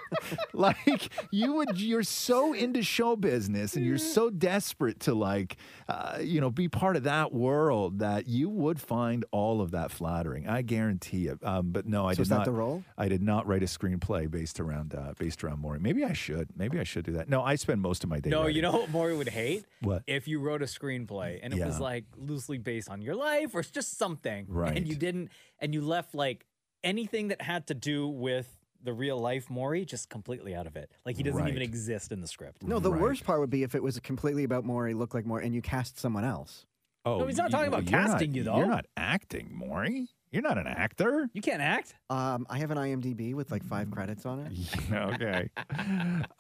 like 0.52 1.10
you 1.30 1.54
would, 1.54 1.80
you're 1.80 2.02
so 2.02 2.52
into 2.52 2.82
show 2.82 3.14
business 3.14 3.76
and 3.76 3.84
you're 3.86 3.96
so 3.98 4.28
desperate 4.28 4.98
to 5.00 5.14
like, 5.14 5.56
uh, 5.88 6.18
you 6.20 6.40
know, 6.40 6.50
be 6.50 6.66
part 6.68 6.96
of 6.96 7.04
that 7.04 7.32
world 7.32 8.00
that 8.00 8.26
you 8.26 8.48
would 8.48 8.80
find 8.80 9.24
all 9.30 9.60
of 9.60 9.70
that 9.70 9.92
flattering. 9.92 10.48
I 10.48 10.62
guarantee 10.62 11.28
it. 11.28 11.38
Um, 11.44 11.70
but 11.70 11.86
no, 11.86 12.06
I 12.08 12.12
So 12.12 12.16
did 12.16 12.22
is 12.22 12.28
that 12.30 12.36
not. 12.38 12.44
the 12.46 12.52
role? 12.52 12.82
I 12.96 13.08
did 13.08 13.22
not 13.22 13.46
write 13.46 13.62
a 13.62 13.66
screenplay 13.66 14.28
based 14.28 14.58
around 14.58 14.94
uh, 14.94 15.14
based 15.16 15.44
around 15.44 15.60
Maury. 15.60 15.78
Maybe 15.78 16.04
I 16.04 16.12
should. 16.12 16.48
Maybe 16.56 16.80
I 16.80 16.84
should 16.84 17.04
do 17.04 17.12
that. 17.12 17.28
No, 17.28 17.42
I 17.42 17.54
spend 17.54 17.80
most 17.80 18.02
of 18.02 18.10
my 18.10 18.18
day. 18.18 18.30
No, 18.30 18.40
writing. 18.40 18.56
you 18.56 18.62
know 18.62 18.72
what 18.72 18.90
Maury 18.90 19.16
would 19.16 19.28
hate? 19.28 19.64
What? 19.80 20.02
If 20.08 20.26
you 20.26 20.40
wrote 20.40 20.62
a 20.62 20.66
screenplay 20.66 21.38
and 21.42 21.52
it 21.52 21.64
was 21.64 21.78
like 21.78 22.04
loosely 22.16 22.56
based 22.58 22.88
on 22.88 23.02
your 23.02 23.14
life 23.14 23.54
or 23.54 23.60
it's 23.60 23.70
just 23.70 23.98
something. 23.98 24.46
Right. 24.48 24.76
And 24.76 24.88
you 24.88 24.94
didn't, 24.96 25.28
and 25.58 25.74
you 25.74 25.82
left 25.82 26.14
like 26.14 26.46
anything 26.82 27.28
that 27.28 27.42
had 27.42 27.66
to 27.66 27.74
do 27.74 28.08
with 28.08 28.48
the 28.82 28.92
real 28.92 29.18
life 29.18 29.50
Maury 29.50 29.84
just 29.84 30.08
completely 30.08 30.54
out 30.54 30.66
of 30.66 30.76
it. 30.76 30.90
Like 31.04 31.16
he 31.16 31.22
doesn't 31.22 31.46
even 31.48 31.62
exist 31.62 32.12
in 32.12 32.20
the 32.20 32.28
script. 32.28 32.62
No, 32.62 32.78
the 32.78 32.90
worst 32.90 33.24
part 33.24 33.40
would 33.40 33.50
be 33.50 33.62
if 33.62 33.74
it 33.74 33.82
was 33.82 33.98
completely 34.00 34.44
about 34.44 34.64
Maury, 34.64 34.94
looked 34.94 35.14
like 35.14 35.26
Maury, 35.26 35.44
and 35.44 35.54
you 35.54 35.60
cast 35.60 35.98
someone 35.98 36.24
else. 36.24 36.64
Oh, 37.04 37.18
No, 37.18 37.26
he's 37.26 37.36
not 37.36 37.50
talking 37.50 37.68
about 37.68 37.90
you're 37.90 38.00
not- 38.00 38.10
casting 38.10 38.34
you, 38.34 38.44
though. 38.44 38.56
You're 38.56 38.66
not 38.66 38.86
acting, 38.96 39.50
Maury. 39.52 40.08
You're 40.30 40.42
not 40.42 40.58
an 40.58 40.66
actor. 40.66 41.30
You 41.32 41.40
can't 41.40 41.62
act. 41.62 41.94
Um, 42.10 42.46
I 42.50 42.58
have 42.58 42.70
an 42.70 42.76
IMDb 42.78 43.34
with 43.34 43.50
like 43.50 43.64
five 43.64 43.90
credits 43.90 44.26
on 44.26 44.40
it. 44.40 44.52
okay. 44.92 45.48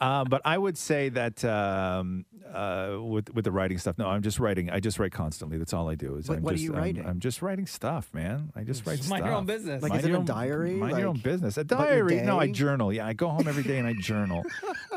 um, 0.00 0.26
but 0.28 0.42
I 0.44 0.58
would 0.58 0.76
say 0.76 1.08
that 1.10 1.42
um, 1.44 2.26
uh, 2.52 2.96
with 3.00 3.34
with 3.34 3.44
the 3.44 3.50
writing 3.52 3.78
stuff, 3.78 3.96
no, 3.96 4.06
I'm 4.06 4.20
just 4.22 4.38
writing. 4.40 4.68
I 4.70 4.80
just 4.80 4.98
write 4.98 5.12
constantly. 5.12 5.56
That's 5.56 5.72
all 5.72 5.88
I 5.88 5.94
do. 5.94 6.16
Is 6.16 6.28
What- 6.28 6.38
I'm 6.38 6.42
what 6.42 6.52
are 6.52 6.56
just, 6.56 6.64
you 6.64 6.72
I'm- 6.74 6.82
writing? 6.82 7.06
I'm, 7.06 7.18
just 7.20 7.40
writing 7.42 7.66
stuff, 7.66 8.08
man. 8.12 8.52
I 8.54 8.62
just 8.62 8.86
write 8.86 8.96
Just 8.96 9.08
stuff. 9.08 9.20
mind 9.20 9.24
your 9.26 9.34
own 9.34 9.46
business. 9.46 9.82
Like, 9.82 9.90
Mind 9.90 10.00
is 10.00 10.06
it 10.06 10.10
your 10.10 10.20
a 10.20 10.24
diary? 10.24 10.74
Mind 10.74 10.98
your 10.98 11.08
own 11.08 11.14
Like, 11.14 11.24
business. 11.24 11.56
A 11.56 11.62
about 11.62 11.78
your 11.88 12.06
diary? 12.08 12.20
No, 12.26 12.38
I 12.38 12.46
day? 12.46 12.52
journal. 12.52 12.92
Yeah, 12.92 13.06
I 13.06 13.14
go 13.14 13.28
home 13.28 13.48
every 13.48 13.62
day 13.62 13.78
and 13.78 13.86
I 13.88 13.94
journal. 14.00 14.44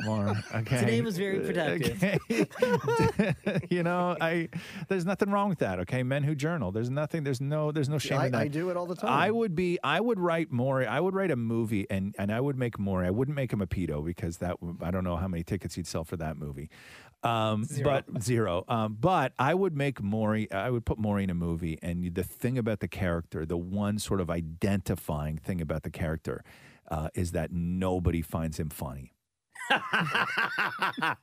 More. 0.03 0.35
Okay. 0.53 0.79
Today 0.79 1.01
was 1.01 1.17
very 1.17 1.39
productive. 1.39 2.03
Okay. 2.03 3.35
you 3.69 3.83
know, 3.83 4.17
I 4.19 4.49
there's 4.89 5.05
nothing 5.05 5.29
wrong 5.31 5.47
with 5.49 5.59
that. 5.59 5.79
Okay, 5.79 6.03
men 6.03 6.23
who 6.23 6.35
journal. 6.35 6.71
There's 6.71 6.89
nothing. 6.89 7.23
There's 7.23 7.39
no. 7.41 7.71
There's 7.71 7.89
no 7.89 7.97
shame 7.97 8.19
I, 8.19 8.25
in 8.27 8.31
that. 8.33 8.41
I 8.41 8.47
do 8.47 8.69
it 8.69 8.77
all 8.81 8.87
the 8.87 8.95
time. 8.95 9.09
I 9.11 9.29
would 9.31 9.55
be. 9.55 9.77
I 9.83 9.99
would 10.01 10.19
write 10.19 10.51
more. 10.51 10.85
I 10.87 10.99
would 10.99 11.13
write 11.13 11.31
a 11.31 11.35
movie, 11.35 11.85
and 11.89 12.15
and 12.17 12.31
I 12.31 12.39
would 12.39 12.57
make 12.57 12.79
more. 12.79 13.03
I 13.05 13.11
wouldn't 13.11 13.35
make 13.35 13.53
him 13.53 13.61
a 13.61 13.67
pedo 13.67 14.03
because 14.03 14.37
that. 14.39 14.59
w- 14.59 14.77
I 14.81 14.89
don't 14.91 15.03
know 15.03 15.15
how 15.17 15.27
many 15.27 15.43
tickets 15.43 15.75
he'd 15.75 15.87
sell 15.87 16.03
for 16.03 16.17
that 16.17 16.35
movie. 16.37 16.69
Um, 17.23 17.63
Zero. 17.65 18.01
But 18.11 18.23
zero. 18.23 18.65
Um, 18.67 18.97
but 18.99 19.33
I 19.37 19.53
would 19.53 19.77
make 19.77 20.01
Maury. 20.01 20.51
I 20.51 20.71
would 20.71 20.85
put 20.85 20.97
Maury 20.97 21.23
in 21.23 21.29
a 21.29 21.35
movie, 21.35 21.77
and 21.83 22.13
the 22.15 22.23
thing 22.23 22.57
about 22.57 22.79
the 22.79 22.87
character, 22.87 23.45
the 23.45 23.57
one 23.57 23.99
sort 23.99 24.19
of 24.19 24.29
identifying 24.31 25.37
thing 25.37 25.61
about 25.61 25.83
the 25.83 25.91
character, 25.91 26.43
uh, 26.89 27.09
is 27.13 27.31
that 27.33 27.51
nobody 27.51 28.23
finds 28.23 28.59
him 28.59 28.69
funny. 28.69 29.13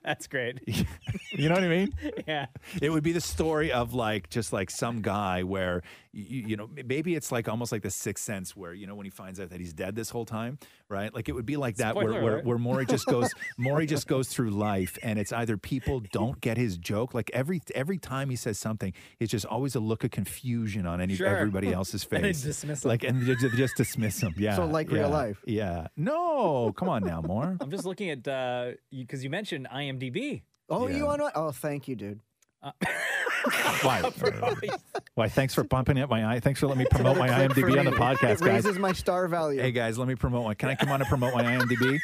That's 0.05 0.27
great. 0.27 0.61
You 1.33 1.49
know 1.49 1.55
what 1.55 1.65
I 1.65 1.69
mean? 1.69 1.93
Yeah. 2.27 2.47
It 2.83 2.91
would 2.91 3.03
be 3.05 3.13
the 3.13 3.21
story 3.21 3.71
of 3.71 3.95
like 3.95 4.29
just 4.31 4.53
like 4.53 4.71
some 4.71 5.03
guy 5.03 5.43
where 5.45 5.83
you, 6.13 6.49
you 6.49 6.57
know 6.57 6.69
maybe 6.87 7.15
it's 7.15 7.31
like 7.33 7.49
almost 7.49 7.73
like 7.73 7.83
the 7.83 7.91
sixth 7.91 8.25
sense 8.25 8.57
where 8.57 8.73
you 8.73 8.87
know 8.87 8.95
when 8.95 9.05
he 9.05 9.11
finds 9.11 9.39
out 9.41 9.51
that 9.51 9.61
he's 9.61 9.73
dead 9.73 9.95
this 9.95 10.11
whole 10.11 10.25
time, 10.25 10.59
right? 10.89 11.13
Like 11.15 11.29
it 11.29 11.33
would 11.33 11.47
be 11.47 11.57
like 11.57 11.77
that 11.77 11.95
where 11.95 12.07
Spoiler 12.09 12.23
where, 12.23 12.33
alert. 12.35 12.45
where 12.45 12.59
Maury 12.59 12.87
just 12.87 13.07
goes 13.07 13.31
Maury 13.59 13.87
just 13.87 14.07
goes 14.07 14.29
through 14.29 14.51
life 14.51 14.99
and 15.03 15.19
it's 15.19 15.33
either 15.33 15.57
people 15.57 16.01
don't 16.13 16.41
get 16.41 16.57
his 16.57 16.77
joke 16.79 17.15
like 17.15 17.31
every 17.35 17.61
every 17.75 17.99
time 17.99 18.31
he 18.31 18.37
says 18.37 18.59
something 18.59 18.93
it's 19.21 19.31
just 19.31 19.47
always 19.47 19.75
a 19.75 19.81
look 19.81 20.05
of 20.05 20.11
confusion 20.11 20.87
on 20.87 21.01
any 21.01 21.15
Sure. 21.15 21.27
everybody 21.27 21.73
else's 21.73 22.05
face. 22.05 22.17
And 22.17 22.25
then 22.25 22.33
dismiss 22.33 22.85
him. 22.85 22.89
Like 22.89 23.05
and 23.05 23.27
just, 23.27 23.57
just 23.57 23.77
dismiss 23.77 24.21
him. 24.23 24.35
Yeah. 24.39 24.57
So 24.57 24.65
like 24.67 24.91
real 24.91 25.09
life. 25.11 25.43
Yeah. 25.47 25.89
No, 25.97 26.73
come 26.77 26.89
on 26.89 27.03
now, 27.05 27.21
more. 27.21 27.57
I'm 27.61 27.71
just 27.71 27.85
looking 27.85 28.11
at 28.11 28.27
uh 28.29 28.73
because 28.91 29.23
you 29.25 29.31
mentioned 29.31 29.67
IMDb. 29.73 30.43
Oh, 30.71 30.87
you 30.87 31.07
on 31.09 31.21
what? 31.23 31.33
Oh, 31.35 31.51
thank 31.51 31.89
you, 31.89 31.97
dude. 31.97 32.21
Why? 33.83 34.03
Why? 35.15 35.29
Thanks 35.29 35.55
for 35.55 35.63
bumping 35.65 35.99
up 36.01 36.11
my 36.11 36.35
eye. 36.35 36.41
Thanks 36.41 36.61
for 36.61 36.67
letting 36.67 36.81
me 36.81 36.87
promote 36.91 37.17
my 37.17 37.29
IMDb 37.47 37.79
on 37.79 37.85
the 37.85 37.91
me. 37.93 37.97
podcast, 37.97 38.33
It 38.35 38.41
guys. 38.41 38.65
raises 38.65 38.79
my 38.79 38.93
star 38.93 39.29
value. 39.29 39.61
Hey 39.61 39.71
guys, 39.73 39.97
let 39.99 40.09
me 40.09 40.15
promote 40.17 40.45
one. 40.45 40.55
Can 40.57 40.69
I 40.69 40.75
come 40.75 40.91
on 40.91 41.01
and 41.01 41.09
promote 41.09 41.35
my 41.35 41.45
IMDb? 41.45 41.99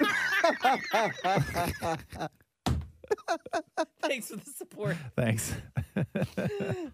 Thanks 4.03 4.29
for 4.29 4.37
the 4.37 4.51
support. 4.57 4.97
Thanks. 5.17 5.55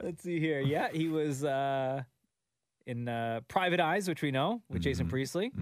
Let's 0.02 0.22
see 0.22 0.40
here. 0.40 0.60
Yeah, 0.60 0.88
he 0.92 1.08
was 1.08 1.44
uh, 1.44 2.02
in 2.86 3.08
uh, 3.08 3.40
Private 3.48 3.80
Eyes, 3.80 4.08
which 4.08 4.22
we 4.22 4.30
know 4.30 4.62
with 4.70 4.82
Jason 4.82 5.06
Mm-hmm. 5.06 5.10
Priestley. 5.10 5.52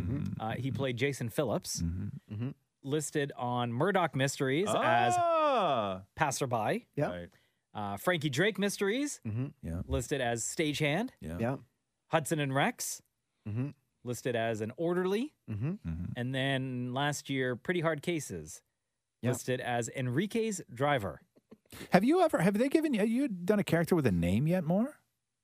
Uh, 0.40 0.52
he 0.56 0.70
played 0.70 0.96
Jason 0.96 1.28
Phillips. 1.28 1.82
Mm-hmm. 1.82 2.48
Listed 2.84 3.32
on 3.36 3.72
Murdoch 3.72 4.14
Mysteries 4.14 4.68
Ah. 4.70 5.96
as 5.96 6.02
passerby. 6.14 6.86
Yeah. 6.96 7.24
Uh, 7.74 7.96
Frankie 7.96 8.30
Drake 8.30 8.58
Mysteries. 8.58 9.20
Yeah. 9.62 9.82
Listed 9.86 10.20
as 10.20 10.44
stagehand. 10.44 11.10
Yeah. 11.20 11.36
Yeah. 11.38 11.56
Hudson 12.08 12.40
and 12.40 12.54
Rex. 12.54 13.02
Mm-hmm. 13.48 13.68
Listed 14.04 14.36
as 14.36 14.60
an 14.60 14.72
orderly. 14.76 15.34
Mm-hmm. 15.50 15.74
And 16.16 16.34
then 16.34 16.94
last 16.94 17.28
year, 17.28 17.56
Pretty 17.56 17.80
Hard 17.80 18.02
Cases. 18.02 18.62
Yep. 19.22 19.32
Listed 19.32 19.60
as 19.60 19.88
Enrique's 19.88 20.60
driver. 20.72 21.20
Have 21.90 22.04
you 22.04 22.22
ever 22.22 22.38
have 22.38 22.56
they 22.56 22.68
given 22.68 22.94
you 22.94 23.02
you 23.04 23.28
done 23.28 23.58
a 23.58 23.64
character 23.64 23.94
with 23.94 24.06
a 24.06 24.12
name 24.12 24.46
yet, 24.46 24.64
more? 24.64 24.94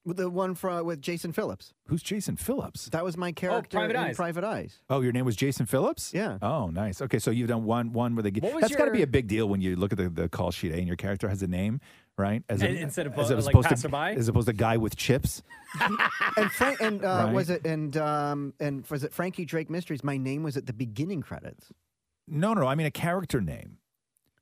With 0.06 0.18
the 0.18 0.28
one 0.30 0.54
from 0.54 0.84
with 0.84 1.00
Jason 1.00 1.32
Phillips. 1.32 1.72
Who's 1.88 2.02
Jason 2.02 2.36
Phillips? 2.36 2.86
That 2.90 3.04
was 3.04 3.16
my 3.16 3.32
character 3.32 3.78
Private 3.78 3.96
in 3.96 4.02
Eyes. 4.02 4.16
Private 4.16 4.44
Eyes. 4.44 4.78
Oh, 4.90 5.00
your 5.00 5.12
name 5.12 5.24
was 5.24 5.34
Jason 5.34 5.64
Phillips? 5.66 6.12
Yeah. 6.14 6.38
Oh, 6.42 6.68
nice. 6.68 7.00
Okay, 7.00 7.18
so 7.18 7.30
you've 7.30 7.48
done 7.48 7.64
one 7.64 7.92
one 7.92 8.14
with 8.14 8.26
a 8.26 8.30
What 8.30 8.54
was 8.54 8.62
That's 8.62 8.76
got 8.76 8.84
to 8.84 8.90
be 8.90 9.02
a 9.02 9.06
big 9.06 9.26
deal 9.26 9.48
when 9.48 9.60
you 9.60 9.76
look 9.76 9.92
at 9.92 9.98
the, 9.98 10.08
the 10.10 10.28
call 10.28 10.50
sheet 10.50 10.72
A 10.72 10.76
and 10.76 10.86
your 10.86 10.96
character 10.96 11.28
has 11.28 11.42
a 11.42 11.46
name, 11.46 11.80
right? 12.16 12.42
As 12.48 12.62
And 12.62 12.76
instead 12.76 13.06
of, 13.06 13.18
uh, 13.18 13.22
like 13.22 13.46
opposed 13.54 13.68
passerby? 13.68 13.92
to 13.92 14.18
as 14.18 14.28
opposed 14.28 14.46
to 14.46 14.52
guy 14.52 14.76
with 14.76 14.96
chips. 14.96 15.42
and 16.36 16.50
Frank 16.52 16.80
and 16.80 17.04
uh, 17.04 17.08
Right. 17.08 17.32
was 17.34 17.50
it 17.50 17.66
and 17.66 17.96
um 17.96 18.54
and 18.60 18.86
was 18.88 19.02
it 19.04 19.12
Frankie 19.12 19.44
Drake 19.44 19.70
Mysteries? 19.70 20.04
My 20.04 20.16
name 20.16 20.42
was 20.42 20.56
at 20.56 20.66
the 20.66 20.72
beginning 20.72 21.20
credits. 21.22 21.72
No, 22.28 22.54
no, 22.54 22.62
no. 22.62 22.66
I 22.66 22.74
mean 22.74 22.86
a 22.86 22.90
character 22.90 23.40
name. 23.40 23.78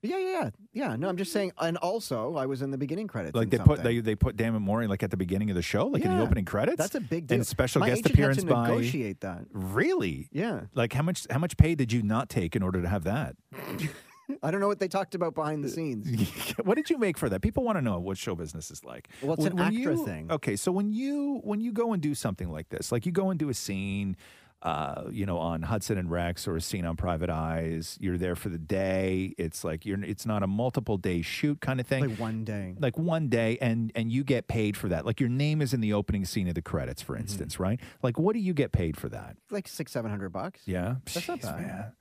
Yeah, 0.05 0.17
yeah, 0.17 0.29
yeah. 0.31 0.49
Yeah, 0.73 0.95
no, 0.97 1.07
I'm 1.07 1.15
just 1.15 1.31
saying. 1.31 1.53
And 1.57 1.77
also, 1.77 2.35
I 2.35 2.45
was 2.45 2.61
in 2.61 2.71
the 2.71 2.77
beginning 2.77 3.07
credits. 3.07 3.35
Like 3.35 3.45
in 3.45 3.49
they 3.51 3.57
put 3.59 3.83
they, 3.83 3.99
they 4.01 4.15
put 4.15 4.35
Damon 4.35 4.61
Mori 4.61 4.85
like 4.85 5.01
at 5.01 5.11
the 5.11 5.17
beginning 5.17 5.49
of 5.49 5.55
the 5.55 5.61
show, 5.61 5.87
like 5.87 6.03
in 6.03 6.15
the 6.15 6.21
opening 6.21 6.43
credits. 6.43 6.77
That's 6.77 6.95
a 6.95 6.99
big 6.99 7.27
deal. 7.27 7.37
And 7.37 7.47
special 7.47 7.79
My 7.79 7.87
guest 7.87 7.99
agent 7.99 8.13
appearance 8.13 8.37
had 8.39 8.47
to 8.49 8.53
by 8.53 8.67
negotiate 8.67 9.21
that. 9.21 9.45
Really? 9.53 10.27
Yeah. 10.33 10.61
Like 10.75 10.91
how 10.91 11.03
much 11.03 11.25
how 11.29 11.39
much 11.39 11.55
pay 11.55 11.73
did 11.75 11.93
you 11.93 12.03
not 12.03 12.27
take 12.29 12.53
in 12.55 12.63
order 12.63 12.81
to 12.81 12.89
have 12.89 13.05
that? 13.05 13.37
I 14.41 14.51
don't 14.51 14.59
know 14.61 14.67
what 14.67 14.79
they 14.79 14.87
talked 14.87 15.13
about 15.15 15.35
behind 15.35 15.63
the 15.63 15.69
scenes. 15.69 16.53
what 16.63 16.75
did 16.75 16.89
you 16.89 16.97
make 16.97 17.17
for 17.17 17.29
that? 17.29 17.41
People 17.41 17.63
want 17.63 17.77
to 17.77 17.81
know 17.81 17.99
what 17.99 18.17
show 18.17 18.35
business 18.35 18.71
is 18.71 18.83
like. 18.83 19.09
Well, 19.21 19.33
it's 19.35 19.45
an 19.45 19.59
actor 19.59 19.73
you- 19.93 20.05
thing. 20.05 20.31
Okay, 20.31 20.55
so 20.55 20.71
when 20.71 20.91
you 20.93 21.41
when 21.43 21.61
you 21.61 21.71
go 21.71 21.93
and 21.93 22.01
do 22.01 22.15
something 22.15 22.49
like 22.49 22.69
this, 22.69 22.91
like 22.91 23.05
you 23.05 23.11
go 23.11 23.29
and 23.29 23.39
do 23.39 23.49
a 23.49 23.53
scene, 23.53 24.15
uh, 24.61 25.03
you 25.11 25.25
know, 25.25 25.37
on 25.39 25.61
Hudson 25.61 25.97
and 25.97 26.09
Rex 26.09 26.47
or 26.47 26.55
a 26.55 26.61
scene 26.61 26.85
on 26.85 26.95
Private 26.95 27.29
Eyes, 27.29 27.97
you're 27.99 28.17
there 28.17 28.35
for 28.37 28.47
the 28.47 28.57
day. 28.57 29.33
It's 29.37 29.65
like 29.65 29.85
you're 29.85 30.01
it's 30.03 30.25
not 30.25 30.41
a 30.41 30.47
multiple 30.47 30.97
day 30.97 31.21
shoot 31.21 31.59
kind 31.59 31.81
of 31.81 31.87
thing. 31.87 32.07
Like 32.09 32.17
one 32.17 32.45
day. 32.45 32.75
Like 32.79 32.97
one 32.97 33.27
day, 33.27 33.57
and 33.59 33.91
and 33.93 34.09
you 34.09 34.23
get 34.23 34.47
paid 34.47 34.77
for 34.77 34.87
that. 34.87 35.05
Like 35.05 35.19
your 35.19 35.27
name 35.29 35.61
is 35.61 35.73
in 35.73 35.81
the 35.81 35.91
opening 35.91 36.23
scene 36.23 36.47
of 36.47 36.55
the 36.55 36.61
credits, 36.61 37.01
Mm-hmm. 37.03 37.13
for 37.13 37.17
instance, 37.17 37.59
right? 37.59 37.79
Like 38.01 38.17
what 38.17 38.33
do 38.33 38.39
you 38.39 38.53
get 38.53 38.71
paid 38.71 38.95
for 38.95 39.09
that? 39.09 39.35
Like 39.51 39.67
six, 39.67 39.91
seven 39.91 40.09
hundred 40.09 40.29
bucks. 40.29 40.61
Yeah, 40.65 40.95
That's 41.13 41.27
not 41.27 41.41
bad. 41.41 41.61
man. 41.61 41.91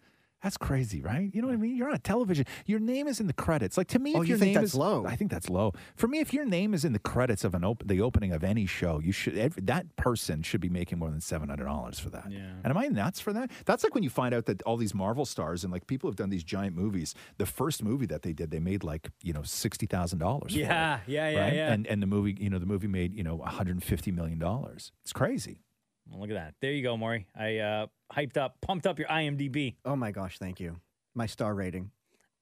That's 0.43 0.57
crazy, 0.57 1.01
right? 1.01 1.31
You 1.33 1.41
know 1.41 1.47
what 1.49 1.55
I 1.55 1.59
mean? 1.59 1.77
You're 1.77 1.89
on 1.89 1.95
a 1.95 1.99
television. 1.99 2.47
Your 2.67 2.81
name 2.81 3.07
is 3.07 3.21
in 3.21 3.29
the 3.29 3.33
credits. 3.33 3.77
Like 3.77 3.87
to 3.89 3.99
me, 4.01 4.15
Oh, 4.17 4.23
if 4.23 4.29
you 4.29 4.33
your 4.33 4.39
think 4.39 4.55
name 4.55 4.63
that's 4.63 4.73
is 4.73 4.75
low? 4.75 5.07
I 5.07 5.15
think 5.15 5.31
that's 5.31 5.49
low. 5.49 5.73
For 5.95 6.09
me, 6.09 6.19
if 6.19 6.33
your 6.35 6.45
name 6.45 6.75
is 6.75 6.85
in 6.85 6.93
the 6.93 6.99
credits 6.99 7.45
of 7.45 7.55
an 7.55 7.65
op- 7.65 7.87
the 7.87 8.01
opening 8.01 8.33
of 8.33 8.43
any 8.43 8.67
show, 8.67 8.99
you 8.99 9.13
should 9.13 9.39
every, 9.39 9.63
that 9.63 9.95
person 9.95 10.43
should 10.43 10.61
be 10.61 10.69
making 10.69 10.99
more 10.99 11.11
than 11.11 11.21
seven 11.21 11.49
hundred 11.49 11.67
dollars 11.67 12.01
for 12.01 12.11
that. 12.11 12.27
Yeah. 12.31 12.41
And 12.65 12.67
am 12.67 12.77
I 12.77 12.89
nuts 12.89 13.21
for 13.21 13.33
that? 13.33 13.51
That's 13.67 13.85
like 13.85 13.95
when 13.95 14.03
you 14.03 14.11
find 14.11 14.35
out 14.35 14.47
that 14.47 14.63
all 14.63 14.77
these 14.77 14.95
Marvel 14.95 15.25
stars 15.25 15.63
and 15.63 15.73
like 15.73 15.87
people 15.87 16.11
have 16.11 16.17
done 16.17 16.31
these 16.31 16.43
giant 16.45 16.75
movies. 16.75 17.15
The 17.39 17.47
first 17.47 17.83
movie 17.85 18.07
that 18.07 18.23
they 18.23 18.33
did, 18.33 18.51
they 18.51 18.59
made 18.61 18.83
like 18.83 19.11
you 19.23 19.33
know 19.33 19.43
sixty 19.45 19.87
thousand 19.87 20.19
dollars. 20.19 20.57
Yeah, 20.57 20.99
yeah, 21.07 21.29
yeah, 21.31 21.41
right? 21.41 21.53
yeah. 21.55 21.73
And 21.73 21.87
and 21.87 22.03
the 22.03 22.07
movie, 22.09 22.37
you 22.41 22.51
know, 22.51 22.59
the 22.59 22.67
movie 22.67 22.89
made 22.89 23.15
you 23.15 23.23
know 23.23 23.37
one 23.37 23.49
hundred 23.49 23.77
and 23.77 23.85
fifty 23.85 24.11
million 24.11 24.41
dollars. 24.41 24.91
It's 25.05 25.13
crazy. 25.13 25.61
Well, 26.09 26.21
look 26.21 26.31
at 26.31 26.35
that. 26.35 26.55
There 26.61 26.73
you 26.73 26.83
go, 26.83 26.97
Maury. 26.97 27.27
I 27.37 27.59
uh, 27.59 27.87
hyped 28.13 28.37
up, 28.37 28.57
pumped 28.61 28.87
up 28.87 28.99
your 28.99 29.09
IMDb. 29.09 29.77
Oh 29.85 29.97
my 29.97 30.11
gosh, 30.11 30.39
thank 30.39 30.61
you. 30.61 30.77
My 31.15 31.27
star 31.27 31.55
rating 31.55 31.91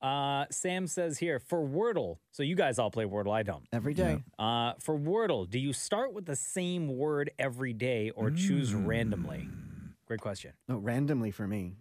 Uh, 0.03 0.47
Sam 0.51 0.87
says 0.87 1.19
here 1.19 1.39
for 1.39 1.67
Wordle. 1.67 2.17
So 2.33 2.43
you 2.43 2.55
guys 2.57 2.79
all 2.79 2.91
play 2.91 3.05
Wordle. 3.05 3.33
I 3.33 3.43
don't. 3.43 3.65
every 3.73 3.95
day. 3.95 4.23
Uh, 4.39 4.73
for 4.81 4.99
Wordle, 4.99 5.49
do 5.49 5.59
you 5.59 5.73
start 5.73 6.13
with 6.15 6.25
the 6.27 6.37
same 6.37 6.89
word 6.97 7.31
every 7.39 7.73
day 7.73 8.11
or 8.11 8.31
choose 8.31 8.75
randomly? 8.75 9.49
Great 10.07 10.21
question. 10.21 10.53
No, 10.69 10.77
randomly 10.79 11.31
for 11.31 11.47
me. 11.47 11.75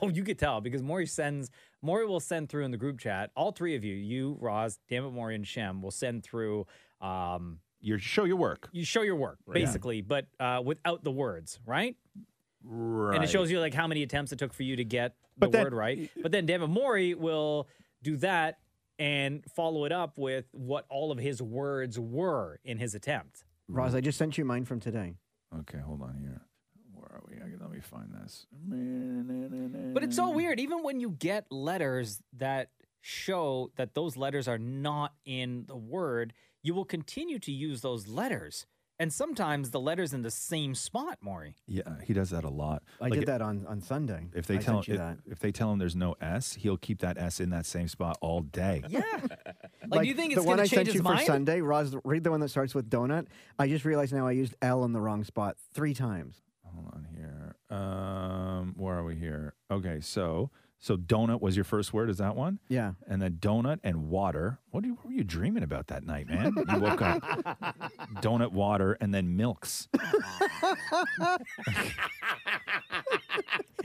Oh, 0.00 0.08
you 0.08 0.24
could 0.24 0.38
tell 0.38 0.60
because 0.60 0.82
Maury 0.82 1.06
sends 1.06 1.50
Maury 1.80 2.06
will 2.06 2.20
send 2.20 2.48
through 2.50 2.64
in 2.64 2.70
the 2.70 2.76
group 2.76 2.98
chat. 2.98 3.30
All 3.34 3.52
three 3.52 3.76
of 3.76 3.84
you, 3.84 3.94
you, 3.94 4.36
Roz, 4.40 4.78
Dammit 4.90 5.12
Maury, 5.12 5.34
and 5.34 5.46
Shem 5.46 5.80
will 5.80 5.90
send 5.90 6.22
through 6.22 6.66
um 7.00 7.60
Your 7.80 7.98
show 7.98 8.24
your 8.24 8.36
work. 8.36 8.68
you 8.72 8.84
show 8.84 9.02
your 9.02 9.16
work, 9.16 9.38
Right. 9.46 9.54
basically, 9.54 10.00
but 10.02 10.26
uh 10.40 10.62
without 10.64 11.04
the 11.04 11.10
words, 11.12 11.60
right? 11.66 11.96
Right. 12.64 13.14
And 13.16 13.22
it 13.24 13.30
shows 13.30 13.50
you 13.50 13.60
like 13.60 13.74
how 13.74 13.86
many 13.86 14.02
attempts 14.02 14.32
it 14.32 14.38
took 14.38 14.52
for 14.52 14.62
you 14.64 14.76
to 14.76 14.84
get 14.84 15.14
the 15.38 15.48
then- 15.48 15.64
word 15.64 15.72
right. 15.74 16.10
But 16.22 16.32
then 16.32 16.46
Dammit 16.46 16.70
Maury 16.70 17.14
will 17.14 17.68
do 18.02 18.16
that 18.18 18.58
and 18.98 19.44
follow 19.54 19.84
it 19.84 19.92
up 19.92 20.16
with 20.18 20.46
what 20.52 20.86
all 20.88 21.12
of 21.12 21.18
his 21.18 21.42
words 21.42 21.98
were 21.98 22.58
in 22.64 22.78
his 22.78 22.94
attempt. 22.94 23.44
Roz, 23.68 23.94
I 23.94 24.00
just 24.00 24.16
sent 24.18 24.38
you 24.38 24.44
mine 24.44 24.64
from 24.64 24.80
today. 24.80 25.14
Okay, 25.60 25.78
hold 25.78 26.00
on 26.02 26.16
here. 26.16 26.40
Where 26.94 27.12
are 27.12 27.22
we? 27.28 27.36
Let 27.60 27.70
me 27.70 27.80
find 27.80 28.12
this. 28.14 28.46
But 29.92 30.02
it's 30.02 30.16
so 30.16 30.30
weird, 30.30 30.58
even 30.60 30.82
when 30.82 30.98
you 31.00 31.10
get 31.10 31.50
letters 31.52 32.22
that 32.38 32.70
show 33.00 33.70
that 33.76 33.94
those 33.94 34.16
letters 34.16 34.48
are 34.48 34.58
not 34.58 35.12
in 35.24 35.64
the 35.66 35.76
word, 35.76 36.32
you 36.66 36.74
will 36.74 36.84
continue 36.84 37.38
to 37.38 37.52
use 37.52 37.80
those 37.80 38.08
letters. 38.08 38.66
And 38.98 39.12
sometimes 39.12 39.70
the 39.72 39.78
letters 39.78 40.14
in 40.14 40.22
the 40.22 40.30
same 40.30 40.74
spot, 40.74 41.18
Maury. 41.20 41.54
Yeah, 41.68 41.82
he 42.02 42.14
does 42.14 42.30
that 42.30 42.44
a 42.44 42.48
lot. 42.48 42.82
I 42.98 43.04
Like, 43.08 43.12
did 43.20 43.26
that 43.26 43.42
on, 43.42 43.66
on 43.66 43.82
Sunday. 43.82 44.28
If 44.34 44.46
they 44.46 44.54
I 44.56 44.58
tell 44.58 44.76
sent 44.82 44.88
you 44.88 44.94
if, 44.94 45.00
that. 45.00 45.18
if 45.26 45.38
they 45.38 45.52
tell 45.52 45.70
him 45.70 45.78
there's 45.78 45.94
no 45.94 46.16
S, 46.20 46.54
he'll 46.54 46.78
keep 46.78 47.00
that 47.00 47.18
S 47.18 47.38
in 47.38 47.50
that 47.50 47.66
same 47.66 47.88
spot 47.88 48.16
all 48.20 48.40
day. 48.40 48.82
Yeah. 48.88 49.02
Like, 49.88 50.02
do 50.02 50.08
you 50.08 50.14
think 50.14 50.32
it's 50.32 50.42
the 50.42 50.48
one 50.48 50.56
going 50.56 50.64
I 50.64 50.68
to 50.68 50.74
sent 50.74 50.86
change 50.88 50.96
you 50.96 51.02
his 51.08 51.20
for? 51.20 51.26
Sunday, 51.26 51.60
Roz? 51.60 51.94
Read 52.02 52.24
the 52.24 52.30
one 52.32 52.40
that 52.40 52.48
starts 52.48 52.74
with 52.74 52.90
donut. 52.90 53.26
I 53.56 53.68
just 53.68 53.84
realized 53.84 54.12
now 54.12 54.26
I 54.26 54.32
used 54.32 54.56
L 54.60 54.82
in 54.84 54.92
the 54.92 55.00
wrong 55.00 55.22
spot 55.22 55.56
three 55.74 55.94
times. 55.94 56.40
Hold 56.64 56.86
on 56.92 57.06
here. 57.14 57.54
Um, 57.70 58.74
where 58.76 58.96
are 58.98 59.04
we 59.04 59.14
here? 59.14 59.54
Okay, 59.70 60.00
so 60.00 60.50
so 60.78 60.96
donut 60.96 61.40
was 61.40 61.56
your 61.56 61.64
first 61.64 61.92
word. 61.92 62.10
Is 62.10 62.18
that 62.18 62.36
one? 62.36 62.58
Yeah. 62.68 62.92
And 63.08 63.20
then 63.20 63.38
donut 63.40 63.80
and 63.82 64.08
water. 64.08 64.58
What, 64.70 64.82
do 64.82 64.88
you, 64.88 64.94
what 64.94 65.06
were 65.06 65.12
you 65.12 65.24
dreaming 65.24 65.62
about 65.62 65.86
that 65.88 66.04
night, 66.04 66.28
man? 66.28 66.52
You 66.56 66.80
woke 66.80 67.02
up. 67.02 67.22
donut, 68.20 68.52
water, 68.52 68.96
and 69.00 69.12
then 69.14 69.36
milks. 69.36 69.88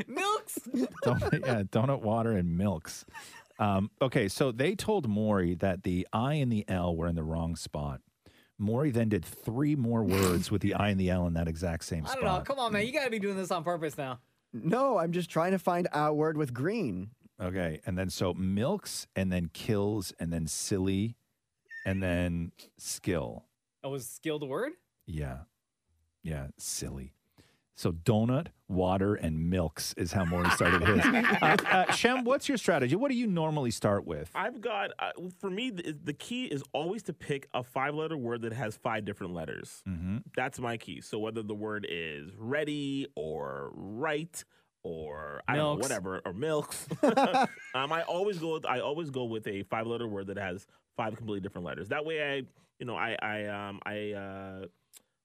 Milks. 0.07 0.59
donut, 1.03 1.45
yeah, 1.45 1.63
donut, 1.63 2.01
water, 2.01 2.31
and 2.31 2.57
milks. 2.57 3.05
Um, 3.59 3.91
okay, 4.01 4.27
so 4.27 4.51
they 4.51 4.75
told 4.75 5.07
Maury 5.07 5.55
that 5.55 5.83
the 5.83 6.07
I 6.11 6.35
and 6.35 6.51
the 6.51 6.65
L 6.67 6.95
were 6.95 7.07
in 7.07 7.15
the 7.15 7.23
wrong 7.23 7.55
spot. 7.55 8.01
Maury 8.57 8.91
then 8.91 9.09
did 9.09 9.25
three 9.25 9.75
more 9.75 10.03
words 10.03 10.51
with 10.51 10.61
the 10.61 10.73
I 10.75 10.89
and 10.89 10.99
the 10.99 11.09
L 11.09 11.25
in 11.27 11.33
that 11.33 11.47
exact 11.47 11.83
same 11.83 12.05
I 12.05 12.09
spot. 12.09 12.21
don't 12.21 12.33
know. 12.33 12.41
Come 12.41 12.59
on, 12.59 12.73
man. 12.73 12.85
You 12.85 12.93
got 12.93 13.05
to 13.05 13.11
be 13.11 13.19
doing 13.19 13.37
this 13.37 13.51
on 13.51 13.63
purpose 13.63 13.97
now. 13.97 14.19
No, 14.53 14.97
I'm 14.97 15.11
just 15.11 15.29
trying 15.29 15.51
to 15.51 15.59
find 15.59 15.87
a 15.93 16.13
word 16.13 16.37
with 16.37 16.53
green. 16.53 17.11
Okay, 17.41 17.81
and 17.85 17.97
then 17.97 18.09
so 18.09 18.33
milks, 18.33 19.07
and 19.15 19.31
then 19.31 19.49
kills, 19.53 20.13
and 20.19 20.31
then 20.31 20.47
silly, 20.47 21.15
and 21.85 22.03
then 22.03 22.51
skill. 22.77 23.45
Oh, 23.83 23.89
was 23.89 24.07
skill 24.07 24.37
the 24.37 24.45
word? 24.45 24.73
Yeah, 25.07 25.39
yeah, 26.21 26.47
silly. 26.57 27.13
So 27.81 27.91
donut, 27.91 28.49
water, 28.67 29.15
and 29.15 29.49
milks 29.49 29.95
is 29.97 30.11
how 30.11 30.23
Maury 30.23 30.51
started 30.51 30.83
his. 30.83 31.03
uh, 31.41 31.57
uh, 31.71 31.91
Shem, 31.91 32.23
what's 32.25 32.47
your 32.47 32.59
strategy? 32.59 32.95
What 32.95 33.09
do 33.09 33.17
you 33.17 33.25
normally 33.25 33.71
start 33.71 34.05
with? 34.05 34.29
I've 34.35 34.61
got 34.61 34.91
uh, 34.99 35.09
for 35.39 35.49
me 35.49 35.71
the, 35.71 35.97
the 36.03 36.13
key 36.13 36.45
is 36.45 36.61
always 36.73 37.01
to 37.03 37.13
pick 37.13 37.47
a 37.55 37.63
five 37.63 37.95
letter 37.95 38.15
word 38.15 38.43
that 38.43 38.53
has 38.53 38.77
five 38.77 39.03
different 39.03 39.33
letters. 39.33 39.81
Mm-hmm. 39.89 40.17
That's 40.35 40.59
my 40.59 40.77
key. 40.77 41.01
So 41.01 41.17
whether 41.17 41.41
the 41.41 41.55
word 41.55 41.87
is 41.89 42.29
ready 42.37 43.07
or 43.15 43.71
right 43.73 44.43
or 44.83 45.41
I 45.47 45.55
don't 45.55 45.79
know 45.79 45.81
whatever 45.81 46.21
or 46.23 46.33
milks, 46.33 46.87
um, 47.03 47.91
I 47.91 48.03
always 48.03 48.37
go 48.37 48.53
with 48.53 48.67
I 48.67 48.81
always 48.81 49.09
go 49.09 49.23
with 49.23 49.47
a 49.47 49.63
five 49.63 49.87
letter 49.87 50.07
word 50.07 50.27
that 50.27 50.37
has 50.37 50.67
five 50.97 51.15
completely 51.15 51.41
different 51.41 51.65
letters. 51.65 51.89
That 51.89 52.05
way 52.05 52.21
I 52.21 52.43
you 52.77 52.85
know 52.85 52.95
I 52.95 53.17
I 53.19 53.45
um 53.45 53.79
I 53.87 54.11
uh. 54.11 54.65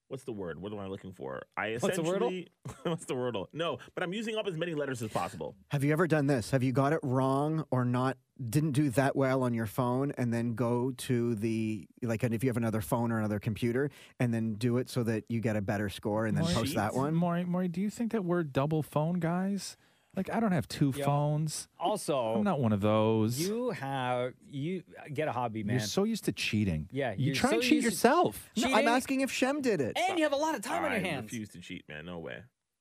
What's 0.09 0.23
the 0.23 0.31
word? 0.31 0.61
What 0.61 0.71
am 0.71 0.79
I 0.79 0.87
looking 0.87 1.11
for? 1.11 1.43
I 1.57 1.77
What's 1.79 1.97
the 1.97 2.03
wordle? 2.03 2.15
essentially 2.31 2.47
what's 2.83 3.05
the 3.05 3.13
wordle? 3.13 3.47
No, 3.51 3.79
but 3.93 4.03
I'm 4.03 4.13
using 4.13 4.35
up 4.37 4.47
as 4.47 4.55
many 4.55 4.73
letters 4.73 5.01
as 5.01 5.09
possible. 5.09 5.55
Have 5.71 5.83
you 5.83 5.91
ever 5.91 6.07
done 6.07 6.27
this? 6.27 6.51
Have 6.51 6.63
you 6.63 6.71
got 6.71 6.93
it 6.93 6.99
wrong 7.03 7.65
or 7.71 7.83
not? 7.83 8.17
Didn't 8.49 8.71
do 8.71 8.89
that 8.91 9.15
well 9.15 9.43
on 9.43 9.53
your 9.53 9.65
phone, 9.65 10.13
and 10.17 10.31
then 10.33 10.53
go 10.53 10.91
to 10.91 11.35
the 11.35 11.87
like, 12.03 12.23
and 12.23 12.33
if 12.33 12.43
you 12.43 12.49
have 12.49 12.57
another 12.57 12.81
phone 12.81 13.11
or 13.11 13.17
another 13.19 13.39
computer, 13.39 13.89
and 14.19 14.33
then 14.33 14.53
do 14.53 14.77
it 14.77 14.89
so 14.89 15.03
that 15.03 15.23
you 15.27 15.41
get 15.41 15.55
a 15.55 15.61
better 15.61 15.89
score, 15.89 16.25
and 16.25 16.37
then 16.37 16.43
Maury- 16.43 16.55
post 16.55 16.75
that 16.75 16.93
one. 16.93 17.13
Maury, 17.15 17.43
Maury, 17.43 17.67
do 17.67 17.81
you 17.81 17.89
think 17.89 18.11
that 18.11 18.23
we're 18.23 18.43
double 18.43 18.83
phone 18.83 19.19
guys? 19.19 19.75
Like, 20.17 20.31
I 20.33 20.39
don't 20.39 20.51
have 20.51 20.67
two 20.67 20.91
Yeah. 20.95 21.05
phones. 21.05 21.67
Also, 21.79 22.17
I'm 22.35 22.43
not 22.43 22.59
one 22.59 22.73
of 22.73 22.81
those. 22.81 23.39
You 23.39 23.69
have 23.69 24.33
you 24.49 24.83
get 25.13 25.27
a 25.27 25.31
hobby, 25.31 25.63
man. 25.63 25.75
You're 25.77 25.85
so 25.85 26.03
used 26.03 26.25
to 26.25 26.31
cheating. 26.31 26.89
Yeah, 26.91 27.11
you 27.13 27.27
you're 27.27 27.35
try 27.35 27.51
and 27.53 27.61
cheat 27.61 27.83
yourself. 27.83 28.49
No, 28.57 28.73
I'm 28.73 28.87
asking 28.87 29.21
if 29.21 29.31
Shem 29.31 29.61
did 29.61 29.79
it. 29.79 29.95
and 29.97 30.17
you 30.17 30.23
have 30.25 30.33
a 30.33 30.37
lot 30.37 30.55
of 30.55 30.61
time 30.61 30.83
on 30.83 30.91
your 30.91 30.99
hands. 31.01 31.19
I 31.21 31.23
refuse 31.25 31.49
to 31.49 31.59
cheat, 31.59 31.87
man. 31.87 32.05
No 32.07 32.17
way. 32.19 32.39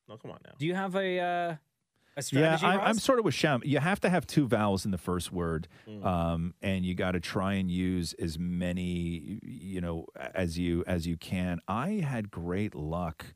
No, 0.08 0.16
come 0.16 0.30
on 0.30 0.38
now. 0.46 0.52
Do 0.58 0.64
you 0.66 0.74
have 0.74 0.96
a 0.96 1.18
uh, 1.20 1.24
a 1.24 1.56
Yeah, 2.16 2.20
strategy? 2.22 2.64
I, 2.66 2.76
Roz? 2.76 2.84
I'm 2.86 2.98
sort 2.98 3.18
of 3.18 3.26
with 3.26 3.34
Shem. 3.34 3.60
You 3.66 3.80
have 3.80 4.00
to 4.00 4.08
have 4.08 4.26
two 4.26 4.46
vowels 4.48 4.86
in 4.86 4.90
the 4.90 4.96
first 4.98 5.30
word, 5.30 5.68
Mm. 5.86 6.04
um, 6.06 6.54
and 6.62 6.86
you 6.86 6.94
got 6.94 7.12
to 7.12 7.20
try 7.20 7.52
and 7.54 7.70
use 7.70 8.14
as 8.14 8.38
many, 8.38 9.40
you 9.42 9.82
know, 9.82 10.06
as 10.34 10.58
you 10.58 10.84
as 10.86 11.06
you 11.06 11.18
can. 11.18 11.60
I 11.68 11.90
had 12.02 12.30
great 12.30 12.74
luck 12.74 13.26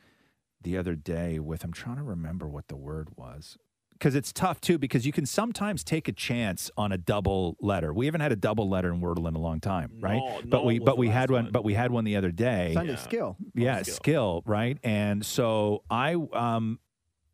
the 0.63 0.79
other 0.79 0.95
day 0.95 1.39
with. 1.39 1.65
I'm 1.65 1.73
trying 1.75 1.97
to 1.97 2.03
remember 2.03 2.49
what 2.49 2.69
the 2.69 2.77
word 2.77 3.09
was 3.17 3.59
because 4.01 4.15
it's 4.15 4.33
tough 4.33 4.61
too. 4.61 4.79
Because 4.79 5.07
you 5.07 5.13
can 5.13 5.27
sometimes 5.27 5.85
take 5.85 6.09
a 6.09 6.13
chance 6.13 6.71
on 6.77 6.91
a 6.91 6.99
double 6.99 7.57
letter. 7.61 7.93
We 7.93 8.07
haven't 8.07 8.23
had 8.23 8.33
a 8.33 8.37
double 8.37 8.69
letter 8.69 8.93
in 8.93 9.01
Wordle 9.01 9.29
in 9.29 9.35
a 9.35 9.39
long 9.39 9.61
time, 9.61 9.93
right? 10.01 10.19
No, 10.19 10.41
but 10.47 10.59
no 10.61 10.65
we 10.65 10.79
but 10.79 10.99
we 10.99 11.09
had 11.09 11.31
one. 11.31 11.51
But 11.53 11.63
we 11.63 11.75
had 11.75 11.93
one 11.93 12.05
the 12.05 12.17
other 12.17 12.33
day. 12.33 12.73
Sunday 12.75 12.97
skill. 12.97 13.37
Yeah, 13.55 13.83
skill. 13.83 14.43
right? 14.47 14.79
And 14.83 15.25
so 15.25 15.85
I 15.91 16.15
um 16.33 16.81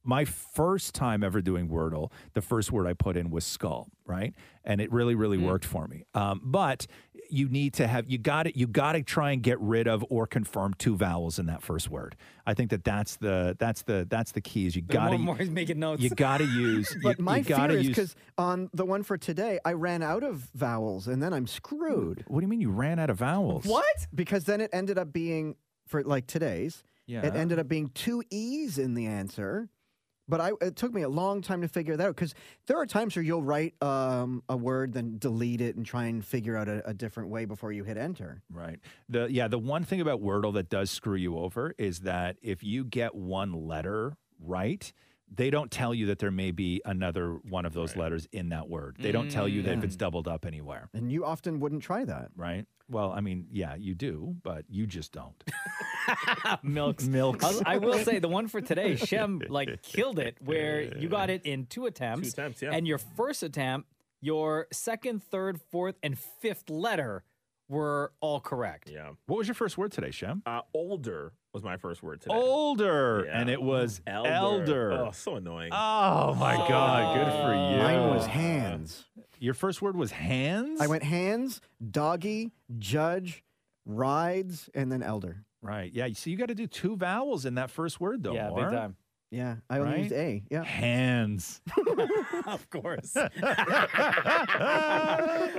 my 0.07 0.25
first 0.25 0.95
time 0.95 1.25
ever 1.25 1.43
doing 1.43 1.69
Wordle, 1.69 2.13
the 2.33 2.41
first 2.41 2.71
word 2.71 2.87
I 2.87 2.95
put 2.95 3.17
in 3.17 3.29
was 3.29 3.45
skull, 3.45 3.89
right? 4.05 4.35
And 4.65 4.81
it 4.81 4.93
really, 4.93 5.17
really 5.17 5.37
worked 5.37 5.65
for 5.65 5.89
me. 5.89 6.05
Um, 6.15 6.41
but 6.45 6.87
you 7.31 7.49
need 7.49 7.75
to 7.75 7.87
have 7.87 8.09
you 8.09 8.19
got 8.19 8.47
it. 8.47 8.57
You 8.57 8.67
got 8.67 8.93
to 8.93 9.03
try 9.03 9.33
and 9.33 9.43
get 9.43 9.61
rid 9.61 9.87
of 9.89 10.05
or 10.11 10.27
confirm 10.27 10.75
two 10.75 10.97
vowels 10.97 11.39
in 11.39 11.47
that 11.47 11.63
first 11.63 11.91
word. 11.91 12.17
I 12.47 12.55
think 12.55 12.71
that 12.71 12.85
that's 12.85 13.17
the 13.17 13.57
that's 13.59 13.83
the 13.83 14.07
that's 14.09 14.33
the 14.33 14.41
key. 14.41 14.67
Is 14.67 14.77
you 14.77 14.83
The 14.83 14.93
got 14.95 15.05
more 15.11 15.13
to 15.13 15.19
Maury's 15.19 15.51
making 15.51 15.79
notes. 15.79 16.03
you 16.03 16.11
got 16.11 16.39
to 16.39 16.45
use. 16.45 16.95
But 17.03 17.19
you, 17.19 17.25
my 17.25 17.39
you 17.39 17.45
fear 17.45 17.57
gotta 17.57 17.75
is 17.75 17.87
use. 17.87 17.97
because 17.97 18.17
on 18.39 18.71
the 18.73 18.85
one 18.85 19.03
for 19.03 19.17
today, 19.19 19.59
I 19.65 19.73
ran 19.73 20.03
out 20.03 20.23
of 20.23 20.49
vowels, 20.55 21.07
and 21.09 21.23
then 21.23 21.33
I'm 21.33 21.47
screwed. 21.47 22.25
What 22.29 22.41
do 22.41 22.45
you 22.45 22.49
mean 22.49 22.61
you 22.61 22.71
ran 22.71 22.99
out 22.99 23.11
of 23.11 23.19
vowels? 23.19 23.65
What? 23.65 24.07
Because 24.15 24.45
then 24.45 24.61
it 24.61 24.71
ended 24.73 24.99
up 24.99 25.13
being 25.13 25.57
for 25.87 26.03
like 26.03 26.27
today's. 26.27 26.83
Yeah. 27.07 27.25
It 27.25 27.37
ended 27.37 27.59
up 27.61 27.69
being 27.69 27.89
two 27.95 28.23
e's 28.31 28.79
in 28.79 28.95
the 28.95 29.07
answer. 29.07 29.69
But 30.29 30.41
I, 30.41 30.53
it 30.61 30.77
took 30.77 30.93
me 30.93 31.03
a 31.03 31.09
long 31.09 31.41
time 31.41 31.63
to 31.63 31.69
figure 31.69 31.97
that 31.97 32.09
out 32.09 32.17
because 32.17 32.35
there 32.67 32.77
are 32.79 32.87
times 32.87 33.15
where 33.15 33.23
you'll 33.23 33.43
write 33.43 33.81
um, 33.83 34.43
a 34.49 34.57
word, 34.57 34.93
then 34.93 35.19
delete 35.19 35.61
it, 35.61 35.77
and 35.77 35.87
try 35.87 36.07
and 36.07 36.25
figure 36.25 36.57
out 36.57 36.69
a, 36.69 36.87
a 36.89 36.95
different 36.95 37.29
way 37.29 37.45
before 37.45 37.73
you 37.73 37.85
hit 37.85 37.97
enter. 37.97 38.43
Right. 38.51 38.81
The 39.09 39.29
yeah, 39.31 39.49
the 39.49 39.59
one 39.59 39.85
thing 39.85 40.01
about 40.01 40.23
Wordle 40.23 40.55
that 40.55 40.69
does 40.69 40.91
screw 40.91 41.17
you 41.17 41.39
over 41.39 41.75
is 41.79 42.01
that 42.01 42.37
if 42.43 42.63
you 42.65 42.85
get 42.85 43.15
one 43.15 43.53
letter 43.53 44.17
right, 44.41 44.93
they 45.35 45.51
don't 45.51 45.71
tell 45.71 45.93
you 45.93 46.07
that 46.07 46.19
there 46.19 46.31
may 46.31 46.51
be 46.51 46.81
another 46.85 47.39
one 47.49 47.67
of 47.67 47.73
those 47.73 47.97
letters 47.97 48.29
in 48.33 48.51
that 48.51 48.69
word. 48.69 48.97
They 48.99 49.13
don't 49.13 49.31
tell 49.31 49.49
you 49.49 49.63
that 49.63 49.79
if 49.79 49.85
it's 49.85 49.97
mm. 49.97 50.01
doubled 50.01 50.29
up 50.29 50.47
anywhere. 50.47 50.89
And 50.95 51.11
you 51.11 51.25
often 51.25 51.61
wouldn't 51.61 51.83
try 51.83 52.05
that. 52.05 52.31
Right? 52.37 52.67
Well, 52.89 53.11
I 53.11 53.21
mean, 53.21 53.47
yeah, 53.51 53.75
you 53.75 53.95
do, 53.95 54.37
but 54.43 54.65
you 54.69 54.87
just 54.87 55.13
don't. 55.13 55.43
milks. 56.63 57.05
Milks. 57.05 57.45
I'll- 57.45 57.63
I 57.67 57.79
will 57.79 57.99
say 57.99 58.21
the 58.21 58.29
one 58.29 58.47
for 58.47 58.61
today, 58.61 58.95
Shem 58.95 59.43
like 59.49 59.83
killed 59.83 60.19
it 60.19 60.37
where 60.45 60.83
you 60.97 61.09
got 61.09 61.31
it 61.31 61.43
in 61.45 61.67
two 61.67 61.87
attempts. 61.87 62.33
Two 62.33 62.41
attempts, 62.41 62.63
yeah. 62.63 62.71
And 62.73 62.87
your 62.87 62.99
first 62.99 63.43
attempt, 63.43 63.89
your 64.21 64.69
second, 64.73 65.25
third, 65.25 65.61
fourth, 65.61 65.97
and 66.03 66.17
fifth 66.19 66.71
letter 66.71 67.25
were 67.69 68.13
all 68.21 68.41
correct. 68.41 68.91
Yeah. 68.91 69.11
What 69.27 69.39
was 69.39 69.49
your 69.49 69.55
first 69.55 69.77
word 69.79 69.93
today, 69.93 70.11
Shem? 70.11 70.43
Uh, 70.47 70.61
older 70.75 71.33
was 71.53 71.63
my 71.63 71.77
first 71.77 72.03
word 72.03 72.21
today. 72.21 72.35
Older. 72.35 73.25
Yeah. 73.27 73.41
And 73.41 73.51
it 73.51 73.61
was 73.61 74.01
elder. 74.07 74.29
Elder. 74.31 74.93
Oh, 74.93 75.11
so 75.13 75.37
annoying. 75.37 75.71
Oh 75.73 76.35
my 76.35 76.57
God! 76.57 77.17
Good 77.17 77.33
for 77.33 77.53
you. 77.53 77.83
Mine 77.83 78.15
was 78.15 78.27
hands. 78.27 79.05
Your 79.39 79.55
first 79.55 79.83
word 79.83 79.97
was 79.97 80.13
hands. 80.13 80.81
I 80.81 80.87
went 80.87 81.03
hands, 81.03 81.61
doggy, 81.91 82.53
judge, 82.79 83.43
rides, 83.85 84.71
and 84.75 84.91
then 84.91 85.03
elder. 85.03 85.45
Right. 85.63 85.93
Yeah. 85.93 86.09
So 86.15 86.31
you 86.31 86.37
got 86.37 86.49
to 86.49 86.55
do 86.55 86.67
two 86.67 86.97
vowels 86.97 87.45
in 87.45 87.57
that 87.57 87.71
first 87.71 88.01
word, 88.01 88.23
though. 88.23 88.35
Yeah, 88.35 88.51
big 88.55 88.71
time. 88.71 88.97
Yeah, 89.31 89.57
I 89.69 89.79
only 89.79 89.91
Right? 89.93 89.99
used 90.03 90.13
A. 90.13 90.43
Yeah. 90.51 90.63
Hands. 90.65 91.61
of 92.47 92.71
course. 92.71 93.17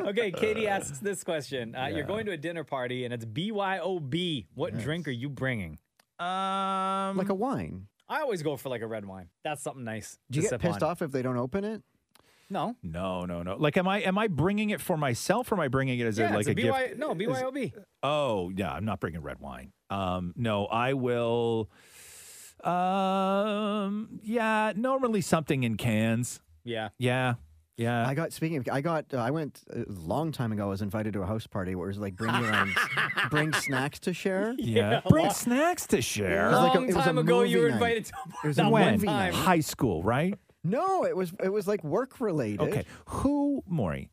okay, 0.08 0.32
Katie 0.32 0.68
asks 0.68 1.00
this 1.00 1.24
question. 1.24 1.76
Uh, 1.76 1.88
You're 1.88 2.04
going 2.06 2.26
to 2.28 2.32
a 2.32 2.38
dinner 2.38 2.64
party 2.64 3.06
and 3.06 3.14
it's 3.14 3.26
BYOB. 3.26 4.46
What 4.56 4.78
drink 4.78 5.08
are 5.08 5.12
you 5.12 5.30
bringing? 5.30 5.78
Um, 6.20 7.18
Like 7.18 7.30
a 7.30 7.36
wine. 7.36 7.88
I 8.10 8.22
always 8.22 8.42
go 8.42 8.56
for 8.56 8.70
like 8.70 8.82
a 8.82 8.88
red 8.88 9.06
wine. 9.06 9.28
That's 9.44 9.62
something 9.62 9.84
nice. 9.84 10.18
Do 10.32 10.40
you 10.42 10.50
get 10.50 10.60
pissed 10.62 10.82
on. 10.82 10.92
off 10.92 11.02
if 11.02 11.12
they 11.12 11.22
don't 11.22 11.38
open 11.38 11.66
it? 11.66 11.84
No. 12.50 12.78
No, 12.82 13.26
no, 13.26 13.44
no. 13.44 13.58
Like, 13.58 13.76
am 13.76 13.90
I 13.90 14.00
am 14.04 14.18
I 14.18 14.28
bringing 14.30 14.70
it 14.70 14.80
for 14.80 14.96
myself, 14.96 15.52
or 15.52 15.56
am 15.56 15.60
I 15.62 15.68
bringing 15.68 16.00
it 16.00 16.06
as 16.08 16.18
Yeah, 16.18 16.32
a, 16.32 16.36
like 16.38 16.48
it's 16.48 16.48
a, 16.48 16.52
a 16.52 16.72
BY, 16.72 16.88
gift? 16.88 16.98
no, 17.00 17.12
Is- 17.12 17.18
BYOB. 17.18 17.74
Oh, 18.04 18.50
yeah. 18.56 18.72
I'm 18.72 18.86
not 18.86 19.02
bringing 19.02 19.22
red 19.22 19.40
wine. 19.40 19.74
Um, 19.90 20.34
no, 20.38 20.66
I 20.68 20.94
will. 20.94 21.70
Um, 22.64 24.20
yeah. 24.24 24.74
Normally 24.76 25.22
something 25.22 25.64
in 25.64 25.78
cans. 25.78 26.40
Yeah. 26.64 26.90
Yeah. 26.98 27.36
Yeah. 27.78 28.08
I 28.08 28.14
got 28.16 28.34
speaking 28.34 28.58
of, 28.58 28.68
I 28.72 28.82
got 28.82 29.14
uh, 29.14 29.18
I 29.18 29.30
went 29.32 29.62
a 29.72 29.86
long 29.88 30.32
time 30.32 30.52
ago. 30.52 30.64
I 30.64 30.70
was 30.70 30.82
invited 30.82 31.14
to 31.14 31.22
a 31.22 31.26
house 31.26 31.46
party 31.48 31.76
where 31.76 31.88
it 31.88 31.92
was 31.92 32.00
like 32.00 32.16
bring 32.16 32.34
your 32.36 32.54
own, 32.56 32.74
bring 33.30 33.54
snacks 33.54 34.00
to 34.02 34.14
share. 34.14 34.56
Yeah. 34.58 35.02
a 35.06 35.10
Bring 35.10 35.26
lot- 35.28 35.36
snacks 35.36 35.86
to 35.88 36.02
share. 36.02 36.48
It 36.48 36.52
was 36.52 36.60
like 36.60 36.74
a- 36.74 36.78
Long 36.80 36.84
it 36.84 36.88
was 36.88 36.96
a 36.96 37.00
time 37.08 37.18
ago, 37.20 37.42
you 37.44 37.58
movie 37.58 37.64
were 37.64 37.70
night. 37.70 37.76
invited 37.76 38.06
to 38.06 38.14
It 38.44 38.48
was 38.48 38.58
a 38.58 38.62
that 38.64 38.72
when? 38.72 38.98
time. 39.00 39.06
night. 39.06 39.34
High 39.34 39.60
school, 39.60 40.02
right? 40.04 40.34
No, 40.64 41.06
it 41.06 41.16
was 41.16 41.32
it 41.44 41.50
was 41.50 41.68
like 41.68 41.84
work 41.84 42.20
related. 42.20 42.62
Okay. 42.62 42.86
Who, 43.06 43.64
Maury? 43.68 44.10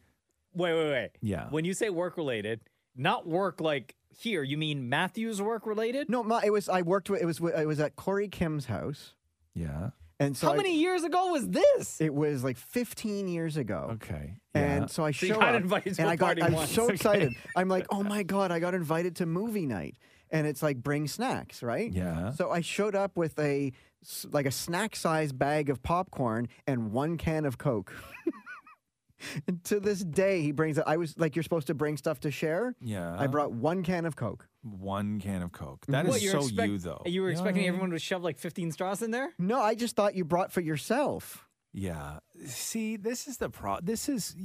Wait, 0.52 0.72
wait, 0.74 0.90
wait. 0.90 1.10
Yeah. 1.20 1.48
When 1.50 1.64
you 1.64 1.72
say 1.74 1.88
work 1.90 2.16
related, 2.16 2.60
not 2.94 3.26
work 3.26 3.60
like 3.60 3.94
here, 4.20 4.42
you 4.42 4.56
mean 4.56 4.88
Matthew's 4.88 5.40
work 5.42 5.66
related? 5.66 6.08
No, 6.08 6.22
my, 6.22 6.42
it 6.44 6.52
was 6.52 6.68
I 6.68 6.82
worked 6.82 7.10
with 7.10 7.20
it 7.22 7.26
was 7.26 7.40
it 7.40 7.66
was 7.66 7.80
at 7.80 7.96
Corey 7.96 8.28
Kim's 8.28 8.66
house, 8.66 9.14
Yeah. 9.54 9.90
and 10.20 10.36
so 10.36 10.48
How 10.48 10.52
I- 10.54 10.56
many 10.56 10.76
years 10.78 11.02
ago 11.04 11.32
was 11.32 11.48
this? 11.48 12.00
It 12.00 12.14
was 12.14 12.44
like 12.44 12.56
15 12.56 13.28
years 13.28 13.56
ago. 13.56 13.90
Okay. 13.94 14.36
And 14.54 14.88
so 14.90 15.04
I 15.04 15.10
So 15.10 15.26
you 15.26 15.34
show 15.34 15.40
up, 15.40 15.54
invited 15.54 15.94
to 15.94 16.02
and 16.02 16.08
a 16.08 16.12
I 16.12 16.16
got 16.16 16.26
party 16.26 16.42
I'm 16.42 16.52
once. 16.52 16.70
so 16.72 16.84
Okay. 16.84 16.94
excited. 16.94 17.32
I'm 17.56 17.68
like, 17.68 17.86
oh 17.90 18.02
my 18.02 18.22
god, 18.22 18.52
I 18.52 18.58
got 18.60 18.74
invited 18.74 19.16
to 19.16 19.26
movie 19.26 19.66
night, 19.66 19.96
and 20.30 20.46
it's 20.46 20.62
like 20.62 20.76
bring 20.82 21.08
snacks, 21.08 21.62
right? 21.62 21.92
Yeah. 21.92 22.30
So 22.32 22.50
I 22.50 22.60
showed 22.60 22.94
up 22.94 23.16
with 23.16 23.38
a 23.38 23.72
like 24.30 24.44
a 24.46 24.50
snack 24.50 24.94
size 24.96 25.32
bag 25.32 25.70
of 25.70 25.82
popcorn 25.82 26.46
and 26.66 26.92
one 26.92 27.16
can 27.16 27.44
of 27.46 27.56
Coke. 27.58 27.92
and 29.46 29.62
to 29.64 29.80
this 29.80 30.00
day, 30.00 30.40
he 30.42 30.52
brings 30.52 30.78
it. 30.78 30.84
I 30.86 30.96
was 30.96 31.18
like, 31.18 31.36
you're 31.36 31.42
supposed 31.42 31.66
to 31.68 31.74
bring 31.74 31.96
stuff 31.96 32.20
to 32.20 32.30
share. 32.30 32.74
Yeah. 32.80 33.16
I 33.18 33.26
brought 33.26 33.52
one 33.52 33.82
can 33.82 34.04
of 34.06 34.16
Coke. 34.16 34.48
one 34.62 35.20
can 35.20 35.42
of 35.42 35.52
Coke. 35.52 35.84
That 35.86 36.06
mm-hmm. 36.06 36.08
is 36.08 36.12
What, 36.14 36.22
you're 36.22 36.32
so 36.32 36.38
expect- 36.46 36.68
you, 36.68 36.78
though. 36.78 37.02
You 37.06 37.22
were 37.22 37.30
expecting 37.30 37.62
what 37.64 37.68
everyone 37.68 37.90
to 37.90 37.98
shove 37.98 38.22
like 38.22 38.38
15 38.38 38.72
straws 38.72 39.02
in 39.02 39.10
there? 39.10 39.32
No, 39.38 39.60
I 39.60 39.74
just 39.74 39.96
thought 39.96 40.14
you 40.14 40.24
brought 40.24 40.52
for 40.52 40.60
yourself. 40.60 41.46
Yeah. 41.72 42.18
See, 42.46 42.96
this 42.96 43.26
is 43.26 43.38
the 43.38 43.50
pro. 43.50 43.78
This 43.82 44.08
is 44.08 44.36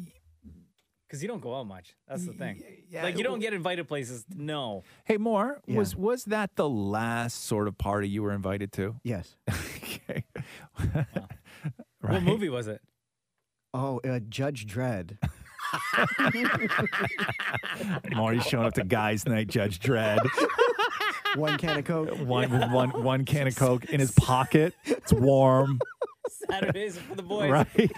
Because 1.07 1.21
you 1.21 1.27
don't 1.27 1.41
go 1.41 1.55
out 1.55 1.67
much. 1.67 1.95
That's 2.07 2.25
the 2.25 2.33
thing. 2.33 2.63
yeah, 2.89 3.03
like 3.03 3.17
you 3.17 3.23
don't 3.23 3.39
get 3.39 3.53
invited 3.53 3.87
places. 3.87 4.25
No. 4.35 4.83
Hey, 5.05 5.17
Moore, 5.17 5.59
Yeah. 5.67 5.77
was 5.77 5.95
was 5.95 6.25
that 6.25 6.55
the 6.55 6.67
last 6.67 7.45
sort 7.45 7.67
of 7.67 7.77
party 7.77 8.09
you 8.09 8.23
were 8.23 8.31
invited 8.33 8.71
to? 8.73 8.95
Yes. 9.03 9.35
okay. 9.49 10.23
What 12.01 12.23
movie 12.23 12.49
was 12.49 12.67
it? 12.67 12.81
Oh, 13.73 13.99
uh, 13.99 14.19
Judge 14.29 14.65
Dredd. 14.65 15.17
Maury's 18.15 18.43
showing 18.43 18.65
up 18.65 18.73
to 18.73 18.83
guys' 18.83 19.27
night, 19.27 19.47
Judge 19.47 19.79
Dredd. 19.79 20.19
One 21.35 21.57
can 21.59 21.77
of 21.77 21.85
Coke. 21.85 22.17
One 22.17 22.49
with 22.49 22.71
one 22.71 23.03
one 23.03 23.25
can 23.25 23.47
of 23.47 23.55
Coke 23.57 23.85
in 23.85 23.99
his 23.99 24.11
pocket. 24.11 24.73
It's 24.85 25.13
warm. 25.13 25.79
Saturdays 26.49 26.97
for 26.97 27.15
the 27.15 27.23
boys. 27.23 27.51
Right. 27.51 27.91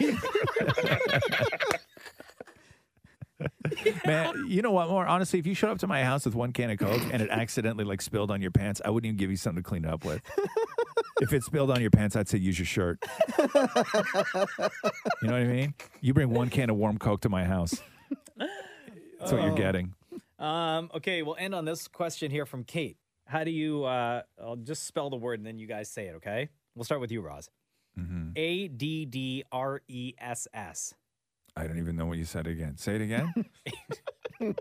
Man, 4.06 4.46
you 4.48 4.62
know 4.62 4.72
what? 4.72 4.90
More 4.90 5.06
honestly, 5.06 5.40
if 5.40 5.48
you 5.48 5.54
showed 5.54 5.72
up 5.72 5.78
to 5.80 5.88
my 5.88 6.04
house 6.04 6.26
with 6.26 6.36
one 6.36 6.52
can 6.52 6.70
of 6.72 6.78
Coke 6.80 7.02
and 7.12 7.22
it 7.22 7.30
accidentally 7.30 7.84
like 7.86 8.02
spilled 8.02 8.32
on 8.32 8.42
your 8.42 8.52
pants, 8.52 8.82
I 8.84 8.90
wouldn't 8.90 9.08
even 9.08 9.18
give 9.18 9.30
you 9.32 9.38
something 9.38 9.64
to 9.64 9.68
clean 9.70 9.86
it 9.86 9.90
up 9.92 10.04
with. 10.06 10.22
if 11.22 11.34
it 11.34 11.44
spilled 11.44 11.72
on 11.72 11.82
your 11.82 11.92
pants, 11.92 12.16
I'd 12.16 12.28
say 12.30 12.38
use 12.38 12.58
your 12.60 12.66
shirt. 12.66 13.00
You 13.38 15.28
know 15.28 15.34
what 15.34 15.42
I 15.42 15.44
mean? 15.46 15.74
You 16.02 16.14
bring 16.14 16.30
one 16.30 16.50
can 16.50 16.70
of 16.70 16.76
warm 16.78 16.98
Coke 16.98 17.22
to 17.22 17.30
my 17.30 17.44
house. 17.46 17.76
That's 18.38 19.32
what 19.32 19.42
you're 19.42 19.52
Oh. 19.52 19.56
getting. 19.56 19.94
Um, 20.40 20.90
okay, 20.96 21.22
we'll 21.22 21.36
end 21.38 21.54
on 21.54 21.66
this 21.66 21.88
question 21.88 22.32
here 22.32 22.46
from 22.48 22.64
Kate. 22.64 22.98
How 23.26 23.44
do 23.44 23.52
you? 23.52 23.84
Uh, 23.84 24.24
I'll 24.42 24.56
just 24.56 24.86
spell 24.86 25.10
the 25.10 25.16
word 25.16 25.40
and 25.40 25.46
then 25.46 25.60
you 25.60 25.68
guys 25.68 25.90
say 25.90 26.08
it. 26.08 26.16
Okay, 26.16 26.50
we'll 26.76 26.84
start 26.84 27.00
with 27.02 27.12
you, 27.12 27.22
Roz. 27.22 27.50
Mm-hmm. 27.98 28.32
A 28.36 28.68
D 28.68 29.06
D 29.06 29.44
R 29.52 29.82
E 29.88 30.14
S 30.18 30.48
S. 30.54 30.94
I 31.56 31.68
don't 31.68 31.78
even 31.80 31.96
know 31.96 32.06
what 32.06 32.18
you 32.18 32.26
said 32.26 32.48
again. 32.48 32.78
Say 32.78 32.96
it 32.96 33.02
again. 33.02 33.34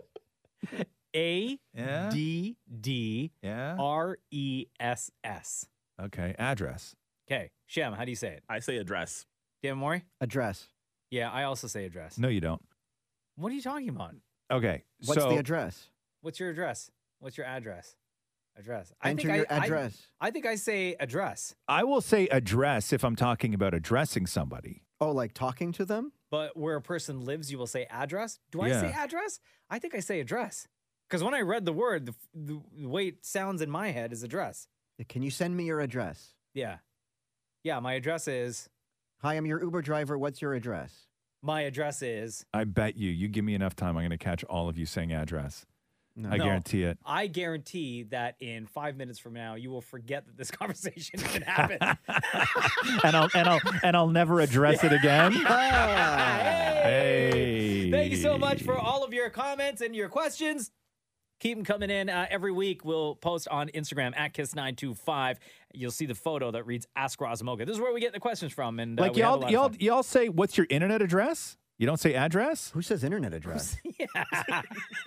A 1.15 1.59
Yeah? 1.75 2.09
D 2.11 2.55
D 2.79 3.31
Yeah? 3.41 3.75
R 3.79 4.17
E 4.31 4.65
S 4.79 5.11
S. 5.23 5.65
okay, 6.01 6.35
address. 6.39 6.95
Okay, 7.29 7.49
Shem, 7.65 7.93
how 7.93 8.05
do 8.05 8.11
you 8.11 8.15
say 8.15 8.29
it? 8.29 8.43
I 8.49 8.59
say 8.59 8.77
address. 8.77 9.25
Dan 9.63 9.77
Maury? 9.77 10.03
Address. 10.21 10.67
Yeah, 11.09 11.29
I 11.29 11.43
also 11.43 11.67
say 11.67 11.85
address. 11.85 12.17
No, 12.17 12.27
you 12.29 12.39
don't. 12.41 12.61
What 13.35 13.51
are 13.51 13.55
you 13.55 13.61
talking 13.61 13.89
about? 13.89 14.15
Okay, 14.51 14.83
What's 15.05 15.21
so 15.21 15.29
the 15.29 15.37
address? 15.37 15.89
What's 16.21 16.39
your 16.39 16.49
address? 16.49 16.89
What's 17.19 17.37
your 17.37 17.45
address? 17.47 17.95
Address. 18.57 18.91
I 19.01 19.09
Enter 19.11 19.27
think 19.27 19.37
your 19.37 19.45
I, 19.49 19.55
I- 19.55 19.63
address. 19.65 20.07
I, 20.19 20.31
think 20.31 20.45
I 20.45 20.55
say 20.55 20.95
address, 20.99 21.55
I 21.67 21.83
will 21.83 22.01
say 22.01 22.27
address 22.27 22.91
if 22.93 23.03
I'm 23.03 23.15
talking 23.15 23.53
about 23.53 23.73
addressing 23.73 24.25
somebody. 24.27 24.83
Oh, 24.99 25.11
like 25.11 25.33
talking 25.33 25.71
to 25.73 25.85
them? 25.85 26.11
But 26.31 26.57
where 26.57 26.77
a 26.77 26.81
person 26.81 27.25
lives, 27.25 27.51
you 27.51 27.57
will 27.57 27.67
say 27.67 27.85
address. 27.89 28.39
Do 28.51 28.61
I 28.61 28.71
say 28.71 28.91
address? 28.91 29.39
I 29.69 29.77
think 29.77 29.93
I 29.93 29.99
say 29.99 30.19
address. 30.19 30.67
Because 31.07 31.23
when 31.23 31.33
I 31.33 31.41
read 31.41 31.65
the 31.65 31.73
word, 31.73 32.05
the, 32.05 32.15
the, 32.33 32.61
the 32.73 32.87
way 32.87 33.07
it 33.07 33.25
sounds 33.25 33.61
in 33.61 33.69
my 33.69 33.89
head 33.89 34.13
is 34.13 34.23
address. 34.23 34.67
Can 35.09 35.21
you 35.21 35.29
send 35.29 35.57
me 35.57 35.65
your 35.65 35.81
address? 35.81 36.33
Yeah. 36.53 36.77
Yeah, 37.63 37.79
my 37.79 37.93
address 37.93 38.27
is. 38.29 38.69
Hi, 39.21 39.35
I'm 39.35 39.45
your 39.45 39.61
Uber 39.61 39.81
driver. 39.81 40.17
What's 40.17 40.41
your 40.41 40.53
address? 40.53 41.07
My 41.43 41.61
address 41.61 42.01
is. 42.01 42.45
I 42.53 42.63
bet 42.63 42.95
you, 42.95 43.11
you 43.11 43.27
give 43.27 43.43
me 43.43 43.55
enough 43.55 43.75
time, 43.75 43.97
I'm 43.97 44.03
going 44.03 44.11
to 44.11 44.17
catch 44.17 44.43
all 44.45 44.69
of 44.69 44.77
you 44.77 44.85
saying 44.85 45.11
address. 45.11 45.65
I 46.29 46.37
guarantee 46.37 46.83
it. 46.83 46.97
I 47.05 47.27
guarantee 47.27 48.03
that 48.03 48.35
in 48.39 48.67
five 48.67 48.97
minutes 48.97 49.19
from 49.19 49.33
now, 49.33 49.55
you 49.55 49.71
will 49.71 49.81
forget 49.81 50.25
that 50.25 50.37
this 50.37 50.51
conversation 50.59 51.19
even 51.21 51.41
happened. 51.41 51.81
and 53.03 53.15
I'll 53.15 53.29
and 53.33 53.47
I'll 53.47 53.61
and 53.83 53.95
I'll 53.95 54.09
never 54.09 54.39
address 54.41 54.83
it 54.83 54.91
again. 54.93 55.31
hey. 56.83 57.89
Thank 57.91 58.11
you 58.11 58.17
so 58.17 58.37
much 58.37 58.63
for 58.63 58.77
all 58.77 59.03
of 59.03 59.13
your 59.13 59.29
comments 59.29 59.81
and 59.81 59.95
your 59.95 60.09
questions. 60.09 60.71
Keep 61.39 61.57
them 61.57 61.65
coming 61.65 61.89
in 61.89 62.07
uh, 62.07 62.27
every 62.29 62.51
week. 62.51 62.85
We'll 62.85 63.15
post 63.15 63.47
on 63.47 63.69
Instagram 63.69 64.15
at 64.15 64.33
Kiss925. 64.35 65.37
You'll 65.73 65.89
see 65.89 66.05
the 66.05 66.13
photo 66.13 66.51
that 66.51 66.67
reads 66.67 66.85
Ask 66.95 67.19
Roz 67.19 67.41
Mocha. 67.41 67.65
This 67.65 67.77
is 67.77 67.81
where 67.81 67.91
we 67.91 67.99
get 67.99 68.13
the 68.13 68.19
questions 68.19 68.53
from. 68.53 68.79
And 68.79 68.99
uh, 68.99 69.03
Like 69.03 69.15
we 69.15 69.21
have 69.21 69.39
a 69.39 69.41
y'all 69.41 69.51
y'all 69.51 69.71
y'all 69.79 70.03
say 70.03 70.29
what's 70.29 70.55
your 70.55 70.67
internet 70.69 71.01
address? 71.01 71.57
You 71.81 71.87
don't 71.87 71.99
say 71.99 72.13
address? 72.13 72.69
Who 72.75 72.83
says 72.83 73.03
internet 73.03 73.33
address? 73.33 73.75
Yeah. 74.01 74.61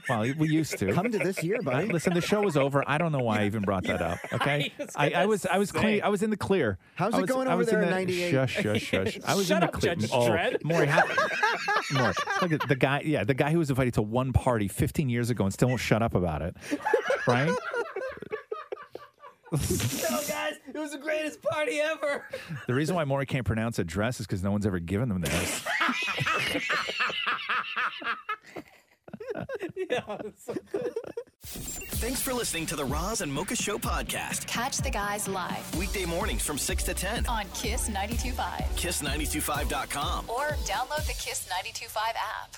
well, 0.09 0.20
we 0.39 0.49
used 0.49 0.78
to. 0.78 0.93
Come 0.93 1.11
to 1.11 1.19
this 1.19 1.43
year, 1.43 1.57
uh, 1.59 1.62
buddy. 1.62 1.86
Listen, 1.89 2.15
the 2.15 2.20
show 2.20 2.43
was 2.43 2.57
over. 2.57 2.85
I 2.86 2.97
don't 2.99 3.11
know 3.12 3.20
why 3.20 3.41
I 3.41 3.47
even 3.47 3.62
brought 3.62 3.85
that 3.85 4.01
up. 4.03 4.19
Okay, 4.33 4.73
I, 4.97 5.11
I 5.12 5.27
was 5.27 5.47
I 5.47 5.59
was 5.59 5.70
clean. 5.73 6.03
I 6.03 6.09
was 6.09 6.23
in 6.23 6.31
the 6.31 6.36
clear. 6.36 6.78
How's 6.97 7.15
I 7.15 7.19
it 7.19 7.20
was- 7.23 7.31
going 7.31 7.49
I 7.49 7.53
over 7.53 7.59
was 7.59 7.69
there 7.69 7.78
in 7.81 7.89
in 7.89 7.91
98? 7.94 8.31
Shush, 8.31 8.55
shush, 8.62 8.83
shush. 8.83 9.19
I 9.27 9.35
was 9.35 9.47
Shut 9.47 9.59
in 9.59 9.62
up, 9.65 9.73
the 9.73 9.78
clear. 9.78 9.94
Judge 9.94 10.11
oh, 10.12 10.28
Dredd. 10.28 10.65
Maury, 10.65 10.86
how, 10.86 11.03
Maury, 11.93 12.15
look 12.43 12.53
at 12.53 12.69
the 12.69 12.77
guy. 12.77 13.03
Yeah, 13.05 13.25
the 13.25 13.35
guy 13.35 13.51
who 13.53 13.59
was 13.59 13.70
invited 13.70 13.94
to 13.94 14.03
one 14.03 14.33
party 14.33 14.69
15 14.69 15.09
years 15.09 15.31
ago 15.31 15.44
and 15.44 15.53
still 15.53 15.69
won't 15.69 15.81
shut 15.81 16.03
up 16.03 16.15
about 16.15 16.43
it. 16.43 16.57
Right? 17.27 17.51
No, 19.53 19.59
guys, 20.29 20.55
it 20.67 20.75
was 20.79 20.93
the 20.93 20.99
greatest 20.99 21.43
party 21.43 21.81
ever. 21.81 22.25
The 22.67 22.75
reason 22.75 22.97
why 22.97 23.05
Maury 23.05 23.27
can't 23.27 23.45
pronounce 23.47 23.79
address 23.79 24.21
is 24.21 24.27
because 24.27 24.43
no 24.43 24.51
one's 24.51 24.67
ever 24.67 24.79
given 24.79 25.09
them 25.09 25.21
theirs. 25.21 25.63
yeah, 29.91 30.01
it's 30.25 30.45
so 30.45 30.55
good. 30.73 30.93
Thanks 31.47 32.21
for 32.21 32.33
listening 32.33 32.67
to 32.67 32.77
the 32.77 32.85
Roz 32.85 33.21
and 33.21 33.33
Mocha 33.33 33.55
Show 33.57 33.79
podcast. 33.79 34.47
Catch 34.47 34.79
the 34.79 34.91
guys 34.91 35.29
live 35.29 35.77
Weekday 35.79 36.05
mornings 36.05 36.43
from 36.43 36.59
6 36.59 36.85
to 36.85 36.95
10. 36.95 37.27
on 37.27 37.45
Kiss 37.55 37.89
92.5 37.91 38.35
Kiss925.com. 38.77 40.31
or 40.31 40.49
download 40.65 41.07
the 41.07 41.15
Kiss 41.19 41.49
92.5 41.49 41.97
app. 42.17 42.57